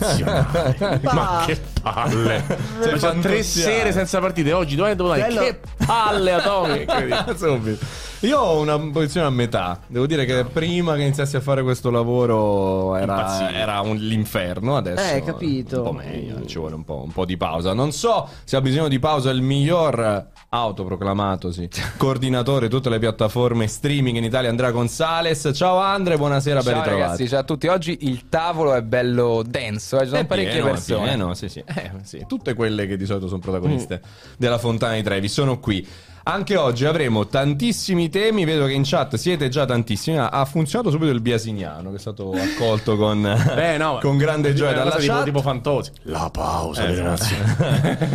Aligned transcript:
nazionale. 0.00 1.00
Ma 1.12 1.42
che 1.46 1.60
palle! 1.82 2.44
Cioè, 2.82 2.98
fa 2.98 3.14
tre 3.14 3.42
sere 3.42 3.92
senza 3.92 4.20
partite. 4.20 4.52
Oggi, 4.52 4.74
domani, 4.74 4.96
domani. 4.96 5.20
Bello. 5.22 5.40
Che 5.40 5.60
palle 5.84 6.32
atomiche! 6.32 7.24
Subito. 7.36 8.08
Io 8.22 8.38
ho 8.38 8.60
una 8.60 8.78
posizione 8.78 9.26
a 9.26 9.30
metà. 9.30 9.80
Devo 9.86 10.06
dire 10.06 10.26
che 10.26 10.44
prima 10.44 10.94
che 10.94 11.00
iniziassi 11.02 11.36
a 11.36 11.40
fare 11.40 11.62
questo 11.62 11.90
lavoro 11.90 12.94
era, 12.96 13.50
era 13.50 13.80
un- 13.80 13.96
l'inferno. 13.96 14.76
Adesso 14.76 15.14
Eh, 15.14 15.22
capito. 15.24 15.78
un 15.78 15.84
po' 15.84 15.92
meglio. 15.92 16.44
Ci 16.44 16.58
vuole 16.58 16.74
un 16.74 16.84
po', 16.84 17.02
un 17.02 17.12
po' 17.12 17.24
di 17.24 17.38
pausa. 17.38 17.72
Non 17.72 17.92
so 17.92 18.28
se 18.44 18.56
ha 18.56 18.60
bisogno 18.60 18.88
di 18.88 18.98
pausa 18.98 19.30
il 19.30 19.40
miglior 19.40 20.26
autoproclamatosi 20.50 21.68
coordinatore 21.96 22.66
di 22.68 22.74
tutte 22.74 22.90
le 22.90 22.98
piattaforme 22.98 23.66
streaming 23.66 24.18
in 24.18 24.24
Italia, 24.24 24.50
Andrea 24.50 24.70
Gonzales. 24.70 25.50
Ciao 25.54 25.78
Andre, 25.78 26.18
buonasera, 26.18 26.60
ben 26.62 26.72
Ciao 26.74 26.82
ritrovati. 26.82 27.02
ragazzi, 27.02 27.28
ciao 27.28 27.40
a 27.40 27.44
tutti. 27.44 27.68
Oggi 27.68 27.98
il 28.02 28.28
tavolo 28.28 28.74
è 28.74 28.82
bello 28.82 29.42
denso, 29.46 29.96
eh, 29.96 30.02
ci 30.02 30.08
sono 30.08 30.20
È 30.20 30.26
parecchie 30.26 30.52
pieno, 30.52 30.66
è 30.66 30.70
persone. 30.72 31.04
pieno, 31.08 31.32
sì, 31.32 31.48
sì. 31.48 31.64
Eh, 31.66 31.90
sì. 32.02 32.24
Tutte 32.28 32.52
quelle 32.52 32.86
che 32.86 32.98
di 32.98 33.06
solito 33.06 33.28
sono 33.28 33.40
protagoniste 33.40 34.02
della 34.36 34.58
Fontana 34.58 34.92
di 34.96 35.02
Trevi 35.02 35.28
sono 35.28 35.58
qui. 35.58 35.86
Anche 36.22 36.56
oggi 36.56 36.84
avremo 36.84 37.26
tantissimi 37.26 38.08
temi, 38.10 38.44
vedo 38.44 38.66
che 38.66 38.72
in 38.72 38.82
chat 38.84 39.16
siete 39.16 39.48
già 39.48 39.64
tantissimi. 39.64 40.18
Ah, 40.18 40.28
Ha 40.28 40.44
funzionato 40.44 40.90
subito 40.90 41.10
il 41.10 41.20
biasiniano 41.20 41.90
che 41.90 41.96
è 41.96 41.98
stato 41.98 42.32
accolto 42.36 42.96
con, 42.96 43.20
Beh, 43.54 43.76
no, 43.78 43.98
con 44.00 44.16
grande 44.18 44.52
gioia 44.54 44.72
è 44.72 44.74
dalla 44.74 44.96
tipo, 44.96 45.12
chat. 45.12 45.24
tipo 45.24 45.40
Fantosi. 45.40 45.90
La 46.02 46.28
pausa 46.30 46.84
Eh, 46.84 46.86
delle 46.88 47.02
nazioni. 47.02 47.42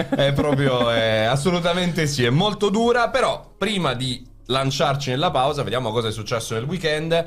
è 0.15 0.33
proprio 0.33 0.91
eh, 0.91 1.25
assolutamente 1.25 2.05
sì, 2.07 2.23
è 2.23 2.29
molto 2.29 2.69
dura, 2.69 3.09
però 3.09 3.53
prima 3.57 3.93
di 3.93 4.23
lanciarci 4.47 5.09
nella 5.09 5.31
pausa, 5.31 5.63
vediamo 5.63 5.91
cosa 5.91 6.07
è 6.09 6.11
successo 6.11 6.53
nel 6.53 6.63
weekend. 6.65 7.25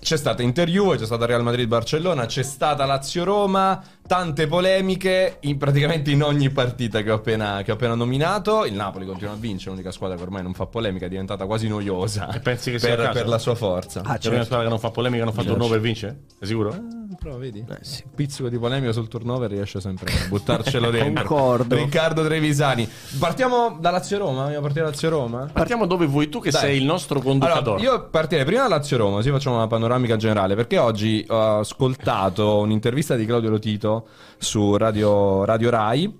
C'è 0.00 0.16
stata 0.16 0.42
Inter-Juve, 0.42 0.96
c'è 0.96 1.04
stata 1.04 1.26
Real 1.26 1.42
Madrid-Barcellona, 1.42 2.24
c'è 2.24 2.42
stata 2.42 2.86
Lazio-Roma, 2.86 3.82
tante 4.10 4.48
polemiche 4.48 5.36
in 5.42 5.56
praticamente 5.56 6.10
in 6.10 6.24
ogni 6.24 6.50
partita 6.50 7.00
che 7.00 7.12
ho, 7.12 7.14
appena, 7.14 7.62
che 7.62 7.70
ho 7.70 7.74
appena 7.74 7.94
nominato. 7.94 8.64
Il 8.64 8.74
Napoli 8.74 9.06
continua 9.06 9.34
a 9.34 9.36
vincere, 9.36 9.70
l'unica 9.70 9.92
squadra 9.92 10.16
che 10.16 10.22
ormai 10.24 10.42
non 10.42 10.52
fa 10.52 10.66
polemica, 10.66 11.06
è 11.06 11.08
diventata 11.08 11.46
quasi 11.46 11.68
noiosa 11.68 12.28
E 12.32 12.40
pensi 12.40 12.72
che 12.72 12.80
sia 12.80 12.96
per, 12.96 13.04
caso? 13.04 13.18
per 13.18 13.28
la 13.28 13.38
sua 13.38 13.54
forza. 13.54 14.00
Ah, 14.04 14.18
C'è 14.18 14.30
una 14.30 14.42
squadra 14.42 14.64
che 14.64 14.70
non 14.70 14.80
fa 14.80 14.90
polemica, 14.90 15.22
non 15.22 15.32
fa 15.32 15.44
turnover 15.44 15.78
e 15.78 15.80
vince? 15.80 16.22
Sei 16.40 16.48
sicuro? 16.48 16.74
Però 17.20 17.36
vedi, 17.36 17.60
un 17.68 17.76
pizzico 18.14 18.48
di 18.48 18.58
polemica 18.58 18.90
sul 18.92 19.06
turnover 19.06 19.48
riesce 19.48 19.80
sempre 19.80 20.10
a 20.12 20.26
buttarcelo 20.28 20.90
dentro. 20.90 21.24
Concordo. 21.24 21.76
Riccardo 21.76 22.24
Trevisani. 22.24 22.88
Partiamo 23.18 23.76
da 23.80 23.90
Lazio-Roma? 23.90 24.44
Vogliamo 24.44 24.60
partire 24.62 24.84
da 24.86 24.90
Lazio-Roma? 24.90 25.50
Partiamo 25.52 25.86
dove 25.86 26.06
vuoi 26.06 26.28
tu 26.28 26.40
che 26.40 26.50
Dai. 26.50 26.60
sei 26.60 26.76
il 26.78 26.84
nostro 26.84 27.20
Allora, 27.20 27.30
conducatore. 27.30 27.80
io 27.82 28.08
partirei 28.08 28.44
prima 28.44 28.62
da 28.62 28.68
Lazio-Roma, 28.70 29.16
così 29.16 29.30
facciamo 29.30 29.54
una 29.56 29.66
panoramica 29.68 30.16
generale, 30.16 30.56
perché 30.56 30.78
oggi 30.78 31.24
ho 31.28 31.58
ascoltato 31.60 32.58
un'intervista 32.58 33.14
di 33.14 33.24
Claudio 33.24 33.50
Lotito 33.50 33.99
su 34.38 34.76
Radio, 34.76 35.44
Radio 35.44 35.70
Rai, 35.70 36.18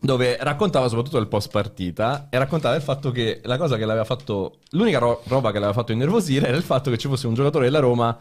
dove 0.00 0.36
raccontava 0.40 0.88
soprattutto 0.88 1.18
del 1.18 1.28
post 1.28 1.50
partita 1.50 2.28
e 2.30 2.38
raccontava 2.38 2.74
il 2.74 2.82
fatto 2.82 3.10
che 3.10 3.40
la 3.44 3.56
cosa 3.56 3.76
che 3.76 3.86
l'aveva 3.86 4.04
fatto, 4.04 4.58
l'unica 4.70 4.98
ro- 4.98 5.22
roba 5.28 5.48
che 5.48 5.58
l'aveva 5.58 5.72
fatto 5.72 5.92
innervosire 5.92 6.48
era 6.48 6.56
il 6.56 6.62
fatto 6.62 6.90
che 6.90 6.98
ci 6.98 7.08
fosse 7.08 7.26
un 7.26 7.34
giocatore 7.34 7.64
della 7.64 7.78
Roma 7.78 8.16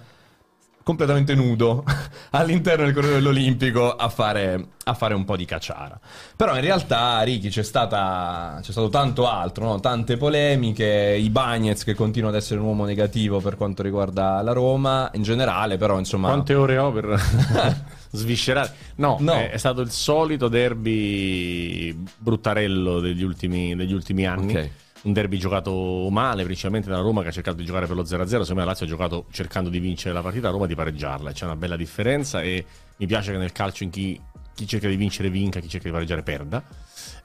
completamente 0.83 1.33
nudo 1.33 1.83
all'interno 2.31 2.83
del 2.85 2.93
corridoio 2.93 3.19
dell'Olimpico 3.19 3.95
a 3.95 4.09
fare, 4.09 4.67
a 4.83 4.93
fare 4.93 5.13
un 5.13 5.25
po' 5.25 5.35
di 5.35 5.45
cacciara. 5.45 5.99
Però 6.35 6.55
in 6.55 6.61
realtà, 6.61 7.21
Ricky, 7.21 7.49
c'è, 7.49 7.63
stata, 7.63 8.59
c'è 8.61 8.71
stato 8.71 8.89
tanto 8.89 9.27
altro, 9.27 9.65
no? 9.65 9.79
tante 9.79 10.17
polemiche, 10.17 11.17
i 11.19 11.29
Bagnets 11.29 11.83
che 11.83 11.95
continua 11.95 12.29
ad 12.29 12.35
essere 12.35 12.59
un 12.59 12.67
uomo 12.67 12.85
negativo 12.85 13.39
per 13.39 13.55
quanto 13.55 13.81
riguarda 13.81 14.41
la 14.41 14.51
Roma, 14.51 15.09
in 15.13 15.23
generale, 15.23 15.77
però 15.77 15.97
insomma... 15.97 16.27
Quante 16.27 16.53
ore 16.53 16.77
ho 16.77 16.91
per 16.91 17.05
sviscerare? 18.13 18.73
No, 18.95 19.17
No. 19.19 19.33
È, 19.33 19.51
è 19.51 19.57
stato 19.57 19.81
il 19.81 19.91
solito 19.91 20.47
derby 20.47 21.93
bruttarello 22.17 22.99
degli 22.99 23.23
ultimi, 23.23 23.75
degli 23.75 23.93
ultimi 23.93 24.25
anni. 24.25 24.55
Ok. 24.55 24.69
Un 25.03 25.11
derby 25.11 25.37
giocato 25.37 26.07
male, 26.09 26.43
principalmente 26.43 26.87
dalla 26.87 27.01
Roma 27.01 27.21
che 27.23 27.27
ha 27.27 27.31
cercato 27.31 27.57
di 27.57 27.65
giocare 27.65 27.87
per 27.87 27.95
lo 27.97 28.03
0-0. 28.03 28.25
Secondo 28.25 28.53
me 28.53 28.59
la 28.59 28.65
Lazio 28.65 28.85
ha 28.85 28.89
giocato 28.89 29.25
cercando 29.31 29.69
di 29.69 29.79
vincere 29.79 30.13
la 30.13 30.21
partita, 30.21 30.45
la 30.45 30.53
Roma 30.53 30.65
di 30.65 30.75
pareggiarla. 30.75 31.33
C'è 31.33 31.43
una 31.43 31.57
bella 31.57 31.75
differenza 31.75 32.41
e 32.41 32.63
mi 32.95 33.05
piace 33.05 33.33
che 33.33 33.37
nel 33.37 33.51
calcio 33.51 33.83
in 33.83 33.89
chi, 33.89 34.17
chi 34.55 34.65
cerca 34.65 34.87
di 34.87 34.95
vincere 34.95 35.29
vinca, 35.29 35.59
chi 35.59 35.67
cerca 35.67 35.87
di 35.87 35.93
pareggiare 35.93 36.23
perda. 36.23 36.63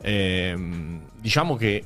Ehm, 0.00 1.02
diciamo 1.20 1.54
che 1.54 1.84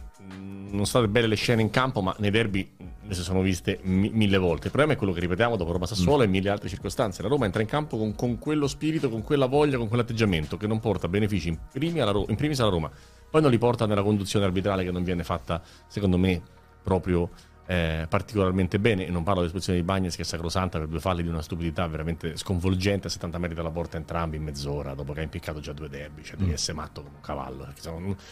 non 0.71 0.87
state 0.87 1.09
belle 1.09 1.27
le 1.27 1.37
scene 1.37 1.61
in 1.61 1.69
campo, 1.69 2.01
ma 2.01 2.15
nei 2.19 2.31
derby 2.31 2.71
ne 3.05 3.15
si 3.15 3.23
sono 3.23 3.41
viste 3.41 3.81
mi- 3.83 4.11
mille 4.11 4.39
volte. 4.39 4.67
Il 4.67 4.71
problema 4.73 4.93
è 4.93 4.97
quello 4.97 5.13
che 5.13 5.21
ripetiamo 5.21 5.57
dopo 5.57 5.73
Roma 5.73 5.87
Sassuolo 5.87 6.23
e 6.23 6.27
mille 6.27 6.49
altre 6.51 6.69
circostanze. 6.69 7.23
La 7.23 7.29
Roma 7.29 7.45
entra 7.47 7.61
in 7.61 7.69
campo 7.69 7.97
con, 7.99 8.15
con 8.15 8.39
quello 8.39 8.67
spirito, 8.67 9.09
con 9.09 9.23
quella 9.23 9.47
voglia, 9.47 9.77
con 9.77 9.89
quell'atteggiamento 9.89 10.57
che 10.57 10.67
non 10.67 10.81
porta 10.81 11.09
benefici 11.09 11.49
in, 11.49 11.59
primi 11.73 12.01
alla 12.01 12.13
Ro- 12.13 12.27
in 12.29 12.37
primis 12.37 12.61
alla 12.61 12.71
Roma, 12.71 12.91
poi 13.31 13.41
non 13.43 13.51
li 13.51 13.59
porta 13.59 13.87
nella 13.87 14.03
conduzione 14.03 14.45
arbitrale 14.45 14.85
che 14.85 14.91
non 14.91 15.03
viene 15.05 15.25
fatta, 15.25 15.61
secondo 15.87 16.19
me, 16.19 16.41
proprio 16.83 17.29
eh, 17.67 18.06
particolarmente 18.09 18.78
bene. 18.78 19.06
E 19.06 19.11
non 19.11 19.23
parlo 19.23 19.41
dell'esposizione 19.41 19.78
di 19.78 19.84
Bagnes 19.84 20.17
che 20.17 20.23
è 20.23 20.25
sacrosanta 20.25 20.78
per 20.78 20.89
due 20.89 21.00
falli 21.00 21.23
di 21.23 21.28
una 21.28 21.43
stupidità 21.43 21.87
veramente 21.87 22.37
sconvolgente 22.37 23.06
a 23.06 23.11
70 23.11 23.39
metri 23.39 23.55
dalla 23.56 23.71
porta 23.71 23.97
entrambi 23.97 24.37
in 24.37 24.43
mezz'ora 24.43 24.95
dopo 24.95 25.12
che 25.12 25.21
ha 25.21 25.23
impiccato 25.23 25.61
già 25.61 25.72
due 25.72 25.89
derby. 25.89 26.22
Cioè, 26.22 26.37
devi 26.37 26.53
essere 26.53 26.77
matto 26.77 27.03
come 27.03 27.17
un 27.17 27.22
cavallo. 27.22 27.67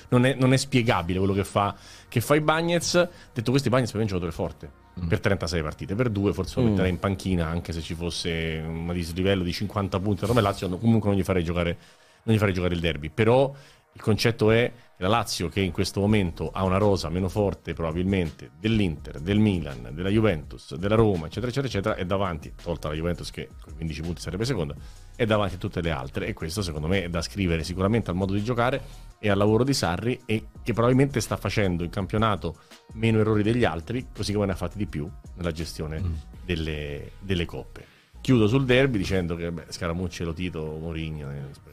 non, 0.08 0.24
è, 0.24 0.34
non 0.34 0.52
è 0.52 0.56
spiegabile 0.56 1.18
quello 1.18 1.34
che 1.34 1.44
fa, 1.44 1.74
che 2.08 2.20
fa 2.20 2.34
i 2.34 2.40
Bagnets. 2.40 3.08
Detto 3.32 3.50
questo, 3.50 3.68
i 3.68 3.70
Bagnets 3.70 3.92
per 3.92 4.00
me 4.00 4.08
è 4.08 4.12
un 4.12 4.18
giocatore 4.18 4.32
forte. 4.32 4.78
Per 5.08 5.20
36 5.20 5.62
partite, 5.62 5.94
per 5.94 6.10
due 6.10 6.34
forse 6.34 6.60
lo 6.60 6.68
metterei 6.68 6.90
in 6.90 6.98
panchina 6.98 7.46
anche 7.46 7.72
se 7.72 7.80
ci 7.80 7.94
fosse 7.94 8.62
un 8.62 8.92
dislivello 8.92 9.42
di 9.42 9.52
50 9.52 9.98
punti. 9.98 10.26
Roma 10.26 10.40
e 10.40 10.42
Lazio 10.42 10.68
comunque 10.76 11.08
non 11.08 11.18
gli 11.18 11.22
farei 11.22 11.42
giocare, 11.42 11.78
non 12.24 12.34
gli 12.34 12.38
farei 12.38 12.52
giocare 12.52 12.74
il 12.74 12.80
derby. 12.80 13.08
Però 13.08 13.54
il 13.92 14.00
concetto 14.00 14.50
è 14.50 14.70
la 15.00 15.08
Lazio, 15.08 15.48
che 15.48 15.60
in 15.60 15.72
questo 15.72 16.00
momento 16.00 16.50
ha 16.52 16.62
una 16.62 16.76
rosa 16.76 17.08
meno 17.08 17.30
forte 17.30 17.72
probabilmente 17.72 18.50
dell'Inter, 18.60 19.18
del 19.18 19.38
Milan, 19.38 19.88
della 19.92 20.10
Juventus, 20.10 20.74
della 20.74 20.94
Roma, 20.94 21.26
eccetera, 21.26 21.46
eccetera, 21.46 21.68
eccetera, 21.68 21.94
è 21.94 22.04
davanti, 22.04 22.52
tolta 22.62 22.88
la 22.88 22.94
Juventus 22.94 23.30
che 23.30 23.48
con 23.62 23.74
15 23.76 24.02
punti 24.02 24.20
sarebbe 24.20 24.44
seconda, 24.44 24.74
è 25.16 25.24
davanti 25.24 25.54
a 25.54 25.58
tutte 25.58 25.80
le 25.80 25.90
altre. 25.90 26.26
E 26.26 26.34
questo 26.34 26.60
secondo 26.60 26.86
me 26.86 27.04
è 27.04 27.08
da 27.08 27.22
scrivere 27.22 27.64
sicuramente 27.64 28.10
al 28.10 28.16
modo 28.16 28.34
di 28.34 28.44
giocare 28.44 28.82
e 29.18 29.30
al 29.30 29.38
lavoro 29.38 29.64
di 29.64 29.72
Sarri 29.72 30.20
e 30.26 30.48
che 30.62 30.74
probabilmente 30.74 31.22
sta 31.22 31.38
facendo 31.38 31.82
in 31.82 31.88
campionato 31.88 32.56
meno 32.92 33.20
errori 33.20 33.42
degli 33.42 33.64
altri, 33.64 34.08
così 34.14 34.34
come 34.34 34.46
ne 34.46 34.52
ha 34.52 34.56
fatti 34.56 34.76
di 34.76 34.86
più 34.86 35.10
nella 35.36 35.52
gestione 35.52 36.02
delle, 36.44 37.12
delle 37.20 37.46
coppe. 37.46 37.86
Chiudo 38.20 38.46
sul 38.48 38.66
derby 38.66 38.98
dicendo 38.98 39.34
che 39.34 39.50
beh, 39.50 39.64
Scaramucci, 39.70 40.24
Lotito, 40.24 40.60
Mourinho, 40.78 41.30
eh, 41.30 41.68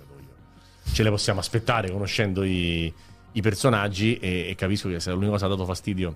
ce 0.94 1.04
le 1.04 1.10
possiamo 1.10 1.42
aspettare 1.42 1.92
conoscendo 1.92 2.44
i, 2.44 2.94
i 3.38 3.42
personaggi 3.42 4.18
e, 4.18 4.50
e 4.50 4.56
capisco 4.56 4.90
che 4.90 5.00
se 5.00 5.12
l'unica 5.12 5.32
cosa 5.32 5.48
che 5.48 5.54
ha 5.54 5.56
dato 5.56 5.68
fastidio 5.68 6.16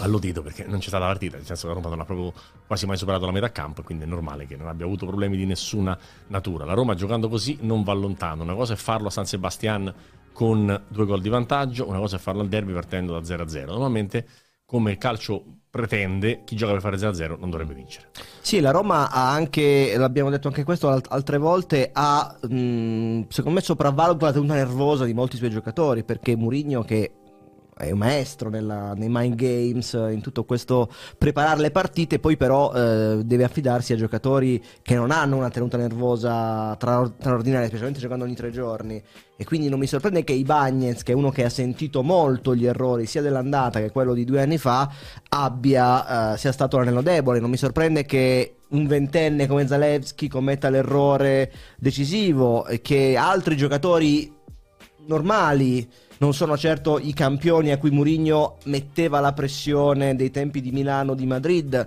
all'udito 0.00 0.42
perché 0.42 0.64
non 0.64 0.78
c'è 0.78 0.88
stata 0.88 1.04
la 1.04 1.10
partita, 1.10 1.36
nel 1.36 1.44
senso 1.44 1.62
che 1.62 1.74
la 1.74 1.74
Roma 1.74 1.88
non 1.90 2.00
ha 2.00 2.04
proprio 2.04 2.32
quasi 2.66 2.86
mai 2.86 2.96
superato 2.96 3.26
la 3.26 3.32
metà 3.32 3.52
campo 3.52 3.82
e 3.82 3.84
quindi 3.84 4.04
è 4.04 4.06
normale 4.06 4.46
che 4.46 4.56
non 4.56 4.68
abbia 4.68 4.86
avuto 4.86 5.06
problemi 5.06 5.36
di 5.36 5.44
nessuna 5.44 5.96
natura. 6.28 6.64
La 6.64 6.72
Roma 6.72 6.94
giocando 6.94 7.28
così 7.28 7.58
non 7.60 7.82
va 7.82 7.92
lontano, 7.92 8.42
una 8.42 8.54
cosa 8.54 8.72
è 8.72 8.76
farlo 8.76 9.08
a 9.08 9.10
San 9.10 9.26
Sebastian 9.26 9.92
con 10.32 10.84
due 10.88 11.04
gol 11.04 11.20
di 11.20 11.28
vantaggio, 11.28 11.86
una 11.86 11.98
cosa 11.98 12.16
è 12.16 12.18
farlo 12.18 12.40
al 12.40 12.48
derby 12.48 12.72
partendo 12.72 13.18
da 13.18 13.20
0-0. 13.20 13.66
Normalmente 13.66 14.26
come 14.72 14.92
il 14.92 14.96
calcio 14.96 15.44
pretende, 15.68 16.44
chi 16.44 16.56
gioca 16.56 16.72
per 16.72 16.80
fare 16.80 16.96
0-0 16.96 17.38
non 17.38 17.50
dovrebbe 17.50 17.74
vincere. 17.74 18.08
Sì, 18.40 18.60
la 18.60 18.70
Roma 18.70 19.10
ha 19.10 19.30
anche, 19.30 19.94
l'abbiamo 19.98 20.30
detto 20.30 20.48
anche 20.48 20.64
questo 20.64 20.88
alt- 20.88 21.12
altre 21.12 21.36
volte, 21.36 21.90
ha 21.92 22.38
mh, 22.40 23.26
secondo 23.28 23.58
me 23.58 23.62
sopravvaluta 23.62 24.26
la 24.26 24.32
tenuta 24.32 24.54
nervosa 24.54 25.04
di 25.04 25.12
molti 25.12 25.36
suoi 25.36 25.50
giocatori 25.50 26.04
perché 26.04 26.36
Mourinho 26.36 26.82
che 26.84 27.12
è 27.76 27.90
un 27.90 27.98
maestro 27.98 28.50
nella- 28.50 28.92
nei 28.94 29.08
mind 29.10 29.34
games, 29.34 29.92
in 29.92 30.20
tutto 30.20 30.44
questo 30.44 30.90
preparare 31.16 31.60
le 31.60 31.70
partite, 31.70 32.18
poi 32.18 32.36
però 32.36 32.72
eh, 32.72 33.22
deve 33.24 33.44
affidarsi 33.44 33.92
a 33.92 33.96
giocatori 33.96 34.62
che 34.82 34.94
non 34.94 35.10
hanno 35.10 35.36
una 35.36 35.48
tenuta 35.50 35.76
nervosa 35.76 36.76
tra- 36.76 37.10
straordinaria, 37.18 37.66
specialmente 37.66 38.00
giocando 38.00 38.24
ogni 38.24 38.34
tre 38.34 38.50
giorni. 38.50 39.02
E 39.36 39.44
quindi 39.44 39.68
non 39.68 39.78
mi 39.78 39.86
sorprende 39.86 40.22
che 40.22 40.34
i 40.34 40.44
Bagnets, 40.44 41.02
che 41.02 41.12
è 41.12 41.14
uno 41.14 41.30
che 41.30 41.44
ha 41.44 41.48
sentito 41.48 42.02
molto 42.02 42.54
gli 42.54 42.66
errori 42.66 43.06
sia 43.06 43.22
dell'andata 43.22 43.80
che 43.80 43.90
quello 43.90 44.14
di 44.14 44.24
due 44.24 44.42
anni 44.42 44.58
fa, 44.58 44.88
abbia, 45.30 46.34
eh, 46.34 46.38
sia 46.38 46.52
stato 46.52 46.76
l'anello 46.78 47.00
debole. 47.02 47.40
Non 47.40 47.50
mi 47.50 47.56
sorprende 47.56 48.04
che 48.04 48.56
un 48.68 48.86
ventenne 48.86 49.46
come 49.46 49.66
Zalewski 49.66 50.28
commetta 50.28 50.70
l'errore 50.70 51.50
decisivo 51.78 52.66
e 52.66 52.80
che 52.80 53.16
altri 53.16 53.56
giocatori 53.56 54.32
normali 55.06 55.88
non 56.22 56.32
sono 56.32 56.56
certo 56.56 57.00
i 57.00 57.12
campioni 57.12 57.72
a 57.72 57.78
cui 57.78 57.90
Mourinho 57.90 58.58
metteva 58.66 59.18
la 59.18 59.32
pressione 59.32 60.14
dei 60.14 60.30
tempi 60.30 60.60
di 60.60 60.70
Milano, 60.70 61.14
di 61.14 61.26
Madrid. 61.26 61.84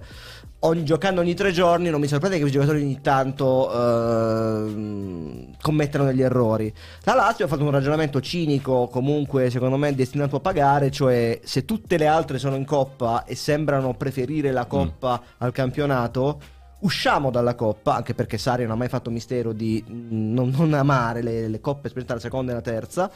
Ogni- 0.60 0.84
giocando 0.84 1.22
ogni 1.22 1.36
tre 1.36 1.54
giorni 1.54 1.90
non 1.90 2.02
mi 2.02 2.08
sorprende 2.08 2.38
che 2.38 2.46
i 2.46 2.52
giocatori 2.52 2.82
ogni 2.82 3.00
tanto 3.00 3.72
ehm, 3.72 5.56
commettano 5.62 6.04
degli 6.04 6.22
errori. 6.22 6.74
La 7.04 7.14
Lazio 7.14 7.46
ha 7.46 7.48
fatto 7.48 7.64
un 7.64 7.72
ragionamento 7.72 8.20
cinico, 8.20 8.90
comunque 8.92 9.50
secondo 9.50 9.78
me 9.78 9.96
destinato 9.96 10.36
a 10.36 10.40
pagare, 10.42 10.92
cioè 10.92 11.40
se 11.42 11.64
tutte 11.64 11.98
le 11.98 12.08
altre 12.08 12.38
sono 12.38 12.58
in 12.58 12.66
coppa 12.66 13.24
e 13.24 13.36
sembrano 13.36 13.94
preferire 13.94 14.52
la 14.52 14.66
coppa 14.66 15.22
al 15.38 15.54
campionato, 15.54 16.40
Usciamo 16.86 17.32
dalla 17.32 17.56
Coppa, 17.56 17.96
anche 17.96 18.14
perché 18.14 18.38
Sari 18.38 18.62
non 18.62 18.74
ha 18.74 18.76
mai 18.76 18.90
fatto 18.90 19.10
mistero 19.10 19.54
di 19.54 19.84
mm, 19.90 20.34
non, 20.36 20.54
non 20.56 20.72
amare 20.76 21.24
le, 21.24 21.48
le 21.48 21.60
coppe, 21.60 21.90
sperimentare 21.90 22.20
la 22.20 22.26
seconda 22.26 22.52
e 22.52 22.56
la 22.56 22.62
terza, 22.62 23.12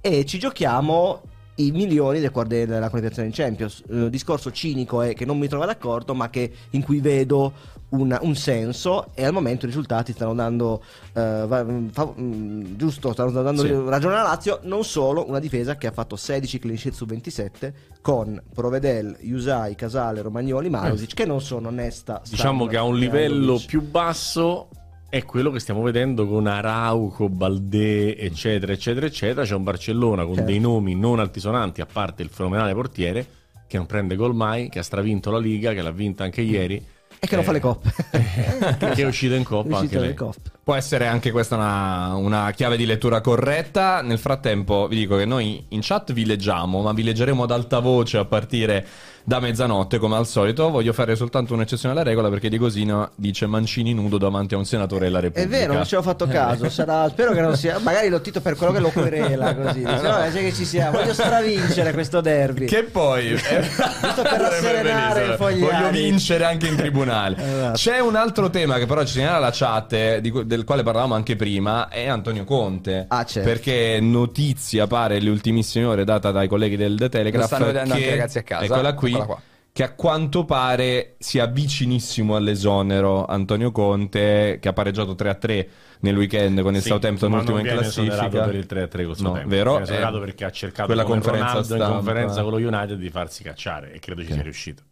e 0.00 0.24
ci 0.24 0.38
giochiamo 0.38 1.20
i 1.56 1.70
milioni 1.70 2.20
del 2.20 2.30
cuore 2.30 2.64
della 2.64 2.88
qualificazione 2.88 3.28
in 3.28 3.34
Champions. 3.34 3.82
Il 3.90 4.08
discorso 4.08 4.50
cinico 4.50 5.02
è 5.02 5.12
che 5.12 5.26
non 5.26 5.38
mi 5.38 5.48
trovo 5.48 5.66
d'accordo, 5.66 6.14
ma 6.14 6.30
che 6.30 6.50
in 6.70 6.82
cui 6.82 7.00
vedo 7.00 7.52
una- 7.90 8.18
un 8.22 8.34
senso 8.36 9.06
e 9.14 9.24
al 9.24 9.32
momento 9.32 9.64
i 9.64 9.68
risultati 9.68 10.12
stanno 10.12 10.34
dando 10.34 10.82
eh, 11.12 11.44
va- 11.46 11.66
fa- 11.90 12.12
mm, 12.18 12.76
giusto, 12.76 13.12
stanno 13.12 13.30
dando 13.42 13.62
Sì. 13.62 13.72
ragione 13.88 14.14
alla 14.14 14.22
Lazio, 14.28 14.60
non 14.62 14.84
solo 14.84 15.28
una 15.28 15.38
difesa 15.40 15.76
che 15.76 15.86
ha 15.88 15.92
fatto 15.92 16.16
16 16.16 16.58
clean 16.58 16.76
sheet 16.78 16.94
su 16.94 17.04
27 17.06 17.74
con 18.00 18.40
Provedel, 18.54 19.16
Yusai, 19.20 19.74
Casale, 19.74 20.22
Romagnoli, 20.22 20.68
Marusic 20.70 21.14
che 21.14 21.24
non 21.26 21.40
sono 21.40 21.68
onesta. 21.68 22.22
Diciamo 22.28 22.66
che 22.66 22.76
a 22.76 22.82
un 22.84 22.96
livello 22.96 23.60
più 23.66 23.82
basso 23.82 24.68
è 25.08 25.24
quello 25.24 25.50
che 25.50 25.58
stiamo 25.58 25.82
vedendo 25.82 26.28
con 26.28 26.46
Arauco, 26.46 27.28
Baldé, 27.28 28.16
eccetera, 28.16 28.72
eccetera, 28.72 29.06
eccetera. 29.06 29.44
C'è 29.44 29.54
un 29.56 29.64
Barcellona 29.64 30.24
con 30.24 30.34
Certo. 30.36 30.48
dei 30.50 30.60
nomi 30.60 30.94
non 30.94 31.18
altisonanti, 31.18 31.80
a 31.80 31.86
parte 31.92 32.22
il 32.22 32.28
fenomenale 32.28 32.72
portiere, 32.74 33.26
che 33.66 33.76
non 33.76 33.86
prende 33.86 34.14
gol 34.14 34.34
mai, 34.36 34.68
che 34.68 34.78
ha 34.78 34.82
stravinto 34.84 35.32
la 35.32 35.38
Liga, 35.38 35.72
che 35.72 35.82
l'ha 35.82 35.90
vinta 35.90 36.22
anche 36.22 36.42
ieri. 36.42 36.80
E 37.22 37.26
che 37.26 37.34
non 37.36 37.44
Eh, 37.44 37.46
fa 37.46 37.52
le 37.52 37.60
coppe. 37.60 37.92
che 38.94 39.02
è 39.02 39.04
uscito 39.04 39.34
in 39.34 39.44
Coppa 39.44 39.78
uscito 39.78 39.98
anche 40.00 40.14
coppe. 40.14 40.50
Può 40.64 40.74
essere 40.74 41.06
anche 41.06 41.30
questa 41.30 41.56
una, 41.56 42.14
una 42.14 42.50
chiave 42.52 42.76
di 42.76 42.86
lettura 42.86 43.20
corretta. 43.20 44.00
Nel 44.02 44.18
frattempo, 44.18 44.88
vi 44.88 44.96
dico 44.96 45.16
che 45.16 45.26
noi 45.26 45.64
in 45.68 45.80
chat 45.82 46.12
vi 46.12 46.24
leggiamo, 46.24 46.80
ma 46.80 46.92
vi 46.92 47.02
leggeremo 47.02 47.42
ad 47.42 47.50
alta 47.50 47.78
voce 47.80 48.16
a 48.18 48.24
partire 48.24 48.86
da 49.24 49.38
mezzanotte, 49.40 49.98
come 49.98 50.16
al 50.16 50.26
solito. 50.26 50.70
Voglio 50.70 50.92
fare 50.92 51.14
soltanto 51.16 51.54
un'eccezione 51.54 51.94
alla 51.94 52.02
regola 52.02 52.28
perché 52.28 52.48
Di 52.48 52.58
Cosina 52.58 53.08
dice 53.14 53.46
Mancini 53.46 53.94
nudo 53.94 54.18
davanti 54.18 54.54
a 54.54 54.56
un 54.58 54.64
senatore 54.64 55.04
della 55.06 55.18
È 55.18 55.22
Repubblica. 55.22 55.48
vero, 55.56 55.72
non 55.74 55.84
ci 55.84 55.94
ho 55.94 56.02
fatto 56.02 56.26
caso. 56.26 56.68
Sarà, 56.70 57.08
spero 57.08 57.32
che 57.32 57.40
non 57.40 57.56
sia. 57.56 57.78
Magari 57.78 58.08
lo 58.08 58.20
tito 58.20 58.40
per 58.40 58.56
quello 58.56 58.72
che 58.72 58.80
lo 58.80 58.88
querela. 58.90 59.54
Così. 59.54 59.78
Dice, 59.80 59.92
"No, 60.02 60.12
sai 60.30 60.32
che 60.32 60.52
ci 60.52 60.64
sia. 60.64 60.90
Voglio 60.90 61.12
stravincere 61.12 61.92
questo 61.92 62.20
derby. 62.20 62.66
Che 62.66 62.82
poi, 62.84 63.34
per 63.40 64.40
rasserenare 64.40 65.26
i 65.34 65.36
fogliari. 65.36 65.60
voglio 65.60 65.90
vincere 65.90 66.44
anche 66.44 66.66
in 66.66 66.76
tribunale. 66.76 67.36
Esatto. 67.36 67.76
C'è 67.76 67.98
un 68.00 68.16
altro 68.16 68.50
tema 68.50 68.78
che 68.78 68.86
però 68.86 69.04
ci 69.04 69.12
segnala 69.14 69.38
la 69.38 69.50
chat, 69.52 69.92
eh, 69.92 70.20
di 70.20 70.32
del 70.44 70.64
quale 70.64 70.82
parlavamo 70.82 71.14
anche 71.14 71.36
prima, 71.36 71.88
è 71.88 72.06
Antonio 72.08 72.44
Conte. 72.44 73.04
Ah, 73.08 73.24
certo. 73.24 73.48
Perché 73.48 73.98
notizia 74.00 74.86
pare 74.86 75.20
le 75.20 75.30
ultimissime 75.30 75.84
ore 75.84 76.04
data 76.04 76.30
dai 76.30 76.48
colleghi 76.48 76.76
del 76.76 76.96
The 76.96 77.08
Telegraph. 77.08 77.42
Lo 77.50 77.56
stanno 77.56 77.66
vedendo 77.72 77.94
che- 77.94 78.00
anche 78.00 78.10
ragazzi 78.10 78.38
a 78.38 78.42
casa. 78.42 78.64
Eccola 78.64 78.94
qui. 78.94 79.09
Qua. 79.12 79.42
Che 79.72 79.84
a 79.84 79.92
quanto 79.94 80.44
pare 80.44 81.14
sia 81.18 81.46
vicinissimo 81.46 82.34
all'esonero 82.34 83.24
Antonio 83.26 83.70
Conte, 83.70 84.58
che 84.60 84.68
ha 84.68 84.72
pareggiato 84.72 85.14
3-3 85.14 85.68
nel 86.00 86.16
weekend 86.16 86.60
con 86.62 86.74
il 86.74 86.82
Sì, 86.82 86.88
Southampton, 86.88 87.32
ultimo 87.32 87.58
in 87.58 87.66
classifica. 87.66 88.28
per 88.28 88.54
il 88.56 88.66
3-3 88.68 88.88
col 88.90 89.06
No, 89.06 89.14
Southampton. 89.14 89.48
vero? 89.48 89.70
Viene 89.70 89.84
esonerato 89.84 90.16
Eh, 90.16 90.20
perché 90.20 90.44
ha 90.44 90.50
cercato 90.50 90.86
quella 90.86 91.04
conferenza 91.04 91.58
in 91.76 91.82
conferenza 91.84 92.42
con 92.42 92.50
lo 92.50 92.56
United 92.56 92.98
di 92.98 93.10
farsi 93.10 93.42
cacciare 93.44 93.92
e 93.92 94.00
credo 94.00 94.22
ci 94.24 94.32
sia 94.32 94.42
riuscito. 94.42 94.82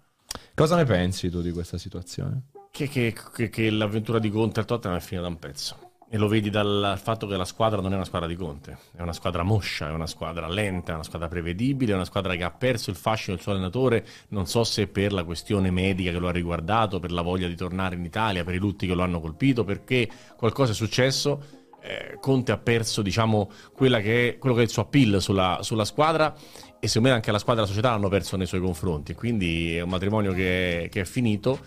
Cosa 0.54 0.76
ne 0.76 0.84
pensi 0.84 1.28
tu 1.28 1.40
di 1.42 1.50
questa 1.50 1.76
situazione? 1.76 2.42
Che, 2.70 2.86
che- 2.88 3.14
che- 3.34 3.48
che 3.50 3.70
l'avventura 3.70 4.20
di 4.20 4.30
Conte 4.30 4.60
al 4.60 4.66
Tottenham 4.66 4.98
è 4.98 5.00
finita 5.00 5.22
da 5.22 5.28
un 5.32 5.38
pezzo. 5.40 5.76
E 6.10 6.16
lo 6.16 6.26
vedi 6.26 6.48
dal 6.48 6.98
fatto 7.02 7.26
che 7.26 7.36
la 7.36 7.44
squadra 7.44 7.82
non 7.82 7.92
è 7.92 7.94
una 7.94 8.06
squadra 8.06 8.26
di 8.26 8.34
Conte, 8.34 8.78
è 8.96 9.02
una 9.02 9.12
squadra 9.12 9.42
moscia, 9.42 9.88
è 9.88 9.92
una 9.92 10.06
squadra 10.06 10.48
lenta, 10.48 10.92
è 10.92 10.94
una 10.94 11.04
squadra 11.04 11.28
prevedibile, 11.28 11.92
è 11.92 11.94
una 11.94 12.06
squadra 12.06 12.34
che 12.34 12.44
ha 12.44 12.50
perso 12.50 12.88
il 12.88 12.96
fascino 12.96 13.34
del 13.34 13.42
suo 13.42 13.52
allenatore, 13.52 14.06
non 14.28 14.46
so 14.46 14.64
se 14.64 14.86
per 14.86 15.12
la 15.12 15.24
questione 15.24 15.70
medica 15.70 16.10
che 16.10 16.18
lo 16.18 16.28
ha 16.28 16.32
riguardato, 16.32 16.98
per 16.98 17.12
la 17.12 17.20
voglia 17.20 17.46
di 17.46 17.56
tornare 17.56 17.94
in 17.96 18.04
Italia, 18.04 18.42
per 18.42 18.54
i 18.54 18.58
lutti 18.58 18.86
che 18.86 18.94
lo 18.94 19.02
hanno 19.02 19.20
colpito, 19.20 19.64
perché 19.64 20.08
qualcosa 20.34 20.72
è 20.72 20.74
successo. 20.74 21.42
eh, 21.80 22.16
Conte 22.20 22.52
ha 22.52 22.58
perso, 22.58 23.02
diciamo, 23.02 23.50
che 23.76 24.28
è, 24.30 24.38
quello 24.38 24.54
che 24.54 24.62
è 24.62 24.64
il 24.64 24.70
suo 24.70 24.82
appeal 24.82 25.20
sulla, 25.20 25.58
sulla 25.60 25.84
squadra 25.84 26.34
e 26.80 26.86
secondo 26.86 27.08
me 27.08 27.14
anche 27.14 27.30
la 27.32 27.38
squadra 27.38 27.62
e 27.62 27.66
la 27.66 27.70
società 27.70 27.90
l'hanno 27.90 28.08
perso 28.08 28.36
nei 28.38 28.46
suoi 28.46 28.60
confronti. 28.60 29.12
Quindi 29.12 29.76
è 29.76 29.82
un 29.82 29.90
matrimonio 29.90 30.32
che 30.32 30.88
che 30.90 31.02
è 31.02 31.04
finito 31.04 31.58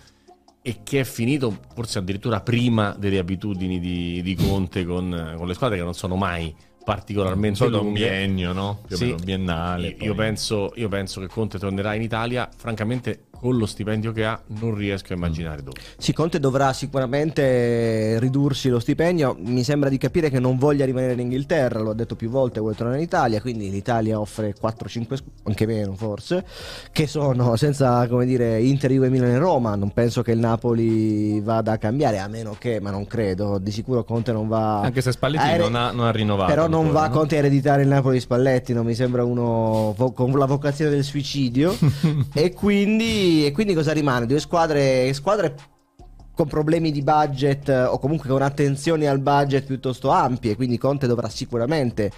e 0.62 0.78
che 0.84 1.00
è 1.00 1.04
finito 1.04 1.58
forse 1.74 1.98
addirittura 1.98 2.40
prima 2.40 2.94
delle 2.96 3.18
abitudini 3.18 3.80
di, 3.80 4.22
di 4.22 4.34
Conte 4.36 4.84
con, 4.84 5.34
con 5.36 5.46
le 5.46 5.54
squadre 5.54 5.76
che 5.76 5.82
non 5.82 5.94
sono 5.94 6.14
mai 6.14 6.54
particolarmente 6.84 7.56
Solo 7.58 7.78
un 7.78 7.84
lunghe. 7.86 8.00
biennio, 8.00 8.52
no? 8.52 8.78
Più 8.86 8.96
o 8.96 8.98
Sì. 8.98 9.04
meno 9.06 9.16
biennale. 9.22 9.88
Io, 9.88 9.96
poi. 9.96 10.06
io 10.06 10.14
penso, 10.14 10.72
io 10.76 10.88
penso 10.88 11.20
che 11.20 11.26
Conte 11.28 11.58
tornerà 11.58 11.94
in 11.94 12.02
Italia. 12.02 12.48
Francamente, 12.56 13.24
con 13.30 13.56
lo 13.56 13.66
stipendio 13.66 14.12
che 14.12 14.24
ha, 14.24 14.40
non 14.60 14.74
riesco 14.74 15.12
a 15.12 15.16
immaginare 15.16 15.62
dove. 15.62 15.78
Sì, 15.98 16.12
Conte 16.12 16.38
dovrà 16.38 16.72
sicuramente 16.72 18.18
ridursi 18.20 18.68
lo 18.68 18.78
stipendio. 18.78 19.36
Mi 19.40 19.64
sembra 19.64 19.88
di 19.88 19.98
capire 19.98 20.30
che 20.30 20.38
non 20.38 20.58
voglia 20.58 20.84
rimanere 20.84 21.14
in 21.14 21.20
Inghilterra, 21.20 21.80
lo 21.80 21.90
ha 21.90 21.94
detto 21.94 22.14
più 22.16 22.28
volte, 22.30 22.60
vuole 22.60 22.74
tornare 22.76 22.98
in 22.98 23.04
Italia, 23.04 23.40
quindi 23.40 23.70
l'Italia 23.70 24.20
offre 24.20 24.54
4-5, 24.54 25.14
squ- 25.16 25.30
anche 25.44 25.66
meno 25.66 25.94
forse, 25.94 26.44
che 26.92 27.06
sono 27.06 27.56
senza, 27.56 28.06
come 28.08 28.26
dire, 28.26 28.60
Inter, 28.62 28.92
Juve, 28.92 29.08
Milan 29.08 29.30
e 29.30 29.38
Roma. 29.38 29.74
Non 29.74 29.92
penso 29.92 30.22
che 30.22 30.32
il 30.32 30.38
Napoli 30.38 31.40
vada 31.40 31.72
a 31.72 31.78
cambiare, 31.78 32.18
a 32.18 32.28
meno 32.28 32.54
che, 32.58 32.80
ma 32.80 32.90
non 32.90 33.06
credo, 33.06 33.58
di 33.58 33.70
sicuro 33.70 34.04
Conte 34.04 34.32
non 34.32 34.46
va... 34.48 34.80
Anche 34.80 35.00
se 35.00 35.12
Spalletti 35.12 35.44
a 35.44 35.50
ere- 35.50 35.62
non, 35.62 35.74
ha, 35.74 35.90
non 35.90 36.06
ha 36.06 36.10
rinnovato. 36.12 36.50
Però 36.50 36.66
non 36.76 36.86
ancora, 36.86 37.00
va 37.00 37.06
no? 37.08 37.18
Conte 37.18 37.36
a 37.36 37.38
ereditare 37.38 37.82
il 37.82 37.88
Napoli 37.88 38.20
Spalletti, 38.20 38.72
non 38.72 38.84
mi 38.84 38.94
sembra 38.94 39.24
uno 39.24 39.94
vo- 39.96 40.12
con 40.12 40.30
la 40.38 40.46
vocazione 40.46 40.90
del 40.90 41.04
suicidio. 41.04 41.76
e, 42.32 42.52
quindi, 42.52 43.46
e 43.46 43.52
quindi 43.52 43.74
cosa 43.74 43.92
rimane? 43.92 44.26
Due 44.26 44.40
squadre, 44.40 45.12
squadre 45.12 45.54
con 46.34 46.46
problemi 46.46 46.90
di 46.90 47.02
budget 47.02 47.68
eh, 47.68 47.84
o 47.84 47.98
comunque 47.98 48.28
con 48.28 48.42
attenzioni 48.42 49.06
al 49.06 49.18
budget 49.18 49.64
piuttosto 49.64 50.10
ampie, 50.10 50.56
quindi 50.56 50.78
Conte 50.78 51.06
dovrà 51.06 51.28
sicuramente. 51.28 52.10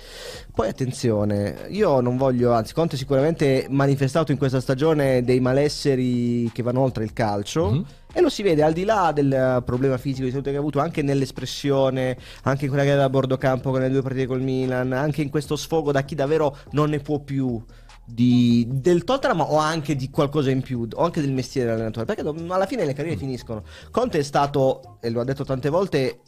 Poi 0.54 0.68
attenzione, 0.68 1.66
io 1.70 2.00
non 2.00 2.16
voglio, 2.16 2.52
anzi 2.52 2.74
Conte 2.74 2.96
sicuramente 2.96 3.66
manifestato 3.68 4.32
in 4.32 4.38
questa 4.38 4.60
stagione 4.60 5.24
dei 5.24 5.40
malesseri 5.40 6.50
che 6.52 6.62
vanno 6.62 6.80
oltre 6.80 7.04
il 7.04 7.12
calcio. 7.12 7.70
Mhm. 7.70 7.84
E 8.16 8.20
lo 8.20 8.28
si 8.28 8.44
vede 8.44 8.62
al 8.62 8.72
di 8.72 8.84
là 8.84 9.10
del 9.12 9.60
problema 9.64 9.98
fisico 9.98 10.24
di 10.24 10.30
salute 10.30 10.50
che 10.50 10.56
ha 10.56 10.60
avuto, 10.60 10.78
anche 10.78 11.02
nell'espressione, 11.02 12.16
anche 12.44 12.66
in 12.66 12.70
quella 12.70 12.84
che 12.84 12.90
aveva 12.90 13.06
a 13.06 13.10
bordo 13.10 13.36
campo 13.36 13.72
con 13.72 13.80
le 13.80 13.90
due 13.90 14.02
partite 14.02 14.26
col 14.26 14.40
Milan, 14.40 14.92
anche 14.92 15.20
in 15.20 15.30
questo 15.30 15.56
sfogo 15.56 15.90
da 15.90 16.02
chi 16.02 16.14
davvero 16.14 16.56
non 16.70 16.90
ne 16.90 17.00
può 17.00 17.18
più 17.18 17.60
di- 18.06 18.66
del 18.68 19.04
Tottenham 19.04 19.40
o 19.40 19.56
anche 19.56 19.96
di 19.96 20.10
qualcosa 20.10 20.50
in 20.50 20.60
più, 20.62 20.86
o 20.94 21.04
anche 21.04 21.20
del 21.20 21.32
mestiere 21.32 21.68
dell'allenatore, 21.68 22.04
perché 22.06 22.22
do- 22.22 22.34
alla 22.48 22.66
fine 22.66 22.84
le 22.84 22.92
carriere 22.92 23.16
finiscono. 23.16 23.62
Conte 23.90 24.18
è 24.18 24.22
stato, 24.22 24.98
e 25.00 25.10
lo 25.10 25.20
ha 25.20 25.24
detto 25.24 25.44
tante 25.44 25.68
volte, 25.68 26.20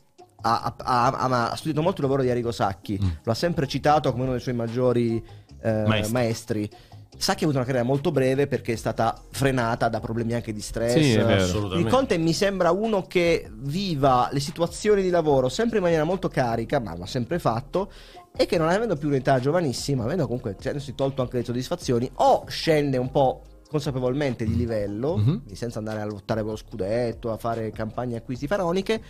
ha, 0.42 0.74
ha- 0.76 1.06
ha- 1.08 1.50
ha 1.50 1.56
studiato 1.56 1.82
molto 1.82 2.00
il 2.00 2.06
lavoro 2.06 2.22
di 2.22 2.30
Arrigo 2.30 2.52
Sacchi, 2.52 2.98
lo 3.22 3.32
ha 3.32 3.34
sempre 3.34 3.66
citato 3.66 4.10
come 4.10 4.22
uno 4.24 4.32
dei 4.32 4.40
suoi 4.40 4.54
maggiori 4.54 5.22
eh, 5.62 5.82
Maestri. 5.86 6.12
maestri. 6.12 6.70
Sacchi 7.18 7.40
ha 7.40 7.46
avuto 7.46 7.56
una 7.56 7.64
carriera 7.66 7.86
molto 7.86 8.12
breve 8.12 8.46
perché 8.46 8.74
è 8.74 8.76
stata 8.76 9.18
frenata 9.30 9.88
da 9.88 10.00
problemi 10.00 10.34
anche 10.34 10.52
di 10.52 10.60
stress. 10.60 10.92
Sì, 10.92 11.14
è 11.14 11.24
vero. 11.24 11.32
Il 11.38 11.42
Assolutamente. 11.42 11.90
Conte 11.90 12.18
mi 12.18 12.34
sembra 12.34 12.70
uno 12.72 13.06
che 13.06 13.50
viva 13.54 14.28
le 14.30 14.38
situazioni 14.40 15.00
di 15.00 15.08
lavoro 15.08 15.48
sempre 15.48 15.78
in 15.78 15.84
maniera 15.84 16.04
molto 16.04 16.28
carica, 16.28 16.78
ma 16.78 16.94
l'ha 16.94 17.06
sempre 17.06 17.38
fatto, 17.38 17.90
e 18.36 18.46
che 18.46 18.58
non 18.58 18.68
avendo 18.68 18.96
più 18.96 19.08
un'età 19.08 19.40
giovanissima, 19.40 20.04
avendo 20.04 20.24
comunque 20.26 20.56
si 20.78 20.94
tolto 20.94 21.22
anche 21.22 21.38
le 21.38 21.44
soddisfazioni, 21.44 22.10
o 22.16 22.44
scende 22.48 22.96
un 22.98 23.10
po' 23.10 23.42
consapevolmente 23.68 24.44
di 24.44 24.54
livello, 24.56 25.16
Mhm. 25.16 25.24
quindi 25.24 25.56
senza 25.56 25.78
andare 25.78 26.00
a 26.00 26.04
lottare 26.04 26.42
per 26.42 26.50
lo 26.50 26.56
scudetto, 26.56 27.32
a 27.32 27.36
fare 27.36 27.70
campagne 27.72 28.16
acquisti 28.16 28.46
faraoniche, 28.46 29.02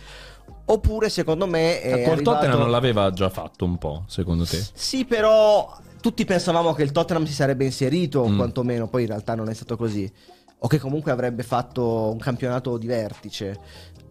oppure 0.65 1.09
secondo 1.09 1.45
me 1.45 1.81
è 1.81 2.03
Col 2.03 2.13
arrivato... 2.13 2.23
Tottenham 2.23 2.59
non 2.59 2.71
l'aveva 2.71 3.11
già 3.11 3.29
fatto 3.29 3.65
un 3.65 3.77
po', 3.77 4.03
secondo 4.07 4.45
te? 4.45 4.63
Sì, 4.73 5.05
però 5.05 5.75
tutti 6.01 6.25
pensavamo 6.25 6.73
che 6.73 6.83
il 6.83 6.91
Tottenham 6.91 7.25
si 7.25 7.33
sarebbe 7.33 7.65
inserito, 7.65 8.27
Mm. 8.27 8.35
quantomeno, 8.37 8.87
poi 8.87 9.03
in 9.03 9.09
realtà 9.09 9.35
non 9.35 9.49
è 9.49 9.53
stato 9.53 9.77
così. 9.77 10.11
O 10.61 10.67
che 10.67 10.79
comunque 10.79 11.11
avrebbe 11.11 11.43
fatto 11.43 12.09
un 12.11 12.17
campionato 12.17 12.77
di 12.79 12.87
vertice. 12.87 13.59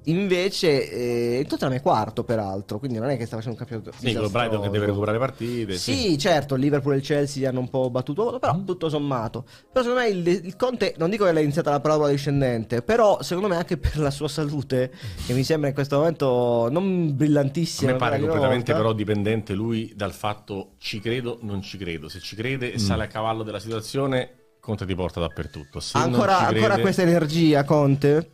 Invece 0.08 0.90
eh, 0.90 1.38
il 1.40 1.46
Tottenham 1.46 1.74
è 1.76 1.82
quarto, 1.82 2.22
peraltro, 2.22 2.78
quindi 2.78 2.98
non 2.98 3.08
è 3.10 3.16
che 3.16 3.26
sta 3.26 3.36
facendo 3.36 3.58
un 3.60 3.66
campionato 3.66 3.98
Sì, 4.00 4.14
con 4.14 4.30
Brighton 4.30 4.62
che 4.62 4.70
deve 4.70 4.86
recuperare 4.86 5.18
partite. 5.18 5.74
Sì, 5.76 6.16
certo, 6.16 6.54
il 6.54 6.60
Liverpool 6.60 6.94
e 6.94 6.96
il 6.98 7.02
Chelsea 7.02 7.48
hanno 7.48 7.58
un 7.60 7.68
po' 7.68 7.90
battuto, 7.90 8.38
però 8.38 8.54
Mm. 8.54 8.64
tutto 8.64 8.88
sommato. 8.88 9.44
Però 9.72 9.84
secondo 9.84 10.00
me 10.04 10.08
il, 10.08 10.26
il 10.46 10.54
Conte, 10.56 10.94
non 10.98 11.10
dico 11.10 11.24
che 11.24 11.32
l'ha 11.32 11.40
iniziata 11.40 11.70
la 11.70 11.80
parola 11.80 12.08
discendente, 12.08 12.82
però 12.82 13.20
secondo 13.22 13.48
me 13.48 13.56
anche 13.56 13.76
per 13.78 13.98
la 13.98 14.10
sua 14.12 14.28
salute, 14.28 14.92
che 15.26 15.32
mi 15.32 15.42
sembra 15.42 15.68
in 15.68 15.74
questo 15.74 15.96
momento 15.96 16.68
non 16.70 17.08
A 17.10 17.12
brillantissima. 17.12 17.90
me 17.92 17.96
pare 17.98 18.20
completamente 18.20 18.72
però 18.74 18.92
dipendente 18.92 19.54
lui 19.54 19.92
dal 19.96 20.12
fatto 20.12 20.74
ci 20.78 21.00
credo, 21.00 21.38
non 21.42 21.62
ci 21.62 21.78
credo. 21.78 22.08
Se 22.08 22.20
ci 22.20 22.36
crede 22.36 22.72
e 22.72 22.78
sale 22.78 23.02
a 23.04 23.06
cavallo 23.08 23.42
della 23.42 23.58
situazione, 23.58 24.30
Conte 24.60 24.86
ti 24.86 24.94
porta 24.94 25.18
dappertutto. 25.20 25.78
Se 25.80 25.98
non 25.98 26.06
Ancora, 26.14 26.36
ci 26.38 26.42
ancora 26.44 26.66
crede- 26.68 26.80
questa 26.80 27.02
energia, 27.02 27.64
Conte? 27.64 28.30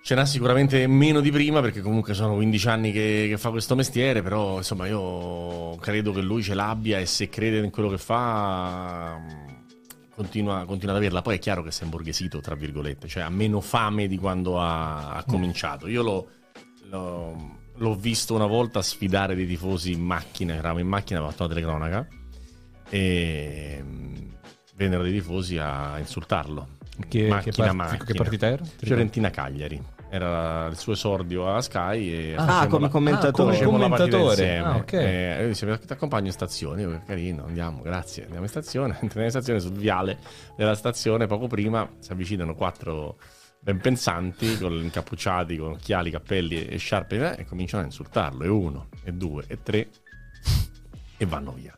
Ce 0.00 0.14
n'ha 0.14 0.24
sicuramente 0.24 0.86
meno 0.86 1.20
di 1.20 1.30
prima 1.30 1.60
perché 1.60 1.82
comunque 1.82 2.14
sono 2.14 2.34
15 2.34 2.68
anni 2.68 2.92
che, 2.92 3.26
che 3.28 3.36
fa 3.36 3.50
questo 3.50 3.74
mestiere, 3.74 4.22
però 4.22 4.56
insomma 4.56 4.86
io 4.86 5.76
credo 5.76 6.12
che 6.12 6.22
lui 6.22 6.42
ce 6.42 6.54
l'abbia 6.54 6.98
e 6.98 7.04
se 7.06 7.28
crede 7.28 7.58
in 7.58 7.70
quello 7.70 7.90
che 7.90 7.98
fa, 7.98 9.18
mh, 9.18 9.64
continua, 10.14 10.64
continua 10.64 10.94
ad 10.94 11.00
averla. 11.00 11.20
Poi 11.20 11.36
è 11.36 11.38
chiaro 11.38 11.62
che 11.62 11.72
si 11.72 11.82
è 11.82 11.84
imborghesito, 11.84 12.40
tra 12.40 12.54
virgolette, 12.54 13.06
cioè 13.06 13.22
ha 13.22 13.28
meno 13.28 13.60
fame 13.60 14.06
di 14.06 14.16
quando 14.16 14.58
ha, 14.58 15.10
ha 15.10 15.24
cominciato. 15.24 15.88
Io 15.88 16.02
l'ho, 16.02 16.28
l'ho- 16.88 17.58
l'ho 17.74 17.94
visto 17.94 18.34
una 18.34 18.46
volta 18.46 18.80
sfidare 18.82 19.34
dei 19.34 19.46
tifosi 19.46 19.92
in 19.92 20.00
macchina, 20.00 20.54
eravamo 20.54 20.80
in 20.80 20.88
macchina, 20.88 21.18
avevamo 21.20 21.30
fatto 21.30 21.44
una 21.44 21.54
telecronaca 21.54 22.08
e 22.88 23.82
mm, 23.82 24.14
vennero 24.74 25.02
dei 25.02 25.12
tifosi 25.12 25.58
a 25.58 25.98
insultarlo. 25.98 26.76
Che, 27.06 27.28
che, 27.42 27.52
part- 27.52 27.72
macchina. 27.72 28.04
che 28.04 28.14
partita 28.14 28.46
era? 28.46 28.56
Ti 28.56 28.62
ricordi? 28.62 28.86
Fiorentina 28.86 29.30
Cagliari. 29.30 29.82
Era 30.10 30.66
il 30.68 30.76
suo 30.78 30.94
esordio 30.94 31.54
a 31.54 31.60
Sky 31.60 32.10
e 32.10 32.34
Ah, 32.36 32.66
come 32.66 32.88
commentatore. 32.88 33.62
come 33.62 33.78
la 33.78 33.88
partita 33.88 34.16
commentatore. 34.16 34.58
Ah, 34.58 34.76
ok. 34.76 34.92
E 34.94 35.36
lui 35.40 35.48
diceva 35.48 35.76
ti 35.76 35.92
accompagno 35.92 36.26
in 36.26 36.32
stazione, 36.32 36.80
io, 36.80 37.02
carino, 37.06 37.44
andiamo, 37.44 37.82
grazie. 37.82 38.22
Andiamo 38.22 38.44
in 38.44 38.48
stazione, 38.50 38.96
entriamo 39.00 39.24
in 39.24 39.30
stazione 39.30 39.60
sul 39.60 39.72
viale 39.72 40.18
della 40.56 40.74
stazione, 40.74 41.26
poco 41.26 41.46
prima 41.46 41.88
si 41.98 42.10
avvicinano 42.10 42.54
quattro 42.54 43.18
ben 43.60 43.80
pensanti, 43.80 44.56
con 44.58 44.72
incappucciati, 44.72 45.56
con 45.58 45.72
occhiali, 45.72 46.10
cappelli 46.10 46.64
e 46.66 46.78
sciarpe 46.78 47.36
eh, 47.36 47.42
e 47.42 47.44
cominciano 47.44 47.82
a 47.82 47.86
insultarlo. 47.86 48.44
E 48.44 48.48
uno, 48.48 48.88
e 49.04 49.12
due, 49.12 49.44
e 49.46 49.62
tre, 49.62 49.88
e 51.18 51.26
vanno 51.26 51.52
via. 51.52 51.77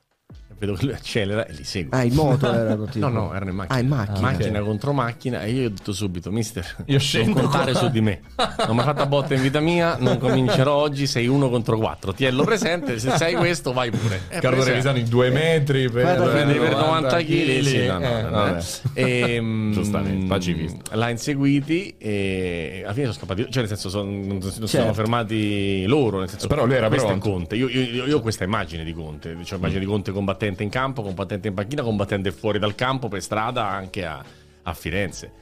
Vedo 0.60 0.74
che 0.74 0.84
lui 0.84 0.92
accelera 0.94 1.46
e 1.46 1.52
li 1.54 1.64
segue. 1.64 1.96
Ah, 1.96 2.04
il 2.04 2.12
moto 2.12 2.52
erano 2.52 2.84
tipo. 2.92 3.08
No, 3.08 3.28
no, 3.28 3.34
erano 3.34 3.50
in 3.50 3.56
macchina. 3.56 3.78
Ah, 3.78 3.80
in 3.80 3.88
macchina. 3.88 4.20
Macchina 4.20 4.60
contro 4.60 4.92
macchina 4.92 5.42
e 5.42 5.50
io 5.52 5.66
ho 5.66 5.70
detto 5.70 5.92
subito, 5.94 6.30
mister, 6.30 6.76
Io 6.84 6.98
scendo 6.98 7.40
non 7.40 7.48
contare 7.48 7.72
qua." 7.72 7.80
su 7.80 7.88
di 7.88 8.02
me. 8.02 8.20
Non 8.66 8.76
mi 8.76 8.82
ha 8.82 8.84
fatta 8.84 9.06
botta 9.06 9.32
in 9.34 9.40
vita 9.40 9.58
mia, 9.60 9.96
non 9.98 10.18
comincerò 10.18 10.74
oggi, 10.74 11.06
sei 11.06 11.26
uno 11.28 11.48
contro 11.48 11.78
quattro. 11.78 12.12
Tiello 12.12 12.44
presente, 12.44 12.98
se 12.98 13.16
sei 13.16 13.34
questo 13.36 13.72
vai 13.72 13.90
pure. 13.90 14.20
Eh, 14.28 14.38
Carlo 14.40 14.62
Revisano 14.62 14.98
in 14.98 15.08
due 15.08 15.30
metri 15.30 15.88
per, 15.88 16.20
Prendi 16.30 16.58
per 16.58 16.76
90 16.76 17.16
kg, 17.16 17.24
chili. 17.24 17.64
sì, 17.64 17.86
no, 17.86 17.98
no, 17.98 18.06
Eh, 18.06 18.22
no. 18.22 18.58
E, 18.92 19.40
mm, 19.40 19.72
Giustamente, 19.72 20.26
pacifista. 20.26 20.94
L'ha 20.94 21.08
inseguiti 21.08 21.94
e 21.96 22.82
alla 22.84 22.92
fine 22.92 23.06
sono 23.06 23.16
scappati, 23.18 23.42
cioè 23.50 23.62
nel 23.62 23.68
senso 23.68 23.88
sono, 23.88 24.10
non 24.10 24.42
si 24.42 24.50
sono 24.52 24.66
Certo. 24.66 24.92
fermati 24.92 25.86
loro, 25.86 26.18
nel 26.18 26.28
senso 26.28 26.48
Però 26.48 26.66
lui 26.66 26.74
era 26.74 26.88
questo 26.88 27.06
pronto. 27.06 27.30
Conte. 27.30 27.56
Io, 27.56 27.66
io- 27.70 28.04
io 28.04 28.16
ho 28.18 28.20
questa 28.20 28.44
immagine 28.44 28.84
di 28.84 28.92
Conte, 28.92 29.38
cioè 29.44 29.56
immagine 29.56 29.80
di 29.80 29.86
Conte 29.86 30.12
combattente 30.12 30.48
in 30.58 30.68
campo, 30.68 31.02
combattente 31.02 31.48
in 31.48 31.54
panchina, 31.54 31.82
combattente 31.82 32.32
fuori 32.32 32.58
dal 32.58 32.74
campo 32.74 33.08
per 33.08 33.22
strada 33.22 33.66
anche 33.66 34.04
a, 34.04 34.22
a 34.62 34.74
Firenze. 34.74 35.32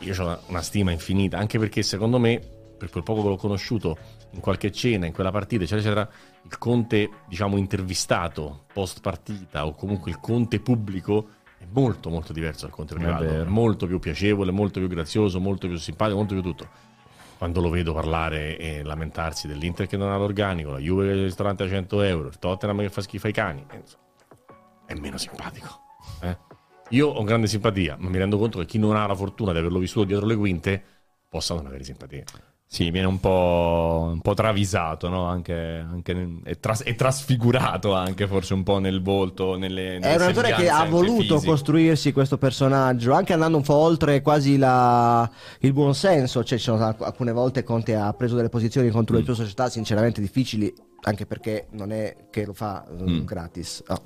Io 0.00 0.14
ho 0.18 0.24
una, 0.24 0.40
una 0.46 0.62
stima 0.62 0.92
infinita, 0.92 1.38
anche 1.38 1.58
perché 1.58 1.82
secondo 1.82 2.18
me, 2.18 2.40
per 2.76 2.90
quel 2.90 3.02
poco 3.02 3.22
che 3.22 3.28
l'ho 3.28 3.36
conosciuto 3.36 3.96
in 4.32 4.40
qualche 4.40 4.70
cena, 4.70 5.06
in 5.06 5.12
quella 5.12 5.30
partita, 5.30 5.64
eccetera, 5.64 6.02
eccetera, 6.02 6.10
il 6.44 6.58
Conte, 6.58 7.10
diciamo, 7.26 7.56
intervistato 7.56 8.64
post 8.72 9.00
partita 9.00 9.66
o 9.66 9.74
comunque 9.74 10.10
il 10.10 10.20
Conte 10.20 10.60
pubblico 10.60 11.30
è 11.58 11.66
molto 11.70 12.08
molto 12.08 12.32
diverso 12.32 12.66
dal 12.66 12.74
Conte 12.74 12.94
privato, 12.94 13.24
vero. 13.24 13.50
molto 13.50 13.86
più 13.86 13.98
piacevole, 13.98 14.50
molto 14.52 14.78
più 14.78 14.88
grazioso, 14.88 15.40
molto 15.40 15.66
più 15.66 15.76
simpatico, 15.76 16.18
molto 16.18 16.34
più 16.34 16.42
tutto. 16.42 16.68
Quando 17.36 17.60
lo 17.60 17.68
vedo 17.68 17.92
parlare 17.92 18.56
e 18.58 18.82
lamentarsi 18.82 19.46
dell'Inter 19.46 19.86
che 19.86 19.96
non 19.96 20.10
ha 20.10 20.16
l'organico, 20.16 20.72
la 20.72 20.78
Juve 20.78 21.06
che 21.06 21.12
il 21.12 21.22
ristorante 21.24 21.64
a 21.64 21.68
100 21.68 22.02
euro, 22.02 22.28
il 22.28 22.38
Tottenham 22.38 22.80
che 22.80 22.90
fa 22.90 23.00
schifo 23.00 23.26
ai 23.26 23.32
cani, 23.32 23.64
eh, 23.70 23.76
insomma, 23.76 24.02
è 24.88 24.94
meno 24.94 25.18
simpatico. 25.18 25.68
eh. 26.22 26.36
Io 26.90 27.08
ho 27.08 27.22
grande 27.22 27.46
simpatia, 27.46 27.96
ma 27.98 28.08
mi 28.08 28.16
rendo 28.16 28.38
conto 28.38 28.58
che 28.60 28.64
chi 28.64 28.78
non 28.78 28.96
ha 28.96 29.06
la 29.06 29.14
fortuna 29.14 29.52
di 29.52 29.58
averlo 29.58 29.78
vissuto 29.78 30.06
dietro 30.06 30.24
le 30.26 30.36
quinte 30.36 30.82
possa 31.28 31.54
non 31.54 31.66
avere 31.66 31.84
simpatia. 31.84 32.24
Sì, 32.70 32.90
viene 32.90 33.06
un 33.06 33.18
po', 33.20 34.08
un 34.12 34.20
po' 34.20 34.34
travisato, 34.34 35.08
no? 35.08 35.24
Anche, 35.24 35.54
anche 35.54 36.12
nel- 36.14 36.40
è, 36.44 36.58
tras- 36.58 36.82
è 36.82 36.94
trasfigurato 36.94 37.94
anche 37.94 38.26
forse 38.26 38.52
un 38.54 38.62
po' 38.62 38.78
nel 38.78 39.00
volto, 39.02 39.56
nelle, 39.56 39.98
nelle 39.98 40.12
È 40.12 40.16
un 40.16 40.22
attore 40.22 40.52
che 40.52 40.68
ha 40.68 40.84
voluto 40.84 41.34
fisiche. 41.34 41.46
costruirsi 41.46 42.12
questo 42.12 42.36
personaggio, 42.38 43.12
anche 43.12 43.32
andando 43.34 43.56
un 43.58 43.62
po' 43.62 43.74
oltre 43.74 44.20
quasi 44.22 44.56
la- 44.58 45.30
il 45.60 45.72
buon 45.72 45.94
senso. 45.94 46.44
Cioè, 46.44 46.58
ci 46.58 46.64
sono 46.64 46.84
alc- 46.84 47.02
alcune 47.02 47.32
volte 47.32 47.62
Conte 47.64 47.94
ha 47.96 48.12
preso 48.12 48.34
delle 48.36 48.50
posizioni 48.50 48.90
contro 48.90 49.16
Mm. 49.16 49.18
le 49.20 49.24
sue 49.24 49.34
società 49.34 49.68
sinceramente 49.70 50.20
difficili, 50.20 50.70
anche 51.02 51.26
perché 51.26 51.66
non 51.70 51.92
è 51.92 52.16
che 52.30 52.44
lo 52.44 52.52
fa 52.52 52.84
eh, 52.86 53.02
Mm. 53.02 53.24
gratis. 53.24 53.82
No. 53.86 54.02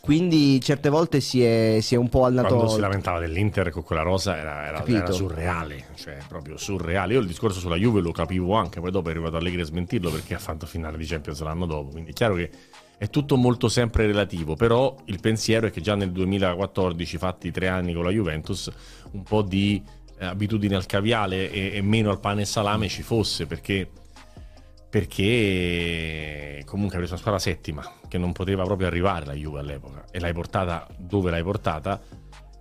Quindi 0.00 0.60
certe 0.60 0.88
volte 0.88 1.20
si 1.20 1.42
è, 1.44 1.78
si 1.80 1.94
è 1.94 1.98
un 1.98 2.08
po' 2.08 2.24
andato. 2.24 2.54
Quando 2.54 2.72
si 2.72 2.80
lamentava 2.80 3.18
dell'Inter 3.20 3.70
con 3.70 3.82
quella 3.82 4.02
rosa 4.02 4.36
era, 4.36 4.66
era- 4.66 4.84
era 4.86 5.10
surreale, 5.12 5.86
cioè 5.96 6.18
proprio 6.26 6.56
surreale. 6.56 7.12
Io 7.14 7.20
il 7.20 7.26
discorso 7.26 7.58
sulla 7.60 7.76
Juve 7.76 8.00
lo 8.00 8.12
capivo 8.12 8.54
anche, 8.54 8.80
poi 8.80 8.90
dopo 8.90 9.08
è 9.08 9.12
arrivato 9.12 9.36
Allegri 9.36 9.60
a 9.60 9.64
smentirlo 9.64 10.10
perché 10.10 10.34
ha 10.34 10.38
fatto 10.38 10.66
finale 10.66 10.96
di 10.96 11.04
Champions 11.04 11.40
l'anno 11.42 11.66
dopo, 11.66 11.90
quindi 11.90 12.10
è 12.10 12.14
chiaro 12.14 12.34
che 12.34 12.50
è 12.96 13.08
tutto 13.08 13.36
molto 13.36 13.68
sempre 13.68 14.06
relativo, 14.06 14.56
però 14.56 14.94
il 15.06 15.20
pensiero 15.20 15.66
è 15.66 15.70
che 15.70 15.80
già 15.80 15.94
nel 15.94 16.10
2014, 16.10 17.16
fatti 17.18 17.50
tre 17.50 17.68
anni 17.68 17.92
con 17.94 18.04
la 18.04 18.10
Juventus, 18.10 18.70
un 19.12 19.22
po' 19.22 19.40
di 19.42 19.82
eh, 20.18 20.24
abitudine 20.26 20.74
al 20.74 20.84
caviale 20.86 21.50
e, 21.50 21.76
e 21.76 21.82
meno 21.82 22.10
al 22.10 22.20
pane 22.20 22.42
e 22.42 22.44
salame 22.44 22.88
ci 22.88 23.02
fosse, 23.02 23.46
perché 23.46 23.88
perché 24.90 26.62
comunque 26.66 26.96
hai 26.96 27.00
preso 27.00 27.12
una 27.12 27.20
squadra 27.20 27.38
settima 27.38 27.88
che 28.08 28.18
non 28.18 28.32
poteva 28.32 28.64
proprio 28.64 28.88
arrivare 28.88 29.24
la 29.24 29.34
Juve 29.34 29.60
all'epoca. 29.60 30.04
E 30.10 30.18
l'hai 30.18 30.32
portata 30.32 30.86
dove 30.98 31.30
l'hai 31.30 31.42
portata. 31.42 32.00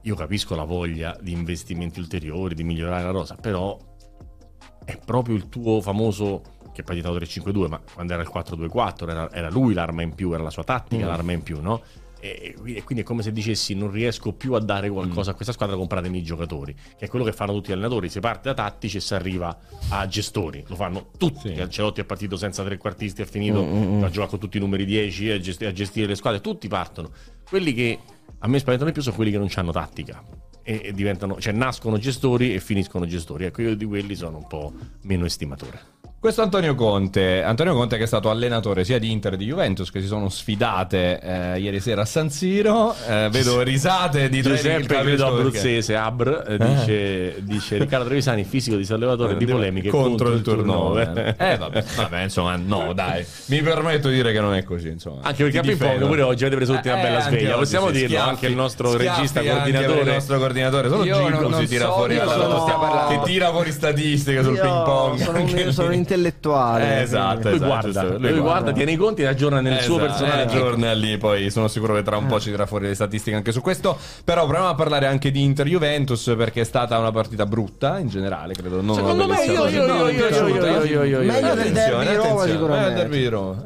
Io 0.03 0.15
capisco 0.15 0.55
la 0.55 0.63
voglia 0.63 1.17
di 1.19 1.31
investimenti 1.31 1.99
ulteriori 1.99 2.55
di 2.55 2.63
migliorare 2.63 3.03
la 3.03 3.11
rosa 3.11 3.35
però 3.35 3.77
è 4.85 4.97
proprio 4.97 5.35
il 5.35 5.49
tuo 5.49 5.81
famoso 5.81 6.41
che 6.73 6.83
poi 6.83 6.97
è 6.97 7.01
diventato 7.01 7.23
3-5-2 7.25 7.67
ma 7.67 7.81
quando 7.93 8.13
era 8.13 8.21
il 8.21 8.31
4-2-4 8.33 9.09
era, 9.09 9.31
era 9.31 9.49
lui 9.49 9.73
l'arma 9.73 10.01
in 10.01 10.15
più 10.15 10.31
era 10.31 10.41
la 10.41 10.49
sua 10.49 10.63
tattica 10.63 11.05
l'arma 11.05 11.33
in 11.33 11.43
più 11.43 11.61
no? 11.61 11.81
E, 12.19 12.55
e 12.65 12.83
quindi 12.83 13.03
è 13.03 13.03
come 13.03 13.23
se 13.23 13.31
dicessi 13.31 13.73
non 13.75 13.91
riesco 13.91 14.33
più 14.33 14.53
a 14.53 14.59
dare 14.59 14.89
qualcosa 14.89 15.31
a 15.31 15.33
questa 15.33 15.53
squadra 15.53 15.75
compratemi 15.77 16.17
i 16.17 16.23
giocatori 16.23 16.73
che 16.73 17.05
è 17.05 17.07
quello 17.07 17.23
che 17.23 17.31
fanno 17.31 17.53
tutti 17.53 17.69
gli 17.69 17.73
allenatori. 17.73 18.09
Si 18.09 18.19
parte 18.19 18.49
da 18.49 18.55
tattici 18.55 18.97
e 18.97 18.99
si 18.99 19.13
arriva 19.13 19.57
a 19.89 20.07
gestori. 20.07 20.63
Lo 20.67 20.75
fanno 20.75 21.11
tutti. 21.17 21.59
Ancelotti 21.59 22.01
è 22.01 22.03
partito 22.05 22.35
senza 22.37 22.63
trequartisti 22.63 23.21
è 23.21 23.25
finito 23.25 23.59
a 24.05 24.09
giocare 24.09 24.29
con 24.29 24.39
tutti 24.39 24.57
i 24.57 24.59
numeri 24.59 24.85
10 24.85 25.29
e 25.29 25.33
a 25.33 25.39
gesti- 25.39 25.65
a 25.65 25.71
gestire 25.71 26.07
le 26.07 26.15
squadre. 26.15 26.41
Tutti 26.41 26.67
partono. 26.67 27.11
Quelli 27.47 27.73
che 27.73 27.99
a 28.39 28.47
me 28.47 28.59
spaventano 28.59 28.89
di 28.89 28.93
più 28.93 29.01
sono 29.01 29.15
quelli 29.15 29.31
che 29.31 29.37
non 29.37 29.49
hanno 29.55 29.71
tattica 29.71 30.38
e, 30.69 30.81
e 30.83 30.91
diventano 30.93 31.37
cioè 31.39 31.51
nascono 31.53 31.97
gestori 31.97 32.53
e 32.53 32.59
finiscono 32.59 33.07
gestori 33.07 33.45
ecco 33.45 33.63
io 33.63 33.75
di 33.75 33.85
quelli 33.85 34.13
sono 34.13 34.37
un 34.37 34.47
po' 34.47 34.71
meno 35.01 35.25
estimatore 35.25 35.97
Questo 36.19 36.41
Antonio 36.41 36.75
Conte, 36.75 37.41
Antonio 37.43 37.73
Conte 37.73 37.95
che 37.95 38.03
è 38.03 38.05
stato 38.05 38.29
allenatore 38.29 38.83
sia 38.83 38.99
di 38.99 39.09
Inter 39.09 39.31
che 39.31 39.37
di 39.37 39.45
Juventus 39.45 39.89
che 39.89 40.01
si 40.01 40.07
sono 40.07 40.27
sfidate 40.27 41.19
eh, 41.21 41.59
ieri 41.59 41.79
sera 41.79 42.01
a 42.01 42.05
San 42.05 42.29
Siro, 42.29 42.93
Eh, 43.07 43.29
vedo 43.31 43.61
risate 43.61 44.27
di 44.27 44.41
Giuseppe 44.41 44.99
credo 44.99 45.27
abruzzese 45.27 45.95
Abr 45.95 46.43
eh, 46.45 46.57
dice, 46.57 47.35
dice 47.43 47.77
Riccardo 47.77 48.05
Trevisani 48.07 48.43
fisico 48.43 48.75
di 48.75 48.83
sollevatore 48.83 49.37
di 49.37 49.45
polemiche 49.45 49.87
contro, 49.87 50.33
il 50.33 50.41
turnover. 50.41 51.35
Eh 51.37 51.55
vabbè, 51.55 51.83
vabbè, 51.95 52.21
insomma, 52.23 52.57
no, 52.57 52.91
dai. 52.93 53.25
Mi 53.45 53.61
permetto 53.61 54.09
di 54.09 54.15
dire 54.15 54.33
che 54.33 54.41
non 54.41 54.53
è 54.55 54.63
così, 54.63 54.89
insomma. 54.89 55.21
Anche 55.21 55.43
perché 55.43 55.59
a 55.59 55.61
difendo. 55.61 56.05
pure 56.07 56.21
oggi 56.21 56.43
avete 56.43 56.57
preso 56.57 56.73
tutti 56.73 56.89
una 56.89 56.99
Eh, 56.99 57.01
bella 57.01 57.21
sveglia. 57.21 57.55
Possiamo 57.55 57.91
dirlo 57.91 58.07
schiaffi- 58.09 58.29
anche 58.29 58.47
il 58.47 58.55
nostro 58.55 58.97
regista 58.97 59.41
coordinatore. 59.41 59.99
Il 60.01 60.07
nostro 60.07 60.37
coordinatore, 60.37 60.58
solo 60.89 61.03
Io 61.03 61.15
Gillo 61.15 61.29
non- 61.29 61.43
si 61.45 61.49
non 61.59 61.65
tira 61.67 61.85
so 61.85 61.91
fuori 61.93 62.15
stia 62.15 62.25
parlando. 62.27 63.07
che 63.07 63.19
tira 63.31 63.49
fuori 63.51 63.71
statistiche 63.71 64.43
sul 64.43 64.55
Io 64.55 64.61
ping 64.61 64.83
pong. 64.83 65.17
Sono, 65.21 65.39
un, 65.41 65.71
sono 65.71 65.87
un 65.87 65.93
intellettuale. 65.93 66.97
Eh, 66.97 67.01
esatto, 67.01 67.47
Lui 67.47 67.55
esatto, 67.57 67.65
guarda, 67.67 68.01
giusto. 68.01 68.17
lui 68.27 68.39
guarda, 68.39 68.71
tiene 68.71 68.91
i 68.91 68.95
conti 68.95 69.21
e 69.21 69.25
aggiorna 69.27 69.61
nel 69.61 69.79
suo 69.81 69.95
Esatto, 69.97 70.09
personaggio. 70.23 70.53
eh, 70.53 70.57
aggiorna 70.59 70.93
lì, 70.93 71.17
poi 71.17 71.49
sono 71.49 71.67
sicuro 71.67 71.93
che 71.95 72.03
tra 72.03 72.17
un 72.17 72.25
po' 72.27 72.39
ci 72.39 72.45
tirerà 72.45 72.65
fuori 72.65 72.87
le 72.87 72.95
statistiche 72.95 73.35
anche 73.35 73.51
su 73.51 73.61
questo. 73.61 73.97
Però 74.23 74.43
proviamo 74.43 74.69
a 74.69 74.75
parlare 74.75 75.05
anche 75.07 75.31
di 75.31 75.43
Inter 75.43 75.67
Juventus 75.67 76.33
perché 76.37 76.61
è 76.61 76.65
stata 76.65 76.97
una 76.97 77.11
partita 77.11 77.45
brutta 77.45 77.97
in 77.99 78.07
generale, 78.07 78.53
credo. 78.53 78.81
Non 78.81 78.95
Secondo 78.95 79.23
una 79.25 79.35
me 79.35 79.45
io- 79.45 79.67
io- 79.67 79.85
No, 79.85 79.93
io- 79.95 80.05
mi 80.05 80.15
è 80.15 80.29
io- 80.29 80.47
io- 80.47 80.83
io- 80.83 81.03
io- 81.03 81.03
io- 81.03 81.31
Meglio 81.31 81.53
del 81.55 81.67
Attenzione, 81.67 82.05
derby 82.05 82.09
di 82.09 82.15
Roma, 82.27 82.45
sicuramente. 82.45 83.07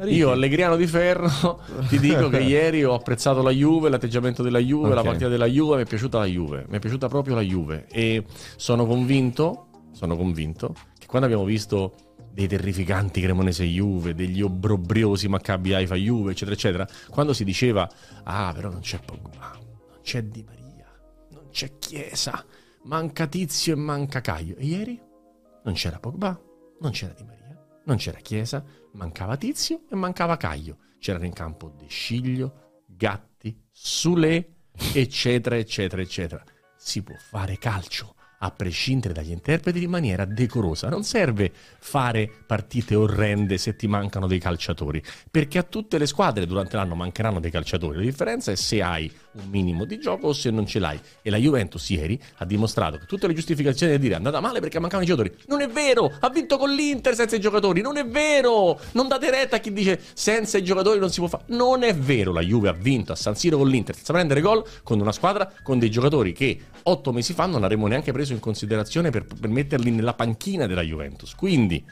Eh. 0.04 0.08
Io, 0.14 0.30
allegriano 0.30 0.76
di 0.76 0.86
ferro, 0.86 1.58
ti 1.88 1.98
dico 1.98 2.28
che 2.28 2.38
ieri 2.40 2.84
ho 2.84 2.94
apprezzato 2.94 3.42
la 3.42 3.50
Juve, 3.50 3.88
l'atteggiamento 3.88 4.42
della 4.42 4.58
Juve, 4.58 4.90
la 4.94 5.00
Ok. 5.00 5.06
partita 5.06 5.28
della 5.28 5.46
Juve, 5.46 5.76
mi 5.76 5.82
è 5.82 5.86
piaciuta 5.86 6.18
la 6.18 6.24
Juve, 6.26 6.64
mi 6.68 6.73
è 6.76 6.80
piaciuta 6.80 7.08
proprio 7.08 7.34
la 7.34 7.40
Juve 7.40 7.86
e 7.88 8.24
sono 8.56 8.86
convinto, 8.86 9.68
sono 9.92 10.16
convinto 10.16 10.74
che 10.98 11.06
quando 11.06 11.26
abbiamo 11.26 11.44
visto 11.44 11.94
dei 12.32 12.48
terrificanti 12.48 13.20
Cremonese 13.20 13.64
Juve, 13.64 14.14
degli 14.14 14.42
obbrobriosi 14.42 15.28
Maccabi 15.28 15.72
Haifa 15.72 15.94
Juve, 15.94 16.32
eccetera, 16.32 16.56
eccetera, 16.56 16.88
quando 17.08 17.32
si 17.32 17.44
diceva 17.44 17.88
"Ah, 18.24 18.52
però 18.52 18.70
non 18.70 18.80
c'è 18.80 18.98
Pogba, 18.98 19.52
non 19.60 19.98
c'è 20.02 20.22
Di 20.24 20.42
Maria, 20.42 20.90
non 21.30 21.46
c'è 21.50 21.78
Chiesa, 21.78 22.44
manca 22.84 23.26
Tizio 23.28 23.74
e 23.74 23.76
manca 23.76 24.20
Caio". 24.20 24.56
E 24.56 24.64
ieri 24.64 25.00
non 25.62 25.74
c'era 25.74 26.00
Pogba, 26.00 26.38
non 26.80 26.90
c'era 26.90 27.12
Di 27.12 27.22
Maria, 27.22 27.64
non 27.84 27.96
c'era 27.96 28.18
Chiesa, 28.18 28.64
mancava 28.94 29.36
Tizio 29.36 29.82
e 29.88 29.94
mancava 29.94 30.36
Caio. 30.36 30.78
C'erano 30.98 31.26
in 31.26 31.32
campo 31.32 31.68
De 31.68 31.86
Sciglio, 31.86 32.82
Gatti, 32.86 33.56
Sule, 33.70 34.54
eccetera, 34.92 35.56
eccetera, 35.56 36.02
eccetera. 36.02 36.42
Si 36.86 37.00
può 37.02 37.14
fare 37.16 37.56
calcio 37.56 38.14
a 38.40 38.50
prescindere 38.50 39.14
dagli 39.14 39.30
interpreti 39.30 39.82
in 39.82 39.88
maniera 39.88 40.26
decorosa. 40.26 40.90
Non 40.90 41.02
serve 41.02 41.50
fare 41.78 42.30
partite 42.46 42.94
orrende 42.94 43.56
se 43.56 43.74
ti 43.74 43.86
mancano 43.86 44.26
dei 44.26 44.38
calciatori, 44.38 45.02
perché 45.30 45.56
a 45.56 45.62
tutte 45.62 45.96
le 45.96 46.04
squadre 46.04 46.46
durante 46.46 46.76
l'anno 46.76 46.94
mancheranno 46.94 47.40
dei 47.40 47.50
calciatori. 47.50 47.96
La 47.96 48.02
differenza 48.02 48.52
è 48.52 48.54
se 48.54 48.82
hai 48.82 49.10
un 49.34 49.48
minimo 49.48 49.84
di 49.84 49.98
gioco 49.98 50.28
o 50.28 50.32
se 50.32 50.50
non 50.50 50.66
ce 50.66 50.78
l'hai. 50.78 50.98
E 51.22 51.30
la 51.30 51.36
Juventus 51.36 51.88
ieri 51.90 52.20
ha 52.36 52.44
dimostrato 52.44 52.98
che 52.98 53.06
tutte 53.06 53.26
le 53.26 53.34
giustificazioni 53.34 53.92
da 53.92 53.98
dire 53.98 54.14
è 54.14 54.16
andata 54.16 54.40
male 54.40 54.60
perché 54.60 54.78
mancavano 54.78 55.04
i 55.04 55.10
giocatori. 55.10 55.36
Non 55.46 55.60
è 55.60 55.68
vero, 55.68 56.12
ha 56.20 56.30
vinto 56.30 56.56
con 56.56 56.70
l'Inter 56.70 57.14
senza 57.14 57.36
i 57.36 57.40
giocatori. 57.40 57.80
Non 57.80 57.96
è 57.96 58.06
vero, 58.06 58.78
non 58.92 59.08
date 59.08 59.30
retta 59.30 59.56
a 59.56 59.58
chi 59.58 59.72
dice 59.72 60.00
senza 60.14 60.58
i 60.58 60.64
giocatori 60.64 60.98
non 60.98 61.10
si 61.10 61.18
può 61.18 61.28
fare. 61.28 61.44
Non 61.48 61.82
è 61.82 61.94
vero, 61.94 62.32
la 62.32 62.40
Juve 62.40 62.68
ha 62.68 62.72
vinto 62.72 63.12
a 63.12 63.16
San 63.16 63.36
Siro 63.36 63.58
con 63.58 63.68
l'Inter 63.68 63.94
senza 63.94 64.12
prendere 64.12 64.40
gol 64.40 64.64
con 64.82 65.00
una 65.00 65.12
squadra 65.12 65.52
con 65.62 65.78
dei 65.78 65.90
giocatori 65.90 66.32
che 66.32 66.58
otto 66.84 67.12
mesi 67.12 67.32
fa 67.32 67.46
non 67.46 67.64
avremmo 67.64 67.86
neanche 67.86 68.12
preso 68.12 68.32
in 68.32 68.40
considerazione 68.40 69.10
per, 69.10 69.24
per 69.24 69.48
metterli 69.48 69.90
nella 69.90 70.14
panchina 70.14 70.66
della 70.66 70.82
Juventus. 70.82 71.34
Quindi 71.34 71.84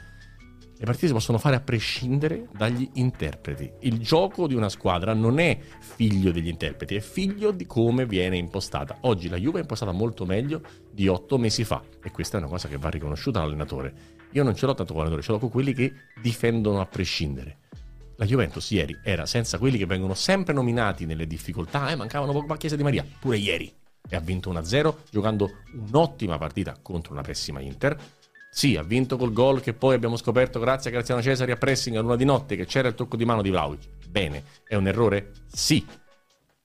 le 0.83 0.89
partite 0.89 1.07
si 1.07 1.13
possono 1.13 1.37
fare 1.37 1.55
a 1.55 1.61
prescindere 1.61 2.49
dagli 2.51 2.89
interpreti. 2.95 3.71
Il 3.79 3.99
gioco 3.99 4.47
di 4.47 4.53
una 4.53 4.67
squadra 4.67 5.13
non 5.13 5.39
è 5.39 5.57
figlio 5.79 6.29
degli 6.33 6.49
interpreti, 6.49 6.95
è 6.95 6.99
figlio 6.99 7.51
di 7.51 7.65
come 7.65 8.05
viene 8.05 8.35
impostata. 8.35 8.97
Oggi 9.01 9.29
la 9.29 9.37
Juve 9.37 9.59
è 9.59 9.61
impostata 9.61 9.93
molto 9.93 10.25
meglio 10.25 10.61
di 10.91 11.07
otto 11.07 11.37
mesi 11.37 11.63
fa 11.63 11.81
e 12.03 12.11
questa 12.11 12.35
è 12.35 12.41
una 12.41 12.49
cosa 12.49 12.67
che 12.67 12.75
va 12.75 12.89
riconosciuta 12.89 13.39
all'allenatore. 13.39 13.93
Io 14.31 14.43
non 14.43 14.55
ce 14.55 14.65
l'ho 14.65 14.73
tanto 14.73 14.91
con 14.91 15.03
l'allenatore, 15.03 15.25
ce 15.25 15.31
l'ho 15.31 15.39
con 15.39 15.49
quelli 15.49 15.73
che 15.73 15.93
difendono 16.21 16.81
a 16.81 16.85
prescindere. 16.85 17.59
La 18.17 18.25
Juventus 18.25 18.69
ieri 18.71 18.99
era 19.05 19.25
senza 19.25 19.57
quelli 19.59 19.77
che 19.77 19.85
vengono 19.85 20.15
sempre 20.15 20.53
nominati 20.53 21.05
nelle 21.05 21.27
difficoltà, 21.27 21.91
eh, 21.91 21.95
mancavano 21.95 22.33
Pogba 22.33 22.57
Chiesa 22.57 22.75
di 22.75 22.83
Maria, 22.83 23.05
pure 23.21 23.37
ieri. 23.37 23.73
E 24.09 24.17
ha 24.17 24.19
vinto 24.19 24.51
1-0 24.51 24.95
giocando 25.09 25.49
un'ottima 25.75 26.37
partita 26.37 26.77
contro 26.81 27.13
una 27.13 27.21
pessima 27.21 27.61
Inter 27.61 27.97
sì, 28.55 28.75
ha 28.75 28.83
vinto 28.83 29.17
col 29.17 29.33
gol 29.33 29.61
che 29.61 29.73
poi 29.73 29.95
abbiamo 29.95 30.15
scoperto 30.15 30.59
grazie 30.59 30.91
a 30.91 30.93
Graziano 30.93 31.23
Cesari 31.23 31.51
a 31.51 31.55
pressing 31.55 31.95
a 31.95 32.01
luna 32.01 32.15
di 32.15 32.23
notte 32.23 32.55
che 32.55 32.67
c'era 32.67 32.87
il 32.87 32.93
tocco 32.93 33.17
di 33.17 33.25
mano 33.25 33.41
di 33.41 33.49
Vlaovic. 33.49 33.87
Bene, 34.07 34.43
è 34.67 34.75
un 34.75 34.85
errore? 34.85 35.31
Sì. 35.51 35.83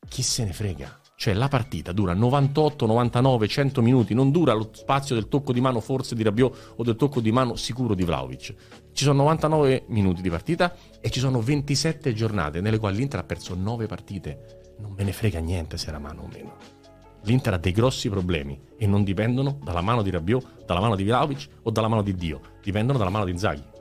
Chi 0.07 0.23
se 0.23 0.45
ne 0.45 0.53
frega? 0.53 1.01
Cioè 1.17 1.33
la 1.33 1.49
partita 1.49 1.93
dura 1.93 2.13
98, 2.13 2.85
99, 2.85 3.49
100 3.49 3.81
minuti, 3.81 4.13
non 4.13 4.31
dura 4.31 4.53
lo 4.53 4.69
spazio 4.71 5.15
del 5.15 5.29
tocco 5.29 5.55
di 5.55 5.63
mano 5.63 5.81
forse 5.81 6.15
di 6.15 6.23
Rabiot 6.23 6.75
o 6.77 6.83
del 6.83 6.97
tocco 6.97 7.23
di 7.23 7.33
mano 7.33 7.57
sicuro 7.57 7.95
di 7.95 8.05
Vlaovic. 8.05 8.55
Ci 8.93 9.05
sono 9.05 9.23
99 9.23 9.85
minuti 9.87 10.21
di 10.21 10.29
partita 10.29 10.75
e 11.01 11.09
ci 11.09 11.21
sono 11.21 11.41
27 11.41 12.13
giornate 12.13 12.61
nelle 12.61 12.79
quali 12.79 12.99
l'Inter 12.99 13.21
ha 13.21 13.25
perso 13.25 13.55
9 13.55 13.87
partite. 13.87 14.75
Non 14.81 14.93
me 14.93 15.05
ne 15.05 15.13
frega 15.15 15.39
niente 15.39 15.79
se 15.79 15.89
era 15.89 15.99
mano 15.99 16.21
o 16.21 16.29
meno 16.31 16.77
l'Inter 17.23 17.55
ha 17.55 17.59
dei 17.59 17.73
grossi 17.73 18.09
problemi 18.09 18.61
e 18.77 18.87
non 18.87 19.05
dipendono 19.05 19.59
dalla 19.63 19.81
mano 19.81 20.03
di 20.03 20.11
Rabiot, 20.11 20.65
dalla 20.65 20.81
mano 20.81 20.97
di 20.97 21.05
Vlaovic 21.05 21.49
o 21.63 21.71
dalla 21.71 21.89
mano 21.89 22.03
di 22.03 22.15
Dio, 22.15 22.41
dipendono 22.63 22.99
dalla 22.99 23.11
mano 23.11 23.25
di 23.25 23.39
Zaghi. 23.39 23.77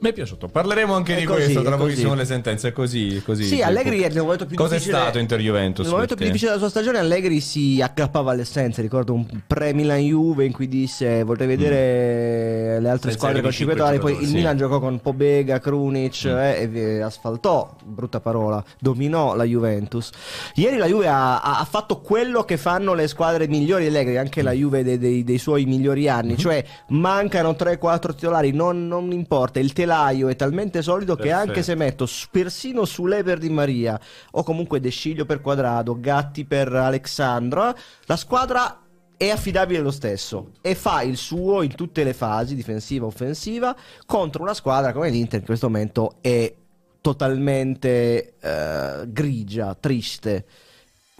Mi 0.00 0.10
è 0.10 0.12
piaciuto. 0.12 0.48
Parleremo 0.48 0.92
anche 0.94 1.16
È 1.16 1.20
di 1.20 1.24
così, 1.24 1.42
questo 1.42 1.62
tra 1.62 1.74
è 1.74 1.78
così. 1.78 1.88
pochissimo 1.90 2.14
le 2.14 2.24
sentenze. 2.24 2.68
È 2.68 2.72
così, 2.72 3.22
così. 3.24 3.44
Sì, 3.44 3.62
Allegri 3.62 4.00
è 4.00 4.08
nel 4.08 4.22
momento 4.22 4.44
più 4.46 4.56
Cosa 4.56 4.74
difficile. 4.74 4.98
è 4.98 5.00
stato 5.02 5.18
Inter 5.18 5.40
Juventus? 5.40 5.84
Nel 5.84 5.92
momento 5.92 6.14
più 6.14 6.24
difficile 6.26 6.50
della 6.50 6.60
sua 6.62 6.70
stagione, 6.70 6.98
Allegri 6.98 7.40
si 7.40 7.80
aggrappava 7.82 8.32
alle 8.32 8.42
essenze. 8.42 8.82
Ricordo 8.82 9.14
un 9.14 9.26
pre-Milan 9.46 10.00
Juve 10.00 10.44
in 10.44 10.52
cui 10.52 10.68
disse: 10.68 11.22
Vorrei 11.22 11.46
vedere 11.46 12.80
le 12.80 12.88
altre 12.88 13.10
Senza 13.10 13.26
squadre 13.28 13.40
con 13.40 13.50
avere 13.50 13.52
5 13.52 13.74
cinque 13.76 13.98
Poi 13.98 14.22
il 14.22 14.28
sì. 14.28 14.34
Milan 14.34 14.56
giocò 14.56 14.80
con 14.80 15.00
Pobega, 15.00 15.58
Krunic 15.60 16.24
eh, 16.24 16.70
e 16.72 17.00
asfaltò, 17.00 17.74
brutta 17.84 18.20
parola, 18.20 18.62
dominò 18.80 19.34
la 19.34 19.44
Juventus. 19.44 20.10
Ieri 20.54 20.76
la 20.76 20.86
Juve 20.86 21.08
ha, 21.08 21.40
ha- 21.40 21.66
fatto 21.68 22.00
quello 22.00 22.44
che 22.44 22.56
fanno 22.56 22.94
le 22.94 23.06
squadre 23.08 23.46
migliori 23.48 23.84
di 23.84 23.88
Allegri, 23.88 24.16
anche 24.18 24.42
la 24.42 24.52
Juve 24.52 24.82
dei, 24.82 24.98
dei- 24.98 25.24
dei 25.24 25.38
suoi 25.38 25.64
migliori 25.64 26.08
anni. 26.08 26.36
Cioè, 26.36 26.64
mancano 26.88 27.52
3-4 27.52 28.14
titolari, 28.14 28.52
non, 28.52 28.86
non 28.86 29.10
importa. 29.12 29.58
Il 29.60 29.72
telaio 29.94 30.28
è 30.28 30.36
talmente 30.36 30.82
solido 30.82 31.14
che 31.14 31.28
Perfetto. 31.28 31.48
anche 31.48 31.62
se 31.62 31.74
metto 31.76 32.08
persino 32.30 32.84
Sule 32.84 33.22
per 33.22 33.38
Di 33.38 33.48
Maria 33.48 33.98
o 34.32 34.42
comunque 34.42 34.80
De 34.80 34.90
Sciglio 34.90 35.24
per 35.24 35.40
Quadrado, 35.40 35.98
Gatti 35.98 36.44
per 36.44 36.72
Alexandro, 36.72 37.74
la 38.06 38.16
squadra 38.16 38.80
è 39.16 39.30
affidabile 39.30 39.78
lo 39.78 39.92
stesso 39.92 40.50
e 40.60 40.74
fa 40.74 41.02
il 41.02 41.16
suo 41.16 41.62
in 41.62 41.74
tutte 41.74 42.02
le 42.02 42.12
fasi, 42.12 42.56
difensiva, 42.56 43.06
offensiva, 43.06 43.74
contro 44.04 44.42
una 44.42 44.54
squadra 44.54 44.92
come 44.92 45.10
l'Inter 45.10 45.40
in 45.40 45.46
questo 45.46 45.68
momento 45.68 46.16
è 46.20 46.52
totalmente 47.00 48.34
eh, 48.40 49.04
grigia, 49.06 49.76
triste. 49.78 50.44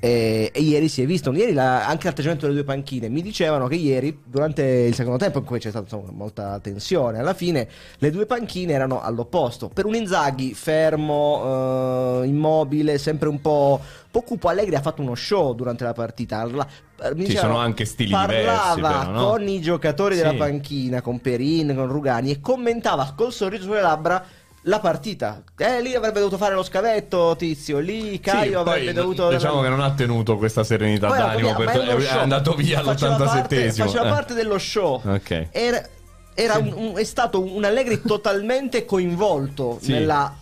E, 0.00 0.50
e 0.52 0.60
ieri 0.60 0.88
si 0.88 1.02
è 1.02 1.06
visto, 1.06 1.32
ieri 1.32 1.52
la- 1.52 1.86
anche 1.86 2.08
l'atteggiamento 2.08 2.46
delle 2.46 2.58
due 2.58 2.66
panchine. 2.66 3.08
Mi 3.08 3.22
dicevano 3.22 3.68
che 3.68 3.76
ieri, 3.76 4.20
durante 4.24 4.62
il 4.62 4.94
secondo 4.94 5.18
tempo, 5.18 5.38
in 5.38 5.44
cui 5.44 5.60
c'è 5.60 5.70
stata 5.70 5.84
insomma, 5.84 6.10
molta 6.12 6.58
tensione, 6.58 7.20
alla 7.20 7.32
fine 7.32 7.68
le 7.98 8.10
due 8.10 8.26
panchine 8.26 8.72
erano 8.72 9.00
all'opposto. 9.00 9.68
Per 9.68 9.86
un 9.86 9.94
Inzaghi 9.94 10.52
fermo, 10.52 12.22
eh, 12.22 12.26
immobile, 12.26 12.98
sempre 12.98 13.28
un 13.28 13.40
po', 13.40 13.80
po' 14.10 14.22
cupo, 14.22 14.48
Allegri 14.48 14.74
ha 14.74 14.80
fatto 14.82 15.00
uno 15.00 15.14
show 15.14 15.54
durante 15.54 15.84
la 15.84 15.92
partita. 15.92 16.44
La- 16.44 16.66
mi 17.14 17.22
Ci 17.22 17.28
dicevano, 17.28 17.52
sono 17.54 17.64
anche 17.64 17.84
stili 17.84 18.10
parlava 18.10 18.40
diversi, 18.40 18.80
però, 18.80 19.10
no? 19.10 19.24
con 19.30 19.48
i 19.48 19.60
giocatori 19.60 20.16
della 20.16 20.30
Sì. 20.30 20.36
panchina, 20.36 21.02
con 21.02 21.20
Perin, 21.20 21.72
con 21.74 21.86
Rugani 21.86 22.30
e 22.32 22.40
commentava 22.40 23.12
col 23.16 23.32
sorriso 23.32 23.64
sulle 23.64 23.80
labbra. 23.80 24.24
La 24.66 24.80
partita, 24.80 25.42
eh, 25.58 25.82
lì 25.82 25.94
avrebbe 25.94 26.20
dovuto 26.20 26.38
fare 26.38 26.54
lo 26.54 26.62
scavetto, 26.62 27.34
Tizio. 27.36 27.80
Lì 27.80 28.18
Caio 28.18 28.48
Sì, 28.48 28.54
avrebbe 28.54 28.84
poi, 28.84 28.92
dovuto. 28.94 29.28
Diciamo 29.28 29.60
che 29.60 29.68
non 29.68 29.80
ha 29.80 29.92
tenuto 29.92 30.38
questa 30.38 30.64
serenità 30.64 31.08
Poi 31.08 31.18
d'animo. 31.18 31.54
via, 31.54 31.66
per- 31.66 31.80
è 31.82 31.96
è, 31.96 32.16
andato 32.16 32.54
via 32.54 32.80
Faceva 32.80 33.16
parte- 33.16 33.56
all'87esimo. 33.56 33.84
Faceva 33.84 34.06
Eh. 34.06 34.10
parte 34.10 34.32
dello 34.34 34.58
show. 34.58 35.02
Ok. 35.04 35.48
Era, 35.50 35.86
era 36.32 36.56
un- 36.56 36.72
un- 36.74 36.92
è 36.96 37.04
stato 37.04 37.42
un 37.42 37.62
Allegri 37.62 38.00
totalmente 38.00 38.86
coinvolto 38.86 39.76
Sì. 39.82 39.92
nella 39.92 40.34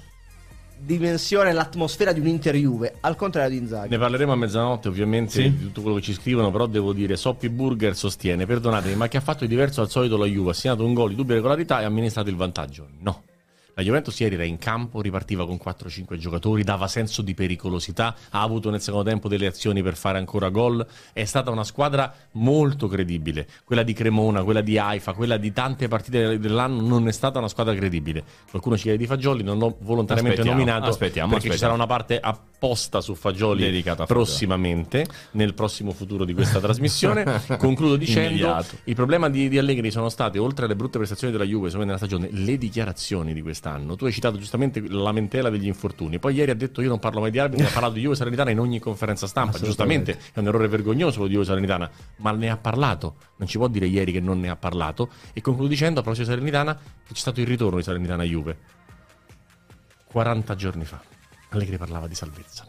dimensione, 0.79 1.53
l'atmosfera 1.53 2.13
di 2.13 2.21
un 2.21 2.27
Inter 2.29 2.55
Juve, 2.57 2.95
al 3.01 3.17
contrario 3.17 3.51
di 3.51 3.57
Inzaghi. 3.57 3.89
Ne 3.89 3.99
parleremo 3.99 4.33
a 4.33 4.37
mezzanotte 4.37 4.87
ovviamente 4.89 5.33
Sì. 5.33 5.43
di 5.51 5.59
tutto 5.65 5.81
quello 5.83 5.97
che 5.97 6.03
ci 6.03 6.13
scrivono, 6.13 6.51
però 6.53 6.67
devo 6.67 6.93
dire, 6.93 7.17
Soppi 7.17 7.49
Burger 7.49 7.97
sostiene, 7.97 8.47
perdonatemi, 8.47 8.95
ma 8.95 9.09
che 9.09 9.17
ha 9.17 9.21
fatto 9.21 9.41
di 9.45 9.49
diverso 9.49 9.81
al 9.81 9.91
solito 9.91 10.17
la 10.17 10.27
Juve, 10.27 10.51
ha 10.51 10.55
segnato 10.55 10.85
un 10.85 10.95
gol 10.95 11.11
di 11.11 11.15
dubbia 11.17 11.35
regolarità 11.35 11.81
e 11.81 11.85
ha 11.85 11.87
amministrato 11.89 12.31
il 12.31 12.37
vantaggio. 12.37 12.87
No. 13.01 13.23
La 13.75 13.83
Juventus 13.83 14.19
ieri 14.21 14.35
era 14.35 14.45
in 14.45 14.59
campo, 14.59 15.01
ripartiva 15.01 15.47
con 15.47 15.59
4-5 15.63 16.17
giocatori, 16.17 16.63
dava 16.63 16.87
senso 16.89 17.23
di 17.23 17.33
pericolosità, 17.33 18.15
ha 18.31 18.43
avuto 18.43 18.69
nel 18.69 18.83
secondo 18.83 19.09
tempo 19.09 19.29
delle 19.29 19.47
azioni 19.47 19.83
per 19.83 19.97
fare 19.97 20.19
ancora 20.19 20.51
gol, 20.51 20.87
è 21.15 21.25
stata 21.25 21.51
una 21.51 21.65
squadra 21.65 22.13
molto 22.33 22.87
credibile. 22.87 23.49
Quella 23.65 23.83
di 23.83 23.95
Cremona, 23.95 24.43
quella 24.43 24.61
di 24.61 24.77
Haifa, 24.77 25.15
quella 25.15 25.39
di 25.39 25.53
tante 25.55 25.89
partite 25.89 26.39
dell'anno 26.39 26.83
non 26.83 27.09
è 27.09 27.13
stata 27.13 27.39
una 27.39 27.49
squadra 27.49 27.75
credibile. 27.75 28.23
Qualcuno 28.51 28.77
ci 28.77 28.83
chiede 28.83 28.99
di 28.99 29.07
Fagioli, 29.07 29.43
non 29.43 29.57
l'ho 29.57 29.77
volontariamente 29.81 30.41
Aspettiamo, 30.41 30.65
nominato 30.65 30.91
aspettiamo, 30.91 31.29
perché 31.31 31.49
ci 31.49 31.53
aspettiamo. 31.55 31.75
sarà 31.75 31.85
una 31.85 31.87
parte 31.87 32.21
apposta 32.21 33.01
su 33.01 33.15
Fagioli 33.15 33.63
Dedicata 33.63 34.05
prossimamente, 34.05 35.07
nel 35.33 35.55
prossimo 35.55 35.93
futuro 35.93 36.27
di 36.27 36.35
questa 36.35 36.61
trasmissione. 36.61 37.25
Concludo 37.57 37.97
dicendo: 37.97 38.29
Immediato. 38.29 38.77
il 38.85 38.95
problema 38.95 39.31
di, 39.31 39.49
di 39.49 39.57
Allegri 39.57 39.91
sono 39.91 40.11
state, 40.11 40.39
oltre 40.39 40.67
alle 40.67 40.77
brutte 40.77 40.99
prestazioni 40.99 41.33
della 41.33 41.45
Juve 41.45 41.71
nella 41.73 41.97
stagione, 41.97 42.29
le 42.31 42.59
dichiarazioni 42.59 43.33
di 43.33 43.41
quest'anno. 43.62 43.94
Tu 43.94 44.07
hai 44.07 44.12
citato 44.12 44.37
giustamente 44.37 44.81
la 44.88 45.03
lamentela 45.03 45.48
degli 45.48 45.66
infortuni. 45.66 46.18
Poi 46.18 46.35
ieri 46.35 46.51
ha 46.51 46.55
detto: 46.55 46.83
Io 46.83 46.88
non 46.88 46.98
parlo 46.98 47.20
mai 47.20 47.31
di 47.31 47.38
arbitri, 47.38 47.64
ha 47.64 47.70
parlato 47.70 47.94
di 47.94 48.01
Juve 48.01 48.16
Salernitana 48.16 48.51
in 48.51 48.59
ogni 48.59 48.81
conferenza 48.81 49.29
stampa. 49.29 49.59
Giustamente 49.59 50.18
è 50.33 50.40
un 50.40 50.48
errore 50.48 50.66
vergognoso 50.66 51.12
quello 51.12 51.29
di 51.29 51.35
Juve 51.35 51.46
Salernitana, 51.46 51.90
ma 52.16 52.33
ne 52.33 52.51
ha 52.51 52.57
parlato. 52.57 53.16
Non 53.37 53.46
ci 53.46 53.59
può 53.59 53.68
dire 53.68 53.87
ieri 53.87 54.11
che 54.11 54.20
non 54.20 54.40
ne 54.40 54.51
ha 54.51 54.57
parlato. 54.57 55.11
E 55.33 55.40
concludo 55.40 55.68
dicendo 55.68 56.01
a 56.01 56.03
proposito 56.03 56.29
di 56.29 56.35
Salernitana 56.35 56.75
che 56.75 57.14
c'è 57.14 57.20
stato 57.20 57.40
il 57.40 57.46
ritorno 57.46 57.77
di 57.77 57.85
Salernitana 57.85 58.22
a 58.22 58.27
Juve 58.27 58.57
40 60.07 60.55
giorni 60.57 60.85
fa. 60.85 61.01
Allegri 61.51 61.79
parlava 61.79 62.09
di 62.09 62.14
salvezza. 62.14 62.66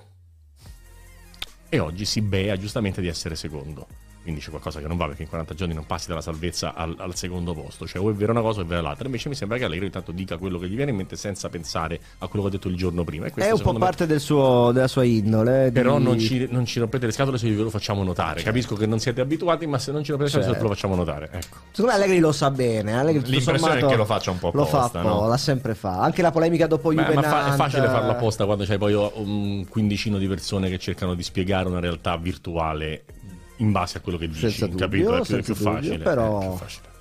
E 1.70 1.80
oggi 1.80 2.06
si 2.06 2.22
bea 2.22 2.56
giustamente 2.56 3.02
di 3.02 3.08
essere 3.08 3.36
secondo. 3.36 3.88
Quindi 4.24 4.40
c'è 4.42 4.50
qualcosa 4.50 4.80
che 4.80 4.88
non 4.88 4.96
va 4.98 5.06
perché 5.08 5.24
in 5.24 5.28
40 5.30 5.54
giorni 5.54 5.74
non 5.74 5.86
passi 5.86 6.08
dalla 6.08 6.22
salvezza 6.22 6.74
al, 6.74 6.96
al 6.98 7.14
secondo 7.16 7.54
posto. 7.54 7.86
Cioè, 7.86 8.02
o 8.02 8.10
è 8.10 8.14
vera 8.14 8.32
una 8.32 8.42
cosa 8.42 8.62
o 8.62 8.64
è 8.64 8.66
vera 8.66 8.82
l'altra. 8.82 9.06
Invece 9.06 9.28
mi 9.30 9.36
sembra 9.36 9.58
che 9.58 9.66
Allegri 9.66 9.86
intanto 9.86 10.12
dica 10.14 10.38
quello 10.38 10.58
che 10.58 10.68
gli 10.70 10.76
viene 10.76 10.92
in 10.92 10.98
mente 10.98 11.16
senza 11.18 11.50
pensare 11.50 12.00
a 12.20 12.28
quello 12.28 12.44
che 12.46 12.50
ha 12.50 12.58
detto 12.58 12.70
il 12.70 12.76
giorno 12.78 13.04
prima. 13.04 13.24
Questo, 13.30 13.42
È 13.42 13.44
un 13.46 13.52
po' 13.52 13.58
secondo 13.58 13.80
me, 13.80 13.86
parte 13.86 14.06
del 14.08 14.20
suo, 14.22 14.72
della 14.72 14.88
sua 14.88 15.04
indole. 15.04 15.66
di- 15.66 15.72
Però 15.74 15.98
non 15.98 16.18
ci, 16.18 16.48
non 16.50 16.66
ci 16.66 16.80
rompete 16.80 17.06
le 17.06 17.12
scatole 17.12 17.38
se 17.38 17.50
ve 17.50 17.62
lo 17.62 17.70
facciamo 17.70 18.02
notare. 18.04 18.42
Capisco 18.42 18.76
che 18.76 18.86
non 18.86 19.00
siete 19.00 19.20
abituati, 19.22 19.68
ma 19.68 19.78
se 19.78 19.92
non 19.92 20.04
ci 20.04 20.12
rompete 20.12 20.38
le 20.38 20.44
scatole 20.44 20.56
se 20.56 20.60
Certo. 20.62 20.64
ve 20.64 20.70
lo 20.70 20.74
facciamo 20.76 20.96
notare. 20.96 21.26
Ecco. 21.32 21.58
Secondo 21.72 21.92
me 21.92 21.98
Allegri 21.98 22.20
lo 22.20 22.32
sa 22.32 22.50
bene. 22.50 22.98
Allegri, 22.98 23.20
tutto 23.24 23.32
L'impressione 23.32 23.80
è 23.80 23.86
che 23.86 23.96
lo 23.96 24.06
faccia 24.06 24.32
un 24.32 24.40
po' 24.40 24.52
Lo 24.54 24.66
fa 24.66 24.78
apposta, 24.80 25.02
po', 25.02 25.08
no? 25.08 25.28
l'ha 25.28 25.38
sempre 25.38 25.76
fa. 25.76 26.00
Anche 26.02 26.22
la 26.22 26.32
polemica 26.32 26.66
dopo 26.68 26.92
Ma, 26.92 27.02
Juve 27.04 27.16
ma 27.16 27.22
fa- 27.24 27.54
è 27.54 27.56
facile 27.58 27.88
farlo 27.88 28.12
apposta 28.12 28.46
quando 28.46 28.64
c'hai 28.64 28.78
poi 28.78 28.94
un 28.94 29.66
quindicino 29.68 30.18
di 30.18 30.28
persone 30.28 30.70
che 30.70 30.80
cercano 30.80 31.14
di 31.14 31.24
spiegare 31.24 31.68
una 31.68 31.80
realtà 31.82 32.16
virtuale 32.18 33.04
in 33.64 33.72
base 33.72 33.98
a 33.98 34.02
quello 34.02 34.18
che 34.18 34.28
dici. 34.28 34.40
Senza 34.50 34.68
dubbio, 34.68 34.86
capito? 34.86 35.16
È 35.16 35.22
più, 35.22 35.36
è 35.38 35.42
più 35.42 35.54
dubbio, 35.56 35.72
facile. 35.74 35.98
però- 36.00 36.40
è 36.40 36.48
più 36.48 36.58
facile. 36.58 36.92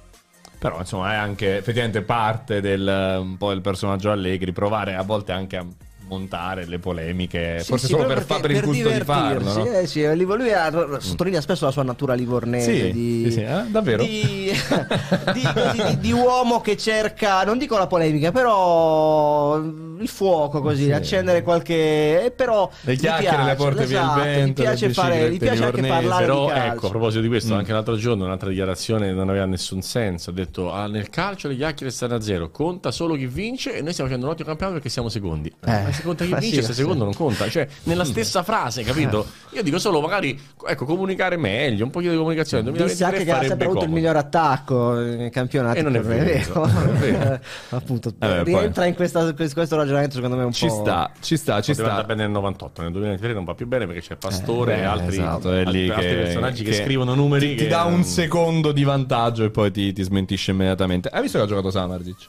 Però 0.58 0.78
insomma 0.78 1.12
è 1.12 1.16
anche 1.16 1.56
effettivamente 1.56 2.02
parte 2.02 2.60
del, 2.60 3.18
un 3.20 3.36
po' 3.36 3.48
del 3.48 3.60
personaggio 3.60 4.12
Allegri 4.12 4.52
provare 4.52 4.94
a 4.94 5.02
volte 5.02 5.32
anche 5.32 5.56
a 5.56 5.66
montare 6.12 6.66
le 6.66 6.78
polemiche, 6.78 7.58
Sì, 7.60 7.64
forse 7.66 7.86
sì, 7.86 7.92
solo 7.92 8.04
per, 8.06 8.22
fa- 8.24 8.38
per 8.40 8.50
il 8.50 8.60
gusto 8.62 8.88
di 8.90 9.00
farlo, 9.00 9.52
no? 9.52 9.66
eh, 9.66 9.86
sì, 9.86 10.04
lui 10.14 10.52
ha- 10.52 10.98
sottolinea 11.00 11.40
spesso 11.40 11.64
la 11.64 11.70
sua 11.70 11.82
natura 11.82 12.14
livornese 12.14 12.90
di, 12.90 13.28
sì, 13.30 13.40
eh, 13.42 13.64
davvero? 13.68 14.02
di, 14.02 14.50
di- 15.32 15.48
così, 15.54 15.82
di- 15.82 15.98
di 16.00 16.12
uomo 16.12 16.60
che 16.60 16.76
cerca, 16.76 17.42
non 17.44 17.56
dico 17.58 17.76
la 17.78 17.86
polemica, 17.86 18.30
però 18.32 19.56
il 19.56 20.08
fuoco 20.08 20.60
così, 20.60 20.84
Sì. 20.84 20.92
accendere 20.92 21.42
qualche... 21.42 22.24
eh, 22.26 22.30
però 22.30 22.68
Le 22.82 22.96
chiacchiere, 22.96 23.44
le 23.44 23.54
porte 23.54 23.86
via 23.86 24.00
il 24.00 24.04
esatto, 24.06 24.20
vento, 24.22 24.62
gli 24.62 24.64
piace, 24.64 24.92
fare, 24.92 25.30
gli 25.30 25.38
piace 25.38 25.64
anche 25.64 25.82
parlare 25.86 26.24
Però 26.26 26.44
di 26.46 26.52
calcio. 26.52 26.72
ecco, 26.74 26.86
a 26.86 26.90
proposito 26.90 27.20
di 27.22 27.28
questo, 27.28 27.54
Mm. 27.54 27.58
anche 27.58 27.72
l'altro 27.72 27.96
giorno 27.96 28.24
un'altra 28.24 28.48
dichiarazione 28.48 29.12
non 29.12 29.28
aveva 29.28 29.44
nessun 29.46 29.82
senso. 29.82 30.30
Ha 30.30 30.32
detto: 30.32 30.72
"Ah, 30.72 30.86
nel 30.86 31.08
calcio 31.10 31.48
le 31.48 31.56
chiacchiere 31.56 31.92
stanno 31.92 32.14
a 32.16 32.20
zero, 32.20 32.50
conta 32.50 32.90
solo 32.90 33.14
chi 33.14 33.26
vince 33.26 33.76
e 33.76 33.82
noi 33.82 33.92
stiamo 33.92 34.08
facendo 34.10 34.26
un 34.26 34.32
ottimo 34.32 34.48
campionato 34.48 34.76
perché 34.78 34.88
siamo 34.90 35.08
secondi. 35.08 35.48
Eh, 35.64 35.82
ma 35.82 35.92
se 36.02 36.06
conta 36.08 36.24
chi 36.24 36.30
ma 36.30 36.38
vince, 36.38 36.60
sì, 36.60 36.66
se 36.66 36.72
secondo 36.74 36.98
sì. 36.98 37.04
non 37.04 37.14
conta. 37.14 37.48
Cioè, 37.48 37.66
nella 37.84 38.04
stessa 38.04 38.42
frase, 38.42 38.82
capito? 38.82 39.26
Io 39.52 39.62
dico 39.62 39.78
solo 39.78 40.00
magari 40.00 40.38
ecco, 40.66 40.84
comunicare 40.84 41.36
meglio, 41.36 41.84
un 41.84 41.90
pochino 41.90 42.12
di 42.12 42.18
comunicazione. 42.18 42.62
Disse 42.72 43.04
anche 43.04 43.24
2023 43.24 43.24
che 43.24 43.30
ha 43.32 43.48
sempre 43.48 43.66
avuto 43.66 43.84
il 43.84 43.90
miglior 43.90 44.16
attacco 44.16 44.92
nel 44.94 45.30
campionato. 45.30 45.78
E 45.78 45.82
non 45.82 45.94
è 45.96 46.00
vero, 46.00 46.66
non 46.66 46.96
è 46.96 46.98
vero. 46.98 47.40
Appunto, 47.70 48.12
Vabbè, 48.16 48.42
poi- 48.42 48.58
rientra 48.58 48.86
in 48.86 48.94
questa- 48.94 49.32
questo 49.32 49.76
ragionamento 49.76 50.14
secondo 50.16 50.36
me 50.36 50.44
un 50.44 50.52
Ci 50.52 50.66
po'... 50.66 50.74
sta, 50.82 51.10
ci 51.20 51.36
sta, 51.36 51.60
ci 51.60 51.70
Poteva 51.72 51.88
sta. 51.88 52.00
andare 52.00 52.06
bene 52.06 52.22
nel 52.22 52.32
98, 52.32 52.82
nel 52.82 52.90
2023 52.92 53.34
non 53.34 53.44
va 53.44 53.54
più 53.54 53.66
bene 53.66 53.86
perché 53.86 54.00
c'è 54.00 54.16
Pastore 54.16 54.76
Eh, 54.76 54.80
e 54.80 54.84
altri, 54.84 55.16
esatto, 55.16 55.48
altri 55.50 55.86
che- 55.88 55.94
personaggi 56.22 56.64
che, 56.64 56.70
che 56.70 56.76
scrivono 56.82 57.14
numeri. 57.14 57.48
Ti, 57.50 57.54
che 57.54 57.62
ti 57.64 57.68
dà 57.68 57.84
un 57.84 58.02
secondo 58.04 58.72
di 58.72 58.82
vantaggio 58.84 59.44
e 59.44 59.50
poi 59.50 59.70
ti, 59.70 59.92
ti 59.92 60.02
smentisce 60.02 60.50
immediatamente. 60.50 61.08
Hai 61.08 61.22
visto 61.22 61.38
che 61.38 61.44
ha 61.44 61.46
giocato 61.46 61.70
Samardzic? 61.70 62.26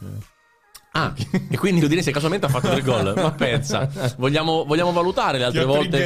Ah, 0.95 1.12
e 1.49 1.58
quindi 1.58 1.82
l'Udinese 1.82 2.12
casualmente 2.12 2.45
ha 2.45 2.49
fatto 2.49 2.69
tre 2.69 2.82
gol. 2.84 3.13
Ma 3.15 3.32
pensa, 3.32 3.89
vogliamo, 4.15 4.63
vogliamo 4.63 4.91
valutare 4.91 5.39
le 5.39 5.45
altre 5.45 5.65
volte. 5.65 5.97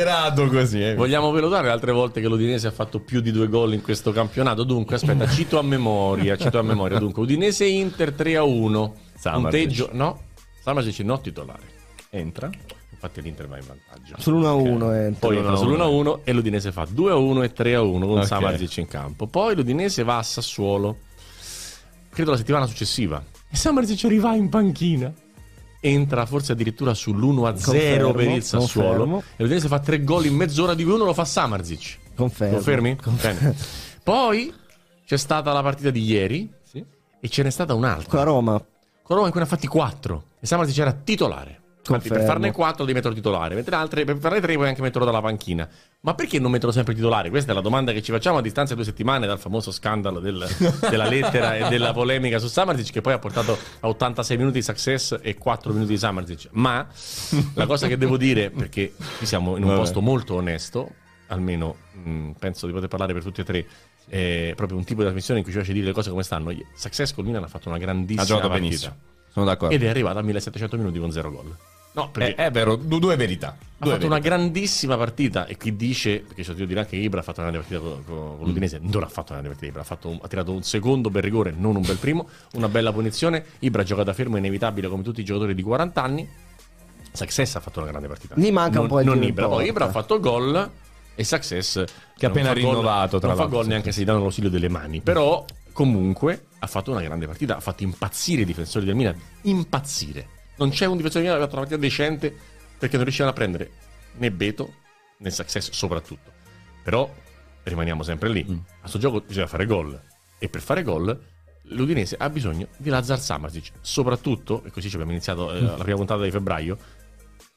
così. 0.47 0.81
eh. 0.81 0.95
Vogliamo 0.95 1.29
valutare 1.29 1.67
le 1.67 1.73
altre 1.73 1.91
volte 1.91 2.21
che 2.21 2.27
l'Udinese 2.29 2.67
ha 2.67 2.71
fatto 2.71 3.01
più 3.01 3.19
di 3.19 3.31
due 3.31 3.49
gol 3.49 3.73
in 3.73 3.81
questo 3.81 4.13
campionato. 4.13 4.63
Dunque, 4.63 4.95
aspetta, 4.95 5.27
cito 5.29 5.59
a 5.59 5.61
memoria. 5.61 6.37
Cito 6.37 6.57
a 6.57 6.61
memoria. 6.61 6.99
Dunque, 6.99 7.21
Udinese 7.23 7.65
Inter 7.65 8.13
3 8.13 8.37
a 8.37 8.43
1. 8.43 8.93
Samardzic. 9.17 9.41
Punteggio, 9.41 9.89
no, 9.91 10.21
Samardzic 10.63 10.99
no 10.99 11.19
titolare. 11.19 11.63
Entra. 12.11 12.49
Infatti 12.89 13.21
l'Inter 13.21 13.47
va 13.49 13.57
in 13.57 13.65
vantaggio. 13.67 14.15
Sull'1-1 14.17 14.93
è 14.93 15.19
Poi 15.19 15.35
entra 15.37 15.53
sull'1-1 15.53 16.19
e 16.23 16.31
l'Udinese 16.31 16.71
fa 16.71 16.83
2-1 16.83 17.43
e 17.43 17.53
3-1 17.53 17.99
con 17.99 18.17
Ok. 18.19 18.25
Samardzic 18.25 18.77
in 18.77 18.87
campo. 18.87 19.27
Poi 19.27 19.53
l'Udinese 19.53 20.03
va 20.03 20.17
a 20.17 20.23
Sassuolo, 20.23 20.99
credo 22.09 22.31
la 22.31 22.37
settimana 22.37 22.65
successiva. 22.65 23.21
E 23.49 23.55
Samardzic 23.55 24.03
arriva 24.05 24.35
in 24.35 24.49
panchina. 24.49 25.11
Entra 25.79 26.25
forse 26.25 26.51
addirittura 26.53 26.91
sull'1-0 26.93 27.63
Confermo, 27.63 28.11
per 28.13 28.29
il 28.31 28.43
Sassuolo. 28.43 28.87
confermo. 28.89 29.23
E 29.35 29.43
l'Udinese 29.43 29.67
fa 29.67 29.79
tre 29.79 30.03
gol 30.03 30.25
in 30.25 30.35
mezz'ora, 30.35 30.73
di 30.73 30.83
cui 30.83 30.93
uno 30.93 31.05
lo 31.05 31.13
fa 31.13 31.23
Samardzic. 31.25 31.97
Confermo. 32.15 32.55
Confermi? 32.55 32.97
Bene. 33.21 33.55
Poi 34.03 34.53
c'è 35.05 35.17
stata 35.17 35.53
la 35.53 35.61
partita 35.61 35.89
di 35.91 36.03
ieri 36.03 36.51
Sì. 36.63 36.83
e 37.19 37.29
ce 37.29 37.43
n'è 37.43 37.49
stata 37.51 37.73
un'altra. 37.73 38.09
Con 38.09 38.19
la 38.19 38.25
Roma. 38.25 38.51
Con 39.03 39.15
Roma 39.15 39.25
in 39.27 39.31
cui 39.31 39.39
ne 39.39 39.45
ha 39.45 39.49
fatti 39.49 39.67
4 39.67 40.23
e 40.39 40.45
Samardzic 40.45 40.77
era 40.79 40.91
titolare. 40.91 41.61
Infatti, 41.93 42.09
per 42.09 42.23
farne 42.25 42.51
4 42.51 42.83
devi 42.83 42.93
metterlo 42.93 43.15
titolare, 43.15 43.55
mentre 43.55 43.75
altre 43.75 44.03
per 44.05 44.17
farne 44.17 44.39
3 44.41 44.53
puoi 44.55 44.67
anche 44.67 44.81
metterlo 44.81 45.05
dalla 45.05 45.21
panchina. 45.21 45.67
Ma 46.01 46.13
perché 46.13 46.39
non 46.39 46.51
metterlo 46.51 46.71
sempre 46.73 46.93
titolare? 46.93 47.29
Questa 47.29 47.51
è 47.51 47.53
la 47.55 47.61
domanda 47.61 47.91
che 47.91 48.01
ci 48.01 48.11
facciamo 48.11 48.37
a 48.37 48.41
distanza 48.41 48.73
di 48.73 48.81
due 48.81 48.89
settimane 48.89 49.25
dal 49.27 49.39
famoso 49.39 49.71
scandalo 49.71 50.19
del- 50.19 50.47
della 50.89 51.07
lettera 51.07 51.55
e 51.57 51.69
della 51.69 51.93
polemica 51.93 52.39
su 52.39 52.47
Samardzic, 52.47 52.91
che 52.91 53.01
poi 53.01 53.13
ha 53.13 53.19
portato 53.19 53.57
a 53.81 53.87
86 53.87 54.37
minuti 54.37 54.57
di 54.57 54.63
success 54.63 55.17
e 55.21 55.35
4 55.37 55.71
minuti 55.73 55.91
di 55.91 55.97
Samardzic. 55.97 56.49
Ma 56.51 56.87
la 57.55 57.65
cosa 57.65 57.87
che 57.87 57.97
devo 57.97 58.17
dire, 58.17 58.49
perché 58.51 58.93
qui 59.17 59.25
siamo 59.25 59.55
in 59.57 59.63
un 59.63 59.69
Vabbè. 59.69 59.79
posto 59.81 60.01
molto 60.01 60.35
onesto, 60.35 60.91
almeno 61.27 61.75
mh, 61.93 62.31
penso 62.39 62.65
di 62.67 62.73
poter 62.73 62.87
parlare 62.87 63.13
per 63.13 63.23
tutti 63.23 63.41
e 63.41 63.43
tre. 63.43 63.65
È 64.07 64.53
proprio 64.55 64.77
un 64.77 64.85
tipo 64.85 64.99
di 64.99 65.05
trasmissione 65.05 65.39
in 65.39 65.43
cui 65.45 65.51
ci 65.53 65.59
piace 65.59 65.73
dire 65.73 65.87
le 65.87 65.93
cose 65.93 66.09
come 66.09 66.23
stanno. 66.23 66.53
Success 66.75 67.13
col 67.13 67.25
Milan 67.25 67.43
ha 67.43 67.47
fatto 67.47 67.67
una 67.67 67.77
grandissima 67.77 68.21
Ha 68.21 68.25
giocato 68.25 68.47
partita. 68.47 68.67
benissimo. 68.69 68.95
Sono 69.33 69.45
d'accordo. 69.45 69.75
Ed 69.75 69.83
è 69.83 69.87
arrivato 69.87 70.17
a 70.19 70.21
1700 70.21 70.77
minuti 70.77 70.97
con 70.97 71.11
0 71.11 71.29
gol. 71.31 71.55
No, 71.97 72.09
perché 72.11 72.35
È, 72.35 72.45
è 72.45 72.51
vero, 72.51 72.75
du- 72.75 72.99
due 72.99 73.15
verità. 73.15 73.47
ha 73.49 73.55
Due 73.77 73.91
fatto 73.93 74.05
una 74.05 74.15
verità. 74.19 74.35
grandissima 74.35 74.97
partita. 74.97 75.47
E 75.47 75.57
chi 75.57 75.75
dice, 75.75 76.19
perché 76.19 76.43
ci 76.43 76.53
devo 76.53 76.65
dire 76.65 76.79
anche 76.81 76.91
che 76.97 77.03
Ibra 77.03 77.19
ha 77.21 77.23
fatto 77.23 77.41
una 77.41 77.49
grande 77.49 77.67
partita 77.67 77.89
con, 77.89 78.03
con- 78.05 78.37
con 78.37 78.45
l'Udinese, 78.47 78.79
non 78.81 79.01
ha 79.03 79.07
fatto 79.07 79.33
una 79.33 79.41
grande 79.41 79.49
partita. 79.49 79.65
Ibra 79.65 79.81
ha, 79.81 79.83
fatto 79.85 80.09
un- 80.09 80.19
ha 80.21 80.27
tirato 80.27 80.51
un 80.51 80.61
secondo 80.61 81.09
bel 81.09 81.23
rigore, 81.23 81.53
non 81.57 81.75
un 81.75 81.81
bel 81.81 81.97
primo, 81.97 82.29
una 82.53 82.69
bella 82.69 82.91
punizione. 82.93 83.43
Ibra 83.59 83.81
gioca 83.83 84.03
da 84.03 84.13
fermo, 84.13 84.37
inevitabile 84.37 84.87
come 84.87 85.01
tutti 85.03 85.21
i 85.21 85.23
giocatori 85.25 85.55
di 85.55 85.61
40 85.63 86.03
anni. 86.03 86.29
Success 87.11 87.55
ha 87.55 87.59
fatto 87.59 87.79
una 87.79 87.89
grande 87.89 88.07
partita. 88.07 88.35
Gli 88.37 88.51
manca 88.51 88.79
un 88.79 88.85
non, 88.85 88.87
po' 88.87 88.99
di 88.99 89.05
Non 89.05 89.23
Ibra. 89.23 89.47
Poi. 89.47 89.67
Ibra 89.67 89.85
ha 89.85 89.89
fatto 89.89 90.19
gol 90.19 90.69
e 91.15 91.23
Success 91.23 91.83
Che 92.15 92.25
ha 92.25 92.29
appena 92.29 92.49
fa 92.49 92.53
gol- 92.53 92.63
rinnovato, 92.63 93.17
tra 93.17 93.27
Non 93.29 93.35
fa 93.37 93.41
l'altro, 93.43 93.57
gol 93.57 93.63
sì, 93.63 93.69
neanche 93.71 93.91
se 93.91 94.01
gli 94.01 94.05
danno 94.05 94.19
l'ausilio 94.19 94.49
delle 94.51 94.69
mani. 94.69 95.01
Però 95.01 95.43
comunque 95.73 96.45
ha 96.59 96.67
fatto 96.67 96.91
una 96.91 97.01
grande 97.01 97.25
partita. 97.25 97.55
Ha 97.57 97.59
fatto 97.59 97.81
impazzire 97.81 98.43
i 98.43 98.45
difensori 98.45 98.85
del 98.85 98.93
Milan. 98.95 99.15
Impazzire. 99.43 100.27
Non 100.57 100.69
c'è 100.69 100.85
un 100.85 100.97
difensore 100.97 101.23
del 101.23 101.33
Milan 101.33 101.37
che 101.37 101.43
ha 101.43 101.47
fatto 101.47 101.59
una 101.59 101.67
partita 101.67 101.81
decente 101.81 102.35
perché 102.77 102.95
non 102.95 103.03
riuscivano 103.03 103.33
a 103.33 103.35
prendere 103.35 103.71
né 104.17 104.31
Beto 104.31 104.73
né 105.17 105.29
Success 105.31 105.71
soprattutto. 105.71 106.31
Però 106.83 107.11
rimaniamo 107.63 108.03
sempre 108.03 108.29
lì. 108.29 108.45
Mm. 108.49 108.57
A 108.81 108.87
sto 108.87 108.99
gioco 108.99 109.21
bisogna 109.21 109.47
fare 109.47 109.65
gol. 109.65 109.99
E 110.39 110.49
per 110.49 110.61
fare 110.61 110.83
gol 110.83 111.19
l'Udinese 111.69 112.15
ha 112.17 112.29
bisogno 112.29 112.67
di 112.77 112.89
Lazar 112.89 113.19
Samardzic. 113.19 113.71
Soprattutto, 113.81 114.63
e 114.63 114.71
così 114.71 114.89
ci 114.89 114.95
abbiamo 114.95 115.11
iniziato 115.11 115.51
eh, 115.51 115.61
la 115.61 115.73
prima 115.73 115.97
puntata 115.97 116.23
di 116.23 116.31
febbraio, 116.31 116.77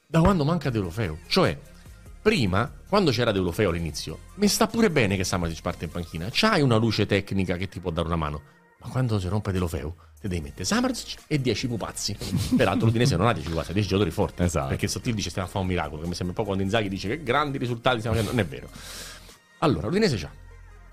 da 0.07 0.21
quando 0.21 0.45
manca 0.45 0.71
Deulofeu. 0.71 1.19
Cioè, 1.27 1.57
prima, 2.21 2.73
quando 2.89 3.11
c'era 3.11 3.33
Deulofeu 3.33 3.69
all'inizio, 3.69 4.19
mi 4.37 4.49
sta 4.49 4.67
pure 4.67 4.91
bene 4.91 5.17
che 5.17 5.25
Samardzic 5.25 5.63
parte 5.63 5.85
in 5.85 5.91
panchina. 5.91 6.29
C'hai 6.31 6.63
una 6.63 6.77
luce 6.77 7.07
tecnica 7.07 7.57
che 7.57 7.69
ti 7.69 7.81
può 7.81 7.91
dare 7.91 8.09
una 8.09 8.17
mano. 8.17 8.43
Ma 8.81 8.89
quando 8.89 9.21
si 9.21 9.29
rompe 9.29 9.53
Deulofeu, 9.53 9.95
ti 10.21 10.29
devi 10.29 10.43
mettere 10.43 10.65
Samardzic 10.65 11.23
e 11.27 11.41
10 11.41 11.67
pupazzi. 11.69 12.17
Peraltro 12.57 12.87
l'Udinese 12.87 13.17
non 13.17 13.27
ha 13.27 13.33
10 13.33 13.49
pupazzi, 13.49 13.71
ha 13.71 13.75
10 13.75 13.89
giocatori 13.89 14.11
forti. 14.13 14.43
Esatto. 14.43 14.69
Perché 14.69 14.87
Sottil 14.87 15.15
dice 15.15 15.31
stiamo 15.31 15.49
a 15.49 15.51
fare 15.51 15.65
un 15.65 15.71
miracolo, 15.71 16.03
che 16.03 16.09
mi 16.09 16.15
sembra 16.15 16.35
un 16.37 16.43
po' 16.43 16.45
quando 16.45 16.63
Inzaghi 16.63 16.89
dice 16.89 17.09
che 17.09 17.23
grandi 17.23 17.57
risultati 17.59 17.99
stiamo 17.99 18.17
facendo. 18.17 18.37
Non 18.37 18.45
è 18.47 18.49
vero. 18.49 18.69
Allora, 19.59 19.87
l'Udinese 19.87 20.17
c'ha 20.17 20.31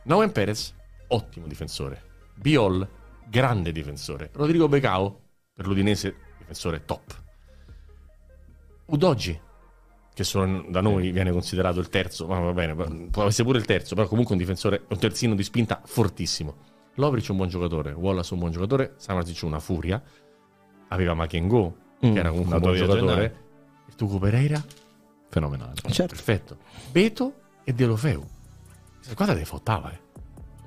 Noen 0.03 0.31
Perez, 0.31 0.73
ottimo 1.07 1.47
difensore. 1.47 2.01
Biol, 2.35 2.87
grande 3.27 3.71
difensore. 3.71 4.29
Rodrigo 4.33 4.67
Becao, 4.69 5.21
per 5.53 5.67
l'Udinese, 5.67 6.15
difensore 6.37 6.85
top. 6.85 7.23
Udogi, 8.85 9.37
che 10.13 10.23
sono- 10.23 10.65
da 10.69 10.81
noi 10.81 11.11
viene 11.11 11.31
considerato 11.31 11.79
il 11.79 11.89
terzo, 11.89 12.25
ma 12.27 12.39
va 12.39 12.53
bene, 12.53 12.73
può 13.09 13.25
essere 13.25 13.43
pure 13.43 13.59
il 13.59 13.65
terzo, 13.65 13.93
però 13.95 14.07
comunque 14.07 14.33
un 14.33 14.39
difensore, 14.39 14.85
un 14.87 14.97
terzino 14.97 15.35
di 15.35 15.43
spinta 15.43 15.81
fortissimo. 15.83 16.55
Lovric 16.97 17.27
è 17.27 17.31
un 17.31 17.37
buon 17.37 17.49
giocatore, 17.49 17.91
Wallace 17.91 18.33
un 18.33 18.39
buon 18.39 18.51
giocatore, 18.51 18.93
Samardzic 18.97 19.43
una 19.43 19.59
furia, 19.59 20.01
aveva 20.89 21.13
Makengo, 21.13 21.85
Mm, 22.05 22.13
che 22.13 22.19
era 22.19 22.29
comunque 22.29 22.53
un 22.55 22.61
buon 22.61 22.75
giocatore, 22.75 23.35
e 23.89 23.93
Tuco 23.95 24.19
Pereira, 24.19 24.63
Fenomenale. 25.29 25.73
Certo. 25.89 26.13
perfetto. 26.13 26.57
Beto 26.91 27.33
e 27.63 27.73
Delofeu. 27.73 28.23
Questa 28.97 29.13
squadra 29.13 29.33
deve 29.33 29.45
fottava, 29.47 29.91
eh. 29.91 30.05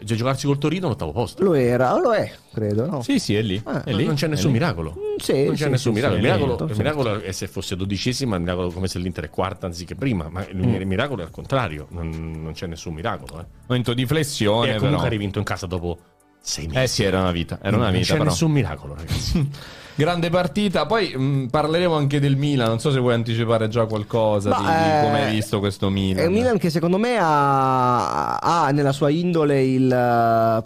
Già 0.02 0.14
giocarsi 0.16 0.46
col 0.46 0.58
Torino 0.58 0.86
all'ottavo 0.86 1.12
posto. 1.12 1.42
Lo 1.44 1.54
era, 1.54 1.94
o 1.94 1.98
lo 2.00 2.12
è, 2.14 2.32
credo, 2.52 2.86
no? 2.86 3.02
Sì, 3.02 3.18
sì, 3.20 3.36
è 3.36 3.42
lì. 3.42 3.60
Ah, 3.64 3.84
è 3.84 3.92
lì. 3.92 4.06
non 4.06 4.14
c'è 4.16 4.26
è 4.26 4.30
nessun 4.30 4.46
lì. 4.50 4.54
miracolo. 4.54 4.90
Mm, 4.98 5.16
sì, 5.18 5.44
non 5.44 5.54
c'è 5.54 5.64
sì, 5.64 5.70
nessun 5.70 5.92
sì, 5.94 6.00
miracolo. 6.00 6.12
sì, 6.12 6.16
il 6.16 6.30
miracolo, 6.32 6.56
certo, 6.56 6.72
il 6.72 6.78
miracolo 6.78 7.20
è 7.20 7.32
se 7.32 7.46
fosse 7.48 7.76
dodicesima, 7.76 8.34
il 8.36 8.42
miracolo 8.42 8.70
come 8.70 8.88
se 8.88 8.98
l'Inter 8.98 9.24
è 9.26 9.30
quarta 9.30 9.66
anziché 9.66 9.94
prima. 9.94 10.28
Ma 10.30 10.44
il 10.48 10.56
Mm. 10.56 10.82
miracolo 10.82 11.20
è 11.22 11.24
al 11.26 11.30
contrario, 11.30 11.86
non, 11.90 12.08
non 12.42 12.52
c'è 12.54 12.66
nessun 12.66 12.94
miracolo. 12.94 13.40
Eh. 13.40 13.44
Momento 13.68 13.92
di 13.94 14.04
flessione, 14.06 14.70
e 14.70 14.74
comunque 14.76 14.88
però. 14.90 15.02
hai 15.02 15.10
rivinto 15.10 15.38
in 15.38 15.44
casa 15.44 15.66
dopo 15.66 15.98
sei 16.40 16.66
mesi. 16.66 16.78
Eh 16.80 16.86
sì, 16.86 17.02
era 17.04 17.20
una 17.20 17.32
vita. 17.32 17.58
Era 17.62 17.76
una 17.76 17.86
non 17.86 17.94
vita, 17.94 18.06
c'è 18.06 18.12
però. 18.18 18.24
nessun 18.30 18.50
miracolo, 18.50 18.94
ragazzi. 18.94 19.50
Grande 19.94 20.30
partita. 20.30 20.86
Poi 20.86 21.14
mh, 21.14 21.48
parleremo 21.50 21.94
anche 21.94 22.20
del 22.20 22.36
Milan. 22.36 22.68
Non 22.68 22.78
so 22.80 22.90
se 22.90 22.98
vuoi 22.98 23.14
anticipare 23.14 23.68
già 23.68 23.84
qualcosa 23.86 24.48
Ma, 24.48 24.56
di, 24.58 24.64
di 24.64 24.70
eh, 24.98 25.02
come 25.02 25.24
hai 25.24 25.30
visto 25.34 25.58
questo 25.58 25.90
Milan. 25.90 26.24
È 26.24 26.26
un 26.26 26.32
Milan 26.32 26.56
che 26.58 26.70
secondo 26.70 26.96
me 26.96 27.18
ha, 27.20 28.36
ha 28.36 28.70
nella 28.70 28.92
sua 28.92 29.10
indole 29.10 29.62
il, 29.62 30.64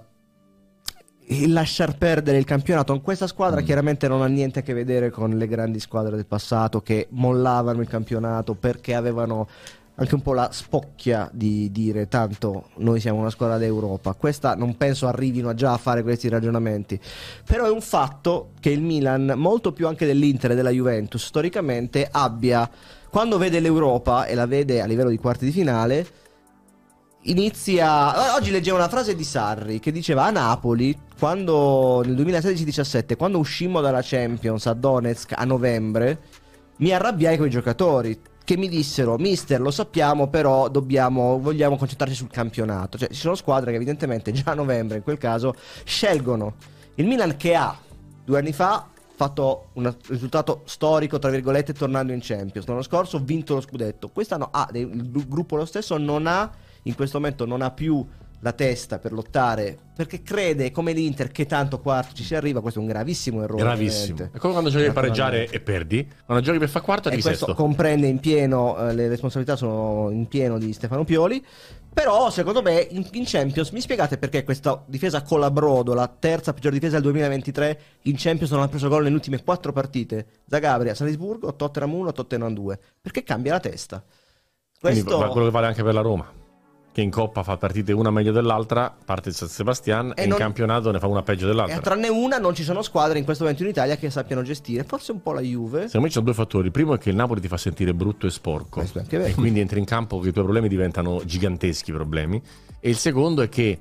il 1.29 1.53
lasciar 1.53 1.97
perdere 1.97 2.39
il 2.39 2.45
campionato. 2.45 3.01
Questa 3.01 3.27
squadra 3.27 3.61
Mm. 3.61 3.65
chiaramente 3.65 4.07
non 4.09 4.23
ha 4.23 4.27
niente 4.27 4.61
a 4.61 4.63
che 4.63 4.73
vedere 4.75 5.11
con 5.11 5.31
le 5.37 5.49
grandi 5.49 5.81
squadre 5.81 6.15
del 6.15 6.27
passato 6.27 6.81
che 6.83 7.09
mollavano 7.11 7.81
il 7.81 7.89
campionato 7.89 8.55
perché 8.55 8.95
avevano 8.95 9.49
anche 9.97 10.15
un 10.15 10.23
po' 10.23 10.33
la 10.33 10.49
spocchia 10.51 11.29
di 11.33 11.71
dire 11.71 12.09
tanto 12.09 12.71
noi 12.77 12.99
siamo 12.99 13.21
una 13.21 13.31
squadra 13.31 13.59
d'Europa. 13.59 14.15
Questa 14.15 14.55
non 14.55 14.77
penso 14.77 15.07
arrivino 15.07 15.55
già 15.55 15.73
a 15.73 15.77
fare 15.77 16.03
questi 16.03 16.29
ragionamenti. 16.29 16.99
Però 17.45 17.65
è 17.65 17.71
un 17.71 17.81
fatto 17.81 18.51
che 18.59 18.71
il 18.71 18.83
Milan, 18.83 19.35
molto 19.37 19.73
più 19.73 19.87
anche 19.87 20.07
dell'Inter 20.07 20.51
e 20.53 20.55
della 20.55 20.71
Juventus, 20.71 21.25
storicamente 21.25 22.09
abbia, 22.11 22.69
quando 23.09 23.39
vede 23.39 23.61
l'Europa 23.61 24.27
e 24.27 24.35
la 24.35 24.47
vede 24.47 24.81
a 24.81 24.87
livello 24.87 25.11
di 25.11 25.19
quarti 25.19 25.45
di 25.45 25.53
finale, 25.53 26.07
inizia... 27.23 28.35
Oggi 28.35 28.51
leggevo 28.51 28.77
una 28.77 28.89
frase 28.89 29.15
di 29.15 29.23
Sarri 29.23 29.79
che 29.79 29.93
diceva 29.93 30.25
a 30.25 30.31
Napoli, 30.31 30.99
quando 31.17 32.03
nel 32.05 32.17
2016-17, 32.17 33.17
quando 33.17 33.39
uscimmo 33.39 33.81
dalla 33.81 34.03
Champions 34.03 34.67
a 34.67 34.75
Donetsk 34.75 35.35
a 35.37 35.45
novembre, 35.45 36.21
mi 36.79 36.91
arrabbiai 36.91 37.37
con 37.37 37.47
i 37.47 37.51
giocatori 37.51 38.21
che 38.45 38.57
mi 38.57 38.69
dissero 38.69 39.17
mister 39.17 39.61
lo 39.61 39.71
sappiamo 39.71 40.29
però 40.29 40.69
dobbiamo 40.69 41.41
vogliamo 41.41 41.77
concentrarci 41.77 42.15
sul 42.15 42.31
campionato. 42.31 42.99
Cioè 42.99 43.09
ci 43.09 43.21
sono 43.21 43.35
squadre 43.35 43.71
che 43.71 43.77
evidentemente 43.77 44.33
già 44.33 44.53
a 44.53 44.55
novembre 44.55 44.99
in 44.99 45.03
quel 45.03 45.19
caso 45.19 45.55
scelgono. 45.85 46.55
Il 46.97 47.07
Milan 47.07 47.37
che 47.37 47.55
ha 47.55 47.77
due 48.25 48.39
anni 48.39 48.53
fa 48.53 48.87
fatto 49.17 49.69
un 49.75 49.95
risultato 50.09 50.63
storico 50.65 51.19
tra 51.19 51.31
virgolette 51.31 51.73
tornando 51.73 52.13
in 52.13 52.21
Champions. 52.21 52.67
L'anno 52.67 52.83
scorso 52.83 53.17
ha 53.17 53.21
vinto 53.21 53.55
lo 53.55 53.61
scudetto. 53.61 54.09
Quest'anno 54.09 54.49
ha 54.51 54.69
dei- 54.71 54.83
il 54.83 55.11
gru- 55.11 55.27
gruppo 55.27 55.57
lo 55.57 55.65
stesso 55.65 55.97
non 55.97 56.27
ha 56.27 56.51
in 56.83 56.95
questo 56.95 57.19
momento 57.19 57.47
non 57.47 57.63
ha 57.63 57.71
più 57.71 58.05
la 58.45 58.53
testa 58.53 58.99
per 58.99 59.13
lottare 59.13 59.75
perché 59.97 60.21
crede 60.21 60.71
come 60.71 60.93
l'Inter 60.93 61.33
che 61.33 61.47
tanto 61.47 61.81
quarto 61.81 62.15
ci 62.15 62.23
si 62.25 62.35
arriva 62.35 62.61
questo 62.61 62.79
è 62.79 62.83
un 62.83 62.89
gravissimo 62.89 63.43
errore 63.43 63.63
Gravissimo. 63.63 64.13
ovviamente. 64.13 64.37
È 64.37 64.41
come 64.41 64.53
quando 64.53 64.69
giochi 64.71 64.85
per 64.85 64.93
pareggiare 64.93 65.49
e 65.49 65.61
perdi. 65.61 66.07
Quando 66.27 66.45
giochi 66.45 66.59
per 66.59 66.69
far 66.69 66.83
quarto 66.83 67.09
E 67.09 67.13
questo 67.13 67.31
sesto. 67.31 67.55
comprende 67.55 68.07
in 68.07 68.19
pieno 68.21 68.77
eh, 68.77 68.93
le 68.93 69.09
responsabilità 69.09 69.57
sono 69.57 70.11
in 70.11 70.27
pieno 70.29 70.59
di 70.59 70.75
Stefano 70.75 71.05
Pioli. 71.05 71.43
Però, 71.95 72.29
secondo 72.29 72.61
me, 72.61 72.87
in, 72.91 73.07
in 73.13 73.23
Champions 73.25 73.71
mi 73.71 73.81
spiegate 73.81 74.19
perché 74.19 74.45
questa 74.45 74.83
difesa 74.87 75.23
colabrodo, 75.23 75.95
la 75.95 76.09
terza 76.09 76.53
peggior 76.53 76.73
difesa 76.73 76.95
del 76.95 77.03
2023, 77.05 77.81
in 78.03 78.15
Champions 78.19 78.51
non 78.53 78.61
ha 78.63 78.69
preso 78.69 78.89
gol 78.89 79.05
nelle 79.05 79.15
ultime 79.15 79.43
quattro 79.43 79.73
partite. 79.73 80.27
Zagabria, 80.47 80.95
Salisburgo, 80.95 81.55
Tottenham 81.55 81.95
1, 81.95 82.13
Tottenham 82.13 82.53
2. 82.53 82.79
Perché 83.01 83.23
cambia 83.23 83.53
la 83.53 83.61
testa? 83.61 84.05
Quindi 84.81 85.03
Questo 85.03 85.21
va- 85.25 85.29
quello 85.31 85.47
che 85.47 85.53
vale 85.53 85.67
anche 85.69 85.83
per 85.83 85.95
la 85.95 86.01
Roma. 86.03 86.31
Che 86.95 87.01
in 87.01 87.11
Coppa 87.11 87.43
fa 87.43 87.57
partite 87.57 87.93
una 87.93 88.13
meglio 88.13 88.31
dell'altra, 88.31 88.95
parte 89.05 89.31
il 89.31 89.35
San 89.35 89.49
Sebastian 89.49 90.13
e, 90.15 90.21
E 90.21 90.23
in 90.23 90.29
non- 90.29 90.39
campionato 90.39 90.93
ne 90.93 91.01
fa 91.01 91.09
una 91.09 91.23
peggio 91.25 91.43
e 91.45 91.49
dell'altra. 91.49 91.81
tranne 91.81 92.07
una 92.07 92.39
non 92.39 92.55
ci 92.55 92.63
sono 92.63 92.83
squadre 92.83 93.19
in 93.19 93.25
questo 93.25 93.43
momento 93.43 93.65
in 93.65 93.71
Italia 93.71 93.97
che 93.97 94.11
sappiano 94.11 94.43
gestire. 94.43 94.85
Forse 94.85 95.11
un 95.11 95.21
po' 95.21 95.33
la 95.33 95.41
Juve. 95.41 95.87
Secondo 95.87 96.01
me 96.03 96.07
ci 96.07 96.13
sono 96.13 96.27
due 96.27 96.35
fattori. 96.35 96.67
Il 96.67 96.71
primo 96.73 96.95
è 96.95 96.99
che 96.99 97.11
il 97.11 97.17
Napoli 97.17 97.41
ti 97.41 97.49
fa 97.49 97.57
sentire 97.57 97.93
brutto 97.95 98.29
e 98.29 98.31
sporco. 98.31 98.81
E 99.09 99.35
quindi 99.35 99.59
entri 99.59 99.81
in 99.81 99.85
campo 99.87 100.21
che 100.21 100.29
i 100.29 100.33
tuoi 100.33 100.45
problemi 100.45 100.69
diventano 100.69 101.21
giganteschi 101.25 101.91
problemi. 101.91 102.41
E 102.79 102.89
il 102.91 102.97
secondo 102.97 103.43
è 103.43 103.49
che 103.49 103.77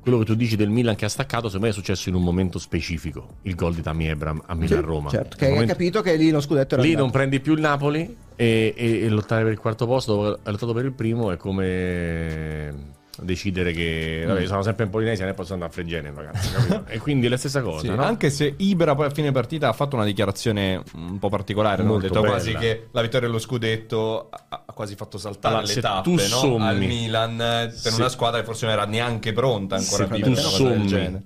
quello 0.00 0.18
che 0.18 0.24
tu 0.24 0.34
dici 0.34 0.56
del 0.56 0.68
Milan 0.68 0.96
che 0.96 1.04
ha 1.04 1.08
staccato, 1.08 1.46
secondo 1.46 1.66
me 1.66 1.70
è 1.72 1.74
successo 1.74 2.08
in 2.08 2.14
un 2.16 2.22
momento 2.24 2.58
specifico. 2.58 3.36
Il 3.42 3.54
gol 3.54 3.74
di 3.74 3.82
Tammy 3.82 4.08
Abraham 4.08 4.42
a 4.46 4.54
Milan-Roma. 4.54 5.10
Certo, 5.10 5.36
che 5.36 5.44
Nel 5.44 5.52
hai 5.52 5.58
momento- 5.60 5.72
capito 5.78 6.00
che 6.02 6.16
lì 6.16 6.30
lo 6.30 6.40
scudetto 6.40 6.74
era 6.74 6.82
Lì 6.82 6.88
andato. 6.90 7.04
non 7.04 7.12
prendi 7.14 7.40
più 7.40 7.54
il 7.54 7.60
Napoli 7.60 8.16
e, 8.34 8.74
e- 8.76 9.00
e 9.02 9.08
lottare 9.08 9.44
per 9.44 9.52
il 9.52 9.58
quarto 9.58 9.86
posto 9.86 10.12
dopo 10.14 10.24
aver 10.26 10.40
lottato 10.52 10.72
per 10.72 10.84
il 10.86 10.92
primo 10.92 11.30
è 11.30 11.36
come 11.36 13.00
decidere 13.20 13.72
che 13.72 14.24
vabbè, 14.26 14.46
sono 14.46 14.62
sempre 14.62 14.84
in 14.84 14.90
Polinesia 14.90 15.26
e 15.28 15.34
posso 15.34 15.52
andare 15.52 15.70
a 15.70 15.74
Fregene 15.74 16.08
in 16.08 16.14
vacanza 16.14 16.50
capito? 16.50 16.84
e 16.90 16.98
quindi 16.98 17.26
è 17.26 17.28
la 17.28 17.36
stessa 17.36 17.60
cosa 17.60 17.80
Sì, 17.80 17.88
no? 17.94 18.02
Anche 18.02 18.30
se 18.30 18.54
Ibra 18.56 18.94
poi 18.94 19.06
a 19.06 19.10
fine 19.10 19.30
partita 19.32 19.68
ha 19.68 19.72
fatto 19.74 19.96
una 19.96 20.04
dichiarazione 20.06 20.82
un 20.94 21.18
po' 21.18 21.28
particolare, 21.28 21.82
no? 21.82 21.96
ha 21.96 22.00
detto 22.00 22.20
bella. 22.20 22.34
quasi 22.34 22.54
che 22.54 22.88
la 22.90 23.02
vittoria 23.02 23.26
dello 23.26 23.38
scudetto 23.38 24.30
ha 24.30 24.64
quasi 24.72 24.94
fatto 24.94 25.18
saltare 25.18 25.54
Allora, 25.56 25.66
le 25.68 25.72
se 25.74 25.80
tappe 25.82 26.02
tu 26.02 26.12
no? 26.12 26.20
sommi- 26.26 26.66
al 26.66 26.78
Milan 26.78 27.36
per 27.36 27.72
Sì. 27.92 27.94
una 28.00 28.08
squadra 28.08 28.40
che 28.40 28.46
forse 28.46 28.64
non 28.64 28.74
era 28.74 28.86
neanche 28.86 29.32
pronta 29.32 29.76
ancora 29.76 29.96
se 29.96 30.02
a 30.04 30.06
tu 30.06 30.14
vivere 30.14 30.32
una 30.32 30.42
cosa 30.42 30.62
del 30.64 30.72
sommi 30.76 30.86
genere. 30.86 31.22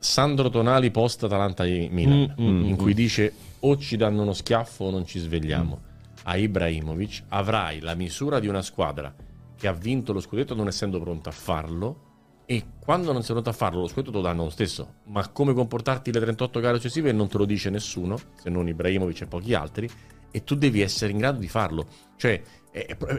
Sandro 0.00 0.48
Tonali 0.48 0.90
post 0.90 1.24
Atalanta 1.24 1.64
di 1.64 1.88
Milan 1.90 2.34
Mm, 2.40 2.44
mm, 2.44 2.62
in 2.64 2.72
mm, 2.72 2.74
cui 2.76 2.94
dice 2.94 3.32
o 3.60 3.76
ci 3.76 3.96
danno 3.96 4.22
uno 4.22 4.32
schiaffo 4.32 4.84
o 4.84 4.90
non 4.90 5.04
ci 5.04 5.18
svegliamo 5.18 5.80
a 6.22 6.36
Ibrahimovic 6.36 7.24
avrai 7.28 7.80
la 7.80 7.94
misura 7.94 8.38
di 8.38 8.46
una 8.46 8.62
squadra 8.62 9.12
che 9.58 9.66
ha 9.66 9.72
vinto 9.72 10.12
lo 10.12 10.20
scudetto 10.20 10.54
non 10.54 10.68
essendo 10.68 11.00
pronta 11.00 11.30
a 11.30 11.32
farlo 11.32 12.06
e 12.46 12.64
quando 12.78 13.12
non 13.12 13.22
sei 13.22 13.32
pronto 13.32 13.50
a 13.50 13.52
farlo 13.52 13.80
lo 13.80 13.88
scudetto 13.88 14.10
te 14.10 14.16
lo 14.16 14.22
danno 14.22 14.44
lo 14.44 14.50
stesso. 14.50 14.94
Ma 15.06 15.28
come 15.28 15.52
comportarti 15.52 16.12
le 16.12 16.20
38 16.20 16.60
gare 16.60 16.76
successive 16.76 17.12
non 17.12 17.28
te 17.28 17.36
lo 17.36 17.44
dice 17.44 17.68
nessuno 17.68 18.18
se 18.40 18.48
non 18.48 18.68
Ibrahimovic 18.68 19.22
e 19.22 19.26
pochi 19.26 19.52
altri 19.52 19.90
e 20.30 20.44
tu 20.44 20.54
devi 20.54 20.80
essere 20.80 21.12
in 21.12 21.18
grado 21.18 21.40
di 21.40 21.48
farlo. 21.48 21.86
Cioè 22.16 22.40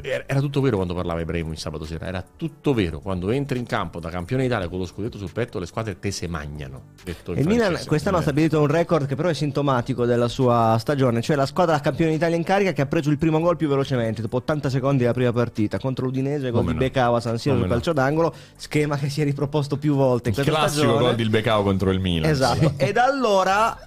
era 0.04 0.39
tutto 0.39 0.62
vero 0.62 0.76
quando 0.78 0.93
parlava 0.93 1.22
Ibrahimovic 1.22 1.60
sabato 1.60 1.86
sera 1.86 2.08
era 2.08 2.24
tutto 2.36 2.74
vero 2.74 3.00
quando 3.00 3.30
entri 3.32 3.60
in 3.60 3.65
campo 3.65 4.00
da 4.00 4.10
campione 4.10 4.43
d'Italia 4.43 4.67
con 4.67 4.80
lo 4.80 4.86
scudetto 4.86 5.17
sul 5.17 5.32
petto 5.32 5.60
le 5.60 5.65
squadre 5.65 6.00
te 6.00 6.12
se 6.12 6.28
magnano 6.28 6.91
detto 7.04 7.32
in 7.34 7.39
Il 7.39 7.48
Milan 7.48 7.80
quest'anno 7.86 8.17
ha 8.17 8.22
stabilito 8.22 8.60
un 8.60 8.67
record 8.67 9.06
che 9.06 9.15
però 9.15 9.30
è 9.30 9.34
sintomatico 9.34 10.06
della 10.06 10.28
sua 10.28 10.78
stagione, 10.80 11.22
cioè 11.22 11.36
la 11.36 11.45
squadra 11.45 11.80
campione 11.80 12.12
d'Italia 12.12 12.36
in 12.36 12.43
carica 12.43 12.72
che 12.72 12.82
ha 12.82 12.86
preso 12.86 13.10
il 13.10 13.17
primo 13.17 13.39
gol 13.39 13.58
più 13.58 13.67
velocemente, 13.67 14.22
dopo 14.22 14.38
80 14.38 14.69
secondi 14.69 15.00
della 15.00 15.13
prima 15.13 15.32
partita, 15.32 15.80
contro 15.80 16.06
l'Udinese, 16.06 16.52
gol 16.52 16.62
Come 16.62 16.74
di 16.74 16.74
no. 16.74 16.80
Becao 16.80 17.15
a 17.15 17.19
San 17.19 17.38
Siro 17.38 17.56
Come 17.56 17.67
del 17.67 17.76
no. 17.76 17.82
calcio 17.82 17.93
d'angolo, 17.93 18.34
schema 18.56 18.98
che 18.98 19.10
si 19.10 19.22
è 19.22 19.24
riproposto 19.24 19.78
più 19.78 19.95
volte 19.95 20.30
in 20.30 20.36
Il 20.36 20.41
questa 20.41 20.60
classico 20.62 20.84
stagione. 20.84 21.06
gol 21.06 21.15
di 21.15 21.30
Becao 21.30 21.63
contro 21.63 21.91
il 21.91 22.00
Milan. 22.00 22.30
Esatto, 22.30 22.74
e 22.78 22.91
da 22.91 23.06
allora, 23.06 23.78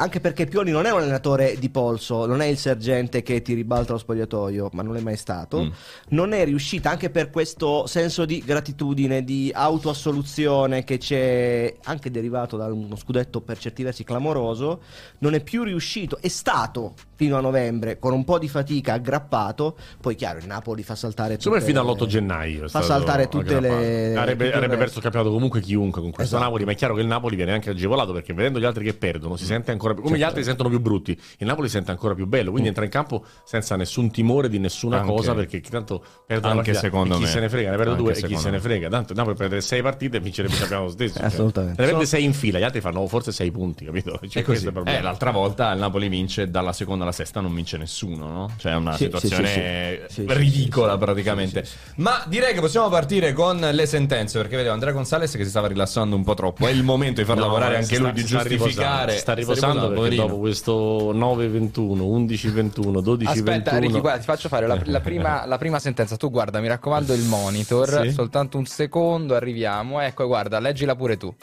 anche 0.00 0.18
perché 0.20 0.46
Pioli 0.46 0.70
non 0.70 0.86
è 0.86 0.90
un 0.92 1.00
allenatore 1.00 1.56
di 1.58 1.68
polso, 1.68 2.24
non 2.24 2.40
è 2.40 2.46
il 2.46 2.56
sergente 2.56 3.22
che 3.22 3.42
ti 3.42 3.52
ribalta 3.52 3.92
lo 3.92 3.98
spogliatoio, 3.98 4.70
ma 4.72 4.82
non 4.82 4.96
è 4.96 5.00
mai 5.00 5.16
stato, 5.16 5.62
Mm. 5.64 5.68
non 6.10 6.32
è 6.32 6.42
riuscita 6.44 6.88
anche 6.90 7.10
per 7.10 7.28
questo 7.28 7.86
senso 7.86 8.24
di 8.24 8.42
gratitudine, 8.44 9.22
di 9.22 9.50
autoassoluzione 9.54 10.84
che 10.84 10.96
c'è 10.98 11.74
anche 11.84 12.10
derivato 12.10 12.56
da 12.56 12.66
uno 12.72 12.96
scudetto 12.96 13.40
per 13.42 13.58
certi 13.58 13.82
versi 13.82 14.02
clamoroso, 14.04 14.80
non 15.18 15.34
è 15.34 15.42
più 15.42 15.62
riuscito, 15.64 16.18
è 16.20 16.28
stato 16.28 16.94
fino 17.14 17.36
a 17.36 17.40
novembre 17.40 17.98
con 17.98 18.14
un 18.14 18.24
po' 18.24 18.38
di 18.38 18.48
fatica 18.48 18.94
aggrappato, 18.94 19.76
poi 20.00 20.14
chiaro 20.14 20.38
il 20.38 20.46
Napoli 20.46 20.82
fa 20.82 20.94
saltare 20.94 21.32
me 21.32 21.38
tutte 21.38 21.60
fino 21.60 21.82
le- 21.82 21.90
all'8 21.90 22.06
gennaio 22.06 22.68
fa 22.68 22.80
saltare 22.80 23.28
tutte 23.28 23.60
le 23.60 24.16
avrebbe, 24.16 24.44
tutto 24.44 24.44
il 24.46 24.54
avrebbe 24.54 24.76
perso 24.78 24.96
il 24.96 25.02
campionato 25.02 25.30
comunque 25.32 25.60
chiunque 25.60 26.00
con 26.00 26.10
questo 26.10 26.36
Esatto. 26.36 26.42
Napoli 26.50 26.64
ma 26.64 26.72
è 26.72 26.74
chiaro 26.76 26.94
che 26.94 27.02
il 27.02 27.06
Napoli 27.06 27.36
viene 27.36 27.52
anche 27.52 27.68
agevolato 27.70 28.12
perché 28.14 28.32
vedendo 28.32 28.58
gli 28.58 28.64
altri 28.64 28.84
che 28.84 28.94
perdono 28.94 29.36
si 29.36 29.44
sente 29.44 29.70
ancora 29.70 29.89
più 29.94 30.02
come 30.02 30.16
Certo. 30.16 30.24
gli 30.24 30.26
altri 30.28 30.42
si 30.42 30.48
sentono 30.48 30.68
più 30.68 30.80
brutti 30.80 31.10
il 31.38 31.46
Napoli 31.46 31.66
si 31.68 31.74
sente 31.74 31.90
ancora 31.90 32.14
più 32.14 32.26
bello 32.26 32.50
quindi 32.50 32.68
entra 32.68 32.84
in 32.84 32.90
campo 32.90 33.24
senza 33.44 33.76
nessun 33.76 34.10
timore 34.10 34.48
di 34.48 34.58
nessuna 34.58 35.00
Anche- 35.00 35.12
cosa 35.12 35.34
perché 35.34 35.60
tanto 35.60 36.04
perdono 36.26 36.58
anche 36.58 36.74
secondo 36.74 37.16
chi 37.16 37.22
me. 37.22 37.28
se 37.28 37.40
ne 37.40 37.48
frega 37.48 37.70
ne 37.70 37.76
perde 37.76 37.96
due 37.96 38.12
e 38.14 38.22
chi 38.22 38.36
se 38.36 38.46
ne 38.46 38.56
me. 38.56 38.60
frega 38.60 38.88
tanto 38.88 39.12
il 39.12 39.18
Napoli 39.18 39.36
perde 39.36 39.60
6 39.60 39.82
partite 39.82 40.16
e 40.16 40.20
vincerebbe 40.20 40.56
campionato 40.56 40.86
lo 40.86 40.92
stesso 40.92 41.14
cioè. 41.18 41.26
Assolutamente. 41.26 41.82
ne 41.82 41.88
perde 41.88 42.06
6 42.06 42.24
in 42.24 42.32
fila 42.34 42.58
gli 42.58 42.62
altri 42.62 42.80
fanno 42.80 43.06
forse 43.06 43.32
6 43.32 43.50
punti 43.50 43.84
capito 43.84 44.18
Cioè, 44.28 44.44
Eh, 44.84 45.00
l'altra 45.00 45.30
volta 45.30 45.72
il 45.72 45.78
Napoli 45.78 46.08
vince 46.08 46.50
dalla 46.50 46.72
seconda 46.72 47.04
alla 47.04 47.12
sesta, 47.12 47.40
non 47.40 47.54
vince 47.54 47.76
nessuno, 47.76 48.26
no? 48.26 48.50
Cioè 48.58 48.72
è 48.72 48.74
una 48.76 48.92
Sì, 48.92 49.04
situazione 49.04 50.02
sì, 50.08 50.22
sì, 50.22 50.24
ridicola 50.28 50.96
praticamente. 50.98 51.64
Ma 51.96 52.22
direi 52.26 52.52
che 52.54 52.60
possiamo 52.60 52.88
partire 52.88 53.32
con 53.32 53.58
le 53.58 53.86
sentenze, 53.86 54.38
perché 54.38 54.56
vedevo 54.56 54.74
Andrea 54.74 54.92
Gonzalez 54.92 55.30
che 55.36 55.44
si 55.44 55.50
stava 55.50 55.66
rilassando 55.68 56.14
un 56.16 56.24
po' 56.24 56.34
troppo. 56.34 56.66
È 56.66 56.70
il 56.70 56.82
momento 56.82 57.20
di 57.20 57.26
far 57.26 57.36
No, 57.36 57.42
lavorare 57.46 57.74
eh, 57.74 57.76
anche 57.78 57.94
sta- 57.94 58.02
lui, 58.02 58.12
di 58.12 58.20
sta 58.20 58.28
giustificare. 58.42 58.68
riposando, 58.68 59.12
sta 59.18 59.32
riposando 59.34 59.79
perché 59.80 59.94
poverino. 59.94 60.26
dopo 60.26 60.38
questo 60.38 61.12
9-21 61.12 61.78
11-21 61.80 62.80
12-21 63.02 63.28
Aspetta, 63.28 63.78
Ricky, 63.78 64.00
guarda, 64.00 64.18
ti 64.18 64.24
faccio 64.24 64.48
fare 64.48 64.66
la, 64.66 64.80
la 64.84 65.00
prima, 65.00 65.46
la 65.46 65.58
prima 65.58 65.78
sentenza. 65.78 66.16
Tu 66.16 66.30
guarda, 66.30 66.60
mi 66.60 66.68
raccomando, 66.68 67.12
il 67.12 67.24
monitor. 67.24 68.02
Sì. 68.02 68.12
Soltanto 68.12 68.58
un 68.58 68.66
secondo, 68.66 69.34
arriviamo. 69.34 70.00
Ecco, 70.00 70.26
guarda, 70.26 70.58
leggila 70.58 70.94
pure 70.94 71.16
tu. 71.16 71.34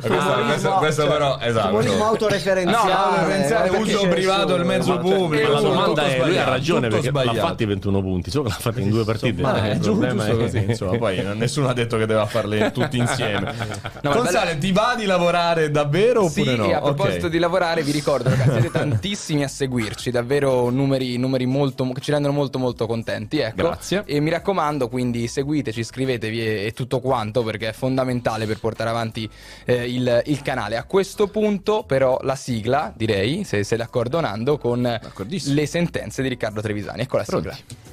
Questo, 0.00 0.44
questo- 0.46 0.70
questo 0.78 1.02
cioè, 1.02 1.10
però, 1.10 1.38
esatto. 1.40 1.68
Umorismo 1.68 2.04
autoreferenziale. 2.06 2.88
No, 2.92 2.96
autoreferenziale, 2.98 3.68
uso 3.70 4.08
privato 4.08 4.56
su- 4.58 4.64
mezzo 4.64 4.94
Ma- 4.94 4.98
pubblico. 5.00 5.48
Ma 5.48 5.54
la 5.54 5.60
domanda 5.60 6.02
è, 6.06 6.24
lui 6.24 6.38
ha 6.38 6.44
ragione 6.44 6.88
perché 6.88 7.10
l'ha 7.10 7.20
sbagliato. 7.22 7.46
fatti 7.46 7.64
21 7.66 8.00
punti, 8.00 8.30
solo 8.30 8.44
che 8.44 8.50
l'ha 8.50 8.56
fatti 8.60 8.80
in 8.82 8.90
due 8.90 9.04
partite. 9.04 9.42
Ma 9.42 9.62
Eh, 9.66 9.72
il 9.72 9.74
giusto, 9.76 9.90
problema 9.90 10.24
giusto 10.24 10.38
è- 10.38 10.42
così, 10.44 10.64
insomma, 10.70 10.96
poi 10.98 11.22
nessuno 11.36 11.68
ha 11.68 11.72
detto 11.74 11.96
che 11.98 12.06
deve 12.06 12.26
farle 12.26 12.70
tutti 12.72 12.96
insieme. 12.98 13.54
No, 14.00 14.12
Gonzale, 14.12 14.58
ti 14.58 14.70
va 14.72 14.94
di 14.96 15.04
lavorare 15.06 15.70
davvero 15.70 16.24
oppure 16.24 16.50
Sì, 16.52 16.56
no? 16.56 16.70
a 16.72 16.80
proposito 16.80 17.28
di 17.28 17.38
lavorare, 17.38 17.82
vi 17.82 17.90
ricordo 17.90 18.28
ragazzi, 18.28 18.50
siete 18.52 18.70
tantissimi 18.70 19.42
a 19.42 19.48
seguirci, 19.48 20.10
davvero 20.10 20.70
numeri, 20.70 21.16
numeri 21.16 21.46
molto, 21.46 21.86
che 21.92 22.00
ci 22.00 22.10
rendono 22.12 22.32
molto 22.32 22.58
molto 22.58 22.86
contenti. 22.86 23.38
Ecco. 23.38 23.56
Grazie. 23.56 24.02
E 24.06 24.20
mi 24.20 24.30
raccomando, 24.30 24.88
quindi 24.88 25.26
seguiteci, 25.26 25.80
iscrivetevi 25.80 26.40
e, 26.40 26.66
e 26.66 26.72
tutto 26.72 27.00
quanto 27.18 27.42
perché 27.42 27.70
è 27.70 27.72
fondamentale 27.72 28.46
per 28.46 28.60
portare 28.60 28.90
avanti 28.90 29.28
eh, 29.64 29.92
il, 29.92 30.22
il 30.26 30.40
canale. 30.42 30.76
A 30.76 30.84
questo 30.84 31.26
punto, 31.26 31.82
però, 31.82 32.16
la 32.22 32.36
sigla, 32.36 32.92
direi, 32.94 33.42
se 33.42 33.64
sei 33.64 33.76
d'accordo 33.76 34.20
Nando, 34.20 34.56
con 34.56 34.82
le 34.82 35.66
sentenze 35.66 36.22
di 36.22 36.28
Riccardo 36.28 36.60
Trevisani. 36.60 37.02
Ecco 37.02 37.16
la 37.16 37.24
Pronti. 37.24 37.50
sigla. 37.50 37.86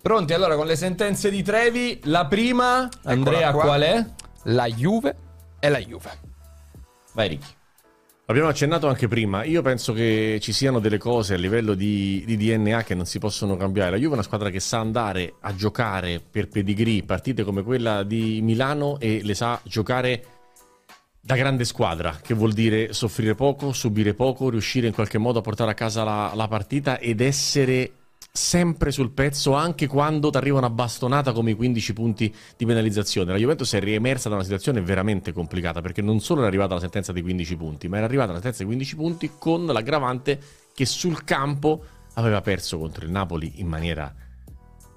Pronti 0.00 0.32
allora 0.32 0.56
con 0.56 0.66
le 0.66 0.76
sentenze 0.76 1.28
di 1.28 1.42
Trevi. 1.42 2.00
La 2.04 2.24
prima, 2.24 2.88
Andrea, 3.04 3.52
qua. 3.52 3.64
qual 3.64 3.82
è? 3.82 4.06
La 4.44 4.66
Juve 4.66 5.14
è 5.58 5.68
la 5.68 5.78
Juve. 5.78 6.10
Vai 7.12 7.28
Ricky. 7.28 7.56
Abbiamo 8.30 8.50
accennato 8.50 8.88
anche 8.88 9.08
prima, 9.08 9.42
io 9.44 9.62
penso 9.62 9.94
che 9.94 10.36
ci 10.42 10.52
siano 10.52 10.80
delle 10.80 10.98
cose 10.98 11.32
a 11.32 11.38
livello 11.38 11.72
di, 11.72 12.22
di 12.26 12.36
DNA 12.36 12.82
che 12.82 12.94
non 12.94 13.06
si 13.06 13.18
possono 13.18 13.56
cambiare. 13.56 13.92
La 13.92 13.96
Juve 13.96 14.10
è 14.10 14.12
una 14.12 14.22
squadra 14.22 14.50
che 14.50 14.60
sa 14.60 14.80
andare 14.80 15.36
a 15.40 15.54
giocare 15.54 16.20
per 16.20 16.48
pedigree 16.48 17.04
partite 17.04 17.42
come 17.42 17.62
quella 17.62 18.02
di 18.02 18.40
Milano 18.42 18.98
e 19.00 19.22
le 19.22 19.32
sa 19.32 19.58
giocare 19.64 20.24
da 21.22 21.36
grande 21.36 21.64
squadra, 21.64 22.18
che 22.20 22.34
vuol 22.34 22.52
dire 22.52 22.92
soffrire 22.92 23.34
poco, 23.34 23.72
subire 23.72 24.12
poco, 24.12 24.50
riuscire 24.50 24.86
in 24.86 24.92
qualche 24.92 25.16
modo 25.16 25.38
a 25.38 25.42
portare 25.42 25.70
a 25.70 25.74
casa 25.74 26.04
la, 26.04 26.30
la 26.34 26.48
partita 26.48 26.98
ed 26.98 27.22
essere 27.22 27.92
sempre 28.38 28.92
sul 28.92 29.10
pezzo 29.10 29.54
anche 29.54 29.88
quando 29.88 30.30
ti 30.30 30.36
arriva 30.36 30.58
una 30.58 30.70
bastonata 30.70 31.32
come 31.32 31.50
i 31.50 31.54
15 31.54 31.92
punti 31.92 32.32
di 32.56 32.64
penalizzazione. 32.64 33.32
La 33.32 33.36
Juventus 33.36 33.74
è 33.74 33.80
riemersa 33.80 34.28
da 34.28 34.36
una 34.36 34.44
situazione 34.44 34.80
veramente 34.80 35.32
complicata 35.32 35.80
perché 35.80 36.02
non 36.02 36.20
solo 36.20 36.44
è 36.44 36.46
arrivata 36.46 36.74
la 36.74 36.80
sentenza 36.80 37.12
di 37.12 37.20
15 37.20 37.56
punti, 37.56 37.88
ma 37.88 37.96
era 37.96 38.06
arrivata 38.06 38.28
la 38.28 38.36
sentenza 38.36 38.60
di 38.60 38.66
15 38.66 38.96
punti 38.96 39.30
con 39.36 39.66
l'aggravante 39.66 40.40
che 40.72 40.86
sul 40.86 41.24
campo 41.24 41.82
aveva 42.14 42.40
perso 42.40 42.78
contro 42.78 43.04
il 43.04 43.10
Napoli 43.10 43.54
in 43.56 43.66
maniera 43.66 44.14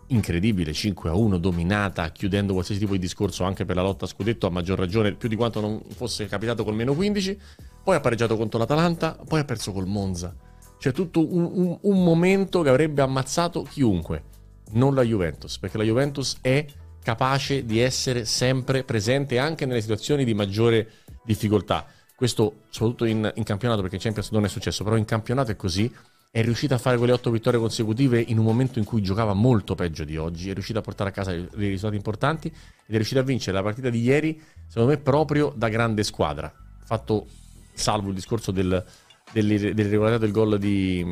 incredibile, 0.08 0.72
5 0.72 1.10
a 1.10 1.16
1, 1.16 1.38
dominata, 1.40 2.12
chiudendo 2.12 2.54
qualsiasi 2.54 2.80
tipo 2.80 2.94
di 2.94 3.00
discorso 3.00 3.44
anche 3.44 3.66
per 3.66 3.76
la 3.76 3.82
lotta 3.82 4.06
a 4.06 4.08
scudetto, 4.08 4.46
a 4.46 4.52
maggior 4.52 4.78
ragione, 4.78 5.14
più 5.14 5.28
di 5.28 5.36
quanto 5.36 5.60
non 5.62 5.82
fosse 5.96 6.28
capitato 6.28 6.64
col 6.64 6.76
meno 6.76 6.94
15, 6.94 7.40
poi 7.84 7.96
ha 7.96 8.00
pareggiato 8.00 8.38
contro 8.38 8.60
l'Atalanta, 8.60 9.18
poi 9.28 9.40
ha 9.40 9.46
perso 9.46 9.72
col 9.72 9.88
Monza. 9.88 10.36
Cioè 10.82 10.94
tutto 10.94 11.32
un, 11.32 11.48
un, 11.54 11.78
un 11.80 12.04
momento 12.04 12.64
che 12.64 12.70
avrebbe 12.70 13.04
ammazzato 13.04 13.62
chiunque, 13.62 14.24
non 14.72 14.96
la 14.96 15.04
Juventus, 15.04 15.60
perché 15.60 15.78
la 15.78 15.84
Juventus 15.84 16.38
è 16.42 16.66
capace 17.04 17.66
di 17.66 17.80
essere 17.80 18.26
sempre 18.26 18.84
presente 18.84 19.38
anche 19.38 19.68
nelle 19.68 19.82
situazioni 19.82 20.26
di 20.26 20.34
maggiore 20.34 20.90
difficoltà. 21.24 21.86
Questo 22.16 22.64
soprattutto 22.70 23.06
in, 23.06 23.32
in 23.36 23.44
campionato, 23.44 23.82
perché 23.82 23.98
in 23.98 24.02
Champions 24.02 24.32
non 24.32 24.44
è 24.44 24.48
successo, 24.48 24.84
però 24.84 24.96
in 24.96 25.06
campionato 25.06 25.52
è 25.52 25.56
così 25.56 25.94
è 26.32 26.42
riuscita 26.42 26.74
a 26.74 26.78
fare 26.80 26.98
quelle 26.98 27.12
otto 27.12 27.30
vittorie 27.30 27.60
consecutive 27.60 28.20
in 28.20 28.40
un 28.40 28.46
momento 28.46 28.80
in 28.80 28.86
cui 28.86 29.04
giocava 29.04 29.34
molto 29.34 29.76
peggio 29.76 30.04
di 30.04 30.18
oggi, 30.18 30.50
è 30.50 30.54
riuscita 30.54 30.80
a 30.80 30.82
portare 30.82 31.12
a 31.12 31.14
casa 31.14 31.30
dei 31.30 31.70
risultati 31.70 31.96
importanti 31.96 32.48
ed 32.48 32.54
è 32.88 32.96
riuscita 32.96 33.20
a 33.20 33.24
vincere 33.24 33.56
la 33.56 33.62
partita 33.62 33.92
di 33.92 34.02
ieri, 34.02 34.42
secondo 34.66 34.90
me, 34.90 34.98
proprio 34.98 35.54
da 35.56 35.70
grande 35.70 36.04
squadra. 36.04 36.52
Fatto 36.84 37.28
salvo 37.74 38.10
il 38.10 38.16
discorso 38.16 38.52
del, 38.52 38.84
dell'irregolarità 39.32 40.18
del 40.20 40.32
gol 40.32 40.58
di, 40.58 41.06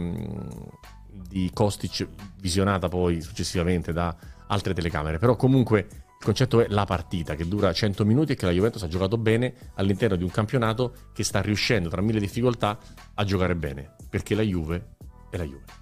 di 1.27 1.49
Kostic, 1.53 2.08
visionata 2.41 2.88
poi 2.88 3.21
successivamente 3.21 3.93
da 3.93 4.15
altre 4.47 4.73
telecamere. 4.73 5.17
Però 5.17 5.36
comunque 5.36 5.79
il 6.19 6.25
concetto 6.25 6.60
è 6.60 6.67
la 6.69 6.86
partita 6.86 7.36
che 7.36 7.47
dura 7.47 7.71
100 7.71 8.03
minuti 8.05 8.34
e 8.34 8.36
che 8.36 8.45
la 8.45 8.51
Juventus 8.51 8.84
ha 8.84 8.88
giocato 8.88 9.17
bene 9.17 9.53
all'interno 9.75 10.15
di 10.15 10.23
un 10.23 10.32
campionato 10.32 10.93
che 11.13 11.23
sta 11.23 11.41
riuscendo, 11.41 11.89
tra 11.89 12.01
mille 12.01 12.19
difficoltà, 12.19 12.77
a 13.13 13.23
giocare 13.23 13.55
bene. 13.55 13.95
Perché 14.10 14.36
la 14.36 14.41
Juve 14.41 14.95
e 15.29 15.38
la 15.38 15.43
Juve. 15.45 15.79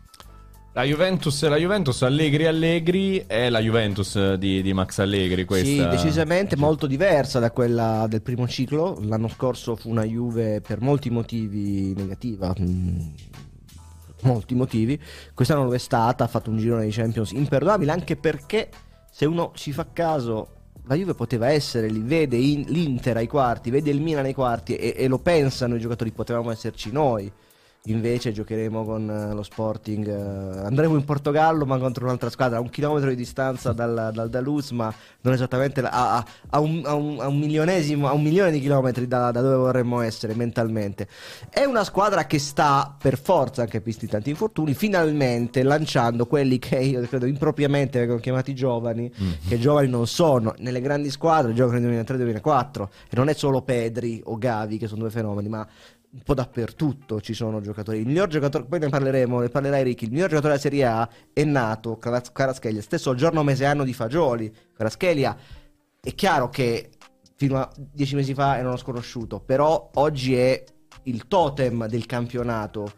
La 0.78 0.84
Juventus 0.84 1.44
la 1.48 1.58
Juventus, 1.58 2.04
Allegri 2.04 2.46
Allegri 2.46 3.24
è 3.26 3.50
la 3.50 3.60
Juventus 3.62 4.36
di, 4.36 4.62
di 4.62 4.74
Max 4.74 5.00
Allegri 5.00 5.44
questa. 5.44 5.68
Sì, 5.68 5.88
decisamente 5.88 6.56
molto 6.56 6.86
diversa 6.86 7.40
da 7.40 7.50
quella 7.50 8.06
del 8.08 8.22
primo 8.22 8.48
ciclo. 8.48 8.96
L'anno 9.02 9.28
scorso 9.28 9.76
fu 9.76 9.90
una 9.90 10.04
Juve 10.04 10.62
per 10.62 10.80
molti 10.80 11.10
motivi 11.10 11.96
negativa. 11.96 12.54
Mm, 12.62 13.00
molti 14.22 14.54
motivi. 14.54 15.02
Quest'anno 15.34 15.64
lo 15.64 15.74
è 15.74 15.80
stata, 15.80 16.26
ha 16.26 16.28
fatto 16.28 16.52
un 16.52 16.58
girone 16.60 16.86
di 16.86 16.92
Champions 16.92 17.32
imperdonabile 17.32 17.92
anche 17.92 18.16
perché 18.16 18.70
se 19.10 19.26
uno 19.26 19.54
ci 19.56 19.72
fa 19.72 19.88
caso 19.92 20.50
la 20.86 20.94
Juve 20.94 21.16
poteva 21.16 21.50
essere 21.50 21.90
lì, 21.90 22.02
vede 22.02 22.38
in, 22.38 22.66
l'Inter 22.68 23.18
ai 23.18 23.28
quarti, 23.28 23.72
vede 23.72 23.90
il 23.90 24.00
Milan 24.00 24.26
ai 24.26 24.36
quarti 24.36 24.76
e, 24.76 24.94
e 24.96 25.08
lo 25.08 25.18
pensano 25.18 25.74
i 25.74 25.80
giocatori, 25.80 26.12
potevamo 26.12 26.52
esserci 26.52 26.92
noi 26.92 27.32
invece 27.92 28.32
giocheremo 28.32 28.84
con 28.84 29.08
uh, 29.08 29.36
lo 29.36 29.44
Sporting. 29.44 30.08
Uh, 30.08 30.66
andremo 30.66 30.96
in 30.96 31.04
Portogallo, 31.04 31.66
ma 31.66 31.78
contro 31.78 32.06
un'altra 32.06 32.30
squadra 32.30 32.58
a 32.58 32.62
un 32.62 32.70
chilometro 32.70 33.10
di 33.10 33.16
distanza 33.16 33.74
dal, 33.74 34.12
dal 34.14 34.30
Dalus, 34.30 34.72
ma 34.72 34.94
non 35.22 35.34
esattamente 35.34 35.82
a, 35.82 36.18
a, 36.18 36.26
a, 36.50 36.60
un, 36.60 36.82
a, 36.86 36.94
un, 36.94 37.20
a 37.20 37.28
un, 37.28 37.38
milionesimo, 37.38 38.08
a 38.08 38.14
un 38.14 38.22
milione 38.22 38.52
di 38.52 38.60
chilometri 38.60 39.08
da, 39.08 39.32
da, 39.32 39.42
dove 39.42 39.56
vorremmo 39.56 40.02
essere 40.02 40.36
mentalmente. 40.36 41.08
È 41.50 41.64
una 41.64 41.84
squadra 41.84 42.26
che 42.26 42.40
sta 42.40 42.96
per 43.00 43.18
forza, 43.18 43.62
anche 43.64 43.80
visti 43.80 44.08
tanti 44.08 44.30
infortuni, 44.30 44.74
finalmente 44.74 45.64
lanciando 45.64 46.26
quelli 46.26 46.60
che 46.60 46.78
io 46.78 47.02
credo 47.08 47.26
impropriamente 47.26 48.00
vengono 48.00 48.20
chiamati 48.20 48.54
giovani, 48.54 49.12
mm-hmm. 49.12 49.34
che 49.48 49.60
giovani 49.60 49.90
non 49.90 50.08
sono. 50.08 50.54
Nelle 50.60 50.82
grandi 50.82 51.10
squadre 51.10 51.54
giocano 51.54 51.80
nel 51.80 52.04
2003-2004 52.04 52.88
e 53.10 53.16
non 53.16 53.30
è 53.30 53.34
solo 53.34 53.62
Pedri 53.62 54.22
o 54.26 54.38
Gavi 54.38 54.78
che 54.78 54.88
sono 54.88 55.02
due 55.02 55.12
fenomeni, 55.12 55.50
ma 55.50 55.68
un 56.18 56.24
po' 56.24 56.34
dappertutto 56.34 57.22
ci 57.22 57.34
sono 57.34 57.62
giocatori. 57.62 58.00
Il 58.00 58.08
miglior 58.08 58.28
giocatore, 58.28 58.66
poi 58.66 58.80
ne 58.80 58.90
parleremo, 58.90 59.40
ne 59.40 59.50
parlerai 59.50 59.84
Ricky, 59.84 60.06
il 60.06 60.12
miglior 60.12 60.30
giocatore 60.30 60.54
della 60.54 60.64
Serie 60.64 60.86
A 60.86 61.08
è 61.32 61.44
nato, 61.44 61.98
Caraschelia, 61.98 62.82
stesso 62.82 63.14
giorno, 63.14 63.44
mese 63.44 63.64
e 63.64 63.68
anno 63.68 63.84
di 63.84 63.94
Fagioli. 63.94 64.54
Caraschelia 64.76 65.38
è 66.02 66.16
chiaro 66.16 66.50
che 66.50 66.90
fino 67.36 67.60
a 67.60 67.72
dieci 67.76 68.16
mesi 68.16 68.34
fa 68.34 68.58
era 68.58 68.68
uno 68.68 68.78
sconosciuto, 68.78 69.40
però 69.40 69.92
oggi 69.94 70.36
è 70.36 70.64
il 71.04 71.28
totem 71.28 71.88
del 71.88 72.08
campionato 72.08 72.92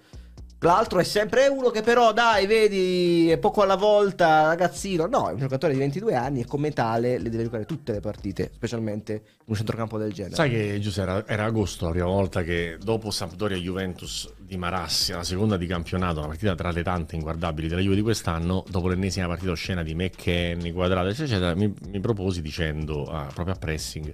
L'altro 0.62 1.00
è 1.00 1.06
sempre 1.06 1.48
uno 1.48 1.70
che 1.70 1.82
però, 1.82 2.12
dai, 2.12 2.46
vedi, 2.46 3.30
è 3.30 3.38
poco 3.38 3.62
alla 3.62 3.78
volta, 3.78 4.48
ragazzino. 4.48 5.06
No, 5.06 5.30
è 5.30 5.32
un 5.32 5.40
giocatore 5.40 5.72
di 5.72 5.80
22 5.80 6.14
anni 6.16 6.42
e 6.42 6.46
come 6.46 6.72
tale 6.72 7.18
le 7.18 7.30
deve 7.30 7.44
giocare 7.44 7.66
tutte 7.66 7.94
le 7.94 8.02
partite, 8.02 8.52
specialmente 8.54 9.14
in 9.14 9.46
un 9.46 9.56
centrocampo 9.56 9.98
del 9.98 10.12
genere. 10.12 10.36
Sai 10.36 10.50
che, 10.50 10.80
Giuseppe, 10.82 11.10
era, 11.10 11.28
era 11.28 11.46
agosto 11.46 11.86
la 11.86 11.92
prima 11.92 12.08
volta 12.08 12.44
che 12.44 12.78
dopo 12.82 13.10
Sampdoria-Juventus 13.10 14.34
di 14.38 14.58
Marassi, 14.58 15.14
la 15.14 15.24
seconda 15.24 15.56
di 15.56 15.66
campionato, 15.66 16.20
una 16.20 16.28
partita 16.28 16.56
tra 16.56 16.72
le 16.72 16.84
tante 16.84 17.16
inguardabili 17.16 17.70
della 17.70 17.82
Juve 17.82 17.96
di 17.96 18.02
quest'anno, 18.02 18.66
dopo 18.68 18.90
l'ennesima 18.90 19.28
partita 19.28 19.52
oscena 19.52 19.82
di 19.82 19.96
McKenny, 19.96 20.74
Quadrato, 20.74 21.08
eccetera, 21.08 21.56
mi, 21.56 21.74
mi 21.88 22.00
proposi 22.02 22.42
dicendo, 22.42 23.06
ah, 23.06 23.30
proprio 23.34 23.56
a 23.56 23.58
pressing, 23.58 24.14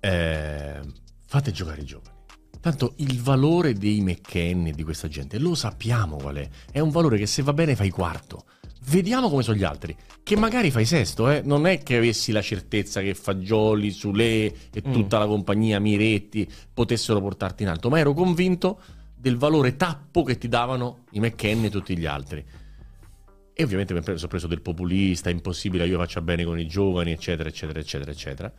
eh, 0.00 0.80
fate 1.26 1.50
giocare 1.50 1.82
i 1.82 1.84
giovani 1.84 2.17
Tanto 2.60 2.94
il 2.96 3.20
valore 3.20 3.74
dei 3.74 4.00
McKenny 4.00 4.72
di 4.72 4.82
questa 4.82 5.08
gente 5.08 5.38
lo 5.38 5.54
sappiamo 5.54 6.16
qual 6.16 6.36
è. 6.36 6.48
È 6.70 6.80
un 6.80 6.90
valore 6.90 7.18
che 7.18 7.26
se 7.26 7.42
va 7.42 7.52
bene 7.52 7.76
fai 7.76 7.90
quarto. 7.90 8.44
Vediamo 8.90 9.28
come 9.28 9.42
sono 9.42 9.56
gli 9.56 9.64
altri. 9.64 9.94
Che 10.22 10.36
magari 10.36 10.70
fai 10.70 10.84
sesto, 10.84 11.30
eh? 11.30 11.42
Non 11.44 11.66
è 11.66 11.82
che 11.82 11.96
avessi 11.96 12.32
la 12.32 12.40
certezza 12.40 13.00
che 13.00 13.14
Fagioli, 13.14 13.90
Sule 13.90 14.46
e 14.70 14.82
mm. 14.86 14.92
tutta 14.92 15.18
mm. 15.18 15.20
la 15.20 15.26
compagnia 15.26 15.78
Miretti 15.78 16.48
potessero 16.72 17.20
portarti 17.20 17.62
in 17.62 17.68
alto, 17.68 17.90
ma 17.90 17.98
ero 17.98 18.14
convinto 18.14 18.80
del 19.14 19.36
valore 19.36 19.76
tappo 19.76 20.22
che 20.22 20.38
ti 20.38 20.48
davano 20.48 21.04
i 21.12 21.20
McKenny 21.20 21.66
e 21.66 21.70
tutti 21.70 21.96
gli 21.96 22.06
altri. 22.06 22.44
E 23.52 23.64
ovviamente 23.64 23.92
mi 23.92 24.02
sono 24.02 24.28
preso 24.28 24.46
del 24.46 24.62
populista, 24.62 25.30
impossibile 25.30 25.84
che 25.84 25.90
io 25.90 25.98
faccia 25.98 26.20
bene 26.20 26.44
con 26.44 26.58
i 26.58 26.66
giovani, 26.66 27.10
eccetera, 27.10 27.48
eccetera, 27.48 27.80
eccetera, 27.80 28.10
eccetera. 28.10 28.52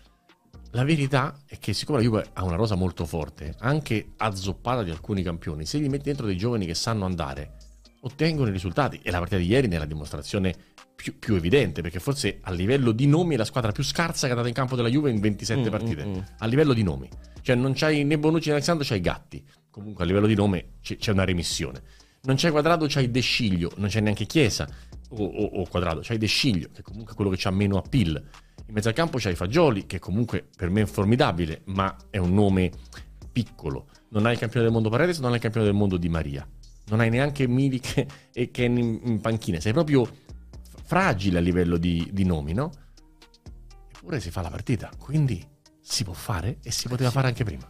La 0.71 0.83
verità 0.83 1.39
è 1.47 1.57
che 1.57 1.73
siccome 1.73 1.97
la 1.97 2.03
Juve 2.03 2.29
ha 2.33 2.43
una 2.43 2.55
rosa 2.55 2.75
molto 2.75 3.05
forte, 3.05 3.55
anche 3.59 4.11
azzoppata 4.17 4.83
di 4.83 4.91
alcuni 4.91 5.23
campioni, 5.23 5.65
se 5.65 5.79
gli 5.79 5.89
metti 5.89 6.03
dentro 6.03 6.27
dei 6.27 6.37
giovani 6.37 6.67
che 6.67 6.75
sanno 6.75 7.05
andare, 7.05 7.55
ottengono 8.01 8.49
i 8.49 8.51
risultati. 8.51 8.99
E 9.01 9.09
la 9.09 9.17
partita 9.17 9.39
di 9.39 9.47
ieri 9.47 9.67
ne 9.67 9.77
è 9.77 9.79
la 9.79 9.85
dimostrazione 9.85 10.53
più, 10.95 11.17
più, 11.17 11.33
evidente, 11.35 11.81
perché 11.81 11.99
forse 11.99 12.39
a 12.41 12.51
livello 12.51 12.91
di 12.91 13.07
nomi 13.07 13.33
è 13.33 13.37
la 13.37 13.45
squadra 13.45 13.71
più 13.71 13.83
scarsa 13.83 14.21
che 14.21 14.27
è 14.27 14.29
andata 14.31 14.47
in 14.47 14.53
campo 14.53 14.75
della 14.75 14.89
Juve 14.89 15.09
in 15.09 15.19
27 15.19 15.59
mm, 15.59 15.71
partite. 15.71 16.05
Mm, 16.05 16.09
mm. 16.09 16.19
A 16.37 16.45
livello 16.45 16.73
di 16.73 16.83
nomi. 16.83 17.09
Cioè 17.41 17.55
non 17.55 17.73
c'hai 17.73 18.03
né 18.03 18.19
Bonucci 18.19 18.49
né 18.49 18.55
Alessandro, 18.55 18.85
c'hai 18.85 19.01
Gatti. 19.01 19.43
Comunque 19.71 20.03
a 20.03 20.07
livello 20.07 20.27
di 20.27 20.35
nome 20.35 20.73
c'è, 20.83 20.97
c'è 20.97 21.11
una 21.11 21.23
remissione. 21.23 21.81
Non 22.21 22.35
c'hai 22.37 22.51
Quadrado, 22.51 22.85
c'hai 22.87 23.09
De 23.09 23.21
Sciglio, 23.21 23.71
non 23.77 23.87
c'è 23.87 24.01
neanche 24.01 24.25
Chiesa 24.25 24.67
o, 25.09 25.23
o, 25.23 25.45
o 25.61 25.67
Quadrado, 25.67 26.01
c'hai 26.03 26.17
De 26.17 26.27
Sciglio, 26.27 26.69
che 26.73 26.83
comunque 26.83 27.13
è 27.13 27.15
quello 27.15 27.31
che 27.31 27.47
ha 27.47 27.51
meno 27.51 27.77
appeal. 27.77 28.21
In 28.67 28.73
mezzo 28.73 28.87
al 28.87 28.93
campo 28.93 29.17
c'hai 29.19 29.35
Fagioli, 29.35 29.85
che 29.85 29.99
comunque 29.99 30.47
per 30.55 30.69
me 30.69 30.81
è 30.81 30.85
formidabile, 30.85 31.61
ma 31.65 31.95
è 32.09 32.17
un 32.17 32.33
nome 32.33 32.71
piccolo. 33.31 33.87
Non 34.09 34.25
hai 34.25 34.33
il 34.33 34.39
campione 34.39 34.65
del 34.65 34.73
mondo 34.73 34.89
Paredes, 34.89 35.19
non 35.19 35.29
hai 35.29 35.35
il 35.35 35.41
campione 35.41 35.65
del 35.65 35.75
mondo 35.75 35.97
Di 35.97 36.09
Maria. 36.09 36.47
Non 36.87 36.99
hai 36.99 37.09
neanche 37.09 37.47
Milik 37.47 38.05
e 38.33 38.51
Ken 38.51 38.77
in, 38.77 38.99
in 39.03 39.21
panchina. 39.21 39.59
Sei 39.59 39.73
proprio 39.73 40.07
fragile 40.83 41.37
a 41.37 41.41
livello 41.41 41.77
di, 41.77 42.09
di 42.11 42.23
nomi, 42.23 42.53
no? 42.53 42.71
Eppure 43.91 44.19
si 44.19 44.31
fa 44.31 44.41
la 44.41 44.49
partita, 44.49 44.89
quindi 44.97 45.45
si 45.79 46.03
può 46.03 46.13
fare 46.13 46.57
e 46.63 46.71
si 46.71 46.87
poteva 46.87 47.11
fare 47.11 47.27
anche 47.27 47.43
prima. 47.43 47.69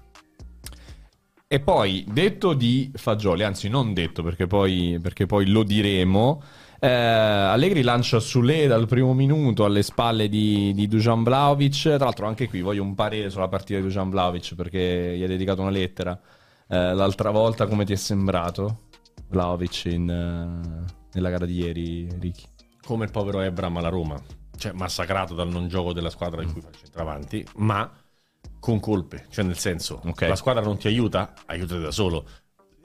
E 1.52 1.60
poi, 1.60 2.06
detto 2.08 2.54
di 2.54 2.91
Fagioli, 2.93 3.43
anzi 3.43 3.69
non 3.69 3.93
detto 3.93 4.21
perché 4.21 4.45
poi, 4.45 4.99
perché 5.02 5.25
poi 5.25 5.47
lo 5.47 5.63
diremo, 5.63 6.43
eh, 6.80 6.88
Allegri 6.88 7.82
lancia 7.82 8.20
Sule 8.20 8.68
dal 8.68 8.88
primo 8.88 9.13
minuto 9.13 9.65
alle 9.65 9.84
spalle 9.84 10.30
di, 10.30 10.74
di 10.74 10.88
Dujan 10.88 11.24
Vlaovic. 11.24 11.82
Tra 11.82 11.98
l'altro, 12.06 12.28
anche 12.28 12.48
qui 12.48 12.62
voglio 12.62 12.84
un 12.84 12.96
parere 12.96 13.30
sulla 13.30 13.48
partita 13.48 13.80
di 13.80 13.86
Dujan 13.86 14.10
Vlaovic 14.10 14.56
perché 14.56 15.15
gli 15.18 15.24
ha 15.24 15.28
dedicato 15.28 15.62
una 15.62 15.70
lettera. 15.70 16.20
Eh, 16.68 16.94
l'altra 16.94 17.32
volta, 17.32 17.68
come 17.68 17.86
ti 17.86 17.94
è 17.94 17.98
sembrato 17.98 18.88
Vlaovic 19.30 19.86
in, 19.86 20.08
uh, 20.08 20.86
nella 21.13 21.30
gara 21.30 21.46
di 21.46 21.56
ieri, 21.56 22.08
Ricky? 22.20 22.44
Come 22.84 23.06
il 23.06 23.12
povero 23.12 23.42
Ebram 23.42 23.77
alla 23.77 23.90
Roma, 23.90 24.19
cioè 24.58 24.71
massacrato 24.73 25.36
dal 25.36 25.50
non 25.50 25.67
gioco 25.67 25.94
della 25.94 26.10
squadra 26.10 26.42
in 26.42 26.52
cui 26.52 26.62
fa 26.62 26.69
il 26.69 26.75
centravanti, 26.75 27.46
ma 27.58 27.92
con 28.60 28.80
colpe, 28.80 29.25
cioè 29.30 29.46
nel 29.46 29.58
senso, 29.58 30.02
okay. 30.06 30.27
la 30.27 30.36
squadra 30.36 30.63
non 30.63 30.77
ti 30.77 30.88
aiuta, 30.88 31.34
aiutati 31.46 31.82
da 31.82 31.92
solo. 31.92 32.27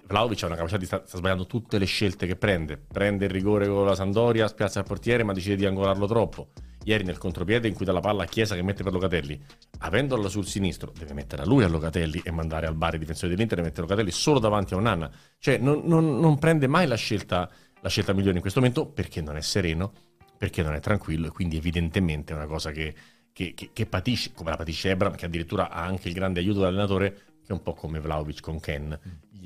Vlaovic 0.06 0.42
ha 0.42 0.46
una 0.46 0.56
capacità 0.56 0.78
di 0.78 0.86
sta, 0.86 1.02
sta 1.06 1.16
sbagliando 1.16 1.46
tutte 1.46 1.78
le 1.78 1.86
scelte 1.86 2.26
che 2.26 2.36
prende. 2.36 2.76
Prende 2.76 3.24
il 3.24 3.30
rigore 3.30 3.66
con 3.66 3.86
la 3.86 3.94
Sandoria, 3.94 4.46
spiazza 4.48 4.80
il 4.80 4.84
portiere, 4.86 5.22
ma 5.22 5.32
decide 5.32 5.56
di 5.56 5.66
angolarlo 5.66 6.06
troppo. 6.06 6.50
Ieri 6.84 7.04
nel 7.04 7.16
contropiede 7.16 7.66
in 7.66 7.74
cui 7.74 7.86
dà 7.86 7.92
la 7.92 8.00
palla 8.00 8.24
a 8.24 8.26
Chiesa 8.26 8.54
che 8.54 8.62
mette 8.62 8.82
per 8.82 8.92
Locatelli, 8.92 9.40
avendola 9.78 10.28
sul 10.28 10.46
sinistro, 10.46 10.92
deve 10.96 11.14
mettere 11.14 11.42
a 11.42 11.46
lui 11.46 11.64
a 11.64 11.68
Locatelli 11.68 12.20
e 12.22 12.30
mandare 12.30 12.66
al 12.66 12.74
bar 12.74 12.94
i 12.94 12.98
difensori 12.98 13.30
dell'Inter 13.32 13.60
e 13.60 13.62
mettere 13.62 13.82
Locatelli 13.82 14.10
solo 14.10 14.38
davanti 14.38 14.74
a 14.74 14.76
Onanna. 14.76 15.10
Cioè 15.38 15.56
non, 15.56 15.80
non, 15.84 16.20
non 16.20 16.38
prende 16.38 16.66
mai 16.66 16.86
la 16.86 16.96
scelta, 16.96 17.50
la 17.80 17.88
scelta 17.88 18.12
migliore 18.12 18.34
in 18.34 18.40
questo 18.42 18.60
momento 18.60 18.86
perché 18.86 19.22
non 19.22 19.38
è 19.38 19.40
sereno, 19.40 19.92
perché 20.36 20.62
non 20.62 20.74
è 20.74 20.80
tranquillo 20.80 21.28
e 21.28 21.30
quindi 21.30 21.56
evidentemente 21.56 22.34
è 22.34 22.36
una 22.36 22.46
cosa 22.46 22.70
che, 22.70 22.94
che, 23.32 23.54
che, 23.54 23.70
che 23.72 23.86
patisce, 23.86 24.32
come 24.34 24.50
la 24.50 24.56
patisce 24.56 24.90
Ebram, 24.90 25.14
che 25.14 25.24
addirittura 25.24 25.70
ha 25.70 25.84
anche 25.84 26.08
il 26.08 26.14
grande 26.14 26.40
aiuto 26.40 26.58
dell'allenatore, 26.58 27.12
che 27.12 27.48
è 27.48 27.52
un 27.52 27.62
po' 27.62 27.72
come 27.72 27.98
Vlaovic 27.98 28.42
con 28.42 28.60
Ken, 28.60 28.98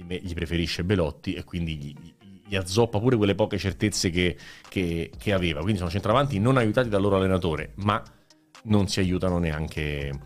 gli, 0.02 0.20
gli 0.22 0.34
preferisce 0.34 0.84
Belotti 0.84 1.34
e 1.34 1.44
quindi 1.44 1.76
gli, 1.76 1.94
gli- 2.46 2.56
azzoppa 2.56 2.98
pure 2.98 3.16
quelle 3.16 3.34
poche 3.34 3.58
certezze 3.58 4.10
che, 4.10 4.36
che- 4.68 5.10
che 5.18 5.32
aveva. 5.32 5.60
Quindi 5.60 5.78
sono 5.78 5.90
centravanti 5.90 6.38
non 6.38 6.56
aiutati 6.56 6.88
dal 6.88 7.02
loro 7.02 7.16
allenatore, 7.16 7.72
ma 7.76 8.02
non 8.64 8.88
si 8.88 9.00
aiutano 9.00 9.38
neanche, 9.38 10.18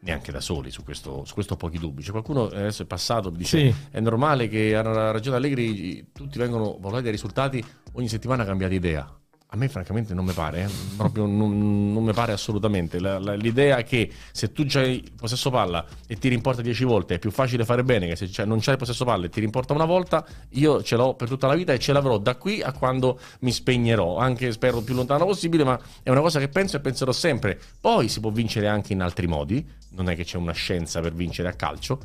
neanche 0.00 0.30
da 0.32 0.40
soli, 0.40 0.70
su 0.70 0.82
questo, 0.84 1.24
su 1.24 1.34
questo 1.34 1.54
ho 1.54 1.56
pochi 1.56 1.78
dubbi. 1.78 2.02
C'è 2.02 2.10
qualcuno, 2.10 2.50
eh, 2.50 2.58
adesso 2.58 2.82
è 2.82 2.86
passato, 2.86 3.30
dice 3.30 3.58
Sì. 3.58 3.74
è 3.90 4.00
normale 4.00 4.48
che 4.48 4.74
ha 4.76 4.82
ragione 5.10 5.36
Allegri, 5.36 6.10
tutti 6.12 6.38
vengono 6.38 6.76
valutati 6.78 7.02
dai 7.02 7.12
risultati, 7.12 7.64
ogni 7.92 8.08
settimana 8.08 8.44
cambiate 8.44 8.74
idea. 8.74 9.19
A 9.52 9.56
me 9.56 9.68
francamente 9.68 10.14
non 10.14 10.24
mi 10.24 10.32
pare, 10.32 10.62
eh. 10.62 10.68
proprio 10.96 11.26
non, 11.26 11.92
non 11.92 12.04
mi 12.04 12.12
pare 12.12 12.30
assolutamente. 12.30 13.00
La- 13.00 13.18
la- 13.18 13.34
l'idea 13.34 13.82
che 13.82 14.08
se 14.30 14.52
tu 14.52 14.62
c'hai 14.64 15.02
il 15.02 15.12
possesso 15.16 15.50
palla 15.50 15.84
e 16.06 16.16
ti 16.18 16.28
rimporta 16.28 16.62
10 16.62 16.84
volte 16.84 17.14
è 17.16 17.18
più 17.18 17.32
facile 17.32 17.64
fare 17.64 17.82
bene 17.82 18.06
che 18.06 18.14
se 18.14 18.44
non 18.44 18.60
c'hai 18.60 18.76
possesso 18.76 19.04
palla 19.04 19.26
e 19.26 19.28
ti 19.28 19.40
rimporta 19.40 19.72
una 19.72 19.86
volta, 19.86 20.24
io 20.50 20.84
ce 20.84 20.94
l'ho 20.94 21.14
per 21.14 21.26
tutta 21.26 21.48
la 21.48 21.56
vita 21.56 21.72
e 21.72 21.80
ce 21.80 21.92
l'avrò 21.92 22.18
da 22.18 22.36
qui 22.36 22.62
a 22.62 22.70
quando 22.70 23.18
mi 23.40 23.50
spegnerò, 23.50 24.18
anche 24.18 24.52
spero 24.52 24.82
più 24.82 24.94
lontano 24.94 25.24
possibile, 25.24 25.64
ma 25.64 25.76
è 26.04 26.10
una 26.10 26.20
cosa 26.20 26.38
che 26.38 26.48
penso 26.48 26.76
e 26.76 26.80
penserò 26.80 27.10
sempre. 27.10 27.58
Poi 27.80 28.06
si 28.06 28.20
può 28.20 28.30
vincere 28.30 28.68
anche 28.68 28.92
in 28.92 29.00
altri 29.02 29.26
modi, 29.26 29.68
non 29.94 30.08
è 30.08 30.14
che 30.14 30.22
c'è 30.22 30.36
una 30.36 30.52
scienza 30.52 31.00
per 31.00 31.12
vincere 31.12 31.48
a 31.48 31.54
calcio, 31.54 31.98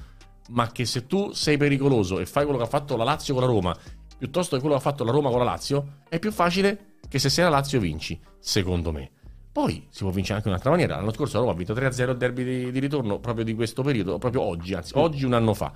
ma 0.50 0.72
che 0.72 0.86
se 0.86 1.06
tu 1.06 1.32
sei 1.32 1.58
pericoloso 1.58 2.20
e 2.20 2.26
fai 2.26 2.44
quello 2.46 2.58
che 2.58 2.66
ha 2.66 2.70
fatto 2.70 2.98
la 2.98 3.04
Lazio 3.04 3.36
con 3.36 3.44
la 3.44 3.50
Roma, 3.50 3.78
piuttosto 4.18 4.56
che 4.56 4.62
quello 4.62 4.76
che 4.80 4.82
ha 4.82 4.84
fatto 4.92 5.04
la 5.04 5.12
Roma 5.12 5.30
con 5.30 5.38
la 5.38 5.46
Lazio, 5.46 5.98
è 6.10 6.18
più 6.18 6.32
facile 6.32 6.94
che 7.08 7.20
se 7.20 7.30
sei 7.30 7.44
la 7.44 7.50
Lazio 7.50 7.80
vinci, 7.80 8.20
secondo 8.40 8.92
me. 8.92 9.12
Poi 9.52 9.88
si 9.90 10.04
può 10.04 10.12
vincere 10.12 10.36
anche 10.36 10.48
in 10.50 10.54
un'altra 10.54 10.72
maniera. 10.72 10.96
L'anno 10.98 11.14
scorso 11.14 11.36
la 11.36 11.40
Roma 11.42 11.54
ha 11.54 11.56
vinto 11.56 11.74
3-0 11.74 12.10
il 12.10 12.18
derby 12.18 12.44
di, 12.44 12.72
di 12.72 12.80
ritorno 12.80 13.20
proprio 13.20 13.46
di 13.46 13.54
questo 13.54 13.84
periodo, 13.84 14.18
proprio 14.18 14.42
oggi, 14.42 14.74
anzi 14.74 14.94
oggi 14.96 15.24
un 15.24 15.34
anno 15.34 15.54
fa. 15.54 15.72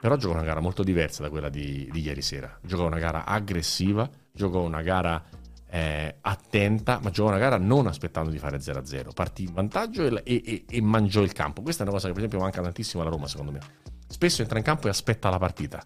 Però 0.00 0.16
gioca 0.16 0.34
una 0.34 0.44
gara 0.44 0.60
molto 0.60 0.82
diversa 0.82 1.22
da 1.22 1.28
quella 1.30 1.48
di, 1.48 1.88
di 1.92 2.00
ieri 2.00 2.22
sera. 2.22 2.58
Gioca 2.62 2.84
una 2.84 2.98
gara 2.98 3.24
aggressiva, 3.26 4.08
gioca 4.32 4.58
una 4.58 4.80
gara 4.80 5.22
eh, 5.68 6.16
attenta, 6.20 6.98
ma 7.02 7.10
gioca 7.10 7.30
una 7.30 7.38
gara 7.38 7.58
non 7.58 7.86
aspettando 7.86 8.30
di 8.30 8.38
fare 8.38 8.58
0-0. 8.58 9.12
Partì 9.12 9.44
in 9.44 9.52
vantaggio 9.52 10.22
e- 10.22 10.22
e- 10.24 10.64
e 10.68 10.80
mangiò 10.80 11.22
il 11.22 11.32
campo. 11.32 11.60
Questa 11.62 11.82
è 11.82 11.86
una 11.86 11.94
cosa 11.94 12.06
che 12.06 12.12
per 12.14 12.22
esempio 12.22 12.42
manca 12.44 12.62
tantissimo 12.62 13.02
alla 13.02 13.10
Roma, 13.10 13.26
secondo 13.26 13.52
me. 13.52 13.60
Spesso 14.08 14.40
entra 14.42 14.56
in 14.58 14.64
campo 14.64 14.86
e 14.86 14.90
aspetta 14.90 15.28
la 15.28 15.38
partita. 15.38 15.82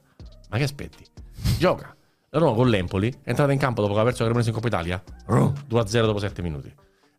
Ma 0.51 0.59
che 0.59 0.65
aspetti? 0.65 1.05
Gioca. 1.59 1.95
La 2.33 2.39
Roma 2.39 2.55
con 2.55 2.69
l'Empoli 2.69 3.11
è 3.23 3.31
entrata 3.31 3.51
in 3.51 3.59
campo 3.59 3.81
dopo 3.81 3.95
che 3.95 3.99
aveva 3.99 4.15
perso 4.15 4.23
la 4.23 4.29
Cremonese 4.33 4.51
in 4.51 4.55
Coppa 4.55 4.69
Italia. 4.69 5.03
2-0 5.69 6.07
dopo 6.07 6.19
7 6.21 6.43
minuti. 6.43 6.73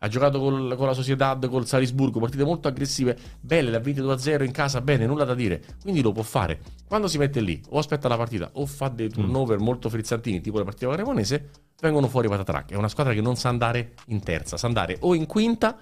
Ha 0.04 0.08
giocato 0.08 0.40
col- 0.40 0.74
con 0.78 0.88
la 0.88 0.94
Sociedad, 0.94 1.48
col 1.50 1.66
Salisburgo, 1.66 2.22
partite 2.22 2.46
molto 2.46 2.70
aggressive, 2.70 3.18
belle, 3.42 3.72
le 3.72 3.76
ha 3.76 3.80
vinte 3.80 4.02
2-0 4.02 4.44
in 4.46 4.52
casa, 4.52 4.80
bene, 4.80 5.06
nulla 5.06 5.26
da 5.26 5.36
dire. 5.36 5.62
Quindi 5.82 6.02
lo 6.02 6.14
può 6.14 6.24
fare. 6.24 6.62
Quando 6.88 7.10
si 7.10 7.18
mette 7.18 7.42
lì, 7.42 7.62
o 7.72 7.80
aspetta 7.80 8.08
la 8.08 8.16
partita, 8.16 8.52
o 8.54 8.66
fa 8.66 8.88
dei 8.88 9.10
turnover 9.10 9.60
molto 9.60 9.90
frizzantini, 9.90 10.40
tipo 10.40 10.58
la 10.58 10.64
partita 10.64 10.86
con 10.86 10.96
la 10.96 11.02
Cremonese, 11.02 11.50
vengono 11.82 12.08
fuori 12.08 12.30
patatrac. 12.30 12.72
È 12.72 12.76
una 12.76 12.88
squadra 12.88 13.12
che 13.14 13.22
non 13.22 13.36
sa 13.36 13.50
andare 13.50 13.96
in 14.08 14.24
terza, 14.24 14.56
sa 14.56 14.68
andare 14.68 14.96
o 15.02 15.14
in 15.14 15.26
quinta, 15.26 15.78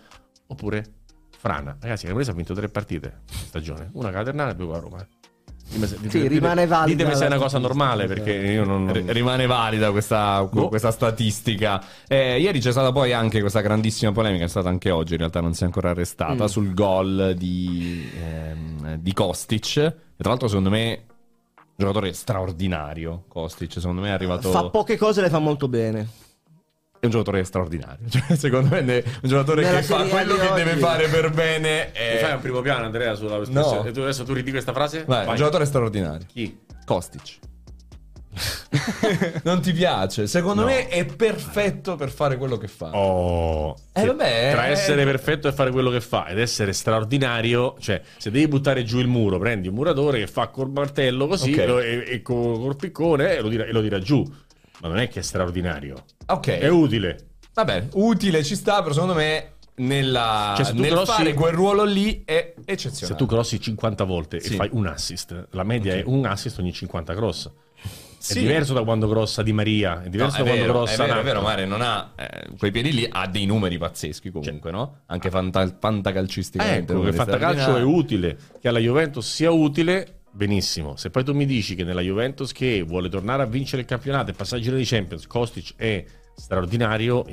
oppure 0.48 0.96
frana. 1.38 1.78
Ragazzi, 1.80 2.08
la 2.08 2.14
Cremonese 2.14 2.32
ha 2.32 2.34
vinto 2.34 2.56
tre 2.56 2.68
partite 2.68 3.22
in 3.30 3.46
stagione, 3.46 3.92
una 3.94 4.10
cadernale 4.10 4.52
e 4.52 4.56
due 4.56 4.66
con 4.66 4.74
la 4.74 4.82
Roma. 4.82 5.08
Se- 5.86 5.98
Sì, 6.08 6.28
rimane 6.28 6.66
valida 6.66 6.96
Ditemi 6.98 7.16
se 7.16 7.24
è 7.24 7.28
una 7.28 7.38
cosa 7.38 7.58
normale, 7.60 8.06
perché 8.08 8.34
io 8.34 8.64
non... 8.66 8.92
Rimane 9.08 9.46
valida 9.46 9.92
questa, 9.92 10.44
Boh. 10.44 10.68
questa 10.68 10.92
statistica. 10.92 11.84
Eh, 12.08 12.40
ieri 12.40 12.60
c'è 12.60 12.72
stata 12.72 12.92
poi 12.92 13.14
anche 13.14 13.40
questa 13.40 13.62
grandissima 13.62 14.12
polemica, 14.12 14.46
è 14.46 14.48
stata 14.48 14.70
anche 14.70 14.90
oggi, 14.90 15.14
in 15.14 15.20
realtà 15.20 15.42
non 15.42 15.54
si 15.54 15.64
è 15.64 15.66
ancora 15.66 15.92
arrestata, 15.92 16.44
Mm. 16.44 16.48
sul 16.48 16.74
gol 16.74 17.34
di, 17.38 18.10
ehm, 18.20 18.96
di 18.98 19.14
Kostic. 19.14 19.78
E 19.78 19.94
tra 20.18 20.30
l'altro 20.30 20.48
secondo 20.48 20.70
me 20.70 21.04
un 21.56 21.64
giocatore 21.76 22.12
straordinario, 22.14 23.24
Kostic, 23.28 23.72
secondo 23.74 24.02
me 24.02 24.10
è 24.10 24.12
arrivato... 24.12 24.50
Fa 24.52 24.70
poche 24.70 24.98
cose 24.98 25.20
e 25.20 25.24
le 25.24 25.30
fa 25.30 25.40
molto 25.40 25.68
bene. 25.68 26.08
È 27.00 27.06
un 27.06 27.12
giocatore 27.12 27.44
straordinario, 27.46 28.06
cioè, 28.10 28.36
secondo 28.36 28.70
me 28.72 28.80
è 28.86 29.04
un 29.22 29.30
giocatore 29.30 29.62
Nella 29.64 29.78
che 29.78 29.84
fa 29.84 30.04
quello 30.04 30.36
che 30.36 30.48
oggi. 30.48 30.64
deve 30.64 30.76
fare 30.80 31.08
per 31.08 31.30
bene. 31.32 31.92
Mi 31.94 32.18
fai 32.20 32.34
un 32.34 32.42
primo 32.42 32.60
piano, 32.62 32.84
Andrea, 32.86 33.16
sulla 33.16 33.38
No. 33.38 33.42
espressione? 33.44 33.90
E 33.90 33.92
tu 33.94 34.02
adesso 34.02 34.24
tu 34.26 34.34
ridi 34.34 34.52
questa 34.52 34.74
frase? 34.74 35.06
Vai, 35.06 35.22
Vai. 35.24 35.30
un 35.30 35.36
giocatore 35.38 35.64
straordinario. 35.66 36.26
Chi? 36.32 36.60
Kostic. 36.86 37.38
non 39.44 39.62
ti 39.62 39.72
piace? 39.74 40.28
Secondo 40.28 40.62
No. 40.62 40.68
me 40.68 40.88
è 40.88 41.06
perfetto 41.06 41.96
per 41.96 42.10
fare 42.12 42.38
quello 42.38 42.58
che 42.58 42.68
fa. 42.68 42.92
Oh, 42.96 43.76
Eh, 43.94 44.06
vabbè, 44.06 44.50
tra 44.52 44.68
eh. 44.68 44.72
essere 44.72 45.04
perfetto 45.04 45.48
e 45.48 45.52
fare 45.52 45.72
quello 45.72 45.90
che 45.90 46.02
fa 46.02 46.28
ed 46.28 46.38
essere 46.40 46.74
straordinario, 46.74 47.76
cioè 47.80 48.02
se 48.18 48.30
devi 48.30 48.48
buttare 48.48 48.84
giù 48.84 49.00
il 49.00 49.08
muro, 49.08 49.38
prendi 49.40 49.68
un 49.68 49.74
muratore 49.76 50.20
che 50.20 50.28
fa 50.28 50.48
col 50.50 50.70
martello 50.70 51.28
così 51.28 51.54
Ok. 51.54 51.66
lo- 51.66 51.80
e, 51.80 52.04
e 52.08 52.22
col, 52.22 52.60
col 52.60 52.76
piccone 52.76 53.38
e 53.38 53.42
lo, 53.42 53.50
tira, 53.50 53.64
e 53.66 53.72
lo 53.72 53.82
tira 53.82 54.00
giù. 54.00 54.24
Ma 54.82 54.88
non 54.88 54.98
è 55.00 55.08
che 55.08 55.20
è 55.20 55.24
straordinario, 55.24 56.04
Ok. 56.28 56.48
è 56.48 56.68
utile. 56.70 57.28
Va 57.54 57.66
bene, 57.66 57.90
utile 57.94 58.44
ci 58.44 58.56
sta, 58.56 58.82
però 58.82 58.94
secondo 58.94 59.14
me 59.16 59.54
nella, 59.76 60.54
Cioè, 60.56 60.66
se 60.68 60.74
nel 60.74 60.92
crossi- 60.92 61.12
fare 61.12 61.34
quel 61.34 61.54
ruolo 61.54 61.84
lì 61.84 62.22
è 62.26 62.54
Se 62.56 62.64
eccezionale. 62.72 63.18
tu 63.18 63.26
crossi 63.26 63.60
50 63.60 64.04
volte 64.04 64.40
Sì. 64.40 64.54
e 64.54 64.56
fai 64.56 64.70
un 64.72 64.88
assist, 64.88 65.48
la 65.52 65.64
media 65.64 65.94
è 65.96 66.04
un 66.06 66.26
assist 66.26 66.60
ogni 66.60 66.72
50 66.74 67.14
cross. 67.16 67.50
Sì. 68.22 68.38
È 68.38 68.42
diverso 68.42 68.74
da 68.74 68.84
quando 68.84 69.08
crossa 69.08 69.42
Di 69.42 69.54
Maria, 69.54 70.02
è 70.02 70.04
No, 70.04 70.10
diverso 70.10 70.36
è, 70.36 70.40
da 70.40 70.44
quando 70.50 70.62
vero, 70.66 70.74
è 70.74 70.76
crossa 70.76 71.06
vero, 71.06 71.20
è 71.20 71.24
vero, 71.24 71.42
Mare 71.42 71.66
non 71.66 71.82
ha 71.82 72.12
eh, 72.18 72.48
quei 72.58 72.70
piedi 72.72 72.92
lì, 72.92 73.08
ha 73.10 73.26
dei 73.28 73.46
numeri 73.46 73.78
pazzeschi 73.78 74.30
comunque, 74.30 74.72
no? 74.72 75.00
Anche 75.06 75.30
fanta, 75.30 75.74
fantacalcisticamente. 75.80 76.92
Ecco, 76.92 77.02
che 77.04 77.14
fantacalcio 77.14 77.78
è 77.78 77.82
utile, 77.82 78.38
che 78.60 78.68
alla 78.68 78.80
Juventus 78.80 79.26
sia 79.34 79.52
utile, 79.52 80.19
benissimo. 80.32 80.96
Se 80.96 81.10
poi 81.10 81.24
tu 81.24 81.34
mi 81.34 81.46
dici 81.46 81.76
che 81.76 81.84
nella 81.84 82.02
Juventus 82.02 82.52
che 82.52 82.82
vuole 82.84 83.10
tornare 83.10 83.44
a 83.44 83.46
vincere 83.46 83.82
il 83.82 83.88
campionato 83.88 84.32
e 84.32 84.34
passare 84.34 84.58
il 84.58 84.64
giro 84.64 84.76
di 84.78 84.86
Champions, 84.86 85.28
Kostic 85.28 85.74
è 85.76 86.04
straordinario, 86.36 87.26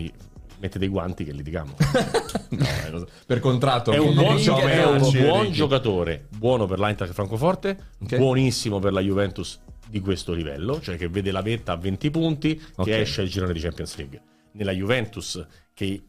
mette 0.59 0.79
dei 0.79 0.89
guanti 0.89 1.25
che 1.25 1.33
litigamo. 1.33 1.75
No, 2.49 3.05
per 3.27 3.41
contratto. 3.41 3.91
è 3.91 3.99
un 3.99 4.15
buon, 4.15 4.37
diciamo, 4.37 4.61
gio- 4.61 4.67
è 4.69 4.85
un 4.87 5.11
buon 5.13 5.51
giocatore, 5.53 6.29
buono 6.37 6.67
per 6.67 6.79
l'Eintracht 6.79 7.13
Francoforte, 7.13 7.77
Ok. 8.03 8.17
buonissimo 8.17 8.79
per 8.79 8.93
la 8.93 9.01
Juventus 9.01 9.59
di 9.89 9.99
questo 10.01 10.33
livello, 10.33 10.81
cioè 10.81 10.97
che 10.97 11.09
vede 11.09 11.33
la 11.33 11.43
vetta 11.43 11.73
a 11.73 11.77
20 11.77 12.11
punti, 12.11 12.61
Ok. 12.77 12.85
che 12.87 13.01
esce 13.01 13.23
al 13.23 13.27
girone 13.27 13.53
di 13.53 13.59
Champions 13.61 13.97
League. 13.97 14.23
Nella 14.53 14.71
Juventus 14.73 15.45
che, 15.75 16.05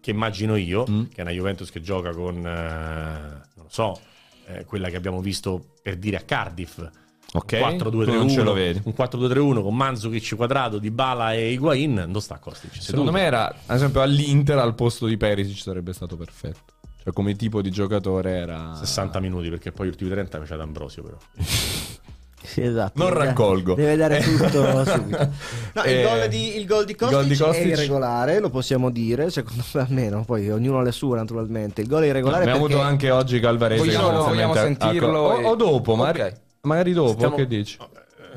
che 0.00 0.10
immagino 0.10 0.56
io, 0.56 0.84
Mm. 0.88 1.04
che 1.04 1.16
è 1.16 1.20
una 1.22 1.30
Juventus 1.30 1.70
che 1.70 1.80
gioca 1.80 2.10
con, 2.12 2.36
eh, 2.36 2.40
non 3.54 3.64
lo 3.64 3.68
so, 3.68 3.98
eh, 4.48 4.64
quella 4.64 4.88
che 4.88 4.96
abbiamo 4.96 5.20
visto 5.20 5.74
per 5.82 5.96
dire 5.96 6.16
a 6.16 6.20
Cardiff, 6.20 6.80
Ok, 7.30 7.58
un 7.60 7.76
4-2-3-1, 7.76 8.04
tu 8.04 8.12
non 8.12 8.28
ce 8.30 8.42
lo 8.42 8.52
vedi. 8.54 8.80
un 8.84 8.94
4-2-3-1 8.96 9.62
con 9.62 9.76
Mandzukic 9.76 10.34
quadrato, 10.34 10.78
Dybala 10.78 11.34
e 11.34 11.52
Higuain, 11.52 12.04
non 12.08 12.20
sta 12.22 12.38
Kostic. 12.38 12.72
Secondo 12.72 13.10
seduto. 13.10 13.12
me 13.12 13.20
era, 13.20 13.46
ad 13.66 13.76
esempio, 13.76 14.00
all'Inter 14.00 14.56
al 14.56 14.74
posto 14.74 15.06
di 15.06 15.18
Perisic 15.18 15.58
sarebbe 15.58 15.92
stato 15.92 16.16
perfetto. 16.16 16.72
Cioè, 17.02 17.12
come 17.12 17.36
tipo 17.36 17.60
di 17.60 17.70
giocatore 17.70 18.30
era... 18.32 18.74
60 18.74 19.20
minuti 19.20 19.50
perché 19.50 19.72
poi 19.72 19.86
gli 19.86 19.90
ultimi 19.90 20.08
30 20.10 20.38
faceva 20.38 20.56
D'Ambrosio 20.56 21.02
però. 21.02 21.16
Sì, 22.42 22.62
esatto. 22.62 23.02
Non 23.02 23.12
Deve- 23.12 23.24
raccolgo. 23.26 23.74
Deve 23.74 23.96
dare 23.96 24.20
tutto 24.20 24.84
subito. 24.86 25.28
No, 25.74 25.82
il, 25.84 25.90
Eh, 25.90 26.02
gol 26.02 26.28
di, 26.28 26.56
il 26.56 26.66
gol 26.66 26.84
di 26.84 26.92
il 26.92 26.96
gol 26.96 27.26
di 27.26 27.36
Kostic 27.36 27.64
è 27.64 27.66
irregolare, 27.66 28.38
lo 28.40 28.48
possiamo 28.50 28.90
dire, 28.90 29.30
secondo 29.30 29.62
me 29.72 29.80
almeno, 29.80 30.24
poi 30.24 30.50
ognuno 30.50 30.78
ha 30.78 30.82
le 30.82 30.92
sue 30.92 31.16
naturalmente. 31.16 31.80
Il 31.82 31.88
gol 31.88 32.04
è 32.04 32.06
irregolare 32.06 32.42
Abbiamo 32.44 32.60
perché... 32.62 32.74
avuto 32.74 32.88
anche 32.88 33.10
oggi 33.10 33.40
Calvarese. 33.40 33.82
che 33.82 33.96
Vogliamo- 33.96 34.54
sentirlo 34.54 35.18
o, 35.18 35.40
e- 35.40 35.44
o 35.44 35.54
dopo, 35.56 35.94
magari, 35.96 36.20
Ok. 36.30 36.32
magari 36.62 36.92
dopo, 36.92 37.12
Stiamo- 37.12 37.36
che 37.36 37.46
dici? 37.46 37.76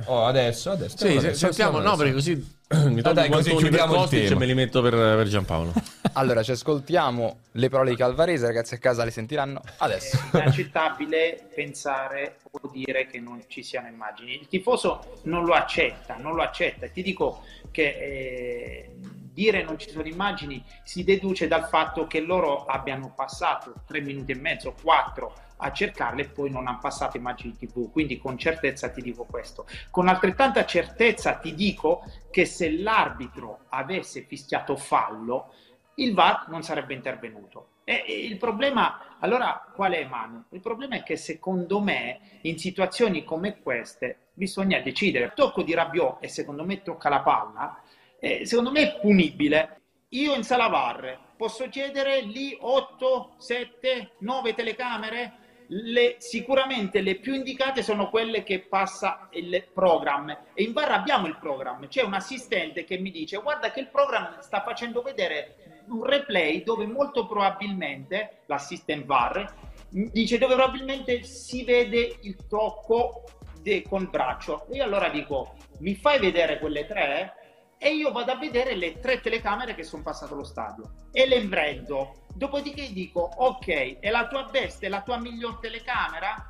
Oh, 0.06 0.26
adesso, 0.26 0.72
adesso. 0.72 0.98
Sì, 0.98 1.08
adesso, 1.18 1.28
se- 1.28 1.34
sentiamo, 1.36 1.78
adesso. 1.78 1.92
no, 1.92 1.98
perché 1.98 2.14
così 2.14 2.60
mi 2.72 3.00
Ah, 3.00 3.04
tolgo 3.04 3.14
dai, 3.14 3.28
i 3.28 3.32
così 3.32 3.56
chiudiamo 3.56 4.04
il 4.04 4.10
tema. 4.10 4.36
e 4.36 4.36
me 4.36 4.46
li 4.46 4.54
metto 4.54 4.82
per, 4.82 4.94
per 4.94 5.28
Giampaolo. 5.28 5.74
Allora, 6.14 6.44
ci 6.44 6.52
ascoltiamo 6.52 7.38
le 7.54 7.70
parole 7.70 7.92
di 7.92 7.96
Calvarese, 7.96 8.46
ragazzi 8.46 8.74
a 8.74 8.78
casa 8.80 9.06
le 9.06 9.12
sentiranno 9.12 9.62
adesso. 9.78 10.18
È 10.32 10.38
inaccettabile 10.42 11.48
pensare 11.56 12.40
o 12.52 12.70
dire 12.70 13.08
che 13.08 13.20
non 13.22 13.42
ci 13.48 13.64
siano 13.64 13.88
immagini. 13.88 14.34
Il 14.34 14.48
tifoso 14.50 15.20
non 15.24 15.46
lo 15.46 15.54
accetta, 15.54 16.18
non 16.18 16.36
lo 16.36 16.42
accetta. 16.42 16.86
E 16.88 16.92
ti 16.92 17.02
dico 17.02 17.44
che 17.72 17.84
eh, 17.84 18.96
dire 19.34 19.64
non 19.64 19.80
ci 19.80 19.90
sono 19.90 20.06
immagini 20.06 20.62
si 20.84 21.06
deduce 21.06 21.48
dal 21.48 21.66
fatto 21.70 22.06
che 22.08 22.20
loro 22.20 22.66
abbiano 22.66 23.14
passato 23.16 23.76
tre 23.88 24.02
minuti 24.02 24.34
e 24.34 24.36
mezzo, 24.36 24.76
quattro 24.82 25.34
a 25.62 25.72
cercarle 25.72 26.24
e 26.24 26.30
poi 26.30 26.50
non 26.50 26.68
hanno 26.68 26.80
passato 26.80 27.18
immagini 27.18 27.56
TV. 27.56 27.92
Quindi 27.92 28.18
con 28.18 28.38
certezza 28.38 28.90
ti 28.90 29.02
dico 29.02 29.26
questo. 29.26 29.66
Con 29.90 30.08
altrettanta 30.08 30.66
certezza 30.66 31.36
ti 31.36 31.54
dico 31.54 32.04
che 32.32 32.46
se 32.46 32.72
l'arbitro 32.72 33.66
avesse 33.70 34.24
fischiato 34.24 34.76
fallo, 34.76 35.54
il 35.96 36.14
VAR 36.14 36.48
non 36.50 36.64
sarebbe 36.64 36.94
intervenuto. 36.94 37.68
E 37.84 38.04
il 38.08 38.38
problema 38.38 39.12
Allora, 39.24 39.70
qual 39.76 39.92
è 39.92 40.04
Manu? 40.06 40.46
Il 40.50 40.62
problema 40.62 40.96
è 40.96 41.04
che 41.04 41.16
secondo 41.16 41.80
me, 41.80 42.40
in 42.42 42.58
situazioni 42.58 43.24
come 43.24 43.60
queste, 43.62 44.30
bisogna 44.34 44.80
decidere. 44.80 45.34
Tocco 45.36 45.62
di 45.62 45.76
Rabiot, 45.76 46.18
e 46.24 46.28
secondo 46.28 46.66
me 46.66 46.82
tocca 46.82 47.08
la 47.10 47.22
palla, 47.22 47.80
eh, 48.20 48.48
secondo 48.48 48.72
me 48.72 48.82
è 48.82 49.00
punibile. 49.00 49.82
Io 50.10 50.34
in 50.34 50.44
sala 50.44 50.68
VAR 50.70 51.20
posso 51.38 51.70
chiedere 51.70 52.22
lì 52.22 52.58
8, 52.60 53.36
7, 53.38 54.14
9 54.20 54.54
telecamere? 54.56 55.34
Le, 55.74 56.16
sicuramente 56.18 57.00
le 57.00 57.16
più 57.16 57.34
indicate 57.34 57.82
sono 57.82 58.10
quelle 58.10 58.44
che 58.44 58.60
passa 58.60 59.30
il 59.32 59.64
programma 59.74 60.38
e 60.54 60.64
in 60.64 60.74
VAR 60.74 60.92
abbiamo 60.92 61.28
il 61.28 61.38
programma 61.38 61.88
c'è 61.88 62.04
un 62.04 62.14
assistente 62.14 62.84
che 62.84 62.98
mi 62.98 63.10
dice 63.10 63.38
guarda 63.38 63.72
che 63.72 63.80
il 63.80 63.88
programma 63.88 64.42
sta 64.42 64.64
facendo 64.64 65.02
vedere 65.02 65.84
un 65.88 66.04
replay 66.04 66.64
dove 66.64 66.86
molto 66.86 67.26
probabilmente 67.26 68.42
l'assistent 68.48 69.06
VAR 69.06 69.54
dice 69.88 70.38
dove 70.38 70.56
probabilmente 70.56 71.24
si 71.24 71.64
vede 71.64 72.18
il 72.24 72.36
tocco 72.50 73.24
de, 73.62 73.84
col 73.88 74.10
braccio. 74.10 74.66
E 74.70 74.78
io 74.78 74.84
allora 74.84 75.10
dico 75.10 75.56
mi 75.80 75.96
fai 75.96 76.20
vedere 76.20 76.60
quelle 76.60 76.86
tre 76.86 77.36
e 77.84 77.96
io 77.96 78.12
vado 78.12 78.32
a 78.32 78.36
vedere 78.36 78.76
le 78.76 79.00
tre 79.00 79.22
telecamere 79.22 79.74
che 79.74 79.82
sono 79.82 80.04
passate 80.04 80.34
allo 80.34 80.44
stadio 80.44 81.08
e 81.12 81.28
le 81.28 81.44
prendo. 81.48 82.26
Dopodiché 82.32 82.94
dico, 82.94 83.28
ok, 83.38 83.98
è 83.98 84.12
la 84.12 84.28
tua 84.28 84.44
best, 84.44 84.84
è 84.84 84.88
la 84.88 85.02
tua 85.02 85.18
miglior 85.18 85.58
telecamera? 85.58 86.48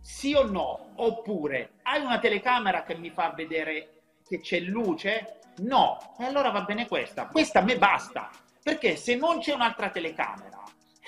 Sì 0.00 0.34
o 0.34 0.42
no? 0.42 0.90
Oppure 0.96 1.74
hai 1.82 2.00
una 2.00 2.18
telecamera 2.18 2.82
che 2.82 2.96
mi 2.96 3.10
fa 3.10 3.30
vedere 3.30 4.00
che 4.26 4.40
c'è 4.40 4.58
luce? 4.58 5.38
No, 5.58 6.16
e 6.18 6.24
allora 6.24 6.50
va 6.50 6.62
bene 6.62 6.88
questa. 6.88 7.28
Questa 7.28 7.60
a 7.60 7.62
me 7.62 7.78
basta, 7.78 8.28
perché 8.60 8.96
se 8.96 9.14
non 9.14 9.38
c'è 9.38 9.54
un'altra 9.54 9.90
telecamera, 9.90 10.60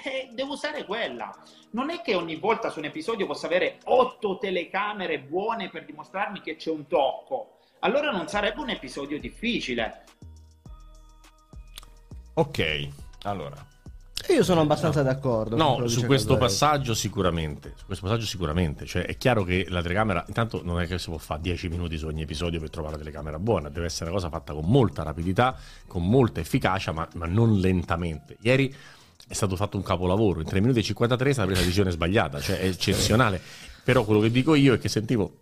eh, 0.04 0.28
devo 0.30 0.52
usare 0.52 0.84
quella. 0.84 1.34
Non 1.72 1.90
è 1.90 2.02
che 2.02 2.14
ogni 2.14 2.36
volta 2.36 2.70
su 2.70 2.78
un 2.78 2.84
episodio 2.84 3.26
possa 3.26 3.46
avere 3.46 3.78
otto 3.86 4.38
telecamere 4.38 5.18
buone 5.18 5.70
per 5.70 5.84
dimostrarmi 5.84 6.40
che 6.40 6.54
c'è 6.54 6.70
un 6.70 6.86
tocco 6.86 7.55
allora 7.80 8.10
non 8.10 8.28
sarebbe 8.28 8.60
un 8.60 8.70
episodio 8.70 9.18
difficile. 9.18 10.04
Ok, 12.34 12.88
allora. 13.22 13.74
Io 14.28 14.42
sono 14.42 14.60
abbastanza 14.60 15.02
no. 15.02 15.08
d'accordo. 15.08 15.56
No, 15.56 15.86
su 15.86 16.04
questo 16.04 16.36
passaggio 16.36 16.94
sicuramente. 16.94 17.74
Su 17.76 17.86
questo 17.86 18.06
passaggio 18.06 18.26
sicuramente. 18.26 18.84
Cioè, 18.84 19.04
è 19.06 19.16
chiaro 19.16 19.44
che 19.44 19.66
la 19.68 19.80
telecamera, 19.82 20.24
intanto 20.26 20.62
non 20.64 20.80
è 20.80 20.86
che 20.86 20.98
si 20.98 21.08
può 21.08 21.18
fare 21.18 21.40
10 21.42 21.68
minuti 21.68 21.96
su 21.96 22.06
ogni 22.06 22.22
episodio 22.22 22.58
per 22.58 22.70
trovare 22.70 22.94
la 22.94 22.98
telecamera 22.98 23.38
buona, 23.38 23.68
deve 23.68 23.86
essere 23.86 24.10
una 24.10 24.18
cosa 24.18 24.28
fatta 24.28 24.52
con 24.52 24.64
molta 24.64 25.02
rapidità, 25.02 25.56
con 25.86 26.06
molta 26.08 26.40
efficacia, 26.40 26.92
ma, 26.92 27.08
ma 27.14 27.26
non 27.26 27.58
lentamente. 27.60 28.36
Ieri 28.40 28.74
è 29.28 29.34
stato 29.34 29.54
fatto 29.54 29.76
un 29.76 29.82
capolavoro, 29.82 30.40
in 30.40 30.46
3 30.46 30.60
minuti 30.60 30.80
e 30.80 30.82
53 30.82 31.30
è 31.30 31.32
stata 31.32 31.46
presa 31.46 31.60
la 31.60 31.64
decisione 31.64 31.90
sbagliata, 31.92 32.40
cioè 32.40 32.58
è 32.58 32.66
eccezionale. 32.66 33.40
Però 33.84 34.04
quello 34.04 34.20
che 34.20 34.30
dico 34.30 34.56
io 34.56 34.74
è 34.74 34.78
che 34.78 34.88
sentivo 34.88 35.36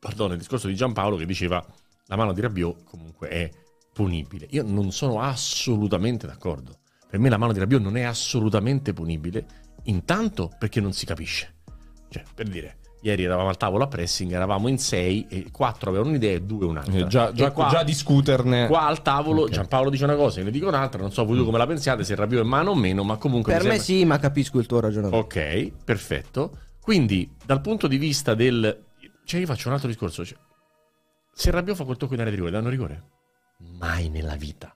pardon, 0.00 0.32
il 0.32 0.38
discorso 0.38 0.66
di 0.66 0.74
Giampaolo 0.74 1.16
che 1.16 1.26
diceva 1.26 1.64
la 2.06 2.16
mano 2.16 2.32
di 2.32 2.40
Rabiot 2.40 2.82
comunque 2.84 3.28
è 3.28 3.50
punibile. 3.92 4.46
Io 4.50 4.64
non 4.66 4.90
sono 4.90 5.20
assolutamente 5.20 6.26
d'accordo. 6.26 6.78
Per 7.08 7.20
me 7.20 7.28
la 7.28 7.36
mano 7.36 7.52
di 7.52 7.58
Rabiot 7.58 7.82
non 7.82 7.96
è 7.96 8.02
assolutamente 8.02 8.92
punibile, 8.92 9.46
intanto 9.84 10.50
perché 10.58 10.80
non 10.80 10.92
si 10.92 11.06
capisce. 11.06 11.56
Cioè, 12.08 12.22
per 12.34 12.48
dire, 12.48 12.78
ieri 13.02 13.24
eravamo 13.24 13.48
al 13.48 13.56
tavolo 13.56 13.84
a 13.84 13.88
pressing, 13.88 14.32
eravamo 14.32 14.68
in 14.68 14.78
sei 14.78 15.26
e 15.28 15.50
quattro 15.50 15.90
avevano 15.90 16.10
un'idea 16.10 16.34
e 16.34 16.42
due 16.42 16.66
un'altra. 16.66 16.98
Eh, 16.98 17.06
già, 17.06 17.32
già, 17.32 17.50
qua, 17.50 17.68
già, 17.68 17.82
discuterne. 17.82 18.66
Qua 18.66 18.86
al 18.86 19.02
tavolo 19.02 19.42
okay. 19.42 19.54
Giampaolo 19.54 19.90
dice 19.90 20.04
una 20.04 20.16
cosa, 20.16 20.38
io 20.38 20.46
ne 20.46 20.50
dico 20.50 20.68
un'altra, 20.68 21.00
non 21.00 21.12
so 21.12 21.24
voi 21.24 21.38
mm. 21.38 21.44
come 21.44 21.58
la 21.58 21.66
pensiate, 21.66 22.04
se 22.04 22.14
Rabiot 22.14 22.42
è 22.42 22.46
mano 22.46 22.70
o 22.70 22.74
meno, 22.74 23.04
ma 23.04 23.16
comunque... 23.16 23.52
Per 23.52 23.62
me 23.62 23.78
sembra... 23.78 23.84
sì, 23.84 24.04
ma 24.04 24.18
capisco 24.18 24.58
il 24.58 24.66
tuo 24.66 24.80
ragionamento. 24.80 25.24
Ok, 25.24 25.72
perfetto. 25.84 26.56
Quindi, 26.80 27.30
dal 27.44 27.60
punto 27.60 27.86
di 27.86 27.98
vista 27.98 28.34
del 28.34 28.88
cioè, 29.30 29.40
io 29.40 29.46
faccio 29.46 29.68
un 29.68 29.74
altro 29.74 29.86
discorso. 29.86 30.24
Cioè, 30.24 30.36
se 31.32 31.52
Rabiot 31.52 31.76
fa 31.76 31.84
quel 31.84 31.96
tocco 31.96 32.14
in 32.14 32.20
area 32.20 32.32
di 32.32 32.36
rigore, 32.36 32.52
danno 32.52 32.68
rigore? 32.68 33.02
Mai 33.78 34.08
nella 34.08 34.34
vita. 34.34 34.74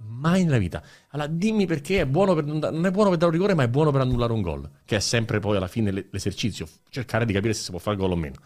Mai 0.00 0.44
nella 0.44 0.58
vita. 0.58 0.82
Allora, 1.12 1.28
dimmi 1.28 1.64
perché 1.64 2.00
è 2.00 2.06
buono 2.06 2.34
per, 2.34 2.44
non 2.44 2.84
è 2.84 2.90
buono 2.90 3.08
per 3.08 3.18
dare 3.18 3.30
un 3.30 3.38
rigore, 3.38 3.54
ma 3.54 3.62
è 3.62 3.68
buono 3.68 3.90
per 3.90 4.02
annullare 4.02 4.34
un 4.34 4.42
gol. 4.42 4.70
Che 4.84 4.96
è 4.96 5.00
sempre 5.00 5.40
poi 5.40 5.56
alla 5.56 5.68
fine 5.68 5.90
l'esercizio. 6.10 6.68
Cercare 6.90 7.24
di 7.24 7.32
capire 7.32 7.54
se 7.54 7.62
si 7.62 7.70
può 7.70 7.78
fare 7.78 7.96
gol 7.96 8.10
o 8.10 8.16
meno. 8.16 8.36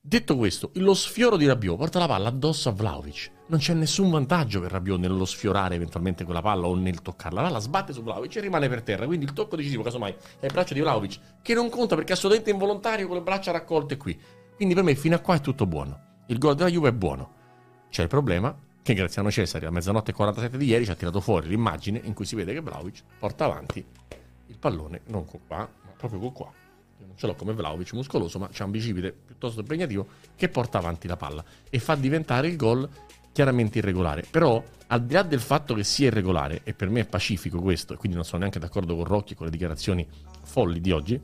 Detto 0.00 0.34
questo, 0.34 0.70
lo 0.76 0.94
sfioro 0.94 1.36
di 1.36 1.46
Rabiot 1.46 1.76
porta 1.76 1.98
la 1.98 2.06
palla 2.06 2.28
addosso 2.28 2.70
a 2.70 2.72
Vlaovic. 2.72 3.32
Non 3.48 3.58
c'è 3.58 3.74
nessun 3.74 4.08
vantaggio 4.10 4.60
per 4.60 4.70
Rabiot 4.70 4.98
nello 4.98 5.26
sfiorare 5.26 5.74
eventualmente 5.74 6.24
quella 6.24 6.40
palla 6.40 6.68
o 6.68 6.74
nel 6.74 7.02
toccarla. 7.02 7.42
La 7.42 7.48
palla 7.48 7.60
sbatte 7.60 7.92
su 7.92 8.02
Vlaovic 8.02 8.36
e 8.36 8.40
rimane 8.40 8.66
per 8.70 8.80
terra. 8.80 9.04
Quindi 9.04 9.26
il 9.26 9.34
tocco 9.34 9.56
decisivo, 9.56 9.82
casomai, 9.82 10.14
è 10.40 10.46
il 10.46 10.52
braccio 10.52 10.72
di 10.72 10.80
Vlaovic, 10.80 11.42
che 11.42 11.52
non 11.52 11.68
conta 11.68 11.96
perché 11.96 12.12
è 12.12 12.14
assolutamente 12.14 12.50
involontario 12.50 13.06
con 13.06 13.16
le 13.16 13.22
braccia 13.22 13.52
raccolte 13.52 13.98
qui. 13.98 14.18
Quindi 14.60 14.76
per 14.76 14.84
me 14.84 14.94
fino 14.94 15.14
a 15.14 15.20
qua 15.20 15.36
è 15.36 15.40
tutto 15.40 15.64
buono. 15.64 16.24
Il 16.26 16.36
gol 16.36 16.54
della 16.54 16.68
Juve 16.68 16.90
è 16.90 16.92
buono. 16.92 17.32
C'è 17.88 18.02
il 18.02 18.08
problema 18.08 18.54
che 18.82 18.92
Graziano 18.92 19.30
Cesari 19.30 19.64
a 19.64 19.70
mezzanotte 19.70 20.10
e 20.10 20.14
47 20.14 20.58
di 20.58 20.66
ieri 20.66 20.84
ci 20.84 20.90
ha 20.90 20.94
tirato 20.94 21.22
fuori 21.22 21.48
l'immagine 21.48 21.98
in 22.04 22.12
cui 22.12 22.26
si 22.26 22.34
vede 22.34 22.52
che 22.52 22.60
Vlaovic 22.60 23.02
porta 23.18 23.46
avanti 23.46 23.82
il 24.48 24.58
pallone 24.58 25.00
non 25.06 25.24
con 25.24 25.40
qua, 25.46 25.56
ma 25.60 25.90
proprio 25.96 26.20
con 26.20 26.32
qua. 26.34 26.52
Non 26.98 27.16
ce 27.16 27.26
l'ho 27.26 27.34
come 27.36 27.54
Vlaovic 27.54 27.94
muscoloso, 27.94 28.38
ma 28.38 28.48
c'è 28.48 28.62
un 28.62 28.70
bicipite 28.70 29.12
piuttosto 29.12 29.60
impegnativo 29.60 30.06
che 30.36 30.50
porta 30.50 30.76
avanti 30.76 31.08
la 31.08 31.16
palla 31.16 31.42
e 31.70 31.78
fa 31.78 31.94
diventare 31.94 32.48
il 32.48 32.56
gol 32.56 32.86
chiaramente 33.32 33.78
irregolare. 33.78 34.26
Però, 34.30 34.62
al 34.88 35.06
di 35.06 35.14
là 35.14 35.22
del 35.22 35.40
fatto 35.40 35.72
che 35.72 35.84
sia 35.84 36.08
irregolare, 36.08 36.60
e 36.64 36.74
per 36.74 36.90
me 36.90 37.00
è 37.00 37.06
pacifico 37.06 37.62
questo, 37.62 37.94
e 37.94 37.96
quindi 37.96 38.14
non 38.14 38.26
sono 38.26 38.40
neanche 38.40 38.58
d'accordo 38.58 38.94
con 38.94 39.04
Rocchi 39.04 39.34
con 39.34 39.46
le 39.46 39.52
dichiarazioni 39.52 40.06
folli 40.42 40.82
di 40.82 40.90
oggi, 40.90 41.18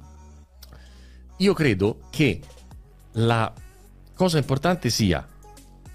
io 1.39 1.53
credo 1.53 1.99
che 2.09 2.41
la 3.19 3.51
cosa 4.15 4.39
importante 4.39 4.91
sia 4.91 5.27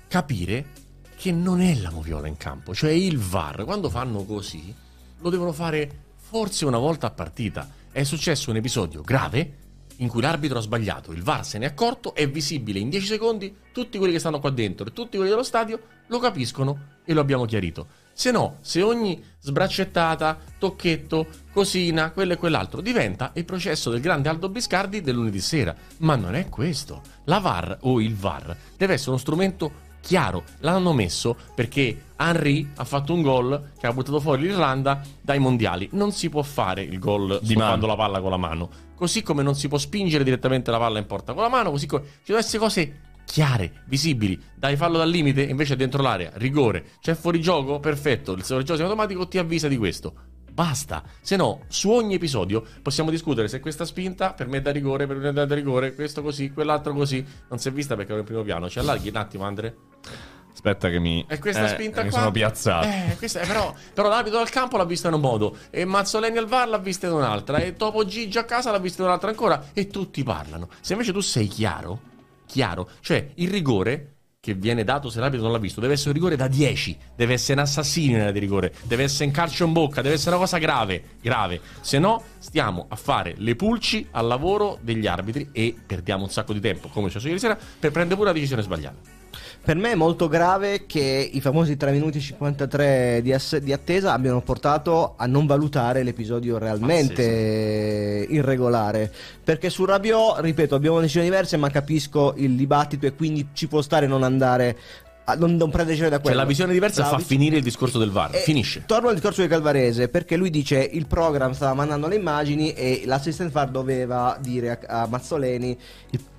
capire 0.07 0.79
che 1.15 1.31
non 1.31 1.61
è 1.61 1.75
la 1.75 1.91
moviola 1.91 2.27
in 2.27 2.37
campo, 2.37 2.73
cioè 2.73 2.91
il 2.91 3.19
VAR, 3.19 3.63
quando 3.63 3.89
fanno 3.89 4.23
così, 4.23 4.73
lo 5.19 5.29
devono 5.29 5.51
fare 5.51 6.13
forse 6.15 6.65
una 6.65 6.79
volta 6.79 7.07
a 7.07 7.11
partita. 7.11 7.69
È 7.91 8.03
successo 8.03 8.49
un 8.49 8.55
episodio 8.55 9.01
grave 9.01 9.57
in 9.97 10.07
cui 10.07 10.21
l'arbitro 10.21 10.57
ha 10.57 10.61
sbagliato, 10.61 11.11
il 11.11 11.21
VAR 11.21 11.45
se 11.45 11.59
ne 11.59 11.65
è 11.65 11.69
accorto, 11.69 12.15
è 12.15 12.27
visibile 12.27 12.79
in 12.79 12.89
10 12.89 13.05
secondi, 13.05 13.55
tutti 13.71 13.99
quelli 13.99 14.13
che 14.13 14.19
stanno 14.19 14.39
qua 14.39 14.49
dentro 14.49 14.87
e 14.87 14.91
tutti 14.91 15.17
quelli 15.17 15.29
dello 15.29 15.43
stadio 15.43 15.79
lo 16.07 16.17
capiscono 16.17 16.97
e 17.05 17.13
lo 17.13 17.21
abbiamo 17.21 17.45
chiarito. 17.45 17.87
Se 18.21 18.29
no, 18.29 18.57
se 18.61 18.83
ogni 18.83 19.19
sbraccettata, 19.39 20.37
tocchetto, 20.59 21.25
cosina, 21.51 22.11
quello 22.11 22.33
e 22.33 22.37
quell'altro 22.37 22.79
diventa 22.79 23.31
il 23.33 23.45
processo 23.45 23.89
del 23.89 23.99
grande 23.99 24.29
Aldo 24.29 24.47
Biscardi 24.47 25.01
del 25.01 25.15
lunedì 25.15 25.39
sera. 25.39 25.75
Ma 26.01 26.15
non 26.15 26.35
è 26.35 26.47
questo. 26.47 27.01
La 27.23 27.39
VAR 27.39 27.79
o 27.81 27.99
il 27.99 28.15
VAR 28.15 28.55
deve 28.77 28.93
essere 28.93 29.09
uno 29.09 29.19
strumento 29.19 29.71
chiaro. 30.01 30.43
L'hanno 30.59 30.93
messo 30.93 31.35
perché 31.55 32.09
Henry 32.15 32.69
ha 32.75 32.83
fatto 32.83 33.11
un 33.11 33.23
gol 33.23 33.71
che 33.79 33.87
ha 33.87 33.91
buttato 33.91 34.19
fuori 34.19 34.43
l'Irlanda 34.43 35.01
dai 35.19 35.39
mondiali. 35.39 35.89
Non 35.93 36.11
si 36.11 36.29
può 36.29 36.43
fare 36.43 36.83
il 36.83 36.99
gol 36.99 37.39
di 37.41 37.55
stoppando 37.55 37.87
la 37.87 37.95
palla 37.95 38.21
con 38.21 38.29
la 38.29 38.37
mano. 38.37 38.69
Così 38.93 39.23
come 39.23 39.41
non 39.41 39.55
si 39.55 39.67
può 39.67 39.79
spingere 39.79 40.23
direttamente 40.23 40.69
la 40.69 40.77
palla 40.77 40.99
in 40.99 41.07
porta 41.07 41.33
con 41.33 41.41
la 41.41 41.49
mano, 41.49 41.71
così 41.71 41.87
come 41.87 42.03
ci 42.03 42.09
devono 42.25 42.45
essere 42.45 42.59
cose 42.59 42.99
chiare, 43.25 43.83
visibili. 43.85 44.39
Dai 44.55 44.75
fallo 44.75 44.97
dal 44.97 45.09
limite, 45.09 45.41
invece 45.43 45.73
è 45.73 45.77
dentro 45.77 46.01
l'area, 46.01 46.31
rigore. 46.35 46.85
C'è 46.99 47.13
fuori 47.13 47.41
gioco? 47.41 47.79
Perfetto, 47.79 48.33
il 48.33 48.43
fuorigioco 48.43 48.81
automatico 48.81 49.27
ti 49.27 49.37
avvisa 49.37 49.67
di 49.67 49.77
questo. 49.77 50.13
Basta, 50.51 51.01
se 51.21 51.37
no, 51.37 51.61
su 51.69 51.89
ogni 51.89 52.15
episodio 52.15 52.63
possiamo 52.81 53.09
discutere 53.09 53.47
se 53.47 53.61
questa 53.61 53.85
spinta 53.85 54.33
per 54.33 54.47
me 54.47 54.57
è 54.57 54.61
da 54.61 54.71
rigore, 54.71 55.07
per 55.07 55.15
me 55.15 55.29
è 55.29 55.31
da 55.31 55.55
rigore, 55.55 55.95
questo 55.95 56.21
così, 56.21 56.51
quell'altro 56.51 56.93
così. 56.93 57.25
Non 57.49 57.57
si 57.57 57.69
è 57.69 57.71
vista 57.71 57.95
perché 57.95 58.11
ero 58.11 58.19
in 58.19 58.25
primo 58.25 58.43
piano. 58.43 58.69
Ci 58.69 58.79
allarghi 58.79 59.09
un 59.09 59.15
attimo, 59.15 59.45
Andre? 59.45 59.75
Aspetta 60.53 60.89
che 60.89 60.99
mi... 60.99 61.25
E 61.27 61.39
questa 61.39 61.65
eh, 61.65 61.69
spinta 61.69 62.03
mi 62.03 62.09
qua... 62.09 62.19
sono 62.19 62.31
piazzato. 62.31 62.85
Eh, 62.85 63.15
questa, 63.17 63.39
però, 63.39 63.73
però 63.93 64.09
l'abito 64.09 64.35
dal 64.35 64.49
campo 64.49 64.75
l'ha 64.75 64.83
vista 64.83 65.07
in 65.07 65.13
un 65.13 65.21
modo, 65.21 65.57
e 65.69 65.85
Mazzoleni 65.85 66.37
al 66.37 66.47
VAR 66.47 66.67
l'ha 66.67 66.77
vista 66.77 67.07
in 67.07 67.13
un'altra, 67.13 67.59
e 67.59 67.77
Topo 67.77 68.05
Gigi 68.05 68.37
a 68.37 68.43
casa 68.43 68.71
l'ha 68.71 68.77
vista 68.77 69.01
in 69.01 69.07
un'altra 69.07 69.29
ancora, 69.29 69.69
e 69.71 69.87
tutti 69.87 70.21
parlano. 70.23 70.67
Se 70.81 70.91
invece 70.91 71.13
tu 71.13 71.21
sei 71.21 71.47
chiaro 71.47 72.09
chiaro. 72.51 72.89
Cioè, 72.99 73.31
il 73.35 73.49
rigore 73.49 74.15
che 74.41 74.55
viene 74.55 74.83
dato 74.83 75.09
se 75.09 75.19
l'arbitro 75.19 75.45
non 75.45 75.53
l'ha 75.53 75.61
visto 75.61 75.79
deve 75.79 75.93
essere 75.93 76.09
un 76.09 76.15
rigore 76.15 76.35
da 76.35 76.47
10, 76.47 76.97
deve 77.15 77.33
essere 77.33 77.59
un 77.59 77.65
assassino 77.65 78.15
in 78.15 78.21
area 78.21 78.31
di 78.31 78.39
rigore, 78.39 78.73
deve 78.85 79.03
essere 79.03 79.25
un 79.25 79.31
calcio 79.31 79.65
in 79.65 79.71
bocca, 79.71 80.01
deve 80.01 80.15
essere 80.15 80.31
una 80.31 80.39
cosa 80.39 80.57
grave, 80.57 81.03
grave. 81.21 81.61
Se 81.81 81.99
no, 81.99 82.23
stiamo 82.39 82.87
a 82.89 82.95
fare 82.95 83.35
le 83.37 83.55
pulci 83.55 84.07
al 84.11 84.25
lavoro 84.25 84.79
degli 84.81 85.05
arbitri 85.05 85.49
e 85.51 85.75
perdiamo 85.85 86.23
un 86.23 86.29
sacco 86.29 86.53
di 86.53 86.59
tempo, 86.59 86.87
come 86.87 87.07
è 87.07 87.09
successo 87.09 87.27
ieri 87.27 87.39
sera, 87.39 87.55
per 87.55 87.91
prendere 87.91 88.15
pure 88.15 88.29
la 88.29 88.33
decisione 88.33 88.63
sbagliata. 88.63 89.20
Per 89.63 89.75
me 89.75 89.91
è 89.91 89.95
molto 89.95 90.27
grave 90.27 90.87
che 90.87 91.29
i 91.31 91.39
famosi 91.39 91.77
3 91.77 91.91
minuti 91.91 92.17
e 92.17 92.21
53 92.21 93.19
di, 93.21 93.31
ass- 93.31 93.57
di 93.57 93.71
attesa 93.71 94.11
abbiano 94.11 94.41
portato 94.41 95.13
a 95.15 95.27
non 95.27 95.45
valutare 95.45 96.01
l'episodio 96.01 96.57
realmente 96.57 98.25
ah, 98.27 98.33
irregolare. 98.33 99.11
Perché 99.43 99.69
su 99.69 99.85
Rabiot, 99.85 100.39
ripeto, 100.39 100.73
abbiamo 100.73 100.99
decisioni 100.99 101.27
diverse, 101.27 101.57
ma 101.57 101.69
capisco 101.69 102.33
il 102.37 102.55
dibattito 102.55 103.05
e 103.05 103.13
quindi 103.13 103.49
ci 103.53 103.67
può 103.67 103.83
stare 103.83 104.07
non 104.07 104.23
andare 104.23 104.75
non, 105.35 105.55
non 105.55 105.69
prende 105.69 105.95
da 105.95 106.09
Cioè, 106.09 106.19
quello. 106.21 106.37
la 106.37 106.45
visione 106.45 106.73
diversa 106.73 107.01
fa 107.03 107.09
Vlahovic- 107.09 107.27
finire 107.29 107.57
il 107.57 107.63
discorso 107.63 107.99
del 107.99 108.11
VAR. 108.11 108.35
e 108.35 108.39
Finisce. 108.39 108.83
Torno 108.85 109.07
al 109.09 109.15
discorso 109.15 109.41
di 109.41 109.47
Calvarese 109.47 110.07
perché 110.09 110.35
lui 110.35 110.49
dice 110.49 110.79
il 110.79 111.07
program 111.07 111.51
stava 111.53 111.73
mandando 111.73 112.07
le 112.07 112.15
immagini 112.15 112.73
e 112.73 113.03
l'assistant 113.05 113.51
VAR 113.51 113.69
doveva 113.69 114.37
dire 114.39 114.79
a, 114.87 115.01
a 115.03 115.07
Mazzoleni 115.07 115.77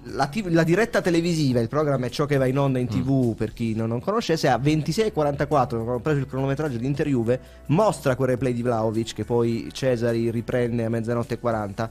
la, 0.05 0.27
TV 0.27 0.49
la 0.51 0.65
diretta 0.65 1.01
televisiva, 1.01 1.61
il 1.61 1.69
programma 1.69 2.07
è 2.07 2.11
ciò 2.11 2.27
che 2.27 2.37
va 2.37 2.47
in 2.47 2.59
onda 2.59 2.79
in 2.81 2.89
tv 2.89 3.35
per 3.37 3.53
chi 3.53 3.75
non, 3.75 3.89
non 3.89 4.01
conoscesse, 4.01 4.49
a 4.49 4.57
26.44, 4.57 5.47
quando 5.47 5.93
ho 5.93 6.01
preso 6.01 6.19
il 6.19 6.27
cronometraggio 6.27 6.77
di 6.77 6.87
Inter 6.87 7.07
Juve, 7.07 7.41
mostra 7.67 8.17
quel 8.17 8.31
replay 8.31 8.53
di 8.53 8.63
Vlaovic 8.63 9.15
che 9.15 9.25
poi 9.25 9.69
Cesari 9.73 10.31
riprende 10.31 10.85
a 10.85 10.89
mezzanotte 10.89 11.35
e 11.35 11.39
40. 11.39 11.91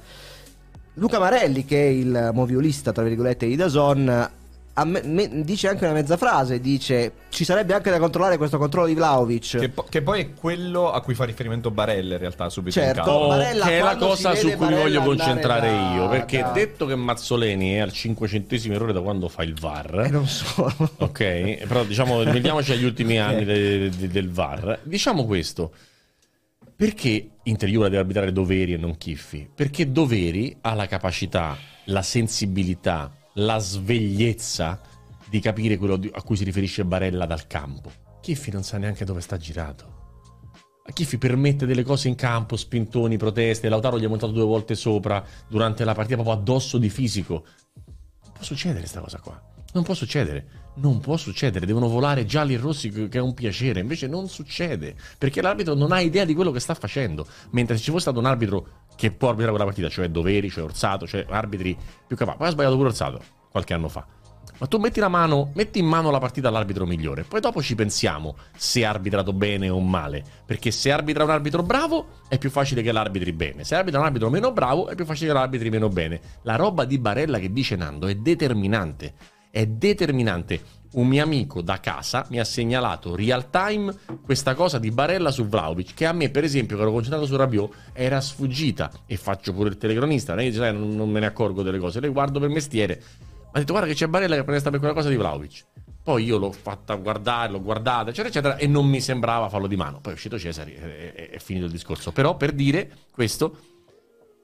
Luca 0.95 1.20
Marelli, 1.20 1.64
che 1.64 1.78
è 1.86 1.89
il 1.89 2.32
moviolista, 2.34 2.91
tra 2.91 3.04
virgolette, 3.04 3.47
di 3.47 3.56
Dazon, 3.56 4.30
me- 4.86 5.01
me- 5.03 5.43
dice 5.43 5.67
anche 5.67 5.84
una 5.84 5.93
mezza 5.93 6.15
frase, 6.15 6.61
dice 6.61 7.11
ci 7.30 7.43
sarebbe 7.43 7.74
anche 7.74 7.89
da 7.89 7.99
controllare 7.99 8.38
questo 8.38 8.57
controllo 8.57 8.88
di 8.88 8.93
Vlaovic. 8.93 9.57
Che, 9.59 9.69
po- 9.69 9.84
che 9.89 10.01
poi 10.01 10.22
è 10.22 10.34
quello 10.34 10.91
a 10.91 11.01
cui 11.01 11.13
fa 11.13 11.26
riferimento 11.26 11.72
Barella 11.72 12.13
in 12.13 12.19
realtà 12.19 12.49
subito 12.49 12.80
in 12.80 12.86
Certo. 12.86 13.28
Barella, 13.28 13.65
che 13.65 13.80
è 13.80 13.82
la 13.82 13.95
cosa 13.97 14.34
su 14.36 14.47
cui 14.51 14.67
mi 14.67 14.74
voglio 14.76 14.99
Barella 14.99 15.03
concentrare 15.03 15.69
da- 15.69 15.93
io. 15.95 16.07
Perché 16.07 16.39
da- 16.39 16.51
detto 16.51 16.86
che 16.86 16.95
Mazzoleni 16.95 17.74
è 17.74 17.80
al 17.80 17.91
500 17.91 18.55
errore 18.72 18.93
da 18.93 19.01
quando 19.01 19.28
fa 19.28 19.43
il 19.43 19.53
VAR. 19.59 20.03
E 20.05 20.09
non 20.09 20.26
solo. 20.28 20.74
Ok, 20.99 21.65
però 21.67 21.84
diciamo, 21.84 22.22
limitiamoci 22.22 22.72
agli 22.72 22.86
ultimi 22.86 23.19
anni 23.19 23.43
de- 23.43 23.89
de- 23.89 24.07
del 24.07 24.30
VAR. 24.32 24.80
Diciamo 24.84 25.26
questo. 25.26 25.72
Perché 26.76 27.30
Inter 27.43 27.69
Juve 27.69 27.86
deve 27.89 27.97
arbitrare 27.99 28.32
Doveri 28.32 28.74
e 28.74 28.78
non 28.78 28.97
Chiffi? 28.97 29.47
Perché 29.53 29.91
Doveri 29.91 30.57
ha 30.61 30.74
la 30.74 30.88
capacità, 30.88 31.55
la 31.86 32.01
sensibilità, 32.01 33.11
la 33.36 33.57
svegliezza 33.57 34.79
di 35.29 35.39
capire 35.39 35.77
quello 35.77 35.99
a 36.11 36.21
cui 36.23 36.36
si 36.36 36.43
riferisce 36.43 36.86
Barella 36.86 37.25
dal 37.25 37.47
campo. 37.47 37.91
Chiffi 38.21 38.51
non 38.51 38.63
sa 38.63 38.77
neanche 38.77 39.05
dove 39.05 39.21
sta 39.21 39.38
girato. 39.38 39.99
A 40.84 40.91
Chiffi 40.93 41.17
permette 41.17 41.65
delle 41.65 41.84
cose 41.84 42.07
in 42.07 42.15
campo, 42.15 42.57
spintoni, 42.57 43.17
proteste. 43.17 43.69
Lautaro 43.69 43.99
gli 43.99 44.03
è 44.03 44.07
montato 44.07 44.32
due 44.32 44.43
volte 44.43 44.75
sopra 44.75 45.23
durante 45.47 45.84
la 45.84 45.93
partita, 45.93 46.15
proprio 46.15 46.36
addosso 46.36 46.77
di 46.77 46.89
fisico. 46.89 47.45
Può 48.34 48.43
succedere 48.43 48.79
questa 48.79 48.99
cosa 48.99 49.19
qua. 49.19 49.51
Non 49.74 49.84
può 49.84 49.93
succedere. 49.93 50.45
Non 50.76 50.99
può 50.99 51.17
succedere. 51.17 51.65
Devono 51.65 51.88
volare 51.88 52.26
gialli 52.26 52.53
e 52.53 52.57
rossi, 52.57 52.89
che 52.89 53.17
è 53.17 53.22
un 53.22 53.34
piacere. 53.34 53.80
Invece 53.80 54.07
non 54.07 54.28
succede. 54.28 54.95
Perché 55.17 55.41
l'arbitro 55.41 55.74
non 55.74 55.91
ha 55.91 55.99
idea 55.99 56.26
di 56.26 56.34
quello 56.34 56.51
che 56.51 56.59
sta 56.59 56.74
facendo. 56.74 57.26
Mentre 57.51 57.78
se 57.78 57.84
ci 57.84 57.89
fosse 57.89 58.03
stato 58.03 58.19
un 58.19 58.26
arbitro 58.26 58.67
che 58.95 59.11
può 59.11 59.30
arbitrare 59.30 59.51
quella 59.51 59.65
partita, 59.65 59.89
cioè 59.89 60.09
Doveri, 60.09 60.49
cioè 60.49 60.63
Orsato, 60.63 61.07
cioè 61.07 61.26
arbitri 61.30 61.78
più 62.07 62.15
capaci. 62.15 62.38
Poi 62.38 62.47
ha 62.47 62.51
sbagliato 62.51 62.76
pure 62.76 62.89
Orsato 62.89 63.22
qualche 63.49 63.74
anno 63.74 63.89
fa. 63.89 64.05
Ma 64.61 64.67
tu 64.67 64.78
metti 64.78 64.99
mano, 64.99 65.51
metti 65.55 65.80
in 65.80 65.88
mano 65.88 66.11
la 66.11 66.19
partita 66.19 66.49
all'arbitro 66.49 66.86
migliore. 66.86 67.24
Poi 67.24 67.39
dopo 67.39 67.63
ci 67.63 67.74
pensiamo 67.74 68.36
se 68.55 68.86
ha 68.86 68.91
arbitrato 68.91 69.34
bene 69.34 69.69
o 69.69 69.80
male. 69.80 70.24
Perché 70.45 70.69
se 70.69 70.91
arbitra 70.91 71.24
un 71.24 71.32
arbitro 71.32 71.63
bravo 71.63 72.19
è 72.28 72.38
più 72.38 72.51
facile 72.51 72.84
che 72.84 72.91
l'arbitri 72.91 73.34
bene. 73.34 73.63
Se 73.63 73.74
arbitra 73.74 73.99
un 73.99 74.05
arbitro 74.05 74.30
meno 74.30 74.51
bravo 74.51 74.88
è 74.88 74.93
più 74.93 75.05
facile 75.05 75.32
che 75.32 75.34
l'arbitri 75.34 75.72
meno 75.72 75.89
bene. 75.89 76.22
La 76.43 76.57
roba 76.57 76.86
di 76.86 76.99
Barella 76.99 77.39
che 77.39 77.51
dice 77.51 77.76
Nando 77.76 78.05
è 78.05 78.13
determinante. 78.13 79.39
È 79.52 79.66
determinante. 79.66 80.80
Un 80.93 81.08
mio 81.08 81.24
amico 81.24 81.62
da 81.62 81.80
casa 81.80 82.26
mi 82.30 82.39
ha 82.39 82.43
segnalato 82.43 83.16
real 83.16 83.49
time 83.49 83.93
questa 84.24 84.56
cosa 84.56 84.78
di 84.78 84.91
Barella 84.91 85.32
su 85.32 85.45
Vlaovic 85.45 85.93
che 85.93 86.06
a 86.06 86.12
me 86.12 86.30
per 86.30 86.43
esempio 86.43 86.76
che 86.76 86.82
ero 86.82 86.91
concentrato 86.91 87.26
su 87.26 87.36
Rabiot 87.36 87.74
era 87.93 88.20
sfuggita. 88.20 88.89
E 89.06 89.16
faccio 89.18 89.54
pure 89.54 89.70
il 89.70 89.78
telecronista 89.78 90.34
non, 90.34 90.41
è 90.41 90.45
che 90.45 90.52
dice, 90.52 90.68
"Eh, 90.68 90.72
non, 90.72 91.10
me 91.10 91.20
ne 91.20 91.28
accorgo 91.28 91.64
delle 91.64 91.80
cose 91.80 91.99
le 91.99 92.10
guardo 92.10 92.39
per 92.39 92.49
mestiere. 92.49 93.02
Ma 93.43 93.49
ha 93.52 93.60
detto 93.60 93.72
guarda 93.72 93.88
che 93.89 93.95
c'è 93.95 94.08
Barella 94.08 94.36
che 94.36 94.43
prende 94.43 94.60
sta 94.60 94.70
per 94.70 94.80
quella 94.80 94.93
cosa 94.93 95.10
di 95.10 95.16
Vlaovic 95.16 95.66
poi 96.04 96.24
io 96.24 96.38
l'ho 96.38 96.52
fatta 96.52 96.95
guardare 96.95 97.52
l'ho 97.52 97.62
guardata 97.62 98.10
eccetera 98.10 98.30
eccetera 98.30 98.58
e 98.58 98.66
non 98.66 98.88
mi 98.88 98.99
sembrava 98.99 99.49
fallo 99.49 99.68
di 99.68 99.76
mano. 99.76 99.99
Poi 100.02 100.14
è 100.14 100.16
uscito 100.16 100.39
Cesari 100.39 100.74
e 100.74 101.14
è, 101.14 101.30
è 101.30 101.39
finito 101.39 101.66
il 101.66 101.72
discorso. 101.72 102.12
Però 102.12 102.36
per 102.36 102.54
dire 102.54 102.91
questo 103.12 103.58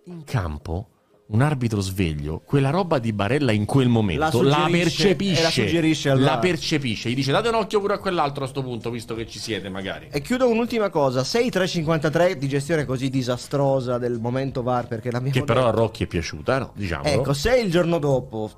in 0.05 0.23
campo 0.23 0.89
un 1.29 1.41
arbitro 1.41 1.81
sveglio, 1.81 2.41
quella 2.45 2.69
roba 2.69 2.99
di 2.99 3.11
Barella 3.11 3.51
in 3.51 3.65
quel 3.65 3.89
momento 3.89 4.41
La 4.41 4.47
la, 4.47 4.55
suggerisce- 4.63 4.79
percepisce. 5.07 5.39
e 5.39 5.43
la 5.43 5.49
suggerisce 5.49 6.09
al 6.09 6.19
la 6.21 6.37
percepisce. 6.39 7.09
Gli 7.09 7.15
dice 7.15 7.31
date 7.31 7.49
un 7.49 7.55
occhio 7.55 7.81
pure 7.81 7.95
a 7.95 7.97
quell'altro 7.99 8.45
a 8.45 8.47
sto 8.47 8.63
punto, 8.63 8.89
visto 8.89 9.13
che 9.13 9.27
ci 9.27 9.37
siete 9.39 9.67
magari. 9.69 10.07
E 10.09 10.21
chiudo 10.21 10.49
un'ultima 10.49 10.89
cosa, 10.89 11.21
6-3-53 11.21 12.33
di 12.33 12.47
gestione 12.47 12.85
così 12.85 13.09
disastrosa 13.09 13.97
del 13.97 14.19
momento 14.19 14.63
VAR 14.63 14.87
perché 14.87 15.11
l'abbiamo 15.11 15.33
Che 15.37 15.43
però 15.43 15.67
a. 15.67 15.71
Rocchi 15.71 16.03
è 16.03 16.07
piaciuta, 16.07 16.59
no? 16.59 16.71
Diciamolo. 16.75 17.09
Ecco, 17.09 17.33
se 17.33 17.57
il 17.57 17.69
giorno 17.69 17.99
dopo, 17.99 18.49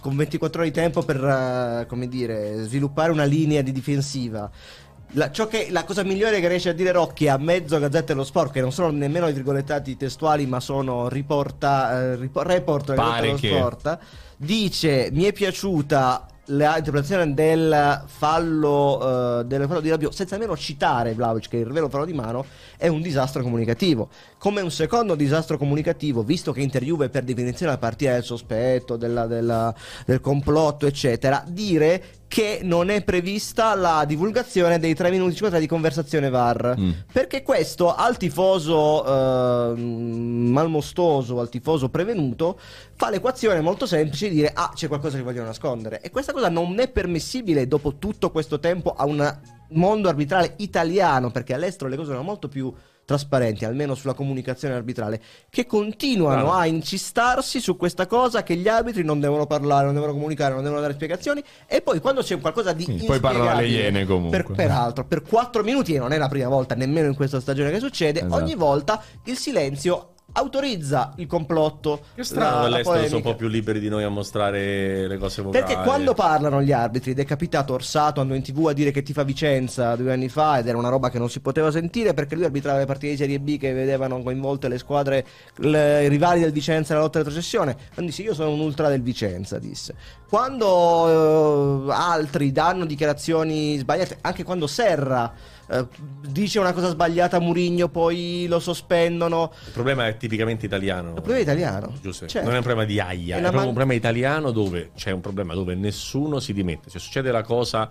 con 0.00 0.16
24 0.16 0.60
ore 0.62 0.70
di 0.70 0.74
tempo 0.74 1.02
per, 1.02 1.22
eh, 1.24 1.86
come 1.86 2.08
dire, 2.08 2.64
sviluppare 2.64 3.12
una 3.12 3.24
linea 3.24 3.62
di 3.62 3.70
difensiva, 3.72 4.50
la, 5.12 5.30
ciò 5.30 5.46
che, 5.46 5.68
la 5.70 5.84
cosa 5.84 6.02
migliore 6.02 6.40
che 6.40 6.48
riesce 6.48 6.68
a 6.70 6.72
dire 6.72 6.92
Rocchi 6.92 7.28
a 7.28 7.36
mezzo 7.38 7.78
Gazzetta 7.78 8.12
dello 8.12 8.24
Sport, 8.24 8.52
che 8.52 8.60
non 8.60 8.72
sono 8.72 8.90
nemmeno 8.90 9.28
i 9.28 9.32
virgolettati 9.32 9.96
testuali, 9.96 10.46
ma 10.46 10.60
sono 10.60 11.08
riporta, 11.08 12.00
eh, 12.12 12.16
ripo- 12.16 12.42
report 12.42 12.94
Pare 12.94 13.26
dello 13.26 13.38
che- 13.38 13.48
Sport, 13.48 13.98
dice 14.36 15.08
mi 15.12 15.24
è 15.24 15.32
piaciuta 15.32 16.26
l'interpretazione 16.48 17.34
del 17.34 18.04
fallo, 18.06 19.40
eh, 19.40 19.44
del 19.46 19.66
fallo 19.66 19.80
di 19.80 19.88
Rabiot 19.90 20.12
senza 20.12 20.36
nemmeno 20.36 20.56
citare 20.56 21.12
Vlaovic 21.12 21.48
che 21.48 21.56
è 21.56 21.60
il 21.60 21.72
vero 21.72 21.88
fallo 21.88 22.04
di 22.04 22.12
mano 22.12 22.44
è 22.76 22.86
un 22.86 23.00
disastro 23.02 23.42
comunicativo. 23.42 24.08
Come 24.38 24.60
un 24.60 24.70
secondo 24.70 25.16
disastro 25.16 25.58
comunicativo 25.58 26.22
visto 26.22 26.52
che 26.52 26.60
Inter 26.60 26.84
Juve 26.84 27.08
per 27.08 27.24
definizione 27.24 27.72
la 27.72 27.78
partita 27.78 28.12
del 28.12 28.22
sospetto 28.22 28.96
della- 28.96 29.26
della- 29.26 29.74
del 30.04 30.20
complotto 30.20 30.86
eccetera 30.86 31.42
dire 31.48 32.00
che 32.28 32.60
non 32.62 32.90
è 32.90 33.02
prevista 33.04 33.74
la 33.74 34.04
divulgazione 34.04 34.78
dei 34.78 34.94
3 34.94 35.10
minuti 35.10 35.34
50 35.34 35.58
di 35.58 35.66
conversazione 35.66 36.28
VAR 36.28 36.74
Mm. 36.78 36.90
perché 37.12 37.42
questo 37.42 37.94
al 37.94 38.16
tifoso 38.16 39.04
eh, 39.06 39.74
malmostoso, 39.76 41.38
al 41.40 41.48
tifoso 41.48 41.88
prevenuto, 41.88 42.58
fa 42.94 43.10
l'equazione 43.10 43.60
molto 43.60 43.86
semplice 43.86 44.28
di 44.28 44.36
dire 44.36 44.50
ah 44.54 44.72
c'è 44.74 44.88
qualcosa 44.88 45.16
che 45.16 45.22
vogliono 45.22 45.46
nascondere. 45.46 46.00
E 46.00 46.10
questa 46.10 46.32
cosa 46.32 46.48
non 46.48 46.78
è 46.78 46.88
permissibile 46.88 47.66
dopo 47.68 47.96
tutto 47.96 48.30
questo 48.30 48.58
tempo 48.58 48.92
a 48.94 49.04
un 49.04 49.38
mondo 49.70 50.08
arbitrale 50.08 50.54
italiano, 50.58 51.30
perché 51.30 51.54
all'estero 51.54 51.88
le 51.88 51.96
cose 51.96 52.10
sono 52.10 52.22
molto 52.22 52.48
più 52.48 52.72
trasparenti, 53.06 53.64
almeno 53.64 53.94
sulla 53.94 54.12
comunicazione 54.12 54.74
arbitrale, 54.74 55.22
che 55.48 55.64
continuano 55.64 56.42
Bravo. 56.42 56.52
a 56.58 56.66
incistarsi 56.66 57.60
su 57.60 57.76
questa 57.76 58.06
cosa 58.06 58.42
che 58.42 58.56
gli 58.56 58.68
arbitri 58.68 59.02
non 59.04 59.20
devono 59.20 59.46
parlare, 59.46 59.84
non 59.86 59.94
devono 59.94 60.12
comunicare, 60.12 60.52
non 60.52 60.62
devono 60.64 60.80
dare 60.82 60.92
spiegazioni 60.92 61.42
e 61.66 61.80
poi 61.80 62.00
quando 62.00 62.20
c'è 62.20 62.38
qualcosa 62.38 62.72
di 62.74 62.84
Sì, 62.84 63.04
poi 63.06 63.20
parlano 63.20 63.48
alle 63.50 63.66
iene 63.68 64.04
comunque. 64.04 64.42
per- 64.42 64.54
peraltro 64.54 65.06
per 65.06 65.22
4 65.22 65.62
minuti 65.62 65.94
e 65.94 65.98
non 65.98 66.12
è 66.12 66.18
la 66.18 66.28
prima 66.28 66.48
volta 66.48 66.74
nemmeno 66.74 67.06
in 67.06 67.14
questa 67.14 67.40
stagione 67.40 67.70
che 67.70 67.78
succede, 67.78 68.20
Esatto. 68.20 68.34
ogni 68.34 68.54
volta 68.56 69.02
il 69.24 69.36
silenzio 69.38 70.10
autorizza 70.36 71.12
il 71.16 71.26
complotto. 71.26 72.00
Che 72.14 72.22
strano 72.24 72.56
la- 72.56 72.60
la 72.60 72.66
all'estero 72.76 73.04
sono 73.04 73.16
un 73.16 73.22
po' 73.22 73.34
più 73.34 73.48
liberi 73.48 73.80
di 73.80 73.88
noi 73.88 74.04
a 74.04 74.08
mostrare 74.08 75.06
le 75.08 75.18
cose 75.18 75.42
vocali. 75.42 75.64
Perché 75.64 75.82
quando 75.82 76.14
parlano 76.14 76.62
gli 76.62 76.72
arbitri, 76.72 77.10
ed 77.12 77.18
è 77.18 77.24
capitato 77.24 77.72
Orsato 77.74 78.20
andò 78.20 78.34
in 78.34 78.42
tv 78.42 78.66
a 78.68 78.72
dire 78.72 78.90
che 78.90 79.02
ti 79.02 79.12
fa 79.12 79.22
Vicenza 79.22 79.96
due 79.96 80.12
anni 80.12 80.28
fa 80.28 80.58
ed 80.58 80.68
era 80.68 80.76
una 80.78 80.88
roba 80.88 81.10
che 81.10 81.18
non 81.18 81.28
si 81.30 81.40
poteva 81.40 81.70
sentire 81.70 82.14
perché 82.14 82.34
lui 82.34 82.44
arbitrava 82.44 82.78
le 82.78 82.86
partite 82.86 83.12
di 83.12 83.16
Serie 83.18 83.40
B 83.40 83.58
che 83.58 83.72
vedevano 83.72 84.22
coinvolte 84.22 84.68
le 84.68 84.78
squadre, 84.78 85.26
le- 85.56 86.04
i 86.04 86.08
rivali 86.08 86.40
del 86.40 86.52
Vicenza 86.52 86.92
nella 86.92 87.04
lotta 87.04 87.18
alla 87.18 87.26
retrocessione. 87.28 87.74
Quindi 87.94 88.12
disse 88.12 88.22
io 88.22 88.34
sono 88.34 88.50
un 88.50 88.60
ultra 88.60 88.88
del 88.88 89.02
Vicenza, 89.02 89.58
disse. 89.58 89.94
Quando 90.28 91.88
eh, 91.88 91.92
altri 91.92 92.52
danno 92.52 92.84
dichiarazioni 92.84 93.78
sbagliate, 93.78 94.18
anche 94.20 94.44
quando 94.44 94.66
Serra 94.66 95.32
eh, 95.68 95.86
dice 96.28 96.58
una 96.58 96.72
cosa 96.72 96.88
sbagliata 96.88 97.36
a 97.36 97.40
Murigno 97.40 97.88
poi 97.88 98.46
lo 98.48 98.58
sospendono, 98.60 99.52
Il 99.66 99.72
problema 99.72 100.06
è 100.06 100.16
tipicamente 100.16 100.66
italiano. 100.66 101.08
il 101.08 101.14
problema 101.14 101.38
è 101.38 101.42
italiano. 101.42 101.92
Giusto, 102.00 102.26
Certo. 102.26 102.46
non 102.46 102.54
è 102.54 102.58
un 102.58 102.64
problema 102.64 102.86
di 102.86 103.00
aia, 103.00 103.36
È 103.36 103.38
è, 103.38 103.42
man- 103.42 103.54
un 103.54 103.62
problema 103.64 103.94
italiano 103.94 104.50
dove 104.50 104.90
c'è 104.96 105.10
un 105.10 105.20
problema 105.20 105.54
dove 105.54 105.74
nessuno 105.74 106.40
si 106.40 106.52
dimette. 106.52 106.90
Se 106.90 106.98
succede 106.98 107.30
la 107.32 107.42
cosa 107.42 107.88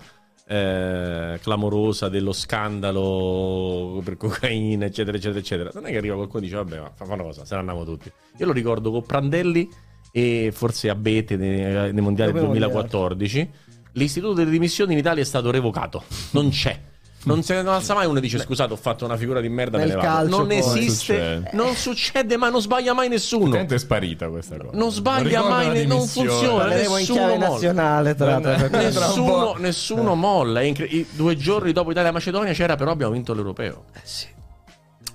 eh, 0.48 1.40
clamorosa 1.42 2.08
dello 2.08 2.32
scandalo 2.32 4.02
per 4.04 4.16
cocaina, 4.18 4.86
eccetera, 4.86 5.18
eccetera, 5.18 5.40
eccetera, 5.40 5.70
non 5.74 5.86
è 5.88 5.92
che 5.92 5.98
arriva 5.98 6.16
qualcuno 6.16 6.40
e 6.40 6.44
dice 6.44 6.56
vabbè, 6.56 6.80
ma 6.80 6.92
fa 6.94 7.04
una 7.06 7.24
cosa, 7.24 7.46
se 7.46 7.54
ne 7.56 7.60
andiamo 7.62 7.84
tutti. 7.84 8.12
Io 8.38 8.46
lo 8.46 8.52
ricordo 8.52 8.92
con 8.92 9.04
Prandelli 9.06 9.68
e 10.12 10.52
forse 10.54 10.90
Abete 10.90 11.36
nei, 11.36 11.92
nei 11.94 12.02
mondiali 12.02 12.32
del 12.32 12.42
Come 12.44 12.54
2014. 12.60 13.50
L'istituto 13.94 14.34
delle 14.34 14.52
dimissioni 14.52 14.94
in 14.94 15.00
Italia 15.00 15.22
è 15.24 15.26
stato 15.26 15.52
revocato, 15.52 16.04
non 16.32 16.50
c'è. 16.50 16.80
Non 17.26 17.44
se 17.44 17.62
ne 17.62 17.70
alza 17.70 17.94
mai 17.94 18.06
uno 18.06 18.18
e 18.18 18.22
dice 18.22 18.40
scusate 18.40 18.74
ho 18.74 18.76
fatto 18.76 19.04
una 19.06 19.18
figura 19.18 19.42
di 19.42 19.50
merda 19.50 19.78
me 19.78 19.86
Nel 19.86 19.96
ne 19.96 20.02
vado. 20.02 20.16
calcio 20.16 20.38
Non 20.38 20.48
poi. 20.48 20.58
esiste, 20.58 20.92
Succede. 21.16 21.50
non 21.54 21.76
succede 21.76 22.38
mai, 22.38 22.52
non 22.52 22.62
sbaglia 22.62 22.94
mai 22.94 23.10
nessuno. 23.10 23.56
È 23.56 23.78
sparita 23.78 24.30
questa 24.30 24.58
cosa. 24.58 24.70
Non 24.78 24.92
sbaglia 24.92 25.24
ricordo 25.28 25.50
mai, 25.50 25.70
ne- 25.70 25.86
non 25.86 26.06
funziona. 26.06 26.66
Nessuno 26.68 27.20
molla. 27.28 27.38
nazionale 27.50 28.16
tra 28.16 28.40
l'altro. 28.40 28.78
Nessuno, 28.78 29.56
nessuno 29.58 30.16
molla. 30.16 30.62
è 30.62 30.64
incre- 30.64 30.86
i- 30.86 31.08
due 31.12 31.36
giorni 31.36 31.72
dopo 31.72 31.92
Italia-Macedonia 31.92 32.54
c'era, 32.54 32.76
però 32.76 32.92
abbiamo 32.92 33.14
vinto 33.14 33.34
l'europeo. 33.34 33.86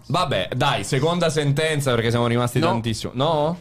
Vabbè, 0.07 0.49
dai, 0.57 0.83
seconda 0.83 1.31
sentenza 1.31 1.95
perché 1.95 2.11
siamo 2.11 2.27
rimasti 2.27 2.59
No. 2.59 2.67
tantissimo. 2.67 3.13
No? 3.15 3.57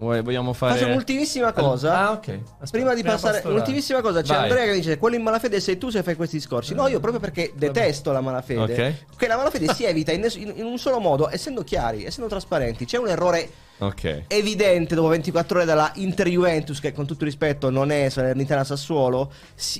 Vogliamo 0.00 0.52
fare... 0.54 0.74
Faccio 0.74 0.86
un'ultimissima 0.88 1.52
cosa. 1.52 1.98
Ah, 1.98 2.10
ok. 2.12 2.28
Aspetta, 2.28 2.70
Prima 2.70 2.94
di 2.94 3.02
passare, 3.02 3.32
pastorale. 3.34 3.48
un'ultimissima 3.54 4.00
cosa. 4.00 4.22
C'è 4.22 4.32
Vai. 4.34 4.42
Andrea 4.44 4.64
che 4.64 4.72
dice: 4.72 4.98
Quello 4.98 5.16
in 5.16 5.22
malafede 5.22 5.60
sei 5.60 5.76
tu 5.76 5.90
se 5.90 6.02
fai 6.02 6.14
questi 6.16 6.36
discorsi. 6.36 6.74
No, 6.74 6.88
io 6.88 7.00
proprio 7.00 7.20
perché 7.20 7.52
detesto 7.54 8.10
la 8.10 8.20
malafede. 8.22 8.60
Ok. 9.08 9.16
Che 9.16 9.26
la 9.26 9.36
malafede 9.36 9.72
si 9.74 9.84
evita 9.84 10.10
in, 10.12 10.26
in- 10.36 10.64
un 10.64 10.78
solo 10.78 11.00
modo, 11.00 11.28
essendo 11.30 11.62
chiari, 11.62 12.04
essendo 12.06 12.30
trasparenti. 12.30 12.86
C'è 12.86 12.96
un 12.96 13.08
errore 13.08 13.48
Ok. 13.78 14.24
evidente 14.28 14.94
dopo 14.94 15.08
24 15.08 15.56
ore 15.58 15.66
dalla 15.66 15.90
Inter 15.96 16.28
Juventus, 16.28 16.80
che 16.80 16.92
con 16.92 17.06
tutto 17.06 17.24
rispetto 17.26 17.68
non 17.70 17.90
è 17.90 18.08
Salernitana 18.08 18.64
Sassuolo. 18.64 19.30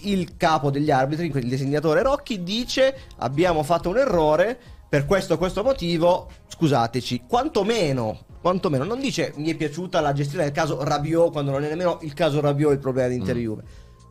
Il 0.03 0.37
capo 0.37 0.71
degli 0.71 0.91
arbitri, 0.91 1.27
il 1.35 1.49
disegnatore 1.49 2.03
Rocchi, 2.03 2.43
dice: 2.43 2.95
Abbiamo 3.19 3.63
fatto 3.63 3.89
un 3.89 3.97
errore. 3.99 4.59
Per 4.91 5.07
questo 5.07 5.39
questo 5.39 5.63
motivo, 5.63 6.29
scusateci, 6.49 7.23
quantomeno, 7.29 8.25
quantomeno, 8.41 8.83
non 8.83 8.99
dice 8.99 9.33
mi 9.37 9.49
è 9.49 9.55
piaciuta 9.55 10.01
la 10.01 10.13
gestione 10.13 10.43
del 10.43 10.53
caso 10.53 10.83
Rabiot 10.83 11.31
quando 11.31 11.53
non 11.53 11.63
è 11.63 11.69
nemmeno 11.69 12.01
il 12.03 12.13
caso 12.13 12.41
Rabiot 12.41 12.73
il 12.73 12.81
problema 12.81 13.07
di 13.07 13.15
Inter 13.15 13.37
Juve. 13.37 13.63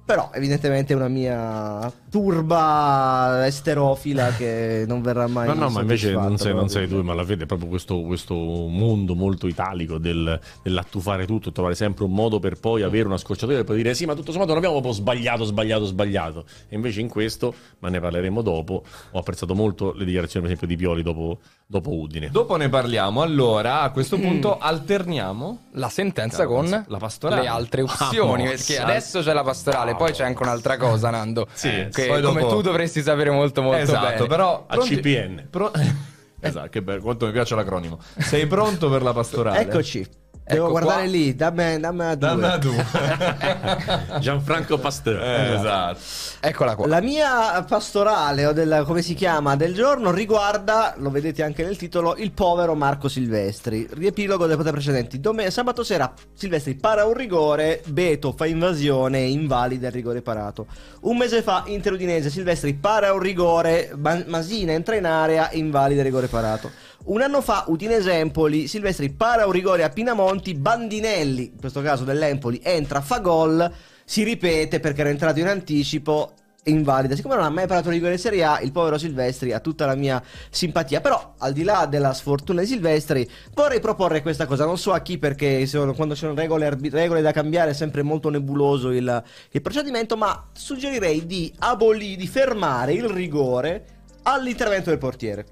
Però 0.10 0.32
evidentemente 0.34 0.94
è 0.94 0.96
una 0.96 1.08
mia 1.08 1.94
turba 2.10 3.46
esterofila 3.46 4.30
che 4.32 4.84
non 4.88 5.04
verrà 5.04 5.28
mai 5.28 5.48
No, 5.50 5.54
no, 5.54 5.70
ma 5.70 5.82
invece 5.82 6.14
non 6.14 6.36
sei, 6.40 6.52
non 6.52 6.68
sei 6.68 6.88
tu, 6.88 7.04
ma 7.04 7.14
la 7.14 7.22
vede 7.22 7.46
proprio 7.46 7.70
questo, 7.70 8.02
questo 8.02 8.34
mondo 8.34 9.14
molto 9.14 9.46
italico 9.46 10.00
del, 10.00 10.40
dell'attufare 10.64 11.28
tutto, 11.28 11.52
trovare 11.52 11.76
sempre 11.76 12.06
un 12.06 12.14
modo 12.14 12.40
per 12.40 12.60
poi 12.60 12.82
avere 12.82 13.06
una 13.06 13.18
scorciatoia 13.18 13.60
e 13.60 13.64
poi 13.64 13.76
dire 13.76 13.94
sì, 13.94 14.08
ma 14.08 14.16
tutto 14.16 14.32
sommato 14.32 14.50
non 14.50 14.58
abbiamo 14.58 14.82
proprio 14.82 15.00
sbagliato, 15.00 15.44
sbagliato, 15.44 15.86
sbagliato. 15.86 16.46
E 16.70 16.76
invece 16.76 17.02
in 17.02 17.08
questo, 17.08 17.54
ma 17.78 17.90
ne 17.90 18.00
parleremo 18.00 18.42
dopo, 18.42 18.84
ho 19.12 19.20
apprezzato 19.20 19.54
molto 19.54 19.94
le 19.94 20.06
dichiarazioni 20.06 20.48
per 20.48 20.56
esempio 20.56 20.76
di 20.76 20.82
Pioli 20.82 21.04
dopo, 21.04 21.38
dopo 21.72 21.94
Udine. 21.96 22.30
Dopo 22.32 22.56
ne 22.56 22.68
parliamo. 22.68 23.22
Allora, 23.22 23.82
a 23.82 23.92
questo 23.92 24.18
punto 24.18 24.58
alterniamo. 24.58 25.66
La 25.74 25.88
sentenza 25.90 26.48
con 26.48 26.68
La 26.88 26.98
pastorale. 26.98 27.44
le 27.44 27.48
altre 27.48 27.84
opzioni. 27.84 28.48
Ah, 28.48 28.50
perché 28.50 28.80
adesso 28.80 29.22
c'è 29.22 29.34
la 29.34 29.44
pastorale, 29.44 29.94
poi 29.96 30.12
c'è 30.12 30.24
anche 30.24 30.42
un'altra 30.42 30.78
cosa, 30.78 31.12
Nando. 31.12 31.48
Sì, 31.54 31.88
che 31.94 32.08
come 32.08 32.22
dopo- 32.22 32.48
tu 32.48 32.62
dovresti 32.62 33.04
sapere 33.04 33.30
molto, 33.30 33.62
molto 33.62 33.82
esatto, 33.84 34.14
bene. 34.14 34.28
però 34.28 34.64
A 34.68 34.78
CPN. 34.80 35.48
Pro- 35.52 35.72
esatto, 36.42 36.70
che 36.70 36.82
bello, 36.82 37.02
quanto 37.02 37.28
mi 37.28 37.32
piace 37.34 37.54
l'acronimo. 37.54 38.00
Sei 38.18 38.48
pronto 38.48 38.90
per 38.90 39.04
la 39.04 39.14
pastorale? 39.14 39.60
Eccoci. 39.60 40.08
Devo 40.50 40.64
Ecco 40.66 40.72
guardare 40.72 41.02
qua. 41.04 41.12
lì, 41.12 41.36
dammi, 41.36 41.80
dammi 41.80 42.02
a 42.06 42.16
due. 42.16 42.28
Dammi 42.28 42.44
a 42.46 42.58
tu. 42.58 42.74
Gianfranco 44.20 44.80
Pasteur. 44.80 45.22
Eh, 45.22 45.54
esatto. 45.54 46.00
Eccola 46.40 46.76
qua. 46.76 46.88
La 46.88 47.02
mia 47.02 47.64
pastorale, 47.68 48.48
o 48.48 48.52
del, 48.54 48.84
come 48.88 49.04
si 49.04 49.14
chiama, 49.14 49.56
del 49.56 49.76
giorno 49.76 50.10
riguarda, 50.12 50.96
lo 50.98 51.12
vedete 51.12 51.44
anche 51.44 51.64
nel 51.64 51.78
titolo, 51.78 52.16
il 52.18 52.32
povero 52.32 52.74
Marco 52.74 53.08
Silvestri. 53.08 53.88
Riepilogo 53.92 54.44
delle 54.44 54.56
puntate 54.56 54.74
precedenti. 54.76 55.20
Dome- 55.20 55.52
sabato 55.52 55.84
sera 55.84 56.12
Silvestri 56.34 56.74
para 56.76 57.06
un 57.06 57.14
rigore, 57.14 57.84
Beto 57.86 58.32
fa 58.32 58.48
invasione 58.48 59.20
invalida 59.20 59.88
il 59.88 59.94
rigore 59.94 60.22
parato. 60.24 60.66
Un 61.02 61.18
mese 61.18 61.44
fa 61.44 61.64
Inter 61.68 61.94
Udinese, 61.94 62.32
Silvestri 62.32 62.74
para 62.74 63.14
un 63.14 63.20
rigore, 63.20 63.92
Ma- 63.96 64.24
Masina 64.26 64.72
entra 64.72 64.96
in 64.96 65.06
area 65.06 65.50
invalida 65.52 66.00
il 66.00 66.06
rigore 66.06 66.26
parato. 66.28 66.72
Un 67.06 67.22
anno 67.22 67.42
fa 67.42 67.64
Udinese 67.68 68.12
Empoli, 68.12 68.68
Silvestri 68.68 69.10
para 69.10 69.46
un 69.46 69.52
rigore 69.52 69.84
a 69.84 69.90
Pinamonti, 69.90 70.54
Bandinelli, 70.54 71.52
in 71.54 71.60
questo 71.60 71.82
caso 71.82 72.04
dell'Empoli, 72.04 72.60
entra, 72.62 73.02
fa 73.02 73.20
gol, 73.20 73.72
si 74.04 74.24
ripete 74.24 74.80
perché 74.80 75.02
era 75.02 75.10
entrato 75.10 75.40
in 75.40 75.48
anticipo 75.48 76.34
e 76.62 76.72
invalida. 76.72 77.16
Siccome 77.16 77.36
non 77.36 77.46
ha 77.46 77.50
mai 77.50 77.68
parato 77.68 77.90
rigore 77.90 78.12
in 78.12 78.20
Serie 78.20 78.44
A, 78.44 78.60
il 78.62 78.72
povero 78.72 78.98
Silvestri 78.98 79.54
ha 79.54 79.60
tutta 79.60 79.86
la 79.86 79.96
mia 79.96 80.22
simpatia. 80.52 81.00
Però, 81.02 81.36
al 81.38 81.54
di 81.54 81.64
là 81.64 81.88
della 81.88 82.14
sfortuna 82.14 82.62
di 82.62 82.68
Silvestri, 82.68 83.28
vorrei 83.56 83.80
proporre 83.80 84.22
questa 84.22 84.46
cosa. 84.46 84.66
Non 84.66 84.78
so 84.78 84.92
a 84.92 85.00
chi, 85.00 85.18
perché 85.18 85.66
sono- 85.66 85.94
quando 85.94 86.14
ci 86.14 86.22
sono 86.22 86.36
regole, 86.36 86.78
regole 86.92 87.22
da 87.22 87.32
cambiare 87.32 87.72
è 87.72 87.74
sempre 87.74 88.04
molto 88.04 88.30
nebuloso 88.30 88.92
il, 88.92 89.24
il 89.52 89.62
procedimento. 89.62 90.18
Ma 90.18 90.50
suggerirei 90.52 91.26
di 91.26 91.52
abolire, 91.60 92.18
di 92.18 92.28
fermare 92.28 92.94
il 92.94 93.06
rigore 93.06 93.86
all'intervento 94.24 94.90
del 94.90 95.00
portiere. 95.00 95.46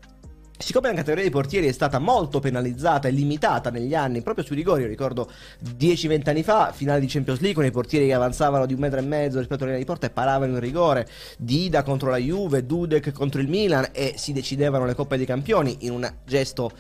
Siccome 0.60 0.88
la 0.88 0.96
categoria 0.96 1.22
dei 1.22 1.32
portieri 1.32 1.68
è 1.68 1.72
stata 1.72 2.00
molto 2.00 2.40
penalizzata 2.40 3.08
e 3.08 3.12
limitata 3.12 3.70
negli 3.70 3.94
anni 3.94 4.24
proprio 4.24 4.44
sui 4.44 4.56
rigori, 4.56 4.82
io 4.82 4.88
ricordo 4.88 5.30
10-20 5.78 6.30
anni 6.30 6.42
fa, 6.42 6.72
finale 6.72 7.00
di 7.00 7.06
Champions 7.06 7.40
League, 7.42 7.62
con 7.62 7.66
i 7.66 7.72
portieri 7.72 8.08
che 8.08 8.14
avanzavano 8.14 8.66
di 8.66 8.74
un 8.74 8.80
metro 8.80 8.98
e 8.98 9.04
mezzo 9.04 9.38
rispetto 9.38 9.64
alla 9.64 9.74
linea 9.74 9.86
di 9.86 9.86
porta 9.86 10.08
e 10.08 10.10
paravano 10.10 10.56
il 10.56 10.60
rigore, 10.60 11.08
Dida 11.38 11.84
contro 11.84 12.10
la 12.10 12.18
Juve, 12.18 12.66
Dudek 12.66 13.12
contro 13.12 13.40
il 13.40 13.48
Milan 13.48 13.90
e 13.92 14.16
si 14.18 14.34
decidevano 14.34 14.86
le 14.86 14.96
Coppe 14.96 15.18
dei 15.18 15.28
Campioni 15.28 15.78
in 15.82 15.92
un 15.92 16.12
gesto 16.26 16.72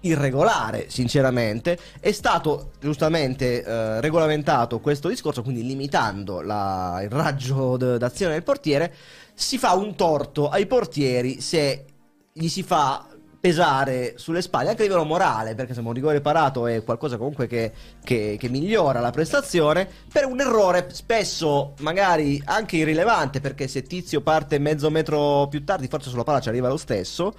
irregolare, 0.00 0.86
sinceramente, 0.88 1.78
è 2.00 2.12
stato 2.12 2.70
giustamente 2.80 3.62
eh, 3.62 4.00
regolamentato 4.00 4.80
questo 4.80 5.08
discorso, 5.08 5.42
quindi 5.42 5.62
limitando 5.62 6.40
la- 6.40 7.00
il 7.02 7.10
raggio 7.10 7.76
d'azione 7.76 8.32
del 8.32 8.42
portiere, 8.42 8.94
si 9.34 9.58
fa 9.58 9.74
un 9.74 9.94
torto 9.94 10.48
ai 10.48 10.64
portieri 10.66 11.42
se 11.42 11.84
gli 12.32 12.48
si 12.48 12.62
fa 12.62 13.06
pesare 13.38 14.14
sulle 14.16 14.42
spalle 14.42 14.70
anche 14.70 14.82
a 14.82 14.84
livello 14.86 15.04
morale 15.04 15.54
perché 15.54 15.74
se 15.74 15.80
un 15.80 15.92
rigore 15.92 16.20
parato 16.20 16.66
è 16.66 16.82
qualcosa 16.82 17.16
comunque 17.16 17.46
che, 17.46 17.72
che- 18.02 18.36
che 18.38 18.48
migliora 18.48 19.00
la 19.00 19.10
prestazione. 19.10 19.88
Per 20.12 20.24
un 20.24 20.40
errore 20.40 20.88
spesso 20.92 21.74
magari 21.80 22.40
anche 22.46 22.76
irrilevante 22.76 23.40
perché 23.40 23.68
se 23.68 23.82
Tizio 23.82 24.20
parte 24.20 24.58
mezzo 24.58 24.90
metro 24.90 25.46
più 25.48 25.64
tardi 25.64 25.88
forse 25.88 26.08
sulla 26.10 26.24
palla 26.24 26.40
ci 26.40 26.48
arriva 26.48 26.68
lo 26.68 26.76
stesso 26.76 27.34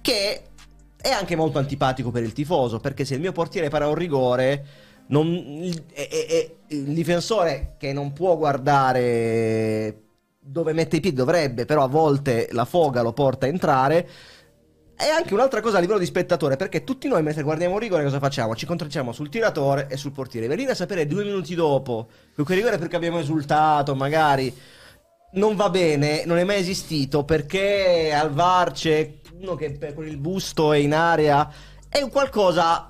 che 0.00 0.42
è 1.00 1.08
anche 1.10 1.36
molto 1.36 1.58
antipatico 1.58 2.10
per 2.10 2.22
il 2.22 2.32
tifoso 2.32 2.78
perché 2.78 3.04
se 3.04 3.14
il 3.14 3.20
mio 3.20 3.32
portiere 3.32 3.68
para 3.68 3.88
un 3.88 3.94
rigore 3.94 4.64
non- 5.08 5.72
è- 5.92 6.08
è- 6.08 6.26
è- 6.26 6.50
il 6.68 6.94
difensore 6.94 7.74
che 7.78 7.92
non 7.92 8.12
può 8.12 8.36
guardare 8.36 10.02
dove 10.38 10.72
mette 10.72 10.96
i 10.96 11.00
piedi 11.00 11.16
dovrebbe 11.16 11.64
però 11.64 11.82
a 11.84 11.88
volte 11.88 12.48
la 12.52 12.64
foga 12.64 13.02
lo 13.02 13.12
porta 13.12 13.46
a 13.46 13.48
entrare 13.48 14.08
è 15.00 15.08
anche 15.08 15.32
un'altra 15.32 15.62
cosa 15.62 15.78
a 15.78 15.80
livello 15.80 15.98
di 15.98 16.04
spettatore, 16.04 16.56
perché 16.56 16.84
tutti 16.84 17.08
noi 17.08 17.22
mentre 17.22 17.42
guardiamo 17.42 17.74
un 17.74 17.80
rigore 17.80 18.04
cosa 18.04 18.18
facciamo? 18.18 18.54
Ci 18.54 18.66
concentriamo 18.66 19.12
sul 19.12 19.30
tiratore 19.30 19.86
e 19.88 19.96
sul 19.96 20.12
portiere. 20.12 20.46
Venire 20.46 20.72
a 20.72 20.74
sapere 20.74 21.06
due 21.06 21.24
minuti 21.24 21.54
dopo 21.54 22.08
che 22.36 22.42
quel 22.42 22.58
rigore 22.58 22.76
perché 22.76 22.96
abbiamo 22.96 23.18
esultato, 23.18 23.94
magari 23.94 24.54
non 25.32 25.56
va 25.56 25.70
bene, 25.70 26.24
non 26.26 26.36
è 26.36 26.44
mai 26.44 26.58
esistito, 26.58 27.24
perché 27.24 28.12
al 28.12 28.30
VAR 28.30 28.72
c'è 28.72 29.14
uno 29.40 29.54
che 29.54 29.78
con 29.94 30.06
il 30.06 30.18
busto 30.18 30.74
è 30.74 30.76
in 30.76 30.92
area, 30.92 31.50
è 31.88 32.02
un 32.02 32.10
qualcosa 32.10 32.86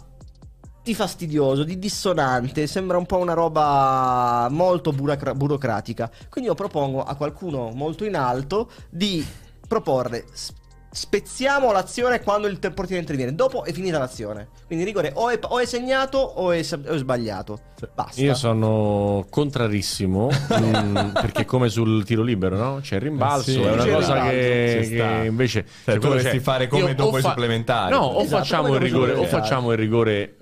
di 0.83 0.95
fastidioso, 0.95 1.63
di 1.63 1.79
dissonante, 1.79 2.67
sembra 2.67 2.97
un 2.97 3.07
po' 3.07 3.19
una 3.19 3.35
roba 3.35 4.49
molto 4.51 4.91
burocra- 4.91 5.35
burocratica. 5.35 6.11
Quindi 6.29 6.51
io 6.51 6.57
propongo 6.57 7.05
a 7.05 7.15
qualcuno 7.15 7.71
molto 7.71 8.05
in 8.05 8.17
alto 8.17 8.69
di 8.89 9.25
proporre 9.69 10.25
spezziamo 10.93 11.71
l'azione 11.71 12.21
quando 12.21 12.49
il 12.49 12.59
portiere 12.59 13.01
interviene, 13.01 13.35
dopo 13.35 13.65
è 13.65 13.73
finita 13.73 13.99
l'azione. 13.99 14.49
Quindi 14.67 14.85
il 14.85 14.91
rigore 14.91 15.13
o 15.15 15.31
è, 15.31 15.39
o 15.41 15.59
è 15.59 15.65
segnato 15.65 16.19
o 16.19 16.51
è, 16.51 16.67
o 16.73 16.93
è 16.93 16.99
sbagliato. 16.99 17.61
Basta. 17.95 18.21
Io 18.21 18.35
sono 18.35 19.25
contrarissimo 19.31 20.29
mm, 20.53 21.13
perché 21.13 21.45
come 21.45 21.69
sul 21.69 22.05
tiro 22.05 22.23
libero, 22.23 22.57
no? 22.57 22.81
C'è 22.83 22.97
il 22.97 23.03
rimbalzo, 23.03 23.51
Eh 23.51 23.55
sì, 23.55 23.61
è 23.61 23.73
una 23.73 23.87
cosa 23.87 24.29
che, 24.29 24.87
che 24.91 25.27
invece 25.27 25.65
Cioè, 25.85 25.95
tu 25.95 26.01
dovresti 26.01 26.41
fare 26.41 26.67
come 26.67 26.95
dopo 26.95 27.17
o 27.17 27.19
i 27.19 27.23
supplementari. 27.23 27.93
No, 27.93 28.01
o 28.01 28.23
Esatto, 28.23 28.43
facciamo 28.43 28.75
il 28.75 28.81
rigore 28.81 29.13
o 29.13 29.25
facciamo 29.25 29.73
il 29.73 29.79
rigore 29.79 30.37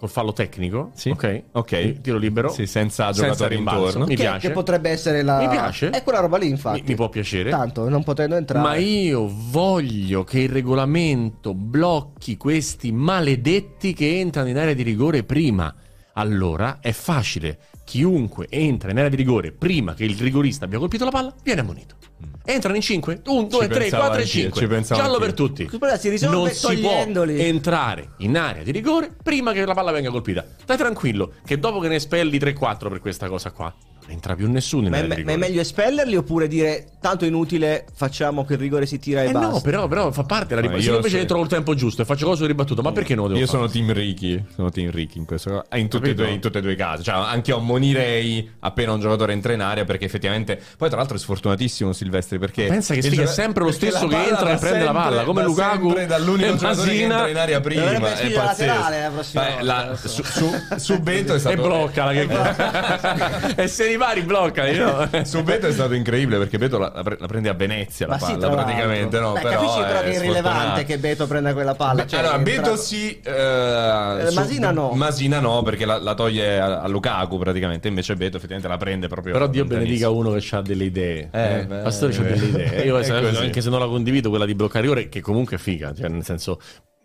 col 0.00 0.08
fallo 0.08 0.32
tecnico, 0.32 0.92
Sì. 0.94 1.10
ok? 1.10 1.42
Ok. 1.52 2.00
Tiro 2.00 2.16
libero. 2.16 2.48
Sì, 2.48 2.64
senza 2.66 3.12
senza 3.12 3.22
giocatori 3.22 3.56
rimbalzo. 3.56 3.84
intorno. 3.84 4.06
Mi 4.06 4.16
che, 4.16 4.22
piace. 4.22 4.48
che 4.48 4.52
potrebbe 4.54 4.88
essere 4.88 5.22
la. 5.22 5.38
Mi 5.40 5.48
piace. 5.50 5.90
È 5.90 6.02
quella 6.02 6.20
roba 6.20 6.38
lì, 6.38 6.48
infatti. 6.48 6.80
Mi, 6.80 6.88
mi 6.88 6.94
può 6.94 7.10
piacere. 7.10 7.50
Tanto, 7.50 7.86
non 7.90 8.02
potendo 8.02 8.34
entrare. 8.36 8.66
Ma 8.66 8.76
io 8.76 9.30
voglio 9.30 10.24
che 10.24 10.40
il 10.40 10.48
regolamento 10.48 11.52
blocchi 11.52 12.38
questi 12.38 12.92
maledetti 12.92 13.92
che 13.92 14.18
entrano 14.18 14.48
in 14.48 14.56
area 14.56 14.72
di 14.72 14.82
rigore 14.82 15.22
prima. 15.22 15.72
Allora 16.14 16.78
è 16.80 16.92
facile. 16.92 17.58
Chiunque 17.84 18.46
entra 18.48 18.90
in 18.90 18.96
area 18.98 19.10
di 19.10 19.16
rigore 19.16 19.52
prima 19.52 19.94
che 19.94 20.04
il 20.04 20.16
rigorista 20.16 20.64
abbia 20.64 20.78
colpito 20.78 21.04
la 21.04 21.10
palla 21.10 21.34
viene 21.42 21.60
ammonito. 21.60 21.96
Entrano 22.44 22.76
in 22.76 22.82
5, 22.82 23.22
1, 23.26 23.42
2, 23.44 23.68
3, 23.68 23.78
pensavo 23.78 24.02
4 24.02 24.18
e 24.18 24.22
anch'io, 24.22 24.42
5. 24.42 24.60
ci 24.60 24.66
pensavo 24.66 25.00
Giallo 25.00 25.14
anch'io. 25.14 25.26
per 25.26 25.36
tutti. 25.36 25.78
Guarda, 25.78 25.98
si 25.98 26.08
risolve 26.08 26.36
non 26.36 26.48
si 26.50 26.60
può 26.60 26.90
togliendoli. 26.90 27.40
entrare 27.40 28.08
in 28.18 28.36
area 28.36 28.62
di 28.62 28.70
rigore 28.72 29.14
prima 29.22 29.52
che 29.52 29.64
la 29.64 29.74
palla 29.74 29.92
venga 29.92 30.10
colpita. 30.10 30.44
Stai 30.62 30.76
tranquillo 30.76 31.34
che 31.44 31.58
dopo 31.58 31.78
che 31.80 31.88
ne 31.88 31.96
espelli 31.96 32.38
3-4 32.38 32.88
per 32.88 33.00
questa 33.00 33.28
cosa 33.28 33.50
qua, 33.52 33.72
non 34.10 34.18
entra 34.18 34.34
più 34.34 34.50
nessuno 34.50 34.84
in 34.86 34.90
Ma 34.90 34.98
è, 34.98 35.22
ma 35.22 35.32
è 35.32 35.36
meglio 35.36 35.60
espellerli 35.60 36.16
oppure 36.16 36.48
dire 36.48 36.86
tanto 37.00 37.24
è 37.24 37.28
inutile, 37.28 37.86
facciamo 37.94 38.44
che 38.44 38.54
il 38.54 38.58
rigore 38.58 38.84
si 38.86 38.98
tira 38.98 39.22
e 39.22 39.28
Eh 39.28 39.32
basta? 39.32 39.48
no, 39.48 39.60
però, 39.60 39.88
però 39.88 40.10
fa 40.12 40.24
parte 40.24 40.48
della 40.48 40.60
ribattuta. 40.60 40.84
Io 40.84 40.90
io 40.92 40.96
invece 40.98 41.20
so- 41.20 41.24
trovo 41.26 41.42
il 41.44 41.48
tempo 41.48 41.74
giusto 41.74 42.02
e 42.02 42.04
faccio 42.04 42.26
cosa 42.26 42.46
ribattuta, 42.46 42.82
ma 42.82 42.92
perché 42.92 43.14
devo 43.14 43.28
Io 43.28 43.34
fare? 43.34 43.46
sono 43.46 43.68
team 43.68 43.92
Ricky, 43.92 44.44
sono 44.54 44.70
team 44.70 44.90
Ricky 44.90 45.18
in 45.18 45.24
questo 45.24 45.64
eh, 45.70 45.78
in 45.78 45.88
tutti, 45.88 46.04
e 46.04 46.08
Capito? 46.08 46.22
due, 46.24 46.32
in 46.34 46.40
tutti 46.40 46.58
e 46.58 46.60
due 46.60 46.72
i 46.72 46.76
casi. 46.76 47.02
Cioè, 47.04 47.14
anche 47.14 47.50
io 47.50 47.56
ammonirei 47.58 48.50
appena 48.60 48.92
un 48.92 49.00
giocatore 49.00 49.32
entra 49.32 49.52
in 49.52 49.60
area 49.60 49.84
perché 49.84 50.04
effettivamente. 50.04 50.60
Poi, 50.76 50.88
tra 50.88 50.98
l'altro, 50.98 51.16
è 51.16 51.20
sfortunatissimo 51.20 51.92
Silvestri 51.92 52.38
perché. 52.38 52.66
Pensa 52.66 52.92
che 52.94 53.00
sfiga 53.02 53.22
è 53.22 53.24
gioca- 53.24 53.32
sempre 53.40 53.64
lo 53.64 53.72
stesso 53.72 54.06
la 54.06 54.22
che 54.22 54.28
entra 54.28 54.52
e 54.52 54.56
prende 54.58 54.78
la 54.78 54.84
sempre- 54.86 55.02
palla, 55.02 55.22
come 55.24 55.42
Lukaku 55.44 55.86
sempre 55.86 56.06
dall'unico 56.06 56.46
e 56.52 56.56
giocatore 56.56 56.90
che 56.92 57.02
entra 57.02 57.28
in 57.28 57.36
area 57.38 57.60
prima. 57.60 57.90
È 57.92 58.00
pazzesco. 58.00 58.38
laterale 58.40 59.00
la 59.02 59.08
prossima 59.10 59.42
Beh, 59.42 59.48
volta, 59.50 59.64
la- 59.64 59.84
non 59.86 59.96
so. 59.96 60.08
su, 60.08 60.22
su, 60.22 60.50
su 60.76 61.00
Bento 61.00 61.34
è 61.34 61.38
stato. 61.40 61.54
E 61.54 61.58
bloccala 61.58 62.12
che... 62.12 63.62
e 63.62 63.68
se 63.68 63.90
ripari 64.00 64.22
bloccali 64.22 64.78
no? 64.78 65.08
Su 65.24 65.42
Beto 65.42 65.66
è 65.66 65.72
stato 65.72 65.94
incredibile 65.94 66.38
perché 66.38 66.58
Beto 66.58 66.78
la, 66.78 66.90
la 66.94 67.02
pre- 67.02 67.16
la 67.20 67.26
prende 67.26 67.48
a 67.50 67.54
Venezia 67.54 68.06
la 68.06 68.14
Ma 68.14 68.18
sì, 68.18 68.32
palla 68.32 68.38
tra 68.38 68.50
praticamente 68.50 69.20
no 69.20 69.32
Beh, 69.32 69.40
però 69.40 69.60
capisci 69.60 69.80
però 69.80 70.00
che 70.00 70.10
è 70.10 70.14
irrilevante 70.14 70.84
che 70.84 70.98
Beto 70.98 71.26
prenda 71.26 71.52
quella 71.52 71.74
palla. 71.74 72.02
Beh, 72.02 72.08
cioè, 72.08 72.20
allora, 72.20 72.38
Beto 72.38 72.76
sì, 72.76 73.20
eh, 73.20 74.26
su- 74.28 74.34
Masina 74.34 74.70
no. 74.70 74.90
Masina 74.92 75.40
no, 75.40 75.62
perché 75.62 75.84
la, 75.84 75.98
la 75.98 76.14
toglie 76.14 76.58
a, 76.58 76.80
a 76.80 76.88
Lukaku 76.88 77.38
praticamente. 77.38 77.88
Invece 77.88 78.14
Beto 78.16 78.36
effettivamente 78.36 78.68
la 78.68 78.76
prende 78.76 79.08
proprio. 79.08 79.32
Però 79.32 79.46
Dio 79.46 79.64
benedica 79.64 80.10
uno 80.10 80.32
che 80.32 80.56
ha 80.56 80.62
delle 80.62 80.84
idee. 80.84 81.28
Eh, 81.32 81.58
Eh, 81.58 81.66
beh, 81.66 81.78
Pastore 81.78 82.12
c'ha 82.12 82.26
eh, 82.26 82.32
delle 82.32 82.46
idee. 82.46 82.84
Io 82.84 82.96
anche 82.96 83.60
se 83.60 83.70
non 83.70 83.78
la 83.80 83.86
condivido, 83.86 84.28
quella 84.28 84.46
di 84.46 84.54
bloccare 84.54 84.82
rigore, 84.82 85.08
che 85.08 85.20
comunque 85.20 85.56
è 85.56 85.58
figa. 85.58 85.92
Cioè, 85.94 86.08
nel 86.08 86.24
senso, 86.24 86.60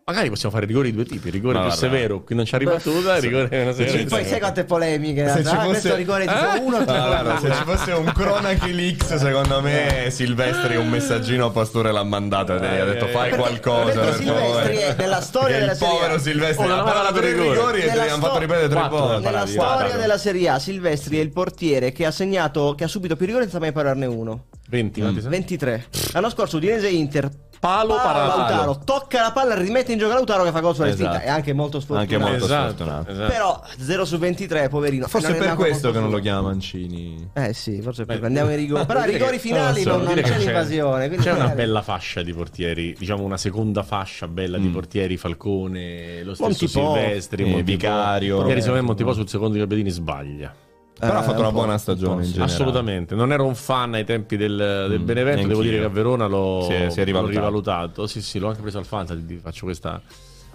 magari 0.08 0.30
possiamo 0.30 0.53
fare 0.53 0.68
rigori 0.68 0.91
di 0.91 0.95
due 0.95 1.06
tipi: 1.06 1.32
rigore 1.32 1.56
Ma 1.56 1.62
più 1.66 1.70
guarda. 1.70 1.88
severo, 1.88 2.24
qui 2.24 2.36
non 2.36 2.45
c'ha 2.47 2.58
ribattuta, 2.58 3.16
il 3.16 3.22
rigore 3.24 3.47
meno 3.49 3.74
severo. 3.74 4.06
poi 4.08 4.26
sai 4.26 4.39
quante 4.39 4.64
polemiche. 4.64 5.28
Se 5.30 5.41
ci 5.43 5.47
ah, 5.47 5.56
fosse- 5.56 5.68
questo 5.68 5.95
rigore 5.95 6.26
tipo 6.28 6.53
Eh? 6.53 6.60
uno 6.60 6.78
tipo 6.78 6.91
Allora, 6.91 7.39
se 7.39 7.51
ci 7.51 7.64
fosse 7.64 7.91
un 7.93 8.12
Cronache 8.14 8.72
Leaks, 8.72 9.16
secondo 9.16 9.62
me 9.62 10.08
Silvestri 10.12 10.76
un 10.76 10.89
messaggino 10.89 11.45
a 11.47 11.49
Pastore 11.49 11.91
l'ha 11.91 12.03
mandato 12.03 12.56
e 12.56 12.60
gli 12.60 12.80
ha 12.80 12.86
detto 12.86 13.08
fai 13.08 13.30
Perché- 13.32 13.38
qualcosa. 13.38 13.84
perché 13.86 13.99
per 14.01 14.14
Silvestri 14.16 14.76
favore." 14.76 14.88
è 14.88 14.95
della 14.95 15.22
storia 15.22 15.60
della 15.60 15.72
il 15.72 15.78
Serie 15.78 15.93
A. 15.93 15.97
povero 15.99 16.20
Silvestri 16.20 16.66
Oh, 16.66 16.70
ha 16.70 16.74
aveva 16.80 16.91
parato 16.91 17.14
dato 17.14 17.26
i 17.26 17.32
rigori. 17.34 17.80
e 17.82 17.89
hanno 17.89 18.10
fatto 18.10 18.26
sto- 18.30 18.38
ripetere 18.39 18.68
tre 18.70 18.88
volte. 18.89 19.20
Nella 19.26 19.45
storia 19.47 19.95
della 19.97 20.18
Serie 20.20 20.49
A, 20.49 20.60
Silvestri 20.60 21.18
è 21.18 21.22
il 21.22 21.32
portiere 21.32 21.91
che 21.91 22.06
ha 22.06 22.12
segnato, 22.12 22.76
che 22.78 22.84
ha 22.84 22.88
subito 22.88 23.16
più 23.16 23.26
rigori 23.26 23.43
senza 23.45 23.60
mai 23.60 23.72
pararne 23.72 24.06
uno. 24.06 24.43
20, 24.70 24.99
quanti 25.01 25.20
sono? 25.20 25.32
23. 25.32 25.86
L'anno 26.13 26.30
scorso 26.30 26.57
Udinese 26.57 26.89
Inter. 26.89 27.30
Palo, 27.57 27.95
Palo, 27.95 28.01
parato. 28.03 28.38
Lautaro, 28.38 28.80
tocca 28.84 29.22
la 29.22 29.32
palla, 29.32 29.55
rimette 29.55 29.91
in 29.91 29.97
gioco 29.97 30.13
Lautaro 30.13 30.43
che 30.43 30.51
fa 30.51 30.59
gol 30.59 30.76
sulla 30.76 30.89
Esatto. 30.89 31.18
È 31.24 31.30
anche 31.30 31.51
molto 31.53 31.80
sfortunato. 31.80 32.13
Anche 32.13 32.24
molto 32.30 32.45
Esatto, 32.45 32.74
sfortunato. 32.74 33.11
esatto. 33.11 33.32
Però 33.32 33.61
0 33.80 34.05
su 34.05 34.18
23, 34.20 34.70
poverino. 34.70 35.07
Forse 35.07 35.34
è 35.34 35.38
per 35.38 35.55
questo 35.55 35.91
che 35.91 35.99
non 35.99 36.11
lo 36.11 36.20
chiama 36.20 36.41
Mancini. 36.49 37.32
Eh 37.34 37.53
sì, 37.53 37.82
forse 37.82 38.03
è 38.03 38.05
per 38.05 38.24
andiamo 38.24 38.49
ai 38.51 38.57
rigori. 38.57 38.86
Però 38.86 38.99
ai 38.99 39.11
rigori 39.11 39.39
finali 39.39 39.84
non 39.84 39.99
so, 39.99 40.03
non, 40.05 40.13
non 40.13 40.24
c'è 40.24 40.38
l'invasione. 40.38 41.07
quindi 41.07 41.26
C'è 41.26 41.32
una 41.32 41.39
magari- 41.39 41.57
bella 41.57 41.82
fascia 41.82 42.22
di 42.22 42.34
portieri, 42.34 42.93
diciamo 42.99 43.24
una 43.24 43.38
seconda 43.38 43.82
fascia 43.82 44.28
bella 44.28 44.59
di 44.59 44.68
portieri, 44.68 45.18
Falcone, 45.18 46.24
lo 46.24 46.36
stesso 46.36 46.49
Montipò. 46.49 46.93
Silvestri, 46.97 47.43
Eh, 47.43 47.45
Montipò. 47.47 47.72
Vicario. 47.72 48.47
Ieri 48.47 48.59
secondo 48.61 48.80
me 48.82 48.86
Montipò 48.86 49.13
sul 49.13 49.28
secondo 49.28 49.53
di 49.53 49.59
Gabbiadini 49.59 49.89
sbaglia. 49.89 50.53
Però 50.97 51.17
ha 51.17 51.21
Eh, 51.21 51.23
fatto 51.23 51.39
una 51.41 51.51
buona 51.51 51.77
stagione 51.77 52.23
in 52.23 52.31
generale. 52.31 52.51
Assolutamente, 52.53 53.15
non 53.15 53.31
ero 53.33 53.45
un 53.45 53.55
fan 53.55 53.93
ai 53.95 54.05
tempi 54.05 54.37
del, 54.37 54.55
del 54.89 54.99
Mm, 55.01 55.05
Benevento, 55.05 55.47
devo 55.47 55.61
dire 55.61 55.79
che 55.79 55.83
a 55.85 55.89
Verona 55.89 56.25
l'ho, 56.25 56.63
Si 56.67 56.71
è- 56.73 56.89
si 56.89 56.95
è 56.95 56.99
l'ho 56.99 57.03
rivalutato. 57.05 57.37
rivalutato. 57.39 58.07
Sì, 58.07 58.21
sì, 58.21 58.39
l'ho 58.39 58.47
anche 58.47 58.61
preso 58.61 58.77
al 58.77 58.85
Fantasy, 58.85 59.25
ti 59.25 59.37
faccio 59.37 59.65
questa 59.65 60.01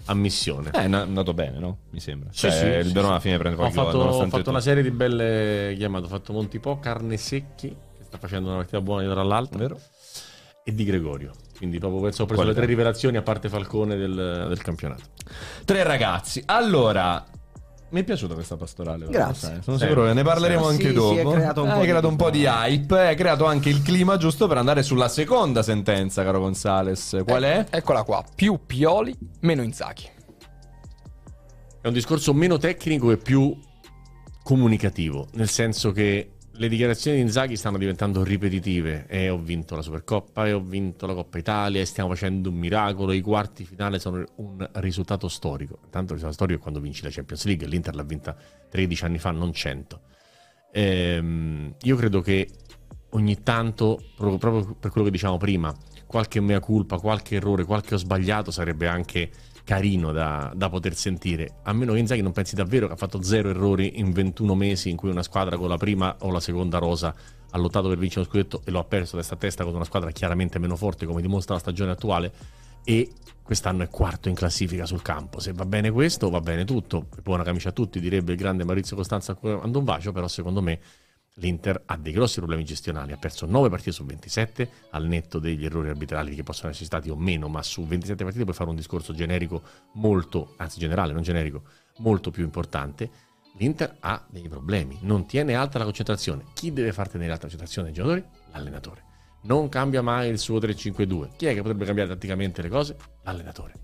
ammissione. 0.06 0.70
Eh, 0.72 0.80
è 0.80 0.92
andato 0.92 1.34
bene, 1.34 1.58
no? 1.58 1.78
Mi 1.90 2.00
sembra. 2.00 2.30
Sì, 2.32 2.40
Cioè, 2.48 2.50
sì, 2.50 2.64
il 2.66 2.86
sì, 2.86 2.92
Verona 2.92 3.06
sì. 3.06 3.10
alla 3.12 3.20
fine 3.20 3.38
prende 3.38 3.56
Ho 3.56 3.60
qualche 3.60 3.76
gol, 3.76 3.84
fatto, 3.86 3.98
ho 3.98 4.12
fatto 4.12 4.34
una 4.36 4.42
tutto. 4.42 4.60
serie 4.60 4.82
di 4.82 4.90
belle 4.90 5.74
chiamate, 5.76 6.04
ho 6.06 6.08
fatto 6.08 6.32
Montipò, 6.32 6.78
Carne 6.80 7.16
Secchi, 7.16 7.68
che 7.68 8.04
sta 8.04 8.18
facendo 8.18 8.48
una 8.48 8.56
partita 8.58 8.80
buona 8.80 9.02
dietro 9.02 9.20
all'altra, 9.20 9.58
Vero? 9.58 9.78
e 10.64 10.74
Di 10.74 10.84
Gregorio. 10.84 11.32
Quindi 11.56 11.78
proprio 11.78 12.00
penso 12.00 12.22
ho 12.22 12.26
preso 12.26 12.40
Qualità. 12.42 12.60
le 12.60 12.66
tre 12.66 12.74
rivelazioni 12.74 13.16
a 13.18 13.22
parte 13.22 13.50
Falcone 13.50 13.96
del, 13.96 14.46
del 14.48 14.62
campionato. 14.62 15.02
Tre 15.66 15.82
ragazzi. 15.82 16.42
Allora, 16.46 17.22
mi 17.90 18.00
è 18.00 18.04
piaciuta 18.04 18.34
questa 18.34 18.56
pastorale. 18.56 19.06
Grazie. 19.08 19.60
Sono 19.62 19.76
Sì. 19.76 19.84
sicuro 19.84 20.06
che 20.06 20.12
ne 20.14 20.22
parleremo 20.22 20.64
Sì, 20.64 20.70
anche 20.70 20.86
sì, 20.88 20.92
dopo. 20.92 21.14
si 21.14 21.18
è 21.18 21.22
creato 21.30 21.62
un 21.62 21.68
Hai 21.68 21.74
po' 21.74 21.80
di- 21.80 21.86
creato 21.88 22.08
un 22.08 22.16
po' 22.16 22.30
di 22.30 22.44
hype, 22.44 22.98
hai 22.98 23.16
creato 23.16 23.44
anche 23.46 23.68
il 23.68 23.82
clima 23.82 24.16
giusto 24.16 24.46
per 24.46 24.56
andare 24.58 24.82
sulla 24.82 25.08
seconda 25.08 25.62
sentenza, 25.62 26.22
caro 26.24 26.40
Gonzales. 26.40 27.22
Qual 27.26 27.42
è? 27.42 27.66
Eccola 27.70 28.02
qua, 28.04 28.24
più 28.34 28.60
Pioli, 28.66 29.14
meno 29.40 29.62
Inzaghi. 29.62 30.08
È 31.80 31.86
un 31.86 31.92
discorso 31.92 32.34
meno 32.34 32.58
tecnico 32.58 33.10
e 33.10 33.16
più 33.16 33.56
comunicativo, 34.42 35.26
nel 35.32 35.48
senso 35.48 35.92
che 35.92 36.32
le 36.60 36.68
dichiarazioni 36.68 37.16
di 37.16 37.22
Inzaghi 37.22 37.56
stanno 37.56 37.78
diventando 37.78 38.22
ripetitive 38.22 39.06
e 39.08 39.30
ho 39.30 39.38
vinto 39.38 39.76
la 39.76 39.80
Supercoppa 39.80 40.46
e 40.46 40.52
ho 40.52 40.60
vinto 40.60 41.06
la 41.06 41.14
Coppa 41.14 41.38
Italia 41.38 41.80
e 41.80 41.86
stiamo 41.86 42.10
facendo 42.10 42.50
un 42.50 42.56
miracolo, 42.56 43.12
i 43.12 43.22
quarti 43.22 43.64
finale 43.64 43.98
sono 43.98 44.22
un 44.34 44.68
risultato 44.74 45.26
storico. 45.28 45.78
Tanto 45.88 46.12
il 46.12 46.20
risultato 46.20 46.32
storico 46.34 46.58
è 46.58 46.62
quando 46.62 46.80
vinci 46.80 47.02
la 47.02 47.08
Champions 47.08 47.46
League, 47.46 47.66
l'Inter 47.66 47.94
l'ha 47.94 48.02
vinta 48.02 48.36
13 48.68 49.04
anni 49.06 49.18
fa, 49.18 49.30
non 49.30 49.54
100. 49.54 50.00
Ehm, 50.72 51.76
io 51.80 51.96
credo 51.96 52.20
che 52.20 52.46
ogni 53.12 53.42
tanto, 53.42 53.98
proprio 54.16 54.74
per 54.74 54.90
quello 54.90 55.06
che 55.06 55.12
diciamo 55.12 55.38
prima, 55.38 55.74
qualche 56.04 56.40
mea 56.40 56.60
culpa, 56.60 56.98
qualche 56.98 57.36
errore, 57.36 57.64
qualche 57.64 57.94
ho 57.94 57.98
sbagliato 57.98 58.50
sarebbe 58.50 58.86
anche 58.86 59.30
carino 59.70 60.10
da, 60.10 60.50
da 60.52 60.68
poter 60.68 60.96
sentire. 60.96 61.58
A 61.62 61.72
meno 61.72 61.92
che 61.92 62.00
Inzaghi 62.00 62.22
non 62.22 62.32
pensi 62.32 62.56
davvero 62.56 62.88
che 62.88 62.94
ha 62.94 62.96
fatto 62.96 63.22
zero 63.22 63.50
errori 63.50 64.00
in 64.00 64.10
21 64.10 64.56
mesi 64.56 64.90
in 64.90 64.96
cui 64.96 65.10
una 65.10 65.22
squadra 65.22 65.56
con 65.56 65.68
la 65.68 65.76
prima 65.76 66.16
o 66.22 66.32
la 66.32 66.40
seconda 66.40 66.78
rosa 66.78 67.14
ha 67.48 67.56
lottato 67.56 67.86
per 67.86 67.96
vincere 67.96 68.24
lo 68.24 68.30
scudetto 68.32 68.62
e 68.64 68.72
lo 68.72 68.80
ha 68.80 68.84
perso 68.84 69.16
testa 69.16 69.34
a 69.34 69.36
testa 69.36 69.62
con 69.62 69.72
una 69.72 69.84
squadra 69.84 70.10
chiaramente 70.10 70.58
meno 70.58 70.74
forte 70.74 71.06
come 71.06 71.22
dimostra 71.22 71.54
la 71.54 71.60
stagione 71.60 71.92
attuale 71.92 72.32
e 72.82 73.12
quest'anno 73.44 73.84
è 73.84 73.88
quarto 73.88 74.28
in 74.28 74.34
classifica 74.34 74.86
sul 74.86 75.02
campo. 75.02 75.38
Se 75.38 75.52
va 75.52 75.64
bene 75.64 75.92
questo, 75.92 76.30
va 76.30 76.40
bene 76.40 76.64
tutto. 76.64 77.06
Buona 77.22 77.44
camicia 77.44 77.68
a 77.68 77.72
tutti, 77.72 78.00
direbbe 78.00 78.32
il 78.32 78.38
grande 78.38 78.64
Maurizio 78.64 78.96
Costanza 78.96 79.34
quando 79.34 79.78
un 79.78 79.84
bacio, 79.84 80.10
però 80.10 80.26
secondo 80.26 80.60
me 80.62 80.80
l'Inter 81.40 81.82
ha 81.86 81.96
dei 81.96 82.12
grossi 82.12 82.36
problemi 82.36 82.64
gestionali. 82.64 83.12
Ha 83.12 83.16
perso 83.16 83.46
9 83.46 83.68
partite 83.68 83.92
su 83.92 84.04
27, 84.04 84.70
al 84.90 85.06
netto 85.06 85.38
degli 85.38 85.64
errori 85.64 85.88
arbitrali 85.88 86.34
che 86.34 86.42
possono 86.42 86.68
esserci 86.68 86.84
stati 86.84 87.08
o 87.10 87.16
meno, 87.16 87.48
ma 87.48 87.62
su 87.62 87.84
27 87.84 88.22
partite 88.22 88.44
puoi 88.44 88.54
fare 88.54 88.70
un 88.70 88.76
discorso 88.76 89.12
generico 89.12 89.62
molto, 89.94 90.54
anzi 90.58 90.78
generale, 90.78 91.12
non 91.12 91.22
generico, 91.22 91.62
molto 91.98 92.30
più 92.30 92.44
importante. 92.44 93.10
L'Inter 93.56 93.96
ha 94.00 94.24
dei 94.28 94.48
problemi, 94.48 94.98
non 95.02 95.26
tiene 95.26 95.54
alta 95.54 95.78
la 95.78 95.84
concentrazione. 95.84 96.44
Chi 96.54 96.72
deve 96.72 96.92
far 96.92 97.08
tenere 97.08 97.32
alta 97.32 97.46
la 97.46 97.50
concentrazione 97.50 97.88
dei 97.88 97.96
giocatori? 97.96 98.24
L'allenatore. 98.52 99.04
Non 99.42 99.68
cambia 99.68 100.02
mai 100.02 100.28
il 100.28 100.38
suo 100.38 100.58
3-5-2. 100.58 101.30
Chi 101.36 101.46
è 101.46 101.54
che 101.54 101.60
potrebbe 101.60 101.84
cambiare 101.84 102.10
tatticamente 102.10 102.62
le 102.62 102.68
cose? 102.68 102.96
L'allenatore. 103.22 103.74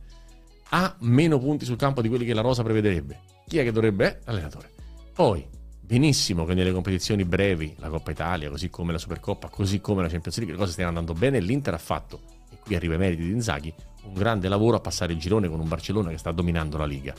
Ha 0.71 0.95
meno 1.01 1.39
punti 1.39 1.65
sul 1.65 1.77
campo 1.77 2.03
di 2.03 2.09
quelli 2.09 2.25
che 2.25 2.35
la 2.35 2.43
Rosa 2.43 2.63
prevederebbe. 2.63 3.21
Chi 3.47 3.59
è 3.59 3.63
che 3.63 3.73
dovrebbe? 3.73 4.21
L'allenatore. 4.25 4.71
Poi, 5.15 5.47
benissimo 5.87 6.45
che 6.45 6.55
nelle 6.55 6.73
competizioni 6.73 7.25
brevi, 7.25 7.75
la 7.79 7.89
Coppa 7.89 8.11
Italia, 8.11 8.51
così 8.51 8.69
come 8.69 8.91
la 8.91 8.99
Supercoppa, 8.99 9.49
così 9.49 9.81
come 9.81 10.03
la 10.03 10.09
Champions 10.09 10.37
League, 10.39 10.55
le 10.55 10.61
cose 10.61 10.73
stiano 10.73 10.91
andando 10.91 11.13
bene. 11.13 11.39
L'Inter 11.39 11.75
ha 11.75 11.79
fatto, 11.79 12.21
e 12.51 12.59
qui 12.59 12.75
arriva 12.75 12.95
i 12.95 12.99
meriti 12.99 13.23
di 13.23 13.31
Inzaghi, 13.31 13.73
un 14.05 14.13
grande 14.13 14.49
lavoro 14.49 14.77
a 14.77 14.81
passare 14.81 15.13
il 15.13 15.19
girone 15.19 15.49
con 15.49 15.61
un 15.61 15.69
Barcellona 15.69 16.11
che 16.11 16.19
sta 16.19 16.33
dominando 16.33 16.77
la 16.77 16.87
Liga. 16.87 17.15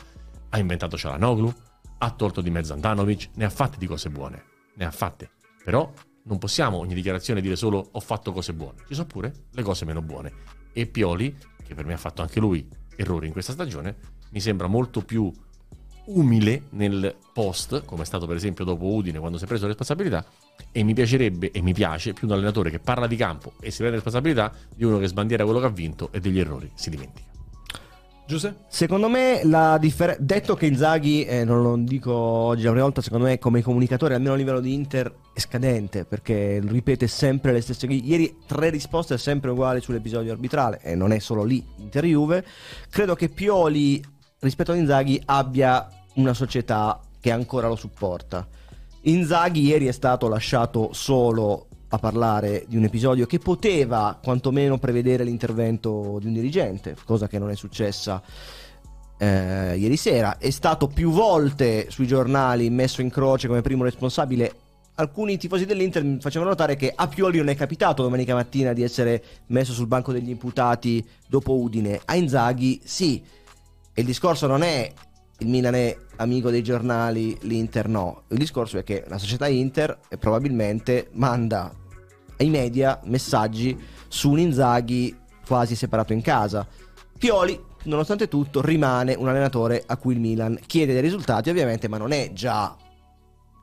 Ha 0.49 0.59
inventato 0.59 0.97
Cialanoglu, 0.97 1.53
ha 1.99 2.11
tolto 2.11 2.41
di 2.41 2.49
mezzo 2.49 2.73
Andanovic, 2.73 3.29
ne 3.35 3.45
ha 3.45 3.49
fatte 3.49 3.77
di 3.77 3.87
cose 3.87 4.09
buone. 4.09 4.43
Ne 4.75 4.85
ha 4.85 4.91
fatte. 4.91 5.31
Però 5.63 5.91
non 6.23 6.37
possiamo 6.37 6.77
ogni 6.77 6.93
dichiarazione 6.93 7.39
dire 7.39 7.55
solo 7.55 7.89
ho 7.89 7.99
fatto 8.01 8.33
cose 8.33 8.53
buone. 8.53 8.83
Ci 8.85 8.95
sono 8.95 9.07
pure 9.07 9.33
le 9.51 9.63
cose 9.63 9.85
meno 9.85 10.01
buone. 10.01 10.33
E 10.73 10.87
Pioli, 10.87 11.35
che 11.65 11.73
per 11.73 11.85
me 11.85 11.93
ha 11.93 11.97
fatto 11.97 12.21
anche 12.21 12.41
lui 12.41 12.67
errori 12.97 13.27
in 13.27 13.31
questa 13.31 13.53
stagione, 13.53 13.95
mi 14.31 14.41
sembra 14.41 14.67
molto 14.67 15.01
più 15.01 15.31
umile 16.07 16.63
nel 16.71 17.15
post, 17.33 17.83
come 17.85 18.03
è 18.03 18.05
stato 18.05 18.25
per 18.27 18.35
esempio 18.35 18.65
dopo 18.65 18.85
Udine 18.85 19.19
quando 19.19 19.37
si 19.37 19.43
è 19.43 19.47
preso 19.47 19.63
la 19.63 19.69
responsabilità, 19.69 20.25
e 20.71 20.83
mi 20.83 20.93
piacerebbe 20.93 21.51
e 21.51 21.61
mi 21.61 21.73
piace 21.73 22.13
più 22.13 22.27
un 22.27 22.33
allenatore 22.33 22.69
che 22.69 22.79
parla 22.79 23.07
di 23.07 23.15
campo 23.15 23.53
e 23.59 23.71
si 23.71 23.77
prende 23.77 23.95
responsabilità 23.95 24.51
di 24.75 24.83
uno 24.83 24.97
che 24.97 25.07
sbandiera 25.07 25.43
quello 25.43 25.59
che 25.59 25.65
ha 25.65 25.69
vinto 25.69 26.09
e 26.11 26.19
degli 26.19 26.39
errori 26.39 26.69
si 26.73 26.89
dimentica. 26.89 27.25
Giuseppe? 28.27 28.65
Secondo 28.67 29.07
me 29.07 29.39
la 29.45 29.77
differenza. 29.77 30.21
Detto 30.21 30.55
che 30.55 30.65
Inzaghi, 30.65 31.23
eh, 31.23 31.45
non 31.45 31.61
lo 31.61 31.77
dico 31.77 32.11
oggi 32.13 32.63
la 32.63 32.71
prima 32.71 32.83
volta, 32.83 33.01
secondo 33.01 33.25
me 33.25 33.39
come 33.39 33.61
comunicatore, 33.61 34.15
almeno 34.15 34.33
a 34.33 34.35
livello 34.35 34.59
di 34.59 34.73
Inter, 34.73 35.13
è 35.33 35.39
scadente 35.39 36.03
perché 36.03 36.59
ripete 36.59 37.07
sempre 37.07 37.53
le 37.53 37.61
stesse. 37.61 37.85
Ieri 37.85 38.39
tre 38.45 38.69
risposte 38.69 39.17
sempre 39.17 39.51
uguali 39.51 39.79
sull'episodio 39.79 40.33
arbitrale 40.33 40.81
e 40.81 40.93
non 40.93 41.13
è 41.13 41.19
solo 41.19 41.45
lì 41.45 41.65
Inter-Juve. 41.77 42.45
Credo 42.89 43.15
che 43.15 43.29
Pioli, 43.29 44.03
rispetto 44.39 44.73
ad 44.73 44.77
Inzaghi, 44.77 45.21
abbia 45.23 45.87
una 46.17 46.33
società 46.33 46.99
che 47.19 47.31
ancora 47.31 47.67
lo 47.67 47.75
supporta. 47.75 48.47
Inzaghi 49.01 49.61
ieri 49.61 49.87
è 49.87 49.91
stato 49.91 50.27
lasciato 50.27 50.89
solo 50.93 51.67
a 51.89 51.97
parlare 51.97 52.65
di 52.67 52.75
un 52.75 52.83
episodio 52.83 53.25
che 53.25 53.39
poteva 53.39 54.19
quantomeno 54.21 54.77
prevedere 54.77 55.23
l'intervento 55.23 56.17
di 56.19 56.27
un 56.27 56.33
dirigente, 56.33 56.95
cosa 57.05 57.27
che 57.27 57.39
non 57.39 57.49
è 57.49 57.55
successa 57.55 58.21
eh, 59.17 59.75
ieri 59.77 59.97
sera. 59.97 60.37
È 60.37 60.49
stato 60.49 60.87
più 60.87 61.11
volte 61.11 61.89
sui 61.89 62.07
giornali 62.07 62.69
messo 62.69 63.01
in 63.01 63.09
croce 63.09 63.47
come 63.47 63.61
primo 63.61 63.83
responsabile 63.83 64.65
alcuni 64.99 65.37
tifosi 65.37 65.65
dell'Inter 65.65 66.03
mi 66.03 66.19
facevano 66.19 66.49
notare 66.49 66.75
che 66.75 66.91
a 66.95 67.07
Pioli 67.07 67.37
non 67.37 67.49
è 67.49 67.55
capitato 67.55 68.01
domenica 68.01 68.33
mattina 68.33 68.73
di 68.73 68.81
essere 68.81 69.23
messo 69.47 69.71
sul 69.71 69.87
banco 69.87 70.11
degli 70.11 70.29
imputati 70.29 71.05
dopo 71.27 71.55
Udine. 71.55 72.01
A 72.05 72.15
Inzaghi 72.15 72.81
sì. 72.83 73.23
E 73.93 74.01
il 74.01 74.05
discorso 74.05 74.47
non 74.47 74.61
è 74.63 74.91
il 75.39 75.47
Milan 75.47 75.75
è 75.75 75.95
amico 76.17 76.49
dei 76.49 76.63
giornali, 76.63 77.37
l'Inter 77.41 77.87
no. 77.87 78.23
Il 78.29 78.37
discorso 78.37 78.77
è 78.77 78.83
che 78.83 79.03
la 79.07 79.17
società 79.17 79.47
Inter 79.47 79.99
eh, 80.09 80.17
probabilmente 80.17 81.09
manda 81.13 81.71
ai 82.37 82.49
media 82.49 82.99
messaggi 83.05 83.77
su 84.07 84.31
un 84.31 84.39
Inzaghi 84.39 85.15
quasi 85.45 85.75
separato 85.75 86.13
in 86.13 86.21
casa. 86.21 86.67
Pioli, 87.17 87.59
nonostante 87.83 88.27
tutto, 88.27 88.61
rimane 88.61 89.13
un 89.13 89.27
allenatore 89.27 89.83
a 89.85 89.97
cui 89.97 90.13
il 90.13 90.19
Milan 90.19 90.59
chiede 90.65 90.93
dei 90.93 91.01
risultati, 91.01 91.49
ovviamente, 91.49 91.87
ma 91.87 91.97
non 91.97 92.11
è 92.11 92.31
già 92.33 92.75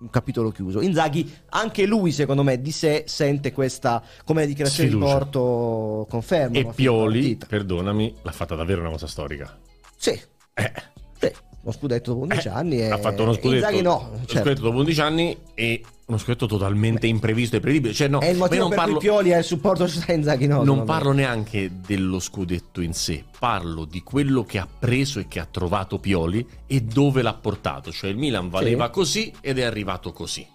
un 0.00 0.10
capitolo 0.10 0.50
chiuso. 0.50 0.80
Inzaghi, 0.80 1.32
anche 1.50 1.86
lui, 1.86 2.12
secondo 2.12 2.42
me, 2.42 2.60
di 2.60 2.72
sé 2.72 3.04
sente 3.06 3.52
questa, 3.52 4.02
come 4.24 4.40
la 4.42 4.46
dichiarazione 4.46 4.90
di 4.90 4.96
Porto 4.96 6.06
conferma. 6.08 6.56
E 6.58 6.66
Pioli, 6.74 7.36
perdonami, 7.36 8.14
l'ha 8.22 8.32
fatta 8.32 8.54
davvero 8.54 8.80
una 8.80 8.90
cosa 8.90 9.06
storica. 9.06 9.58
Sì, 9.96 10.20
Eh, 10.54 10.72
sì, 11.18 11.32
uno 11.64 11.72
scudetto 11.72 12.12
dopo 12.12 12.24
11 12.24 12.46
eh, 12.46 12.50
anni. 12.50 12.78
E... 12.78 12.90
Ha 12.90 12.98
fatto 12.98 13.22
uno 13.22 13.32
scudetto, 13.32 13.54
Inzaghi 13.54 13.80
no, 13.82 14.08
uno 14.10 14.18
certo. 14.26 14.38
scudetto 14.38 14.60
dopo 14.60 14.78
11 14.78 15.00
anni 15.00 15.36
e 15.54 15.82
uno 16.06 16.18
scudetto 16.18 16.46
totalmente 16.46 17.06
imprevisto 17.06 17.56
e 17.56 17.60
prevedibile. 17.60 17.94
Cioè, 17.94 18.08
no, 18.08 18.20
È 18.20 18.28
il 18.28 18.36
motivo 18.36 18.60
non 18.60 18.68
per 18.68 18.78
parlo, 18.78 18.92
cui 18.98 19.02
Pioli 19.02 19.32
ha 19.32 19.38
il 19.38 19.44
supporto 19.44 19.86
società 19.86 20.12
Inzaghi 20.12 20.46
no. 20.46 20.56
non 20.56 20.64
secondo 20.64 20.82
me. 20.82 20.86
parlo 20.86 21.12
neanche 21.12 21.70
dello 21.86 22.20
scudetto 22.20 22.82
in 22.82 22.92
sé, 22.92 23.24
parlo 23.38 23.86
di 23.86 24.02
quello 24.02 24.44
che 24.44 24.58
ha 24.58 24.68
preso 24.78 25.18
e 25.18 25.26
che 25.26 25.40
ha 25.40 25.48
trovato 25.50 25.98
Pioli 25.98 26.46
e 26.66 26.82
dove 26.82 27.22
l'ha 27.22 27.34
portato. 27.34 27.90
Cioè 27.90 28.10
il 28.10 28.18
Milan 28.18 28.50
valeva 28.50 28.86
Sì. 28.86 28.90
così 28.92 29.32
ed 29.40 29.58
è 29.58 29.62
arrivato 29.62 30.12
così. 30.12 30.46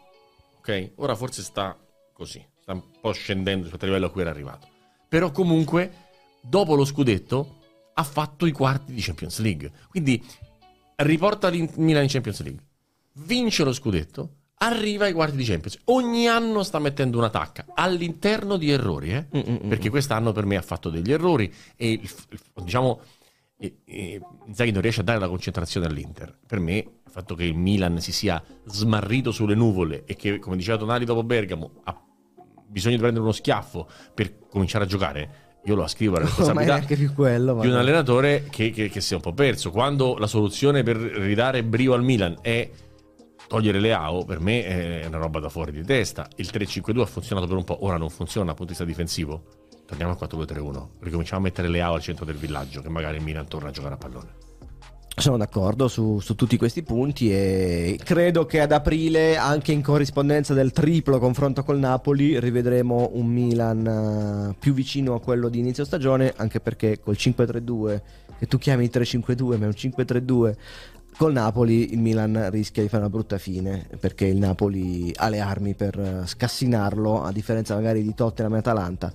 Ok? 0.59 0.91
Ora 0.97 1.15
forse 1.15 1.41
sta 1.41 1.75
così, 2.13 2.45
sta 2.61 2.73
un 2.73 2.83
po' 3.01 3.11
scendendo 3.13 3.63
rispetto 3.63 3.85
al 3.85 3.89
livello 3.89 4.07
a 4.07 4.11
cui 4.11 4.21
era 4.21 4.29
arrivato. 4.29 4.67
Però 5.07 5.31
comunque, 5.31 5.91
dopo 6.39 6.75
lo 6.75 6.85
scudetto, 6.85 7.55
ha 7.95 8.03
fatto 8.03 8.45
i 8.45 8.51
quarti 8.51 8.93
di 8.93 9.01
Champions 9.01 9.39
League. 9.39 9.71
Quindi 9.89 10.23
riporta 10.99 11.47
il 11.49 11.69
Milan 11.75 12.03
in 12.03 12.09
Champions 12.09 12.41
League, 12.41 12.63
vince 13.25 13.63
lo 13.63 13.73
scudetto, 13.73 14.35
arriva 14.55 15.05
ai 15.05 15.13
quarti 15.13 15.37
di 15.37 15.43
Champions. 15.43 15.79
Ogni 15.85 16.27
anno 16.27 16.63
sta 16.63 16.79
mettendo 16.79 17.17
una 17.17 17.29
tacca 17.29 17.65
all'interno 17.73 18.57
di 18.57 18.69
errori, 18.69 19.13
eh? 19.13 19.27
Mm, 19.35 19.39
mm, 19.39 19.65
mm. 19.65 19.69
perché 19.69 19.89
quest'anno 19.89 20.31
per 20.31 20.45
me 20.45 20.57
ha 20.57 20.61
fatto 20.61 20.89
degli 20.89 21.11
errori 21.11 21.51
e 21.75 22.01
diciamo 22.61 23.01
e- 23.61 23.79
e 23.83 24.21
Inzaghi 24.45 24.71
non 24.71 24.81
riesce 24.81 25.01
a 25.01 25.03
dare 25.03 25.19
la 25.19 25.27
concentrazione 25.27 25.85
all'Inter. 25.85 26.37
Per 26.45 26.59
me 26.59 26.75
il 26.77 27.11
fatto 27.11 27.35
che 27.35 27.43
il 27.43 27.55
Milan 27.55 27.99
si 27.99 28.11
sia 28.11 28.41
smarrito 28.65 29.31
sulle 29.31 29.55
nuvole 29.55 30.05
e 30.05 30.15
che, 30.15 30.39
come 30.39 30.55
diceva 30.55 30.77
Tonali 30.77 31.05
dopo 31.05 31.23
Bergamo, 31.23 31.81
ha 31.83 32.01
bisogno 32.65 32.95
di 32.95 33.01
prendere 33.01 33.23
uno 33.23 33.33
schiaffo 33.33 33.89
per 34.13 34.47
cominciare 34.47 34.85
a 34.85 34.87
giocare, 34.87 35.48
io 35.65 35.75
lo 35.75 35.83
ascrivo 35.83 36.15
alla 36.15 36.25
responsabilità 36.25 36.75
quello. 37.13 37.59
di 37.61 37.67
un 37.67 37.75
allenatore 37.75 38.45
che, 38.49 38.71
che- 38.71 38.89
che 38.89 39.01
si 39.01 39.13
è 39.13 39.15
un 39.15 39.21
po' 39.21 39.33
perso. 39.33 39.71
Quando 39.71 40.17
la 40.17 40.27
soluzione 40.27 40.83
per 40.83 40.97
ridare 40.97 41.63
brio 41.63 41.93
al 41.93 42.03
Milan 42.03 42.37
è 42.41 42.69
togliere 43.47 43.79
Leao, 43.79 44.25
per 44.25 44.39
me 44.39 44.63
è 44.65 45.05
una 45.05 45.17
roba 45.17 45.39
da 45.39 45.49
fuori 45.49 45.71
di 45.71 45.83
testa. 45.83 46.27
Il 46.35 46.49
3-5-2 46.51 46.99
ha 47.01 47.05
funzionato 47.05 47.47
per 47.47 47.57
un 47.57 47.63
po', 47.63 47.83
ora 47.85 47.97
non 47.97 48.09
funziona 48.09 48.47
dal 48.47 48.55
punto 48.55 48.73
di 48.73 48.77
vista 48.77 48.85
difensivo. 48.85 49.43
Torniamo 49.85 50.11
al 50.19 50.27
4-2-3-1. 50.29 50.87
Ricominciamo 50.99 51.39
a 51.41 51.43
mettere 51.43 51.67
Leao 51.67 51.93
al 51.95 52.01
centro 52.01 52.23
del 52.25 52.35
villaggio, 52.35 52.81
che 52.81 52.89
magari 52.89 53.17
il 53.17 53.23
Milan 53.23 53.47
torna 53.47 53.69
a 53.69 53.71
giocare 53.71 53.95
a 53.95 53.97
pallone. 53.97 54.29
Sono 55.19 55.35
d'accordo 55.35 55.89
su, 55.89 56.19
su 56.21 56.33
tutti 56.35 56.55
questi 56.55 56.81
punti 56.81 57.29
e 57.29 57.99
credo 58.01 58.45
che 58.45 58.61
ad 58.61 58.71
aprile, 58.71 59.35
anche 59.35 59.73
in 59.73 59.81
corrispondenza 59.81 60.53
del 60.53 60.71
triplo 60.71 61.19
confronto 61.19 61.61
col 61.63 61.77
Napoli, 61.77 62.39
rivedremo 62.39 63.09
un 63.13 63.25
Milan 63.25 64.51
eh, 64.51 64.55
più 64.57 64.71
vicino 64.71 65.15
a 65.15 65.19
quello 65.19 65.49
di 65.49 65.59
inizio 65.59 65.83
stagione, 65.83 66.33
anche 66.37 66.61
perché 66.61 67.01
col 67.01 67.17
5-3-2, 67.19 68.01
che 68.39 68.45
tu 68.45 68.57
chiami 68.57 68.85
3-5-2, 68.85 69.57
ma 69.57 69.65
è 69.65 69.67
un 69.67 69.73
5-3-2, 69.75 70.55
col 71.17 71.33
Napoli 71.33 71.93
il 71.93 71.99
Milan 71.99 72.49
rischia 72.49 72.81
di 72.81 72.89
fare 72.89 73.03
una 73.03 73.11
brutta 73.11 73.37
fine, 73.37 73.87
perché 73.99 74.25
il 74.25 74.37
Napoli 74.37 75.11
ha 75.15 75.29
le 75.29 75.39
armi 75.39 75.73
per 75.73 75.99
eh, 75.99 76.27
scassinarlo, 76.27 77.23
a 77.23 77.31
differenza 77.31 77.75
magari 77.75 78.01
di 78.01 78.13
Tottenham 78.13 78.55
e 78.55 78.57
Atalanta. 78.59 79.11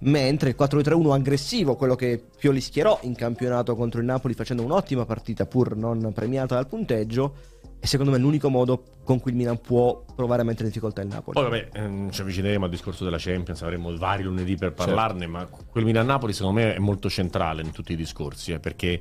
Mentre 0.00 0.50
il 0.50 0.56
4-3-1 0.58 1.12
aggressivo, 1.12 1.74
quello 1.74 1.94
che 1.94 2.22
Pioli 2.38 2.60
schierò 2.60 2.98
in 3.02 3.14
campionato 3.14 3.74
contro 3.74 4.00
il 4.00 4.06
Napoli 4.06 4.34
facendo 4.34 4.62
un'ottima 4.62 5.06
partita 5.06 5.46
pur 5.46 5.74
non 5.74 6.12
premiata 6.12 6.54
dal 6.54 6.66
punteggio, 6.66 7.34
è 7.78 7.86
secondo 7.86 8.12
me 8.12 8.18
l'unico 8.18 8.48
modo 8.48 8.82
con 9.04 9.20
cui 9.20 9.30
il 9.30 9.36
Milan 9.36 9.60
può 9.60 10.04
provare 10.14 10.42
a 10.42 10.44
mettere 10.44 10.64
in 10.64 10.68
difficoltà 10.68 11.00
il 11.00 11.08
Napoli. 11.08 11.40
Poi 11.40 11.44
vabbè, 11.44 11.68
ehm, 11.72 12.10
ci 12.10 12.20
avvicineremo 12.20 12.64
al 12.64 12.70
discorso 12.70 13.04
della 13.04 13.18
Champions, 13.18 13.62
avremo 13.62 13.96
vari 13.96 14.22
lunedì 14.22 14.56
per 14.56 14.72
parlarne, 14.72 15.26
ma 15.26 15.46
quel 15.46 15.84
Milan-Napoli 15.84 16.32
secondo 16.32 16.60
me 16.60 16.74
è 16.74 16.78
molto 16.78 17.08
centrale 17.08 17.62
in 17.62 17.70
tutti 17.70 17.92
i 17.92 17.96
discorsi, 17.96 18.52
eh, 18.52 18.58
perché 18.58 19.00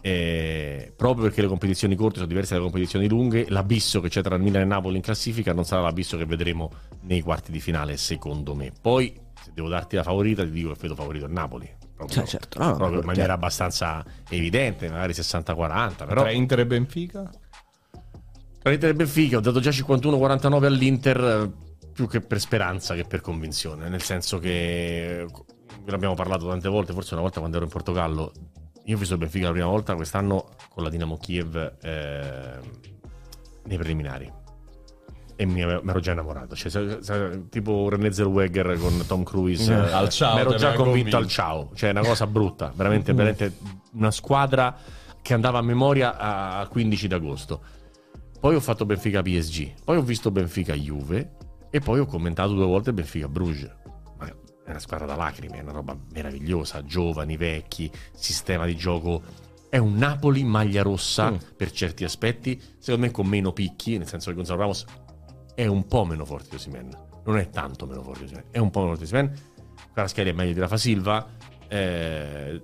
eh, 0.00 0.92
proprio 0.96 1.24
perché 1.24 1.42
le 1.42 1.48
competizioni 1.48 1.94
corte 1.96 2.16
sono 2.16 2.26
diverse 2.28 2.52
dalle 2.54 2.64
competizioni 2.64 3.08
lunghe, 3.08 3.46
l'abisso 3.48 4.00
che 4.00 4.08
c'è 4.08 4.22
tra 4.22 4.36
il 4.36 4.42
Milan 4.42 4.60
e 4.60 4.62
il 4.64 4.68
Napoli 4.68 4.96
in 4.96 5.02
classifica 5.02 5.52
non 5.52 5.64
sarà 5.64 5.82
l'abisso 5.82 6.16
che 6.16 6.26
vedremo 6.26 6.70
nei 7.02 7.20
quarti 7.22 7.50
di 7.50 7.60
finale, 7.60 7.96
secondo 7.96 8.54
me. 8.54 8.70
Poi, 8.80 9.12
se 9.42 9.50
devo 9.54 9.68
darti 9.68 9.96
la 9.96 10.02
favorita, 10.02 10.44
ti 10.44 10.50
dico 10.50 10.70
che 10.72 10.78
vedo 10.80 10.94
favorito 10.94 11.24
il 11.26 11.32
Napoli. 11.32 11.68
Proprio, 11.96 12.18
Cioè, 12.18 12.26
certo, 12.26 12.58
no, 12.58 12.64
no, 12.66 12.70
proprio 12.76 12.86
in 12.86 13.00
chiaro. 13.00 13.06
maniera 13.06 13.32
abbastanza 13.34 14.04
evidente, 14.28 14.88
magari 14.88 15.12
60-40, 15.14 16.06
però... 16.06 16.20
Tra 16.22 16.30
Inter 16.30 16.60
e 16.60 16.66
Benfica? 16.66 17.30
Tra 18.60 18.72
Inter 18.72 18.90
e 18.90 18.94
Benfica 18.94 19.36
ho 19.38 19.40
dato 19.40 19.60
già 19.60 19.70
51-49 19.70 20.64
all'Inter 20.64 21.20
eh, 21.24 21.52
più 21.92 22.06
che 22.06 22.20
per 22.20 22.38
speranza 22.40 22.94
che 22.94 23.04
per 23.04 23.20
convinzione, 23.22 23.88
nel 23.88 24.02
senso 24.02 24.38
che 24.38 25.20
eh, 25.20 25.26
ve 25.84 25.90
l'abbiamo 25.90 26.14
parlato 26.14 26.48
tante 26.48 26.68
volte, 26.68 26.92
forse 26.92 27.14
una 27.14 27.22
volta 27.22 27.38
quando 27.38 27.56
ero 27.56 27.64
in 27.66 27.70
Portogallo, 27.72 28.32
io 28.86 28.94
ho 28.96 28.98
visto 28.98 29.14
il 29.14 29.20
Benfica 29.20 29.46
la 29.46 29.52
prima 29.52 29.66
volta 29.68 29.94
quest'anno 29.94 30.48
con 30.68 30.82
la 30.82 30.88
Dinamo 30.90 31.16
Kiev 31.18 31.56
eh, 31.82 32.58
nei 33.64 33.76
preliminari 33.76 34.32
e 35.38 35.44
mi 35.44 35.60
ero 35.60 36.00
già 36.00 36.12
innamorato, 36.12 36.56
cioè, 36.56 36.70
sa- 36.70 37.02
sa- 37.02 37.28
tipo 37.50 37.90
René 37.90 38.10
Zellweger 38.10 38.78
con 38.78 39.04
Tom 39.06 39.22
Cruise, 39.22 39.70
Eh, 39.70 39.76
eh, 39.76 39.92
al 39.92 40.08
ciao, 40.08 40.34
mi 40.34 40.40
ero 40.40 40.54
già 40.54 40.68
aveva 40.68 40.82
convinto 40.82 41.16
al 41.16 41.22
convinto. 41.24 41.28
ciao, 41.28 41.70
cioè 41.74 41.90
una 41.90 42.00
cosa 42.02 42.26
brutta, 42.26 42.72
veramente, 42.74 43.12
veramente 43.12 43.56
una 43.92 44.10
squadra 44.10 44.74
che 45.20 45.34
andava 45.34 45.58
a 45.58 45.62
memoria 45.62 46.16
a- 46.16 46.58
al 46.60 46.68
15 46.68 47.06
d'agosto. 47.06 47.60
Poi 48.40 48.54
ho 48.54 48.60
fatto 48.60 48.86
Benfica 48.86 49.20
PSG, 49.20 49.74
poi 49.84 49.96
ho 49.98 50.02
visto 50.02 50.30
Benfica 50.30 50.72
Juve 50.72 51.32
e 51.68 51.80
poi 51.80 51.98
ho 52.00 52.06
commentato 52.06 52.54
due 52.54 52.64
volte 52.64 52.94
Benfica 52.94 53.28
Bruges. 53.28 53.70
È 54.66 54.70
una 54.70 54.80
squadra 54.80 55.06
da 55.06 55.14
lacrime, 55.14 55.58
è 55.58 55.62
una 55.62 55.70
roba 55.70 55.96
meravigliosa, 56.12 56.82
giovani, 56.84 57.36
vecchi, 57.36 57.88
sistema 58.12 58.66
di 58.66 58.74
gioco. 58.74 59.22
È 59.68 59.78
un 59.78 59.94
Napoli 59.94 60.42
maglia 60.42 60.82
rossa 60.82 61.30
Mm. 61.30 61.36
per 61.56 61.70
certi 61.70 62.02
aspetti, 62.02 62.60
secondo 62.78 63.06
me 63.06 63.12
con 63.12 63.28
meno 63.28 63.52
picchi, 63.52 63.96
nel 63.96 64.08
senso 64.08 64.30
che 64.30 64.36
Gonzalo 64.36 64.58
Ramos 64.58 64.84
è 65.54 65.66
un 65.66 65.86
po' 65.86 66.04
meno 66.04 66.24
forte 66.24 66.48
di 66.50 66.56
Osimen. 66.56 66.90
Non 67.24 67.38
è 67.38 67.48
tanto 67.50 67.86
meno 67.86 68.02
forte 68.02 68.20
di 68.20 68.24
Osimen, 68.26 68.44
è 68.50 68.58
un 68.58 68.70
po' 68.70 68.80
meno 68.80 68.96
forte 68.96 69.08
di 69.08 69.16
Osimen. 69.16 69.40
Kvaratskhelia 69.92 70.32
è 70.32 70.34
meglio 70.34 70.52
di 70.52 70.60
Rafa 70.60 70.76
Silva. 70.76 71.28
Eh... 71.68 72.62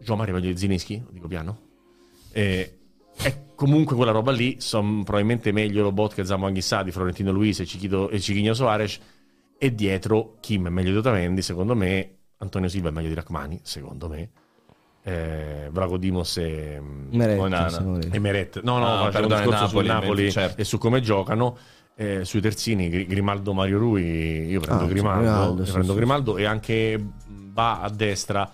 Gio 0.00 0.16
Mario 0.16 0.34
è 0.34 0.36
meglio 0.38 0.52
di 0.52 0.58
Zinischi, 0.58 1.00
lo 1.04 1.10
dico 1.10 1.26
piano. 1.26 1.58
Eh, 2.30 2.78
è 3.16 3.44
comunque 3.54 3.96
quella 3.96 4.12
roba 4.12 4.30
lì. 4.32 4.60
Sono 4.60 5.02
probabilmente 5.02 5.50
meglio 5.50 5.82
Robot 5.82 6.14
che 6.14 6.24
Zamo 6.24 6.46
Anghissà 6.46 6.82
di 6.82 6.90
Florentino 6.92 7.32
Luis 7.32 7.60
e, 7.60 7.64
Chiquinho 7.64 8.54
Soares. 8.54 9.00
E 9.64 9.74
dietro 9.74 10.36
Kim 10.40 10.66
è 10.66 10.68
meglio 10.68 10.90
di 10.90 10.98
Otamendi, 10.98 11.40
secondo 11.40 11.74
me. 11.74 12.10
Antonio 12.36 12.68
Silva 12.68 12.90
è 12.90 12.92
meglio 12.92 13.08
di 13.08 13.14
Rachmani, 13.14 13.58
secondo 13.62 14.08
me. 14.10 14.28
Eh, 15.02 15.68
Vrago 15.72 15.96
Dimos 15.96 16.36
e, 16.36 16.78
Onana. 17.10 17.70
sono 17.70 17.96
lì. 17.96 18.10
e 18.12 18.18
Meret. 18.18 18.60
No, 18.60 18.76
no, 18.76 19.04
Ah, 19.06 19.10
sul 19.10 19.26
Napoli, 19.50 19.86
Napoli 19.86 20.30
certo. 20.30 20.60
e 20.60 20.64
su 20.64 20.76
come 20.76 21.00
giocano. 21.00 21.56
Eh, 21.96 22.26
sui 22.26 22.42
terzini, 22.42 22.90
Gri- 22.90 23.06
Grimaldo 23.06 23.54
Mario 23.54 23.78
Rui, 23.78 24.46
io 24.48 24.60
prendo 24.60 24.82
Ah, 24.82 24.86
sì, 24.86 24.92
Grimaldo, 24.92 25.20
Grimaldo, 25.22 25.60
io 25.60 25.64
sì, 25.66 25.72
prendo 25.72 25.92
sì, 25.92 25.96
Grimaldo 25.98 26.36
e 26.36 26.44
anche 26.44 27.06
va 27.26 27.80
a 27.80 27.88
destra. 27.88 28.50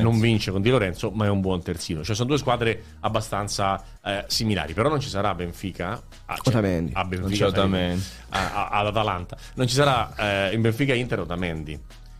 Non 0.00 0.20
vince 0.20 0.50
con 0.50 0.62
Di 0.62 0.68
Lorenzo, 0.70 1.10
ma 1.10 1.26
è 1.26 1.28
un 1.28 1.40
buon 1.40 1.62
terzino. 1.62 2.02
Cioè, 2.04 2.14
sono 2.14 2.28
due 2.28 2.38
squadre 2.38 2.82
abbastanza 3.00 3.82
eh, 4.02 4.24
similari. 4.28 4.72
Però 4.74 4.88
non 4.88 5.00
ci 5.00 5.08
sarà 5.08 5.34
Benfica 5.34 5.92
a, 6.26 6.36
cioè, 6.36 6.54
a 6.94 7.00
Non 7.00 7.08
Benfica 7.08 7.46
Otamendi. 7.46 8.04
a- 8.30 8.52
a- 8.54 8.68
ad 8.80 8.86
Atalanta. 8.86 9.36
Non 9.54 9.66
ci 9.66 9.74
sarà 9.74 10.48
eh, 10.48 10.54
in 10.54 10.60
Benfica 10.60 10.94
Inter 10.94 11.20
Otamendi. 11.20 11.78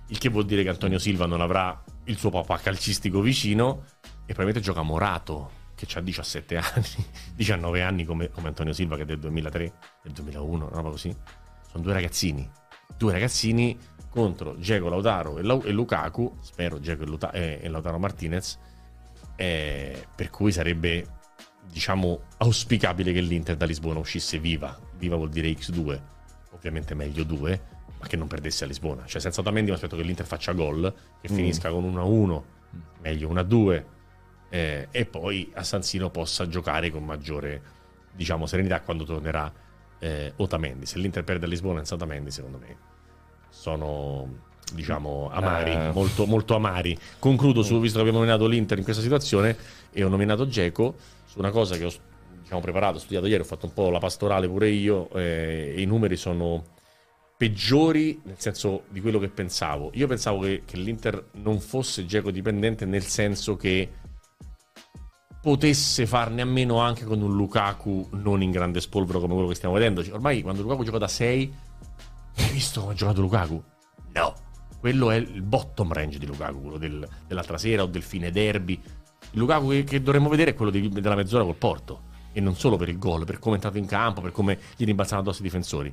Il 0.09 0.19
che 0.19 0.29
vuol 0.29 0.45
dire 0.45 0.63
che 0.63 0.69
Antonio 0.69 0.99
Silva 0.99 1.27
non 1.27 1.41
avrà 1.41 1.83
il 2.05 2.19
suo 2.19 2.31
papà 2.31 2.59
calcistico 2.59 3.21
vicino 3.21 3.85
e 4.03 4.33
probabilmente 4.35 4.61
gioca 4.61 4.83
Morato 4.83 5.63
che 5.75 5.87
ha 5.95 6.01
17 6.01 6.57
anni, 6.59 7.07
19 7.35 7.83
anni 7.83 8.05
come, 8.05 8.31
come 8.31 8.49
Antonio 8.49 8.73
Silva 8.73 8.97
che 8.97 9.03
è 9.03 9.07
del 9.07 9.19
2003, 9.19 9.73
del 10.03 10.13
2001, 10.13 10.67
una 10.67 10.77
roba 10.77 10.91
così. 10.91 11.15
Sono 11.71 11.83
due 11.83 11.93
ragazzini, 11.95 12.49
due 12.97 13.13
ragazzini 13.13 13.77
contro 14.15 14.55
Diego 14.55 14.89
Lautaro 14.89 15.39
e, 15.39 15.43
Lau- 15.43 15.63
e 15.65 15.73
Lukaku, 15.73 16.37
spero 16.41 16.79
Diego 16.79 17.03
e, 17.03 17.07
Luta- 17.07 17.33
e- 17.33 17.59
e 17.61 17.69
Lautaro 17.69 17.99
Martinez, 17.99 18.59
eh, 19.35 20.07
per 20.15 20.31
cui 20.31 20.53
sarebbe 20.53 21.05
diciamo, 21.69 22.21
auspicabile 22.39 23.13
che 23.13 23.21
l'Inter 23.21 23.57
da 23.57 23.67
Lisbona 23.67 23.99
uscisse 23.99 24.39
viva. 24.39 24.79
Viva 24.97 25.17
vuol 25.17 25.31
dire 25.31 25.49
X2, 25.49 26.01
ovviamente 26.53 26.95
meglio 26.95 27.25
2, 27.25 27.63
ma 27.99 28.07
che 28.07 28.17
non 28.17 28.29
perdesse 28.29 28.63
a 28.63 28.67
Lisbona. 28.69 29.05
Cioè, 29.05 29.21
senza 29.21 29.41
Otamendi 29.41 29.71
mi 29.71 29.75
aspetto 29.77 29.97
che 29.97 30.03
l'Inter 30.03 30.27
faccia 30.27 30.53
gol, 30.53 30.95
che 31.21 31.33
Mm. 31.33 31.35
finisca 31.35 31.71
con 31.71 31.83
1-1, 31.85 32.45
meglio 33.03 33.29
1-2, 33.29 33.85
eh, 34.51 34.87
e 34.93 35.05
poi 35.07 35.51
a 35.55 35.65
San 35.65 35.83
Siro 35.83 36.11
possa 36.11 36.47
giocare 36.47 36.91
con 36.93 37.05
maggiore, 37.05 37.61
diciamo, 38.15 38.47
serenità 38.47 38.81
quando 38.83 39.03
tornerà 39.03 39.53
eh, 39.99 40.33
Otamendi. 40.37 40.87
Se 40.87 40.99
l'Inter 40.99 41.25
perde 41.25 41.47
a 41.47 41.49
Lisbona 41.49 41.79
senza 41.79 41.95
Otamendi, 41.95 42.31
secondo 42.31 42.59
me, 42.59 42.77
sono... 43.55 44.43
Diciamo 44.73 45.29
amari, 45.31 45.73
Eh. 45.73 45.93
molto, 45.93 46.27
molto 46.27 46.57
amari. 46.57 46.99
Concludo 47.19 47.63
su, 47.63 47.79
visto 47.79 47.97
che 47.97 48.01
abbiamo 48.01 48.19
nominato 48.19 48.47
l'Inter 48.47 48.79
in 48.79 48.85
questa 48.85 49.03
situazione 49.03 49.57
e 49.93 50.03
ho 50.03 50.09
nominato 50.09 50.49
Geco 50.49 50.97
su 51.27 51.39
una 51.39 51.51
cosa 51.51 51.77
che 51.77 51.85
ho 51.85 51.93
diciamo, 52.41 52.61
preparato, 52.61 52.97
ho 52.97 53.01
studiato 53.01 53.27
ieri, 53.27 53.43
ho 53.43 53.47
fatto 53.47 53.67
un 53.67 53.75
po' 53.75 53.91
la 53.91 53.99
pastorale 53.99 54.49
pure 54.49 54.71
io 54.71 55.11
eh, 55.13 55.75
e 55.77 55.81
i 55.83 55.85
numeri 55.85 56.17
sono 56.17 56.65
peggiori 57.37 58.21
nel 58.25 58.37
senso 58.39 58.85
di 58.89 59.01
quello 59.01 59.19
che 59.19 59.29
pensavo. 59.29 59.91
Io 59.95 60.09
pensavo 60.09 60.41
che, 60.41 60.63
che 60.65 60.77
l'Inter 60.79 61.27
non 61.33 61.61
fosse 61.61 62.07
Geco 62.07 62.31
dipendente 62.31 62.87
nel 62.87 63.05
senso 63.05 63.57
che 63.57 63.89
potesse 65.43 66.07
farne 66.07 66.41
a 66.41 66.47
meno 66.47 66.79
anche 66.79 67.05
con 67.05 67.21
un 67.21 67.37
Lukaku 67.37 68.09
non 68.13 68.43
in 68.43 68.51
grande 68.51 68.81
spolvero 68.81 69.21
come 69.21 69.35
quello 69.35 69.49
che 69.49 69.55
stiamo 69.55 69.75
vedendo. 69.75 70.03
Cioè, 70.03 70.15
ormai 70.15 70.41
quando 70.41 70.63
Lukaku 70.63 70.85
gioca 70.85 70.99
da 70.99 71.09
6, 71.09 71.55
hai 72.37 72.51
visto 72.51 72.81
come 72.81 72.93
ha 72.93 72.97
giocato 72.97 73.21
Lukaku? 73.21 73.63
No. 74.13 74.35
Quello 74.79 75.11
è 75.11 75.17
il 75.17 75.43
bottom 75.43 75.93
range 75.93 76.19
di 76.19 76.27
Lukaku, 76.27 76.61
quello 76.61 76.79
del- 76.79 77.09
dell'altra 77.27 77.57
sera 77.59 77.83
o 77.83 77.87
del 77.87 78.03
fine 78.03 78.31
derby. 78.31 78.75
Il 79.31 79.39
Lukaku 79.39 79.69
che, 79.71 79.85
che 79.85 80.03
dovremmo 80.03 80.29
vedere 80.29 80.51
è 80.51 80.55
quello 80.55 80.71
di- 80.71 80.89
della 80.89 81.15
mezz'ora 81.15 81.45
col 81.45 81.55
Porto. 81.57 82.13
E 82.33 82.41
non 82.41 82.57
solo 82.57 82.77
per 82.77 82.89
il 82.89 82.99
gol, 82.99 83.25
per 83.25 83.39
come 83.39 83.53
è 83.53 83.57
entrato 83.57 83.79
in 83.79 83.87
campo, 83.87 84.21
per 84.21 84.33
come 84.33 84.59
gli 84.77 84.85
rimbalzano 84.85 85.21
addosso 85.21 85.41
i 85.41 85.45
difensori. 85.45 85.93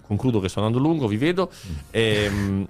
Concludo 0.00 0.40
che 0.40 0.48
sto 0.48 0.60
andando 0.60 0.78
lungo, 0.78 1.06
vi 1.06 1.18
vedo. 1.18 1.50
Ehm, 1.90 2.66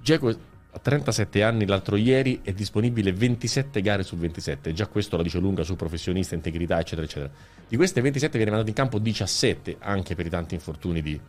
Dzeko 0.00 0.28
a 0.72 0.78
37 0.78 1.42
anni 1.42 1.66
l'altro 1.66 1.96
ieri 1.96 2.40
è 2.42 2.52
disponibile 2.52 3.12
27 3.12 3.80
gare 3.82 4.04
su 4.04 4.16
27. 4.16 4.72
Già 4.72 4.86
questo 4.86 5.16
la 5.16 5.24
dice 5.24 5.38
lunga 5.40 5.64
su 5.64 5.74
professionista, 5.74 6.36
integrità, 6.36 6.78
eccetera, 6.78 7.02
eccetera. 7.02 7.32
Di 7.68 7.76
queste 7.76 8.00
27 8.00 8.36
viene 8.36 8.50
mandato 8.52 8.70
in 8.70 8.76
campo 8.76 8.98
17, 9.00 9.76
anche 9.80 10.14
per 10.14 10.26
i 10.26 10.30
tanti 10.30 10.54
infortuni 10.54 11.02
di, 11.02 11.20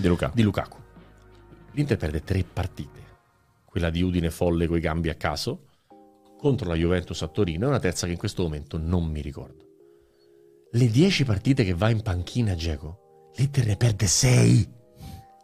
Di 0.00 0.08
Luca. 0.08 0.30
di 0.32 0.42
Lukaku. 0.42 0.78
L'Inter 1.72 1.98
perde 1.98 2.24
tre 2.24 2.42
partite. 2.42 3.08
Quella 3.66 3.90
di 3.90 4.00
Udine 4.00 4.30
folle 4.30 4.66
coi 4.66 4.80
gambi 4.80 5.10
a 5.10 5.14
caso, 5.14 5.66
contro 6.38 6.68
la 6.68 6.74
Juventus 6.74 7.20
a 7.20 7.28
Torino 7.28 7.66
e 7.66 7.68
una 7.68 7.78
terza 7.78 8.06
che 8.06 8.12
in 8.12 8.18
questo 8.18 8.42
momento 8.42 8.78
non 8.78 9.04
mi 9.04 9.20
ricordo. 9.20 9.66
Le 10.72 10.86
10 10.88 11.24
partite 11.24 11.64
che 11.64 11.74
va 11.74 11.90
in 11.90 12.00
panchina 12.00 12.54
Geco, 12.54 13.30
l'Inter 13.36 13.66
ne 13.66 13.76
perde 13.76 14.06
6. 14.06 14.72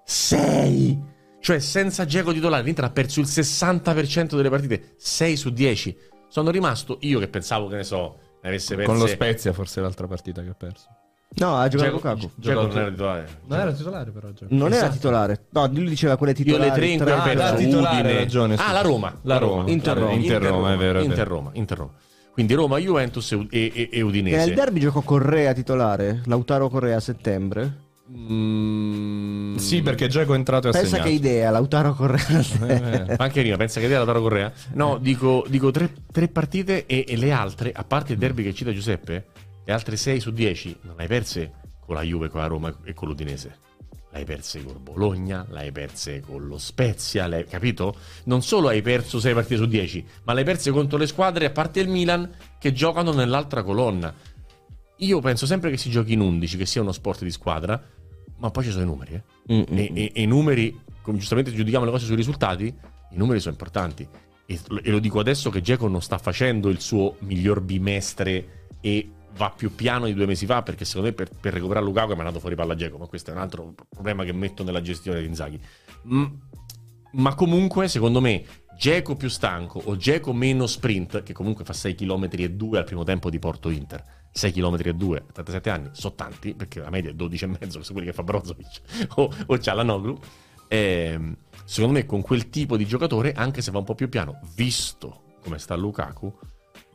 6! 0.05 1.03
Cioè 1.39 1.59
senza 1.59 2.07
Geco 2.07 2.33
titolare 2.33 2.63
l'Inter 2.63 2.85
ha 2.85 2.91
perso 2.91 3.21
il 3.21 3.27
60% 3.27 4.37
delle 4.37 4.49
partite, 4.49 4.95
6 4.97 5.37
su 5.37 5.51
10. 5.51 5.99
Sono 6.29 6.51
rimasto 6.51 6.97
io 7.03 7.19
che 7.19 7.29
pensavo 7.29 7.69
che 7.69 7.77
ne 7.77 7.85
so, 7.85 8.19
ne 8.41 8.49
avesse 8.49 8.75
perse 8.75 8.91
Con 8.91 8.99
lo 8.99 9.07
Spezia 9.07 9.53
forse 9.53 9.83
l'altra 9.83 10.07
partita 10.07 10.43
che 10.43 10.49
ha 10.49 10.55
perso. 10.55 10.89
No, 11.39 11.57
ha 11.59 11.69
giocato 11.69 11.91
Dzeko- 11.97 12.09
Lukaku. 12.09 12.31
Dzeko 12.37 12.61
non 12.67 12.79
era 12.79 12.89
titolare. 12.91 13.29
Non 13.47 13.59
era 13.61 13.73
titolare 13.73 14.11
però 14.11 14.29
Dzeko. 14.31 14.55
Non 14.55 14.67
era 14.69 14.77
Esatto. 14.77 14.93
titolare. 14.93 15.41
No, 15.51 15.67
lui 15.67 15.89
diceva 15.89 16.17
quelle 16.17 16.33
Io 16.33 16.39
titolari. 16.45 16.71
le 16.71 16.77
tre 16.77 16.87
in 16.87 16.99
cui 17.03 17.11
ho 17.11 17.23
perso 17.23 17.43
Ah, 17.45 17.53
Udine. 17.93 18.13
ragione, 18.15 18.55
Ah, 18.57 18.73
la 18.73 18.81
Roma. 18.81 19.19
La 19.23 19.37
Roma. 19.39 19.71
Inter 19.71 19.97
Roma. 19.99 20.13
Inter 20.13 20.43
Roma, 20.43 20.73
è 20.73 20.77
vero. 20.77 21.03
Inter. 21.03 21.27
Roma, 21.27 21.51
Inter 21.53 21.77
Roma. 21.79 21.93
Quindi 22.33 22.55
Roma, 22.55 22.79
Juventus 22.79 23.33
e, 23.33 23.47
e- 23.51 23.89
e 23.93 24.01
Udinese. 24.03 24.37
nel 24.47 24.55
derby 24.55 24.81
giocò 24.81 25.01
Correa 25.03 25.53
titolare, 25.53 26.23
Lautaro 26.27 26.69
Correa 26.69 26.97
a 26.97 27.01
settembre. 27.01 27.85
Mm, 28.15 29.57
Sì, 29.57 29.83
perché 29.83 30.07
Dzeko 30.07 30.33
è 30.33 30.37
entrato 30.37 30.69
e 30.69 30.71
ha 30.71 30.73
Pensa 30.73 30.99
che 31.01 31.09
idea, 31.09 31.51
Lautaro 31.51 31.93
Correa. 31.95 32.41
Eh, 32.67 33.15
Anche 33.17 33.41
prima, 33.41 33.57
pensa 33.57 33.81
che 33.81 33.87
era 33.87 33.97
Lautaro 33.97 34.21
Correa? 34.21 34.53
No, 34.75 34.99
dico, 34.99 35.45
dico 35.49 35.71
tre, 35.71 35.91
tre 36.13 36.29
partite 36.29 36.87
e, 36.87 37.05
e 37.09 37.17
le 37.17 37.33
altre, 37.33 37.73
a 37.75 37.85
parte 37.85 38.13
il 38.13 38.19
derby 38.19 38.43
che 38.45 38.55
cita 38.55 38.73
Giuseppe, 38.73 39.27
le 39.67 39.73
altre 39.73 39.97
6 39.97 40.21
su 40.21 40.31
10 40.31 40.79
non 40.83 40.95
hai 40.99 41.09
perse 41.09 41.53
con 41.81 41.97
la 41.97 42.03
Juve, 42.03 42.29
con 42.29 42.41
la 42.41 42.47
Roma 42.47 42.73
e 42.85 42.95
con 42.95 43.09
l'Udinese. 43.09 43.59
L'hai 44.13 44.25
perse 44.25 44.63
con 44.63 44.81
Bologna, 44.81 45.45
l'hai 45.51 45.73
perse 45.73 46.21
con 46.21 46.47
lo 46.47 46.57
Spezia, 46.57 47.27
l'hai 47.27 47.45
capito? 47.47 47.97
Non 48.25 48.43
solo 48.43 48.69
hai 48.69 48.81
perso 48.81 49.19
6 49.19 49.35
partite 49.35 49.57
su 49.57 49.67
10, 49.67 50.07
ma 50.23 50.33
l'hai 50.35 50.45
perse 50.45 50.71
contro 50.71 50.97
le 50.97 51.07
squadre, 51.09 51.47
a 51.47 51.51
parte 51.51 51.81
il 51.81 51.89
Milan, 51.89 52.31
che 52.61 52.73
giocano 52.73 53.13
nell'altra 53.13 53.65
colonna. 53.65 54.15
Io 54.99 55.21
penso 55.21 55.47
sempre 55.47 55.71
che 55.71 55.77
si 55.77 55.91
giochi 55.91 56.13
in 56.13 56.21
11, 56.21 56.57
che 56.57 56.65
sia 56.65 56.81
uno 56.81 56.93
sport 56.93 57.25
di 57.25 57.31
squadra, 57.33 57.83
ma 58.39 58.51
poi 58.51 58.65
ci 58.65 58.71
sono 58.71 58.85
i 58.85 58.87
numeri, 58.87 59.15
eh. 59.15 59.23
Mm, 59.53 59.63
E, 59.77 59.91
e- 59.95 60.13
e 60.15 60.23
i 60.23 60.27
numeri, 60.27 60.81
come 61.03 61.19
giustamente 61.19 61.53
giudichiamo 61.53 61.85
le 61.85 61.91
cose 61.91 62.07
sui 62.07 62.17
risultati, 62.17 62.67
i 62.67 63.17
numeri 63.17 63.41
sono 63.41 63.53
importanti. 63.53 64.09
E, 64.47 64.61
e 64.83 64.91
lo 64.91 65.01
dico 65.01 65.19
adesso 65.19 65.51
che 65.51 65.61
Geco 65.61 65.89
non 65.89 66.01
sta 66.01 66.19
facendo 66.19 66.69
il 66.71 66.81
suo 66.81 67.17
miglior 67.21 67.61
bimestre 67.61 68.69
e 68.81 69.11
va 69.37 69.53
più 69.55 69.75
piano 69.75 70.07
di 70.07 70.15
due 70.15 70.27
mesi 70.27 70.47
fa, 70.47 70.63
perché 70.63 70.85
secondo 70.85 71.09
me 71.09 71.15
per, 71.15 71.29
per 71.39 71.53
recuperare 71.53 71.85
Lukaku 71.85 72.13
è 72.13 72.17
mandato 72.17 72.41
fuori 72.41 72.55
palla 72.55 72.75
Geco, 72.75 72.99
ma 72.99 73.07
questo 73.07 73.31
è 73.31 73.35
un 73.35 73.41
altro 73.41 73.75
problema 73.89 74.25
che 74.25 74.33
metto 74.33 74.65
nella 74.65 74.81
gestione 74.81 75.21
di 75.21 75.27
Inzaghi. 75.27 75.61
Mm, 76.09 76.25
ma 77.13 77.35
comunque, 77.35 77.89
secondo 77.89 78.21
me, 78.21 78.45
Geco 78.77 79.17
più 79.17 79.29
stanco 79.29 79.81
o 79.85 79.97
Geco 79.97 80.33
meno 80.33 80.67
sprint, 80.67 81.23
che 81.23 81.33
comunque 81.33 81.65
fa 81.65 81.73
6 81.73 81.95
km 81.95 82.29
e 82.33 82.51
2 82.51 82.79
al 82.79 82.85
primo 82.85 83.05
tempo 83.05 83.31
di 83.31 83.39
Porto 83.39 83.71
Inter. 83.71 84.05
6 84.33 84.53
km 84.53 84.77
e 84.85 84.93
2 84.93 85.19
a 85.19 85.33
37 85.33 85.71
anni, 85.71 85.89
sono 85.93 86.15
tanti, 86.15 86.55
perché 86.55 86.81
la 86.81 86.91
media 86.91 87.11
è 87.11 87.15
12 87.15 87.45
e 87.45 87.47
mezzo, 87.47 87.83
sono 87.83 87.93
quelli 87.93 88.07
che 88.09 88.13
fa 88.13 88.23
Brozovic 88.23 88.81
o, 89.17 89.33
o 89.47 89.59
Cialanoglu. 89.59 90.19
Ehm, 90.69 91.37
secondo 91.65 91.99
me 91.99 92.05
con 92.05 92.21
quel 92.21 92.51
tipo 92.51 92.77
di 92.77 92.85
giocatore, 92.85 93.33
anche 93.33 93.63
se 93.63 93.71
va 93.71 93.79
un 93.79 93.85
po' 93.85 93.95
più 93.95 94.11
piano, 94.11 94.41
visto 94.55 95.37
come 95.43 95.59
sta 95.59 95.75
Lukaku, 95.75 96.39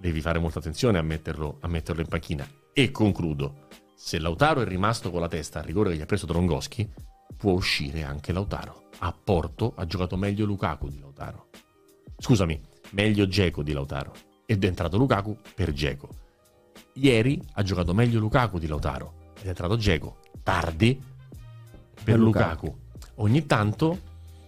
devi 0.02 0.20
fare 0.20 0.40
molta 0.40 0.58
attenzione 0.58 0.98
a 0.98 1.04
metterlo, 1.04 1.58
a 1.62 1.68
metterlo 1.68 2.02
in 2.02 2.08
panchina. 2.08 2.46
E 2.74 2.90
concludo, 2.90 3.68
se 3.96 4.18
Lautaro 4.18 4.62
è 4.62 4.66
rimasto 4.66 5.12
con 5.12 5.22
la 5.22 5.28
testa 5.28 5.60
al 5.60 5.66
rigore 5.66 5.92
che 5.92 5.98
gli 5.98 6.02
ha 6.02 6.08
preso 6.08 6.26
Drongoschi, 6.26 6.92
può 7.38 7.52
uscire 7.52 8.04
anche 8.04 8.34
Lautaro. 8.34 8.90
A 9.00 9.14
Porto 9.14 9.74
ha 9.76 9.86
giocato 9.86 10.18
meglio 10.18 10.46
Lukaku 10.46 10.90
di 10.90 11.00
Lautaro. 11.00 11.50
Scusami, 12.18 12.60
meglio 12.92 13.28
Geco 13.28 13.62
di 13.62 13.74
Lautaro. 13.74 14.14
Ed 14.48 14.64
è 14.64 14.68
entrato 14.68 14.98
Lukaku 14.98 15.38
per 15.54 15.72
Geco. 15.72 16.10
Ieri 16.94 17.40
ha 17.54 17.64
giocato 17.64 17.94
meglio 17.94 18.20
Lukaku 18.20 18.58
di 18.58 18.68
Lautaro. 18.68 19.30
Ed 19.40 19.46
è 19.46 19.50
entrato 19.50 19.78
Geco 19.78 20.18
tardi 20.44 21.00
per 21.94 22.04
Per 22.04 22.20
Lukaku. 22.20 22.66
Lukaku. 22.66 22.80
Ogni 23.16 23.46
tanto 23.46 24.00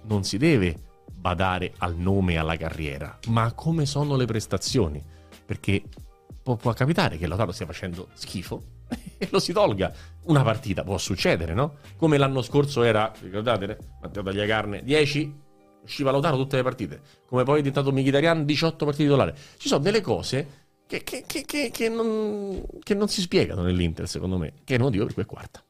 non 0.03 0.23
si 0.23 0.37
deve 0.37 0.75
badare 1.15 1.73
al 1.77 1.95
nome 1.95 2.33
e 2.33 2.37
alla 2.37 2.57
carriera, 2.57 3.17
ma 3.27 3.43
a 3.43 3.53
come 3.53 3.85
sono 3.85 4.15
le 4.15 4.25
prestazioni. 4.25 5.01
Perché 5.53 5.83
può, 6.41 6.55
può 6.55 6.73
capitare 6.73 7.17
che 7.17 7.27
Lautaro 7.27 7.51
stia 7.51 7.65
facendo 7.67 8.07
schifo 8.13 8.61
e 9.17 9.27
lo 9.31 9.39
si 9.39 9.53
tolga. 9.53 9.93
Una 10.23 10.41
partita 10.41 10.83
può 10.83 10.97
succedere, 10.97 11.53
no? 11.53 11.75
Come 11.97 12.17
l'anno 12.17 12.41
scorso 12.41 12.81
era, 12.83 13.11
ricordate, 13.21 13.77
Matteo 14.01 14.23
Tagliacarne, 14.23 14.83
10, 14.83 15.33
usciva 15.83 16.11
Lautaro 16.11 16.37
tutte 16.37 16.55
le 16.55 16.63
partite. 16.63 17.01
Come 17.27 17.43
poi 17.43 17.55
è 17.59 17.61
diventato 17.61 17.91
Mkhitaryan, 17.91 18.45
18 18.45 18.85
partite 18.85 19.03
titolare. 19.03 19.35
Ci 19.57 19.67
sono 19.67 19.81
delle 19.81 20.01
cose 20.01 20.61
che, 20.87 21.03
che- 21.03 21.23
che- 21.27 21.43
che- 21.45 21.69
che 21.71 21.89
non, 21.89 22.63
che 22.81 22.93
non 22.95 23.07
si 23.07 23.21
spiegano 23.21 23.61
nell'Inter, 23.61 24.07
secondo 24.07 24.37
me, 24.37 24.53
che 24.63 24.73
è 24.73 24.77
il 24.77 24.83
motivo 24.83 25.05
per 25.05 25.13
cui 25.13 25.23
è 25.23 25.25
quarta. 25.27 25.63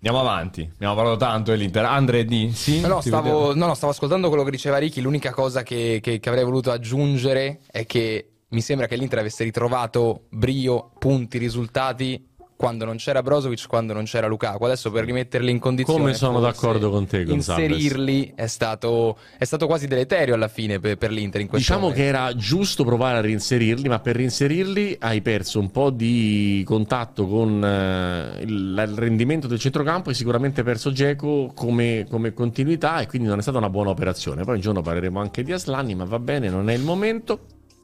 Andiamo 0.00 0.20
avanti. 0.20 0.68
Abbiamo 0.74 0.94
parlato 0.94 1.16
tanto 1.16 1.50
dell'Inter. 1.50 1.84
Andre 1.84 2.24
D. 2.24 2.50
Sì? 2.52 2.80
No, 2.80 3.00
stavo, 3.00 3.54
no, 3.54 3.66
no, 3.66 3.74
stavo 3.74 3.92
ascoltando 3.92 4.28
quello 4.28 4.44
che 4.44 4.50
diceva 4.52 4.78
Ricky. 4.78 5.00
L'unica 5.00 5.32
cosa 5.32 5.62
che, 5.62 5.98
che- 6.02 6.20
che 6.20 6.28
avrei 6.28 6.44
voluto 6.44 6.70
aggiungere 6.70 7.60
è 7.70 7.84
che 7.84 8.30
mi 8.50 8.60
sembra 8.60 8.86
che 8.86 8.96
l'Inter 8.96 9.18
avesse 9.18 9.44
ritrovato 9.44 10.26
brio, 10.30 10.90
punti, 10.98 11.38
risultati 11.38 12.26
quando 12.58 12.84
non 12.84 12.96
c'era 12.96 13.22
Brozovic, 13.22 13.68
quando 13.68 13.92
non 13.92 14.02
c'era 14.02 14.26
Lukaku. 14.26 14.64
Adesso 14.64 14.90
per 14.90 15.04
rimetterli 15.04 15.48
in 15.48 15.60
condizione. 15.60 16.00
Come 16.00 16.14
sono 16.14 16.40
d'accordo 16.40 16.90
con 16.90 17.06
te, 17.06 17.22
Gonzalez. 17.22 17.70
Inserirli 17.70 18.32
è 18.34 18.48
stato, 18.48 19.16
è 19.38 19.44
stato 19.44 19.68
quasi 19.68 19.86
deleterio 19.86 20.34
alla 20.34 20.48
fine 20.48 20.80
per, 20.80 20.98
per 20.98 21.12
l'Inter 21.12 21.40
in 21.40 21.46
questo 21.46 21.72
Diciamo 21.72 21.90
momento. 21.90 22.02
che 22.02 22.08
era 22.08 22.34
giusto 22.34 22.84
provare 22.84 23.18
a 23.18 23.20
reinserirli, 23.20 23.88
ma 23.88 24.00
per 24.00 24.16
reinserirli 24.16 24.96
hai 24.98 25.22
perso 25.22 25.60
un 25.60 25.70
po' 25.70 25.90
di 25.90 26.64
contatto 26.66 27.28
con 27.28 27.64
eh, 27.64 28.42
il, 28.42 28.86
il 28.88 28.98
rendimento 28.98 29.46
del 29.46 29.60
centrocampo 29.60 30.10
e 30.10 30.14
sicuramente 30.14 30.64
perso 30.64 30.90
Geco 30.90 31.52
come, 31.54 32.08
come 32.10 32.32
continuità 32.34 32.98
e 32.98 33.06
quindi 33.06 33.28
non 33.28 33.38
è 33.38 33.42
stata 33.42 33.58
una 33.58 33.70
buona 33.70 33.90
operazione. 33.90 34.42
Poi 34.42 34.56
un 34.56 34.60
giorno 34.60 34.82
parleremo 34.82 35.20
anche 35.20 35.44
di 35.44 35.52
Aslani, 35.52 35.94
ma 35.94 36.04
va 36.06 36.18
bene, 36.18 36.48
non 36.48 36.68
è 36.68 36.74
il 36.74 36.82
momento. 36.82 37.38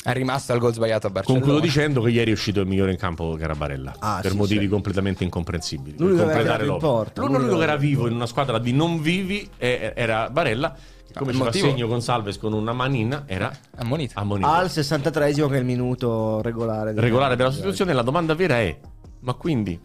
È 0.06 0.12
rimasto 0.12 0.52
al 0.52 0.58
gol 0.58 0.74
sbagliato 0.74 1.06
a 1.06 1.10
Barcellona. 1.10 1.42
Concludo 1.42 1.64
dicendo 1.66 2.02
che 2.02 2.10
ieri 2.10 2.30
è 2.30 2.34
uscito 2.34 2.60
il 2.60 2.66
migliore 2.66 2.90
in 2.90 2.98
campo 2.98 3.36
che 3.36 3.42
era 3.44 3.54
Barella, 3.54 3.94
Ah, 4.00 4.18
per 4.20 4.32
sì, 4.32 4.36
motivi 4.36 4.64
sì. 4.64 4.68
completamente 4.68 5.24
incomprensibili. 5.24 5.96
L'unico 5.98 6.24
Per 6.24 6.32
completare 6.32 6.64
l'opera. 6.66 6.92
porta, 6.92 7.20
L'unico 7.22 7.38
l'unico 7.38 7.56
che 7.58 7.62
era 7.64 7.76
vivo 7.76 8.06
in 8.06 8.12
una 8.14 8.26
squadra 8.26 8.58
di 8.58 8.72
non 8.74 9.00
vivi 9.00 9.48
era 9.56 10.28
Barella, 10.28 10.72
che 11.06 11.14
come 11.14 11.30
il 11.30 11.36
ci 11.36 11.42
fa 11.42 11.44
motivo- 11.46 11.66
segno 11.68 11.86
Gonsalves 11.86 12.36
con 12.36 12.52
una 12.52 12.74
manina, 12.74 13.22
era 13.26 13.50
Ammonito. 13.76 14.18
ammonito. 14.18 14.46
Al 14.46 14.66
63esimo 14.66 15.48
che 15.48 15.54
è 15.56 15.58
il 15.60 15.64
minuto 15.64 16.42
regolare. 16.42 16.92
del- 16.92 17.02
regolare 17.02 17.36
per 17.36 17.46
la 17.46 17.50
sostituzione. 17.52 17.94
La 17.94 18.02
domanda 18.02 18.34
vera 18.34 18.56
è: 18.58 18.78
ma 19.20 19.32
quindi 19.32 19.80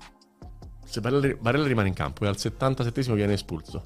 se 0.84 1.00
Barella, 1.00 1.34
Barella 1.40 1.66
rimane 1.66 1.88
in 1.88 1.94
campo 1.94 2.26
e 2.26 2.28
al 2.28 2.36
77esimo 2.36 3.14
viene 3.14 3.34
espulso, 3.34 3.84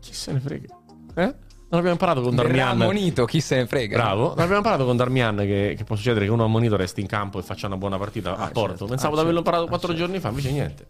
chi 0.00 0.12
se 0.12 0.32
ne 0.32 0.40
frega? 0.40 0.66
Eh? 1.14 1.34
Non 1.68 1.80
abbiamo 1.80 1.90
imparato 1.92 2.20
con 2.20 2.34
Darmian. 2.36 2.68
ammonito, 2.80 3.24
chi 3.24 3.40
se 3.40 3.56
ne 3.56 3.66
frega. 3.66 3.96
Bravo, 3.96 4.28
non 4.28 4.38
abbiamo 4.38 4.56
imparato 4.58 4.84
con 4.84 4.96
Darmian 4.96 5.36
che, 5.38 5.74
che 5.76 5.84
può 5.84 5.96
succedere 5.96 6.26
che 6.26 6.30
uno 6.30 6.44
ammonito 6.44 6.76
resti 6.76 7.00
in 7.00 7.06
campo 7.08 7.38
e 7.40 7.42
faccia 7.42 7.66
una 7.66 7.76
buona 7.76 7.98
partita 7.98 8.36
a 8.36 8.44
Ah, 8.44 8.48
torto. 8.50 8.68
certo. 8.68 8.84
Pensavo 8.86 9.12
Ah, 9.14 9.16
di 9.16 9.22
averlo 9.22 9.42
certo. 9.42 9.50
imparato 9.50 9.64
Ah, 9.64 9.68
quattro 9.68 9.88
certo. 9.88 10.02
giorni 10.02 10.20
fa, 10.20 10.28
invece 10.28 10.50
niente. 10.52 10.86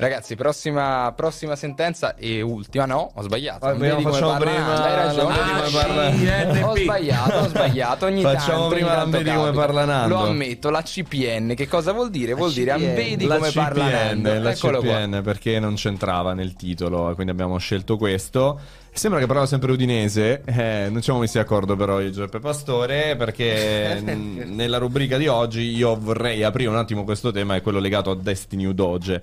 Ragazzi, 0.00 0.36
prossima, 0.36 1.12
prossima 1.16 1.56
sentenza 1.56 2.14
e 2.14 2.40
ultima. 2.40 2.86
No, 2.86 3.10
ho 3.12 3.20
sbagliato. 3.22 3.66
Come 3.72 3.90
facciamo 4.00 4.30
parla 4.30 4.36
prima- 4.38 4.84
Hai 4.84 4.94
ragione. 4.94 5.34
Ah, 5.34 5.68
parla- 5.72 6.12
sì, 6.12 6.24
NP. 6.24 6.62
Ho 6.64 6.76
sbagliato, 6.76 7.36
ho 7.38 7.48
sbagliato. 7.48 8.06
Ogni 8.06 8.22
Facciamo 8.22 8.58
tanto, 8.60 8.74
prima 8.76 8.88
tanto 8.94 9.16
Ambedi 9.16 9.30
come 9.36 9.50
parla 9.50 9.84
Nando. 9.84 10.14
Lo 10.14 10.20
ammetto, 10.26 10.70
la 10.70 10.82
CPN. 10.82 11.54
Che 11.56 11.66
cosa 11.66 11.90
vuol 11.90 12.10
dire? 12.10 12.34
Vuol 12.34 12.52
dire 12.52 12.78
la 13.26 13.36
come 13.38 13.50
parla 13.50 13.84
CPN, 13.86 13.90
Nando. 14.20 14.40
la 14.40 14.50
Eccolo 14.52 14.80
qua. 14.82 14.94
CPN 14.98 15.20
perché 15.24 15.58
non 15.58 15.74
c'entrava 15.74 16.32
nel 16.32 16.54
titolo, 16.54 17.12
quindi 17.14 17.32
abbiamo 17.32 17.58
scelto 17.58 17.96
questo. 17.96 18.60
Sembra 18.90 19.20
che 19.20 19.26
parlava 19.26 19.46
sempre 19.46 19.70
udinese, 19.70 20.42
eh, 20.44 20.86
non 20.88 20.96
ci 20.96 21.02
siamo 21.04 21.20
messi 21.20 21.36
d'accordo 21.36 21.76
però 21.76 22.00
io 22.00 22.08
e 22.08 22.10
Giuseppe 22.10 22.40
Pastore 22.40 23.14
perché 23.16 24.00
n- 24.00 24.42
nella 24.56 24.78
rubrica 24.78 25.16
di 25.16 25.28
oggi 25.28 25.60
io 25.76 25.96
vorrei 25.96 26.42
aprire 26.42 26.68
un 26.68 26.76
attimo 26.76 27.04
questo 27.04 27.30
tema, 27.30 27.54
è 27.54 27.62
quello 27.62 27.78
legato 27.78 28.10
a 28.10 28.16
Destiny 28.16 28.64
Udoge 28.64 29.22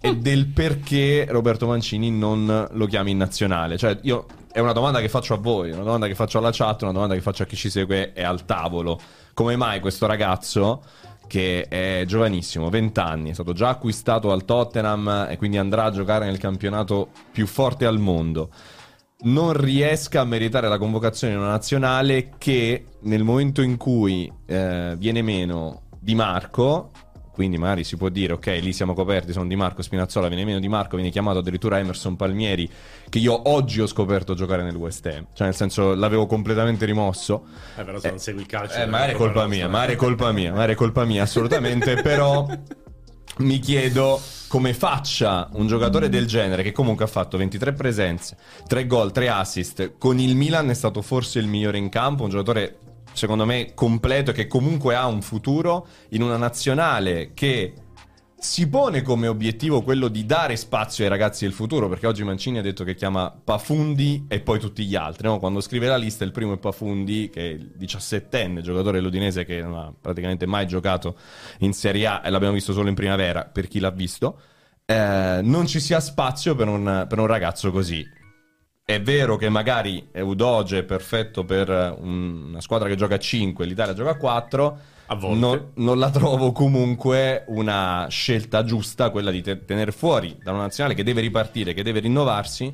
e 0.00 0.16
del 0.16 0.46
perché 0.46 1.26
Roberto 1.28 1.66
Mancini 1.66 2.10
non 2.10 2.68
lo 2.70 2.86
chiami 2.86 3.12
in 3.12 3.18
nazionale. 3.18 3.76
Cioè 3.76 3.98
io 4.02 4.26
è 4.52 4.60
una 4.60 4.72
domanda 4.72 5.00
che 5.00 5.08
faccio 5.08 5.34
a 5.34 5.38
voi, 5.38 5.70
una 5.70 5.82
domanda 5.82 6.06
che 6.06 6.14
faccio 6.14 6.38
alla 6.38 6.50
chat, 6.52 6.82
una 6.82 6.92
domanda 6.92 7.14
che 7.14 7.20
faccio 7.20 7.42
a 7.42 7.46
chi 7.46 7.56
ci 7.56 7.70
segue 7.70 8.12
e 8.12 8.22
al 8.22 8.44
tavolo. 8.44 8.98
Come 9.34 9.56
mai 9.56 9.80
questo 9.80 10.06
ragazzo 10.06 10.82
che 11.26 11.66
è 11.68 12.04
giovanissimo, 12.06 12.70
20 12.70 13.00
anni, 13.00 13.30
è 13.30 13.34
stato 13.34 13.52
già 13.52 13.68
acquistato 13.68 14.32
al 14.32 14.44
Tottenham 14.44 15.26
e 15.28 15.36
quindi 15.36 15.58
andrà 15.58 15.84
a 15.84 15.90
giocare 15.90 16.26
nel 16.26 16.38
campionato 16.38 17.08
più 17.32 17.46
forte 17.46 17.84
al 17.84 17.98
mondo. 17.98 18.50
Non 19.18 19.52
riesca 19.54 20.20
a 20.20 20.24
meritare 20.24 20.68
la 20.68 20.78
convocazione 20.78 21.34
in 21.34 21.40
una 21.40 21.48
nazionale 21.48 22.34
che 22.38 22.86
nel 23.00 23.24
momento 23.24 23.62
in 23.62 23.76
cui 23.76 24.30
eh, 24.46 24.94
viene 24.98 25.22
meno 25.22 25.82
Di 25.98 26.14
Marco, 26.14 26.92
quindi 27.36 27.58
magari 27.58 27.84
si 27.84 27.98
può 27.98 28.08
dire 28.08 28.32
ok, 28.32 28.46
lì 28.62 28.72
siamo 28.72 28.94
coperti, 28.94 29.32
sono 29.32 29.46
Di 29.46 29.56
Marco, 29.56 29.82
Spinazzola, 29.82 30.28
viene 30.28 30.46
meno 30.46 30.58
Di 30.58 30.68
Marco, 30.68 30.96
viene 30.96 31.10
chiamato 31.10 31.40
addirittura 31.40 31.78
Emerson 31.78 32.16
Palmieri, 32.16 32.66
che 33.10 33.18
io 33.18 33.50
oggi 33.50 33.82
ho 33.82 33.86
scoperto 33.86 34.32
giocare 34.32 34.62
nel 34.62 34.74
West 34.74 35.04
Ham, 35.04 35.26
cioè 35.34 35.46
nel 35.46 35.54
senso 35.54 35.94
l'avevo 35.94 36.24
completamente 36.24 36.86
rimosso. 36.86 37.44
Eh, 37.76 37.84
però 37.84 37.98
se 37.98 38.08
non 38.08 38.18
segui 38.18 38.40
il 38.40 38.46
calcio. 38.46 38.78
Eh, 38.78 38.86
magari 38.86 39.12
è 39.12 39.16
colpa 39.16 39.46
mia, 39.46 39.68
magari 39.68 39.92
è 39.92 39.96
colpa 39.96 40.32
mia, 40.32 40.50
magari 40.50 40.72
è 40.72 40.76
colpa 40.76 41.04
mia, 41.04 41.24
assolutamente. 41.24 41.96
però 42.00 42.48
mi 43.40 43.58
chiedo 43.58 44.18
come 44.48 44.72
faccia 44.72 45.50
un 45.52 45.66
giocatore 45.66 46.08
del 46.08 46.26
genere, 46.26 46.62
che 46.62 46.72
comunque 46.72 47.04
ha 47.04 47.08
fatto 47.08 47.36
23 47.36 47.74
presenze, 47.74 48.38
3 48.66 48.86
gol, 48.86 49.12
3 49.12 49.28
assist, 49.28 49.92
con 49.98 50.18
il 50.18 50.36
Milan 50.36 50.70
è 50.70 50.74
stato 50.74 51.02
forse 51.02 51.38
il 51.38 51.48
migliore 51.48 51.76
in 51.76 51.90
campo, 51.90 52.22
un 52.22 52.30
giocatore 52.30 52.78
secondo 53.16 53.46
me 53.46 53.72
completo 53.74 54.30
e 54.30 54.34
che 54.34 54.46
comunque 54.46 54.94
ha 54.94 55.06
un 55.06 55.22
futuro 55.22 55.86
in 56.10 56.22
una 56.22 56.36
nazionale 56.36 57.32
che 57.32 57.72
si 58.38 58.68
pone 58.68 59.00
come 59.00 59.26
obiettivo 59.26 59.82
quello 59.82 60.08
di 60.08 60.26
dare 60.26 60.56
spazio 60.56 61.04
ai 61.04 61.10
ragazzi 61.10 61.44
del 61.44 61.54
futuro, 61.54 61.88
perché 61.88 62.06
oggi 62.06 62.22
Mancini 62.22 62.58
ha 62.58 62.62
detto 62.62 62.84
che 62.84 62.94
chiama 62.94 63.34
Pafundi 63.42 64.26
e 64.28 64.40
poi 64.40 64.60
tutti 64.60 64.84
gli 64.84 64.94
altri. 64.94 65.26
no? 65.26 65.38
Quando 65.38 65.60
scrive 65.60 65.86
la 65.86 65.96
lista, 65.96 66.24
il 66.24 66.32
primo 66.32 66.52
è 66.52 66.58
Pafundi, 66.58 67.30
che 67.30 67.40
è 67.40 67.52
il 67.54 67.72
17enne 67.78 68.60
giocatore 68.60 68.98
dell'Udinese 68.98 69.44
che 69.44 69.62
non 69.62 69.74
ha 69.78 69.92
praticamente 69.98 70.46
mai 70.46 70.66
giocato 70.66 71.16
in 71.60 71.72
Serie 71.72 72.06
A 72.06 72.22
e 72.24 72.30
l'abbiamo 72.30 72.54
visto 72.54 72.72
solo 72.72 72.88
in 72.88 72.94
primavera, 72.94 73.44
per 73.44 73.66
chi 73.68 73.80
l'ha 73.80 73.90
visto. 73.90 74.38
Eh, 74.84 75.40
non 75.42 75.66
ci 75.66 75.80
sia 75.80 75.98
spazio 75.98 76.54
per 76.54 76.68
un, 76.68 77.06
per 77.08 77.18
un 77.18 77.26
ragazzo 77.26 77.72
così. 77.72 78.06
È 78.88 79.02
vero 79.02 79.34
che 79.34 79.48
magari 79.48 80.10
Udoge 80.12 80.78
è 80.78 80.82
perfetto 80.84 81.42
per 81.44 81.68
un- 82.00 82.50
una 82.50 82.60
squadra 82.60 82.86
che 82.86 82.94
gioca 82.94 83.16
a 83.16 83.18
5, 83.18 83.66
l'Italia 83.66 83.94
gioca 83.94 84.10
a 84.10 84.16
4. 84.16 84.78
A 85.06 85.14
volte. 85.16 85.38
Non, 85.38 85.70
non 85.74 85.98
la 85.98 86.08
trovo 86.08 86.52
comunque 86.52 87.42
una 87.48 88.06
scelta 88.08 88.62
giusta 88.62 89.10
quella 89.10 89.32
di 89.32 89.42
te- 89.42 89.64
tenere 89.64 89.90
fuori 89.90 90.38
da 90.40 90.52
una 90.52 90.62
nazionale 90.62 90.94
che 90.94 91.02
deve 91.02 91.20
ripartire, 91.20 91.74
che 91.74 91.82
deve 91.82 91.98
rinnovarsi, 91.98 92.72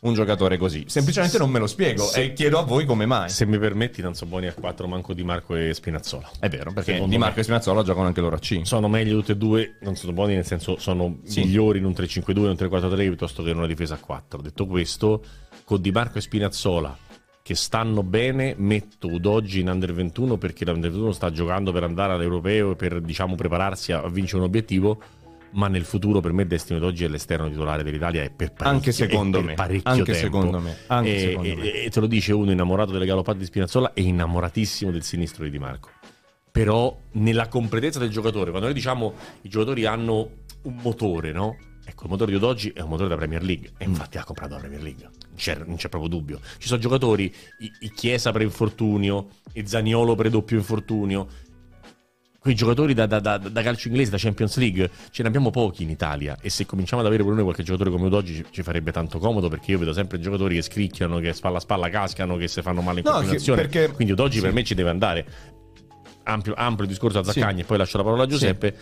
un 0.00 0.14
giocatore 0.14 0.56
così. 0.56 0.84
Semplicemente 0.86 1.38
non 1.38 1.50
me 1.50 1.58
lo 1.58 1.66
spiego 1.66 2.04
Sì. 2.04 2.20
e 2.20 2.32
chiedo 2.32 2.58
a 2.58 2.62
voi 2.62 2.84
come 2.84 3.04
mai. 3.06 3.28
Se 3.30 3.46
mi 3.46 3.58
permetti, 3.58 4.00
non 4.02 4.14
sono 4.14 4.30
buoni 4.30 4.46
a 4.46 4.54
4 4.54 4.86
manco 4.86 5.12
Di 5.12 5.24
Marco 5.24 5.56
e 5.56 5.74
Spinazzola. 5.74 6.30
È 6.38 6.48
vero, 6.48 6.72
perché 6.72 6.92
Secondo 6.92 7.10
Di 7.12 7.18
me- 7.18 7.24
Marco 7.26 7.40
e 7.40 7.42
Spinazzola 7.42 7.82
giocano 7.82 8.06
anche 8.06 8.20
loro 8.20 8.36
a 8.36 8.38
5. 8.38 8.66
Sono 8.66 8.88
meglio 8.88 9.16
tutti 9.18 9.32
e 9.32 9.36
due, 9.36 9.76
non 9.80 9.96
sono 9.96 10.12
buoni 10.12 10.34
nel 10.34 10.46
senso 10.46 10.78
sono 10.78 11.18
Sì. 11.24 11.40
migliori 11.40 11.78
in 11.78 11.84
un 11.84 11.92
3-5-2 11.92 12.46
e 12.46 12.50
un 12.50 12.56
3-4-3 12.56 13.06
piuttosto 13.08 13.42
che 13.42 13.50
in 13.50 13.56
una 13.56 13.66
difesa 13.66 13.94
a 13.94 13.98
4. 13.98 14.40
Detto 14.40 14.66
questo, 14.66 15.22
con 15.64 15.80
Di 15.80 15.90
Marco 15.90 16.18
e 16.18 16.20
Spinazzola 16.20 16.96
che 17.42 17.54
stanno 17.54 18.02
bene, 18.02 18.54
metto 18.58 19.08
Udoggi 19.08 19.60
in 19.60 19.68
Under 19.70 19.94
21 19.94 20.36
perché 20.36 20.66
l'Under 20.66 20.90
21 20.90 21.12
sta 21.12 21.30
giocando 21.32 21.72
per 21.72 21.82
andare 21.82 22.12
all'Europeo 22.12 22.72
e 22.72 22.76
per 22.76 23.00
diciamo 23.00 23.36
prepararsi 23.36 23.90
a 23.92 24.06
vincere 24.08 24.38
un 24.40 24.44
obiettivo. 24.44 25.00
Ma 25.52 25.68
nel 25.68 25.84
futuro 25.84 26.20
per 26.20 26.32
me 26.32 26.46
Destino 26.46 26.78
Udoggi 26.78 27.04
è 27.04 27.08
l'esterno 27.08 27.48
titolare 27.48 27.82
dell'Italia 27.82 28.22
e 28.22 28.30
per 28.30 28.52
parecchio, 28.52 28.70
Anche 28.70 28.92
secondo 28.92 29.42
me. 29.42 29.54
parecchio 29.54 29.90
Anche 29.90 30.12
tempo. 30.12 30.18
secondo 30.18 30.60
me. 30.60 30.76
Anche 30.88 31.14
e, 31.14 31.18
secondo 31.20 31.48
e- 31.48 31.54
me. 31.56 31.72
e 31.82 31.90
te 31.90 32.00
lo 32.00 32.06
dice 32.06 32.32
uno 32.32 32.50
innamorato 32.50 32.92
delle 32.92 33.06
galoppate 33.06 33.38
di 33.38 33.44
Spinazzola 33.44 33.92
e 33.94 34.02
innamoratissimo 34.02 34.90
del 34.90 35.02
sinistro 35.02 35.44
di 35.44 35.50
Di 35.50 35.58
Marco 35.58 35.90
però 36.50 36.98
nella 37.12 37.46
completezza 37.46 38.00
del 38.00 38.10
giocatore, 38.10 38.46
quando 38.50 38.66
noi 38.66 38.74
diciamo 38.74 39.14
i 39.42 39.48
giocatori 39.48 39.84
hanno 39.84 40.30
un 40.62 40.74
motore, 40.82 41.30
no? 41.30 41.56
Ecco, 41.84 42.04
il 42.04 42.10
motore 42.10 42.32
di 42.32 42.36
Odoggi 42.36 42.70
è 42.70 42.80
un 42.80 42.88
motore 42.88 43.08
da 43.08 43.14
Premier 43.16 43.42
League 43.44 43.72
e 43.78 43.84
infatti 43.84 44.18
ha 44.18 44.24
comprato 44.24 44.54
la 44.54 44.60
Premier 44.60 44.82
League, 44.82 45.04
non 45.04 45.36
c'è, 45.36 45.56
non 45.64 45.76
c'è 45.76 45.88
proprio 45.88 46.10
dubbio. 46.10 46.40
Ci 46.58 46.66
sono 46.66 46.80
giocatori, 46.80 47.32
i, 47.60 47.70
i 47.80 47.92
Chiesa 47.92 48.32
per 48.32 48.42
infortunio, 48.42 49.28
e 49.52 49.66
Zaniolo 49.66 50.14
per 50.16 50.30
doppio 50.30 50.56
infortunio, 50.56 51.28
quei 52.48 52.54
giocatori 52.54 52.94
da, 52.94 53.04
da- 53.04 53.20
da- 53.20 53.36
da 53.36 53.62
calcio 53.62 53.88
inglese, 53.88 54.10
da 54.10 54.16
Champions 54.18 54.56
League, 54.56 54.90
ce 55.10 55.20
ne 55.22 55.28
abbiamo 55.28 55.50
pochi 55.50 55.82
in 55.82 55.90
Italia 55.90 56.38
e 56.40 56.48
se 56.48 56.64
cominciamo 56.64 57.02
ad 57.02 57.06
avere 57.08 57.22
pure 57.22 57.34
noi 57.34 57.44
qualche 57.44 57.62
giocatore 57.62 57.90
come 57.90 58.06
Udoggi 58.06 58.34
ci, 58.36 58.44
ci 58.50 58.62
farebbe 58.62 58.90
tanto 58.90 59.18
comodo 59.18 59.48
perché 59.48 59.72
io 59.72 59.78
vedo 59.78 59.92
sempre 59.92 60.18
giocatori 60.18 60.54
che 60.54 60.62
scricchiano, 60.62 61.18
che 61.18 61.34
spalla 61.34 61.58
a 61.58 61.60
spalla 61.60 61.90
cascano, 61.90 62.36
che 62.36 62.48
si 62.48 62.62
fanno 62.62 62.80
male 62.80 63.00
in 63.00 63.04
No, 63.04 63.10
che- 63.12 63.18
combinazione, 63.18 63.60
perché- 63.60 63.92
quindi 63.92 64.14
Udoggi 64.14 64.36
sì. 64.36 64.42
per 64.42 64.52
me 64.54 64.64
ci 64.64 64.74
deve 64.74 64.88
andare. 64.88 65.26
Ampio, 66.22 66.54
ampio 66.56 66.86
discorso 66.86 67.18
a 67.18 67.24
Zaccagni 67.24 67.60
e 67.60 67.64
poi 67.64 67.76
lascio 67.76 67.98
la 67.98 68.02
parola 68.04 68.22
a 68.22 68.26
Giuseppe. 68.26 68.74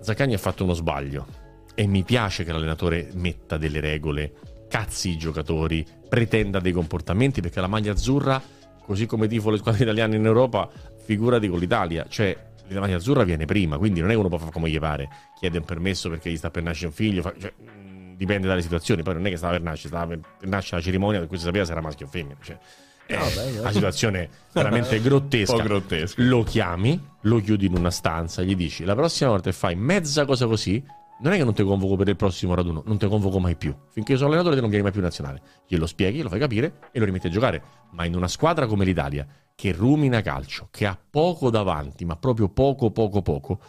Zaccagni 0.00 0.34
ha 0.34 0.38
fatto 0.38 0.64
uno 0.64 0.72
sbaglio 0.74 1.26
e 1.74 1.86
mi 1.86 2.02
piace 2.02 2.42
che 2.44 2.50
l'allenatore 2.52 3.10
metta 3.14 3.56
delle 3.58 3.78
regole, 3.80 4.32
cazzi 4.68 5.10
i 5.10 5.16
giocatori, 5.18 5.84
pretenda 6.08 6.58
dei 6.58 6.72
comportamenti 6.72 7.40
perché 7.40 7.60
la 7.60 7.66
maglia 7.68 7.92
azzurra, 7.92 8.40
così 8.84 9.06
come 9.06 9.28
tifo 9.28 9.50
le 9.50 9.58
squadre 9.58 9.82
italiane 9.84 10.16
in 10.16 10.24
Europa, 10.24 10.68
figurati 11.08 11.48
con 11.48 11.58
l'Italia, 11.58 12.04
cioè 12.06 12.36
la 12.68 12.80
maglia 12.80 12.96
azzurra 12.96 13.24
viene 13.24 13.46
prima, 13.46 13.78
quindi 13.78 14.00
non 14.00 14.10
è 14.10 14.12
che 14.12 14.18
uno 14.18 14.28
può 14.28 14.36
fare 14.36 14.50
come 14.50 14.68
gli 14.68 14.78
pare, 14.78 15.08
chiede 15.38 15.56
un 15.56 15.64
permesso 15.64 16.10
perché 16.10 16.30
gli 16.30 16.36
sta 16.36 16.50
per 16.50 16.62
nascere 16.62 16.88
un 16.88 16.92
figlio, 16.92 17.22
fa- 17.22 17.32
cioè, 17.40 17.50
mh, 17.56 18.16
dipende 18.16 18.46
dalle 18.46 18.60
situazioni, 18.60 19.02
poi 19.02 19.14
non 19.14 19.26
è 19.26 19.30
che 19.30 19.38
stava 19.38 19.54
per 19.54 19.62
nascere, 19.62 19.88
stava 19.88 20.06
per, 20.06 20.20
nascere 20.46 20.76
la 20.76 20.82
cerimonia 20.82 21.18
per 21.20 21.28
cui 21.28 21.38
si 21.38 21.44
sapeva 21.44 21.64
se 21.64 21.72
era 21.72 21.80
maschio 21.80 22.04
o 22.04 22.08
femmina, 22.10 22.36
cioè, 22.42 22.58
è 23.06 23.16
No, 23.16 23.24
beh, 23.24 23.60
una 23.60 23.72
situazione 23.72 24.28
veramente 24.52 25.00
grottesca. 25.00 25.62
Grottesca. 25.62 26.22
Lo 26.22 26.42
chiami, 26.42 27.02
lo 27.22 27.40
chiudi 27.40 27.64
in 27.64 27.74
una 27.74 27.90
stanza, 27.90 28.42
gli 28.42 28.54
dici 28.54 28.84
la 28.84 28.94
prossima 28.94 29.30
volta 29.30 29.48
che 29.48 29.56
fai 29.56 29.74
mezza 29.76 30.26
cosa 30.26 30.46
così, 30.46 30.84
non 31.20 31.32
è 31.32 31.36
che 31.36 31.44
non 31.44 31.52
ti 31.52 31.64
convoco 31.64 31.96
per 31.96 32.08
il 32.08 32.16
prossimo 32.16 32.54
raduno, 32.54 32.82
non 32.86 32.96
ti 32.96 33.08
convoco 33.08 33.40
mai 33.40 33.56
più. 33.56 33.74
Finché 33.90 34.12
io 34.12 34.18
sono 34.18 34.30
allenatore 34.30 34.54
te 34.54 34.60
non 34.60 34.70
vieni 34.70 34.84
mai 34.84 34.92
più 34.92 35.00
in 35.00 35.06
nazionale. 35.06 35.42
Glielo 35.66 35.86
spieghi, 35.86 36.22
lo 36.22 36.28
fai 36.28 36.38
capire 36.38 36.78
e 36.92 36.98
lo 36.98 37.04
rimetti 37.04 37.26
a 37.26 37.30
giocare. 37.30 37.62
Ma 37.90 38.04
in 38.04 38.14
una 38.14 38.28
squadra 38.28 38.66
come 38.66 38.84
l'Italia, 38.84 39.26
che 39.54 39.72
rumina 39.72 40.20
calcio, 40.20 40.68
che 40.70 40.86
ha 40.86 40.96
poco 41.10 41.50
davanti, 41.50 42.04
ma 42.04 42.14
proprio 42.14 42.48
poco, 42.48 42.92
poco, 42.92 43.22
poco, 43.22 43.60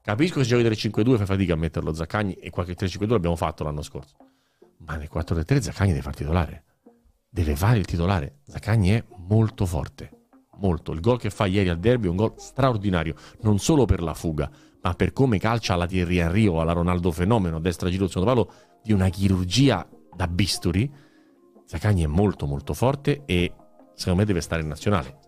capisco 0.00 0.38
che 0.38 0.44
se 0.44 0.56
giochi 0.56 0.88
3-5-2 0.88 1.16
fai 1.16 1.26
fatica 1.26 1.52
a 1.52 1.56
metterlo 1.56 1.92
Zaccagni 1.92 2.34
e 2.34 2.48
qualche 2.48 2.74
3-5-2 2.74 3.10
l'abbiamo 3.10 3.36
fatto 3.36 3.64
l'anno 3.64 3.82
scorso. 3.82 4.16
Ma 4.78 4.96
nel 4.96 5.10
4-3 5.12 5.58
Zaccagni 5.58 5.90
deve 5.90 6.02
fare 6.02 6.16
titolare. 6.16 6.64
Deve 7.28 7.56
fare 7.56 7.78
il 7.78 7.84
titolare. 7.84 8.38
Zaccagni 8.46 8.90
è 8.90 9.04
molto 9.28 9.66
forte. 9.66 10.10
Molto. 10.56 10.92
Il 10.92 11.00
gol 11.00 11.18
che 11.18 11.30
fa 11.30 11.44
ieri 11.46 11.68
al 11.68 11.78
derby 11.78 12.06
è 12.06 12.10
un 12.10 12.16
gol 12.16 12.34
straordinario. 12.36 13.14
Non 13.40 13.58
solo 13.58 13.84
per 13.84 14.00
la 14.00 14.14
fuga, 14.14 14.50
ma 14.84 14.92
per 14.92 15.14
come 15.14 15.38
calcia 15.38 15.72
alla 15.72 15.86
Thierry 15.86 16.18
Henry 16.18 16.46
o 16.46 16.60
alla 16.60 16.72
Ronaldo 16.72 17.10
Fenomeno, 17.10 17.56
a 17.56 17.60
destra 17.60 17.88
giro 17.88 18.06
sul 18.06 18.20
secondo 18.20 18.44
palo, 18.44 18.52
di 18.82 18.92
una 18.92 19.08
chirurgia 19.08 19.88
da 20.14 20.28
bisturi. 20.28 20.92
Zaccagni 21.64 22.04
è 22.04 22.06
molto 22.06 22.46
molto 22.46 22.74
forte 22.74 23.22
e 23.24 23.50
secondo 23.94 24.20
me 24.20 24.26
deve 24.26 24.42
stare 24.42 24.60
in 24.60 24.68
nazionale. 24.68 25.18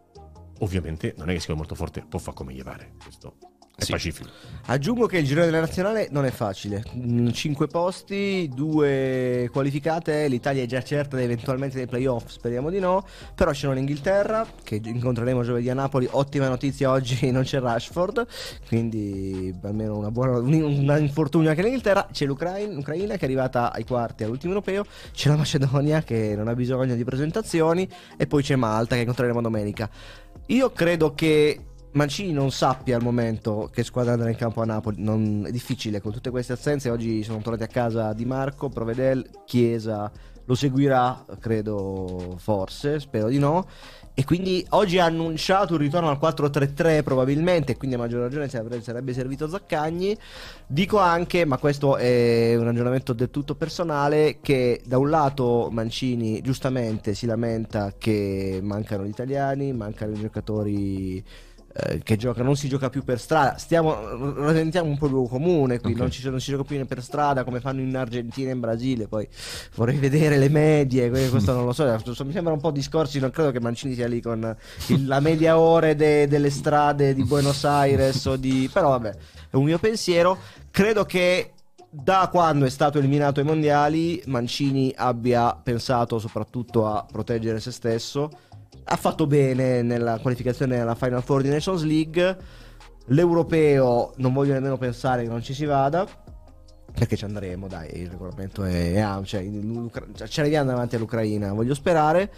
Ovviamente 0.61 1.15
non 1.17 1.31
è 1.31 1.33
che 1.33 1.41
sia 1.41 1.55
molto 1.55 1.75
forte, 1.75 2.05
può 2.07 2.19
fare 2.19 2.37
come 2.37 2.53
gli 2.53 2.63
pare. 2.63 2.97
Questo 3.03 3.56
È 3.79 3.85
Sì. 3.85 3.91
pacifico. 3.93 4.31
Aggiungo 4.69 5.07
che 5.07 5.19
il 5.19 5.27
girone 5.27 5.45
della 5.47 5.61
nazionale 5.61 6.09
non 6.11 6.25
è 6.25 6.31
facile. 6.31 6.83
5 7.31 7.67
posti, 7.67 8.51
due 8.53 9.51
qualificate. 9.53 10.27
L'Italia 10.29 10.63
è 10.63 10.67
già 10.67 10.83
certa 10.83 11.21
eventualmente 11.21 11.77
dei 11.77 11.87
playoff, 11.87 12.29
speriamo 12.29 12.71
di 12.71 12.79
no. 12.79 13.07
Però 13.35 13.51
c'è 13.51 13.71
l'Inghilterra 13.73 14.47
che 14.63 14.81
incontreremo 14.83 15.43
giovedì 15.45 15.69
a 15.69 15.75
Napoli. 15.75 16.09
Ottima 16.11 16.49
notizia 16.49 16.91
oggi 16.91 17.29
non 17.31 17.43
c'è 17.43 17.61
Rashford, 17.61 18.27
quindi 18.67 19.55
almeno 19.63 19.99
una 19.99 20.11
buona 20.11 20.39
un, 20.39 20.55
una 20.55 20.97
infortunio 20.97 21.51
anche 21.51 21.63
l'Inghilterra. 21.63 22.09
C'è 22.11 22.25
l'Ucraina, 22.25 22.73
l'Ucraina 22.73 23.15
che 23.17 23.21
è 23.21 23.25
arrivata 23.25 23.73
ai 23.75 23.85
quarti 23.85 24.25
all'ultimo 24.25 24.55
europeo. 24.55 24.87
C'è 25.13 25.29
la 25.29 25.37
Macedonia 25.37 26.03
che 26.03 26.35
non 26.35 26.49
ha 26.49 26.55
bisogno 26.55 26.95
di 26.95 27.05
presentazioni. 27.05 27.87
E 28.17 28.27
poi 28.27 28.43
c'è 28.43 28.57
Malta 28.57 28.95
che 28.95 29.03
incontreremo 29.03 29.43
domenica. 29.43 29.89
Io 30.47 30.71
credo 30.73 31.13
che 31.15 31.61
Mancini 31.97 32.31
non 32.31 32.51
sappia 32.51 32.97
al 32.97 33.03
momento 33.03 33.71
che 33.73 33.83
squadra 33.83 34.13
andrà 34.13 34.29
in 34.29 34.37
campo 34.37 34.61
a 34.61 34.67
Napoli. 34.67 35.03
Non- 35.03 35.45
è 35.47 35.51
difficile 35.51 36.03
con 36.03 36.13
tutte 36.13 36.29
queste 36.29 36.53
assenze. 36.53 36.91
Oggi 36.91 37.23
sono 37.23 37.39
tornati 37.39 37.63
a 37.63 37.69
casa 37.69 38.13
Di 38.13 38.27
Marco, 38.27 38.69
Provedel, 38.69 39.27
Chiesa. 39.47 40.13
Lo 40.45 40.55
seguirà, 40.55 41.25
credo, 41.41 42.37
forse, 42.39 43.01
spero 43.01 43.29
di 43.29 43.39
no. 43.39 43.67
E 44.13 44.25
quindi 44.25 44.65
oggi 44.71 44.99
ha 44.99 45.07
annunciato 45.07 45.73
un 45.73 45.79
ritorno 45.79 46.11
al 46.11 46.19
4-3-3 46.19 47.03
probabilmente, 47.03 47.79
quindi 47.79 47.97
a 47.97 47.99
maggior 47.99 48.21
ragione 48.21 48.49
sarebbe, 48.49 49.13
servito 49.15 49.49
Zaccagni. 49.49 50.17
Dico 50.67 50.99
anche, 50.99 51.47
ma 51.47 51.57
questo 51.57 51.97
è 51.97 52.55
un 52.57 52.65
ragionamento 52.65 53.15
del 53.15 53.31
tutto 53.31 53.55
personale, 53.55 54.39
che 54.43 54.83
da 54.85 54.99
un 54.99 55.09
lato 55.09 55.71
Mancini 55.73 56.43
giustamente 56.43 57.15
si 57.15 57.25
lamenta 57.25 57.95
che 57.97 58.61
mancano 58.63 59.05
gli 59.05 59.11
italiani, 59.11 59.73
mancano 59.73 60.13
i 60.13 60.21
giocatori 60.21 61.25
eh, 61.79 62.01
che 62.03 62.17
gioca, 62.17 62.43
non 62.43 62.57
si 62.57 62.69
gioca 62.69 62.89
più 62.89 63.05
per 63.05 63.21
strada. 63.21 63.59
Stiamo 63.59 64.33
rasentiamo 64.35 64.89
un 64.89 64.97
po' 64.97 65.07
il 65.07 65.13
luogo 65.13 65.29
comune 65.29 65.79
qui, 65.81 65.93
Ok. 65.93 65.99
non, 65.99 66.11
ci, 66.11 66.29
non 66.31 66.41
si 66.41 66.51
gioca 66.53 66.65
più 66.65 66.85
per 66.87 67.03
strada 67.03 67.45
come 67.45 67.61
fanno 67.61 67.81
in 67.81 67.95
Argentina 67.97 68.49
e 68.51 68.53
in 68.55 68.61
Brasile. 68.61 69.09
Poi 69.09 69.29
vorrei 69.75 69.97
vedere 69.99 70.39
le 70.39 70.49
medie, 70.49 71.11
que- 71.11 71.29
questo 71.31 71.53
non 71.53 71.65
lo 71.67 71.73
so. 71.73 71.85
Mi 72.25 72.33
sembra 72.33 72.53
un 72.53 72.61
po' 72.61 72.71
discorsi. 72.71 73.19
Non 73.21 73.31
credo 73.31 73.51
che 73.51 73.61
Mancini 73.61 73.95
sia 73.95 74.07
lì 74.09 74.21
con 74.23 74.57
il- 74.89 75.07
la 75.07 75.21
media 75.21 75.59
ore 75.59 75.95
de- 75.97 76.27
delle 76.27 76.51
strade 76.51 77.13
di 77.15 77.25
Buenos 77.25 77.65
Aires 77.65 78.25
o 78.27 78.37
di. 78.37 78.71
Però 78.73 78.89
vabbè, 78.91 79.15
è 79.51 79.57
un 79.57 79.65
mio 79.65 79.79
pensiero. 79.79 80.39
Credo 80.71 81.05
che. 81.05 81.51
Da 81.89 82.29
quando 82.31 82.67
è 82.67 82.69
stato 82.69 82.99
eliminato 82.99 83.41
ai 83.41 83.47
mondiali, 83.47 84.21
Mancini 84.27 84.93
abbia 84.95 85.55
pensato 85.63 86.19
soprattutto 86.19 86.87
a 86.87 87.07
proteggere 87.11 87.59
se 87.59 87.71
stesso 87.71 88.29
ha 88.89 88.97
fatto 88.97 89.27
bene 89.27 89.83
nella 89.83 90.19
qualificazione 90.19 90.81
alla 90.81 90.95
Final 90.95 91.23
Four 91.23 91.43
di 91.43 91.49
Nations 91.49 91.83
League. 91.83 92.37
L'europeo 93.07 94.13
non 94.17 94.33
voglio 94.33 94.53
nemmeno 94.53 94.79
pensare 94.79 95.23
che 95.23 95.29
non 95.29 95.43
ci 95.43 95.55
si 95.55 95.65
vada. 95.65 96.07
Perché 96.93 97.17
ci 97.17 97.25
andremo, 97.25 97.67
dai, 97.67 98.01
il 98.01 98.11
regolamento 98.11 98.63
è, 98.63 98.95
è 98.95 99.25
cioè, 99.25 99.43
l'Ucra- 99.43 100.07
cioè, 100.15 100.29
ci 100.29 100.41
arriviamo 100.41 100.71
davanti 100.71 100.95
all'Ucraina, 100.95 101.53
voglio 101.53 101.75
sperare. 101.75 102.33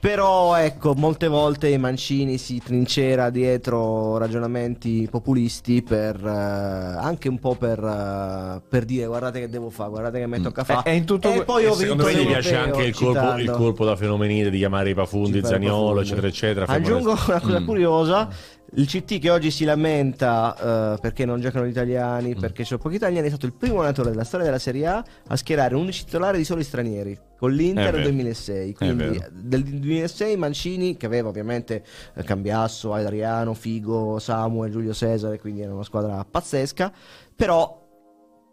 Però 0.00 0.56
ecco, 0.56 0.94
molte 0.94 1.28
volte 1.28 1.76
Mancini 1.76 2.38
si 2.38 2.58
trincera 2.64 3.28
dietro 3.28 4.16
ragionamenti 4.16 5.06
populisti 5.10 5.82
per 5.82 6.16
eh, 6.24 6.28
anche 6.30 7.28
un 7.28 7.38
po' 7.38 7.54
per, 7.54 7.78
eh, 7.78 8.62
per 8.66 8.86
dire 8.86 9.04
guardate 9.04 9.40
che 9.40 9.50
devo 9.50 9.68
fare, 9.68 9.90
guardate 9.90 10.18
che 10.20 10.26
mi 10.26 10.40
tocca 10.40 10.64
fare. 10.64 10.88
E- 10.88 10.94
e 10.94 10.96
in 10.96 11.04
tutto 11.04 11.30
e 11.30 11.44
poi 11.44 11.66
ho 11.66 11.72
e 11.72 11.74
secondo 11.74 12.04
Poi 12.04 12.14
gli 12.14 12.18
me 12.20 12.24
piace 12.28 12.56
anche 12.56 12.82
il 12.84 12.94
colpo, 12.94 13.36
il 13.36 13.50
colpo 13.50 13.84
da 13.84 13.94
fenomenide 13.94 14.48
di 14.48 14.56
chiamare 14.56 14.88
i 14.88 14.94
Pafundi, 14.94 15.44
Zaniolo, 15.44 16.00
eccetera, 16.00 16.28
eccetera. 16.28 16.66
Aggiungo 16.66 17.10
una 17.26 17.40
cosa 17.40 17.60
Mm. 17.60 17.64
curiosa. 17.66 18.28
Il 18.74 18.86
CT 18.86 19.18
che 19.18 19.30
oggi 19.30 19.50
si 19.50 19.64
lamenta 19.64 20.94
eh, 20.94 21.00
perché 21.00 21.24
non 21.24 21.40
giocano 21.40 21.66
gli 21.66 21.70
italiani, 21.70 22.34
perché 22.36 22.62
ci 22.62 22.68
sono 22.68 22.80
pochi 22.80 22.96
italiani, 22.96 23.26
è 23.26 23.30
stato 23.30 23.46
il 23.46 23.52
primo 23.52 23.78
allenatore 23.78 24.10
della 24.10 24.24
storia 24.24 24.46
della 24.46 24.58
Serie 24.58 24.86
A 24.86 25.04
a 25.26 25.36
schierare 25.36 25.74
un 25.74 25.82
unici 25.82 26.04
titolare 26.04 26.36
di 26.36 26.44
soli 26.44 26.62
stranieri 26.62 27.18
con 27.36 27.52
l'Inter 27.52 27.84
nel 27.84 27.92
vero. 27.92 28.04
2006. 28.04 28.70
È 28.70 28.74
Quindi 28.74 29.24
del 29.32 29.64
2006 29.64 30.36
Mancini, 30.36 30.96
che 30.96 31.06
aveva 31.06 31.30
ovviamente 31.30 31.82
eh, 32.14 32.22
Cambiasso, 32.22 32.92
Adriano, 32.92 33.54
Figo, 33.54 34.18
Samuel, 34.18 34.70
Giulio 34.70 34.92
Cesare, 34.92 35.40
quindi 35.40 35.62
era 35.62 35.72
una 35.72 35.82
squadra 35.82 36.24
pazzesca, 36.24 36.92
però 37.34 37.80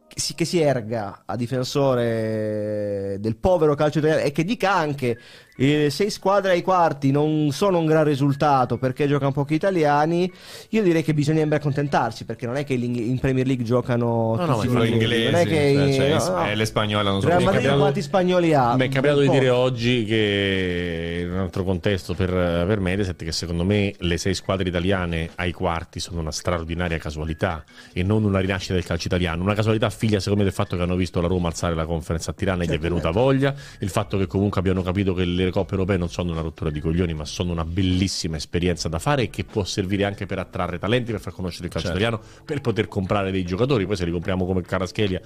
che 0.07 0.19
si, 0.21 0.33
che 0.35 0.45
si 0.45 0.59
erga 0.61 1.23
a 1.25 1.35
difensore 1.35 3.17
del 3.19 3.35
povero 3.35 3.75
calcio 3.75 3.99
italiano 3.99 4.23
e 4.23 4.31
che 4.31 4.45
dica 4.45 4.73
anche 4.73 5.19
eh, 5.57 5.89
sei 5.89 6.09
squadre 6.09 6.51
ai 6.51 6.61
quarti 6.61 7.11
non 7.11 7.49
sono 7.51 7.79
un 7.79 7.85
gran 7.85 8.03
risultato 8.03 8.77
perché 8.77 9.07
giocano 9.07 9.31
pochi 9.31 9.55
italiani 9.55 10.31
io 10.69 10.83
direi 10.83 11.03
che 11.03 11.13
bisognerebbe 11.13 11.55
accontentarsi 11.55 12.25
perché 12.25 12.45
non 12.45 12.55
è 12.55 12.63
che 12.63 12.73
in, 12.73 12.95
in 12.95 13.19
Premier 13.19 13.45
League 13.45 13.65
giocano 13.65 14.35
No, 14.37 14.45
no, 14.45 14.55
tutti 14.55 14.67
ma 14.67 14.73
Solo 14.73 14.85
gli 14.85 14.93
inglesi, 14.93 15.31
non 15.31 15.35
è 15.35 15.45
che 15.45 15.73
cioè, 15.73 16.17
cioè, 16.17 16.29
no, 16.29 16.35
no. 16.37 16.47
eh, 16.47 16.55
le 16.55 16.65
spagnole 16.65 17.09
non 17.09 17.21
so 17.21 17.27
Real 17.27 17.39
Madrid 17.41 17.61
capitato- 17.61 17.79
quanti 17.79 18.01
spagnoli 18.01 18.53
ha? 18.53 18.75
Mi 18.75 18.87
è 18.87 18.89
capitato 18.89 19.19
di 19.19 19.29
dire 19.29 19.49
oggi 19.49 20.05
che 20.05 21.23
in 21.23 21.31
un 21.31 21.39
altro 21.39 21.63
contesto 21.63 22.13
per, 22.13 22.29
per 22.29 22.79
Mediaset 22.79 23.23
che 23.23 23.31
secondo 23.31 23.63
me 23.63 23.93
le 23.97 24.17
sei 24.17 24.33
squadre 24.33 24.67
italiane 24.67 25.29
ai 25.35 25.51
quarti 25.51 25.99
sono 25.99 26.19
una 26.19 26.31
straordinaria 26.31 26.97
casualità 26.97 27.63
e 27.93 28.03
non 28.03 28.23
una 28.23 28.39
rinascita 28.39 28.73
del 28.73 28.85
calcio 28.85 29.07
italiano. 29.07 29.43
Una 29.43 29.53
casualità 29.53 29.89
figlia 29.89 30.19
secondo 30.19 30.39
me 30.39 30.43
del 30.43 30.53
fatto 30.53 30.75
che 30.75 30.83
hanno 30.83 30.95
visto 30.95 31.21
la 31.21 31.27
Roma 31.27 31.47
alzare 31.47 31.75
la 31.75 31.85
conferenza 31.85 32.31
a 32.31 32.33
Tirana 32.33 32.63
e 32.63 32.67
gli 32.67 32.71
è 32.71 32.79
venuta 32.79 33.11
voglia, 33.11 33.53
il 33.79 33.89
fatto 33.89 34.17
che 34.17 34.27
comunque 34.27 34.59
abbiano 34.59 34.81
capito 34.81 35.13
che 35.13 35.25
le 35.25 35.46
coppe 35.51 35.73
europee 35.73 35.97
non 35.97 36.09
sono 36.09 36.31
una 36.31 36.41
rottura 36.41 36.69
di 36.69 36.79
coglioni 36.79 37.13
ma 37.13 37.25
sono 37.25 37.51
una 37.51 37.65
bellissima 37.65 38.35
esperienza 38.37 38.87
da 38.89 38.99
fare 38.99 39.23
e 39.23 39.29
che 39.29 39.43
può 39.43 39.63
servire 39.63 40.05
anche 40.05 40.25
per 40.25 40.39
attrarre 40.39 40.79
talenti, 40.79 41.11
per 41.11 41.21
far 41.21 41.33
conoscere 41.33 41.65
il 41.65 41.71
calcio 41.71 41.87
Certo. 41.89 42.01
italiano, 42.01 42.23
per 42.45 42.61
poter 42.61 42.87
comprare 42.87 43.31
dei 43.31 43.43
giocatori, 43.43 43.85
poi 43.85 43.95
se 43.95 44.05
li 44.05 44.11
compriamo 44.11 44.45
come 44.45 44.61
Caraschelia 44.61 45.21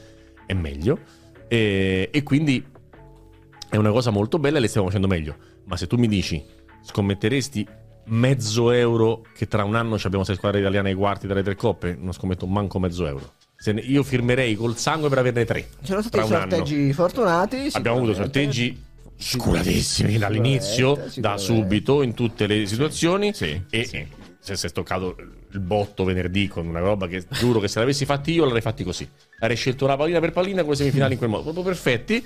è 0.46 0.54
meglio. 0.54 1.00
E, 1.48 2.10
e 2.12 2.24
quindi 2.24 2.66
è 3.70 3.76
una 3.78 3.92
cosa 3.92 4.10
molto 4.10 4.40
bella 4.40 4.58
e 4.58 4.62
le 4.62 4.68
stiamo 4.68 4.88
facendo 4.88 5.08
meglio. 5.08 5.36
Ma 5.66 5.78
se 5.78 5.88
tu 5.88 5.98
mi 5.98 6.08
dici, 6.08 6.44
scommetteresti 6.84 7.68
mezzo 8.06 8.72
euro 8.72 9.24
che 9.36 9.48
tra 9.48 9.64
un 9.64 9.76
anno 9.76 9.98
ci 9.98 10.06
abbiamo 10.08 10.24
sei 10.26 10.36
squadre 10.36 10.60
italiane 10.60 10.90
ai 10.90 10.96
quarti 10.96 11.28
dalle 11.28 11.44
tre 11.44 11.56
coppe? 11.56 11.96
Non 12.00 12.14
scommetto 12.14 12.46
manco 12.48 12.80
mezzo 12.80 13.06
euro. 13.06 13.34
Se 13.56 13.72
ne- 13.74 13.82
io 13.82 14.02
firmerei 14.04 14.56
col 14.56 14.76
sangue 14.76 15.08
per 15.08 15.20
averne 15.20 15.46
tre. 15.46 15.68
C'erano 15.84 16.08
tra 16.10 16.24
stati 16.24 16.34
un 16.34 16.40
anno. 16.40 16.50
sorteggi 16.50 16.94
fortunati 16.94 17.70
Abbiamo 17.74 17.98
avuto 17.98 18.14
sorteggi 18.16 18.84
scuratissimi 19.22 20.18
dall'inizio, 20.18 21.08
da 21.16 21.38
subito, 21.38 22.02
in 22.02 22.14
tutte 22.14 22.48
le 22.48 22.66
situazioni. 22.66 23.34
Sì, 23.34 23.62
e 23.70 23.86
sì. 23.86 24.06
se 24.40 24.56
si 24.56 24.66
è 24.66 24.70
toccato 24.72 25.16
il 25.54 25.60
botto 25.60 26.04
venerdì 26.04 26.48
con 26.48 26.66
una 26.66 26.80
roba 26.80 27.08
che 27.08 27.26
giuro 27.30 27.60
che 27.60 27.68
se 27.68 27.80
l'avessi 27.80 28.06
fatti 28.06 28.34
io 28.34 28.44
l'avrei 28.44 28.62
fatti 28.62 28.84
così. 28.84 29.08
Avrei 29.40 29.56
scelto 29.56 29.86
la 29.86 29.96
pallina 29.96 30.20
per 30.20 30.32
pallina 30.32 30.62
con 30.62 30.72
le 30.72 30.78
semifinali 30.78 31.14
in 31.14 31.18
quel 31.18 31.30
modo, 31.30 31.44
proprio 31.44 31.64
perfetti. 31.64 32.26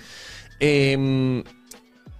Ehm, 0.58 1.44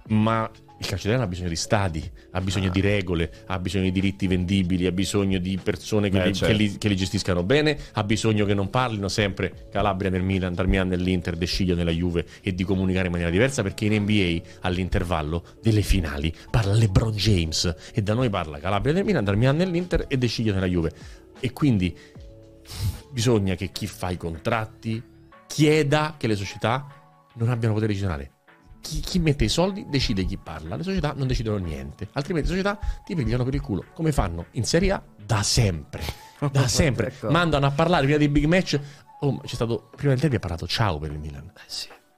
ma 0.08 0.50
il 0.78 0.84
calcio 0.86 1.06
italiano 1.08 1.24
ha 1.24 1.26
bisogno 1.26 1.48
di 1.48 1.56
stadi, 1.56 2.10
ha 2.32 2.40
bisogno 2.42 2.68
di 2.68 2.80
regole, 2.82 3.32
ha 3.46 3.58
bisogno 3.58 3.84
di 3.84 3.92
diritti 3.92 4.26
vendibili, 4.26 4.84
ha 4.86 4.92
bisogno 4.92 5.38
di 5.38 5.58
persone 5.62 6.10
che, 6.10 6.22
Eh, 6.22 6.26
li, 6.26 6.34
certo. 6.34 6.54
che 6.54 6.62
li- 6.62 6.76
che 6.78 6.88
li 6.88 6.96
gestiscano 6.96 7.42
bene, 7.42 7.78
ha 7.94 8.04
bisogno 8.04 8.44
che 8.44 8.52
non 8.52 8.68
parlino 8.68 9.08
sempre 9.08 9.68
Calabria 9.70 10.10
nel 10.10 10.22
Milan, 10.22 10.52
Darmian 10.52 10.86
nell'Inter, 10.88 11.36
De 11.36 11.46
Sciglio 11.46 11.74
nella 11.74 11.90
Juve 11.92 12.26
e 12.42 12.54
di 12.54 12.62
comunicare 12.64 13.06
in 13.06 13.12
maniera 13.12 13.32
diversa 13.32 13.62
perché 13.62 13.86
in 13.86 14.02
NBA 14.02 14.40
all'intervallo 14.60 15.44
delle 15.62 15.80
finali 15.82 16.30
parla 16.50 16.74
LeBron 16.74 17.12
James 17.16 17.74
e 17.94 18.02
da 18.02 18.12
noi 18.12 18.28
parla 18.28 18.58
Calabria 18.58 18.92
nel 18.92 19.04
Milan, 19.04 19.24
Darmian 19.24 19.56
nell'Inter 19.56 20.04
e 20.08 20.18
De 20.18 20.26
Sciglio 20.26 20.52
nella 20.52 20.66
Juve. 20.66 20.92
E 21.40 21.52
quindi 21.52 21.96
bisogna 23.10 23.54
che 23.54 23.70
chi 23.72 23.86
fa 23.86 24.10
i 24.10 24.16
contratti 24.16 25.02
chieda 25.46 26.16
che 26.18 26.26
le 26.26 26.36
società 26.36 26.86
non 27.34 27.48
abbiano 27.48 27.72
potere 27.74 27.92
decisionale. 27.92 28.30
Chi, 28.86 29.00
chi 29.00 29.18
mette 29.18 29.42
i 29.44 29.48
soldi 29.48 29.84
decide 29.88 30.24
chi 30.24 30.36
parla, 30.36 30.76
le 30.76 30.84
società 30.84 31.12
non 31.16 31.26
decidono 31.26 31.56
niente, 31.56 32.08
altrimenti 32.12 32.50
le 32.50 32.56
società 32.56 32.78
ti 33.04 33.16
pigliano 33.16 33.42
per 33.42 33.54
il 33.54 33.60
culo, 33.60 33.86
come 33.92 34.12
fanno 34.12 34.46
in 34.52 34.64
Serie 34.64 34.92
A 34.92 35.02
da 35.16 35.42
sempre. 35.42 36.04
Da 36.52 36.68
sempre 36.68 37.06
Ecco. 37.08 37.30
mandano 37.30 37.64
a 37.64 37.70
parlare 37.70 38.04
prima 38.04 38.18
dei 38.18 38.28
big 38.28 38.44
match. 38.44 38.78
Oh, 39.20 39.38
c'è 39.40 39.54
stato 39.54 39.90
prima 39.96 40.12
del 40.12 40.20
derby 40.20 40.36
ha 40.36 40.38
parlato 40.38 40.66
ciao 40.66 40.98
per 40.98 41.10
il 41.10 41.18
Milan. 41.18 41.50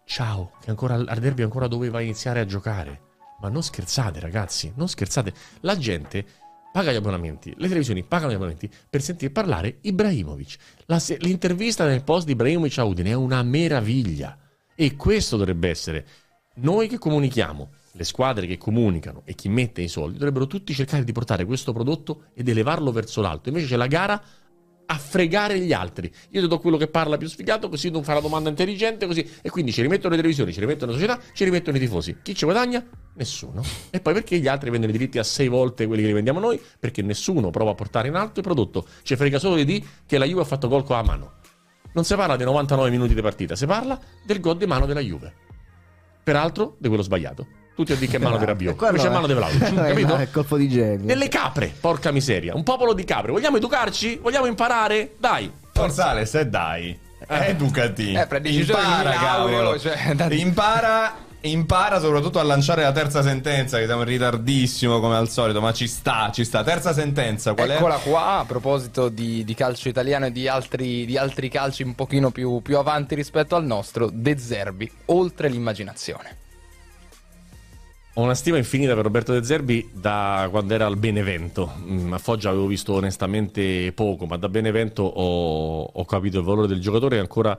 Ciao, 0.04 0.52
che 0.60 0.70
ancora 0.70 0.94
al 0.94 1.18
derby 1.20 1.42
ancora 1.42 1.68
doveva 1.68 2.00
iniziare 2.00 2.40
a 2.40 2.44
giocare. 2.44 3.00
Ma 3.40 3.48
non 3.48 3.62
scherzate, 3.62 4.18
ragazzi, 4.18 4.72
non 4.74 4.88
scherzate. 4.88 5.32
La 5.60 5.78
gente 5.78 6.26
paga 6.72 6.90
gli 6.90 6.96
abbonamenti, 6.96 7.54
le 7.56 7.68
televisioni 7.68 8.02
pagano 8.02 8.32
gli 8.32 8.34
abbonamenti 8.34 8.68
per 8.90 9.02
sentire 9.02 9.30
parlare 9.30 9.78
Ibrahimovic. 9.82 10.56
La 10.86 11.00
l'intervista 11.18 11.86
nel 11.86 12.02
post 12.02 12.26
di 12.26 12.32
Ibrahimovic 12.32 12.78
a 12.78 12.84
Udine 12.84 13.10
è 13.10 13.14
una 13.14 13.42
meraviglia. 13.44 14.36
E 14.74 14.96
questo 14.96 15.36
dovrebbe 15.36 15.68
essere. 15.68 16.06
Noi 16.60 16.89
che 16.89 16.98
comunichiamo, 16.98 17.70
le 17.93 18.05
squadre 18.05 18.47
che 18.47 18.59
comunicano 18.59 19.22
e 19.24 19.35
chi 19.35 19.48
mette 19.48 19.80
i 19.80 19.86
soldi 19.86 20.18
dovrebbero 20.18 20.48
tutti 20.48 20.74
cercare 20.74 21.05
di 21.05 21.12
portare 21.12 21.44
questo 21.44 21.72
prodotto 21.72 22.24
ed 22.35 22.48
elevarlo 22.48 22.90
verso 22.90 23.20
l'alto. 23.20 23.48
Invece 23.48 23.66
c'è 23.68 23.76
la 23.76 23.86
gara 23.86 24.20
a 24.90 24.98
fregare 24.98 25.60
gli 25.60 25.72
altri. 25.72 26.10
Io 26.30 26.40
ti 26.40 26.48
do 26.48 26.59
quello 26.59 26.76
che 26.76 26.89
parla 26.89 27.16
più 27.16 27.28
sfigato, 27.28 27.68
così 27.68 27.90
non 27.90 28.02
fa 28.02 28.14
la 28.14 28.20
domanda 28.20 28.48
intelligente, 28.48 29.06
così. 29.06 29.28
E 29.40 29.51
quindi 29.51 29.70
ci 29.70 29.82
rimettono 29.82 30.10
le 30.10 30.16
televisioni, 30.16 30.52
ci 30.52 30.59
rimettono 30.59 30.90
la 30.90 30.98
società, 30.98 31.20
ci 31.32 31.44
rimettono 31.44 31.76
i 31.76 31.80
tifosi. 31.80 32.16
Chi 32.22 32.35
ci 32.35 32.44
guadagna? 32.44 32.85
Nessuno. 33.14 33.62
E 33.90 34.01
poi 34.01 34.14
perché 34.14 34.39
gli 34.39 34.48
altri 34.48 34.70
vendono 34.70 34.93
i 34.93 34.97
diritti 34.97 35.18
a 35.18 35.24
sei 35.24 35.47
volte 35.47 35.86
quelli 35.86 36.02
che 36.02 36.09
li 36.09 36.14
vendiamo 36.14 36.40
noi? 36.40 36.60
Perché 36.80 37.02
nessuno 37.02 37.51
prova 37.51 37.70
a 37.70 37.74
portare 37.74 38.09
in 38.09 38.14
alto 38.14 38.40
il 38.40 38.44
prodotto. 38.44 38.85
Ci 39.02 39.14
frega 39.14 39.39
solo 39.39 39.62
di 39.62 39.86
che 40.06 40.18
la 40.18 40.24
Juve 40.24 40.40
ha 40.40 40.47
fatto 40.47 40.66
gol 40.66 40.82
con 40.82 40.97
la 40.97 41.05
mano. 41.05 41.32
Non 41.93 42.05
si 42.05 42.16
parla 42.16 42.35
dei 42.35 42.47
99 42.47 42.90
minuti 42.90 43.14
di 43.14 43.22
partita, 43.22 43.55
si 43.55 43.66
parla 43.66 43.98
del 44.24 44.40
gol 44.40 44.56
di 44.56 44.66
mano 44.66 44.86
della 44.86 45.01
Juve. 45.01 45.47
Peraltro, 46.32 46.74
di 46.78 46.88
quello 46.88 47.02
sbagliato. 47.02 47.46
Tutti 47.74 47.92
a 47.92 47.96
dire 47.96 48.10
che 48.10 48.16
è 48.18 48.20
mano 48.20 48.36
di 48.36 48.44
Rabiot. 48.44 48.76
Quello 48.76 48.90
Invece 48.98 49.06
è 49.09 49.10
è- 49.10 49.14
mano 49.14 49.26
di 49.26 49.32
Vlahovic, 49.32 49.62
Eh, 49.72 49.88
capito? 49.88 50.16
È 50.16 50.30
colpo 50.30 50.56
di 50.59 50.68
genio. 50.68 51.06
Nelle 51.06 51.28
capre, 51.28 51.72
porca 51.80 52.10
miseria. 52.10 52.55
Un 52.55 52.64
popolo 52.64 52.92
di 52.92 53.05
capre. 53.05 53.32
Vogliamo 53.32 53.56
educarci? 53.56 54.18
Vogliamo 54.20 54.44
imparare? 54.44 55.14
Dai. 55.18 55.50
Forzales, 55.72 56.34
e 56.34 56.46
dai. 56.46 56.98
Educati. 57.26 58.12
Eh, 58.12 58.26
prendi 58.26 58.50
decisioni 58.50 58.82
Impara, 58.82 59.10
cavolo. 59.12 59.78
cioè, 59.78 60.14
Impara, 60.34 61.14
impara 61.43 62.01
soprattutto 62.01 62.39
a 62.39 62.43
lanciare 62.43 62.82
la 62.82 62.93
terza 62.93 63.23
sentenza, 63.23 63.78
che 63.78 63.86
siamo 63.86 64.02
in 64.02 64.09
ritardissimo 64.09 65.01
come 65.01 65.16
al 65.16 65.28
solito, 65.28 65.60
ma 65.60 65.73
ci 65.73 65.86
sta, 65.86 66.31
ci 66.32 66.44
sta. 66.44 66.65
Terza 66.65 66.93
sentenza, 66.93 67.55
qual 67.55 67.69
è? 67.69 67.77
Eccola 67.77 67.97
qua, 67.97 68.39
a 68.39 68.44
proposito 68.44 69.09
di, 69.09 69.44
di 69.44 69.55
calcio 69.55 69.89
italiano 69.89 70.27
e 70.27 70.32
di 70.32 70.48
altri, 70.48 71.05
di 71.06 71.16
altri 71.16 71.48
calci 71.48 71.82
un 71.82 71.94
pochino 71.94 72.31
più, 72.31 72.60
più 72.62 72.78
avanti 72.78 73.15
rispetto 73.15 73.55
al 73.56 73.65
nostro, 73.65 74.10
De 74.12 74.36
Zerbi, 74.39 74.90
oltre 75.06 75.48
l'immaginazione. 75.48 76.36
Ho 78.15 78.23
una 78.23 78.35
stima 78.35 78.56
infinita 78.56 78.94
per 78.94 79.05
Roberto 79.05 79.32
De 79.32 79.44
Zerbi 79.44 79.90
da 79.93 80.48
quando 80.51 80.74
era 80.74 80.86
al 80.86 80.97
Benevento. 80.97 81.73
Mm, 81.78 82.12
A 82.12 82.19
Foggia 82.19 82.48
avevo 82.48 82.66
visto 82.66 82.94
onestamente 82.94 83.93
poco, 83.93 84.27
ma 84.27 84.36
da 84.36 84.48
Benevento 84.48 85.05
ho, 85.05 85.82
ho 85.85 86.05
capito 86.05 86.39
il 86.39 86.44
valore 86.44 86.66
del 86.66 86.81
giocatore 86.81 87.20
ancora 87.20 87.56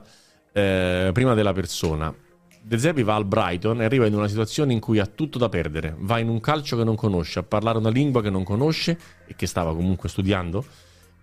eh, 0.52 1.10
prima 1.14 1.32
della 1.32 1.54
persona. 1.54 2.14
De 2.62 2.78
Zerbi 2.78 3.02
va 3.02 3.14
al 3.14 3.24
Brighton 3.24 3.80
e 3.80 3.84
arriva 3.84 4.06
in 4.06 4.14
una 4.14 4.28
situazione 4.28 4.72
in 4.72 4.80
cui 4.80 4.98
ha 4.98 5.06
tutto 5.06 5.38
da 5.38 5.48
perdere. 5.48 5.94
Va 5.98 6.18
in 6.18 6.28
un 6.28 6.40
calcio 6.40 6.76
che 6.76 6.84
non 6.84 6.94
conosce, 6.94 7.38
a 7.38 7.42
parlare 7.42 7.78
una 7.78 7.90
lingua 7.90 8.22
che 8.22 8.30
non 8.30 8.44
conosce 8.44 8.98
e 9.26 9.34
che 9.34 9.46
stava 9.46 9.74
comunque 9.74 10.08
studiando 10.08 10.64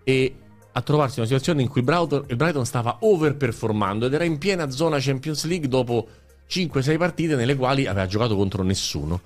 e 0.04 0.34
a 0.72 0.82
trovarsi 0.82 1.18
in 1.18 1.24
una 1.24 1.26
situazione 1.26 1.62
in 1.62 1.68
cui 1.68 1.80
il 1.80 2.36
Brighton, 2.36 2.64
stava 2.64 2.98
overperformando 3.00 4.06
ed 4.06 4.14
era 4.14 4.24
in 4.24 4.38
piena 4.38 4.70
zona 4.70 4.98
Champions 5.00 5.44
League 5.44 5.68
dopo 5.68 6.08
5-6 6.48 6.96
partite 6.96 7.36
nelle 7.36 7.56
quali 7.56 7.86
aveva 7.86 8.06
giocato 8.06 8.36
contro 8.36 8.62
nessuno. 8.62 9.20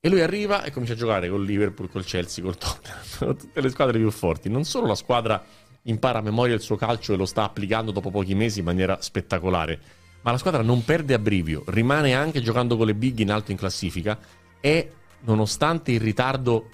E 0.00 0.08
lui 0.08 0.20
arriva 0.20 0.64
e 0.64 0.70
comincia 0.70 0.94
a 0.94 0.96
giocare 0.96 1.28
con 1.28 1.42
Liverpool, 1.42 1.90
col 1.90 2.04
Chelsea, 2.04 2.44
col 2.44 2.58
Tottenham, 2.58 3.36
tutte 3.36 3.60
le 3.60 3.68
squadre 3.70 3.98
più 3.98 4.10
forti. 4.10 4.48
Non 4.48 4.64
solo 4.64 4.86
la 4.86 4.94
squadra 4.94 5.42
impara 5.84 6.18
a 6.18 6.22
memoria 6.22 6.54
il 6.54 6.60
suo 6.60 6.76
calcio 6.76 7.12
e 7.12 7.16
lo 7.16 7.26
sta 7.26 7.44
applicando 7.44 7.90
dopo 7.90 8.10
pochi 8.10 8.34
mesi 8.34 8.60
in 8.60 8.66
maniera 8.66 8.98
spettacolare, 9.00 9.80
ma 10.24 10.30
la 10.30 10.38
squadra 10.38 10.62
non 10.62 10.84
perde 10.84 11.12
a 11.12 11.18
brivio, 11.18 11.64
rimane 11.66 12.14
anche 12.14 12.40
giocando 12.40 12.78
con 12.78 12.86
le 12.86 12.94
big 12.94 13.18
in 13.18 13.30
alto 13.30 13.50
in 13.50 13.58
classifica 13.58 14.18
e 14.58 14.90
nonostante 15.20 15.92
il 15.92 16.00
ritardo 16.00 16.70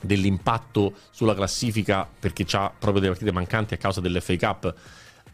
dell'impatto 0.00 0.94
sulla 1.10 1.34
classifica 1.34 2.08
perché 2.18 2.46
ha 2.52 2.70
proprio 2.70 3.00
delle 3.00 3.12
partite 3.12 3.32
mancanti 3.32 3.74
a 3.74 3.76
causa 3.76 4.00
dell'FA 4.00 4.36
Cup 4.36 4.74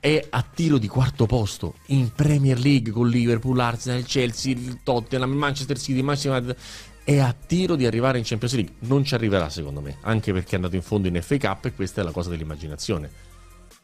è 0.01 0.27
a 0.31 0.43
tiro 0.43 0.79
di 0.79 0.89
quarto 0.89 1.27
posto 1.27 1.75
in 1.87 2.11
Premier 2.13 2.59
League 2.59 2.93
con 2.93 3.09
Liverpool, 3.09 3.59
Arsenal, 3.59 4.05
Chelsea, 4.05 4.53
il 4.53 4.81
Tottenham, 4.83 5.33
Manchester 5.33 5.79
City, 5.79 6.01
Manchester 6.01 6.33
United. 6.33 6.57
È 7.03 7.19
a 7.19 7.35
tiro 7.35 7.77
di 7.77 7.87
arrivare 7.87 8.19
in 8.19 8.25
Champions 8.25 8.55
League. 8.55 8.75
Non 8.81 9.05
ci 9.05 9.15
arriverà 9.15 9.49
secondo 9.49 9.81
me 9.81 9.99
anche 10.03 10.33
perché 10.33 10.53
è 10.53 10.55
andato 10.57 10.77
in 10.77 10.83
fondo 10.83 11.09
in 11.09 11.21
FA 11.23 11.39
Cup 11.39 11.67
e 11.67 11.75
questa 11.75 12.01
è 12.01 12.05
la 12.05 12.13
cosa 12.13 12.31
dell'immaginazione. 12.31 13.11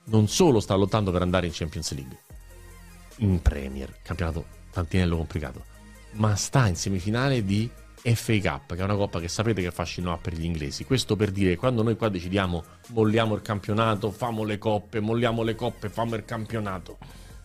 Non 0.05 0.29
solo 0.29 0.61
sta 0.61 0.75
lottando 0.75 1.11
per 1.11 1.23
andare 1.23 1.47
in 1.47 1.53
Champions 1.53 1.93
League 1.95 2.32
in 3.17 3.41
Premier 3.43 3.95
campionato 4.03 4.45
tantinello 4.71 5.17
complicato 5.17 5.65
ma 6.13 6.35
sta 6.37 6.67
in 6.67 6.77
semifinale 6.77 7.45
di 7.45 7.71
FA 8.03 8.39
Cup, 8.41 8.75
che 8.75 8.81
è 8.81 8.85
una 8.85 8.97
coppa 8.97 9.21
che 9.21 9.29
sapete 9.29 9.63
che 9.63 9.71
fa 9.71 9.85
scinò 9.85 10.19
per 10.19 10.35
gli 10.35 10.45
inglesi. 10.45 10.85
Questo 10.85 11.15
per 11.15 11.31
dire 11.31 11.57
quando 11.57 11.83
noi 11.83 11.97
qua 11.97 12.09
decidiamo 12.09 12.65
molliamo 12.89 13.35
il 13.35 13.43
campionato, 13.43 14.11
famo 14.11 14.43
le 14.43 14.59
coppe, 14.59 14.99
molliamo 15.01 15.43
le 15.43 15.55
coppe, 15.55 15.89
famo 15.89 16.17
il 16.17 16.25
campionato. 16.25 16.99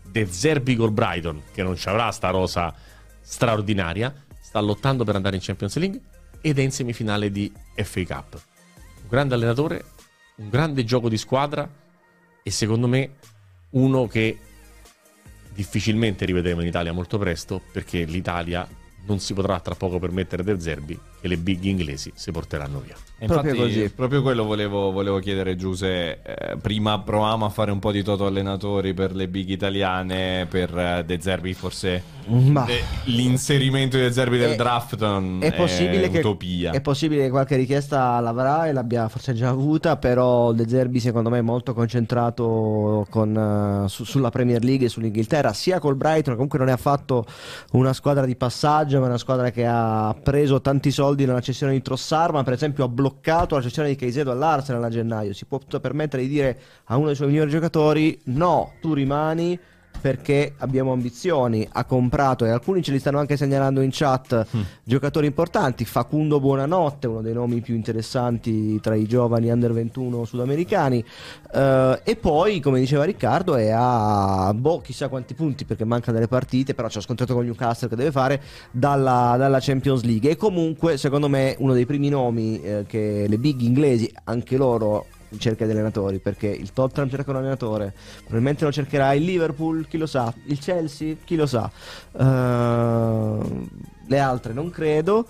De 0.03 0.26
Zerbi 0.26 0.76
col 0.76 0.91
Brighton, 0.91 1.44
che 1.53 1.61
non 1.61 1.76
ci 1.76 1.88
avrà 1.89 2.11
sta 2.11 2.30
rosa 2.30 2.73
straordinaria, 3.22 4.14
sta 4.39 4.60
lottando 4.60 5.03
per 5.03 5.15
andare 5.15 5.35
in 5.35 5.41
Champions 5.44 5.76
League 5.77 6.02
ed 6.41 6.57
è 6.57 6.61
in 6.61 6.72
semifinale 6.72 7.30
di 7.30 7.52
FA 7.76 8.03
Cup. 8.03 8.41
Un 9.02 9.07
grande 9.10 9.35
allenatore, 9.35 9.85
un 10.38 10.49
grande 10.49 10.84
gioco 10.84 11.07
di 11.07 11.18
squadra 11.18 11.69
e 12.41 12.49
secondo 12.49 12.88
me 12.88 13.15
uno 13.72 14.07
che 14.07 14.39
difficilmente 15.58 16.24
rivedremo 16.24 16.62
in 16.62 16.68
Italia 16.68 16.94
molto 16.94 17.18
presto 17.18 17.60
perché 17.72 18.04
l'Italia 18.04 18.68
non 19.08 19.20
si 19.20 19.34
potrà 19.34 19.60
tra 19.60 19.74
poco 19.74 19.98
permettere 19.98 20.44
del 20.44 20.62
Zerbi 20.62 20.98
che 21.19 21.27
le 21.27 21.38
big 21.38 21.64
inglesi 21.64 22.11
si 22.15 22.31
porteranno 22.31 22.80
via. 22.80 22.95
Infatti, 23.19 23.41
Proprio 23.48 23.64
così. 23.65 23.89
proprio 23.89 24.22
quello 24.22 24.44
volevo, 24.44 24.91
volevo 24.91 25.18
chiedere, 25.18 25.56
Giuse. 25.56 26.22
Eh, 26.22 26.57
prima 26.61 26.99
provavamo 26.99 27.45
a 27.45 27.49
fare 27.49 27.72
un 27.72 27.80
po' 27.80 27.91
di 27.91 28.03
toto 28.03 28.27
allenatori 28.27 28.94
per 28.94 29.15
le 29.15 29.27
big 29.27 29.49
italiane, 29.49 30.45
per 30.48 30.77
eh, 30.77 31.03
De 31.03 31.19
Zerbi, 31.19 31.56
forse 31.56 32.03
Ma- 32.27 32.65
de- 32.65 32.84
l'inserimento 33.06 33.98
di 33.98 34.03
De 34.03 34.11
Zerbi 34.11 34.38
del 34.38 34.52
È- 34.52 34.56
draft 34.56 34.99
non 34.99 35.39
È 35.41 35.52
possibile, 35.53 36.10
che, 36.11 36.19
utopia. 36.19 36.72
è 36.73 36.81
possibile 36.81 37.23
che 37.23 37.30
qualche 37.31 37.56
richiesta 37.56 38.19
l'avrà 38.19 38.68
e 38.68 38.72
l'abbia 38.73 39.07
forse 39.10 39.34
già 39.34 39.49
avuta, 39.49 39.98
però 39.98 40.52
De 40.52 40.68
Zerbi 40.68 40.99
secondo 40.99 41.31
me 41.31 41.39
è 41.39 41.41
molto 41.41 41.73
concentrato 41.73 43.07
con, 43.10 43.84
eh, 43.85 43.89
su- 43.89 44.03
sulla 44.03 44.30
Premier 44.30 44.64
League 44.64 44.85
e 44.85 44.89
sull'Inghilterra, 44.89 45.53
sia 45.53 45.80
col 45.80 45.95
Brighton, 45.95 46.34
comunque 46.35 46.60
non 46.60 46.69
è 46.69 46.72
affatto 46.73 47.26
una 47.72 47.94
squadra 47.94 48.26
di 48.26 48.35
passaggio, 48.35 48.99
ma 48.99 49.06
è 49.06 49.10
una 49.10 49.18
squadra 49.18 49.49
che 49.49 49.65
ha 49.65 50.15
preso 50.22 50.61
tanti 50.61 50.91
soldi 50.91 51.06
nella 51.16 51.42
cessione 51.42 51.74
di 51.74 51.82
Trossard, 51.82 52.34
ma 52.34 52.44
per 52.44 52.54
esempio 52.54 52.84
ha 52.84 52.88
bloccato 52.88 53.56
la 53.56 53.62
cessione 53.62 53.90
di 53.90 53.96
Caicedo 53.96 54.32
all'Arsenal 54.32 54.84
a 54.84 54.90
gennaio, 54.90 55.34
si 55.34 55.46
può 55.46 55.60
permettere 55.80 56.24
di 56.24 56.28
dire 56.30 56.60
a 56.86 56.98
uno 56.98 57.08
dei 57.08 57.16
suoi 57.16 57.28
migliori 57.28 57.50
giocatori 57.50 58.20
no, 58.26 58.74
tu 58.82 58.94
rimani 58.94 59.60
perché 59.99 60.53
abbiamo 60.57 60.91
ambizioni. 60.91 61.68
Ha 61.72 61.86
comprato, 61.86 62.45
e 62.45 62.49
alcuni 62.49 62.82
ce 62.82 62.91
li 62.91 62.99
stanno 62.99 63.19
anche 63.19 63.38
segnalando 63.38 63.82
in 63.82 63.90
chat, 63.91 64.45
giocatori 64.84 65.28
importanti. 65.28 65.86
Facundo 65.86 66.40
Buonanotte, 66.40 67.07
uno 67.07 67.22
dei 67.22 67.34
nomi 67.34 67.61
più 67.61 67.76
interessanti 67.76 68.80
tra 68.80 68.95
i 68.95 69.06
giovani 69.06 69.49
under 69.49 69.74
21 69.74 70.26
sudamericani. 70.26 71.03
Eh, 71.53 72.02
e 72.03 72.15
poi, 72.15 72.60
come 72.60 72.80
diceva 72.80 73.03
Riccardo, 73.03 73.56
è 73.56 73.69
a 73.74 74.53
boh, 74.53 74.82
chissà 74.82 75.07
quanti 75.07 75.34
punti 75.34 75.65
perché 75.65 75.86
manca 75.86 76.11
delle 76.11 76.28
partite. 76.28 76.74
Però 76.74 76.88
c'è 76.88 77.02
scontrato 77.02 77.34
con 77.34 77.44
Newcastle 77.44 77.90
che 77.90 77.95
deve 77.95 78.11
fare 78.11 78.41
dalla, 78.72 79.36
dalla 79.38 79.60
Champions 79.60 80.03
League. 80.03 80.30
E 80.30 80.36
comunque, 80.36 80.98
secondo 80.98 81.28
me, 81.28 81.56
uno 81.60 81.74
dei 81.74 81.86
primi 81.86 82.10
nomi 82.10 82.61
eh, 82.61 82.86
che 82.88 83.26
le 83.28 83.38
big 83.38 83.61
inglesi, 83.61 84.11
anche 84.26 84.57
loro 84.57 85.06
in 85.30 85.40
cerca 85.40 85.66
di 85.66 85.72
allenatori 85.72 86.20
perché 86.20 86.48
il 86.48 86.72
Tottenham 86.74 87.10
cerca 87.10 87.32
un 87.32 87.38
allenatore 87.38 87.94
probabilmente 88.20 88.64
lo 88.64 88.72
cercherà 88.72 89.14
il 89.14 89.24
Liverpool 89.24 89.88
chi 89.88 89.98
lo 89.98 90.06
sa 90.06 90.34
il 90.45 90.60
Chelsea 90.60 91.16
chi 91.24 91.36
lo 91.36 91.45
sa. 91.45 91.70
Eh, 92.18 93.66
le 94.08 94.20
altre 94.20 94.54
non 94.54 94.70
credo. 94.70 95.28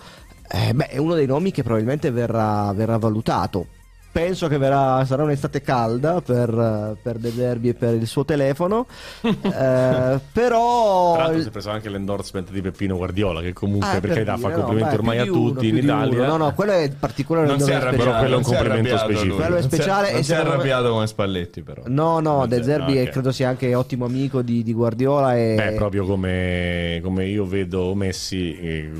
Eh, 0.50 0.72
beh, 0.72 0.86
è 0.86 0.96
uno 0.96 1.14
dei 1.14 1.26
nomi 1.26 1.50
che 1.50 1.62
probabilmente 1.62 2.10
verrà, 2.10 2.72
verrà 2.72 2.96
valutato 2.96 3.66
penso 4.10 4.48
che 4.48 4.58
verrà, 4.58 5.04
sarà 5.04 5.22
un'estate 5.22 5.60
calda 5.62 6.20
per, 6.20 6.96
per 7.02 7.16
De 7.18 7.30
Zerbi 7.30 7.68
e 7.68 7.74
per 7.74 7.94
il 7.94 8.06
suo 8.06 8.24
telefono 8.24 8.86
Eh, 9.58 10.20
però 10.32 11.14
Tra 11.14 11.22
l'altro 11.24 11.40
si 11.42 11.48
è 11.48 11.50
preso 11.50 11.70
anche 11.70 11.88
l'endorsement 11.88 12.50
di 12.50 12.60
Peppino 12.60 12.96
Guardiola 12.96 13.40
che 13.40 13.52
comunque 13.52 13.88
Ah, 13.88 14.00
per 14.00 14.10
carità 14.10 14.36
fa 14.36 14.48
no, 14.48 14.54
complimenti 14.54 14.90
beh, 14.90 14.96
ormai 14.96 15.18
a 15.18 15.22
di 15.24 15.28
uno, 15.28 15.50
tutti 15.52 15.68
in 15.68 15.74
di 15.74 15.80
uno. 15.80 15.92
Italia 16.04 16.26
no 16.26 16.36
no 16.36 16.54
quello 16.54 16.72
è 16.72 16.90
particolare 16.98 17.46
non 17.46 17.60
si 17.60 17.70
è 17.70 17.74
arrabbiato, 17.74 18.18
quello 18.18 18.34
è 18.34 18.36
un 18.36 18.42
complimento 18.42 18.98
specifico. 18.98 19.34
Quello 19.36 19.56
è 19.56 19.62
speciale 19.62 20.10
e 20.10 20.12
non 20.14 20.22
si 20.24 20.32
è 20.32 20.36
arrabbiato 20.36 20.90
come 20.90 21.06
Spalletti, 21.06 21.62
però. 21.62 21.82
No, 21.86 22.20
no, 22.20 22.38
Non 22.38 22.48
De 22.48 22.62
Zerbi 22.62 22.94
no, 22.94 23.00
è- 23.00 23.02
ok. 23.04 23.10
credo 23.10 23.32
sia 23.32 23.48
anche 23.48 23.74
ottimo 23.74 24.04
amico 24.06 24.42
di, 24.42 24.62
di 24.62 24.72
Guardiola. 24.72 25.36
E... 25.36 25.54
Beh, 25.56 25.72
proprio 25.72 26.04
come, 26.04 27.00
come 27.02 27.26
io 27.26 27.46
vedo 27.46 27.94
Messi, 27.94 28.56
eh, 28.58 28.90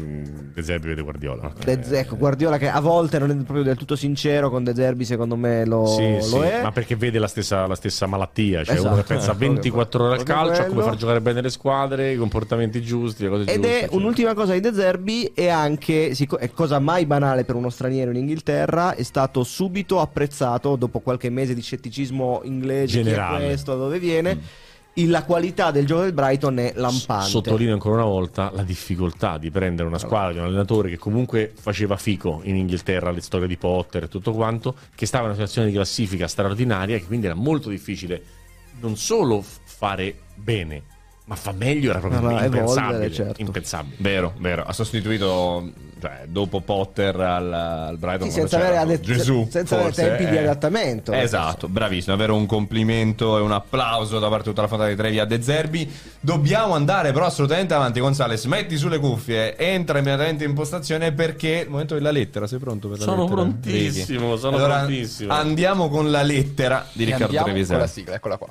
De 0.55 0.63
Zerbi 0.63 0.89
vede 0.89 1.03
Guardiola. 1.03 1.53
De- 1.65 1.81
ecco, 1.99 2.17
Guardiola 2.17 2.59
che 2.59 2.69
a 2.69 2.81
volte 2.81 3.19
non 3.19 3.31
è 3.31 3.35
proprio 3.35 3.63
del 3.63 3.77
tutto 3.77 3.97
sincero 3.97 4.51
con 4.51 4.65
De 4.65 4.75
Zerbi, 4.75 4.98
secondo 5.05 5.37
me 5.37 5.65
lo, 5.65 5.87
Sì, 5.87 6.15
lo 6.15 6.21
sì, 6.23 6.39
è. 6.39 6.63
ma 6.63 6.73
perché 6.73 6.97
vede 6.97 7.19
la 7.19 7.27
stessa, 7.27 7.67
la 7.67 7.75
stessa 7.75 8.07
malattia, 8.07 8.65
cioè 8.65 8.75
Esatto. 8.75 8.93
uno 8.95 9.03
che 9.03 9.07
pensa 9.15 9.33
24 9.33 10.05
ore 10.05 10.15
al 10.17 10.23
calcio, 10.23 10.63
a 10.63 10.65
come 10.67 10.83
far 10.83 10.97
giocare 10.97 11.21
bene 11.21 11.41
le 11.41 11.51
squadre, 11.51 12.13
i 12.13 12.17
comportamenti 12.17 12.81
giusti, 12.83 13.23
le 13.25 13.29
cose 13.29 13.43
Ed 13.43 13.49
giuste. 13.55 13.69
è 13.69 13.77
eccetera. 13.79 13.97
un'ultima 13.97 14.35
cosa 14.35 14.53
di 14.53 14.61
De 14.61 14.73
Zerbi 14.73 15.25
e 15.35 15.49
anche, 15.49 16.11
è 16.39 16.51
cosa 16.51 16.79
mai 16.79 17.07
banale 17.07 17.45
per 17.45 17.55
uno 17.55 17.71
straniero 17.71 18.11
in 18.11 18.17
Inghilterra, 18.17 18.95
è 18.95 19.03
stato 19.03 19.43
subito 19.45 20.01
apprezzato 20.01 20.77
dopo 20.77 21.01
qualche 21.01 21.31
mese 21.31 21.55
di 21.55 21.63
scetticismo 21.63 22.41
inglese, 22.45 22.95
chi 22.95 23.01
è 23.01 23.11
Generale. 23.13 23.45
questo, 23.47 23.73
da 23.73 23.79
dove 23.85 23.99
viene. 23.99 24.31
il- 24.31 24.39
la 25.07 25.25
qualità 25.25 25.71
del 25.71 25.87
gioco 25.87 26.03
del 26.03 26.13
Brighton 26.13 26.59
è 26.59 26.73
lampante. 26.75 27.29
Sottolineo 27.29 27.73
ancora 27.73 27.97
una 27.97 28.05
volta 28.05 28.51
la 28.55 28.63
difficoltà 28.63 29.39
di 29.39 29.51
prendere 29.51 29.89
una 29.89 29.99
squadra 29.99 30.33
di 30.33 30.39
un 30.39 30.45
allenatore 30.45 30.89
che 30.89 30.99
comunque 30.99 31.53
faceva 31.55 31.97
fico 31.97 32.41
in 32.45 32.57
Inghilterra, 32.57 33.11
le 33.11 33.21
storie 33.21 33.47
di 33.47 33.57
Potter 33.57 34.05
e 34.05 34.09
tutto 34.09 34.33
quanto, 34.33 34.75
che 34.95 35.07
stava 35.07 35.25
in 35.25 35.31
una 35.31 35.39
situazione 35.39 35.69
di 35.69 35.75
classifica 35.75 36.27
straordinaria 36.27 36.97
e 36.97 37.01
che 37.01 37.07
quindi 37.07 37.27
era 37.27 37.35
molto 37.35 37.69
difficile 37.69 38.23
non 38.81 38.97
solo 38.97 39.43
fare 39.43 40.15
bene, 40.35 40.83
ma 41.29 41.35
fa 41.35 41.53
meglio 41.53 41.91
era 41.91 41.99
proprio 41.99 42.21
No, 42.23 42.31
no, 42.31 42.43
impensabile, 42.43 42.83
evolvere, 42.89 43.13
certo. 43.13 43.41
impensabile. 43.43 43.95
Vero, 43.99 44.33
vero. 44.39 44.65
Ha 44.65 44.73
sostituito, 44.73 45.71
cioè, 46.01 46.23
dopo 46.27 46.63
Potter 46.63 47.21
al, 47.21 47.53
al 47.53 47.99
Brighton. 47.99 48.29
Sì, 48.31 48.35
senza 48.41 48.57
avere 48.57 48.79
ade- 48.79 49.01
Gesù, 49.01 49.47
senza 49.51 49.75
avere 49.75 49.93
forse, 49.93 50.09
tempi 50.09 50.27
di 50.31 50.37
eh. 50.37 50.39
adattamento. 50.39 51.13
Esatto, 51.13 51.69
bravissimo. 51.69 52.17
Davvero 52.17 52.35
un 52.35 52.47
complimento 52.47 53.37
e 53.37 53.43
un 53.43 53.53
applauso 53.53 54.19
da 54.19 54.29
parte 54.29 54.45
di 54.45 54.49
tutta 54.49 54.63
la 54.63 54.69
fantata 54.69 54.89
di 54.89 54.97
Trevi 54.97 55.19
a 55.19 55.27
De 55.27 55.43
Zerbi. 55.43 55.93
Dobbiamo 56.19 56.75
andare 56.75 57.13
però 57.13 57.27
assolutamente 57.27 57.75
avanti. 57.75 58.01
Gonzales, 58.01 58.47
metti 58.47 58.79
sulle 58.79 58.99
cuffie, 58.99 59.55
entra 59.59 59.99
immediatamente 59.99 60.45
in 60.45 60.55
postazione 60.55 61.13
perché 61.13 61.63
il 61.65 61.69
momento 61.69 61.93
della 61.93 62.11
lettera. 62.11 62.47
Sei 62.47 62.59
pronto 62.59 62.89
per 62.89 63.01
la 63.01 63.05
Sono 63.05 63.25
lettera? 63.25 63.43
prontissimo, 63.43 64.37
sono 64.37 64.57
Allora, 64.57 64.79
prontissimo. 64.79 65.31
Andiamo 65.31 65.91
con 65.91 66.11
la 66.11 66.23
lettera 66.23 66.87
di 66.91 67.05
Riccardo 67.05 67.25
andiamo 67.27 67.45
con 67.45 67.53
Trevisani. 67.55 67.81
la 67.81 67.87
sigla, 67.87 68.15
eccola 68.15 68.37
qua. 68.39 68.49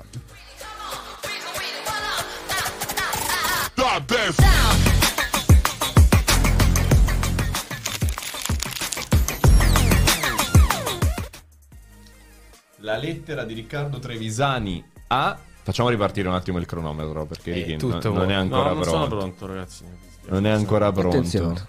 La 12.81 12.95
lettera 12.97 13.43
di 13.43 13.53
Riccardo 13.53 13.99
Trevisani 13.99 14.83
a. 15.07 15.37
Facciamo 15.63 15.89
ripartire 15.89 16.27
un 16.27 16.35
attimo 16.35 16.59
il 16.59 16.65
cronometro 16.65 17.25
perché 17.25 17.51
Eh, 17.51 17.53
Ricky 17.55 17.77
tutto 17.77 18.09
non, 18.09 18.17
non 18.19 18.31
è 18.31 18.35
ancora 18.35 18.69
no, 18.69 18.73
non 18.75 18.81
pronto. 18.81 18.89
sono 18.89 19.07
pronto, 19.07 19.45
ragazzi. 19.47 19.83
Non 20.27 20.45
è 20.45 20.49
ancora 20.49 20.91
pronto. 20.91 21.17
Attenzione. 21.17 21.67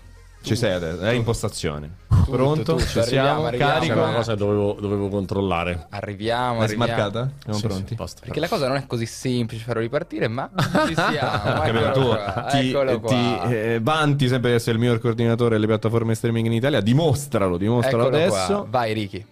Ci 0.48 0.56
sei 0.56 0.72
adesso, 0.72 1.00
è 1.00 1.10
in 1.12 1.24
postazione. 1.24 1.90
Pronto? 2.28 2.74
tutto, 2.74 2.84
Ci 2.86 2.98
arriviamo, 2.98 3.26
siamo? 3.28 3.46
arriviamo. 3.46 3.70
C'era 3.72 3.80
Carico? 3.86 4.02
una 4.08 4.12
cosa 4.16 4.32
che 4.32 4.38
dovevo, 4.38 4.76
dovevo 4.80 5.08
controllare. 5.08 5.86
Arriviamo, 5.90 6.60
È 6.60 6.64
arriviamo. 6.64 6.84
smarcata? 6.84 7.30
Siamo 7.42 7.58
Sì, 7.58 7.66
pronti? 7.66 7.86
sì, 7.88 7.94
posto. 7.94 8.20
Perché 8.24 8.40
la 8.40 8.48
cosa 8.48 8.68
non 8.68 8.76
è 8.76 8.86
così 8.86 9.06
semplice 9.06 9.64
farlo 9.64 9.80
ripartire, 9.80 10.28
ma 10.28 10.50
ci 10.86 10.94
siamo. 10.94 11.60
Capito? 11.60 11.78
eccolo 11.78 11.92
Tu 11.92 12.06
qua, 12.06 12.46
ti, 12.50 12.68
eccolo 12.68 13.00
qua. 13.00 13.08
ti, 13.08 13.54
eh, 13.54 13.78
vanti 13.82 14.28
sempre 14.28 14.50
di 14.50 14.56
essere 14.56 14.72
il 14.72 14.78
miglior 14.78 15.00
coordinatore 15.00 15.54
delle 15.54 15.66
piattaforme 15.66 16.14
streaming 16.14 16.46
in 16.46 16.52
Italia. 16.52 16.80
Dimostralo, 16.80 17.56
dimostralo 17.56 18.02
Eccolo 18.08 18.16
adesso. 18.16 18.54
qua. 18.60 18.66
Vai 18.68 18.92
Ricky. 18.92 19.24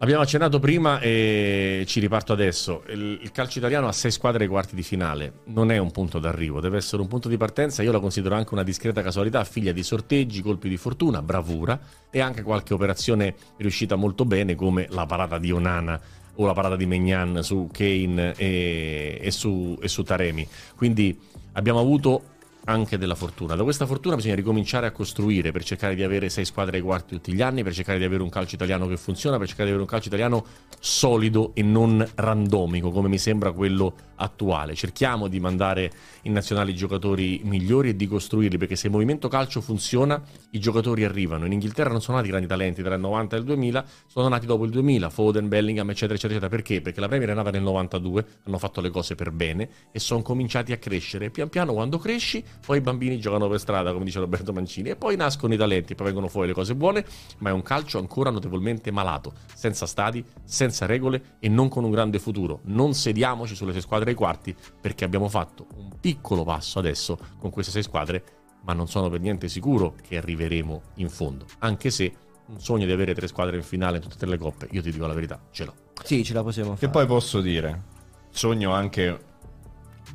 Abbiamo 0.00 0.22
accennato 0.22 0.60
prima 0.60 1.00
e 1.00 1.82
ci 1.88 1.98
riparto 1.98 2.32
adesso. 2.32 2.84
Il, 2.90 3.30
calcio 3.32 3.58
italiano 3.58 3.88
ha 3.88 3.92
sei 3.92 4.12
squadre 4.12 4.44
ai 4.44 4.48
quarti 4.48 4.76
di 4.76 4.84
finale. 4.84 5.40
Non 5.46 5.72
è 5.72 5.78
un 5.78 5.90
punto 5.90 6.20
d'arrivo, 6.20 6.60
deve 6.60 6.76
essere 6.76 7.02
un 7.02 7.08
punto 7.08 7.28
di 7.28 7.36
partenza. 7.36 7.82
Io 7.82 7.90
la 7.90 7.98
considero 7.98 8.36
anche 8.36 8.54
una 8.54 8.62
discreta 8.62 9.02
casualità, 9.02 9.42
figlia 9.42 9.72
di 9.72 9.82
sorteggi, 9.82 10.40
colpi 10.40 10.68
di 10.68 10.76
fortuna, 10.76 11.20
bravura 11.20 11.80
e 12.10 12.20
anche 12.20 12.42
qualche 12.42 12.74
operazione 12.74 13.34
riuscita 13.56 13.96
molto 13.96 14.24
bene, 14.24 14.54
come 14.54 14.86
la 14.90 15.04
parata 15.04 15.36
di 15.36 15.50
Onana 15.50 16.00
o 16.36 16.46
la 16.46 16.52
parata 16.52 16.76
di 16.76 16.86
Megnan 16.86 17.42
su 17.42 17.68
Kane 17.72 18.34
e, 18.36 19.18
e 19.20 19.30
su, 19.32 19.76
e 19.82 19.88
su 19.88 20.04
Taremi. 20.04 20.46
Quindi 20.76 21.18
abbiamo 21.54 21.80
avuto 21.80 22.36
anche 22.68 22.98
della 22.98 23.14
fortuna. 23.14 23.54
Da 23.54 23.62
questa 23.62 23.86
fortuna 23.86 24.14
bisogna 24.14 24.34
ricominciare 24.34 24.86
a 24.86 24.90
costruire 24.90 25.52
per 25.52 25.64
cercare 25.64 25.94
di 25.94 26.02
avere 26.02 26.28
sei 26.28 26.44
squadre 26.44 26.76
ai 26.76 26.82
quarti 26.82 27.14
tutti 27.14 27.32
gli 27.32 27.40
anni, 27.40 27.62
per 27.62 27.72
cercare 27.72 27.98
di 27.98 28.04
avere 28.04 28.22
un 28.22 28.28
calcio 28.28 28.56
italiano 28.56 28.86
che 28.86 28.96
funziona, 28.96 29.38
per 29.38 29.46
cercare 29.46 29.68
di 29.68 29.74
avere 29.74 29.88
un 29.88 29.90
calcio 29.90 30.08
italiano 30.08 30.44
solido 30.78 31.52
e 31.54 31.62
non 31.62 32.06
randomico, 32.14 32.90
come 32.90 33.08
mi 33.08 33.18
sembra 33.18 33.52
quello 33.52 33.94
attuale. 34.16 34.74
Cerchiamo 34.74 35.28
di 35.28 35.40
mandare 35.40 35.90
in 36.22 36.32
nazionale 36.32 36.70
i 36.70 36.74
giocatori 36.74 37.40
migliori 37.44 37.90
e 37.90 37.96
di 37.96 38.06
costruirli, 38.06 38.58
perché 38.58 38.76
se 38.76 38.88
il 38.88 38.92
movimento 38.92 39.28
calcio 39.28 39.62
funziona, 39.62 40.22
i 40.50 40.60
giocatori 40.60 41.04
arrivano. 41.04 41.46
In 41.46 41.52
Inghilterra 41.52 41.90
non 41.90 42.02
sono 42.02 42.18
nati 42.18 42.28
grandi 42.28 42.46
talenti 42.46 42.82
tra 42.82 42.94
il 42.94 43.00
90 43.00 43.36
e 43.36 43.38
il 43.38 43.44
2000, 43.46 43.84
sono 44.06 44.28
nati 44.28 44.44
dopo 44.44 44.64
il 44.64 44.70
2000, 44.70 45.08
Foden, 45.08 45.48
Bellingham, 45.48 45.88
eccetera, 45.88 46.14
eccetera, 46.14 46.38
eccetera. 46.38 46.54
Perché? 46.54 46.82
Perché 46.82 47.00
la 47.00 47.08
Premier 47.08 47.30
è 47.30 47.34
nata 47.34 47.50
nel 47.50 47.62
92, 47.62 48.26
hanno 48.44 48.58
fatto 48.58 48.82
le 48.82 48.90
cose 48.90 49.14
per 49.14 49.30
bene 49.30 49.68
e 49.90 49.98
sono 49.98 50.20
cominciati 50.20 50.72
a 50.72 50.76
crescere. 50.76 51.30
Pian 51.30 51.48
piano 51.48 51.72
quando 51.72 51.96
cresci, 51.96 52.44
poi 52.64 52.78
i 52.78 52.80
bambini 52.80 53.18
giocano 53.18 53.48
per 53.48 53.58
strada, 53.58 53.92
come 53.92 54.04
dice 54.04 54.18
Roberto 54.20 54.52
Mancini, 54.52 54.90
e 54.90 54.96
poi 54.96 55.16
nascono 55.16 55.54
i 55.54 55.56
talenti, 55.56 55.94
poi 55.94 56.06
vengono 56.06 56.28
fuori 56.28 56.48
le 56.48 56.54
cose 56.54 56.74
buone, 56.74 57.04
ma 57.38 57.50
è 57.50 57.52
un 57.52 57.62
calcio 57.62 57.98
ancora 57.98 58.30
notevolmente 58.30 58.90
malato, 58.90 59.32
senza 59.54 59.86
stadi, 59.86 60.24
senza 60.44 60.86
regole 60.86 61.36
e 61.38 61.48
non 61.48 61.68
con 61.68 61.84
un 61.84 61.90
grande 61.90 62.18
futuro. 62.18 62.60
Non 62.64 62.94
sediamoci 62.94 63.54
sulle 63.54 63.72
sei 63.72 63.80
squadre 63.80 64.10
ai 64.10 64.16
quarti, 64.16 64.54
perché 64.80 65.04
abbiamo 65.04 65.28
fatto 65.28 65.66
un 65.76 65.90
piccolo 66.00 66.44
passo 66.44 66.78
adesso 66.78 67.18
con 67.38 67.50
queste 67.50 67.72
sei 67.72 67.82
squadre, 67.82 68.22
ma 68.62 68.72
non 68.72 68.88
sono 68.88 69.08
per 69.08 69.20
niente 69.20 69.48
sicuro 69.48 69.94
che 70.06 70.16
arriveremo 70.16 70.82
in 70.96 71.08
fondo, 71.08 71.46
anche 71.60 71.90
se 71.90 72.12
un 72.48 72.60
sogno 72.60 72.86
di 72.86 72.92
avere 72.92 73.14
tre 73.14 73.26
squadre 73.26 73.56
in 73.56 73.62
finale 73.62 73.96
in 73.96 74.02
tutte 74.02 74.14
e 74.14 74.18
tre 74.18 74.28
le 74.28 74.38
coppe, 74.38 74.68
io 74.70 74.82
ti 74.82 74.90
dico 74.90 75.06
la 75.06 75.14
verità, 75.14 75.40
ce 75.50 75.64
l'ho. 75.64 75.74
Sì, 76.02 76.24
ce 76.24 76.32
la 76.32 76.42
possiamo 76.42 76.70
fare. 76.70 76.80
Che 76.80 76.88
poi 76.88 77.06
posso 77.06 77.40
dire, 77.40 77.82
sogno 78.30 78.72
anche 78.72 79.26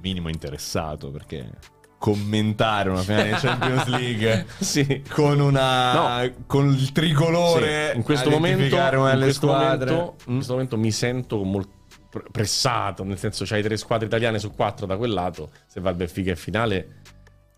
minimo 0.02 0.30
interessato 0.30 1.12
perché 1.12 1.50
commentare 2.14 2.90
una 2.90 3.02
finale 3.02 3.30
di 3.30 3.36
Champions 3.36 3.86
League 3.88 4.46
Sì. 4.60 5.02
con 5.10 5.40
una 5.40 6.30
con 6.46 6.68
il 6.74 6.92
tricolore 6.92 7.92
Sì, 7.92 7.98
in 7.98 8.04
questo 8.04 8.28
a 8.28 8.32
momento, 8.34 8.62
in 8.62 8.70
delle 8.70 9.18
questo 9.24 9.48
squadre. 9.48 9.90
momento- 9.92 10.16
in 10.28 10.34
questo 10.36 10.52
momento 10.52 10.78
mi 10.78 10.92
sento 10.92 11.42
molto 11.46 11.72
pre- 12.10 12.26
pressato, 12.30 13.06
nel 13.06 13.18
senso 13.18 13.46
c'hai 13.48 13.62
tre 13.64 13.78
squadre 13.78 14.08
italiane 14.08 14.38
su 14.38 14.52
quattro 14.52 14.86
da 14.86 14.98
quel 14.98 15.12
lato, 15.14 15.52
se 15.66 15.80
va 15.80 15.92
il 15.92 15.96
Benfica 15.96 16.32
in 16.32 16.36
finale 16.36 16.88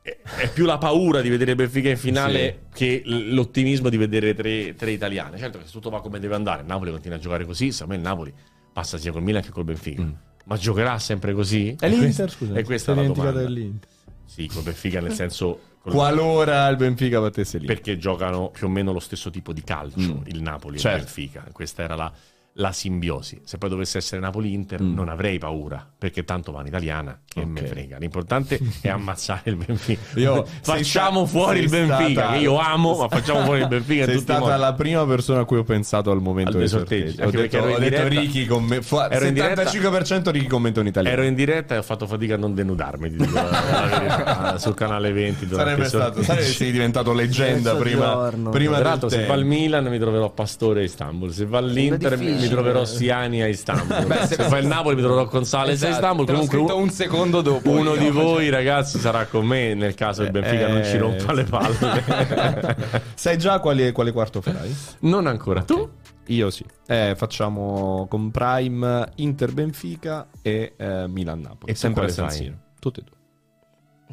è, 0.03 0.15
è 0.37 0.49
più 0.51 0.65
la 0.65 0.77
paura 0.77 1.21
di 1.21 1.29
vedere 1.29 1.49
il 1.51 1.57
Benfica 1.57 1.89
in 1.89 1.97
finale 1.97 2.65
che 2.71 3.01
l- 3.03 3.33
l'ottimismo 3.33 3.89
di 3.89 3.97
vedere 3.97 4.35
tre, 4.35 4.75
tre 4.75 4.91
italiane. 4.91 5.39
Certo 5.39 5.57
che 5.57 5.65
se 5.65 5.71
tutto 5.71 5.89
va 5.89 6.01
come 6.01 6.19
deve 6.19 6.35
andare, 6.35 6.61
il 6.61 6.67
Napoli 6.67 6.91
continua 6.91 7.17
a 7.17 7.19
giocare 7.19 7.45
così, 7.45 7.71
secondo 7.71 7.93
me 7.95 7.99
il 7.99 8.05
Napoli 8.07 8.31
passa 8.71 8.99
sia 8.99 9.11
col 9.11 9.23
Milan 9.23 9.41
che 9.41 9.49
col 9.49 9.63
Benfica. 9.63 10.03
Ma 10.47 10.55
giocherà 10.57 10.99
sempre 10.99 11.33
così? 11.33 11.71
Mm. 11.73 11.77
È 11.79 11.87
l'Inter, 11.89 12.03
questa- 12.05 12.27
scusa. 12.27 12.53
E 12.53 12.63
questa 12.63 12.91
è 12.91 12.95
Sei 12.95 13.03
la 13.07 13.09
dimenticato 13.13 13.31
domanda. 13.39 13.41
dell'Inter. 13.51 13.89
Sì, 14.25 14.47
col 14.47 14.63
Benfica 14.63 14.99
nel 15.01 15.13
senso... 15.13 15.59
Qualora 15.85 16.67
il 16.69 16.77
Benfica 16.77 17.19
battesse 17.19 17.59
lì. 17.59 17.67
perché 17.67 17.97
giocano 17.99 18.49
più 18.49 18.65
o 18.65 18.69
meno 18.71 18.91
lo 18.91 18.99
stesso 18.99 19.29
tipo 19.29 19.53
di 19.53 19.61
calcio, 19.63 19.99
Mm. 19.99 20.21
il 20.25 20.41
Napoli 20.41 20.77
e 20.77 20.79
Certo. 20.79 20.97
il 20.97 21.03
Benfica. 21.03 21.45
Questa 21.51 21.83
era 21.83 21.95
la, 21.95 22.11
la 22.57 22.71
simbiosi. 22.71 23.41
Se 23.43 23.57
poi 23.57 23.67
dovesse 23.69 23.97
essere 23.97 24.21
Napoli-Inter, 24.21 24.81
Mm. 24.81 24.93
non 24.93 25.09
avrei 25.09 25.37
paura, 25.37 25.85
perché 25.97 26.23
tanto 26.23 26.53
va 26.53 26.61
in 26.61 26.67
italiana 26.67 27.19
che 27.27 27.41
Ok. 27.41 27.45
me 27.47 27.61
frega. 27.65 27.97
L'importante 27.97 28.57
è 28.79 28.87
ammazzare 28.87 29.41
il 29.49 29.57
Benfica. 29.57 29.99
Io- 30.19 30.45
facciamo 30.63 31.25
fuori 31.25 31.59
il 31.59 31.69
Benfica, 31.69 32.21
stata- 32.21 32.31
che 32.37 32.37
io 32.43 32.57
amo, 32.57 32.95
ma 32.95 33.09
facciamo 33.09 33.43
fuori 33.43 33.59
il 33.59 33.67
Benfica 33.67 34.05
Sei 34.05 34.19
stata 34.19 34.39
modi. 34.39 34.59
la 34.59 34.73
prima 34.73 35.05
persona 35.05 35.41
a 35.41 35.43
cui 35.45 35.57
ho 35.57 35.63
pensato 35.65 36.11
al 36.11 36.21
momento 36.21 36.51
Al 36.51 36.59
dei 36.59 36.67
sorteggi. 36.69 37.07
sorteggi, 37.15 37.27
Ho 37.27 37.41
detto, 37.41 37.57
ero 37.57 37.67
in 37.67 37.75
ho 37.75 37.77
detto 37.79 37.89
diretta- 38.03 38.21
Ricky 38.21 38.45
come 38.45 38.81
fa- 38.81 39.09
ero 39.09 39.25
in 39.25 39.33
diretta- 39.33 39.63
75% 39.65 40.31
Ricky 40.31 40.47
commenta 40.47 40.79
in 40.79 40.87
italiano. 40.87 41.15
Ero 41.17 41.25
in 41.27 41.35
diretta 41.35 41.75
e 41.75 41.77
ho 41.79 41.83
fatto 41.83 42.07
fatica 42.07 42.35
a 42.35 42.37
non 42.37 42.53
denudarmi 42.55 43.09
dico 43.09 43.25
verità, 43.33 44.57
sul 44.59 44.73
canale 44.75 45.11
20 45.11 45.45
durante 45.45 45.71
Sarebbe 45.71 45.87
stato, 45.89 46.21
che 46.21 46.41
sei 46.43 46.71
diventato 46.71 47.11
leggenda 47.11 47.75
prima, 47.75 48.31
prima 48.49 48.77
Tra 48.77 48.89
l'altro, 48.89 49.09
se 49.09 49.25
va 49.25 49.33
al 49.33 49.43
Milan 49.43 49.85
mi 49.87 49.99
troverò 49.99 50.29
Pastore 50.31 50.79
a 50.79 50.83
Istanbul, 50.83 51.33
se 51.33 51.45
va 51.45 51.57
all'Inter 51.57 52.17
mi, 52.47 52.53
troverò 52.53 52.85
Siani 52.85 53.41
a 53.41 53.47
Istanbul, 53.47 54.05
Beh, 54.05 54.25
se, 54.27 54.35
se- 54.35 54.43
fa 54.43 54.57
il 54.57 54.67
Napoli 54.67 54.95
mi 54.95 55.01
troverò 55.01 55.25
Gonzales 55.27 55.69
a 55.83 55.87
Esatto, 55.87 55.93
Istanbul. 55.93 56.25
te 56.25 56.31
l'ho 56.31 56.45
Comunque 56.45 56.73
un- 56.73 56.81
un 56.83 56.89
secondo 56.89 57.41
dopo. 57.41 57.69
uno 57.69 57.93
io. 57.93 57.99
di 57.99 58.09
voi 58.09 58.49
ragazzi 58.49 58.99
sarà 58.99 59.25
con 59.25 59.45
me 59.45 59.73
nel 59.73 59.93
caso 59.95 60.23
il 60.23 60.31
Benfica 60.31 60.67
non 60.67 60.83
ci 60.83 60.95
Eh, 60.95 60.97
rompa 60.97 61.33
le 61.33 61.43
palle. 61.43 62.75
Sai 63.15 63.37
già 63.37 63.59
quale, 63.59 63.91
quale 63.91 64.11
quarto 64.11 64.41
farai? 64.41 64.75
non 65.01 65.27
ancora. 65.27 65.63
Tu? 65.63 65.89
Io 66.27 66.49
sì. 66.49 66.65
Eh, 66.87 67.13
facciamo 67.15 68.07
con 68.09 68.31
Prime 68.31 69.09
Inter 69.15 69.51
Benfica 69.53 70.27
e 70.41 70.73
eh, 70.75 71.05
Milan 71.07 71.39
Napoli. 71.41 71.71
E 71.71 71.75
sempre 71.75 72.05
a 72.05 72.09
San? 72.09 72.31
Siro. 72.31 72.53
Tutte 72.79 73.01
e 73.01 73.03
due. 73.03 73.13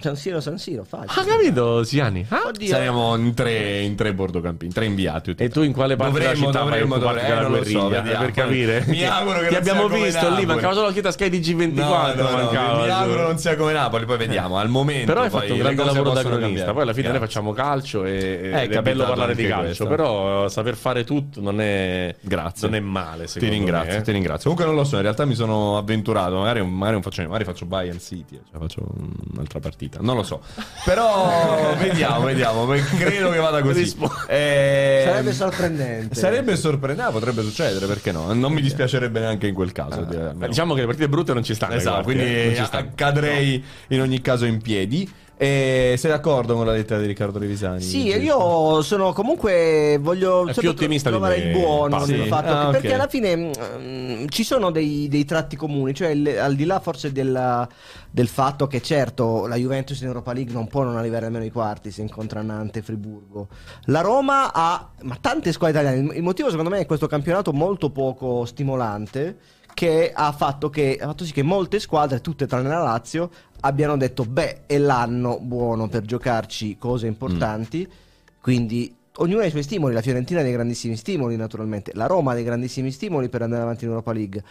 San 0.00 0.16
Siro, 0.16 0.40
San 0.40 0.58
Siro, 0.58 0.84
facile. 0.84 1.20
Ha 1.20 1.24
capito 1.24 1.84
Siani? 1.84 2.24
Ah? 2.30 2.46
Oddio. 2.46 2.66
Saremo 2.66 3.14
in 3.16 3.34
tre, 3.34 3.80
in 3.82 3.94
tre 3.94 4.12
bordocampi, 4.14 4.64
in 4.64 4.72
tre 4.72 4.86
inviati. 4.86 5.30
tutti 5.30 5.42
E 5.44 5.48
tu 5.48 5.62
in 5.62 5.72
quale 5.72 5.94
parte 5.96 6.12
Dovremmo- 6.14 6.34
della 6.34 6.46
città 6.52 6.64
dovremmo- 6.64 6.98
dovremmo- 6.98 7.20
della 7.28 7.38
eh, 7.38 7.42
lo 7.42 7.44
so, 7.44 7.50
guerriglia? 7.70 8.00
vediamo. 8.00 8.24
per 8.24 8.30
capire. 8.34 8.84
Mi 8.88 9.04
auguro 9.04 9.38
che 9.40 9.46
Ti 9.46 9.52
non 9.52 9.60
abbiamo 9.60 9.80
sia 9.80 9.88
come 9.90 10.04
visto 10.04 10.20
lì, 10.20 10.28
Napoli. 10.30 10.46
mancava 10.46 10.72
solo 10.74 10.86
la 10.86 10.92
chiesa 10.92 11.10
Sky 11.12 11.28
di 11.28 11.38
G24. 11.40 11.74
No, 11.74 12.22
no, 12.22 12.30
no, 12.30 12.36
mancava, 12.36 12.82
mi 12.84 12.90
auguro 12.90 13.22
non 13.22 13.38
sia 13.38 13.56
come 13.56 13.72
Napoli, 13.72 14.04
poi 14.06 14.16
vediamo. 14.16 14.58
Al 14.58 14.68
momento 14.70 15.06
Però 15.06 15.20
hai 15.22 15.30
poi 15.30 15.40
fatto 15.40 15.52
un 15.52 15.58
grande 15.58 15.84
lavoro 15.84 16.10
da 16.10 16.22
cronista. 16.22 16.72
Poi 16.72 16.82
alla 16.82 16.94
fine 16.94 17.08
noi 17.08 17.18
facciamo 17.18 17.52
calcio 17.52 18.04
e 18.04 18.50
è 18.50 18.82
bello 18.82 19.04
parlare 19.04 19.34
di 19.36 19.46
calcio. 19.46 19.64
questo. 19.64 19.86
Però 19.86 20.48
saper 20.48 20.74
fare 20.74 21.04
tutto 21.04 21.40
non 21.40 21.60
è, 21.60 22.14
Grazie. 22.20 22.66
non 22.66 22.76
è 22.76 22.80
male. 22.80 23.24
Ti 23.24 23.28
Secondo 23.32 23.54
ringrazio, 23.54 23.98
eh. 23.98 24.02
ti 24.02 24.10
ringrazio. 24.10 24.50
Comunque 24.50 24.64
non 24.64 24.74
lo 24.74 24.88
so, 24.88 24.96
in 24.96 25.02
realtà 25.02 25.24
mi 25.26 25.34
sono 25.34 25.76
avventurato. 25.76 26.38
Magari, 26.38 26.62
magari 26.66 26.92
non 26.92 27.02
faccio, 27.02 27.22
magari 27.22 27.44
faccio 27.44 27.66
Bayern 27.66 28.00
City, 28.00 28.40
cioè 28.50 28.58
faccio 28.58 28.82
un'altra 29.32 29.60
partita. 29.60 29.81
Partita. 29.82 29.98
Non 30.00 30.16
lo 30.16 30.22
so. 30.22 30.42
Però 30.84 31.74
vediamo, 31.78 32.24
vediamo. 32.24 32.66
Credo 32.66 33.30
che 33.30 33.38
vada 33.38 33.60
così. 33.62 33.94
Eh, 34.28 35.02
Sarebbe 35.06 35.32
sorprendente. 35.32 36.14
Sarebbe 36.14 36.56
sorprendente, 36.56 37.12
potrebbe 37.12 37.42
succedere, 37.42 37.86
perché 37.86 38.12
no? 38.12 38.32
Non 38.32 38.52
mi 38.52 38.60
dispiacerebbe 38.60 39.20
neanche 39.20 39.46
in 39.48 39.54
quel 39.54 39.72
caso. 39.72 40.00
almeno. 40.00 40.46
Diciamo 40.46 40.74
che 40.74 40.80
le 40.80 40.86
partite 40.86 41.08
brutte 41.08 41.32
non 41.32 41.42
ci 41.42 41.54
stanno. 41.54 41.74
Esatto, 41.74 42.02
quindi 42.02 42.24
eh, 42.24 42.44
non 42.46 42.54
ci 42.54 42.64
stanno. 42.64 42.90
cadrei 42.94 43.62
in 43.88 44.00
ogni 44.00 44.20
caso 44.20 44.44
in 44.44 44.60
piedi. 44.60 45.10
E 45.42 45.96
sei 45.98 46.08
d'accordo 46.08 46.54
con 46.54 46.64
la 46.66 46.70
lettera 46.70 47.00
di 47.00 47.06
Riccardo 47.08 47.40
Revisani? 47.40 47.80
Sì, 47.80 48.06
io 48.06 48.80
sono 48.82 49.12
comunque 49.12 49.98
voglio 50.00 50.46
È 50.46 50.54
più 50.54 50.68
ottimista 50.68 51.10
trovare 51.10 51.34
il 51.38 51.50
buono 51.50 52.04
Sì. 52.04 52.14
fatto 52.28 52.52
Ah, 52.52 52.64
che- 52.66 52.70
perché 52.78 52.94
alla 52.94 53.08
fine 53.08 53.34
mm, 53.36 54.26
ci 54.28 54.44
sono 54.44 54.70
dei, 54.70 55.08
dei 55.08 55.24
tratti 55.24 55.56
comuni, 55.56 55.94
cioè 55.94 56.10
il- 56.10 56.38
al 56.38 56.54
di 56.54 56.64
là 56.64 56.78
forse 56.78 57.10
della- 57.10 57.68
del 58.08 58.28
fatto 58.28 58.68
che 58.68 58.80
certo 58.82 59.48
la 59.48 59.56
Juventus 59.56 59.98
in 60.02 60.06
Europa 60.06 60.32
League 60.32 60.52
non 60.52 60.68
può 60.68 60.84
non 60.84 60.96
arrivare 60.96 61.26
almeno 61.26 61.42
ai 61.42 61.50
quarti 61.50 61.90
se 61.90 62.02
incontra 62.02 62.40
Nantes 62.40 62.80
e 62.80 62.84
Friburgo. 62.84 63.48
La 63.86 64.00
Roma 64.00 64.52
ha 64.52 64.90
ma 65.00 65.18
tante 65.20 65.50
squadre 65.50 65.80
italiane, 65.80 66.06
il- 66.12 66.16
il 66.18 66.22
motivo 66.22 66.50
secondo 66.50 66.70
me 66.70 66.78
è 66.78 66.86
questo 66.86 67.08
campionato 67.08 67.52
molto 67.52 67.90
poco 67.90 68.44
stimolante 68.44 69.38
che 69.74 70.12
ha 70.14 70.32
fatto, 70.32 70.70
che, 70.70 70.98
ha 71.00 71.06
fatto 71.06 71.24
sì 71.24 71.32
che 71.32 71.42
molte 71.42 71.80
squadre, 71.80 72.20
tutte 72.20 72.46
tranne 72.46 72.68
la 72.68 72.82
Lazio, 72.82 73.30
abbiano 73.60 73.96
detto 73.96 74.24
beh 74.24 74.66
è 74.66 74.78
l'anno 74.78 75.38
buono 75.40 75.88
per 75.88 76.02
giocarci 76.02 76.76
cose 76.76 77.06
importanti, 77.06 77.88
quindi 78.40 78.94
ognuno 79.16 79.42
ha 79.42 79.46
i 79.46 79.50
suoi 79.50 79.62
stimoli, 79.62 79.94
la 79.94 80.02
Fiorentina 80.02 80.40
ha 80.40 80.42
dei 80.42 80.52
grandissimi 80.52 80.96
stimoli 80.96 81.36
naturalmente, 81.36 81.92
la 81.94 82.06
Roma 82.06 82.32
ha 82.32 82.34
dei 82.34 82.44
grandissimi 82.44 82.90
stimoli 82.90 83.28
per 83.28 83.42
andare 83.42 83.62
avanti 83.62 83.84
in 83.84 83.90
Europa 83.90 84.12
League. 84.12 84.44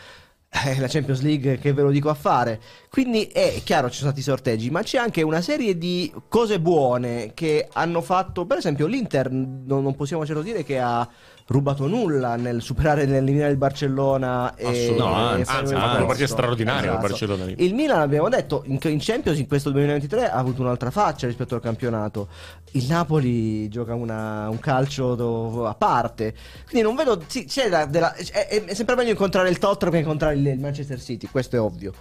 Eh, 0.65 0.77
la 0.81 0.89
Champions 0.89 1.21
League 1.21 1.59
che 1.59 1.71
ve 1.71 1.81
lo 1.81 1.91
dico 1.91 2.09
a 2.09 2.13
fare. 2.13 2.59
Quindi 2.89 3.23
è 3.27 3.61
chiaro 3.63 3.89
ci 3.89 3.99
sono 3.99 4.11
stati 4.11 4.19
i 4.19 4.29
sorteggi 4.29 4.69
ma 4.69 4.83
c'è 4.83 4.97
anche 4.97 5.21
una 5.21 5.39
serie 5.39 5.77
di 5.77 6.11
cose 6.27 6.59
buone 6.59 7.31
che 7.33 7.69
hanno 7.71 8.01
fatto 8.01 8.45
per 8.45 8.57
esempio 8.57 8.85
l'Inter 8.85 9.31
non, 9.31 9.81
non 9.81 9.95
possiamo 9.95 10.25
certo 10.25 10.41
dire 10.41 10.65
che 10.65 10.77
ha 10.77 11.07
rubato 11.51 11.85
nulla 11.87 12.35
nel 12.35 12.61
superare 12.61 13.05
nell'eliminare 13.05 13.51
il 13.51 13.57
Barcellona 13.57 14.55
e. 14.55 14.95
No, 14.97 15.05
anzi, 15.13 15.51
anzi, 15.51 15.73
una 15.73 15.81
partita 15.87 16.05
posto. 16.05 16.25
straordinaria 16.27 16.93
il 16.93 16.97
Barcellona 16.99 17.45
lì. 17.45 17.55
il 17.57 17.73
Milan 17.75 17.99
abbiamo 18.01 18.29
detto 18.29 18.63
in, 18.65 18.77
in 18.83 18.97
Champions 18.99 19.37
in 19.37 19.47
questo 19.47 19.69
2023 19.71 20.29
ha 20.29 20.35
avuto 20.37 20.61
un'altra 20.61 20.91
faccia 20.91 21.27
rispetto 21.27 21.55
al 21.55 21.61
campionato 21.61 22.27
il 22.71 22.85
Napoli 22.87 23.67
gioca 23.69 23.93
una- 23.93 24.47
un 24.49 24.59
calcio 24.59 25.15
do- 25.15 25.65
a 25.67 25.75
parte 25.75 26.33
quindi 26.69 26.81
non 26.87 26.95
vedo 26.95 27.21
sì, 27.27 27.45
c'è 27.45 27.69
da- 27.69 27.85
della- 27.85 28.13
è, 28.15 28.47
è- 28.65 28.73
sempre 28.73 28.95
meglio 28.95 29.11
incontrare 29.11 29.49
il 29.49 29.57
Tottenham 29.57 29.93
che 29.93 29.99
incontrare 30.01 30.35
il, 30.35 30.47
il 30.47 30.59
Manchester 30.59 30.99
City 31.01 31.27
questo 31.29 31.55
è 31.55 31.59
ovvio 31.59 31.91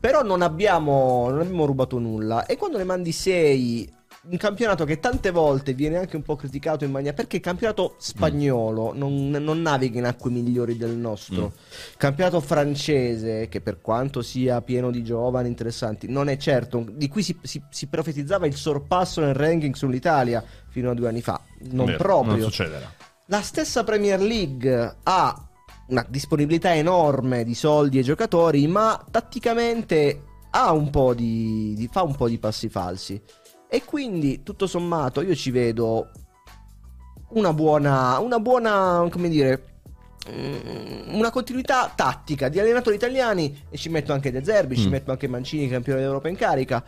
però 0.00 0.22
non 0.22 0.42
abbiamo, 0.42 1.28
non 1.28 1.40
abbiamo 1.40 1.64
rubato 1.66 1.98
nulla 1.98 2.46
e 2.46 2.56
quando 2.56 2.78
ne 2.78 2.84
mandi 2.84 3.10
6 3.12 3.92
un 4.20 4.36
campionato 4.36 4.84
che 4.84 4.98
tante 4.98 5.30
volte 5.30 5.72
viene 5.74 5.96
anche 5.96 6.16
un 6.16 6.22
po' 6.22 6.34
criticato 6.36 6.84
in 6.84 6.90
maniera 6.90 7.14
perché 7.14 7.36
il 7.36 7.42
campionato 7.42 7.94
spagnolo 7.98 8.92
non, 8.92 9.30
non 9.30 9.62
naviga 9.62 9.98
in 9.98 10.04
acque 10.06 10.30
migliori 10.30 10.76
del 10.76 10.96
nostro. 10.96 11.52
Campionato 11.96 12.40
francese 12.40 13.48
che 13.48 13.60
per 13.60 13.80
quanto 13.80 14.20
sia 14.22 14.60
pieno 14.60 14.90
di 14.90 15.02
giovani 15.04 15.48
interessanti 15.48 16.08
non 16.08 16.28
è 16.28 16.36
certo 16.36 16.84
di 16.90 17.08
cui 17.08 17.22
si, 17.22 17.38
si- 17.42 17.62
si 17.70 17.86
profetizzava 17.86 18.46
il 18.46 18.56
sorpasso 18.56 19.20
nel 19.20 19.34
ranking 19.34 19.74
sull'Italia 19.74 20.44
fino 20.68 20.90
a 20.90 20.94
due 20.94 21.08
anni 21.08 21.22
fa. 21.22 21.40
Non 21.70 21.86
Vero, 21.86 21.98
proprio. 21.98 22.32
Non 22.34 22.42
succederà. 22.42 22.92
la 23.26 23.40
stessa 23.40 23.84
Premier 23.84 24.20
League 24.20 24.96
ha 25.04 25.48
una 25.88 26.04
disponibilità 26.08 26.74
enorme 26.74 27.44
di 27.44 27.54
soldi 27.54 27.98
e 27.98 28.02
giocatori, 28.02 28.66
ma 28.66 29.02
tatticamente 29.10 30.22
ha 30.50 30.72
un 30.72 30.90
po' 30.90 31.14
di, 31.14 31.74
di- 31.76 31.88
fa 31.90 32.02
un 32.02 32.14
po' 32.14 32.28
di 32.28 32.38
passi 32.38 32.68
falsi. 32.68 33.20
E 33.68 33.84
quindi, 33.84 34.42
tutto 34.42 34.66
sommato, 34.66 35.20
io 35.20 35.34
ci 35.34 35.50
vedo 35.50 36.10
una 37.30 37.52
buona, 37.52 38.18
una 38.18 38.38
buona, 38.40 39.06
come 39.10 39.28
dire, 39.28 39.80
mm, 40.30 41.14
una 41.14 41.30
continuità 41.30 41.92
tattica 41.94 42.48
di 42.48 42.58
allenatori 42.58 42.96
italiani 42.96 43.64
e 43.68 43.76
ci 43.76 43.90
metto 43.90 44.12
anche 44.14 44.32
De 44.32 44.42
Zerbi, 44.42 44.76
ci 44.76 44.88
Mm. 44.88 44.90
metto 44.90 45.10
anche 45.10 45.28
Mancini, 45.28 45.68
campione 45.68 46.00
d'Europa 46.00 46.28
in 46.28 46.36
carica. 46.36 46.82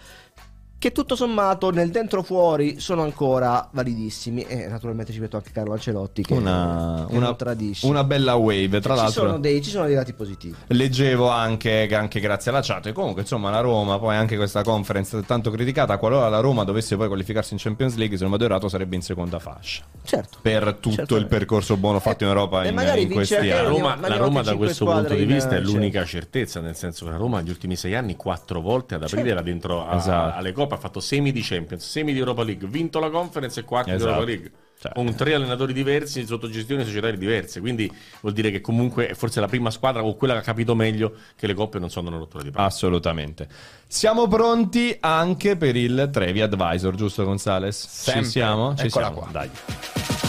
Che 0.80 0.92
tutto 0.92 1.14
sommato 1.14 1.68
nel 1.70 1.90
dentro 1.90 2.22
fuori 2.22 2.80
sono 2.80 3.02
ancora 3.02 3.68
validissimi. 3.70 4.40
E 4.44 4.66
naturalmente 4.66 5.12
ci 5.12 5.20
metto 5.20 5.36
anche 5.36 5.50
Carlo 5.52 5.74
Ancelotti 5.74 6.22
che, 6.22 6.32
Una, 6.32 7.04
che 7.06 7.14
una- 7.16 7.26
non 7.26 7.36
tradisce. 7.36 7.86
una 7.86 8.02
bella 8.02 8.36
wave, 8.36 8.80
tra 8.80 8.94
ci, 8.94 9.00
l'altro. 9.02 9.26
sono 9.26 9.38
dei, 9.38 9.60
ci 9.62 9.68
sono 9.68 9.84
dei 9.84 9.94
lati 9.94 10.14
positivi. 10.14 10.54
Leggevo 10.68 11.28
anche, 11.28 11.84
che 11.86 11.94
anche 11.94 12.18
grazie 12.18 12.50
alla 12.50 12.62
chat. 12.62 12.86
E 12.86 12.92
comunque, 12.92 13.20
insomma, 13.20 13.50
la 13.50 13.60
Roma, 13.60 13.98
poi 13.98 14.16
anche 14.16 14.36
questa 14.36 14.62
conference 14.62 15.22
tanto 15.26 15.50
criticata. 15.50 15.98
Qualora 15.98 16.30
la 16.30 16.40
Roma 16.40 16.64
dovesse 16.64 16.96
poi 16.96 17.08
qualificarsi 17.08 17.52
in 17.52 17.58
Champions 17.60 17.96
League, 17.96 18.16
se 18.16 18.22
non 18.22 18.32
vado 18.32 18.44
errato, 18.46 18.70
sarebbe 18.70 18.96
in 18.96 19.02
seconda 19.02 19.38
fascia. 19.38 19.82
Certo. 20.02 20.38
Per 20.40 20.64
tutto 20.80 20.96
Certamente. 20.96 21.14
il 21.16 21.26
percorso 21.26 21.76
buono 21.76 22.00
fatto 22.00 22.22
in 22.24 22.30
Europa 22.30 22.64
e 22.64 22.68
in, 22.70 22.74
magari 22.74 23.02
in 23.02 23.10
questi 23.10 23.34
anche 23.34 23.48
La 23.48 23.58
anni. 23.58 23.68
Roma- 23.68 23.78
Roma, 23.90 23.96
ma 24.00 24.08
la 24.08 24.16
Roma 24.16 24.40
da 24.42 24.56
questo 24.56 24.86
punto 24.86 25.12
di 25.12 25.20
in- 25.24 25.28
vista 25.28 25.50
è 25.50 25.62
cioè- 25.62 25.74
l'unica 25.74 26.06
certezza, 26.06 26.60
nel 26.60 26.74
senso 26.74 27.04
che 27.04 27.10
la 27.10 27.18
Roma 27.18 27.40
negli 27.40 27.50
ultimi 27.50 27.76
sei 27.76 27.94
anni 27.94 28.16
quattro 28.16 28.62
volte 28.62 28.94
ad 28.94 29.02
aprile 29.02 29.24
Certo. 29.24 29.34
era 29.38 29.42
dentro 29.42 29.86
a- 29.86 29.96
Esatto. 29.96 30.38
alle 30.38 30.52
coppe, 30.52 30.68
ha 30.74 30.78
fatto 30.78 31.00
semi 31.00 31.32
di 31.32 31.40
Champions, 31.42 31.88
semi 31.88 32.12
di 32.12 32.18
Europa 32.18 32.42
League, 32.42 32.66
vinto 32.68 32.98
la 32.98 33.10
Conference 33.10 33.60
e 33.60 33.64
quarti 33.64 33.90
Esatto. 33.90 34.04
di 34.04 34.10
Europa 34.12 34.30
League. 34.30 34.50
Cioè. 34.80 34.92
Con 34.94 35.14
tre 35.14 35.34
allenatori 35.34 35.74
diversi 35.74 36.24
sotto 36.24 36.48
gestioni 36.48 36.84
societarie 36.84 37.18
diverse, 37.18 37.60
quindi 37.60 37.92
vuol 38.22 38.32
dire 38.32 38.50
che 38.50 38.62
comunque 38.62 39.08
è 39.08 39.14
forse 39.14 39.38
la 39.38 39.46
prima 39.46 39.70
squadra 39.70 40.02
o 40.02 40.14
quella 40.16 40.32
che 40.32 40.38
ha 40.38 40.42
capito 40.42 40.74
meglio 40.74 41.12
che 41.36 41.46
le 41.46 41.52
coppe 41.52 41.78
non 41.78 41.90
sono 41.90 42.08
una 42.08 42.16
rottura 42.16 42.42
di 42.42 42.50
palle. 42.50 42.66
Assolutamente. 42.66 43.46
Siamo 43.86 44.26
pronti 44.26 44.96
anche 45.00 45.56
per 45.56 45.76
il 45.76 46.08
Trevi 46.10 46.40
Advisor, 46.40 46.94
giusto 46.94 47.24
Gonzales? 47.24 47.86
Sempre. 47.88 48.24
Ci 48.24 48.30
siamo? 48.30 48.74
Ci 48.74 48.86
Eccola 48.86 49.04
siamo. 49.06 49.20
qua. 49.20 49.28
Dai. 49.30 50.19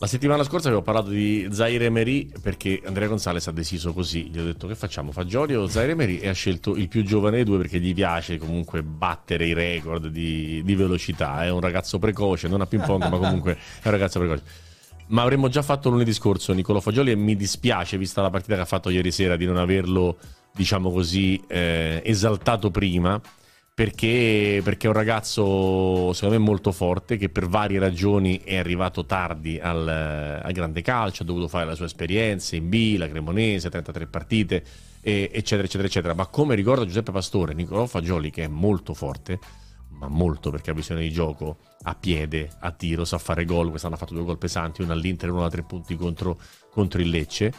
La 0.00 0.06
settimana 0.06 0.42
scorsa 0.44 0.68
avevo 0.68 0.80
parlato 0.80 1.10
di 1.10 1.46
Zaire 1.50 1.84
Emery 1.84 2.32
perché 2.40 2.80
Andrea 2.86 3.06
Gonzalez 3.06 3.46
ha 3.48 3.52
deciso 3.52 3.92
così. 3.92 4.30
Gli 4.30 4.38
ho 4.38 4.44
detto 4.44 4.66
che 4.66 4.74
facciamo, 4.74 5.12
Fagioli 5.12 5.54
o 5.54 5.66
Zaire 5.66 5.92
Emery 5.92 6.16
e 6.16 6.28
ha 6.28 6.32
scelto 6.32 6.74
il 6.74 6.88
più 6.88 7.04
giovane 7.04 7.36
dei 7.36 7.44
due 7.44 7.58
perché 7.58 7.78
gli 7.80 7.92
piace 7.92 8.38
comunque 8.38 8.82
battere 8.82 9.44
i 9.44 9.52
record 9.52 10.06
di, 10.06 10.62
di 10.64 10.74
velocità. 10.74 11.44
È 11.44 11.50
un 11.50 11.60
ragazzo 11.60 11.98
precoce, 11.98 12.48
non 12.48 12.62
a 12.62 12.66
ping 12.66 12.82
pong 12.82 13.10
ma 13.10 13.18
comunque 13.18 13.52
è 13.52 13.84
un 13.84 13.90
ragazzo 13.90 14.18
precoce. 14.18 14.42
Ma 15.08 15.20
avremmo 15.20 15.48
già 15.50 15.60
fatto 15.60 15.90
lunedì 15.90 16.14
scorso 16.14 16.54
Niccolò 16.54 16.80
Fagioli 16.80 17.10
e 17.10 17.16
mi 17.16 17.36
dispiace, 17.36 17.98
vista 17.98 18.22
la 18.22 18.30
partita 18.30 18.54
che 18.54 18.62
ha 18.62 18.64
fatto 18.64 18.88
ieri 18.88 19.12
sera, 19.12 19.36
di 19.36 19.44
non 19.44 19.58
averlo, 19.58 20.16
diciamo 20.54 20.90
così, 20.90 21.38
eh, 21.46 22.00
esaltato 22.06 22.70
prima 22.70 23.20
perché, 23.80 24.60
perché 24.62 24.84
è 24.84 24.90
un 24.90 24.94
ragazzo 24.94 26.12
secondo 26.12 26.38
me 26.38 26.44
molto 26.44 26.70
forte 26.70 27.16
che 27.16 27.30
per 27.30 27.48
varie 27.48 27.78
ragioni 27.78 28.42
è 28.44 28.58
arrivato 28.58 29.06
tardi 29.06 29.58
al, 29.58 29.88
al 29.88 30.52
grande 30.52 30.82
calcio, 30.82 31.22
ha 31.22 31.24
dovuto 31.24 31.48
fare 31.48 31.64
la 31.64 31.74
sua 31.74 31.86
esperienza 31.86 32.56
in 32.56 32.68
B, 32.68 32.96
la 32.98 33.08
Cremonese, 33.08 33.70
33 33.70 34.06
partite, 34.06 34.62
e- 35.00 35.30
eccetera, 35.32 35.62
eccetera, 35.62 35.88
eccetera. 35.88 36.12
Ma 36.12 36.26
come 36.26 36.56
ricorda 36.56 36.84
Giuseppe 36.84 37.10
Pastore, 37.10 37.54
Nicolò 37.54 37.86
Fagioli, 37.86 38.30
che 38.30 38.44
è 38.44 38.48
molto 38.48 38.92
forte, 38.92 39.38
ma 39.92 40.08
molto 40.08 40.50
perché 40.50 40.72
ha 40.72 40.74
visione 40.74 41.00
di 41.00 41.10
gioco, 41.10 41.56
a 41.84 41.94
piede, 41.94 42.50
a 42.60 42.72
tiro, 42.72 43.06
sa 43.06 43.16
fare 43.16 43.46
gol, 43.46 43.70
quest'anno 43.70 43.94
ha 43.94 43.98
fatto 43.98 44.12
due 44.12 44.24
gol 44.24 44.36
pesanti, 44.36 44.82
uno 44.82 44.92
all'Inter 44.92 45.30
e 45.30 45.32
uno 45.32 45.40
da 45.40 45.48
tre 45.48 45.62
punti 45.62 45.96
contro, 45.96 46.38
contro 46.70 47.00
il 47.00 47.08
Lecce. 47.08 47.50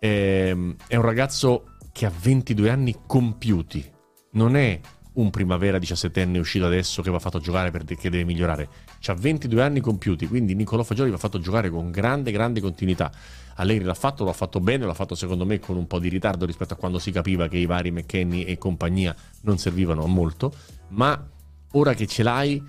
Ehm, 0.00 0.76
è 0.86 0.96
un 0.96 1.02
ragazzo 1.02 1.76
che 1.92 2.04
ha 2.04 2.12
22 2.14 2.68
anni 2.68 2.94
compiuti, 3.06 3.90
non 4.32 4.54
è 4.54 4.78
un 5.14 5.30
primavera 5.30 5.78
17enne 5.78 6.38
uscito 6.38 6.64
adesso 6.64 7.02
che 7.02 7.10
va 7.10 7.18
fatto 7.18 7.38
giocare 7.38 7.70
perché 7.70 8.08
deve 8.08 8.24
migliorare. 8.24 8.68
Ha 9.04 9.14
22 9.14 9.62
anni 9.62 9.80
compiuti, 9.80 10.26
quindi 10.26 10.54
Niccolò 10.54 10.82
Fagioli 10.82 11.10
va 11.10 11.18
fatto 11.18 11.38
giocare 11.38 11.68
con 11.70 11.90
grande, 11.90 12.30
grande 12.30 12.60
continuità. 12.60 13.10
Allegri 13.56 13.84
l'ha 13.84 13.94
fatto, 13.94 14.24
l'ha 14.24 14.32
fatto 14.32 14.60
bene, 14.60 14.86
l'ha 14.86 14.94
fatto 14.94 15.14
secondo 15.14 15.44
me 15.44 15.58
con 15.58 15.76
un 15.76 15.86
po' 15.86 15.98
di 15.98 16.08
ritardo 16.08 16.46
rispetto 16.46 16.74
a 16.74 16.76
quando 16.76 16.98
si 16.98 17.10
capiva 17.10 17.48
che 17.48 17.58
i 17.58 17.66
vari 17.66 17.90
McKenny 17.90 18.44
e 18.44 18.56
compagnia 18.56 19.14
non 19.42 19.58
servivano 19.58 20.04
a 20.04 20.06
molto, 20.06 20.52
ma 20.88 21.28
ora 21.72 21.92
che 21.94 22.06
ce 22.06 22.22
l'hai 22.22 22.62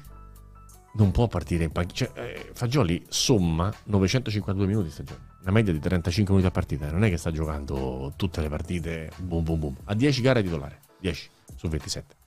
non 0.96 1.12
può 1.12 1.28
partire 1.28 1.64
in 1.64 1.72
panchina. 1.72 2.12
Cioè, 2.14 2.22
eh, 2.22 2.50
Fagioli 2.54 3.04
somma 3.08 3.74
952 3.86 4.68
minuti 4.68 4.90
stagione, 4.90 5.20
una 5.42 5.52
media 5.52 5.72
di 5.72 5.80
35 5.80 6.34
minuti 6.34 6.52
a 6.52 6.54
partita, 6.54 6.92
non 6.92 7.04
è 7.06 7.10
che 7.10 7.18
sta 7.18 7.32
giocando 7.32 8.12
tutte 8.18 8.42
le 8.42 8.50
partite 8.50 9.12
boom 9.18 9.44
boom 9.44 9.60
boom, 9.60 9.76
ha 9.86 9.94
10 9.94 10.22
gare 10.22 10.44
titolare, 10.44 10.80
10 11.00 11.30
su 11.56 11.68
27. 11.70 12.23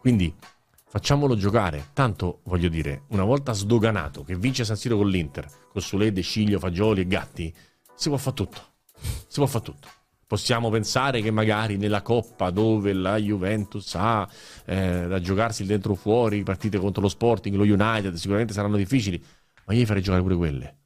Quindi 0.00 0.34
facciamolo 0.86 1.36
giocare, 1.36 1.90
tanto 1.92 2.40
voglio 2.44 2.70
dire, 2.70 3.02
una 3.08 3.22
volta 3.22 3.52
sdoganato 3.52 4.24
che 4.24 4.34
vince 4.34 4.64
San 4.64 4.76
Siro 4.76 4.96
con 4.96 5.08
l'Inter, 5.08 5.46
con 5.70 5.82
Sulede, 5.82 6.22
Sciglio, 6.22 6.58
Fagioli 6.58 7.02
e 7.02 7.06
Gatti, 7.06 7.54
si 7.94 8.08
può 8.08 8.16
fare 8.16 8.34
tutto. 8.34 8.60
Si 9.28 9.38
può 9.38 9.46
fare 9.46 9.64
tutto. 9.64 9.88
Possiamo 10.26 10.70
pensare 10.70 11.20
che 11.20 11.30
magari 11.30 11.76
nella 11.76 12.00
Coppa 12.00 12.50
dove 12.50 12.94
la 12.94 13.16
Juventus 13.18 13.94
ha 13.94 14.26
eh, 14.64 15.06
da 15.06 15.20
giocarsi 15.20 15.62
il 15.62 15.68
dentro 15.68 15.92
o 15.92 15.96
fuori, 15.96 16.42
partite 16.44 16.78
contro 16.78 17.02
lo 17.02 17.08
Sporting, 17.08 17.56
lo 17.56 17.64
United, 17.64 18.14
sicuramente 18.14 18.54
saranno 18.54 18.76
difficili, 18.76 19.22
ma 19.66 19.74
io 19.74 19.84
farei 19.84 20.02
giocare 20.02 20.22
pure 20.22 20.36
quelle. 20.36 20.76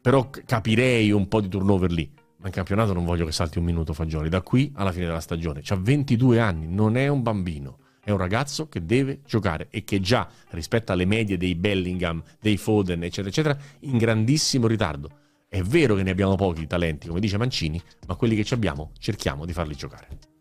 Però 0.00 0.30
capirei 0.30 1.10
un 1.10 1.28
po' 1.28 1.40
di 1.40 1.48
turnover 1.48 1.90
lì. 1.90 2.10
Ma 2.38 2.46
in 2.46 2.52
campionato 2.52 2.92
non 2.92 3.04
voglio 3.04 3.26
che 3.26 3.32
salti 3.32 3.58
un 3.58 3.64
minuto 3.64 3.92
Fagioli. 3.92 4.28
Da 4.28 4.42
qui 4.42 4.72
alla 4.76 4.92
fine 4.92 5.06
della 5.06 5.20
stagione. 5.20 5.60
C'ha 5.62 5.76
22 5.76 6.40
anni, 6.40 6.66
non 6.66 6.96
è 6.96 7.08
un 7.08 7.22
bambino. 7.22 7.78
È 8.04 8.10
un 8.10 8.18
ragazzo 8.18 8.68
che 8.68 8.84
deve 8.84 9.22
giocare 9.24 9.68
e 9.70 9.82
che 9.82 9.98
già, 9.98 10.28
rispetto 10.50 10.92
alle 10.92 11.06
medie 11.06 11.38
dei 11.38 11.54
Bellingham, 11.54 12.22
dei 12.38 12.58
Foden, 12.58 13.02
eccetera, 13.02 13.28
eccetera, 13.28 13.58
in 13.80 13.96
grandissimo 13.96 14.66
ritardo. 14.66 15.08
È 15.48 15.62
vero 15.62 15.94
che 15.94 16.02
ne 16.02 16.10
abbiamo 16.10 16.34
pochi 16.34 16.66
talenti, 16.66 17.08
come 17.08 17.20
dice 17.20 17.38
Mancini, 17.38 17.80
ma 18.06 18.14
quelli 18.16 18.36
che 18.36 18.44
ci 18.44 18.52
abbiamo 18.52 18.90
cerchiamo 18.98 19.46
di 19.46 19.54
farli 19.54 19.74
giocare. 19.74 20.33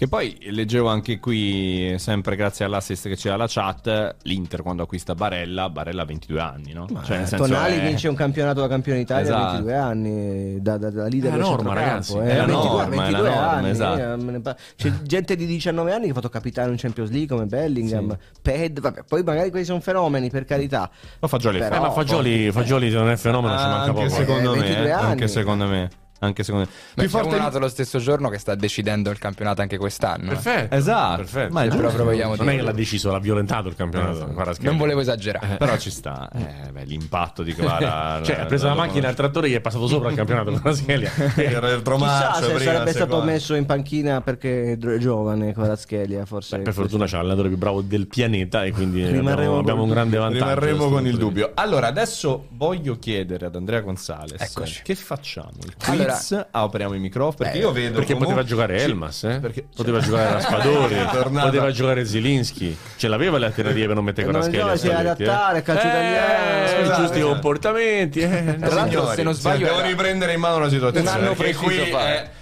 Che 0.00 0.08
poi 0.08 0.34
leggevo 0.48 0.88
anche 0.88 1.18
qui, 1.18 1.94
sempre 1.98 2.34
grazie 2.34 2.64
all'assist 2.64 3.06
che 3.06 3.16
c'era 3.16 3.36
la 3.36 3.44
chat, 3.46 4.16
l'Inter 4.22 4.62
quando 4.62 4.84
acquista 4.84 5.14
Barella, 5.14 5.68
Barella 5.68 6.00
ha 6.00 6.04
22 6.06 6.40
anni, 6.40 6.72
no? 6.72 6.86
Ma, 6.90 7.02
Cioè, 7.02 7.16
nel 7.18 7.26
eh, 7.26 7.28
senso 7.28 7.44
Tonali 7.44 7.76
è- 7.76 7.82
vince 7.86 8.08
un 8.08 8.14
campionato 8.14 8.62
da 8.62 8.68
campione 8.68 8.96
d'Italia 9.00 9.24
Esatto. 9.24 9.42
a 9.44 9.50
22 9.60 9.76
anni, 9.76 10.62
da, 10.62 10.78
da, 10.78 10.88
da 10.90 11.06
leader 11.06 11.18
È 11.34 11.36
la 11.36 11.36
del 11.36 11.40
norma, 11.44 11.74
centrocampo, 11.74 11.74
ragazzi, 11.74 12.16
eh, 12.16 12.22
è 12.32 12.36
la 12.36 12.44
22 12.46 12.70
norma, 12.70 12.80
è 12.80 13.10
la 13.10 13.18
22 13.20 13.28
norma, 13.28 13.50
anni, 13.50 13.68
esatto. 13.68 14.30
eh, 14.30 14.40
pa- 14.40 14.56
C'è 14.76 14.92
gente 15.02 15.36
di 15.36 15.44
19 15.44 15.92
anni 15.92 16.04
che 16.06 16.10
ha 16.12 16.14
fatto 16.14 16.28
capitano 16.30 16.70
in 16.70 16.78
Champions 16.78 17.10
League 17.10 17.28
come 17.28 17.44
Bellingham, 17.44 18.16
Ped, 18.40 18.80
vabbè, 18.80 19.04
poi 19.06 19.22
magari 19.22 19.50
questi 19.50 19.66
sono 19.68 19.80
fenomeni 19.80 20.30
per 20.30 20.46
carità. 20.46 20.90
Ma 21.18 21.28
Fagioli 21.28 21.58
Però- 21.58 21.76
Eh, 21.76 21.78
ma 21.78 21.90
Fagioli, 21.90 22.50
Fagioli 22.50 22.88
se 22.90 22.96
non 22.96 23.10
è 23.10 23.16
fenomeno 23.18 23.54
ci 23.54 23.64
Ah, 23.64 23.68
manca 23.68 23.90
anche 23.90 24.04
poco. 24.04 24.14
secondo 24.14 24.54
Eh, 24.54 24.56
me, 24.56 24.62
22 24.62 24.92
anni. 24.92 25.10
anche 25.10 25.28
secondo 25.28 25.66
me. 25.66 25.90
Anche 26.22 26.42
secondo 26.42 26.66
me. 26.66 26.72
Beh, 26.94 27.02
Più 27.02 27.10
forte 27.10 27.36
nato 27.38 27.58
lo 27.58 27.68
stesso 27.68 27.98
giorno 27.98 28.28
che 28.28 28.38
sta 28.38 28.54
decidendo 28.54 29.10
il 29.10 29.18
campionato 29.18 29.62
anche 29.62 29.78
quest'anno. 29.78 30.24
eh. 30.32 30.34
Perfetto. 30.34 30.74
Esatto. 30.74 31.16
Perfetto. 31.16 31.52
Ma 31.52 31.62
è 31.62 31.64
giusto. 31.68 31.80
proprio 31.80 32.04
vogliamo 32.04 32.36
Non 32.36 32.48
è 32.50 32.56
che 32.56 32.62
l'ha 32.62 32.72
deciso, 32.72 33.10
l'ha 33.10 33.18
violentato 33.18 33.68
il 33.68 33.74
campionato. 33.74 34.12
Esatto. 34.12 34.32
Kvaratskhelia. 34.32 34.70
Non 34.70 34.78
volevo 34.78 35.00
esagerare. 35.00 35.56
Però 35.56 35.76
ci 35.78 35.90
sta. 35.90 36.28
Eh, 36.32 36.70
beh, 36.72 36.84
l'impatto 36.84 37.42
di 37.42 37.54
Clara. 37.54 38.20
Cioè, 38.30 38.40
ha 38.40 38.44
preso 38.44 38.66
la 38.66 38.74
macchina 38.74 39.08
al 39.08 39.14
trattore 39.14 39.46
e 39.46 39.50
gli 39.50 39.54
è 39.54 39.60
passato 39.60 39.86
sopra 39.86 40.10
il 40.10 40.16
campionato 40.16 40.50
con 40.52 40.60
la 40.62 40.72
Schelia. 40.74 41.10
Chissà 41.10 42.32
se 42.34 42.58
sarebbe 42.58 42.92
stato 42.92 43.22
messo 43.22 43.54
in 43.54 43.64
panchina 43.66 44.20
perché 44.20 44.72
è 44.72 44.76
giovane 44.98 45.52
Kvaratskhelia, 45.52 46.24
forse. 46.26 46.58
per 46.58 46.72
fortuna 46.72 47.06
c'è 47.06 47.16
l'allenatore 47.16 47.48
più 47.48 47.56
bravo 47.56 47.80
del 47.80 48.06
pianeta 48.06 48.64
e 48.64 48.72
quindi 48.72 49.02
abbiamo, 49.04 49.30
abbiamo 49.58 49.62
con- 49.62 49.78
un 49.80 49.88
grande 49.88 50.18
vantaggio. 50.18 50.44
Rimarremo 50.44 50.88
con 50.90 51.06
il 51.06 51.16
dubbio. 51.16 51.52
Allora, 51.54 51.86
adesso 51.86 52.46
voglio 52.50 52.98
chiedere 52.98 53.46
ad 53.46 53.54
Andrea 53.56 53.80
Gonzalez 53.80 54.40
Eccoci. 54.40 54.82
che 54.82 54.94
facciamo? 54.94 55.50
Il 55.64 55.74
Allora- 55.86 56.09
quiz? 56.10 56.32
Ah, 56.32 56.60
apriamo 56.62 56.94
i 56.94 56.98
microfoni 56.98 57.36
perché 57.36 57.58
io 57.58 57.72
vedo 57.72 57.94
Perché 57.98 58.12
comunque- 58.14 58.34
poteva 58.34 58.42
giocare 58.46 58.82
Elmas, 58.82 59.22
eh? 59.24 59.38
perché- 59.40 59.66
poteva 59.74 60.00
giocare 60.00 60.32
Raspadori, 60.34 60.94
poteva 61.40 61.70
giocare 61.70 62.04
Zilinski. 62.04 62.76
Ce 62.96 63.08
l'aveva 63.08 63.38
le 63.38 63.46
alternative 63.46 63.86
per 63.86 63.94
non 63.94 64.04
mettere 64.04 64.30
Non 64.30 64.40
Kvaratskhelia. 64.40 64.76
si 64.76 64.82
deve 64.86 64.94
Spalletti, 64.98 65.22
adattare, 65.22 65.62
calcio 65.62 65.86
italiano. 65.86 66.64
Eh, 66.66 66.80
i 66.80 66.84
giusti 66.84 67.02
scusate. 67.02 67.20
comportamenti. 67.20 68.20
eh. 68.20 68.56
Tra 68.58 68.74
l'altro, 68.74 68.98
Signori, 69.00 69.16
se 69.16 69.22
non 69.22 69.34
sbaglio, 69.34 69.64
devo 69.66 69.80
riprendere 69.82 70.32
in 70.32 70.40
mano 70.40 70.58
la 70.58 70.68
situazione. 70.68 71.34
perché 71.34 71.54
qui 71.54 71.92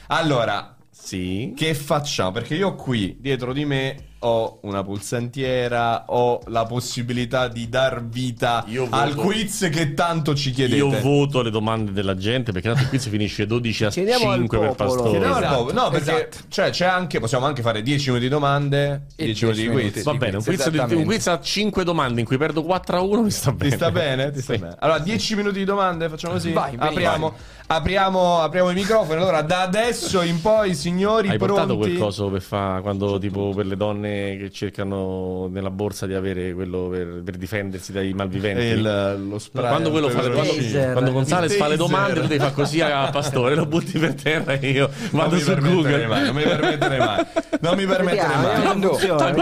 Allora, 0.09 0.75
Sì. 0.91 1.53
che 1.57 1.75
facciamo? 1.75 2.33
Perché 2.33 2.55
io 2.55 2.75
qui 2.75 3.17
dietro 3.21 3.53
di 3.53 3.65
me 3.65 3.97
ho 4.21 4.59
una 4.63 4.83
pulsantiera, 4.83 6.05
ho 6.09 6.41
la 6.47 6.65
possibilità 6.65 7.47
di 7.49 7.69
dar 7.69 8.05
vita 8.05 8.65
voto- 8.67 8.89
al 8.91 9.15
quiz 9.15 9.69
che 9.71 9.95
tanto 9.95 10.35
ci 10.35 10.51
chiedete. 10.51 10.77
Io 10.77 11.01
voto 11.01 11.43
le 11.43 11.51
domande 11.51 11.93
della 11.93 12.17
gente 12.17 12.51
perché 12.53 12.69
tanto 12.69 12.83
il 12.83 12.89
quiz 12.89 13.09
finisce 13.09 13.47
12 13.47 13.85
a 13.85 13.91
Chiediamo 13.91 14.31
al 14.31 14.39
5 14.39 14.59
per. 14.59 14.75
Pastore. 14.75 15.11
Chiediamo 15.11 15.37
Esatto. 15.39 15.73
No, 15.73 15.91
perché 15.91 16.27
esatto. 16.29 16.39
cioè, 16.49 16.71
c'è 16.71 16.87
anche, 16.87 17.21
possiamo 17.21 17.47
anche 17.47 17.63
fare 17.63 17.83
10 17.83 18.09
minuti 18.09 18.25
di 18.27 18.31
domande, 18.31 19.03
E 19.15 19.25
10 19.27 19.45
minuti 19.47 19.61
di 19.63 19.69
10 19.69 19.91
quiz. 19.93 20.03
Va 20.05 20.15
bene, 20.15 20.37
un 20.37 20.43
quiz, 20.43 20.69
di- 20.69 20.95
un 20.95 21.05
quiz 21.05 21.27
a 21.29 21.41
5 21.41 21.85
domande 21.85 22.21
in 22.21 22.27
cui 22.27 22.37
perdo 22.39 22.63
4 22.63 22.97
a 22.97 23.01
1 23.03 23.23
mi 23.23 23.31
sta 23.31 23.53
bene. 23.53 23.71
Ti 23.71 23.77
sta 23.77 23.91
bene? 23.91 24.31
Ti 24.33 24.41
sta 24.41 24.53
Sì. 24.55 24.59
bene. 24.59 24.75
Allora, 24.81 24.99
10 24.99 25.35
minuti 25.37 25.59
di 25.59 25.65
domande, 25.65 26.09
facciamo 26.09 26.33
così? 26.35 26.51
Vai, 26.53 26.75
apriamo, 26.77 27.33
apriamo, 27.69 28.41
apriamo 28.41 28.71
i 28.71 28.75
microfoni. 28.75 29.21
Allora, 29.21 29.43
da 29.43 29.63
adesso 29.63 30.23
in 30.23 30.41
poi, 30.41 30.75
signori, 30.75 31.29
Hai 31.29 31.37
pronti? 31.37 31.55
portato 31.55 31.77
quel 31.79 31.99
coso 31.99 32.29
per 32.29 32.43
fa 32.43 32.81
quando 32.83 33.19
tipo 33.19 33.53
per 33.55 33.67
le 33.67 33.77
donne 33.77 34.07
che 34.41 34.51
cercano 34.53 35.49
nella 35.49 35.71
borsa 35.71 36.07
di 36.07 36.15
avere 36.15 36.53
quello 36.53 36.89
per, 36.89 37.23
per 37.25 37.37
difendersi 37.37 37.93
dai 37.93 38.13
malviventi? 38.13 38.63
Il- 38.65 39.27
lo 39.29 39.39
spray. 39.39 39.69
quando 39.69 39.91
quello 39.91 40.09
fa 40.09 40.23
le 40.23 40.31
quando, 40.31 40.53
quando 40.93 41.13
Gonzales 41.13 41.57
fa 41.57 41.69
le 41.69 41.77
domande, 41.77 42.21
tu 42.21 42.27
devi 42.27 42.39
fare 42.41 42.53
così 42.53 42.81
a 42.81 43.09
Pastore, 43.11 43.55
lo 43.55 43.67
butti 43.67 43.99
per 43.99 44.15
terra 44.15 44.53
e 44.55 44.71
io 44.71 44.89
Non 45.11 45.23
vado 45.23 45.35
mi 45.37 45.41
su 45.41 45.55
Google. 45.55 46.07
mai, 46.07 46.25
non 46.25 46.35
mi 46.35 46.43
permetterei 46.43 46.99
mai. 46.99 47.27
Non 47.61 47.77
mi 47.77 47.87
permetterei 47.87 48.27
Vediamo, 48.27 48.43
mai. 48.43 48.53
come 48.53 48.63
Quando- 48.65 48.89
funziona, 48.89 49.25
Hai 49.27 49.35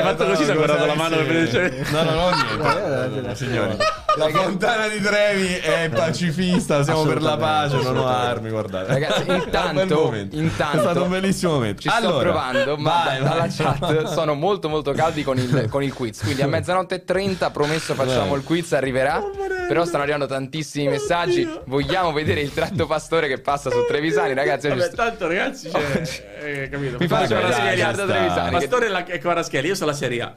fatto, 0.00 0.24
così, 0.26 0.44
si 0.44 0.50
è 0.50 0.54
guardato 0.54 0.86
la 0.86 0.94
mano. 0.94 1.16
No, 1.16 2.02
no, 2.02 2.12
no, 2.12 2.30
Eh, 2.34 3.08
niente. 3.08 3.30
eh, 3.30 3.34
Signori, 3.34 3.76
la 4.16 4.28
fontana 4.28 4.88
di 4.88 5.00
Trevi 5.00 5.54
è 5.54 5.90
pacifista, 5.92 6.82
siamo 6.82 7.02
per 7.04 7.20
la 7.22 7.36
pace, 7.36 7.76
non 7.82 7.96
ho 7.96 8.06
armi, 8.06 8.50
guardate. 8.50 8.92
Ragazzi, 8.92 9.22
È 9.28 9.34
intanto- 9.34 10.04
momento. 10.04 10.36
intanto- 10.36 10.76
è 10.76 10.80
stato 10.80 11.02
un 11.02 11.08
bellissimo 11.10 11.52
momento. 11.52 11.80
Ci 11.82 11.88
sto 11.88 11.96
Allora, 11.98 12.22
provando, 12.22 12.76
ma 12.76 13.02
vai, 13.04 13.18
da- 13.18 13.28
dalla 13.28 13.40
vai. 13.40 13.50
chat 13.50 14.04
sono 14.12 14.34
molto 14.34 14.68
molto 14.68 14.92
caldi 14.92 15.22
con 15.22 15.38
il, 15.38 15.66
con 15.68 15.82
il 15.82 15.92
quiz. 15.92 16.20
Quindi 16.22 16.42
a 16.42 16.46
mezzanotte 16.46 16.94
e 16.96 17.04
30 17.04 17.50
promesso 17.50 17.94
facciamo 17.94 18.34
il 18.36 18.42
quiz, 18.44 18.72
arriverà. 18.72 19.22
Però 19.68 19.84
stanno 19.84 20.02
arrivando 20.02 20.26
tantissimi 20.26 20.88
messaggi. 20.88 21.48
Vogliamo 21.66 22.12
vedere 22.12 22.40
il 22.40 22.52
tratto 22.52 22.86
pastore 22.86 23.28
che 23.28 23.40
passa 23.40 23.70
su 23.70 23.84
Trevisani, 23.88 24.34
ragazzi. 24.34 24.68
oggi 24.68 24.80
sto- 24.82 24.96
tanto 24.96 25.26
ragazzi, 25.26 25.70
c'è, 25.70 26.22
eh, 26.42 26.68
capito? 26.68 26.96
Mi 26.98 27.06
fa 27.08 27.20
Vabbè, 27.20 27.40
la 27.40 27.52
ci 27.52 27.80
da. 27.80 27.92
Trevisani. 28.04 28.50
che- 28.50 28.56
Pastore 28.58 28.86
e 28.86 28.88
la- 28.90 29.06
e 29.06 29.18
Kvaratskhelia, 29.18 29.68
io 29.70 29.74
sono 29.74 29.90
la 29.90 29.96
Serie 29.96 30.20
A. 30.22 30.34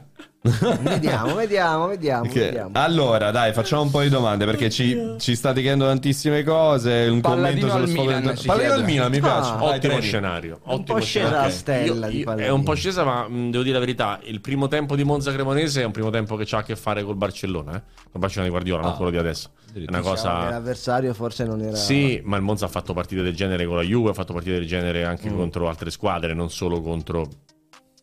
Vediamo, 0.80 1.34
vediamo, 1.34 1.88
vediamo. 1.88 2.22
Che- 2.30 2.40
vediamo. 2.40 2.70
Allora, 2.74 3.30
dai, 3.30 3.52
facciamo 3.52 3.67
un 3.76 3.90
po' 3.90 4.00
di 4.02 4.08
domande 4.08 4.44
perché 4.44 4.70
ci, 4.70 5.14
ci 5.18 5.34
state 5.36 5.60
chiedendo 5.60 5.86
tantissime 5.86 6.42
cose. 6.42 7.08
Un 7.10 7.20
Palladino 7.20 7.66
commento 7.66 7.68
sullo 7.68 7.82
al 7.82 7.88
sfogo 7.88 8.02
Milan, 8.06 8.22
del- 8.24 8.36
ci 8.38 8.46
Palladino 8.46 8.72
al 8.72 8.78
chiede. 8.78 8.92
Milan, 8.92 9.10
mi 9.10 9.20
piace. 9.20 9.50
Ah. 9.50 9.64
Ottimo 9.64 9.78
Trevi. 9.92 10.02
scenario. 10.06 10.60
Un 10.64 10.72
ottimo 10.74 10.98
po' 10.98 11.04
scesa 11.04 11.26
scenario. 11.26 11.48
la 11.48 11.50
stella 11.54 12.06
Io- 12.06 12.10
di 12.12 12.18
io- 12.18 12.24
Palladino. 12.24 12.48
È 12.48 12.52
un 12.52 12.62
po' 12.62 12.74
scesa, 12.74 13.04
ma 13.04 13.28
mh, 13.28 13.50
devo 13.50 13.62
dire 13.62 13.74
la 13.74 13.80
verità. 13.80 14.20
Il 14.24 14.40
primo 14.40 14.68
tempo 14.68 14.96
di 14.96 15.04
Monza 15.04 15.32
Cremonese 15.32 15.82
è 15.82 15.84
un 15.84 15.92
primo 15.92 16.10
tempo 16.10 16.36
che 16.36 16.46
ha 16.50 16.58
a 16.58 16.62
che 16.62 16.76
fare 16.76 17.02
col 17.02 17.16
Barcellona, 17.16 17.76
eh? 17.76 17.82
Col 18.10 18.20
Barcellona 18.20 18.44
di 18.46 18.50
Guardiola, 18.50 18.82
non 18.82 18.92
Ah. 18.92 18.94
quello 18.96 19.10
di 19.10 19.16
adesso. 19.18 19.50
È 19.72 19.76
una 19.78 19.86
Diciamo 19.86 20.02
che 20.02 20.08
cosa. 20.08 20.50
L'avversario 20.50 21.14
forse 21.14 21.44
non 21.44 21.60
era. 21.60 21.76
Sì, 21.76 22.20
ma 22.24 22.36
il 22.36 22.42
Monza 22.42 22.64
ha 22.64 22.68
fatto 22.68 22.94
partite 22.94 23.22
del 23.22 23.34
genere 23.36 23.66
con 23.66 23.76
la 23.76 23.82
Juve, 23.82 24.10
ha 24.10 24.14
fatto 24.14 24.32
partite 24.32 24.54
del 24.58 24.66
genere 24.66 25.04
anche 25.04 25.28
Mm. 25.30 25.36
contro 25.36 25.68
altre 25.68 25.90
squadre, 25.90 26.32
non 26.34 26.50
solo 26.50 26.80
contro 26.80 27.28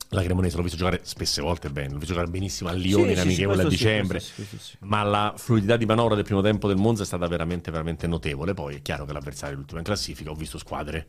la 0.09 0.21
Cremonese. 0.23 0.57
L'ho 0.57 0.63
visto 0.63 0.77
giocare 0.77 0.99
spesse 1.03 1.41
volte 1.41 1.69
bene, 1.69 1.89
l'ho 1.89 1.97
visto 1.99 2.13
giocare 2.13 2.29
benissimo 2.29 2.69
a 2.69 2.73
Lione 2.73 3.05
Sì, 3.05 3.09
in 3.11 3.15
sì, 3.15 3.21
sì, 3.21 3.27
amichevole 3.27 3.63
a 3.63 3.67
dicembre. 3.67 4.19
sì. 4.19 4.33
Ma 4.79 5.03
la 5.03 5.33
fluidità 5.37 5.77
di 5.77 5.85
manovra 5.85 6.15
del 6.15 6.23
primo 6.23 6.41
tempo 6.41 6.67
del 6.67 6.77
Monza 6.77 7.03
è 7.03 7.05
stata 7.05 7.27
veramente, 7.27 7.71
veramente 7.71 8.07
notevole. 8.07 8.53
Poi 8.53 8.75
è 8.75 8.81
chiaro 8.81 9.05
che 9.05 9.13
l'avversario 9.13 9.55
è 9.55 9.57
l'ultimo 9.57 9.79
in 9.79 9.85
classifica. 9.85 10.29
Ho 10.31 10.35
visto 10.35 10.57
squadre 10.57 11.07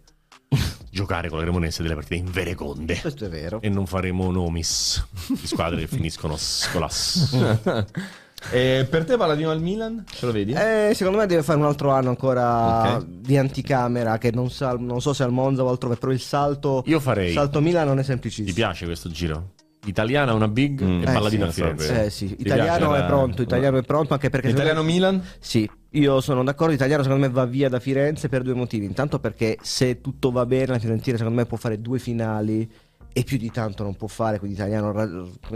giocare 0.90 1.28
con 1.28 1.38
la 1.38 1.44
Cremonese 1.44 1.82
delle 1.82 1.94
partite 1.94 2.14
invereconde. 2.16 2.98
Questo 3.00 3.24
è 3.26 3.28
vero. 3.28 3.60
E 3.60 3.68
non 3.68 3.86
faremo 3.86 4.30
nomis 4.30 5.04
di 5.28 5.46
squadre 5.46 5.80
che 5.80 5.86
finiscono 5.86 6.36
scolas. 6.38 7.36
E 8.52 8.86
per 8.88 9.04
te 9.04 9.16
Palladino 9.16 9.50
al 9.50 9.60
Milan? 9.60 10.04
Ce 10.10 10.24
lo 10.24 10.32
vedi? 10.32 10.52
Eh, 10.52 10.92
secondo 10.94 11.18
me 11.18 11.26
deve 11.26 11.42
fare 11.42 11.58
un 11.58 11.64
altro 11.64 11.90
anno 11.90 12.10
ancora 12.10 12.96
Ok. 12.96 13.04
di 13.06 13.36
anticamera. 13.36 14.18
Che 14.18 14.30
non, 14.30 14.50
sa- 14.50 14.76
non 14.78 15.00
so 15.00 15.12
se 15.12 15.24
al 15.24 15.32
Monza 15.32 15.62
o 15.64 15.68
altrove, 15.68 15.96
però 15.96 16.12
il 16.12 16.20
salto. 16.20 16.82
Io 16.86 17.00
farei. 17.00 17.28
Il 17.28 17.32
salto 17.32 17.60
Milan 17.60 17.86
non 17.86 17.98
è 17.98 18.02
semplicissimo. 18.02 18.48
Ti 18.48 18.54
piace 18.54 18.84
questo 18.86 19.08
giro? 19.10 19.52
Italiana 19.86 20.32
una 20.32 20.48
big 20.48 20.82
Mm. 20.82 21.00
e 21.00 21.02
Eh, 21.02 21.12
Palladino 21.12 21.44
sì, 21.50 21.60
a 21.60 21.64
Firenze. 21.64 22.04
Eh 22.06 22.10
sì, 22.10 22.34
italiano 22.38 22.94
è 22.96 23.04
pronto, 23.04 23.42
italiano 23.42 23.78
è 23.78 23.82
pronto 23.82 24.14
anche 24.14 24.30
perché 24.30 24.48
Italiano 24.48 24.82
me- 24.82 24.92
Milan? 24.92 25.22
Sì, 25.38 25.68
io 25.90 26.20
sono 26.20 26.42
d'accordo, 26.42 26.72
italiano 26.74 27.04
secondo 27.04 27.24
me 27.24 27.32
va 27.32 27.44
via 27.44 27.68
da 27.68 27.78
Firenze 27.78 28.28
per 28.28 28.42
due 28.42 28.54
motivi. 28.54 28.84
Intanto 28.84 29.20
perché 29.20 29.58
se 29.62 30.00
tutto 30.00 30.32
va 30.32 30.44
bene 30.44 30.66
la 30.66 30.78
Fiorentina 30.80 31.16
secondo 31.16 31.38
me 31.38 31.46
può 31.46 31.56
fare 31.56 31.80
due 31.80 32.00
finali 32.00 32.68
e 33.16 33.24
più 33.24 33.38
di 33.38 33.50
tanto 33.50 33.82
non 33.82 33.94
può 33.96 34.08
fare, 34.08 34.38
quindi 34.38 34.58
italiano 34.58 34.88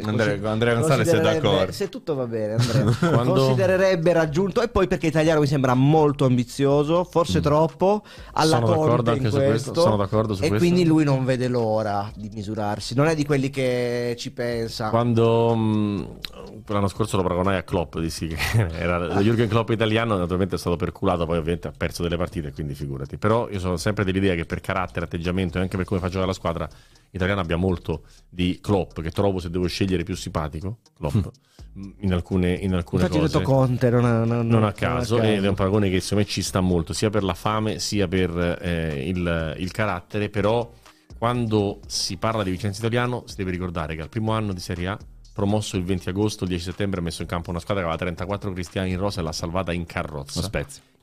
Andrea- 0.02 0.50
Andrea 0.50 0.74
Gonzalez 0.76 1.08
è 1.10 1.20
d'accordo. 1.20 1.72
Se 1.72 1.90
tutto 1.90 2.14
va 2.14 2.26
bene, 2.26 2.54
Andrea, 2.54 2.84
Quando- 3.12 3.34
considererebbe 3.34 4.14
raggiunto 4.14 4.62
e 4.62 4.68
poi 4.68 4.86
perché 4.86 5.08
italiano 5.08 5.40
mi 5.40 5.46
sembra 5.46 5.74
molto 5.74 6.24
ambizioso, 6.24 7.04
forse 7.04 7.42
troppo 7.42 8.02
alla 8.32 8.60
Mm. 8.60 8.64
Sono 8.64 8.66
d'accordo 8.80 9.10
anche 9.10 9.24
su 9.30 9.36
questo, 9.36 9.50
questo, 9.50 9.80
sono 9.82 9.96
d'accordo 9.96 10.34
su 10.34 10.42
e 10.42 10.48
questo. 10.48 10.66
quindi 10.66 10.86
lui 10.86 11.04
non 11.04 11.22
vede 11.26 11.48
l'ora 11.48 12.10
di 12.14 12.30
misurarsi, 12.32 12.94
non 12.94 13.08
è 13.08 13.14
di 13.14 13.26
quelli 13.26 13.50
che 13.50 14.14
ci 14.16 14.32
pensa. 14.32 14.88
Quando 14.88 15.54
mh, 15.54 16.08
l'anno 16.68 16.88
scorso 16.88 17.18
lo 17.18 17.22
paragonai 17.22 17.58
a 17.58 17.62
Klopp, 17.62 17.98
dissi 17.98 18.26
che 18.28 18.36
era 18.72 18.96
lo 18.96 19.20
Jürgen 19.20 19.48
Klopp 19.48 19.68
italiano, 19.68 20.16
naturalmente 20.16 20.54
è 20.54 20.58
stato 20.58 20.76
perculato, 20.76 21.26
poi 21.26 21.36
ovviamente 21.36 21.68
ha 21.68 21.72
perso 21.76 22.02
delle 22.02 22.16
partite, 22.16 22.52
quindi 22.52 22.74
figurati. 22.74 23.18
Però 23.18 23.50
io 23.50 23.58
sono 23.58 23.76
sempre 23.76 24.04
dell'idea 24.04 24.34
che 24.34 24.46
per 24.46 24.62
carattere, 24.62 25.04
atteggiamento 25.04 25.58
e 25.58 25.60
anche 25.60 25.76
per 25.76 25.84
come 25.84 26.00
fa 26.00 26.06
giocare 26.08 26.26
la 26.26 26.32
squadra 26.32 26.66
italiana 27.12 27.42
abbia 27.52 27.56
molto 27.56 28.04
di 28.28 28.58
Klopp, 28.60 29.00
che 29.00 29.10
trovo 29.10 29.38
se 29.38 29.50
devo 29.50 29.66
scegliere 29.66 30.02
più 30.04 30.14
simpatico, 30.14 30.78
Klopp, 30.96 31.14
mh, 31.72 31.88
in 32.00 32.12
alcune, 32.12 32.52
in 32.54 32.74
alcune 32.74 33.02
Infatti 33.02 33.20
cose. 33.20 33.32
detto 33.38 33.44
Conte, 33.44 33.90
non 33.90 34.04
a, 34.04 34.18
non- 34.24 34.28
non 34.28 34.46
non 34.46 34.64
a 34.64 34.72
caso, 34.72 35.20
ed 35.20 35.44
è 35.44 35.48
un 35.48 35.54
paragone 35.54 35.90
che 35.90 36.00
secondo 36.00 36.24
me 36.24 36.30
ci 36.30 36.42
sta 36.42 36.60
molto, 36.60 36.92
sia 36.92 37.10
per 37.10 37.24
la 37.24 37.34
fame 37.34 37.78
sia 37.78 38.06
per 38.08 38.58
eh, 38.62 39.08
il, 39.08 39.54
il 39.58 39.70
carattere, 39.72 40.28
però 40.28 40.70
quando 41.18 41.80
si 41.86 42.16
parla 42.16 42.42
di 42.42 42.50
Vincenzo 42.50 42.80
Italiano 42.80 43.24
si 43.26 43.34
deve 43.36 43.50
ricordare 43.50 43.94
che 43.94 44.02
al 44.02 44.08
primo 44.08 44.32
anno 44.32 44.52
di 44.52 44.60
Serie 44.60 44.88
A 44.88 44.98
promosso 45.32 45.76
il 45.76 45.84
20 45.84 46.08
agosto, 46.10 46.44
il 46.44 46.50
10 46.50 46.64
settembre 46.64 47.00
ha 47.00 47.02
messo 47.02 47.22
in 47.22 47.28
campo 47.28 47.50
una 47.50 47.60
squadra 47.60 47.82
che 47.84 47.88
aveva 47.88 48.02
34 48.04 48.52
cristiani 48.52 48.90
in 48.90 48.98
rosa 48.98 49.20
e 49.20 49.22
l'ha 49.24 49.32
salvata 49.32 49.72
in 49.72 49.86
carrozza. 49.86 50.40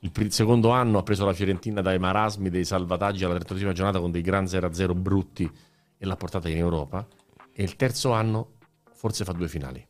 Il 0.00 0.10
pri- 0.12 0.30
secondo 0.30 0.70
anno 0.70 0.98
ha 0.98 1.02
preso 1.02 1.24
la 1.24 1.32
Fiorentina 1.32 1.80
dai 1.80 1.98
marasmi 1.98 2.48
dei 2.50 2.64
salvataggi 2.64 3.24
alla 3.24 3.34
32 3.34 3.72
giornata 3.72 3.98
con 3.98 4.12
dei 4.12 4.22
gran 4.22 4.44
0-0 4.44 4.94
brutti 4.96 5.50
e 5.98 6.06
l'ha 6.06 6.16
portata 6.16 6.48
in 6.48 6.56
Europa. 6.56 7.06
E 7.52 7.62
il 7.62 7.76
terzo 7.76 8.12
anno 8.12 8.54
forse 8.94 9.24
fa 9.24 9.32
due 9.32 9.48
finali. 9.48 9.86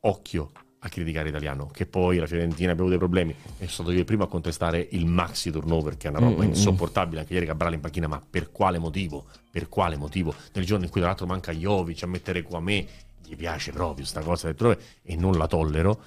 Occhio 0.00 0.52
a 0.84 0.88
criticare 0.90 1.30
italiano, 1.30 1.68
che 1.68 1.86
poi 1.86 2.18
la 2.18 2.26
Fiorentina 2.26 2.70
ha 2.70 2.74
avuto 2.74 2.90
dei 2.90 2.98
problemi. 2.98 3.32
E 3.32 3.66
sono 3.66 3.68
stato 3.70 3.90
io 3.92 4.00
il 4.00 4.04
primo 4.04 4.24
a 4.24 4.28
contestare 4.28 4.86
il 4.92 5.06
maxi 5.06 5.50
turnover, 5.50 5.96
che 5.96 6.08
è 6.08 6.10
una 6.10 6.18
roba 6.18 6.42
Mm, 6.42 6.46
mm, 6.46 6.48
insopportabile. 6.48 7.20
Anche 7.20 7.32
ieri 7.32 7.46
Cabral 7.46 7.72
in 7.72 7.80
panchina, 7.80 8.06
ma 8.06 8.22
per 8.28 8.52
quale 8.52 8.78
motivo? 8.78 9.24
Per 9.50 9.68
quale 9.68 9.96
motivo? 9.96 10.34
Nel 10.52 10.66
giorno 10.66 10.84
in 10.84 10.90
cui 10.90 11.00
tra 11.00 11.08
l'altro 11.08 11.26
manca 11.26 11.52
Jovic 11.52 12.02
a 12.02 12.06
mettere 12.06 12.42
qua 12.42 12.60
me, 12.60 12.86
gli 13.26 13.34
piace 13.34 13.72
proprio 13.72 14.04
sta 14.04 14.20
cosa 14.20 14.46
del 14.48 14.56
trove 14.56 14.78
e 15.02 15.16
non 15.16 15.38
la 15.38 15.46
tollero. 15.46 16.02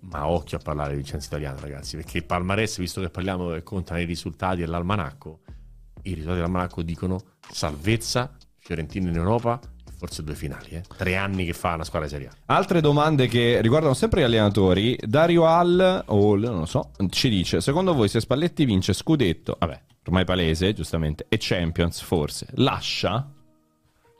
Ma 0.00 0.28
occhio 0.28 0.58
a 0.58 0.60
parlare 0.60 0.90
di 0.90 0.96
Vincenzo 0.96 1.26
Italiano, 1.26 1.58
ragazzi, 1.58 1.96
perché 1.96 2.18
il 2.18 2.24
palmarès, 2.24 2.78
visto 2.78 3.00
che 3.00 3.10
parliamo 3.10 3.54
e 3.54 3.62
contano 3.64 4.00
i 4.00 4.04
risultati 4.04 4.60
dell'almanacco, 4.60 5.40
i 6.02 6.10
risultati 6.10 6.36
dell'almanacco 6.36 6.82
dicono 6.82 7.20
salvezza, 7.50 8.36
Fiorentina 8.60 9.08
in 9.08 9.16
Europa 9.16 9.58
forse 10.00 10.24
due 10.24 10.34
finali. 10.34 10.70
Eh? 10.70 10.82
Tre 10.96 11.16
anni 11.16 11.44
che 11.44 11.52
fa 11.52 11.74
una 11.74 11.84
squadra 11.84 12.08
di 12.08 12.14
Serie 12.14 12.28
A. 12.28 12.54
Altre 12.54 12.80
domande 12.80 13.28
che 13.28 13.60
riguardano 13.60 13.92
sempre 13.92 14.20
gli 14.20 14.24
allenatori. 14.24 14.98
Dario 15.02 15.46
Hall, 15.46 16.04
Hall, 16.06 16.40
non 16.40 16.60
lo 16.60 16.66
so, 16.66 16.92
ci 17.10 17.28
dice: 17.28 17.60
Secondo 17.60 17.92
voi, 17.92 18.08
se 18.08 18.20
Spalletti 18.20 18.64
vince 18.64 18.94
scudetto, 18.94 19.56
vabbè, 19.58 19.82
ormai 20.06 20.24
palese, 20.24 20.72
giustamente, 20.72 21.26
e 21.28 21.36
Champions, 21.38 22.00
forse 22.00 22.46
lascia? 22.54 23.30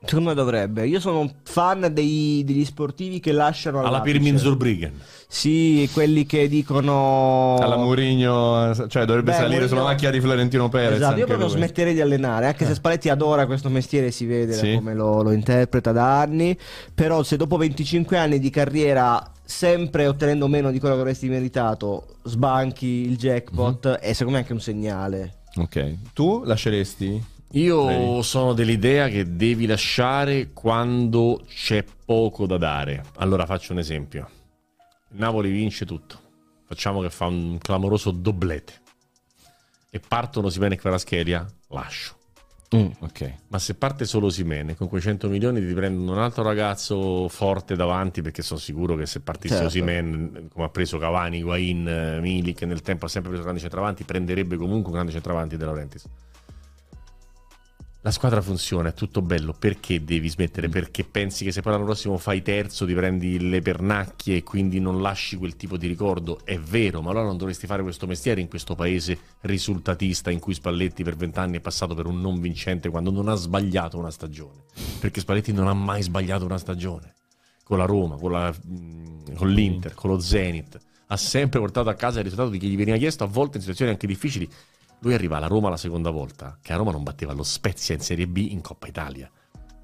Secondo 0.02 0.30
me 0.30 0.34
dovrebbe. 0.34 0.86
Io 0.86 0.98
sono 0.98 1.20
un 1.20 1.30
fan 1.42 1.90
dei- 1.92 2.42
degli 2.44 2.64
sportivi 2.64 3.20
che 3.20 3.32
lasciano 3.32 3.82
Alla. 3.82 4.00
Pirmin 4.00 4.38
Zurbriggen. 4.38 4.98
Sì, 5.28 5.88
quelli 5.92 6.24
che 6.26 6.48
dicono 6.48 7.56
Alla 7.60 7.76
Mourinho, 7.76 8.74
cioè 8.88 9.04
dovrebbe 9.04 9.30
Beh, 9.30 9.36
salire 9.36 9.48
Mourinho- 9.60 9.68
sulla 9.68 9.82
macchina 9.82 10.10
di 10.10 10.20
Florentino 10.20 10.68
Perez. 10.68 10.96
Esatto, 10.96 11.18
io 11.18 11.26
proprio 11.26 11.46
lui. 11.48 11.56
smetterei 11.56 11.92
di 11.94 12.00
allenare, 12.00 12.46
anche 12.46 12.64
se 12.66 12.74
Spalletti 12.74 13.08
adora 13.10 13.46
questo 13.46 13.68
mestiere, 13.68 14.10
si 14.10 14.24
vede 14.24 14.54
Sì. 14.54 14.74
come 14.74 14.94
lo, 14.94 15.22
lo 15.22 15.30
interpreta 15.32 15.92
da 15.92 16.18
anni, 16.20 16.56
però 16.94 17.22
se 17.22 17.36
dopo 17.36 17.56
25 17.58 18.16
anni 18.16 18.38
di 18.40 18.50
carriera, 18.50 19.22
sempre 19.44 20.06
ottenendo 20.06 20.48
meno 20.48 20.70
di 20.70 20.80
quello 20.80 20.94
che 20.94 21.00
avresti 21.02 21.28
meritato, 21.28 22.06
sbanchi 22.24 22.86
il 22.86 23.16
jackpot, 23.16 23.86
Mhm. 23.86 23.94
è 24.00 24.12
secondo 24.14 24.32
me 24.32 24.38
anche 24.38 24.52
un 24.54 24.60
segnale. 24.60 25.34
Ok. 25.56 25.96
Tu 26.14 26.42
lasceresti? 26.44 27.22
Io 27.52 27.86
Vedi. 27.86 28.22
sono 28.22 28.52
dell'idea 28.52 29.08
che 29.08 29.34
devi 29.36 29.66
lasciare 29.66 30.50
quando 30.52 31.42
c'è 31.48 31.84
poco 32.04 32.46
da 32.46 32.56
dare. 32.58 33.04
Allora 33.16 33.44
faccio 33.46 33.72
un 33.72 33.78
esempio. 33.78 34.28
Napoli 35.10 35.50
vince 35.50 35.84
tutto. 35.84 36.18
Facciamo 36.66 37.00
che 37.00 37.10
fa 37.10 37.26
un 37.26 37.58
clamoroso 37.58 38.12
doblete. 38.12 38.74
E 39.90 39.98
partono 39.98 40.48
Simene 40.48 40.74
e 40.74 40.78
Kvaratskhelia, 40.78 41.44
lascio. 41.68 42.14
Ok. 43.00 43.34
Ma 43.48 43.58
se 43.58 43.74
parte 43.74 44.04
solo 44.04 44.30
Simene, 44.30 44.76
con 44.76 44.86
quei 44.86 45.00
100 45.02 45.28
milioni 45.28 45.60
ti 45.66 45.74
prendono 45.74 46.12
un 46.12 46.18
altro 46.22 46.44
ragazzo 46.44 47.26
forte 47.28 47.74
davanti, 47.74 48.22
perché 48.22 48.42
sono 48.42 48.60
sicuro 48.60 48.94
che 48.94 49.06
se 49.06 49.20
partisse 49.22 49.54
Certo. 49.56 49.70
Simene, 49.70 50.46
come 50.52 50.66
ha 50.66 50.68
preso 50.68 50.96
Cavani, 50.98 51.38
Higuain, 51.38 51.88
eh, 51.88 52.20
Milik, 52.20 52.62
nel 52.62 52.82
tempo 52.82 53.06
ha 53.06 53.08
sempre 53.08 53.30
preso 53.30 53.42
grandi 53.42 53.60
centravanti, 53.60 54.04
prenderebbe 54.04 54.56
comunque 54.56 54.86
un 54.86 54.92
grande 54.92 55.10
centravanti 55.10 55.56
De 55.56 55.64
Laurentiis. 55.64 56.04
La 58.02 58.12
squadra 58.12 58.40
funziona, 58.40 58.88
è 58.88 58.94
tutto 58.94 59.20
bello. 59.20 59.52
Perché 59.52 60.02
devi 60.02 60.30
smettere? 60.30 60.70
Perché 60.70 61.04
pensi 61.04 61.44
che 61.44 61.52
se 61.52 61.60
poi 61.60 61.72
l'anno 61.72 61.84
prossimo 61.84 62.16
fai 62.16 62.40
terzo, 62.40 62.86
ti 62.86 62.94
prendi 62.94 63.50
le 63.50 63.60
pernacchie 63.60 64.36
e 64.36 64.42
quindi 64.42 64.80
non 64.80 65.02
lasci 65.02 65.36
quel 65.36 65.54
tipo 65.54 65.76
di 65.76 65.86
ricordo? 65.86 66.40
È 66.42 66.58
vero, 66.58 67.02
ma 67.02 67.10
allora 67.10 67.26
non 67.26 67.36
dovresti 67.36 67.66
fare 67.66 67.82
questo 67.82 68.06
mestiere 68.06 68.40
in 68.40 68.48
questo 68.48 68.74
paese 68.74 69.18
risultatista 69.42 70.30
in 70.30 70.38
cui 70.38 70.54
Spalletti 70.54 71.04
per 71.04 71.14
vent'anni 71.16 71.58
è 71.58 71.60
passato 71.60 71.94
per 71.94 72.06
un 72.06 72.22
non 72.22 72.40
vincente 72.40 72.88
quando 72.88 73.10
non 73.10 73.28
ha 73.28 73.34
sbagliato 73.34 73.98
una 73.98 74.10
stagione. 74.10 74.62
Perché 74.98 75.20
Spalletti 75.20 75.52
non 75.52 75.68
ha 75.68 75.74
mai 75.74 76.00
sbagliato 76.00 76.46
una 76.46 76.58
stagione. 76.58 77.16
Con 77.62 77.76
la 77.76 77.84
Roma, 77.84 78.16
con, 78.16 78.30
la- 78.32 78.50
mh, 78.50 79.34
con 79.34 79.50
l'Inter, 79.50 79.92
con 79.92 80.08
lo 80.08 80.18
Zenit. 80.18 80.78
Ha 81.08 81.16
sempre 81.18 81.60
portato 81.60 81.90
a 81.90 81.94
casa 81.94 82.18
il 82.18 82.24
risultato 82.24 82.48
di 82.48 82.56
chi 82.56 82.68
gli 82.68 82.76
veniva 82.78 82.96
chiesto, 82.96 83.24
a 83.24 83.26
volte 83.26 83.56
in 83.56 83.60
situazioni 83.60 83.90
anche 83.90 84.06
difficili. 84.06 84.48
Lui 85.00 85.14
arriva 85.14 85.36
alla 85.36 85.46
Roma 85.46 85.68
la 85.68 85.76
seconda 85.76 86.10
volta, 86.10 86.58
che 86.60 86.72
a 86.72 86.76
Roma 86.76 86.92
non 86.92 87.02
batteva 87.02 87.32
lo 87.32 87.42
Spezia 87.42 87.94
in 87.94 88.00
Serie 88.00 88.26
B 88.26 88.48
in 88.50 88.60
Coppa 88.60 88.86
Italia 88.86 89.30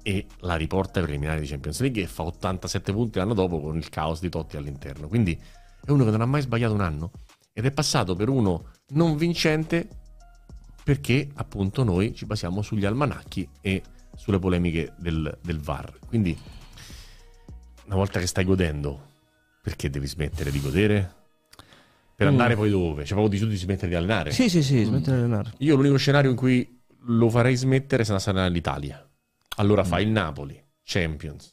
e 0.03 0.25
la 0.39 0.55
riporta 0.55 0.99
ai 0.99 1.05
preliminari 1.05 1.41
di 1.41 1.47
Champions 1.47 1.81
League 1.81 2.01
e 2.01 2.07
fa 2.07 2.23
87 2.23 2.93
punti 2.93 3.17
l'anno 3.17 3.33
dopo 3.33 3.59
con 3.59 3.75
il 3.75 3.89
caos 3.89 4.21
di 4.21 4.29
Totti 4.29 4.55
all'interno. 4.55 5.07
Quindi 5.07 5.37
è 5.83 5.91
uno 5.91 6.05
che 6.05 6.11
non 6.11 6.21
ha 6.21 6.25
mai 6.25 6.41
sbagliato 6.41 6.73
un 6.73 6.81
anno 6.81 7.11
ed 7.51 7.65
è 7.65 7.71
passato 7.71 8.15
per 8.15 8.29
uno 8.29 8.71
non 8.91 9.17
vincente 9.17 9.87
perché 10.81 11.29
appunto 11.33 11.83
noi 11.83 12.15
ci 12.15 12.25
basiamo 12.25 12.61
sugli 12.61 12.85
almanacchi 12.85 13.49
e 13.59 13.83
sulle 14.15 14.39
polemiche 14.39 14.93
del, 14.97 15.37
del 15.41 15.59
VAR. 15.59 15.99
Quindi 16.07 16.37
una 17.87 17.95
volta 17.95 18.19
che 18.19 18.27
stai 18.27 18.45
godendo, 18.45 19.11
perché 19.61 19.89
devi 19.89 20.07
smettere 20.07 20.51
di 20.51 20.61
godere? 20.61 21.15
Per 22.17 22.25
Mm. 22.25 22.29
andare 22.31 22.55
poi 22.55 22.71
dove? 22.71 23.05
Cioè 23.05 23.15
proprio 23.15 23.27
di 23.29 23.37
tu 23.37 23.45
di 23.47 23.55
smettere 23.57 23.89
di 23.89 23.93
allenare? 23.95 24.31
Sì, 24.31 24.49
sì, 24.49 24.63
sì, 24.63 24.83
smettere 24.83 25.17
di 25.17 25.23
allenare. 25.23 25.51
Io 25.59 25.75
l'unico 25.75 25.97
scenario 25.97 26.31
in 26.31 26.35
cui 26.35 26.67
lo 27.09 27.29
farei 27.29 27.55
smettere 27.55 28.03
se 28.03 28.17
sarà 28.17 28.43
all'Italia. 28.43 29.07
Allora 29.57 29.83
fa 29.83 29.99
il 29.99 30.07
Napoli, 30.09 30.59
Champions, 30.83 31.51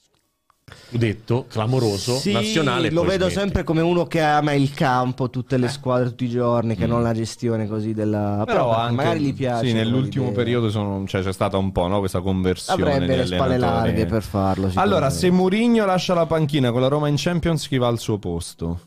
detto 0.89 1.45
clamoroso, 1.51 2.15
Sì, 2.17 2.33
nazionale. 2.33 2.91
lo 2.91 3.03
vedo 3.03 3.25
smette. 3.27 3.41
sempre 3.41 3.63
come 3.63 3.83
uno 3.83 4.07
che 4.07 4.23
ama 4.23 4.55
il 4.55 4.73
campo, 4.73 5.29
tutte 5.29 5.57
Eh. 5.57 5.59
le 5.59 5.69
squadre, 5.69 6.09
tutti 6.09 6.25
i 6.25 6.31
giorni, 6.31 6.77
che 6.77 6.87
non 6.87 7.03
la 7.03 7.13
gestione 7.13 7.67
così 7.69 7.93
della... 7.93 8.45
Però 8.47 8.69
Però 8.71 8.75
anche, 8.75 8.95
magari 8.95 9.21
gli 9.21 9.35
piace. 9.35 9.67
Sì, 9.67 9.73
nell'ultimo 9.75 10.25
idea. 10.29 10.37
periodo 10.37 10.71
sono- 10.71 11.07
cioè, 11.07 11.23
c'è 11.23 11.33
stata 11.35 11.59
un 11.59 11.73
po' 11.73 11.87
no, 11.89 11.99
questa 11.99 12.23
conversione. 12.23 12.83
Avrebbe 12.95 13.17
le 13.17 13.27
spalle 13.27 13.59
larghe 13.59 14.07
per 14.07 14.23
farlo. 14.23 14.71
Allora, 14.77 15.11
se 15.11 15.29
Mourinho 15.31 15.85
lascia 15.85 16.15
la 16.15 16.25
panchina 16.25 16.71
con 16.73 16.81
la 16.81 16.89
Roma 16.89 17.09
in 17.09 17.17
Champions, 17.19 17.69
chi 17.69 17.77
va 17.77 17.89
al 17.89 17.99
suo 17.99 18.19
posto? 18.19 18.81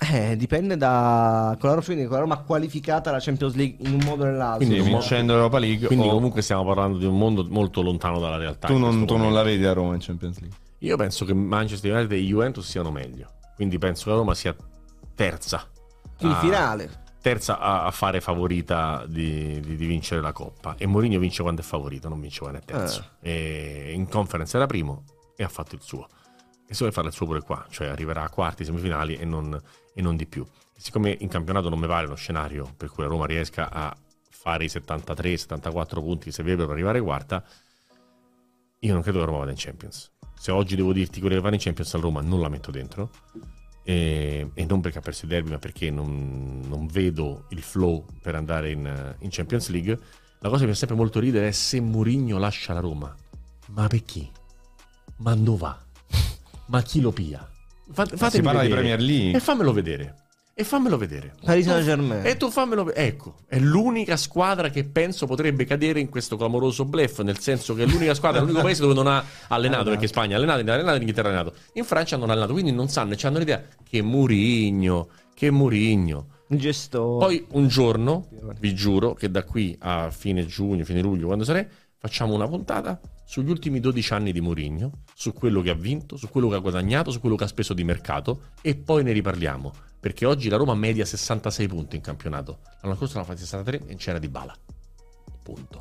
Eh, 0.00 0.36
dipende 0.36 0.76
da... 0.76 1.56
Con 1.58 1.68
la 1.70 1.74
Roma, 1.74 1.84
quindi 1.84 2.04
con 2.04 2.12
la 2.14 2.20
Roma 2.20 2.38
qualificata 2.38 3.10
alla 3.10 3.18
Champions 3.20 3.54
League 3.54 3.76
in 3.86 3.94
un 3.94 4.00
modo 4.04 4.22
o 4.22 4.26
nell'altro. 4.26 4.66
Quindi 4.66 4.80
vincendo 4.88 5.32
l'Europa 5.34 5.58
League. 5.58 5.86
Quindi 5.88 6.06
o- 6.06 6.10
comunque 6.12 6.40
stiamo 6.42 6.64
parlando 6.64 6.98
di 6.98 7.04
un 7.06 7.18
mondo 7.18 7.44
molto 7.48 7.82
lontano 7.82 8.20
dalla 8.20 8.36
realtà. 8.36 8.68
tu, 8.68 8.74
in 8.74 8.80
non, 8.80 9.06
tu 9.06 9.16
non 9.16 9.32
la 9.32 9.42
vedi 9.42 9.64
a 9.64 9.72
Roma 9.72 9.94
in 9.94 10.00
Champions 10.00 10.38
League. 10.40 10.56
Io 10.78 10.96
penso 10.96 11.24
che 11.24 11.34
Manchester 11.34 11.92
United 11.92 12.12
e 12.12 12.20
Juventus 12.22 12.68
siano 12.68 12.90
meglio. 12.92 13.32
Quindi 13.56 13.78
penso 13.78 14.04
che 14.04 14.10
la 14.10 14.16
Roma 14.16 14.34
sia 14.34 14.54
terza. 15.14 15.66
A- 16.20 16.34
finale. 16.36 17.06
Terza 17.20 17.58
a, 17.58 17.84
a 17.86 17.90
fare 17.90 18.20
favorita 18.20 19.04
di, 19.08 19.60
di- 19.60 19.74
di 19.76 19.86
vincere 19.86 20.20
la 20.20 20.32
Coppa. 20.32 20.76
E 20.78 20.86
Mourinho 20.86 21.18
vince 21.18 21.42
quando 21.42 21.60
è 21.60 21.64
favorito, 21.64 22.08
non 22.08 22.20
vince 22.20 22.38
quando 22.40 22.58
è 22.58 22.62
terzo. 22.64 23.04
E 23.20 23.90
in 23.92 24.08
conference 24.08 24.56
era 24.56 24.66
primo 24.66 25.02
e 25.36 25.42
ha 25.42 25.48
fatto 25.48 25.74
il 25.74 25.80
suo. 25.82 26.06
E 26.70 26.72
se 26.74 26.78
vuole 26.80 26.92
fare 26.92 27.08
il 27.08 27.14
suo 27.14 27.24
pure 27.26 27.40
qua, 27.40 27.64
cioè 27.70 27.88
arriverà 27.88 28.22
a 28.24 28.28
quarti, 28.28 28.62
semifinali 28.64 29.16
e 29.16 29.24
non, 29.24 29.58
e 29.98 30.02
non 30.02 30.14
di 30.14 30.26
più. 30.26 30.46
Siccome 30.76 31.16
in 31.18 31.28
campionato 31.28 31.68
non 31.68 31.80
mi 31.80 31.88
pare 31.88 32.06
uno 32.06 32.14
scenario 32.14 32.72
per 32.76 32.88
cui 32.88 33.02
la 33.02 33.08
Roma 33.08 33.26
riesca 33.26 33.68
a 33.68 33.94
fare 34.30 34.64
i 34.64 34.68
73-74 34.68 35.94
punti 35.94 36.26
che 36.26 36.30
serve 36.30 36.54
per 36.54 36.70
arrivare 36.70 37.00
quarta, 37.00 37.44
io 38.78 38.92
non 38.92 39.02
credo 39.02 39.18
che 39.18 39.24
la 39.24 39.30
Roma 39.30 39.40
vada 39.40 39.50
in 39.50 39.56
Champions. 39.58 40.12
Se 40.38 40.52
oggi 40.52 40.76
devo 40.76 40.92
dirti 40.92 41.18
quello 41.18 41.34
che 41.34 41.40
va 41.40 41.52
in 41.52 41.58
Champions 41.58 41.92
a 41.94 41.98
Roma, 41.98 42.20
non 42.20 42.40
la 42.40 42.48
metto 42.48 42.70
dentro. 42.70 43.10
E, 43.82 44.50
e 44.54 44.64
non 44.66 44.80
perché 44.80 44.98
ha 44.98 45.00
perso 45.00 45.24
il 45.24 45.30
derby, 45.30 45.50
ma 45.50 45.58
perché 45.58 45.90
non, 45.90 46.60
non 46.68 46.86
vedo 46.86 47.46
il 47.48 47.62
flow 47.62 48.04
per 48.22 48.36
andare 48.36 48.70
in, 48.70 49.16
in 49.18 49.28
Champions 49.32 49.68
League. 49.70 49.98
La 50.38 50.48
cosa 50.48 50.60
che 50.60 50.66
mi 50.66 50.72
fa 50.72 50.78
sempre 50.78 50.96
molto 50.96 51.18
ridere 51.18 51.48
è 51.48 51.50
se 51.50 51.80
Mourinho 51.80 52.38
lascia 52.38 52.72
la 52.72 52.80
Roma. 52.80 53.12
Ma 53.70 53.88
perché? 53.88 54.30
Ma 55.16 55.34
dove 55.34 55.58
va? 55.58 55.84
Ma 56.66 56.82
chi 56.82 57.00
lo 57.00 57.10
pia? 57.10 57.44
Fa- 57.90 58.06
fatemi 58.06 58.30
si 58.30 58.40
parla 58.42 58.62
di 58.62 58.68
vedere. 58.68 58.80
Premier 58.86 59.00
League. 59.00 59.36
E 59.36 59.40
fammelo 59.40 59.72
vedere. 59.72 60.14
E 60.54 60.64
fammelo 60.64 60.96
vedere. 60.98 61.34
Paris 61.44 61.64
Tu- 61.64 61.70
Saint-Germain. 61.70 62.26
E 62.26 62.36
tu 62.36 62.50
fammelo 62.50 62.82
vedere. 62.84 63.06
Ecco, 63.06 63.36
è 63.46 63.58
l'unica 63.60 64.16
squadra 64.16 64.70
che 64.70 64.82
penso 64.84 65.26
potrebbe 65.26 65.64
cadere 65.64 66.00
in 66.00 66.08
questo 66.08 66.36
clamoroso 66.36 66.84
bluff, 66.84 67.20
nel 67.20 67.38
senso 67.38 67.74
che 67.74 67.84
è 67.84 67.86
l'unica 67.86 68.12
squadra, 68.14 68.40
l'unico 68.40 68.62
paese 68.62 68.82
dove 68.82 68.94
non 68.94 69.06
ha 69.06 69.24
allenato, 69.48 69.90
perché 69.90 70.08
Spagna 70.08 70.34
ha 70.34 70.38
allenato, 70.38 70.60
in 70.60 70.68
allenato, 70.68 70.96
in 70.96 71.02
Inghilterra 71.02 71.28
ha 71.28 71.32
allenato. 71.32 71.56
In 71.74 71.84
Francia 71.84 72.16
non 72.16 72.28
ha 72.28 72.32
allenato, 72.32 72.52
quindi 72.54 72.72
non 72.72 72.88
sanno 72.88 73.12
e 73.12 73.18
hanno 73.22 73.38
l'idea 73.38 73.62
che 73.88 74.02
Murigno, 74.02 75.08
che 75.32 75.50
Murigno. 75.50 76.26
Gestore. 76.48 77.24
Poi 77.24 77.46
un 77.50 77.68
giorno, 77.68 78.26
vi 78.58 78.74
giuro, 78.74 79.14
che 79.14 79.30
da 79.30 79.44
qui 79.44 79.76
a 79.80 80.10
fine 80.10 80.44
giugno, 80.46 80.82
fine 80.84 81.02
luglio, 81.02 81.26
quando 81.26 81.44
sarà, 81.44 81.64
facciamo 81.98 82.34
una 82.34 82.48
puntata 82.48 82.98
sugli 83.28 83.50
ultimi 83.50 83.78
12 83.78 84.14
anni 84.14 84.32
di 84.32 84.40
Mourinho, 84.40 85.02
su 85.14 85.34
quello 85.34 85.60
che 85.60 85.68
ha 85.68 85.74
vinto, 85.74 86.16
su 86.16 86.30
quello 86.30 86.48
che 86.48 86.54
ha 86.54 86.60
guadagnato, 86.60 87.10
su 87.10 87.20
quello 87.20 87.36
che 87.36 87.44
ha 87.44 87.46
speso 87.46 87.74
di 87.74 87.84
mercato 87.84 88.52
e 88.62 88.74
poi 88.74 89.02
ne 89.02 89.12
riparliamo. 89.12 89.70
Perché 90.00 90.24
oggi 90.24 90.48
la 90.48 90.56
Roma 90.56 90.74
media 90.74 91.04
66 91.04 91.68
punti 91.68 91.96
in 91.96 92.00
campionato. 92.00 92.60
L'anno 92.80 92.96
scorso 92.96 93.18
l'ha 93.18 93.24
fatti 93.24 93.40
63 93.40 93.82
e 93.86 93.96
c'era 93.96 94.18
di 94.18 94.28
bala. 94.28 94.56
Punto. 95.42 95.78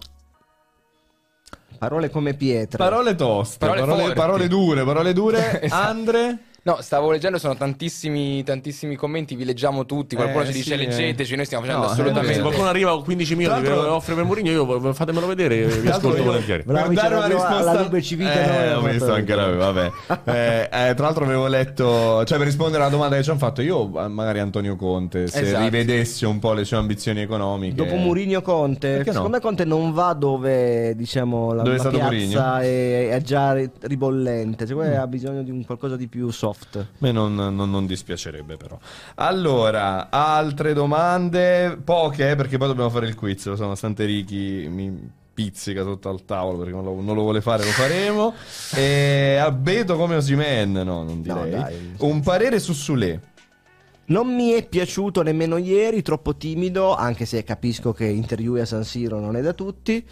Parole 1.78 2.10
come 2.10 2.34
pietre. 2.34 2.78
Parole 2.78 3.16
toste, 3.16 3.66
Parole 3.66 3.80
parole, 3.80 4.14
parole 4.14 4.48
dure, 4.50 4.84
parole 4.84 5.14
dure. 5.14 5.62
Esatto. 5.62 5.88
Andre? 5.88 6.40
No, 6.68 6.80
stavo 6.82 7.12
leggendo, 7.12 7.38
sono 7.38 7.56
tantissimi, 7.56 8.44
tantissimi 8.44 8.98
commenti, 8.98 9.36
vi 9.36 9.46
leggiamo 9.46 9.86
tutti. 9.86 10.18
Qualcuno 10.18 10.44
Eh, 10.44 10.48
ci 10.48 10.52
dice 10.52 10.64
sì, 10.64 10.74
eh. 10.74 10.86
leggeteci, 10.86 11.36
noi 11.38 11.46
stiamo 11.46 11.64
facendo 11.64 11.86
No, 11.86 11.94
Se 11.94 12.02
assolutamente. 12.02 12.42
qualcuno 12.42 12.68
arriva 12.68 12.92
con 12.92 13.04
15 13.04 13.36
milioni 13.38 13.62
che 13.62 13.72
offre 13.72 14.16
per 14.16 14.26
Mourinho, 14.26 14.52
io 14.52 14.94
fatemelo 14.94 15.28
vedere, 15.28 15.64
vi 15.66 15.88
ascolto 15.88 16.24
volentieri. 16.24 16.64
Per 16.64 16.90
dare 16.90 17.16
una 17.16 17.26
risposta 17.28 17.56
alla 17.56 17.82
Lube 17.84 18.02
Civita, 18.02 18.66
eh, 18.66 18.74
ho 18.74 18.82
visto 18.82 19.14
anche 19.14 19.34
la 19.34 19.50
vabbè 19.50 19.92
eh, 20.26 20.90
eh, 20.90 20.94
tra 20.94 21.06
l'altro 21.06 21.24
avevo 21.24 21.48
letto 21.48 22.26
cioè 22.26 22.38
per 22.38 22.48
rispondere 22.48 22.84
alla 22.84 22.92
domanda 22.92 23.16
che 23.16 23.24
ci 23.24 23.30
hanno 23.30 23.40
fatto 23.40 23.62
io 23.62 23.88
magari 23.88 24.40
Antonio 24.40 24.76
Conte 24.76 25.28
se 25.28 25.40
Esatto. 25.40 25.64
rivedessi 25.64 26.26
un 26.26 26.40
po' 26.40 26.52
le 26.52 26.66
sue 26.66 26.76
ambizioni 26.78 27.22
economiche 27.22 27.76
Dopo 27.76 27.96
Murigno 27.96 28.42
Conte, 28.42 28.90
Perché 28.90 29.06
no? 29.08 29.14
secondo 29.14 29.38
me 29.38 29.42
Conte 29.42 29.64
non 29.64 29.94
va 29.94 30.12
dove 30.14 30.96
diciamo 30.96 31.54
la, 31.54 31.64
Dove 31.64 31.76
è 31.76 31.78
la 31.78 31.90
stato 31.90 31.98
piazza 32.10 32.62
è, 32.62 33.10
è 33.10 33.22
già 33.22 33.54
ri- 33.54 33.70
ribollente, 33.82 34.66
secondo 34.68 34.90
me 34.90 34.98
ha 34.98 35.08
bisogno 35.08 35.44
di 35.44 35.52
un 35.52 35.64
qualcosa 35.66 35.96
di 35.96 36.08
più 36.08 36.30
soft. 36.30 36.57
A 36.74 36.86
me 37.00 37.12
non, 37.12 37.36
non- 37.36 37.56
non 37.70 37.86
dispiacerebbe 37.86 38.58
però. 38.58 38.78
Allora, 39.16 40.10
altre 40.10 40.74
domande, 40.74 41.80
poche 41.84 42.32
eh, 42.32 42.36
perché 42.36 42.58
poi 42.58 42.68
dobbiamo 42.68 42.90
fare 42.90 43.08
il 43.08 43.16
quiz, 43.16 43.46
lo 43.46 43.56
so, 43.56 43.64
nonostante 43.64 44.06
Ricky 44.06 44.68
mi 44.68 45.12
pizzica 45.34 45.84
sotto 45.84 46.10
al 46.10 46.26
tavolo 46.26 46.58
perché 46.58 46.74
non 46.74 46.84
lo, 46.84 47.00
non 47.00 47.16
lo 47.16 47.22
vuole 47.22 47.42
fare, 47.42 47.64
lo 47.64 47.70
faremo. 47.70 48.34
e 48.76 49.38
abbeto 49.40 49.96
come 49.96 50.16
Osimen, 50.16 50.72
no, 50.72 51.04
non 51.04 51.22
direi. 51.22 51.52
dai. 51.52 51.94
Un 52.00 52.22
parere 52.22 52.60
su 52.60 52.74
Sule. 52.74 53.22
Non 54.06 54.34
mi 54.34 54.52
è 54.52 54.66
piaciuto 54.66 55.22
nemmeno 55.22 55.58
ieri, 55.58 56.02
troppo 56.02 56.36
timido, 56.36 56.96
anche 56.96 57.26
se 57.26 57.44
capisco 57.44 57.92
che 57.92 58.06
interview 58.06 58.56
a 58.56 58.66
San 58.66 58.84
Siro 58.86 59.20
non 59.20 59.36
è 59.36 59.42
da 59.42 59.54
tutti. 59.54 60.04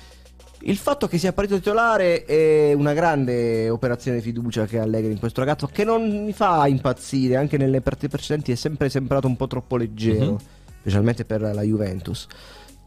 Il 0.61 0.77
fatto 0.77 1.07
che 1.07 1.18
sia 1.19 1.32
partito 1.32 1.57
titolare 1.57 2.26
è 2.26 2.73
una 2.73 2.94
grande 2.94 3.69
operazione 3.69 4.18
di 4.18 4.23
fiducia 4.23 4.65
che 4.65 4.80
ha 4.80 4.84
Allegri 4.84 5.11
in 5.11 5.19
questo 5.19 5.41
ragazzo, 5.41 5.68
che 5.68 5.84
non 5.84 6.23
mi 6.26 6.34
fa 6.34 6.65
impazzire, 6.68 7.36
anche 7.36 7.57
nelle 7.57 7.82
partite 7.82 8.07
precedenti 8.07 8.52
è 8.52 8.56
sempre 8.56 8.90
sembrato 8.90 9.27
un 9.27 9.36
po' 9.36 9.45
troppo 9.48 9.77
leggero, 9.77 10.32
Mhm. 10.32 10.38
specialmente 10.80 11.23
per 11.26 11.41
la 11.41 11.61
Juventus. 11.61 12.26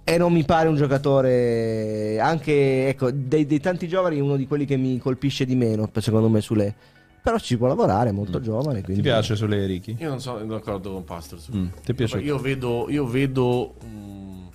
E 0.02 0.16
non 0.18 0.32
mi 0.32 0.42
pare 0.44 0.68
un 0.68 0.74
giocatore, 0.76 2.18
anche 2.18 2.88
ecco, 2.88 3.10
dei, 3.12 3.46
dei 3.46 3.60
tanti 3.60 3.86
giovani, 3.86 4.18
uno 4.20 4.36
di 4.36 4.46
quelli 4.46 4.64
che 4.64 4.76
mi 4.76 4.98
colpisce 4.98 5.44
di 5.44 5.54
meno, 5.54 5.88
secondo 6.00 6.28
me, 6.28 6.40
Sule. 6.40 6.74
Però 7.22 7.38
ci 7.38 7.58
può 7.58 7.66
lavorare, 7.66 8.08
è 8.08 8.12
molto 8.12 8.40
giovane. 8.40 8.78
Ti 8.78 8.84
Quindi... 8.84 9.02
piace 9.02 9.36
Sule 9.36 9.66
Ricky? 9.66 9.96
Io 9.98 10.08
non 10.08 10.20
sono 10.20 10.42
d'accordo 10.46 10.92
con 10.92 11.04
Pastor. 11.04 11.38
su- 11.38 11.52
Mm, 11.54 11.66
ti 11.84 11.92
piace? 11.94 12.18
Io 12.20 12.38
vedo, 12.38 12.86
io 12.88 13.04
vedo 13.06 13.74
mm, 13.84 14.46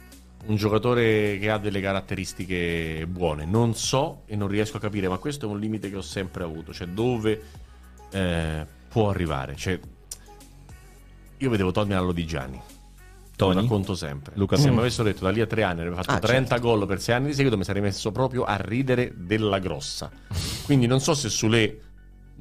un 0.46 0.56
giocatore 0.56 1.38
che 1.40 1.50
ha 1.50 1.58
delle 1.58 1.80
caratteristiche 1.82 3.06
buone. 3.08 3.46
Non 3.46 3.76
so 3.76 4.24
e 4.26 4.36
non 4.36 4.48
riesco 4.48 4.78
a 4.78 4.80
capire, 4.80 5.08
ma 5.08 5.18
questo 5.18 5.46
è 5.46 5.50
un 5.50 5.60
limite 5.60 5.90
che 5.90 5.96
ho 5.98 6.02
sempre 6.02 6.44
avuto. 6.44 6.74
Cioè, 6.74 6.88
dove 6.88 7.42
eh, 8.12 8.66
può 8.90 9.10
arrivare. 9.10 9.56
Cioè, 9.56 9.80
io 11.38 11.50
vedevo 11.50 11.72
Tommy 11.72 11.94
allo 11.94 12.12
di 12.12 12.26
Gianni. 12.26 12.60
Tony? 13.36 13.56
Lo 13.56 13.62
racconto 13.62 13.96
sempre. 13.96 14.34
Luca 14.36 14.56
Se 14.56 14.64
Toni. 14.64 14.76
mi 14.76 14.82
avessero 14.82 15.04
detto 15.06 15.24
da 15.24 15.32
lì 15.32 15.42
a 15.42 15.48
tre 15.48 15.64
anni 15.64 15.80
avrebbe 15.80 15.96
fatto 15.96 16.12
Ah, 16.12 16.20
30 16.20 16.58
gol 16.60 16.86
per 16.86 17.02
sei 17.02 17.16
anni 17.16 17.28
di 17.28 17.34
seguito, 17.34 17.58
mi 17.58 17.64
sarei 17.64 17.82
messo 17.82 18.12
proprio 18.12 18.44
a 18.44 18.56
ridere 18.58 19.12
della 19.16 19.58
grossa. 19.60 20.12
Quindi 20.66 20.86
non 20.86 21.00
so 21.00 21.14
se 21.16 21.30
Sule 21.30 21.80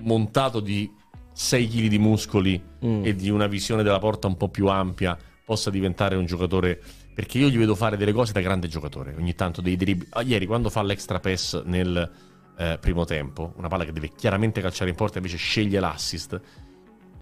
montato 0.00 0.60
di 0.60 0.90
6 1.32 1.68
kg 1.68 1.86
di 1.88 1.98
muscoli 1.98 2.62
Mm. 2.84 3.04
e 3.06 3.14
di 3.14 3.30
una 3.30 3.46
visione 3.46 3.82
della 3.82 3.98
porta 3.98 4.26
un 4.26 4.36
po' 4.36 4.48
più 4.48 4.66
ampia 4.66 5.16
possa 5.44 5.70
diventare 5.70 6.14
un 6.16 6.26
giocatore 6.26 6.80
perché 7.14 7.38
io 7.38 7.48
gli 7.48 7.58
vedo 7.58 7.74
fare 7.74 7.96
delle 7.96 8.12
cose 8.12 8.32
da 8.32 8.40
grande 8.40 8.68
giocatore. 8.68 9.14
Ogni 9.16 9.34
tanto 9.34 9.60
dei 9.60 9.76
dribbli 9.76 10.06
Ah, 10.10 10.22
ieri 10.22 10.46
quando 10.46 10.70
fa 10.70 10.82
l'extra 10.82 11.20
pass 11.20 11.62
nel 11.64 12.10
eh, 12.56 12.78
primo 12.80 13.04
tempo 13.04 13.52
una 13.56 13.68
palla 13.68 13.84
che 13.84 13.92
deve 13.92 14.10
chiaramente 14.14 14.60
calciare 14.60 14.90
in 14.90 14.96
porta 14.96 15.18
invece 15.18 15.36
sceglie 15.36 15.80
l'assist 15.80 16.40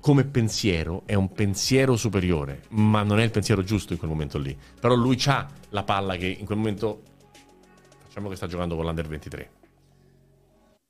come 0.01 0.25
pensiero 0.25 1.03
è 1.07 1.15
un 1.15 1.31
pensiero 1.31 1.97
superiore 1.97 2.63
ma 2.71 3.03
non 3.03 3.21
è 3.21 3.23
il 3.23 3.31
pensiero 3.31 3.63
giusto 3.63 3.93
in 3.93 3.99
quel 3.99 4.11
momento 4.11 4.39
lì. 4.39 4.57
Però 4.81 4.95
lui 4.95 5.21
ha 5.27 5.49
la 5.71 5.83
palla 5.83 6.17
che 6.17 6.27
in 6.27 6.47
quel 6.47 6.59
momento 6.59 7.03
facciamo 8.07 8.29
che 8.29 8.37
sta 8.37 8.47
giocando 8.47 8.77
con 8.77 8.85
l'Under 8.85 9.07
23 9.07 9.51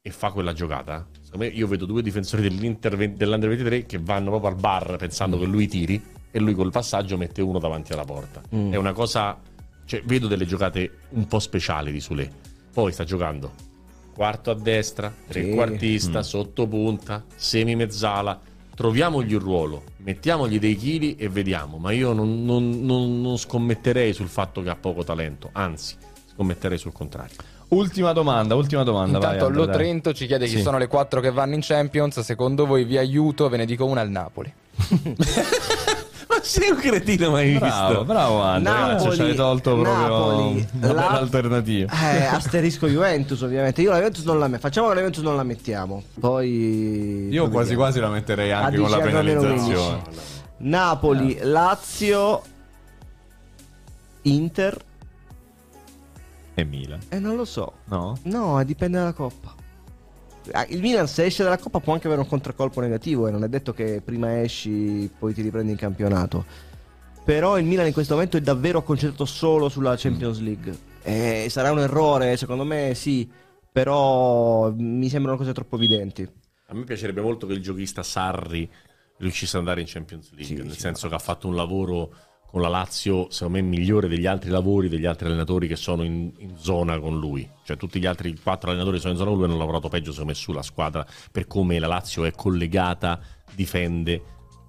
e 0.03 0.11
fa 0.11 0.31
quella 0.31 0.55
giocata, 0.55 1.07
secondo 1.21 1.45
me 1.45 1.51
io 1.51 1.67
vedo 1.67 1.85
due 1.85 2.01
difensori 2.01 2.41
dell'Inter 2.41 2.97
dell'Under 3.11 3.51
23 3.51 3.85
che 3.85 3.99
vanno 3.99 4.31
proprio 4.31 4.51
al 4.51 4.57
bar 4.57 4.97
pensando 4.97 5.39
che 5.39 5.45
lui 5.45 5.69
tiri 5.69 6.03
e 6.31 6.39
lui 6.39 6.55
col 6.55 6.71
passaggio 6.71 7.17
mette 7.17 7.43
uno 7.43 7.59
davanti 7.59 7.93
alla 7.93 8.05
porta. 8.05 8.41
Mm. 8.55 8.73
È 8.73 8.77
una 8.77 8.93
cosa, 8.93 9.39
cioè 9.85 10.03
vedo 10.05 10.27
delle 10.27 10.47
giocate 10.47 10.99
un 11.11 11.27
po' 11.27 11.39
speciali 11.39 11.91
di 11.93 12.01
Sule. 12.01 12.31
Poi 12.73 12.93
sta 12.93 13.05
giocando 13.05 13.69
quarto 14.15 14.51
a 14.51 14.55
destra, 14.55 15.13
trequartista, 15.29 16.23
sottopunta, 16.23 17.25
semi 17.37 17.75
mezzala. 17.75 18.39
Troviamogli 18.75 19.35
un 19.35 19.41
ruolo, 19.41 19.83
mettiamogli 19.99 20.59
dei 20.59 20.75
chili 20.77 21.15
e 21.17 21.29
vediamo. 21.29 21.77
Ma 21.79 21.93
io 21.93 22.13
non, 22.13 22.45
non- 22.45 22.83
non- 22.85 23.21
non 23.21 23.37
scommetterei 23.37 24.13
sul 24.15 24.29
fatto 24.29 24.63
che 24.63 24.71
ha 24.71 24.77
poco 24.77 25.05
talento, 25.05 25.51
anzi, 25.53 25.97
scommetterei 26.33 26.79
sul 26.79 26.93
contrario. 26.93 27.35
Ultima 27.69 28.13
domanda, 28.13 28.55
ultima 28.55 28.83
domanda. 28.83 29.19
Intanto 29.19 29.45
vai, 29.47 29.55
Lo 29.55 29.65
dai. 29.67 29.75
Trento 29.75 30.13
ci 30.15 30.27
chiede 30.27 30.47
chi 30.47 30.57
Sì. 30.57 30.63
sono 30.63 30.79
le 30.79 30.87
quattro 30.87 31.21
che 31.21 31.31
vanno 31.31 31.55
in 31.55 31.61
Champions. 31.63 32.21
Secondo 32.21 32.65
voi 32.67 32.85
vi 32.85 32.97
aiuto? 32.97 33.49
Ve 33.49 33.59
ne 33.59 33.67
dico 33.67 33.85
una 33.85 34.01
al 34.01 34.11
Napoli. 34.11 34.51
Sei 36.51 36.69
un 36.71 36.79
cretino 36.79 37.31
mai 37.31 37.57
Bravo, 37.59 37.89
visto? 37.89 38.05
bravo 38.05 38.43
Andre, 38.43 38.73
Napoli, 38.73 38.91
grazie, 38.97 39.15
ci 39.15 39.21
hai 39.23 39.35
tolto 39.37 39.75
proprio 39.79 39.95
Napoli, 39.95 40.69
una 40.73 40.87
la- 40.87 40.93
bella 41.03 41.19
alternativa. 41.21 41.93
Eh, 41.93 42.25
asterisco 42.27 42.89
Juventus 42.89 43.41
ovviamente. 43.43 43.83
Io 43.83 43.91
la 43.91 43.99
Juventus 43.99 44.25
non 44.25 44.39
la 44.41 44.49
metto. 44.49 44.61
Facciamo 44.63 44.89
che 44.89 44.95
la 44.95 45.01
Juventus 45.01 45.23
non 45.23 45.37
la 45.37 45.43
mettiamo. 45.45 46.03
Poi. 46.19 47.29
Io 47.31 47.43
quasi 47.49 47.59
vediamo. 47.69 47.81
quasi 47.83 48.01
la 48.01 48.09
metterei 48.09 48.51
anche 48.51 48.79
con 48.79 48.91
la 48.91 48.97
10 48.97 49.17
almeno 49.17 49.41
penalizzazione. 49.43 50.03
15. 50.03 50.29
Napoli, 50.57 51.39
Lazio, 51.43 52.43
Inter. 54.23 54.77
E 56.55 56.65
Milan. 56.65 56.99
E 57.11 57.19
non 57.21 57.37
lo 57.37 57.45
so. 57.45 57.73
No? 57.85 58.19
No, 58.25 58.63
dipende 58.65 58.99
dalla 58.99 59.13
coppa. 59.13 59.55
Ah, 60.53 60.67
Il 60.69 60.81
Milan 60.81 61.07
se 61.07 61.25
esce 61.25 61.43
dalla 61.43 61.59
coppa 61.59 61.81
può 61.81 61.93
anche 61.93 62.07
avere 62.07 62.23
un 62.23 62.29
contraccolpo 62.29 62.81
negativo 62.81 63.27
e 63.27 63.31
non 63.31 63.45
è 63.45 63.49
detto 63.49 63.73
che 63.73 64.01
prima 64.05 64.41
esci 64.43 65.11
poi 65.19 65.33
ti 65.35 65.43
riprendi 65.43 65.73
in 65.73 65.77
campionato. 65.79 66.45
Però 67.25 67.59
il 67.59 67.65
Milan 67.65 67.87
in 67.87 67.93
questo 67.93 68.15
momento 68.15 68.37
è 68.37 68.41
davvero 68.41 68.83
concentrato 68.83 69.25
solo 69.25 69.69
sulla 69.69 69.95
Champions 69.97 70.41
League. 70.41 70.77
E 71.03 71.47
sarà 71.49 71.71
un 71.71 71.79
errore, 71.79 72.37
secondo 72.37 72.65
me 72.65 72.95
sì, 72.95 73.31
però 73.71 74.73
mi 74.73 75.09
sembrano 75.09 75.37
cose 75.37 75.53
troppo 75.53 75.77
evidenti. 75.77 76.29
A 76.67 76.75
me 76.75 76.85
piacerebbe 76.85 77.21
molto 77.21 77.47
che 77.47 77.53
il 77.53 77.63
giochista 77.63 78.03
Sarri 78.03 78.69
riuscisse 79.19 79.57
ad 79.57 79.63
andare 79.63 79.81
in 79.81 79.87
Champions 79.87 80.31
League, 80.33 80.57
Sì, 80.57 80.63
nel 80.63 80.73
sì, 80.73 80.81
senso 80.81 81.09
che 81.09 81.15
ha 81.15 81.19
fatto 81.19 81.47
un 81.47 81.55
lavoro 81.55 82.15
con 82.51 82.61
la 82.61 82.69
Lazio, 82.69 83.29
secondo 83.31 83.59
me, 83.59 83.63
migliore 83.63 84.09
degli 84.09 84.27
altri 84.27 84.51
lavori 84.51 84.89
degli 84.89 85.07
altri 85.07 85.27
allenatori 85.27 85.69
che 85.69 85.77
sono 85.77 86.03
in, 86.03 86.33
in 86.39 86.57
zona 86.57 86.99
con 86.99 87.19
lui. 87.19 87.49
Cioè 87.65 87.77
tutti 87.77 88.01
gli 88.01 88.07
altri 88.07 88.37
quattro 88.39 88.71
allenatori 88.71 88.97
che 88.97 89.03
sono 89.03 89.13
in 89.13 89.19
zona 89.19 89.31
con 89.31 89.41
lui 89.41 89.49
hanno 89.49 89.59
lavorato 89.59 89.89
peggio, 89.89 90.11
secondo 90.11 90.33
me, 90.33 90.37
sulla 90.37 90.63
squadra 90.63 91.07
per 91.31 91.47
come 91.47 91.79
la 91.79 91.87
Lazio 91.87 92.25
è 92.25 92.33
collegata, 92.33 93.21
difende 93.55 94.23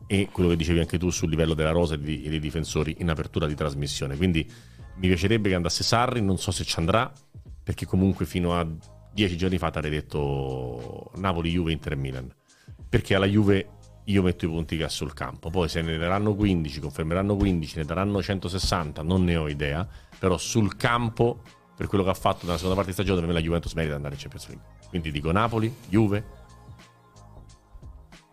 e 0.05 0.27
quello 0.31 0.49
che 0.49 0.57
dicevi 0.57 0.79
anche 0.79 0.99
tu 0.99 1.09
sul 1.09 1.29
livello 1.29 1.53
della 1.53 1.71
rosa 1.71 1.95
e, 1.95 1.99
di- 1.99 2.23
e 2.23 2.29
dei 2.29 2.39
difensori 2.39 2.97
in 2.99 3.09
apertura 3.09 3.47
di 3.47 3.55
trasmissione. 3.55 4.15
Quindi 4.17 4.45
mi 4.97 5.07
piacerebbe 5.07 5.49
che 5.49 5.55
andasse 5.55 5.83
Sarri, 5.83 6.21
non 6.21 6.37
so 6.37 6.51
se 6.51 6.63
ci 6.63 6.77
andrà, 6.77 7.11
perché 7.63 7.85
comunque 7.85 8.25
fino 8.25 8.53
a 8.53 8.67
dieci 9.13 9.37
giorni 9.37 9.57
fa 9.57 9.71
ti 9.71 9.77
avrei 9.79 9.93
detto 9.93 11.11
Napoli, 11.15 11.49
Juve, 11.49 11.71
Inter 11.71 11.95
Milan. 11.95 12.31
Perché 12.87 13.15
alla 13.15 13.25
Juve 13.25 13.79
io 14.05 14.23
metto 14.23 14.45
i 14.45 14.47
punti 14.47 14.77
che 14.77 14.83
ha 14.83 14.89
sul 14.89 15.13
campo. 15.13 15.49
Poi 15.49 15.69
se 15.69 15.81
ne 15.81 15.97
daranno 15.97 16.35
15, 16.35 16.79
confermeranno 16.79 17.35
15, 17.35 17.77
ne 17.77 17.85
daranno 17.85 18.21
160, 18.21 19.01
non 19.03 19.23
ne 19.23 19.35
ho 19.35 19.47
idea. 19.47 19.87
Però 20.17 20.37
sul 20.37 20.75
campo, 20.75 21.41
per 21.75 21.87
quello 21.87 22.03
che 22.03 22.09
ha 22.09 22.15
fatto 22.15 22.45
nella 22.45 22.57
seconda 22.57 22.75
parte 22.75 22.89
di 22.91 22.95
stagione, 22.95 23.19
per 23.19 23.27
me 23.27 23.33
la 23.33 23.41
Juventus 23.41 23.73
merita 23.73 23.93
di 23.93 23.97
andare 23.97 24.15
in 24.15 24.21
Champions 24.21 24.47
League. 24.47 24.65
Quindi 24.89 25.11
dico 25.11 25.31
Napoli, 25.31 25.73
Juve. 25.87 26.23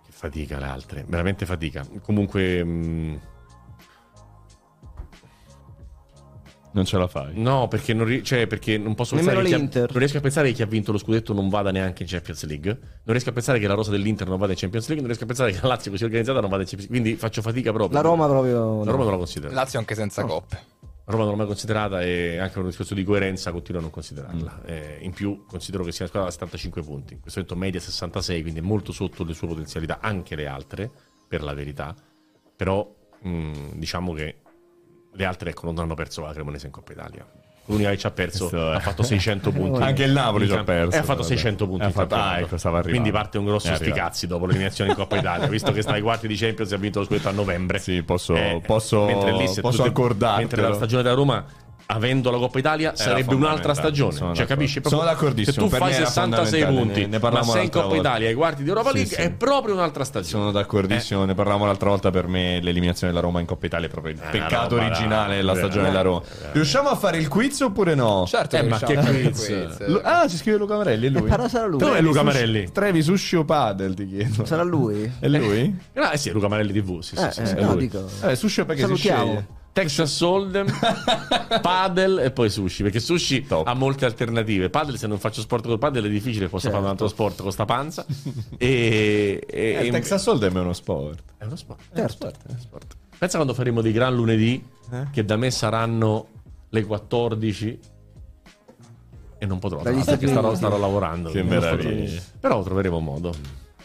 Che 0.05 0.13
fatica 0.13 0.59
le 0.59 0.67
altre, 0.67 1.05
veramente 1.07 1.47
fatica. 1.47 1.87
Comunque... 2.03 2.65
mh, 2.65 3.21
Non 6.73 6.85
ce 6.85 6.97
la 6.99 7.07
fai. 7.07 7.33
No, 7.35 7.67
perché 7.69 7.95
non, 7.95 8.07
ri- 8.07 8.23
cioè, 8.23 8.47
perché 8.47 8.77
non 8.79 8.95
posso 8.95 9.15
Nemmeno 9.15 9.41
pensare 9.41 9.69
che 9.69 9.79
ha- 9.79 9.87
non 9.89 9.99
riesco 9.99 10.19
a 10.19 10.21
pensare 10.21 10.49
che 10.49 10.55
chi 10.55 10.63
ha 10.63 10.67
vinto 10.67 10.93
lo 10.93 10.99
scudetto 10.99 11.33
non 11.33 11.49
vada 11.49 11.71
neanche 11.71 12.03
in 12.03 12.09
Champions 12.09 12.45
League. 12.45 12.71
Non 12.73 13.15
riesco 13.15 13.31
a 13.31 13.33
pensare 13.33 13.59
che 13.59 13.67
la 13.67 13.75
rosa 13.75 13.91
dell'Inter 13.91 14.29
non 14.29 14.39
vada 14.39 14.53
in 14.53 14.59
Champions 14.59 14.87
League. 14.89 15.05
Non 15.07 15.15
riesco 15.17 15.25
a 15.25 15.27
pensare 15.27 15.53
che 15.53 15.59
la 15.63 15.69
Lazio 15.69 15.91
così 15.91 16.05
organizzata 16.05 16.41
non 16.41 16.51
vada 16.51 16.63
in 16.63 16.69
Champions 16.69 16.91
League. 16.93 17.09
Quindi 17.11 17.21
faccio 17.21 17.43
fatica 17.43 17.73
proprio. 17.73 18.01
La 18.01 18.07
Roma 18.09 18.27
proprio... 18.27 18.85
La 18.85 18.91
Roma 18.91 19.03
non 19.05 19.13
la 19.13 19.19
considero. 19.19 19.53
La 19.53 19.61
Lazio 19.61 19.79
anche 19.79 19.95
senza 19.95 20.25
coppe. 20.25 20.77
Roma 21.07 21.23
non 21.23 21.33
l'ho 21.33 21.39
mai 21.39 21.47
considerata 21.47 22.03
e 22.03 22.37
anche 22.37 22.53
per 22.53 22.63
un 22.65 22.69
discorso 22.69 22.93
di 22.93 23.03
coerenza 23.03 23.51
continuo 23.51 23.81
a 23.81 23.83
non 23.83 23.91
Mm. 23.91 23.95
considerarla. 23.95 24.61
Eh, 24.67 24.99
in 25.01 25.13
più 25.13 25.47
considero 25.47 25.83
che 25.83 25.91
sia 25.91 26.01
una 26.05 26.09
squadra 26.11 26.29
da 26.29 26.35
75 26.35 26.83
punti. 26.83 27.15
In 27.15 27.21
questo 27.21 27.41
momento 27.41 27.65
media 27.65 27.81
66, 27.81 28.43
quindi 28.43 28.61
è 28.61 28.63
molto 28.63 28.93
sotto 28.93 29.25
le 29.25 29.33
sue 29.33 29.49
potenzialità, 29.49 30.01
anche 30.03 30.37
le 30.37 30.47
altre, 30.47 30.91
per 31.27 31.43
la 31.43 31.55
verità. 31.55 31.95
Però 32.55 32.95
mh, 33.23 33.53
diciamo 33.77 34.13
che 34.13 34.37
le 35.19 35.25
altre 35.25 35.51
ecco, 35.51 35.67
non 35.67 35.79
hanno 35.79 35.95
perso 35.95 36.23
la 36.23 36.33
Cremonese 36.33 36.67
in 36.67 36.73
Coppa 36.73 36.93
Italia. 36.93 37.27
L'unica 37.67 37.91
che 37.91 37.99
ci 37.99 38.07
ha 38.07 38.11
perso 38.13 38.49
Questo 38.49 38.71
ha 38.71 38.81
fatto 38.81 39.03
600 39.03 39.51
punti. 39.53 39.83
Anche 39.83 40.05
il 40.05 40.13
Napoli 40.13 40.47
ci 40.47 40.55
ha 40.55 40.65
perso, 40.65 40.97
E 40.97 41.01
ha 41.01 41.03
fatto 41.03 41.21
vabbè. 41.21 41.29
600 41.35 41.67
punti. 41.67 41.83
E 41.83 41.85
ha 41.85 41.89
in 41.89 41.93
fatto- 41.93 42.15
ah, 42.15 42.39
ecco, 42.39 42.57
stava 42.57 42.79
arrivando. 42.79 43.01
Quindi 43.03 43.11
parte 43.11 43.37
un 43.37 43.45
grosso 43.45 43.75
sticazzi 43.75 44.27
dopo 44.27 44.47
l'eliminazione 44.47 44.91
in 44.91 44.97
Coppa 44.97 45.19
Italia. 45.19 45.47
Visto 45.49 45.71
che 45.73 45.83
sta 45.83 45.93
ai 45.93 46.01
quarti 46.01 46.27
di 46.29 46.35
Champions 46.37 46.71
e 46.73 46.75
ha 46.77 46.79
vinto 46.79 47.01
lo 47.01 47.05
scudetto 47.05 47.29
a 47.29 47.33
novembre. 47.33 47.79
Sì, 47.79 48.03
posso- 48.05 48.35
Eh, 48.37 48.63
posso- 48.65 49.05
mentre 49.05 49.33
lì 49.37 49.45
posso 49.61 49.83
tu- 49.83 49.89
accordartelo. 49.89 50.39
Mentre 50.39 50.63
la 50.63 50.73
stagione 50.73 51.03
della 51.03 51.15
Roma 51.15 51.45
avendo 51.91 52.31
la 52.31 52.37
Coppa 52.39 52.59
Italia 52.59 52.95
sarebbe 52.95 53.35
un'altra 53.35 53.73
stagione. 53.75 54.13
Sono 54.13 54.35
cioè, 54.35 54.47
capisci? 54.47 54.81
Sono 54.83 55.01
Proprio- 55.01 55.11
d'accordissimo. 55.11 55.53
Se 55.53 55.61
tu 55.61 55.69
Per 55.69 55.79
fai 55.79 55.91
me 55.91 55.97
era 55.97 56.07
66 56.07 56.61
fondamentale. 56.63 56.85
punti, 56.85 57.01
Ne- 57.01 57.19
ne 57.19 57.31
ma 57.31 57.43
sei 57.45 57.65
in 57.65 57.71
Coppa 57.71 57.87
volta. 57.87 58.01
Italia 58.01 58.29
ai 58.29 58.35
quarti 58.35 58.63
di 58.63 58.69
Europa 58.69 58.89
Sì, 58.91 58.95
League, 58.97 59.15
sì. 59.17 59.21
è 59.23 59.31
proprio 59.33 59.75
un'altra 59.75 60.05
stagione. 60.05 60.43
Sono 60.43 60.51
d'accordissimo, 60.53 61.25
ne 61.25 61.35
parlavamo 61.35 61.65
l'altra 61.65 61.89
volta. 61.89 62.11
Per 62.11 62.27
me 62.27 62.61
l'eliminazione 62.61 63.13
della 63.13 63.25
Roma 63.25 63.41
in 63.41 63.47
Coppa 63.47 63.67
Italia 63.67 63.87
è 63.87 63.91
proprio 63.91 64.13
il 64.13 64.19
una 64.21 64.31
peccato 64.31 64.77
roba 64.77 64.87
originale 64.87 65.37
della 65.37 65.55
stagione 65.55 65.87
eh, 65.87 65.91
della 65.91 66.03
Roma. 66.03 66.23
Riusciamo 66.53 66.89
a 66.91 66.95
fare 66.97 67.17
il 67.19 67.29
quiz 67.29 67.61
oppure 67.61 67.95
no? 67.95 68.25
Certo, 68.27 68.57
Eh, 68.57 68.63
ma 68.65 68.79
che 68.79 68.95
quiz? 68.95 69.51
Ah, 70.03 70.29
ci 70.29 70.37
scrive 70.37 70.59
Luca 70.59 70.77
Marelli, 70.77 71.07
è 71.07 71.11
lui. 71.11 71.23
però 71.23 71.49
sarà 71.49 71.67
lui. 71.67 71.79
Dov'è 71.79 72.01
Luca 72.03 72.21
Sushi- 72.21 72.33
Marelli? 72.33 72.71
Trevi 72.73 73.03
Sushi 73.03 73.37
o 73.37 73.45
Padel, 73.45 73.95
ti 73.95 74.07
chiedo. 74.09 74.45
Sarà 74.45 74.63
lui? 74.63 75.11
È 75.19 75.27
lui? 75.29 75.75
Ah, 75.95 76.13
eh 76.13 76.19
sì, 76.19 76.31
Luca 76.31 76.49
Marelli 76.49 76.73
TV. 76.73 77.01
Sì, 77.01 77.17
sì, 77.17 77.25
Eh, 77.25 77.31
sì, 77.33 77.41
eh, 77.41 77.47
sì, 77.47 77.55
è 77.55 77.63
no, 77.63 77.75
dico. 77.77 78.05
Eh, 78.23 78.37
sushi 78.37 78.61
o 78.61 78.65
perché 78.67 78.87
si 78.87 78.95
sceglie? 78.97 79.47
Texas 79.79 80.21
Hold'em, 80.21 80.67
Padel 81.63 82.19
e 82.19 82.31
poi 82.33 82.51
sushi. 82.51 82.83
Perché 82.83 82.99
sushi 83.01 83.43
Top. 83.47 83.67
ha 83.67 83.75
molte 83.75 84.05
alternative. 84.07 84.71
Padel, 84.71 84.99
se 84.99 85.07
non 85.07 85.19
faccio 85.19 85.41
sport 85.41 85.67
col 85.67 85.79
padel, 85.79 86.05
è 86.05 86.09
difficile. 86.09 86.49
Posso 86.49 86.69
fare 86.69 86.83
un 86.83 86.89
altro 86.89 87.07
sport 87.07 87.41
con 87.43 87.53
sta 87.53 87.65
panza. 87.65 88.05
e, 88.59 89.41
e- 89.47 89.47
Eh, 89.49 89.75
e- 89.75 89.85
il 89.87 89.93
Texas 89.93 90.27
Hold'em 90.27 90.57
è 90.57 90.61
uno 90.61 90.73
sport. 90.73 91.23
è 91.39 91.45
uno 91.45 91.57
sport. 91.57 91.81
Certo. 91.95 92.33
Pensa 93.19 93.37
quando 93.37 93.55
faremo 93.55 93.81
dei 93.81 93.93
gran 93.93 94.15
lunedì, 94.15 94.65
Eh? 94.91 95.07
che 95.13 95.25
da 95.25 95.37
me 95.37 95.51
saranno 95.51 96.27
le 96.71 96.85
14. 96.85 97.79
E 99.41 99.47
non 99.47 99.61
potrò, 99.61 99.81
Dagli 99.83 100.03
perché 100.03 100.27
starò, 100.27 100.53
starò 100.57 100.77
lavorando. 100.79 101.31
Che 101.31 101.43
meraviglia. 101.45 102.21
Però 102.41 102.61
troveremo 102.65 102.99
modo. 102.99 103.33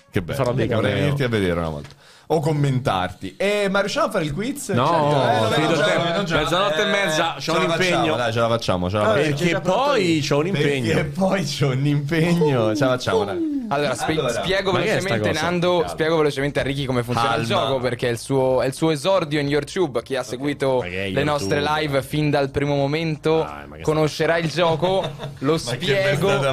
Che 0.09 0.21
bello. 0.23 0.37
Farò 0.37 0.53
dei 0.53 0.65
Vorrei 0.67 0.81
cameo. 0.81 0.99
venirti 1.01 1.23
a 1.23 1.27
vedere 1.29 1.59
una 1.59 1.69
volta. 1.69 1.89
O 2.27 2.39
commentarti. 2.39 3.35
Eh, 3.37 3.67
ma 3.69 3.79
riusciamo 3.81 4.07
a 4.07 4.11
fare 4.11 4.23
il 4.23 4.33
quiz? 4.33 4.69
No, 4.69 5.49
finito 5.51 5.73
il 5.73 5.79
tempo. 5.83 6.25
ce 6.25 6.33
la- 6.33 6.39
Mezzanotte 6.41 6.81
e 6.81 6.85
mezza, 6.85 7.35
c'ho 7.37 7.55
un 7.57 7.63
impegno. 7.69 8.15
Dai, 8.15 8.31
ce 8.33 8.39
la 8.39 8.47
facciamo, 8.47 8.89
ce 8.89 8.95
la 8.97 9.01
Ah, 9.03 9.05
facciamo. 9.13 9.23
Perché 9.35 9.49
pronto 9.59 9.71
poi 9.83 10.25
c'ho 10.27 10.37
un 10.37 10.47
impegno. 10.47 10.93
Perché 10.93 11.03
poi 11.09 11.43
c'ho 11.43 11.67
un 11.67 11.85
impegno. 11.85 12.75
Ce 12.75 12.83
la 12.85 12.89
facciamo, 12.91 13.23
dai. 13.25 13.51
Allora, 13.69 13.95
spie- 13.95 14.13
Allora, 14.19 14.33
spiego 14.33 14.71
velocemente? 14.71 15.31
Nando, 15.31 15.71
Calma. 15.77 15.87
spiego 15.87 16.17
velocemente 16.17 16.59
a 16.59 16.63
Ricky 16.63 16.85
come 16.85 17.01
funziona 17.01 17.35
il 17.35 17.47
Calma. 17.47 17.65
gioco 17.67 17.79
perché 17.79 18.07
è 18.07 18.11
il 18.11 18.19
suo, 18.19 18.61
è 18.61 18.65
il 18.67 18.73
suo 18.73 18.91
esordio 18.91 19.39
in 19.39 19.47
YouTube. 19.47 20.01
Chi 20.03 20.15
ha 20.15 20.21
seguito 20.23 20.83
è 20.83 21.09
le 21.09 21.23
nostre 21.23 21.61
live 21.61 22.01
fin 22.03 22.29
dal 22.29 22.49
primo 22.51 22.75
momento 22.75 23.47
che 23.73 23.81
conoscerà 23.81 24.37
il 24.37 24.49
gioco. 24.49 25.01
Lo 25.39 25.57
spiego 25.57 26.29
a, 26.29 26.49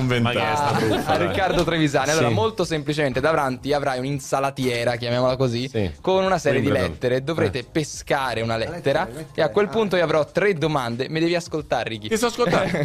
a. 1.06 1.16
Riccardo 1.16 1.64
Trevisani. 1.64 2.10
Allora, 2.10 2.28
Sì. 2.28 2.34
molto 2.34 2.64
semplicemente, 2.64 3.20
davanti 3.20 3.72
avrai 3.72 3.98
un'insalatiera, 3.98 4.94
chiamiamola 4.97 5.36
così, 5.36 5.59
Sì. 5.68 5.90
con 6.00 6.24
una 6.24 6.38
serie 6.38 6.60
di 6.60 6.66
Wimbledon. 6.66 6.90
lettere. 6.92 7.22
Dovrete 7.24 7.64
pescare 7.64 8.40
una 8.40 8.56
lettera, 8.56 8.76
lettera, 8.76 9.04
lettera. 9.04 9.28
e 9.34 9.42
a 9.42 9.48
quel 9.50 9.66
Ah. 9.66 9.70
punto 9.70 9.96
io 9.96 10.04
avrò 10.04 10.24
tre 10.30 10.54
domande. 10.54 11.08
Mi 11.08 11.20
devi 11.20 11.34
ascoltare, 11.34 11.88
Ricky. 11.90 12.08
Ti 12.08 12.16
sto 12.16 12.26
ascoltando. 12.26 12.78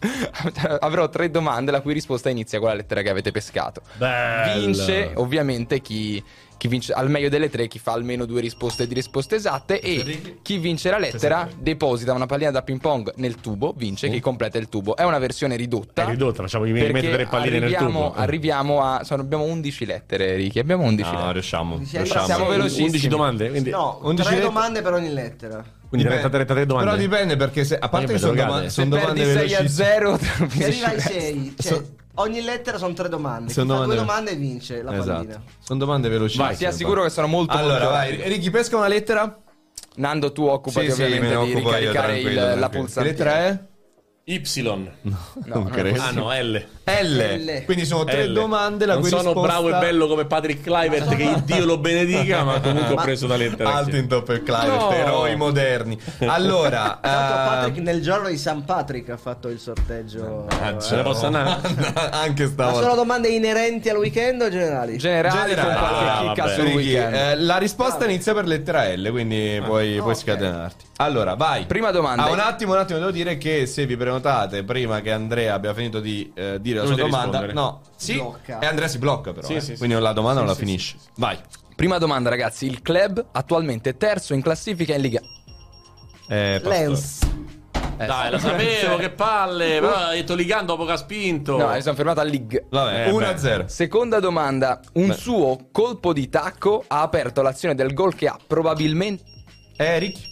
Avrò 0.80 1.10
tre 1.10 1.30
domande 1.30 1.70
la 1.70 1.82
cui 1.82 1.92
risposta 1.92 2.30
inizia 2.30 2.58
con 2.58 2.68
la 2.68 2.74
lettera 2.74 3.02
che 3.02 3.10
avete 3.10 3.30
pescato. 3.32 3.82
Bello. 3.98 4.58
Vince 4.60 5.12
ovviamente 5.16 5.80
chi, 5.80 6.22
chi 6.60 6.68
vince 6.68 6.92
al 6.92 7.08
meglio 7.08 7.30
delle 7.30 7.48
tre, 7.48 7.68
chi 7.68 7.78
fa 7.78 7.92
almeno 7.92 8.26
due 8.26 8.42
risposte 8.42 8.86
di 8.86 8.92
risposte 8.92 9.36
esatte 9.36 9.80
e 9.80 10.36
chi 10.42 10.58
vince 10.58 10.90
la 10.90 10.98
lettera 10.98 11.48
deposita 11.58 12.12
una 12.12 12.26
pallina 12.26 12.50
da 12.50 12.60
ping 12.60 12.78
pong 12.78 13.14
nel 13.16 13.36
tubo, 13.36 13.72
vince 13.74 14.10
chi 14.10 14.20
completa 14.20 14.58
il 14.58 14.68
tubo. 14.68 14.94
È 14.94 15.02
una 15.04 15.18
versione 15.18 15.56
ridotta. 15.56 16.02
È 16.04 16.10
ridotta, 16.10 16.42
facciamo 16.42 16.66
i 16.66 16.72
perché 16.72 16.92
mettere 16.92 17.14
tre 17.14 17.26
palline 17.26 17.60
nel 17.60 17.74
tubo. 17.74 18.12
arriviamo 18.12 18.82
a 18.82 19.02
sono, 19.04 19.22
abbiamo 19.22 19.44
11 19.44 19.86
lettere, 19.86 20.34
Ricky, 20.36 20.58
abbiamo 20.58 20.82
11 20.84 21.08
No, 21.10 21.14
lettere. 21.16 21.32
riusciamo. 21.32 21.82
Sì, 21.82 21.96
riusciamo. 21.96 22.26
siamo 22.26 22.46
velocissimi. 22.48 22.84
11 22.88 23.08
domande? 23.08 23.48
Quindi, 23.48 23.70
No, 23.70 23.98
11 24.02 24.28
tre 24.28 24.40
domande 24.40 24.82
per 24.82 24.92
ogni 24.92 25.12
lettera. 25.14 25.64
quindi 25.88 26.06
Dipende. 26.06 26.28
30, 26.28 26.28
33 26.28 26.66
domande. 26.66 26.90
Però 26.90 27.02
dipende 27.02 27.36
perché 27.36 27.64
se, 27.64 27.78
a 27.78 27.88
parte 27.88 28.12
che 28.12 28.18
sono, 28.18 28.32
drogate. 28.34 28.52
doma- 28.54 28.62
Se 28.64 28.70
sono 28.70 28.88
domande 28.90 29.24
perdi 29.24 29.48
6 29.48 29.54
a 29.54 29.58
velocissime. 29.62 29.84
0 29.86 30.18
Se 30.18 30.64
arriva 30.66 30.86
ai 30.88 31.00
6, 31.00 31.54
cioè, 31.58 31.72
So- 31.72 31.88
ogni 32.20 32.40
lettera 32.42 32.78
sono 32.78 32.92
tre 32.94 33.08
domande. 33.08 33.48
Chi 33.48 33.54
Sono 33.54 33.76
fa 33.78 33.84
due 33.84 33.94
domande- 33.96 34.30
domande 34.32 34.34
vince 34.50 34.82
la 34.82 34.92
Esatto. 34.92 35.12
pallina. 35.12 35.42
Sono 35.58 35.78
domande 35.78 36.08
velocissime. 36.08 36.56
Ti 36.56 36.64
assicuro 36.66 37.02
che 37.02 37.10
sono 37.10 37.26
molto 37.26 37.56
Allora, 37.56 37.72
molto 37.78 37.90
vai. 37.90 38.16
Ricky, 38.28 38.50
pesca 38.50 38.76
una 38.76 38.88
lettera? 38.88 39.38
Nando, 39.96 40.32
tu 40.32 40.44
occupati 40.44 40.86
Sì, 40.86 40.92
sì, 40.94 41.02
ovviamente 41.02 41.34
me 41.36 41.40
ne 41.40 41.44
di 41.44 41.52
occupo 41.52 41.68
io, 41.70 41.76
ricaricare 41.78 42.16
il- 42.18 42.22
tranquillo, 42.22 42.40
la 42.60 42.68
tranquillo. 42.68 42.86
Che 43.02 43.02
lettera 43.02 43.34
è? 43.46 43.58
Y. 44.34 44.42
No, 45.02 45.16
non 45.44 45.64
credo. 45.64 46.00
Ah 46.00 46.10
no, 46.12 46.30
L. 46.32 46.64
L. 46.84 47.16
L. 47.16 47.64
Quindi 47.64 47.84
sono 47.84 48.04
tre 48.04 48.26
L. 48.26 48.32
domande 48.32 48.84
la 48.86 48.92
non 48.94 49.02
cui 49.02 49.10
sono 49.10 49.32
risposta... 49.32 49.48
bravo 49.48 49.68
e 49.68 49.78
bello 49.80 50.06
come 50.06 50.24
Patrick 50.24 50.62
Clivert 50.62 51.14
che 51.16 51.42
Dio 51.44 51.64
lo 51.64 51.78
benedica 51.78 52.42
ma 52.44 52.60
comunque 52.60 52.92
ho 52.92 52.96
Ma- 52.96 53.02
preso 53.02 53.26
da 53.26 53.36
lettera 53.36 53.74
Alto 53.74 53.96
in 53.96 54.06
top 54.08 54.28
e 54.30 54.42
Clive, 54.42 54.66
No. 54.66 54.90
eroi 54.92 55.36
moderni. 55.36 55.98
Allora, 56.26 56.98
l'altro 57.02 57.36
Patrick 57.36 57.78
nel 57.78 58.02
giorno 58.02 58.28
di 58.28 58.36
San 58.38 58.64
Patrick 58.64 59.08
ha 59.10 59.16
fatto 59.16 59.48
il 59.48 59.58
sorteggio. 59.58 60.46
Se 60.78 60.96
ne 60.96 61.02
posso 61.02 61.26
andare? 61.26 61.60
anche 62.12 62.44
Ma 62.44 62.48
sono 62.64 62.72
stavolta. 62.72 62.94
domande 62.94 63.28
inerenti 63.28 63.88
al 63.88 63.96
weekend 63.96 64.42
o 64.42 64.48
generali? 64.48 64.96
generali 64.96 65.54
con 65.54 65.64
Generali. 65.64 65.78
qualche 65.78 66.04
Ah, 66.10 66.18
chicca 66.28 66.42
vabbè. 66.44 66.54
sul 66.54 66.64
Ricky, 66.64 66.76
weekend. 66.76 67.14
eh, 67.14 67.36
la 67.36 67.56
risposta 67.58 68.04
inizia 68.04 68.34
per 68.34 68.46
lettera 68.46 68.84
L, 68.94 69.08
quindi 69.10 69.60
puoi, 69.64 69.96
puoi 69.98 70.12
ok. 70.12 70.16
scatenarti. 70.18 70.84
Allora, 70.96 71.34
vai. 71.34 71.64
Prima 71.64 71.90
domanda. 71.92 72.24
Ah, 72.24 72.30
un 72.30 72.38
attimo, 72.40 72.72
un 72.72 72.78
attimo, 72.78 72.98
devo 72.98 73.10
dire 73.10 73.38
che 73.38 73.64
se 73.66 73.86
vi 73.86 73.96
prenotate 73.96 74.19
prima 74.64 75.00
che 75.00 75.10
Andrea 75.12 75.54
abbia 75.54 75.74
finito 75.74 76.00
di 76.00 76.30
eh, 76.34 76.60
dire 76.60 76.78
la 76.80 76.86
sua 76.86 76.94
Dovete 76.96 77.08
domanda, 77.10 77.40
rispondere. 77.40 77.52
no, 77.52 77.80
sì, 77.96 78.14
Blocca. 78.14 78.58
e 78.58 78.66
Andrea 78.66 78.88
si 78.88 78.98
blocca 78.98 79.32
però, 79.32 79.46
Sì, 79.46 79.54
eh. 79.54 79.60
sì, 79.60 79.72
sì. 79.72 79.78
quindi 79.78 79.98
la 79.98 80.12
domanda 80.12 80.40
non 80.40 80.48
la 80.48 80.54
finisce. 80.54 80.96
Vai. 81.16 81.38
Prima 81.74 81.98
domanda, 81.98 82.28
ragazzi. 82.28 82.66
Il 82.66 82.82
club 82.82 83.24
attualmente 83.32 83.96
terzo 83.96 84.34
in 84.34 84.42
classifica 84.42 84.94
in 84.94 85.00
Liga. 85.00 85.20
Eh, 86.28 86.60
Pastore. 86.62 86.78
Lens. 86.78 87.18
Eh, 87.96 88.06
Dai, 88.06 88.30
lo 88.30 88.38
sapevo, 88.38 88.96
che 88.96 89.10
palle. 89.10 89.78
Però 89.80 89.94
ha 89.94 90.10
detto 90.12 90.34
Ligando 90.34 90.72
dopo 90.74 90.84
che 90.86 90.92
ha 90.92 90.96
spinto. 90.96 91.56
No, 91.56 91.68
mi 91.72 91.82
sono 91.82 91.94
fermato 91.94 92.20
a 92.20 92.22
League. 92.22 92.66
Vabbè, 92.70 93.08
Eh, 93.08 93.10
1-0. 93.10 93.64
Seconda 93.66 94.20
domanda. 94.20 94.80
Un 94.94 95.12
suo 95.14 95.68
colpo 95.72 96.12
di 96.12 96.28
tacco 96.28 96.84
ha 96.86 97.00
aperto 97.02 97.42
l'azione 97.42 97.74
del 97.74 97.92
gol 97.94 98.14
che 98.14 98.26
ha 98.26 98.38
probabilmente. 98.46 99.22
Eh, 99.76 99.98
Ricky. 99.98 100.22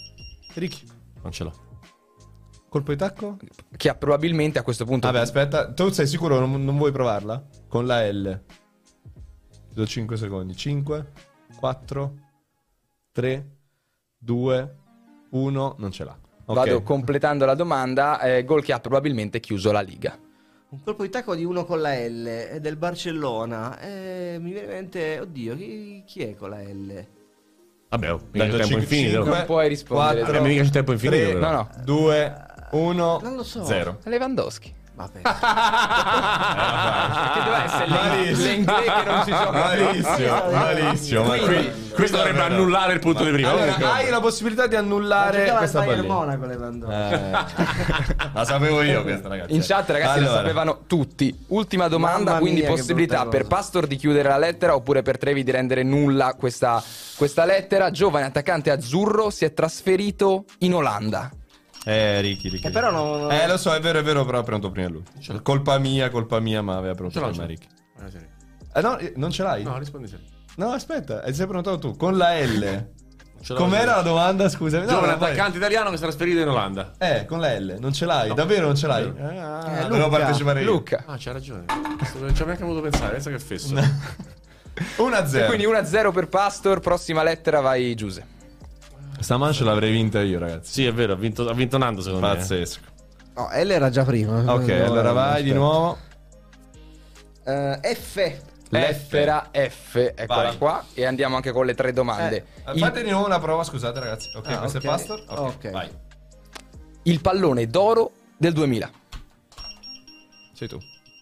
Ricky. 0.55 0.83
Non 1.23 1.31
ce 1.31 1.43
l'ho. 1.43 1.53
Colpo 2.69 2.91
di 2.91 2.97
tacco? 2.97 3.37
Che 3.75 3.89
ha 3.89 3.95
probabilmente 3.95 4.59
a 4.59 4.63
questo 4.63 4.85
punto. 4.85 5.07
Vabbè, 5.07 5.19
aspetta. 5.19 5.71
Tu 5.73 5.89
sei 5.89 6.05
sicuro 6.07 6.39
non, 6.39 6.63
non 6.63 6.77
vuoi 6.77 6.91
provarla? 6.91 7.43
Con 7.67 7.85
la 7.87 8.07
L. 8.07 8.41
Ti 9.69 9.73
do 9.73 9.85
5 9.87 10.15
secondi. 10.17 10.55
5, 10.55 11.05
4, 11.57 12.13
3, 13.11 13.49
2, 14.19 14.75
1. 15.31 15.75
Non 15.79 15.91
ce 15.91 16.03
l'ha. 16.03 16.17
Ok. 16.45 16.55
Vado 16.55 16.81
completando 16.83 17.45
la 17.45 17.55
domanda. 17.55 18.19
eh, 18.21 18.43
gol 18.43 18.63
che 18.63 18.73
ha 18.73 18.79
probabilmente 18.79 19.39
chiuso 19.39 19.71
la 19.71 19.81
Liga. 19.81 20.17
Un 20.69 20.83
colpo 20.83 21.01
di 21.01 21.09
tacco 21.09 21.33
di 21.33 21.43
uno 21.43 21.65
con 21.65 21.81
la 21.81 21.95
L 21.95 22.23
è 22.25 22.59
del 22.59 22.75
Barcellona. 22.75 23.79
Eh, 23.79 24.37
mi 24.39 24.51
viene 24.51 24.67
in 24.67 24.73
mente, 24.73 25.19
oddio, 25.19 25.55
chi, 25.55 26.03
chi 26.05 26.21
è 26.21 26.35
con 26.35 26.51
la 26.51 26.61
L? 26.61 27.05
Vabbè, 27.89 28.13
oh, 28.13 28.21
Dai, 28.29 28.49
tempo 28.51 28.57
cinque- 28.65 28.81
infinito. 28.81 29.15
cinque, 29.15 29.31
Non 29.37 29.45
puoi 29.47 29.67
rispondere. 29.67 30.21
quattro, 30.21 30.43
Mica 30.43 30.61
c'è 30.61 30.69
tempo 30.69 30.91
infinito, 30.91 31.23
tre, 31.23 31.33
però. 31.33 31.49
No, 31.49 31.51
no. 31.75 31.83
2, 31.83 32.45
1. 32.71 33.19
Non 33.21 33.35
lo 33.35 33.43
so. 33.43 33.65
0. 33.65 33.97
Lewandowski. 34.03 34.77
Vabbè. 34.99 35.21
Che 35.21 35.29
deve 37.43 37.63
essere 37.63 37.87
Malissimo. 37.87 38.47
l'inglese 38.47 38.91
che 38.91 39.03
non 39.05 39.23
ci 39.23 39.31
gioca. 39.31 39.51
Malissimo, 39.51 40.51
malissimo. 40.51 41.23
Ma 41.23 41.37
qui, 41.37 41.71
Questo 41.93 42.17
dovrebbe 42.17 42.41
annullare 42.41 42.93
il 42.93 42.99
punto 42.99 43.23
di 43.23 43.31
prima. 43.31 43.49
Allora, 43.49 43.71
Comunque, 43.73 43.97
hai 43.97 44.09
la 44.09 44.19
possibilità 44.19 44.67
di 44.67 44.75
annullare 44.75 45.53
questa 45.57 45.83
pallina. 45.83 46.13
Monaco 46.13 46.45
Lewandowski. 46.45 47.13
Eh, 47.13 47.31
la 48.33 48.45
sapevo 48.45 48.81
io 48.81 49.01
questa, 49.03 49.29
ragazzi. 49.29 49.53
In 49.55 49.61
chat, 49.61 49.89
ragazzi, 49.89 50.17
Allora, 50.17 50.33
lo 50.33 50.37
sapevano 50.39 50.79
tutti. 50.85 51.45
Ultima 51.47 51.87
domanda, 51.87 52.31
Mamma 52.31 52.39
quindi 52.39 52.59
mia, 52.59 52.69
possibilità 52.69 53.25
per. 53.27 53.47
Pastor 53.47 53.87
di 53.87 53.95
chiudere 53.95 54.27
la 54.27 54.37
lettera 54.37 54.75
oppure 54.75 55.01
per 55.01 55.17
Trevi 55.17 55.43
di 55.43 55.51
rendere 55.51 55.83
nulla 55.83 56.35
questa, 56.37 56.83
questa 57.15 57.45
lettera. 57.45 57.89
Giovane 57.89 58.25
attaccante 58.25 58.69
azzurro 58.69 59.29
si 59.29 59.45
è 59.45 59.53
trasferito 59.53 60.43
in 60.59 60.73
Olanda. 60.73 61.31
Eh, 61.85 62.19
Ricky, 62.21 62.49
Ricky. 62.49 62.67
Eh, 62.67 62.71
però 62.71 62.91
non- 62.91 63.31
Eh, 63.31 63.47
lo 63.47 63.57
so, 63.57 63.73
è 63.73 63.79
vero, 63.79 63.99
è 63.99 64.03
vero, 64.03 64.25
però 64.25 64.39
ha 64.39 64.43
pronto 64.43 64.69
prima 64.71 64.89
lui. 64.89 65.03
Colpa 65.41 65.77
mia, 65.77 66.09
colpa 66.09 66.39
mia, 66.39 66.61
ma 66.61 66.75
aveva 66.77 66.93
pronto 66.95 67.19
prima. 67.19 67.45
Ricky. 67.45 67.67
Eh, 68.73 68.81
no, 68.81 68.97
eh, 68.97 69.13
non 69.15 69.31
ce 69.31 69.43
l'hai? 69.43 69.63
No, 69.63 69.77
rispondi 69.77 70.07
sì. 70.07 70.17
No, 70.57 70.71
aspetta, 70.71 71.23
eh, 71.23 71.33
sei 71.33 71.45
prenotato 71.47 71.79
tu. 71.79 71.95
Con 71.95 72.17
la 72.17 72.37
L. 72.39 72.87
Com'era 73.55 73.95
la 73.95 74.01
domanda, 74.01 74.49
scusami? 74.49 74.83
No, 74.85 74.91
Giovane 74.91 75.13
no, 75.13 75.17
vai. 75.17 75.29
attaccante 75.31 75.57
italiano 75.57 75.89
che 75.89 75.95
si 75.95 76.03
è 76.03 76.05
trasferito 76.07 76.41
in 76.41 76.49
Olanda. 76.49 76.91
Eh, 76.97 77.25
con 77.25 77.39
la 77.39 77.57
L. 77.57 77.77
Non 77.79 77.93
ce 77.93 78.05
l'hai? 78.05 78.33
Davvero 78.33 78.65
non 78.65 78.75
ce 78.75 78.85
l'hai? 78.87 79.05
Eh, 79.05 79.37
ah, 79.39 79.79
Eh, 79.79 79.81
dovevo 79.87 80.05
Luca. 80.05 80.17
partecipare 80.17 80.61
io. 80.61 80.71
Luca. 80.71 81.03
Ah, 81.05 81.15
c'ha 81.17 81.31
ragione. 81.31 81.63
Non 82.19 82.35
ci 82.35 82.41
ho 82.41 82.45
neanche 82.45 82.63
voluto 82.65 82.81
pensare. 82.81 83.13
Pensa 83.13 83.29
che 83.29 83.39
fesso. 83.39 83.73
1 84.97 85.15
a 85.15 85.23
E 85.23 85.27
0. 85.27 85.45
quindi 85.47 85.65
1-0 85.65 86.11
per 86.11 86.27
Pastor. 86.27 86.81
Prossima 86.81 87.23
lettera 87.23 87.61
vai 87.61 87.95
Giuse. 87.95 88.25
Sta 89.19 89.37
mancia 89.37 89.63
l'avrei 89.63 89.91
vinta 89.91 90.21
io, 90.21 90.39
ragazzi. 90.39 90.71
Sì, 90.71 90.85
è 90.85 90.93
vero, 90.93 91.13
ha 91.13 91.15
vinto, 91.15 91.47
ha 91.47 91.53
vinto 91.53 91.77
Nando 91.77 92.01
secondo 92.01 92.27
me. 92.27 92.35
Pazzesco. 92.35 92.79
No, 93.35 93.49
L 93.51 93.69
era 93.71 93.89
già 93.89 94.03
prima. 94.03 94.39
Ok, 94.53 94.67
No, 94.67 94.85
allora 94.85 95.09
no, 95.09 95.13
vai 95.13 95.43
di 95.43 95.49
aspetta. 95.49 95.65
nuovo. 95.65 95.97
Eh, 97.45 97.95
F. 97.95 98.41
Lettera 98.71 99.49
F, 99.51 99.95
eccola 100.15 100.43
Vai. 100.43 100.57
qua. 100.57 100.85
E 100.93 101.03
andiamo 101.05 101.35
anche 101.35 101.51
con 101.51 101.65
le 101.65 101.73
tre 101.73 101.91
domande. 101.91 102.45
Eh, 102.67 102.71
Il- 102.73 102.79
Fate 102.79 103.03
di 103.03 103.09
nuovo 103.09 103.25
una 103.25 103.39
prova, 103.39 103.63
scusate 103.63 103.99
ragazzi. 103.99 104.29
Ok, 104.35 104.47
Ah, 104.47 104.59
questo 104.59 104.77
ok. 104.77 104.83
è 104.83 104.87
Pastor. 104.87 105.23
Ok, 105.27 105.39
Ok. 105.39 105.71
vai. 105.71 105.89
il 107.03 107.21
pallone 107.21 107.65
d'oro 107.67 108.11
del 108.37 108.53
2000. 108.53 108.89
Sei 110.53 110.67
tu. 110.67 110.77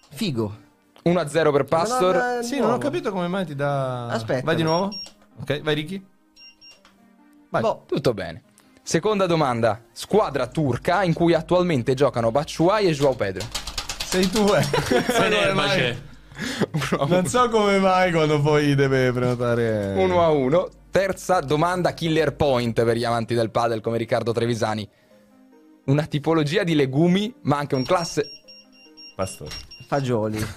Figo. 0.09 0.57
1-0 1.03 1.51
per 1.53 1.63
Pastor. 1.63 2.15
Ma 2.15 2.33
non- 2.33 2.43
Sì, 2.43 2.59
non 2.59 2.71
ho 2.71 2.77
capito 2.77 3.11
come 3.11 3.27
mai 3.27 3.45
ti 3.45 3.55
dà... 3.55 4.07
Aspetta. 4.07 4.43
Vai 4.43 4.55
di 4.57 4.63
nuovo. 4.63 4.89
Ok, 5.39 5.61
vai 5.61 5.75
Ricky. 5.75 6.05
Vai. 7.49 7.61
Boh. 7.61 7.83
Tutto 7.87 8.13
bene. 8.13 8.43
Seconda 8.83 9.25
domanda. 9.25 9.81
Squadra 9.91 10.47
turca 10.47 11.03
in 11.03 11.13
cui 11.13 11.33
attualmente 11.33 11.93
giocano 11.93 12.31
Batshuayi 12.31 12.87
e 12.87 12.93
Joao 12.93 13.15
Pedro. 13.15 13.45
Sei 14.05 14.29
tu, 14.29 14.45
eh. 14.53 14.65
C'è. 15.01 15.97
Non 17.07 17.25
so 17.25 17.49
come 17.49 17.79
mai 17.79 18.11
quando 18.11 18.39
poi 18.41 18.75
deve 18.75 19.11
prenotare... 19.11 19.93
1 19.97 20.23
a 20.23 20.29
1. 20.29 20.69
Terza 20.91 21.41
domanda, 21.41 21.93
killer 21.93 22.35
point 22.35 22.83
per 22.83 22.95
gli 22.95 23.03
amanti 23.03 23.33
del 23.33 23.51
padel 23.51 23.81
come 23.81 23.97
Riccardo 23.97 24.31
Trevisani. 24.31 24.87
Una 25.85 26.05
tipologia 26.05 26.63
di 26.63 26.75
legumi, 26.75 27.33
ma 27.41 27.57
anche 27.57 27.75
un 27.75 27.83
classe. 27.83 28.25
Pastor. 29.15 29.49
Fagioli. 29.87 30.37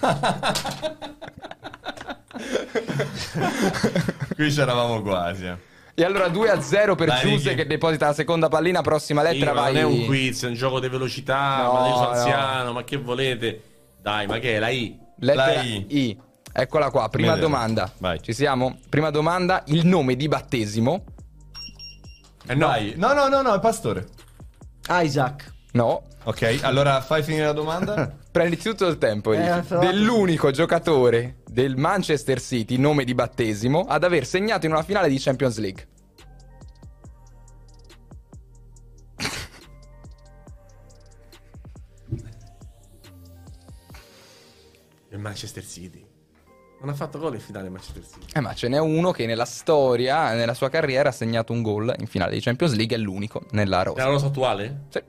Qui 4.35 4.49
c'eravamo 4.49 5.01
quasi. 5.01 5.45
eh. 5.45 5.69
E 5.93 6.03
allora 6.03 6.29
2 6.29 6.49
a 6.49 6.61
0 6.61 6.95
per 6.95 7.07
Dai, 7.07 7.19
Giuse 7.29 7.53
che 7.53 7.65
deposita 7.67 8.07
la 8.07 8.13
seconda 8.13 8.47
pallina. 8.47 8.81
Prossima 8.81 9.21
Sì, 9.25 9.33
lettera 9.33 9.53
ma 9.53 9.61
vai. 9.61 9.73
non 9.73 9.81
è 9.81 9.85
un 9.85 10.05
quiz, 10.05 10.43
è 10.43 10.47
un 10.47 10.53
gioco 10.53 10.79
di 10.79 10.87
velocità. 10.87 11.63
No, 11.63 11.73
ma 11.73 11.87
io 11.87 11.93
sono 11.95 12.05
no. 12.05 12.11
anziano, 12.11 12.71
ma 12.73 12.83
che 12.83 12.97
volete? 12.97 13.61
Dai, 14.01 14.25
ma 14.27 14.39
che 14.39 14.55
è 14.55 14.59
la 14.59 14.69
I? 14.69 14.97
Lettera 15.17 15.45
La 15.55 15.61
I. 15.61 15.85
I. 15.89 16.17
Eccola 16.53 16.89
qua, 16.89 17.07
prima 17.09 17.29
Vedete. 17.35 17.45
domanda. 17.47 17.91
Vai. 17.97 18.21
Ci 18.21 18.33
siamo? 18.33 18.79
Prima 18.89 19.09
domanda, 19.09 19.63
il 19.67 19.85
nome 19.85 20.15
di 20.15 20.27
battesimo. 20.27 21.03
Eh 22.47 22.55
no. 22.55 22.67
Vai. 22.67 22.93
No, 22.95 23.13
no, 23.13 23.27
no, 23.27 23.41
no, 23.41 23.53
è 23.53 23.59
Pastore. 23.59 24.07
Isaac. 24.89 25.53
No. 25.73 26.03
Ok, 26.23 26.59
allora 26.63 27.01
fai 27.01 27.23
finire 27.23 27.45
la 27.45 27.53
domanda. 27.53 28.15
Prendi 28.31 28.55
tutto 28.57 28.87
il 28.87 28.97
tempo 28.97 29.33
Eh, 29.33 29.61
dell'unico 29.79 30.51
giocatore 30.51 31.41
del 31.45 31.75
Manchester 31.75 32.39
City, 32.39 32.77
nome 32.77 33.03
di 33.03 33.13
battesimo, 33.13 33.81
ad 33.81 34.05
aver 34.05 34.25
segnato 34.25 34.65
in 34.65 34.71
una 34.71 34.83
finale 34.83 35.09
di 35.09 35.19
Champions 35.19 35.57
League. 35.57 35.87
Il 45.09 45.19
Manchester 45.19 45.65
City. 45.65 46.05
Non 46.79 46.89
ha 46.89 46.93
fatto 46.93 47.19
gol 47.19 47.35
in 47.35 47.39
finale 47.41 47.65
il 47.65 47.71
Manchester 47.71 48.03
City. 48.03 48.25
Eh, 48.33 48.39
ma 48.39 48.53
ce 48.55 48.67
n'è 48.67 48.79
uno 48.79 49.11
che 49.11 49.25
nella 49.27 49.45
storia, 49.45 50.33
nella 50.33 50.53
sua 50.55 50.69
carriera, 50.69 51.09
ha 51.09 51.11
segnato 51.11 51.53
un 51.53 51.61
gol 51.61 51.93
in 51.99 52.07
finale 52.07 52.33
di 52.33 52.39
Champions 52.39 52.73
League, 52.75 52.95
è 52.95 52.99
l'unico 52.99 53.43
nella 53.51 53.81
È 53.81 53.83
rosa. 53.85 54.03
la 54.03 54.09
rosa 54.09 54.25
attuale? 54.27 54.81
Sì. 54.89 55.03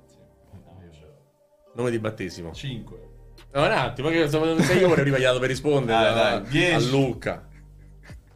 Nome 1.74 1.90
di 1.90 1.98
battesimo. 1.98 2.52
5. 2.52 3.10
No, 3.52 3.64
un 3.64 3.70
attimo, 3.70 4.08
che 4.08 4.28
sei 4.28 4.82
ore 4.82 5.02
prima 5.02 5.18
gli 5.18 5.24
ha 5.24 5.28
dato 5.28 5.40
per 5.40 5.50
rispondere 5.50 5.98
Dai, 5.98 6.32
a, 6.34 6.38
dai, 6.38 6.72
a 6.72 6.78
Luca. 6.78 7.46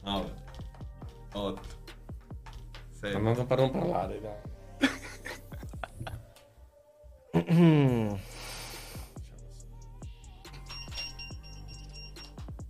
9. 0.03 0.35
8. 1.33 1.61
6. 3.01 3.13
Ma 3.13 3.19
non, 3.21 3.47
non 3.49 3.71
parlare, 3.71 4.21
dai. 4.21 4.45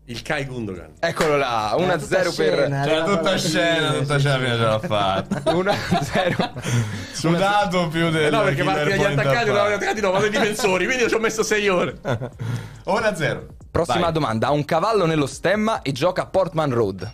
Il 0.08 0.22
Kai 0.22 0.44
Gundogan. 0.44 0.92
Eccolo 1.00 1.36
là, 1.36 1.74
1-0 1.76 2.08
per... 2.08 2.26
scena. 2.30 2.84
C'era 2.84 3.04
tutta 3.04 3.36
scena, 3.36 3.92
tutta 3.92 4.18
scena 4.18 4.36
fino 4.38 4.54
ce 4.56 4.62
l'ha 4.62 4.78
fatta. 4.78 5.42
1-0. 5.52 7.12
Sudato 7.12 7.88
più 7.88 8.10
del 8.10 8.26
Eh 8.26 8.30
no, 8.30 8.42
perché 8.42 8.62
parti 8.62 8.88
dagli 8.90 8.96
point 8.98 9.18
attaccati, 9.18 9.48
a 9.48 9.52
no, 9.52 9.52
gli 9.52 9.56
parte. 9.56 9.74
attaccati 9.74 10.00
no, 10.00 10.10
vado 10.12 10.24
ai 10.24 10.30
difensori, 10.30 10.84
quindi 10.84 11.02
io 11.02 11.08
ci 11.08 11.14
ho 11.14 11.18
messo 11.18 11.42
6 11.42 11.68
ore. 11.68 11.98
1-0. 12.86 13.46
Prossima 13.70 14.00
Vai. 14.04 14.12
domanda, 14.12 14.46
ha 14.46 14.50
un 14.52 14.64
cavallo 14.64 15.06
nello 15.06 15.26
stemma 15.26 15.82
e 15.82 15.90
gioca 15.92 16.22
a 16.22 16.26
Portman 16.26 16.72
Road. 16.72 17.12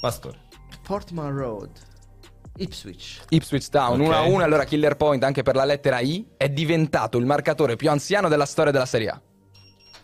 Pastore. 0.00 0.38
Portman 0.82 1.32
Road. 1.36 1.70
Ipswich. 2.56 3.20
Ipswich 3.28 3.68
Town, 3.68 4.00
Ok. 4.00 4.08
1-1, 4.08 4.40
allora 4.40 4.64
killer 4.64 4.96
point 4.96 5.22
anche 5.22 5.42
per 5.42 5.54
la 5.54 5.64
lettera 5.64 6.00
I, 6.00 6.26
è 6.36 6.48
diventato 6.48 7.18
il 7.18 7.24
marcatore 7.24 7.76
più 7.76 7.88
anziano 7.88 8.28
della 8.28 8.46
storia 8.46 8.72
della 8.72 8.86
Serie 8.86 9.08
A. 9.10 9.20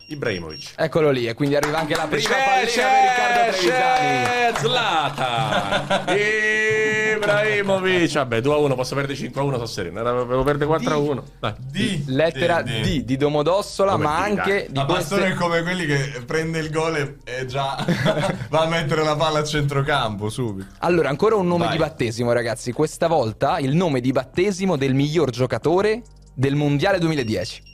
Ibrahimovic. 0.09 0.73
Eccolo 0.77 1.11
lì, 1.11 1.27
e 1.27 1.35
quindi 1.35 1.57
arriva 1.57 1.79
anche 1.79 1.95
la 1.95 2.07
prima 2.07 2.29
C'è, 2.29 2.45
pallina 2.45 2.89
per 2.89 3.55
Riccardo 3.55 3.57
Trevisani. 3.57 4.25
c'è, 4.25 4.53
Zlatan. 4.59 6.05
Ibrahimovic. 7.17 8.13
Vabbè, 8.13 8.41
2 8.41 8.55
a 8.55 8.57
1, 8.59 8.75
posso 8.75 8.95
perdere 8.95 9.17
5 9.17 9.41
a 9.41 9.45
1, 9.45 9.53
sono 9.55 9.67
sereno. 9.67 10.01
Avevo 10.01 10.43
perdere 10.43 10.67
4 10.67 10.93
a 10.93 10.97
1. 10.97 11.25
Dai. 11.41 11.55
D. 11.59 12.03
Lettera 12.07 12.63
D, 12.63 12.81
D 12.81 13.05
di 13.05 13.17
Domodossola, 13.17 13.93
Come 13.93 14.05
ma 14.05 14.19
D, 14.19 14.23
anche 14.23 14.53
dai. 14.53 14.67
di 14.69 14.79
Ma 14.79 14.85
Pastore 14.87 15.21
è 15.23 15.25
queste... 15.35 15.43
come 15.43 15.63
quelli 15.63 15.87
che 15.87 16.23
prende 16.27 16.59
il 16.59 16.71
gol 16.71 16.97
e, 16.97 17.17
e 17.25 17.47
già 17.47 17.85
va 18.51 18.61
a 18.63 18.67
mettere 18.67 19.03
la 19.03 19.17
palla 19.17 19.39
a 19.41 19.45
centrocampo 19.45 20.29
subito. 20.29 20.69
Allora, 20.81 21.09
ancora 21.09 21.37
un 21.37 21.47
nome 21.47 21.65
Vai. 21.65 21.73
di 21.73 21.79
battesimo, 21.79 22.33
ragazzi. 22.33 22.73
Questa 22.73 23.07
volta 23.07 23.59
il 23.59 23.75
nome 23.75 24.01
di 24.01 24.13
battesimo 24.13 24.77
del 24.77 24.95
miglior 24.95 25.31
giocatore 25.31 26.03
del 26.35 26.55
Mondiale 26.55 26.99
2010. 26.99 27.71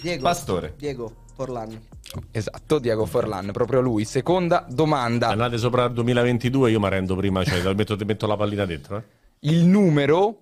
Diego. 0.00 0.22
Pastore. 0.22 0.74
Diego 0.76 1.12
Forlan. 1.42 1.86
Esatto, 2.30 2.78
Diego 2.78 3.04
Forlan, 3.04 3.50
proprio 3.50 3.80
lui. 3.80 4.04
Seconda 4.04 4.64
domanda. 4.68 5.28
Andate 5.28 5.58
sopra 5.58 5.86
il 5.86 5.92
2022, 5.92 6.70
io 6.70 6.78
mi 6.78 6.88
rendo 6.88 7.16
prima, 7.16 7.42
cioè 7.42 7.60
ti 7.60 7.74
metto, 7.74 7.96
ti 7.96 8.04
metto 8.04 8.26
la 8.26 8.36
pallina 8.36 8.64
dentro. 8.64 8.98
Eh. 8.98 9.02
Il 9.40 9.64
numero 9.64 10.38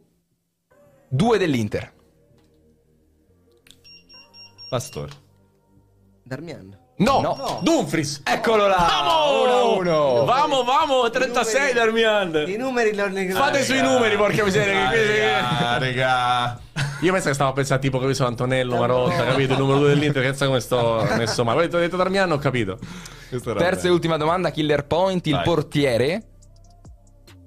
2 1.08 1.38
dell'Inter. 1.38 1.92
Pastore. 4.68 5.12
Darmian. 6.22 6.79
No, 7.00 7.20
No. 7.22 7.60
Dumfries. 7.62 8.20
Eccolo 8.24 8.66
là! 8.66 8.76
Vamo! 8.88 9.80
1-1. 9.82 10.24
Vamo, 10.26 10.62
vamo, 10.64 11.08
36 11.08 11.70
I 11.70 11.72
Darmian. 11.72 12.44
numeri 12.58 12.94
lo 12.94 13.08
ne- 13.08 13.30
Fate 13.30 13.64
sui 13.64 13.80
numeri, 13.80 14.16
porca 14.16 14.44
miseria. 14.44 14.88
Ah, 14.88 14.90
regà, 14.90 15.78
regà. 15.78 16.60
Io 17.00 17.12
penso 17.12 17.28
che 17.28 17.34
stavo 17.34 17.50
a 17.50 17.52
pensare 17.54 17.80
tipo 17.80 17.98
che 17.98 18.12
sono 18.12 18.28
Antonello, 18.28 18.76
Marotta, 18.76 19.24
capito? 19.24 19.54
Il 19.54 19.58
numero 19.58 19.78
2 19.78 19.88
dell'Inter, 19.88 20.22
che 20.22 20.34
sa 20.34 20.44
come 20.44 20.60
sto 20.60 21.06
messo 21.16 21.42
male. 21.42 21.64
Ho 21.64 21.68
detto 21.68 21.96
Darmian, 21.96 22.30
ho 22.32 22.38
capito. 22.38 22.78
Terza 23.56 23.86
e 23.86 23.90
ultima 23.90 24.18
domanda, 24.18 24.50
Killer 24.50 24.84
Point, 24.86 25.26
il 25.26 25.34
Vai. 25.36 25.44
portiere 25.44 26.22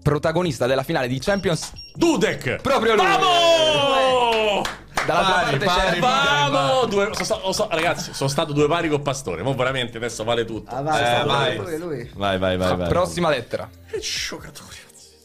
protagonista 0.02 0.66
della 0.66 0.84
finale 0.84 1.08
di 1.08 1.20
Champions 1.20 1.72
Dudek. 1.94 2.56
Proprio 2.62 2.96
lui. 2.96 3.06
Vamo! 3.06 4.62
Dalla 5.06 5.22
Pari, 5.44 5.58
parte 5.58 5.66
pari, 5.66 6.00
pari. 6.00 6.52
Vamo! 6.52 6.86
Due, 6.86 7.10
sono 7.14 7.24
sta- 7.26 7.52
so- 7.52 7.68
ragazzi, 7.72 8.14
sono 8.14 8.30
stato 8.30 8.54
due 8.54 8.68
pari 8.68 8.90
con 8.90 9.02
Pastore. 9.02 9.42
Mo 9.44 9.54
veramente 9.56 9.98
adesso 9.98 10.24
vale 10.24 10.46
tutto. 10.46 10.74
Ah, 10.74 10.82
vai, 10.82 11.00
Eh, 11.02 11.24
vai, 11.26 11.58
vai. 11.58 11.58
lui, 11.58 11.78
lui. 11.78 12.12
Vai, 12.16 12.38
vai, 12.38 12.58
vai, 12.58 12.76
vai. 12.76 12.88
prossima 12.90 13.30
lettera. 13.30 13.70
Che 13.90 14.00
giocatore. 14.00 14.72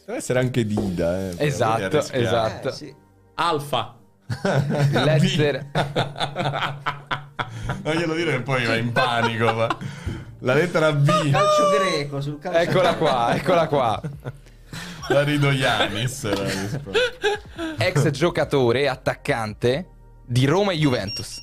Deve 0.07 0.19
essere 0.19 0.39
anche 0.39 0.65
Dida, 0.65 1.19
eh. 1.31 1.35
Esatto, 1.39 1.99
esatto. 2.11 2.69
Eh, 2.69 2.73
sì. 2.73 2.95
Alfa. 3.35 3.95
Lettera 4.93 5.65
Non 7.83 7.95
glielo 7.95 8.15
dire 8.15 8.33
che 8.33 8.41
poi 8.41 8.65
va 8.67 8.77
in 8.77 8.93
panico. 8.93 9.53
ma- 9.53 9.77
La 10.41 10.55
lettera 10.55 10.93
B. 10.93 11.07
Calcio 11.31 11.69
greco 11.79 12.21
sul 12.21 12.39
calcio 12.39 12.59
Eccola 12.59 12.95
qua, 12.97 13.35
eccola 13.35 13.67
qua. 13.69 14.01
La 15.09 15.23
rido 15.23 15.51
Yanis. 15.51 16.29
Ex 17.79 18.11
giocatore 18.11 18.83
e 18.83 18.87
attaccante 18.87 19.89
di 20.27 20.45
Roma 20.45 20.73
e 20.73 20.77
Juventus. 20.77 21.41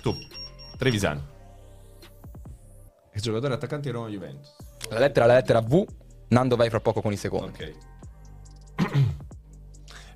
Tu, 0.00 0.14
Trevisani. 0.78 1.22
Ex 3.12 3.20
giocatore 3.20 3.54
attaccante 3.54 3.90
di 3.90 3.94
Roma 3.94 4.08
Juventus. 4.08 4.56
La 4.88 4.98
lettera 4.98 5.26
la 5.26 5.34
lettera 5.34 5.60
V. 5.60 5.84
Nando 6.28 6.56
vai 6.56 6.70
fra 6.70 6.80
poco 6.80 7.02
con 7.02 7.12
i 7.12 7.16
secondi. 7.16 7.62
Ok. 7.62 7.74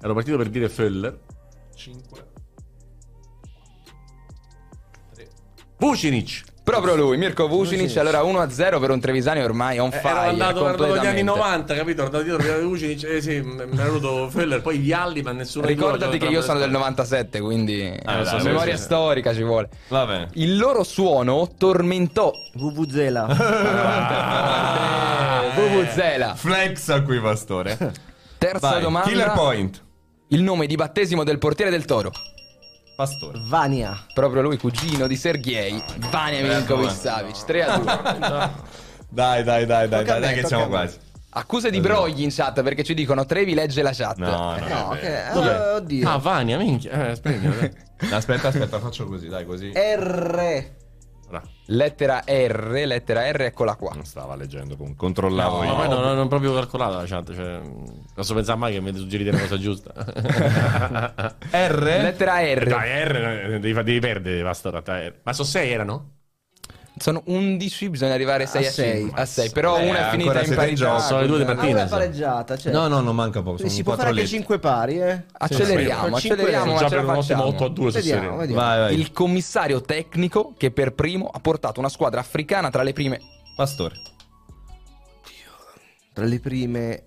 Ero 0.01 0.14
partito 0.14 0.39
per 0.39 0.48
dire 0.48 0.68
Föller. 0.70 1.20
5. 1.74 2.24
Vucinic. 5.78 6.55
Proprio 6.67 6.97
lui, 6.97 7.17
Mirko 7.17 7.47
Vucinic. 7.47 7.97
Allora 7.97 8.23
1-0 8.23 8.81
per 8.81 8.91
un 8.91 8.99
Trevisani 8.99 9.41
ormai 9.41 9.79
on 9.79 9.91
Eh, 9.93 9.99
fire. 9.99 10.09
ero 10.09 10.19
andato, 10.31 10.65
andato 10.67 10.83
negli 10.83 11.07
anni 11.07 11.23
completamente. 11.23 11.23
90, 11.23 11.75
capito? 11.77 12.03
Andato 12.03 12.25
dietro 12.25 12.43
per 12.45 12.61
Vucinic. 12.65 13.05
Eh 13.05 13.21
sì, 13.23 13.41
mi 13.41 13.57
è 13.61 13.67
venuto 13.67 14.29
Föller, 14.29 14.63
poi 14.63 14.79
Vialli, 14.79 15.23
ma 15.23 15.31
nessuno 15.31 15.65
Ricordati 15.65 16.19
che 16.19 16.27
io 16.27 16.43
sono 16.43 16.59
del 16.59 16.71
le 16.71 16.77
97, 16.77 17.39
quindi 17.41 17.83
Ah, 18.05 18.19
eh, 18.19 18.23
dai, 18.25 18.43
memoria 18.43 18.73
sì, 18.75 18.79
sì. 18.81 18.85
storica 18.85 19.33
ci 19.33 19.45
vuole. 19.45 19.69
Va 19.89 20.07
bene. 20.07 20.29
Il 20.33 20.57
loro 20.57 20.83
suono 20.83 21.49
tormentò 21.57 22.33
Vuvuzela. 22.55 23.29
eh, 25.47 25.51
Vuvuzela. 25.61 26.35
Flex 26.35 26.89
a 26.89 27.01
qui, 27.03 27.21
Pastore. 27.21 27.77
Terza 28.39 28.71
Vai. 28.71 28.81
domanda. 28.83 29.09
Killer 29.09 29.31
point. 29.35 29.81
Il 30.31 30.43
nome 30.43 30.67
di 30.67 30.75
battesimo 30.75 31.23
del 31.23 31.39
portiere 31.39 31.71
del 31.71 31.85
Toro. 31.85 32.11
Pastore. 32.97 33.39
Vania. 33.44 33.97
Proprio 34.14 34.40
lui, 34.43 34.56
cugino 34.56 35.06
di 35.06 35.16
Sergei. 35.16 35.82
Vania 36.10 36.40
Milinkovic 36.43 36.90
Savic. 36.90 37.44
3 37.44 37.62
a 37.64 37.78
2. 37.78 38.51
Dai, 39.09 39.44
dai, 39.44 39.66
dai, 39.66 39.89
dai, 39.89 40.05
Tocca 40.05 40.16
a 40.16 40.18
dai, 40.18 40.20
me, 40.20 40.27
dai 40.27 40.35
che 40.35 40.40
tocca 40.43 40.48
siamo 40.48 40.62
me. 40.64 40.68
quasi. 40.70 40.98
Accuse 41.31 41.70
di 41.70 41.81
brogli 41.81 42.23
in 42.23 42.31
chat 42.31 42.62
perché 42.62 42.82
ci 42.82 42.94
dicono 42.94 43.24
Trevi 43.27 43.55
legge 43.55 43.82
la 43.82 43.93
chat. 43.93 44.16
No, 44.16 44.27
no. 44.28 44.59
No, 44.59 44.66
no. 44.66 44.89
che... 44.98 45.23
Dov'è? 45.32 45.52
eh, 45.55 45.74
oddio. 45.74 46.09
Ah, 46.10 46.16
Vania, 46.18 46.56
minchia. 46.59 46.90
Eh, 46.93 47.10
aspetta. 47.10 47.85
Aspetta, 48.16 48.48
aspetta, 48.48 48.78
faccio 48.78 49.06
così, 49.06 49.28
dai, 49.28 49.47
così. 49.47 49.73
R. 49.74 50.64
Lettera 51.66 52.23
R, 52.24 52.82
lettera 52.85 53.31
R, 53.31 53.43
eccola 53.43 53.74
qua. 53.74 53.93
Non 53.94 54.05
stava 54.05 54.36
leggendo, 54.36 54.77
comunque. 54.77 55.05
controllavo 55.05 55.59
No, 55.59 55.65
io. 55.65 55.70
ma 55.70 55.77
poi 55.77 55.89
non, 55.89 56.01
non, 56.01 56.16
non 56.16 56.28
proprio 56.28 56.55
calcolata 56.55 56.97
la 56.97 57.05
chat. 57.07 57.35
Cioè, 57.35 57.61
posso 58.15 58.35
pensare 58.35 58.59
mai 58.59 58.73
che 58.73 58.81
mi 58.81 58.94
suggerite 58.94 59.31
una 59.31 59.40
cosa 59.40 59.59
giusta. 59.59 59.93
R? 61.51 61.82
Lettera 61.82 62.40
R. 62.40 62.66
Dai, 62.69 63.05
R, 63.05 63.16
eh, 63.16 63.61
devi, 63.61 63.82
devi 63.82 63.98
perdere, 63.98 64.43
basta. 64.43 64.70
R. 64.70 65.15
Ma 65.23 65.32
sono 65.32 65.48
6 65.48 65.70
erano? 65.70 66.11
Sono 66.98 67.23
11, 67.27 67.90
bisogna 67.90 68.14
arrivare 68.14 68.47
6 68.47 68.64
a, 68.64 68.68
A 68.68 68.73
sei. 68.73 69.01
5. 69.02 69.20
A 69.20 69.24
6, 69.27 69.51
però 69.51 69.77
Eh, 69.78 69.89
una 69.90 70.06
è 70.09 70.10
finita 70.10 70.66
in 70.66 70.74
gioco. 70.74 70.98
Sono 71.01 71.20
le 71.20 71.27
due 71.27 71.39
di 71.39 71.44
partita. 71.44 71.66
una 71.77 71.85
pareggiata, 71.86 72.56
cioè. 72.56 72.73
No, 72.73 72.89
no, 72.89 73.01
non 73.01 73.14
manca 73.14 73.43
poco. 73.43 73.59
Sono 73.59 73.68
si 73.68 73.82
può 73.82 73.94
fare 73.97 74.09
anche 74.09 74.20
letti. 74.23 74.32
5 74.32 74.59
pari, 74.59 74.98
eh. 75.01 75.24
Acceleriamo, 75.32 76.16
Sì, 76.18 76.31
acceleriamo, 76.31 76.73
ma 76.73 76.78
già 76.78 76.89
ce 76.89 76.94
per 76.97 77.05
la 77.05 77.12
un 77.12 77.18
ottimo 77.18 77.39
facciamo. 77.43 77.44
8 77.55 77.64
a 77.64 77.68
2 77.68 77.90
su 77.90 77.97
Vediamo, 77.98 78.36
vediamo. 78.36 78.60
Vai, 78.62 78.78
vai. 78.78 78.94
Il 78.98 79.12
commissario 79.12 79.81
tecnico 79.82 80.55
che 80.56 80.70
per 80.70 80.94
primo 80.94 81.27
ha 81.31 81.39
portato 81.39 81.81
una 81.81 81.90
squadra 81.90 82.20
africana 82.20 82.70
tra 82.70 82.82
le 82.82 82.93
prime. 82.94 83.20
Pastore. 83.55 83.97
Tra 86.14 86.24
le 86.24 86.40
prime... 86.40 87.02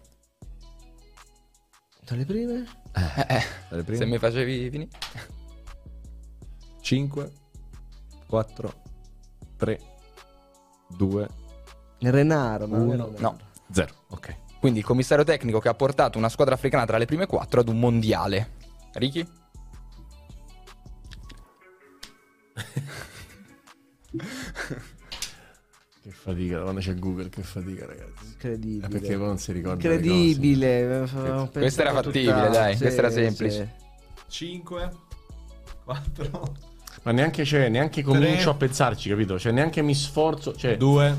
Tra 2.05 2.15
le 2.15 2.25
prime? 2.25 2.63
Eh, 2.95 3.21
eh, 3.35 3.43
Tra 3.69 3.77
le 3.77 3.83
prime? 3.83 3.97
se 3.97 4.05
mi 4.05 4.17
facevi 4.19 4.69
finire. 4.69 4.89
5, 6.81 7.31
4, 8.27 8.73
3, 9.59 9.79
2, 10.95 11.27
Renaro, 11.99 12.65
no? 12.65 12.77
Uno. 12.77 12.91
Renaro. 12.91 13.13
No. 13.17 13.37
0. 13.71 13.93
Ok. 14.07 14.35
Quindi 14.59 14.79
il 14.79 14.85
commissario 14.85 15.25
tecnico 15.25 15.59
che 15.59 15.67
ha 15.67 15.73
portato 15.73 16.17
una 16.17 16.29
squadra 16.29 16.55
africana 16.55 16.85
tra 16.85 16.97
le 16.97 17.05
prime 17.05 17.25
quattro 17.27 17.59
ad 17.59 17.67
un 17.67 17.77
mondiale. 17.79 18.51
Ricky? 18.93 19.27
Che 26.01 26.11
fatica, 26.11 26.61
quando 26.61 26.79
c'è 26.79 26.95
Google, 26.95 27.27
che 27.27 27.43
fatica, 27.43 27.85
ragazzi. 27.85 28.25
Incredibile. 28.25 28.85
Eh, 28.85 28.89
perché 28.89 29.17
poi 29.17 29.27
non 29.27 29.37
si 29.37 29.51
ricorda. 29.51 29.75
Incredibile. 29.75 31.09
Questa 31.51 31.81
era 31.81 31.91
fattibile, 31.93 32.33
tutta- 32.33 32.47
dai, 32.47 32.73
sì, 32.75 32.81
questa 32.81 32.99
era 32.99 33.09
sì. 33.09 33.15
semplice. 33.15 33.75
5, 34.27 34.91
4, 35.83 36.55
Ma 37.09 37.15
neanche, 37.15 37.43
cioè, 37.43 37.69
neanche 37.69 38.03
comincio 38.03 38.51
a 38.51 38.53
pensarci, 38.53 39.09
capito? 39.09 39.39
Cioè, 39.39 39.51
neanche 39.51 39.81
mi 39.81 39.95
sforzo. 39.95 40.55
Cioè, 40.55 40.77
2. 40.77 41.17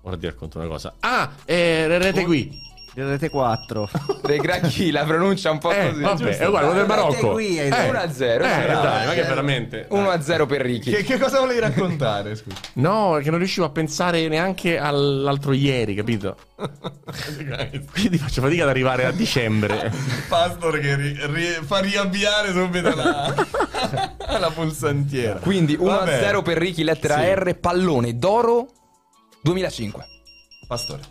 ora 0.00 0.16
ti 0.16 0.26
racconto 0.26 0.58
una 0.58 0.66
cosa. 0.66 0.94
Ah, 0.98 1.30
eh, 1.44 1.86
rete 1.98 2.24
qui. 2.24 2.50
Rete 2.92 3.30
4. 3.30 3.88
Dei 4.26 4.38
Gracchi 4.38 4.90
la 4.90 5.04
pronuncia 5.04 5.50
un 5.52 5.58
po' 5.58 5.70
Eh, 5.70 5.90
così. 5.90 6.02
vabbè, 6.02 6.36
è 6.38 6.46
uguale, 6.46 6.66
quello 6.66 6.80
del 6.80 6.88
Marocco. 6.88 7.30
qui, 7.32 7.58
Eh, 7.58 7.68
detto. 7.68 7.88
1 7.88 7.98
a 7.98 8.12
0. 8.12 8.44
Eh, 8.44 8.48
dai, 8.66 9.06
ma 9.06 9.12
che 9.12 9.22
veramente. 9.22 9.86
1 9.90 10.10
a 10.10 10.20
0 10.20 10.46
per 10.46 10.60
Ricky. 10.60 10.90
Che, 10.90 11.02
che 11.04 11.18
cosa 11.18 11.38
volevi 11.38 11.60
raccontare? 11.60 12.34
Scusa. 12.34 12.56
No, 12.74 13.18
che 13.22 13.30
non 13.30 13.38
riuscivo 13.38 13.66
a 13.66 13.70
pensare 13.70 14.26
neanche 14.28 14.76
all'altro 14.76 15.52
ieri, 15.52 15.94
capito? 15.94 16.36
Quindi 17.92 18.18
faccio 18.18 18.42
fatica 18.42 18.64
ad 18.64 18.68
arrivare 18.68 19.04
a 19.06 19.12
dicembre. 19.12 19.92
Pastor 20.28 20.78
che 20.80 20.94
ri- 20.96 21.18
ri- 21.26 21.58
fa 21.64 21.78
riavviare 21.78 22.50
subito 22.52 22.94
la, 22.94 23.32
la 24.38 24.50
pulsantiera. 24.50 25.38
Quindi 25.38 25.76
1 25.78 25.90
a 25.90 25.98
Vabbè. 25.98 26.18
0 26.20 26.42
per 26.42 26.58
Ricky, 26.58 26.82
lettera 26.82 27.18
Sì. 27.20 27.32
R, 27.34 27.56
pallone 27.58 28.16
d'oro 28.16 28.66
2005. 29.42 30.04
Pastore. 30.66 31.02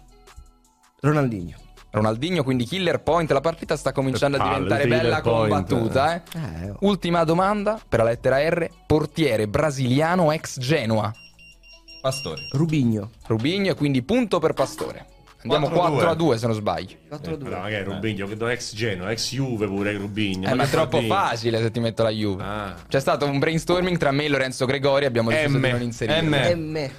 Ronaldinho. 1.01 1.55
Ronaldinho, 1.91 2.43
quindi 2.43 2.65
killer 2.65 3.01
point. 3.01 3.31
La 3.31 3.41
partita 3.41 3.75
sta 3.75 3.91
cominciando 3.91 4.37
a 4.37 4.43
diventare 4.43 4.83
killer 4.83 5.01
bella 5.01 5.21
point. 5.21 5.49
combattuta. 5.49 6.15
Eh. 6.15 6.21
Eh, 6.35 6.69
oh. 6.69 6.77
Ultima 6.81 7.23
domanda 7.23 7.79
per 7.87 7.99
la 7.99 8.05
lettera 8.05 8.37
R. 8.47 8.69
Portiere 8.85 9.47
brasiliano 9.47 10.31
ex 10.31 10.59
Genoa. 10.59 11.13
Pastore. 12.01 12.47
Rubigno. 12.51 13.09
Rubigno, 13.25 13.73
quindi 13.75 14.01
punto 14.03 14.39
per 14.39 14.53
Pastore. 14.53 15.05
Andiamo 15.41 15.67
4-2. 15.69 15.73
4 15.73 16.09
a 16.09 16.15
2 16.15 16.37
se 16.37 16.45
non 16.47 16.55
sbaglio. 16.55 16.95
4 17.07 17.37
Ma 17.37 17.49
no, 17.49 17.59
magari 17.61 17.83
Rubigno, 17.85 18.25
credo 18.25 18.47
ex 18.49 18.75
Genoa, 18.75 19.11
ex 19.11 19.31
Juve 19.33 19.67
pure 19.67 19.93
Rubigno. 19.93 20.49
Eh, 20.49 20.53
ma 20.53 20.63
è 20.63 20.69
troppo 20.69 20.99
facile 21.01 21.61
se 21.61 21.71
ti 21.71 21.79
metto 21.79 22.03
la 22.03 22.09
Juve. 22.09 22.43
Ah. 22.43 22.75
C'è 22.87 22.99
stato 22.99 23.25
un 23.25 23.39
brainstorming 23.39 23.97
tra 23.97 24.11
me 24.11 24.25
e 24.25 24.29
Lorenzo 24.29 24.65
Gregori. 24.65 25.05
Abbiamo 25.05 25.29
deciso 25.29 25.57
M. 25.57 25.61
di 25.61 25.71
non 25.71 25.81
inserire. 25.81 26.21
M. 26.21 26.33
M. 26.33 26.89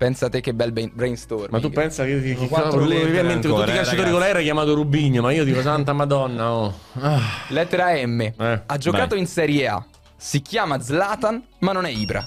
Pensa 0.00 0.30
te 0.30 0.40
che 0.40 0.54
bel 0.54 0.72
brain- 0.72 0.92
brainstorming. 0.94 1.50
Ma 1.50 1.60
tu 1.60 1.68
pensa 1.68 2.06
che, 2.06 2.34
cavolo, 2.50 2.86
lettere 2.86 3.04
ovviamente 3.10 3.48
ancora, 3.48 3.64
tutti 3.66 3.76
i 3.76 3.80
eh, 3.80 3.82
calciatori 3.82 4.10
ragazzi. 4.10 4.32
con 4.32 4.40
l'R 4.40 4.42
chiamato 4.44 4.74
Rubigno, 4.74 5.20
ma 5.20 5.30
io 5.30 5.44
dico 5.44 5.60
santa 5.60 5.92
madonna, 5.92 6.52
oh. 6.54 6.74
Ah. 6.94 7.20
Lettera 7.48 7.92
M. 8.06 8.20
Eh, 8.22 8.62
ha 8.64 8.78
giocato 8.78 9.08
vai. 9.10 9.18
in 9.18 9.26
Serie 9.26 9.68
A. 9.68 9.84
Si 10.16 10.40
chiama 10.40 10.80
Zlatan, 10.80 11.44
ma 11.58 11.72
non 11.72 11.84
è 11.84 11.90
Ibra. 11.90 12.26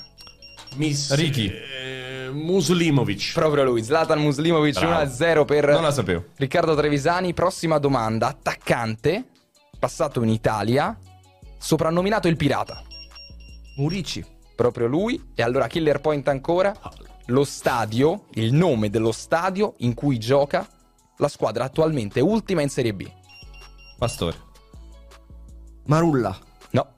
Miss 0.75 1.15
Ricky. 1.15 1.47
eh, 1.47 2.29
Muslimovic. 2.31 3.31
Proprio 3.33 3.63
lui, 3.63 3.81
Zlatan 3.83 4.19
Muslimovic 4.19 4.77
Bravo. 4.79 5.09
1-0 5.11 5.45
per 5.45 5.69
Non 5.69 5.81
la 5.81 5.91
sapevo. 5.91 6.25
Riccardo 6.35 6.75
Trevisani. 6.75 7.33
Prossima 7.33 7.79
domanda. 7.79 8.27
Attaccante, 8.27 9.23
passato 9.79 10.21
in 10.21 10.29
Italia, 10.29 10.95
soprannominato 11.57 12.27
il 12.27 12.37
Pirata. 12.37 12.83
Murici. 13.77 14.23
Proprio 14.55 14.85
lui. 14.85 15.31
E 15.33 15.41
allora 15.41 15.65
killer 15.65 16.01
point 16.01 16.27
ancora. 16.27 16.71
Lo 17.27 17.45
stadio, 17.45 18.25
il 18.33 18.53
nome 18.53 18.89
dello 18.89 19.11
stadio 19.13 19.75
in 19.77 19.93
cui 19.93 20.17
gioca 20.17 20.67
la 21.17 21.27
squadra 21.29 21.63
attualmente 21.63 22.19
ultima 22.19 22.61
in 22.61 22.69
Serie 22.69 22.93
B. 22.93 23.09
Pastore. 23.97 24.35
Marulla. 25.85 26.37
No. 26.71 26.93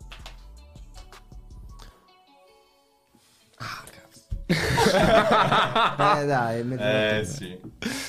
Eh 6.15 6.25
dai, 6.25 6.59
è 6.59 6.63
mezzo 6.63 6.83
battuta. 6.83 7.23
sì. 7.25 7.59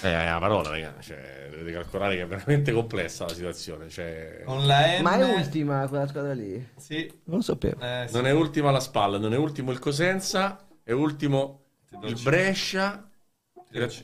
Eh, 0.03 0.13
è 0.13 0.29
una 0.29 0.39
parola, 0.39 0.69
ragazzi. 0.71 1.09
Cioè, 1.09 1.49
dovete 1.51 1.73
calcolare 1.73 2.17
che 2.17 2.23
è 2.23 2.27
veramente 2.27 2.73
complessa 2.73 3.25
la 3.25 3.35
situazione. 3.35 3.89
Cioè, 3.89 4.43
Con 4.45 4.67
la 4.67 4.99
M. 4.99 5.03
Ma 5.03 5.19
è 5.19 5.35
ultima 5.35 5.89
quella 5.89 6.07
squadra 6.07 6.33
lì? 6.33 6.67
Sì. 6.77 7.11
Non 7.25 7.37
lo 7.39 7.43
sapevo. 7.43 7.81
Eh, 7.81 8.05
sì. 8.09 8.15
non 8.15 8.27
è 8.27 8.31
ultima 8.31 8.71
la 8.71 8.81
spalla, 8.81 9.19
non 9.19 9.33
è 9.33 9.37
ultimo 9.37 9.71
il 9.73 9.79
Cosenza, 9.79 10.65
è 10.85 10.93
ultimo 10.93 11.66
il. 11.91 12.21
Brescia. 12.23 13.11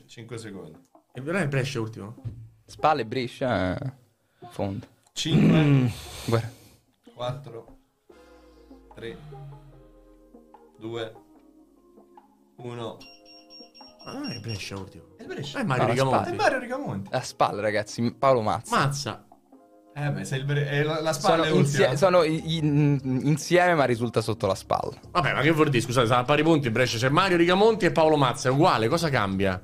5 0.06 0.38
secondi. 0.38 0.78
Il 1.14 1.22
il 1.26 1.48
Brescia 1.48 1.78
è 1.78 1.82
ultimo? 1.82 2.22
Spalle, 2.64 3.04
Brescia, 3.04 3.78
eh, 3.78 3.92
fondo. 4.48 4.86
5, 5.12 5.92
Guarda. 6.24 6.50
4, 7.14 7.78
3, 8.94 9.18
2, 10.78 11.14
1. 12.56 12.98
Ma 14.04 14.12
non 14.14 14.30
è 14.30 14.34
il 14.34 14.40
Brescia 14.40 14.76
ultimo. 14.78 15.04
È 15.16 15.22
il 15.22 15.28
Brescia. 15.28 15.60
È 15.60 15.64
Mario 15.64 15.82
No, 15.82 15.88
la 15.88 15.92
Rigamonti. 15.92 16.30
È 16.30 16.34
Mario 16.34 16.59
Rigamonti. 16.59 17.14
A 17.14 17.20
spalle, 17.20 17.60
ragazzi. 17.60 18.12
Paolo 18.14 18.40
Mazza. 18.40 18.76
Mazza. 18.76 19.26
Eh 19.94 20.10
beh, 20.10 20.24
sei 20.24 20.39
il 20.39 20.44
Bre- 20.47 20.69
è 20.69 20.82
la, 20.82 21.01
la 21.02 21.12
spalla 21.12 21.44
Sono, 21.44 21.55
è 21.56 21.59
insie- 21.59 21.78
ultima. 21.81 21.97
sono 21.97 22.23
in- 22.23 23.20
insieme, 23.24 23.74
ma 23.74 23.85
risulta 23.85 24.20
sotto 24.23 24.47
la 24.47 24.55
spalla. 24.55 24.93
Vabbè, 25.10 25.35
ma 25.35 25.40
che 25.43 25.51
vuol 25.51 25.69
dire? 25.69 25.82
Scusate, 25.82 26.12
a 26.12 26.24
pari 26.24 26.43
punti 26.43 26.69
in 26.69 26.73
Brescia. 26.73 26.97
C'è 26.97 27.10
Mario 27.10 27.36
Rigamonti 27.36 27.85
e 27.85 27.90
Paolo 27.93 28.16
Mazza. 28.16 28.48
È 28.48 28.52
uguale, 28.52 28.89
cosa 28.89 29.10
cambia? 29.10 29.60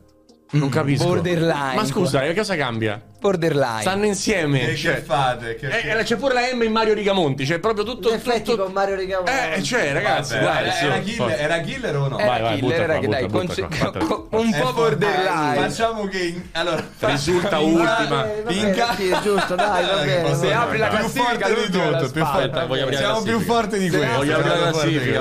Non 0.50 0.68
capisco. 0.68 1.04
Borderline. 1.06 1.74
Ma 1.74 1.84
scusa, 1.84 2.20
che 2.20 2.34
cosa 2.34 2.56
cambia? 2.56 3.02
Borderline. 3.20 3.80
Stanno 3.80 4.04
insieme. 4.04 4.60
Che, 4.60 4.76
cioè- 4.76 4.94
che 4.96 5.00
fate? 5.02 5.54
Che, 5.56 5.66
Eh, 5.68 5.98
eh, 5.98 6.02
c'è 6.04 6.16
pure 6.16 6.34
la 6.34 6.40
M 6.54 6.62
in 6.62 6.70
Mario 6.72 6.94
Rigamonti. 6.94 7.44
C'è 7.44 7.58
proprio 7.58 7.84
tutto. 7.84 8.08
In 8.10 8.14
effetti 8.14 8.50
tutto- 8.50 8.64
con 8.64 8.72
Mario 8.72 8.94
Rigamonti. 8.94 9.30
Eh, 9.54 9.62
cioè, 9.62 9.92
ragazzi, 9.92 10.34
Vabbè, 10.34 10.44
dai. 10.44 10.62
era, 10.62 10.72
su, 10.72 10.84
era, 10.84 10.98
killer, 11.00 11.40
era 11.40 11.60
killer 11.60 11.96
o 11.96 12.08
no? 12.08 12.18
Era 12.18 12.28
Vai, 12.30 12.40
vai, 12.42 12.54
killer, 12.58 12.70
butta 12.70 12.82
era 12.82 12.98
qua, 12.98 13.08
dai, 13.08 13.26
butta, 13.26 13.38
conce- 13.38 13.62
butta 13.62 13.90
qua, 13.98 14.06
con- 14.06 14.26
un 14.40 14.54
Eh, 14.54 14.60
po' 14.60 14.72
borderline. 14.72 15.54
Facciamo 15.68 16.06
che 16.06 16.18
in- 16.18 16.42
allora 16.52 16.84
Risulta 16.98 17.58
ultima. 17.58 18.06
Va 18.08 18.22
bene, 18.46 18.68
in 18.68 18.74
ca- 18.74 18.94
sì, 18.94 19.08
è 19.08 19.18
giusto, 19.20 19.54
dai, 19.54 19.84
va 19.84 20.02
bene, 20.04 20.34
Se 20.36 20.52
apri 20.52 20.78
la 20.78 20.86
più 20.88 20.98
classifica, 20.98 21.46
forte 21.46 21.54
di 21.54 21.70
tutto, 21.70 21.96
più 21.98 22.06
spalla. 22.24 22.26
forte. 22.50 22.66
Voglio 22.66 22.82
aprire 22.84 23.02
la 23.02 23.08
Siamo 23.14 23.22
più 23.22 23.40
forti 23.40 23.78
di 23.78 23.88
questo. 23.90 24.16
voglio 24.16 24.36
aprire 24.36 24.58
la 24.58 24.70
classifica, 24.70 25.18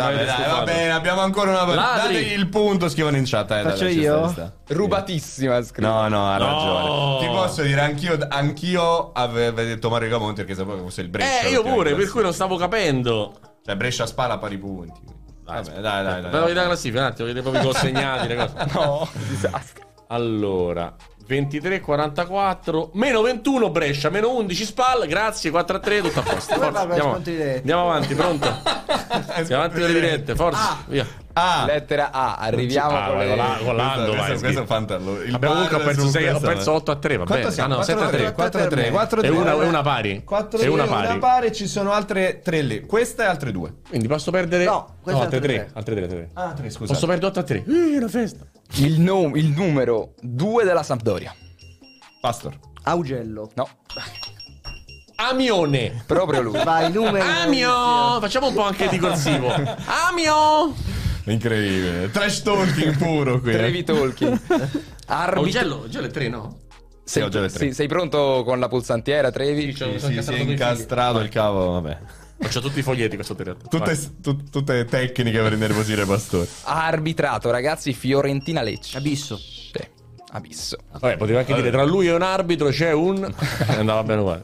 va 0.54 0.62
bene, 0.64 0.92
abbiamo 0.92 1.22
ancora 1.22 1.50
una 1.52 1.66
Ladri. 1.74 2.14
Dategli 2.14 2.32
il 2.38 2.48
punto, 2.48 2.90
scrivono 2.90 3.18
in 3.18 3.24
chat. 3.26 3.52
Eh, 3.52 3.62
Faccio 3.64 3.86
io? 3.88 4.34
Rubatissima. 4.68 5.60
No, 5.78 6.08
no, 6.08 6.30
ha 6.32 6.38
ragione. 6.38 7.20
Ti 7.20 7.26
posso 7.28 7.62
dire, 7.62 7.82
anch'io, 7.88 8.18
anch'io 8.30 9.12
avevo 9.14 9.62
detto 9.62 9.90
Mario 9.90 10.10
Gamonti 10.10 10.42
perché 10.42 10.56
sapevo 10.56 10.78
che 10.78 10.84
fosse 10.84 11.02
il 11.02 11.10
Brescia. 11.10 11.48
Eh, 11.48 11.52
io 11.52 11.64
pure, 11.64 11.96
per 11.96 12.10
cui 12.10 12.22
non 12.22 12.34
stavo 12.34 12.58
capendo. 12.58 13.40
Cioè, 13.66 13.76
Brescia 13.76 14.06
spalla 14.06 14.36
a 14.36 14.38
pari 14.38 14.58
punti. 14.58 15.16
Vabbè, 15.44 15.80
dai, 15.80 16.04
dai, 16.04 16.22
dai. 16.22 16.30
Però 16.30 16.42
vedete 16.42 16.60
la 16.60 16.66
classifica, 16.66 17.00
un 17.00 17.06
attimo, 17.08 17.28
vedete 17.28 17.50
proprio 17.50 17.64
i 17.64 17.66
gol 17.66 17.76
segnati, 17.76 18.28
le 18.28 18.36
cose. 18.36 18.54
No, 18.78 19.10
disastro. 19.28 19.86
Allora, 20.10 20.96
23-44, 21.28 22.90
meno 22.94 23.22
21 23.22 23.70
Brescia, 23.70 24.10
meno 24.10 24.34
11 24.36 24.66
Spal, 24.66 25.08
grazie, 25.08 25.52
4-3, 25.52 26.02
tutto 26.02 26.20
a 26.20 26.24
posto. 26.24 26.54
Forza, 26.56 26.82
andiamo, 26.82 27.14
andiamo 27.16 27.82
avanti, 27.82 28.14
pronto? 28.14 28.48
Andiamo 29.08 29.64
avanti 29.64 29.80
con 29.80 29.90
le 29.90 29.94
dirette, 29.94 30.36
forza, 30.36 30.78
via. 30.88 31.06
Ah, 31.40 31.66
Lettera 31.66 32.12
A, 32.12 32.36
arriviamo 32.36 32.98
Ah, 32.98 33.08
con 33.10 33.18
le... 33.20 33.28
con 33.28 33.38
la- 33.38 33.58
con 33.64 33.76
l'ando, 33.76 34.12
questo, 34.12 34.28
vai, 34.28 34.40
questo, 34.40 34.62
è 34.62 34.66
fantastico. 34.66 35.22
Il 35.22 35.32
Vabbè, 35.32 35.48
comunque 35.48 35.78
perso, 35.80 36.02
su 36.02 36.08
sei- 36.10 36.26
ho 36.28 36.30
questo, 36.32 36.48
perso 36.48 36.72
eh. 36.72 36.76
8 36.76 36.92
a 36.92 36.96
3, 36.96 37.18
va 37.18 37.24
bene. 37.26 37.52
siamo? 37.52 37.74
Ah, 37.74 37.78
no, 37.78 37.84
7 37.84 38.04
a 38.04 38.08
3. 38.08 38.32
4 38.34 38.62
a 38.62 38.68
3, 38.68 38.90
4 38.92 39.20
a 39.20 39.24
E 39.24 39.28
3. 39.28 39.38
una, 39.38 39.52
e 39.52 39.66
una 39.66 39.82
pari. 39.82 40.24
4 40.24 40.60
e 40.60 40.68
una 40.68 40.84
una 40.84 40.92
pari. 40.92 41.20
pari, 41.20 41.54
ci 41.54 41.68
sono 41.68 41.92
altre 41.92 42.40
3 42.44 42.62
lì. 42.62 42.86
Questa 42.86 43.24
e 43.24 43.26
altre 43.28 43.52
2. 43.52 43.74
Quindi 43.90 44.08
posso 44.08 44.32
perdere. 44.32 44.66
No, 44.66 44.96
è 45.06 45.10
altre 45.12 45.24
altre 45.24 45.40
3. 45.40 45.48
tre. 45.54 45.70
Altre 45.74 45.94
3, 45.96 46.04
altre 46.04 46.18
3. 46.18 46.30
Ah, 46.34 46.54
3, 46.54 46.70
scusa. 46.70 46.94
Posso 46.94 47.06
perdere 47.08 47.28
8 47.28 47.40
a 47.40 47.44
3. 47.44 47.64
Uh, 47.68 47.96
una 47.98 48.08
festa. 48.08 48.46
Il, 48.76 49.00
no- 49.00 49.32
il 49.36 49.48
numero 49.50 50.14
2 50.22 50.64
della 50.64 50.84
Sampdoria. 50.84 51.34
Pastor. 52.20 52.58
Augello. 52.84 53.52
No, 53.54 53.68
Amione. 55.20 56.04
proprio 56.06 56.42
lui. 56.42 56.64
Vai, 56.64 56.92
numeri. 56.92 57.28
Amio. 57.28 58.20
Facciamo 58.20 58.48
un 58.48 58.54
po' 58.54 58.64
anche 58.64 58.88
di 58.88 58.98
corsivo. 59.00 59.48
Amio. 60.08 60.74
Incredibile. 61.32 62.10
Trash 62.12 62.42
talking 62.42 62.98
puro 62.98 63.40
qui. 63.40 63.52
Trevi 63.52 63.84
Tolkien. 63.84 64.40
Arbitro. 65.08 65.42
Augello, 65.44 65.76
Augello 65.84 66.06
è 66.08 66.10
3, 66.12 66.28
no? 66.30 66.58
Sei, 67.04 67.24
Augello 67.24 67.46
è 67.46 67.50
tre. 67.50 67.68
sì, 67.68 67.74
sei 67.74 67.88
pronto 67.88 68.44
con 68.46 68.60
la 68.60 68.68
pulsantiera, 68.68 69.32
Trevi? 69.32 69.74
Sì, 69.74 69.96
sì, 69.98 70.22
si 70.22 70.34
è 70.34 70.38
incastrato 70.40 71.20
il 71.20 71.30
cavo, 71.30 71.72
vabbè. 71.80 71.98
C'ho 72.40 72.60
tutti 72.60 72.80
i 72.80 72.82
foglietti 72.84 73.16
questo 73.16 73.34
teatro. 73.34 73.68
Tutte, 73.70 73.98
tu- 74.22 74.50
tutte 74.50 74.86
tecniche 74.86 75.40
per 75.42 75.54
innervosire 75.54 76.06
Pastore. 76.06 76.48
Ha 76.64 76.86
arbitrato, 76.86 77.50
ragazzi, 77.50 77.94
Fiorentina 77.94 78.62
Lecce. 78.62 78.98
Abisso. 78.98 79.38
Sì, 79.38 79.80
abisso. 80.34 80.78
Vabbè, 81.00 81.18
potevo 81.18 81.40
anche 81.40 81.54
dire 81.56 81.72
tra 81.72 81.84
lui 81.84 82.08
e 82.08 82.14
un 82.14 82.22
arbitro 82.22 82.70
c'è 82.70 82.92
un. 82.92 83.24
Andava 83.68 84.04
bene 84.04 84.20
uguale. 84.22 84.42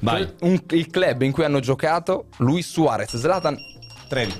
Vai. 0.00 0.28
Un- 0.40 0.62
il 0.70 0.90
club 0.90 1.22
in 1.22 1.32
cui 1.32 1.44
hanno 1.44 1.60
giocato 1.60 2.26
Luis 2.38 2.68
Suarez, 2.68 3.16
Zlatan. 3.16 3.56
Trevi. 4.08 4.34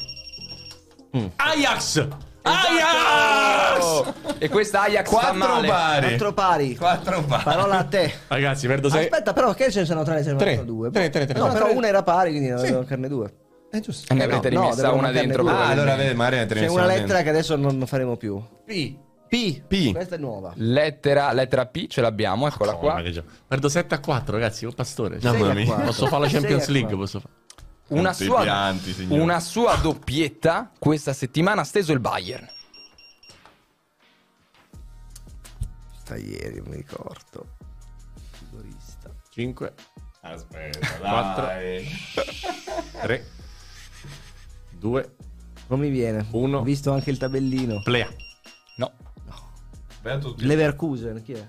Ajax! 1.36 2.08
Ajax! 2.42 3.82
Oh! 3.82 4.14
E 4.38 4.48
questa 4.48 4.82
Ajax 4.82 5.08
fa 5.10 5.16
4 5.32 5.34
male. 5.38 5.68
pari. 5.68 6.06
Quattro 6.08 6.32
pari. 6.32 6.76
4 6.76 7.22
pari. 7.24 7.42
Parola 7.44 7.78
a 7.78 7.84
te. 7.84 8.12
Ragazzi, 8.28 8.66
perdo 8.66 8.88
6. 8.88 9.04
Aspetta, 9.04 9.32
però, 9.32 9.52
che 9.54 9.70
ce 9.70 9.80
ne 9.80 9.86
sono 9.86 10.02
tre? 10.04 10.22
Ce 10.22 10.32
ne 10.32 10.38
Tre. 10.38 10.54
sono 10.54 10.64
due. 10.66 10.90
Tre, 10.90 11.10
tre, 11.10 11.26
tre. 11.26 11.38
No, 11.38 11.48
però 11.48 11.72
una 11.72 11.88
era 11.88 12.02
pari, 12.02 12.30
quindi 12.30 12.48
ne 12.50 12.60
devono 12.60 12.84
carne 12.84 13.08
due. 13.08 13.32
È 13.70 13.80
giusto. 13.80 14.14
Ne 14.14 14.20
Eh, 14.20 14.24
avrete 14.24 14.50
no, 14.50 14.60
rimessa 14.60 14.80
devono 14.82 14.98
una 15.00 15.08
metterne 15.08 15.26
dentro. 15.26 15.42
due. 15.42 15.52
Ah, 15.52 15.66
allora 15.68 15.94
vedi, 15.96 16.14
magari 16.14 16.36
ne 16.36 16.46
C'è 16.46 16.68
una 16.68 16.86
lettera 16.86 17.22
che 17.22 17.28
adesso 17.30 17.56
non 17.56 17.76
non 17.76 17.86
faremo 17.86 18.16
più. 18.16 18.40
P. 18.64 18.96
P. 19.28 19.60
P. 19.66 19.92
Questa 19.92 20.14
è 20.14 20.18
nuova. 20.18 20.52
Lettera, 20.54 21.32
lettera 21.32 21.66
P, 21.66 21.88
ce 21.88 22.00
l'abbiamo, 22.00 22.46
eccola 22.46 22.74
Oh, 22.74 22.78
qua. 22.78 23.02
Perdo 23.48 23.68
7 23.68 23.94
a 23.96 23.98
4, 23.98 24.32
ragazzi, 24.34 24.64
con 24.64 24.74
Pastore. 24.74 25.20
Sei 25.20 25.32
Mamma 25.32 25.50
a 25.50 25.54
mia. 25.54 25.64
quattro. 25.66 25.84
Posso 25.86 26.06
fare 26.06 26.22
la 26.22 26.28
Sei 26.28 26.38
Champions 26.40 26.68
a 26.68 26.70
League, 26.70 26.96
quattro. 26.96 26.98
posso 26.98 27.20
fare. 27.20 27.34
Una 27.88 28.12
sua, 28.12 28.42
pianti, 28.42 29.06
una 29.10 29.38
sua 29.38 29.76
doppietta 29.76 30.72
questa 30.78 31.12
settimana 31.12 31.60
ha 31.60 31.64
steso 31.64 31.92
il 31.92 32.00
Bayern. 32.00 32.48
Sta 36.00 36.16
ieri, 36.16 36.56
non 36.56 36.68
mi 36.70 36.76
ricordo. 36.76 37.54
Figurista. 38.30 39.14
5, 39.30 39.74
Aspetta, 40.22 40.86
Quattro. 40.98 41.44
dai. 41.46 41.86
3, 43.02 43.26
2, 44.72 45.14
Non 45.68 45.78
mi 45.78 45.88
viene. 45.88 46.26
Uno. 46.32 46.58
Ho 46.58 46.62
visto 46.62 46.92
anche 46.92 47.10
il 47.10 47.18
tabellino. 47.18 47.80
plea. 47.82 48.08
No. 48.76 48.92
Tutti. 50.20 50.44
Leverkusen, 50.44 51.22
chi 51.22 51.32
è? 51.32 51.48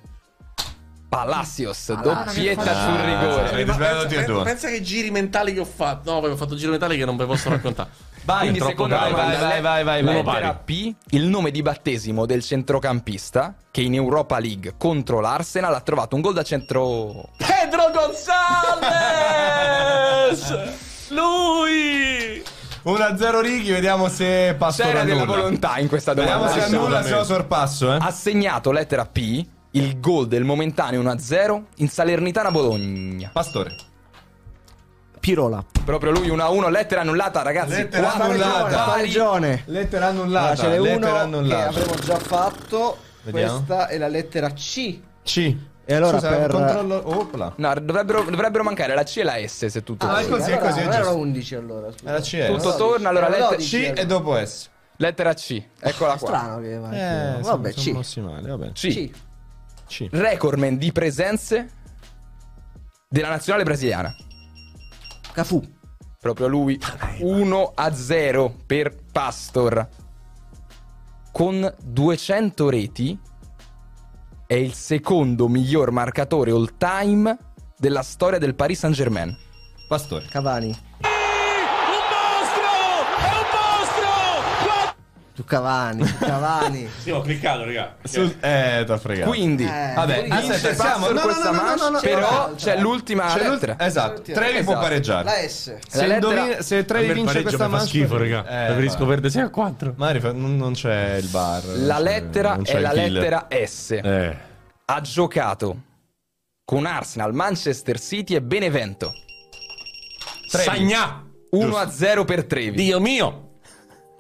Palacios, 1.09 1.85
Palacios. 1.87 2.25
doppietta 2.35 2.71
Ah, 2.71 2.85
sul 2.85 2.97
rigore. 3.05 3.49
Avete 3.49 3.73
sbagliato 3.73 4.01
tutti 4.03 4.15
e 4.15 4.23
due. 4.25 4.43
pensa 4.43 4.67
che 4.67 4.81
giri 4.81 5.09
mentali 5.09 5.53
che 5.53 5.61
ho 5.61 5.65
fatto. 5.65 6.11
No, 6.11 6.17
ho 6.27 6.35
fatto 6.35 6.55
giri 6.55 6.69
mentali 6.71 6.97
che 6.97 7.05
non 7.05 7.15
vi 7.15 7.25
posso 7.25 7.49
raccontare. 7.49 7.89
Vai, 8.25 8.39
Quindi 8.49 8.59
bravo. 8.59 8.87
domanda, 8.87 9.15
Vai, 9.15 9.37
vai, 9.37 9.61
vai, 9.61 9.83
vai, 9.83 10.03
vai. 10.03 10.13
lettera. 10.15 10.53
P, 10.53 10.93
il 11.11 11.23
nome 11.27 11.49
di 11.49 11.61
battesimo 11.61 12.25
del 12.25 12.43
centrocampista 12.43 13.55
che 13.71 13.79
in 13.81 13.93
Europa 13.93 14.37
League 14.37 14.73
contro 14.77 15.21
l'Arsenal 15.21 15.73
ha 15.73 15.79
trovato 15.79 16.15
un 16.15 16.21
gol 16.21 16.33
da 16.33 16.43
centro... 16.43 17.29
Pedro 17.37 17.89
Gonzalez! 19.07 21.07
Lui! 21.09 22.43
1-0 22.83 23.41
Righi, 23.41 23.71
vediamo 23.71 24.07
se 24.09 24.55
Pastore 24.57 24.89
C'era 24.91 25.03
della 25.03 25.25
volontà 25.25 25.77
in 25.77 25.87
questa 25.87 26.13
Vediamo 26.13 26.45
domanda. 26.45 26.61
se 26.67 26.75
annulla 26.75 27.03
se 27.03 27.11
lo 27.15 27.23
sorpasso, 27.23 27.93
eh. 27.93 27.97
Ha 27.99 28.11
segnato 28.11 28.71
lettera 28.71 29.05
P 29.05 29.45
il 29.77 29.99
gol 29.99 30.27
del 30.27 30.43
momentaneo 30.43 31.01
1-0 31.01 31.63
in 31.77 31.89
Salernitana 31.89 32.51
Bologna. 32.51 33.29
Pastore. 33.31 33.75
Pirola. 35.19 35.63
Proprio 35.83 36.11
lui 36.11 36.27
1-1, 36.29 36.69
lettera 36.69 37.01
annullata, 37.01 37.41
ragazzi. 37.41 37.71
Lettera 37.75 38.03
Quattro 38.09 38.23
annullata. 38.23 38.69
Fa 38.69 38.83
pari. 38.85 39.01
regione. 39.01 39.63
Lettera 39.65 40.07
Allora, 40.07 40.21
annullata. 40.23 40.55
ce 40.55 40.67
n'è 40.67 40.79
lettera 40.79 40.95
uno 40.95 41.05
che 41.11 41.17
annullata. 41.17 41.67
avremo 41.69 41.95
già 41.95 42.19
fatto. 42.19 42.97
Vediamo. 43.23 43.53
Questa 43.55 43.87
è 43.87 43.97
la 43.97 44.07
lettera 44.07 44.49
C. 44.51 44.99
C. 45.23 45.55
E 45.89 45.93
allora 45.93 46.17
Scusa, 46.19 46.29
per- 46.29 46.51
controllo. 46.51 47.01
Opla. 47.17 47.53
No, 47.57 47.73
dovrebbero, 47.81 48.23
dovrebbero 48.23 48.63
mancare 48.63 48.93
la 48.93 49.03
C 49.03 49.17
e 49.17 49.23
la 49.23 49.35
S 49.45 49.65
se 49.65 49.83
tutto 49.83 50.05
Ah, 50.05 50.15
torna. 50.21 50.25
è 50.25 50.29
così, 50.29 50.51
è 50.51 50.53
allora, 50.55 50.69
così, 50.69 50.79
è 50.81 50.89
giusto. 50.97 51.15
11 51.17 51.55
allora. 51.55 51.91
scusa. 51.91 52.09
Era 52.09 52.19
C. 52.19 52.45
Tutto 52.45 52.75
torna, 52.75 53.09
allora 53.09 53.27
Erano 53.27 53.49
lettera 53.49 53.55
12 53.57 53.93
C 53.93 53.99
e 53.99 54.05
dopo 54.05 54.45
S. 54.45 54.69
Lettera 54.99 55.33
C, 55.33 55.63
eccola 55.79 56.15
qua. 56.17 56.27
Strano 56.27 56.59
che 56.59 56.77
va. 56.77 56.91
Eh, 56.91 57.41
Vabbè, 57.41 57.71
siamo 57.71 57.91
C. 57.91 57.93
mossi 57.93 58.19
male, 58.21 58.47
vabbè. 58.49 58.71
C. 58.71 58.87
C. 58.89 59.09
C. 59.87 60.07
Recordman 60.11 60.77
di 60.77 60.91
presenze 60.91 61.69
della 63.09 63.29
nazionale 63.29 63.63
brasiliana. 63.63 64.15
Cafu. 65.33 65.75
Proprio 66.19 66.47
lui 66.47 66.79
1 67.19 67.71
a 67.75 67.93
0 67.93 68.55
per 68.65 68.95
Pastor. 69.11 69.87
Con 71.31 71.73
200 71.83 72.69
reti 72.69 73.19
è 74.47 74.55
il 74.55 74.73
secondo 74.73 75.47
miglior 75.47 75.91
marcatore 75.91 76.51
all 76.51 76.77
time 76.77 77.37
della 77.77 78.01
storia 78.01 78.39
del 78.39 78.55
Paris 78.55 78.79
Saint-Germain. 78.79 79.35
Pastore. 79.87 80.25
Cavani. 80.29 80.75
Su 85.37 85.45
Cavani, 85.45 86.03
su 86.03 86.17
Cavani. 86.17 86.89
Sì, 86.97 87.11
ho 87.11 87.21
cliccato, 87.21 87.63
raga. 87.63 87.97
Sul... 88.03 88.35
Eh, 88.39 88.83
t'ho 88.87 88.97
fregato. 88.97 89.29
Quindi 89.29 89.65
Eh, 89.65 89.93
Vabbè, 89.95 90.25
aspetta, 90.29 90.73
siamo- 90.73 91.09
no, 91.11 91.21
questa 91.21 91.51
no, 91.51 91.51
no, 91.51 91.61
manche, 91.63 91.79
no, 91.83 91.89
no, 91.91 91.99
però 91.99 92.51
c'è 92.55 92.79
l'ultima 92.79 93.27
C'è 93.27 93.47
lettera. 93.47 93.75
Esatto. 93.77 94.21
Trevi 94.23 94.63
può 94.63 94.71
Esatto. 94.73 94.79
pareggiare. 94.79 95.23
La 95.25 95.47
S. 95.47 95.75
Se, 95.87 96.07
La 96.07 96.13
lettera- 96.15 96.61
se 96.63 96.85
Trevi 96.85 97.13
vince 97.13 97.41
questa 97.43 97.65
mi 97.65 97.69
fa 97.69 97.77
manche 97.77 97.87
schifo, 97.87 98.17
raga. 98.17 98.39
Eh, 98.47 98.65
Preferisco 98.65 99.05
perdere 99.05 99.29
6 99.29 99.41
a 99.43 99.49
4. 99.49 99.93
Magari 99.95 100.19
fa- 100.21 100.31
non, 100.33 100.57
non 100.57 100.73
c'è 100.73 101.17
il 101.17 101.27
bar. 101.27 101.63
La 101.65 101.99
lettera 101.99 102.57
è 102.63 102.79
la 102.79 102.91
lettera 102.93 103.47
S. 103.63 103.91
Eh. 103.91 104.37
Ha 104.85 105.01
giocato 105.01 105.77
con 106.65 106.87
Arsenal, 106.87 107.35
Manchester 107.35 107.99
City 107.99 108.33
e 108.33 108.41
Benevento. 108.41 109.13
Sagna! 110.47 111.23
1 111.51 111.77
a 111.77 111.89
0 111.91 112.25
per 112.25 112.45
Trevi. 112.45 112.75
Dio 112.75 112.99
mio! 112.99 113.46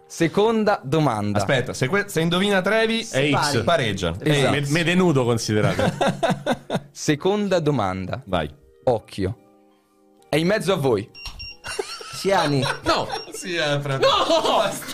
Seconda 0.07 0.79
domanda. 0.83 1.39
Aspetta, 1.39 1.73
se, 1.73 1.89
que- 1.89 2.07
se 2.07 2.21
indovina 2.21 2.61
Trevi, 2.61 3.05
È 3.11 3.29
X. 3.29 3.63
pareggia. 3.63 4.15
Esatto. 4.19 4.51
Me, 4.51 4.63
me 4.69 4.83
denudo, 4.83 5.23
considerate. 5.25 5.93
Seconda 6.91 7.59
domanda. 7.59 8.21
Vai. 8.25 8.49
Occhio. 8.85 9.37
È 10.29 10.37
in 10.37 10.47
mezzo 10.47 10.73
a 10.73 10.77
voi. 10.77 11.09
Siani. 12.13 12.63
No! 12.83 13.07
Sì, 13.47 13.55
eh, 13.55 13.77
No! 13.77 13.97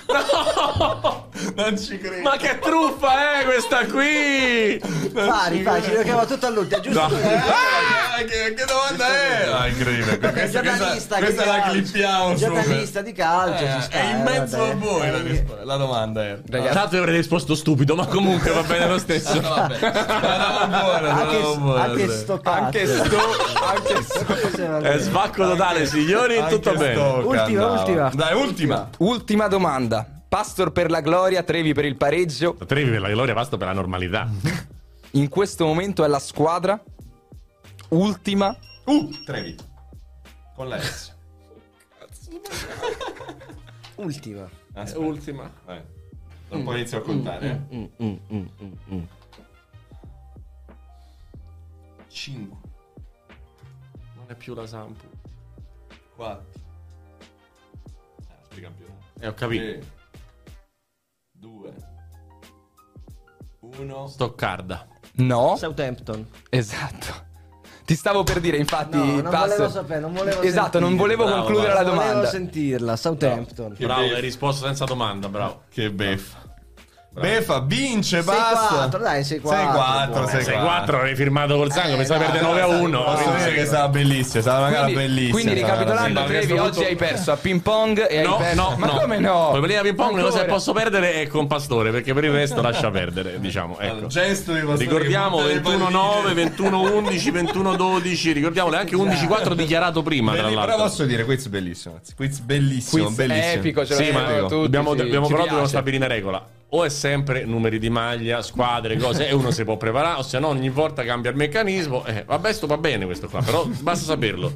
No! 0.05 1.31
Non 1.55 1.77
ci 1.77 1.97
credo. 1.97 2.21
Ma 2.21 2.38
che 2.38 2.57
truffa 2.59 3.39
è 3.39 3.43
questa 3.45 3.85
qui? 3.85 4.80
Pari, 5.13 5.59
pari, 5.59 5.84
ci 5.84 5.91
giochiamo 5.91 6.25
tutto 6.25 6.45
all'ultimo, 6.45 6.81
giusto? 6.81 7.01
No. 7.01 7.07
così. 7.09 7.23
Ah, 7.23 8.23
che, 8.23 8.53
che 8.53 8.65
domanda 8.65 9.07
è? 9.07 9.49
Ah, 9.51 9.67
incredibile. 9.67 10.19
Questa, 10.19 10.61
questa, 10.61 11.17
questa 11.17 11.45
la 11.45 11.61
clippiamo 11.69 12.35
Giornalista 12.35 13.01
di 13.01 13.11
calcio, 13.11 13.65
ci 13.65 13.81
sta, 13.81 13.97
È 13.97 14.03
in 14.03 14.15
eh, 14.15 14.23
mezzo 14.23 14.57
vabbè. 14.57 14.71
a 14.71 14.75
voi 14.75 15.11
la, 15.11 15.17
Eh, 15.17 15.21
risposta. 15.21 15.65
la 15.65 15.75
domanda 15.75 16.23
è. 16.23 16.39
Ragazzi, 16.49 16.73
Tanto 16.73 16.97
avrei 16.97 17.15
risposto 17.17 17.55
stupido, 17.55 17.95
ma 17.95 18.05
comunque 18.05 18.51
va 18.51 18.61
bene 18.63 18.88
lo 18.88 18.97
stesso. 18.99 19.41
Vabbè. 19.41 19.80
La 19.81 19.89
davo 19.89 20.67
buona, 20.67 21.13
Anche, 21.13 21.57
buona, 21.59 21.84
anche 21.84 22.09
sto 22.09 22.39
cazzo. 22.39 22.57
anche 22.63 22.85
sto, 22.85 23.17
anche 23.65 24.03
sto. 24.53 24.77
È 24.80 24.97
svacco 24.99 25.43
totale, 25.43 25.85
signori, 25.88 26.38
Anche 26.38 26.53
tutto 26.55 26.73
bene. 26.75 27.01
Ultima, 27.01 27.71
ultima. 27.71 28.11
Dai, 28.13 28.34
ultima. 28.44 28.90
Ultima 28.99 29.48
domanda. 29.48 30.22
Pastor 30.28 30.72
per 30.72 30.90
la 30.90 31.02
gloria, 31.02 31.44
Trevi 31.44 31.74
per 31.74 31.86
il 31.86 31.95
pareggio. 31.95 32.56
Trevi 32.65 32.90
per 32.90 33.02
la 33.02 33.10
gloria, 33.10 33.34
basta 33.34 33.57
per 33.57 33.68
la 33.68 33.74
normalità. 33.74 34.28
In 35.11 35.30
questo 35.30 35.65
momento 35.65 36.03
è 36.03 36.07
la 36.07 36.20
squadra 36.20 36.82
ultima. 37.90 38.56
Uh, 38.86 39.10
Trevi. 39.24 39.56
Con 40.56 40.68
la 40.70 40.80
S. 40.82 41.11
Ultima. 43.95 44.49
Aspetta. 44.74 44.99
Ultima. 45.06 45.52
Vai. 45.65 45.82
Dopo 46.49 46.74
inizio 46.76 46.98
a 46.98 47.02
contare. 47.02 47.65
eh. 47.70 47.76
Mm, 47.76 47.86
mm, 48.03 48.15
mm, 48.34 48.45
mm, 48.61 48.72
mm. 48.95 49.03
5, 52.07 52.57
Non 54.15 54.26
è 54.28 54.36
più 54.36 54.53
la 54.56 54.65
Sampu. 54.68 55.06
4. 56.15 56.52
Campionati. 59.23 59.23
Eh, 59.23 59.27
ho 59.27 59.33
capito. 59.33 59.63
3, 59.63 59.81
2, 61.31 61.73
1. 63.59 64.07
Stoccarda. 64.07 64.87
No, 65.15 65.55
Southampton. 65.57 66.27
esatto. 66.49 67.31
Ti 67.85 67.95
stavo 67.95 68.23
per 68.23 68.39
dire, 68.39 68.55
infatti, 68.57 68.95
No, 68.97 69.03
non 69.03 69.23
pass- 69.23 69.49
volevo 69.49 69.69
sapere, 69.69 69.99
non 69.99 70.13
volevo 70.13 70.41
Esatto, 70.41 70.79
non 70.79 70.89
sentirla. 70.89 70.97
volevo 71.01 71.23
Bravo, 71.25 71.37
concludere 71.43 71.71
bravo. 71.73 71.79
la 71.81 71.87
Non 71.87 71.95
volevo 71.97 72.13
domanda. 72.13 72.29
sentirla, 72.31 72.95
Southampton. 72.95 73.73
Che 73.75 73.85
Bravo, 73.85 74.01
hai 74.01 74.21
risposto 74.21 74.65
senza 74.65 74.85
domanda, 74.85 75.27
bravo. 75.27 75.63
Che 75.69 75.91
beffa. 75.91 76.41
Beffa, 77.14 77.60
vince, 77.60 78.22
6-4, 78.22 78.23
basta. 78.26 78.98
dai, 78.98 79.22
6-4. 79.22 79.41
6-4, 79.44 80.10
buono. 80.10 80.26
6-4. 80.26 80.41
6-4 80.41 80.95
avevi 80.95 81.15
firmato 81.15 81.56
col 81.57 81.72
sangue, 81.72 81.94
Eh, 81.94 81.98
pensavo 81.98 82.19
dai, 82.23 82.31
perdere 82.31 82.52
9 82.52 82.61
a 82.61 82.68
1. 82.68 83.03
Posso 83.03 83.31
dire 83.38 83.53
che 83.53 83.65
sarà 83.68 83.88
bellissima, 83.88 84.41
sarà 84.44 84.57
una 84.57 84.69
gara 84.72 84.84
Quindi, 84.85 85.02
bellissima. 85.03 85.31
quindi 85.34 85.53
ricapitolando, 85.53 86.23
Trevi, 86.23 86.52
oggi 86.53 86.84
hai 86.84 86.95
perso 86.95 87.31
a 87.31 87.35
ping 87.35 87.61
pong 87.61 88.07
e 88.10 88.18
hai 88.18 88.23
No, 88.26 88.38
perso... 88.38 88.56
no, 88.56 88.76
Ma 88.80 88.85
no. 88.88 88.94
come 88.98 89.19
no? 89.19 89.49
Poi 89.52 89.61
per 89.61 89.69
la 89.76 89.81
ping 89.81 89.95
pong 89.95 90.15
le 90.15 90.22
cose 90.23 90.40
che 90.40 90.45
posso 90.45 90.73
perdere 90.73 91.14
è 91.22 91.27
con 91.27 91.45
Pastore, 91.45 91.91
perché 91.91 92.14
per 92.15 92.23
il 92.23 92.31
resto 92.31 92.61
lascia 92.64 92.90
perdere, 92.90 93.40
diciamo. 93.40 93.77
Allora, 93.77 93.98
Ecco. 93.99 94.07
gesto 94.07 94.52
di 94.53 94.60
Pastore 94.61 94.84
Ricordiamo 94.84 95.38
che 95.45 95.60
butta 95.60 95.69
le 95.69 95.85
21-9, 95.85 96.23
palline. 96.23 96.53
21-11, 96.56 97.31
21-12, 97.31 98.34
ricordiamole 98.34 98.77
anche 98.77 98.95
11-4 98.95 99.53
dichiarato 99.53 100.02
prima, 100.02 100.31
tra 100.34 100.41
Belli- 100.44 100.56
Però 100.56 100.65
l'altro. 100.65 100.85
posso 100.88 101.06
dire, 101.06 101.26
quiz 101.26 101.45
bellissimo. 101.48 101.99
Quiz 102.15 102.40
bellissimo, 102.40 103.03
Quiz 103.06 103.15
bellissimo. 103.15 103.52
epico, 103.53 103.85
ce 103.85 103.94
Sì, 103.94 104.11
l'abbiamo 104.11 104.41
ma 104.41 104.48
tutti, 104.48 104.56
dobbiamo, 104.72 104.91
sì, 104.95 104.98
però 105.31 105.44
dobbiamo 105.44 105.68
stabilire 105.68 106.06
una 106.06 106.14
regola. 106.14 106.45
O 106.75 106.83
è 106.83 106.89
sempre 106.89 107.45
numeri 107.45 107.77
di 107.77 107.89
maglia, 107.89 108.41
squadre, 108.41 108.97
cose, 108.97 109.27
e 109.27 109.33
uno 109.33 109.51
si 109.51 109.63
può 109.63 109.77
preparare, 109.77 110.17
o 110.19 110.23
se 110.23 110.39
no 110.39 110.47
ogni 110.47 110.69
volta 110.69 111.03
cambia 111.03 111.29
il 111.29 111.37
meccanismo. 111.37 112.03
Eh, 112.05 112.23
vabbè, 112.25 112.51
sto 112.51 112.65
va 112.65 112.77
bene 112.77 113.05
questo 113.05 113.27
qua, 113.29 113.43
però 113.43 113.65
basta 113.65 114.05
saperlo. 114.05 114.51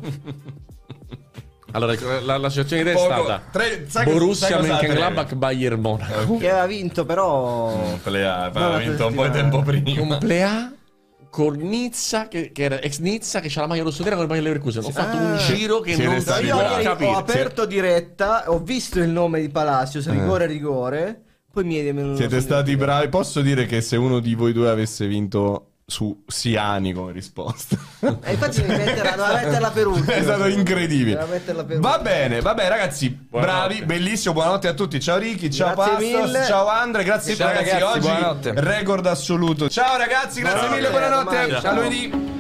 Allora, 1.74 1.94
la, 2.24 2.38
la 2.38 2.50
situazione 2.50 2.82
di 2.84 2.90
te 2.90 2.96
è 2.96 3.00
stata 3.00 3.44
tre- 3.52 3.86
sai 3.88 4.06
Borussia 4.06 4.60
Mönchengladbach 4.60 5.36
Bayern 5.36 5.80
Monaco. 5.80 6.38
Che 6.38 6.50
aveva 6.50 6.66
vinto, 6.66 7.06
però. 7.06 7.78
Plea, 8.02 8.36
Non 8.36 8.44
aveva 8.46 8.68
la 8.70 8.78
vinto 8.80 9.08
un 9.08 9.14
po' 9.14 9.24
di 9.28 9.32
tempo 9.32 9.62
prima. 9.62 10.02
Un 10.02 10.18
plea 10.20 10.72
con 11.30 11.56
Nizza, 11.58 12.28
che, 12.30 12.52
che 12.52 12.64
era 12.64 12.80
ex 12.80 12.98
Nizza, 12.98 13.42
che 13.42 13.50
c'ha 13.50 13.62
la 13.62 13.68
maglia 13.68 13.84
rossonera 13.84 14.16
con 14.16 14.24
il 14.24 14.30
Bayern 14.30 14.46
Leverkusen. 14.48 14.84
Ho 14.86 14.90
fatto 14.90 15.18
un 15.18 15.34
Ah. 15.34 15.38
giro 15.38 15.82
che 15.82 15.96
non 15.98 16.14
ieri 16.16 16.24
capire. 16.84 17.10
ho 17.10 17.16
aperto 17.18 17.66
diretta, 17.68 18.46
ho 18.50 18.58
visto 18.58 18.98
il 18.98 19.10
nome 19.10 19.42
di 19.42 19.50
Palacios, 19.50 20.10
rigore, 20.10 20.48
rigore. 20.48 21.22
Poi 21.58 21.66
mi 21.66 21.76
è 21.78 21.92
venuto. 21.92 22.18
Siete 22.18 22.40
stati 22.40 22.76
bravi. 22.76 23.10
Posso 23.10 23.42
dire 23.42 23.66
che 23.66 23.82
se 23.82 23.96
uno 23.96 24.20
di 24.20 24.36
voi 24.36 24.54
due 24.54 24.70
avesse 24.70 25.08
vinto 25.08 25.72
su 25.88 26.24
Siani 26.28 26.94
come 26.94 27.14
risposta. 27.14 27.76
E 28.22 28.34
infatti 28.34 28.62
devi 28.62 28.76
metterla, 28.76 29.16
doveva 29.16 29.34
metterla 29.42 29.72
per 29.72 29.88
ultimo. 29.88 30.12
È 30.12 30.22
stato 30.22 30.46
incredibile. 30.46 31.26
Va 31.80 31.98
bene, 31.98 32.42
va 32.42 32.54
bene, 32.54 32.70
ragazzi. 32.70 33.10
Buonanotte. 33.10 33.68
Bravi, 33.76 33.86
bellissimo. 33.86 34.34
Buonanotte 34.36 34.68
a 34.68 34.74
tutti. 34.74 35.00
Ciao 35.00 35.18
Ricky, 35.18 35.50
ciao 35.50 35.74
Grazie 35.74 35.94
Pastos, 35.94 36.26
mille. 36.30 36.46
ciao 36.46 36.68
Andre. 36.68 37.04
Grazie 37.04 37.36
Ciao, 37.36 37.48
ragazzi. 37.48 37.70
ragazzi, 37.72 37.84
Oggi 37.98 38.00
buonanotte. 38.08 38.54
record 38.58 39.06
assoluto. 39.08 39.68
Ciao 39.70 39.98
ragazzi, 39.98 40.42
grazie 40.42 40.68
Buonanotte, 40.68 40.76
mille. 40.76 40.90
Buonanotte. 40.90 41.48
domani. 41.48 41.66
A 41.66 41.74
lunedì. 41.74 42.37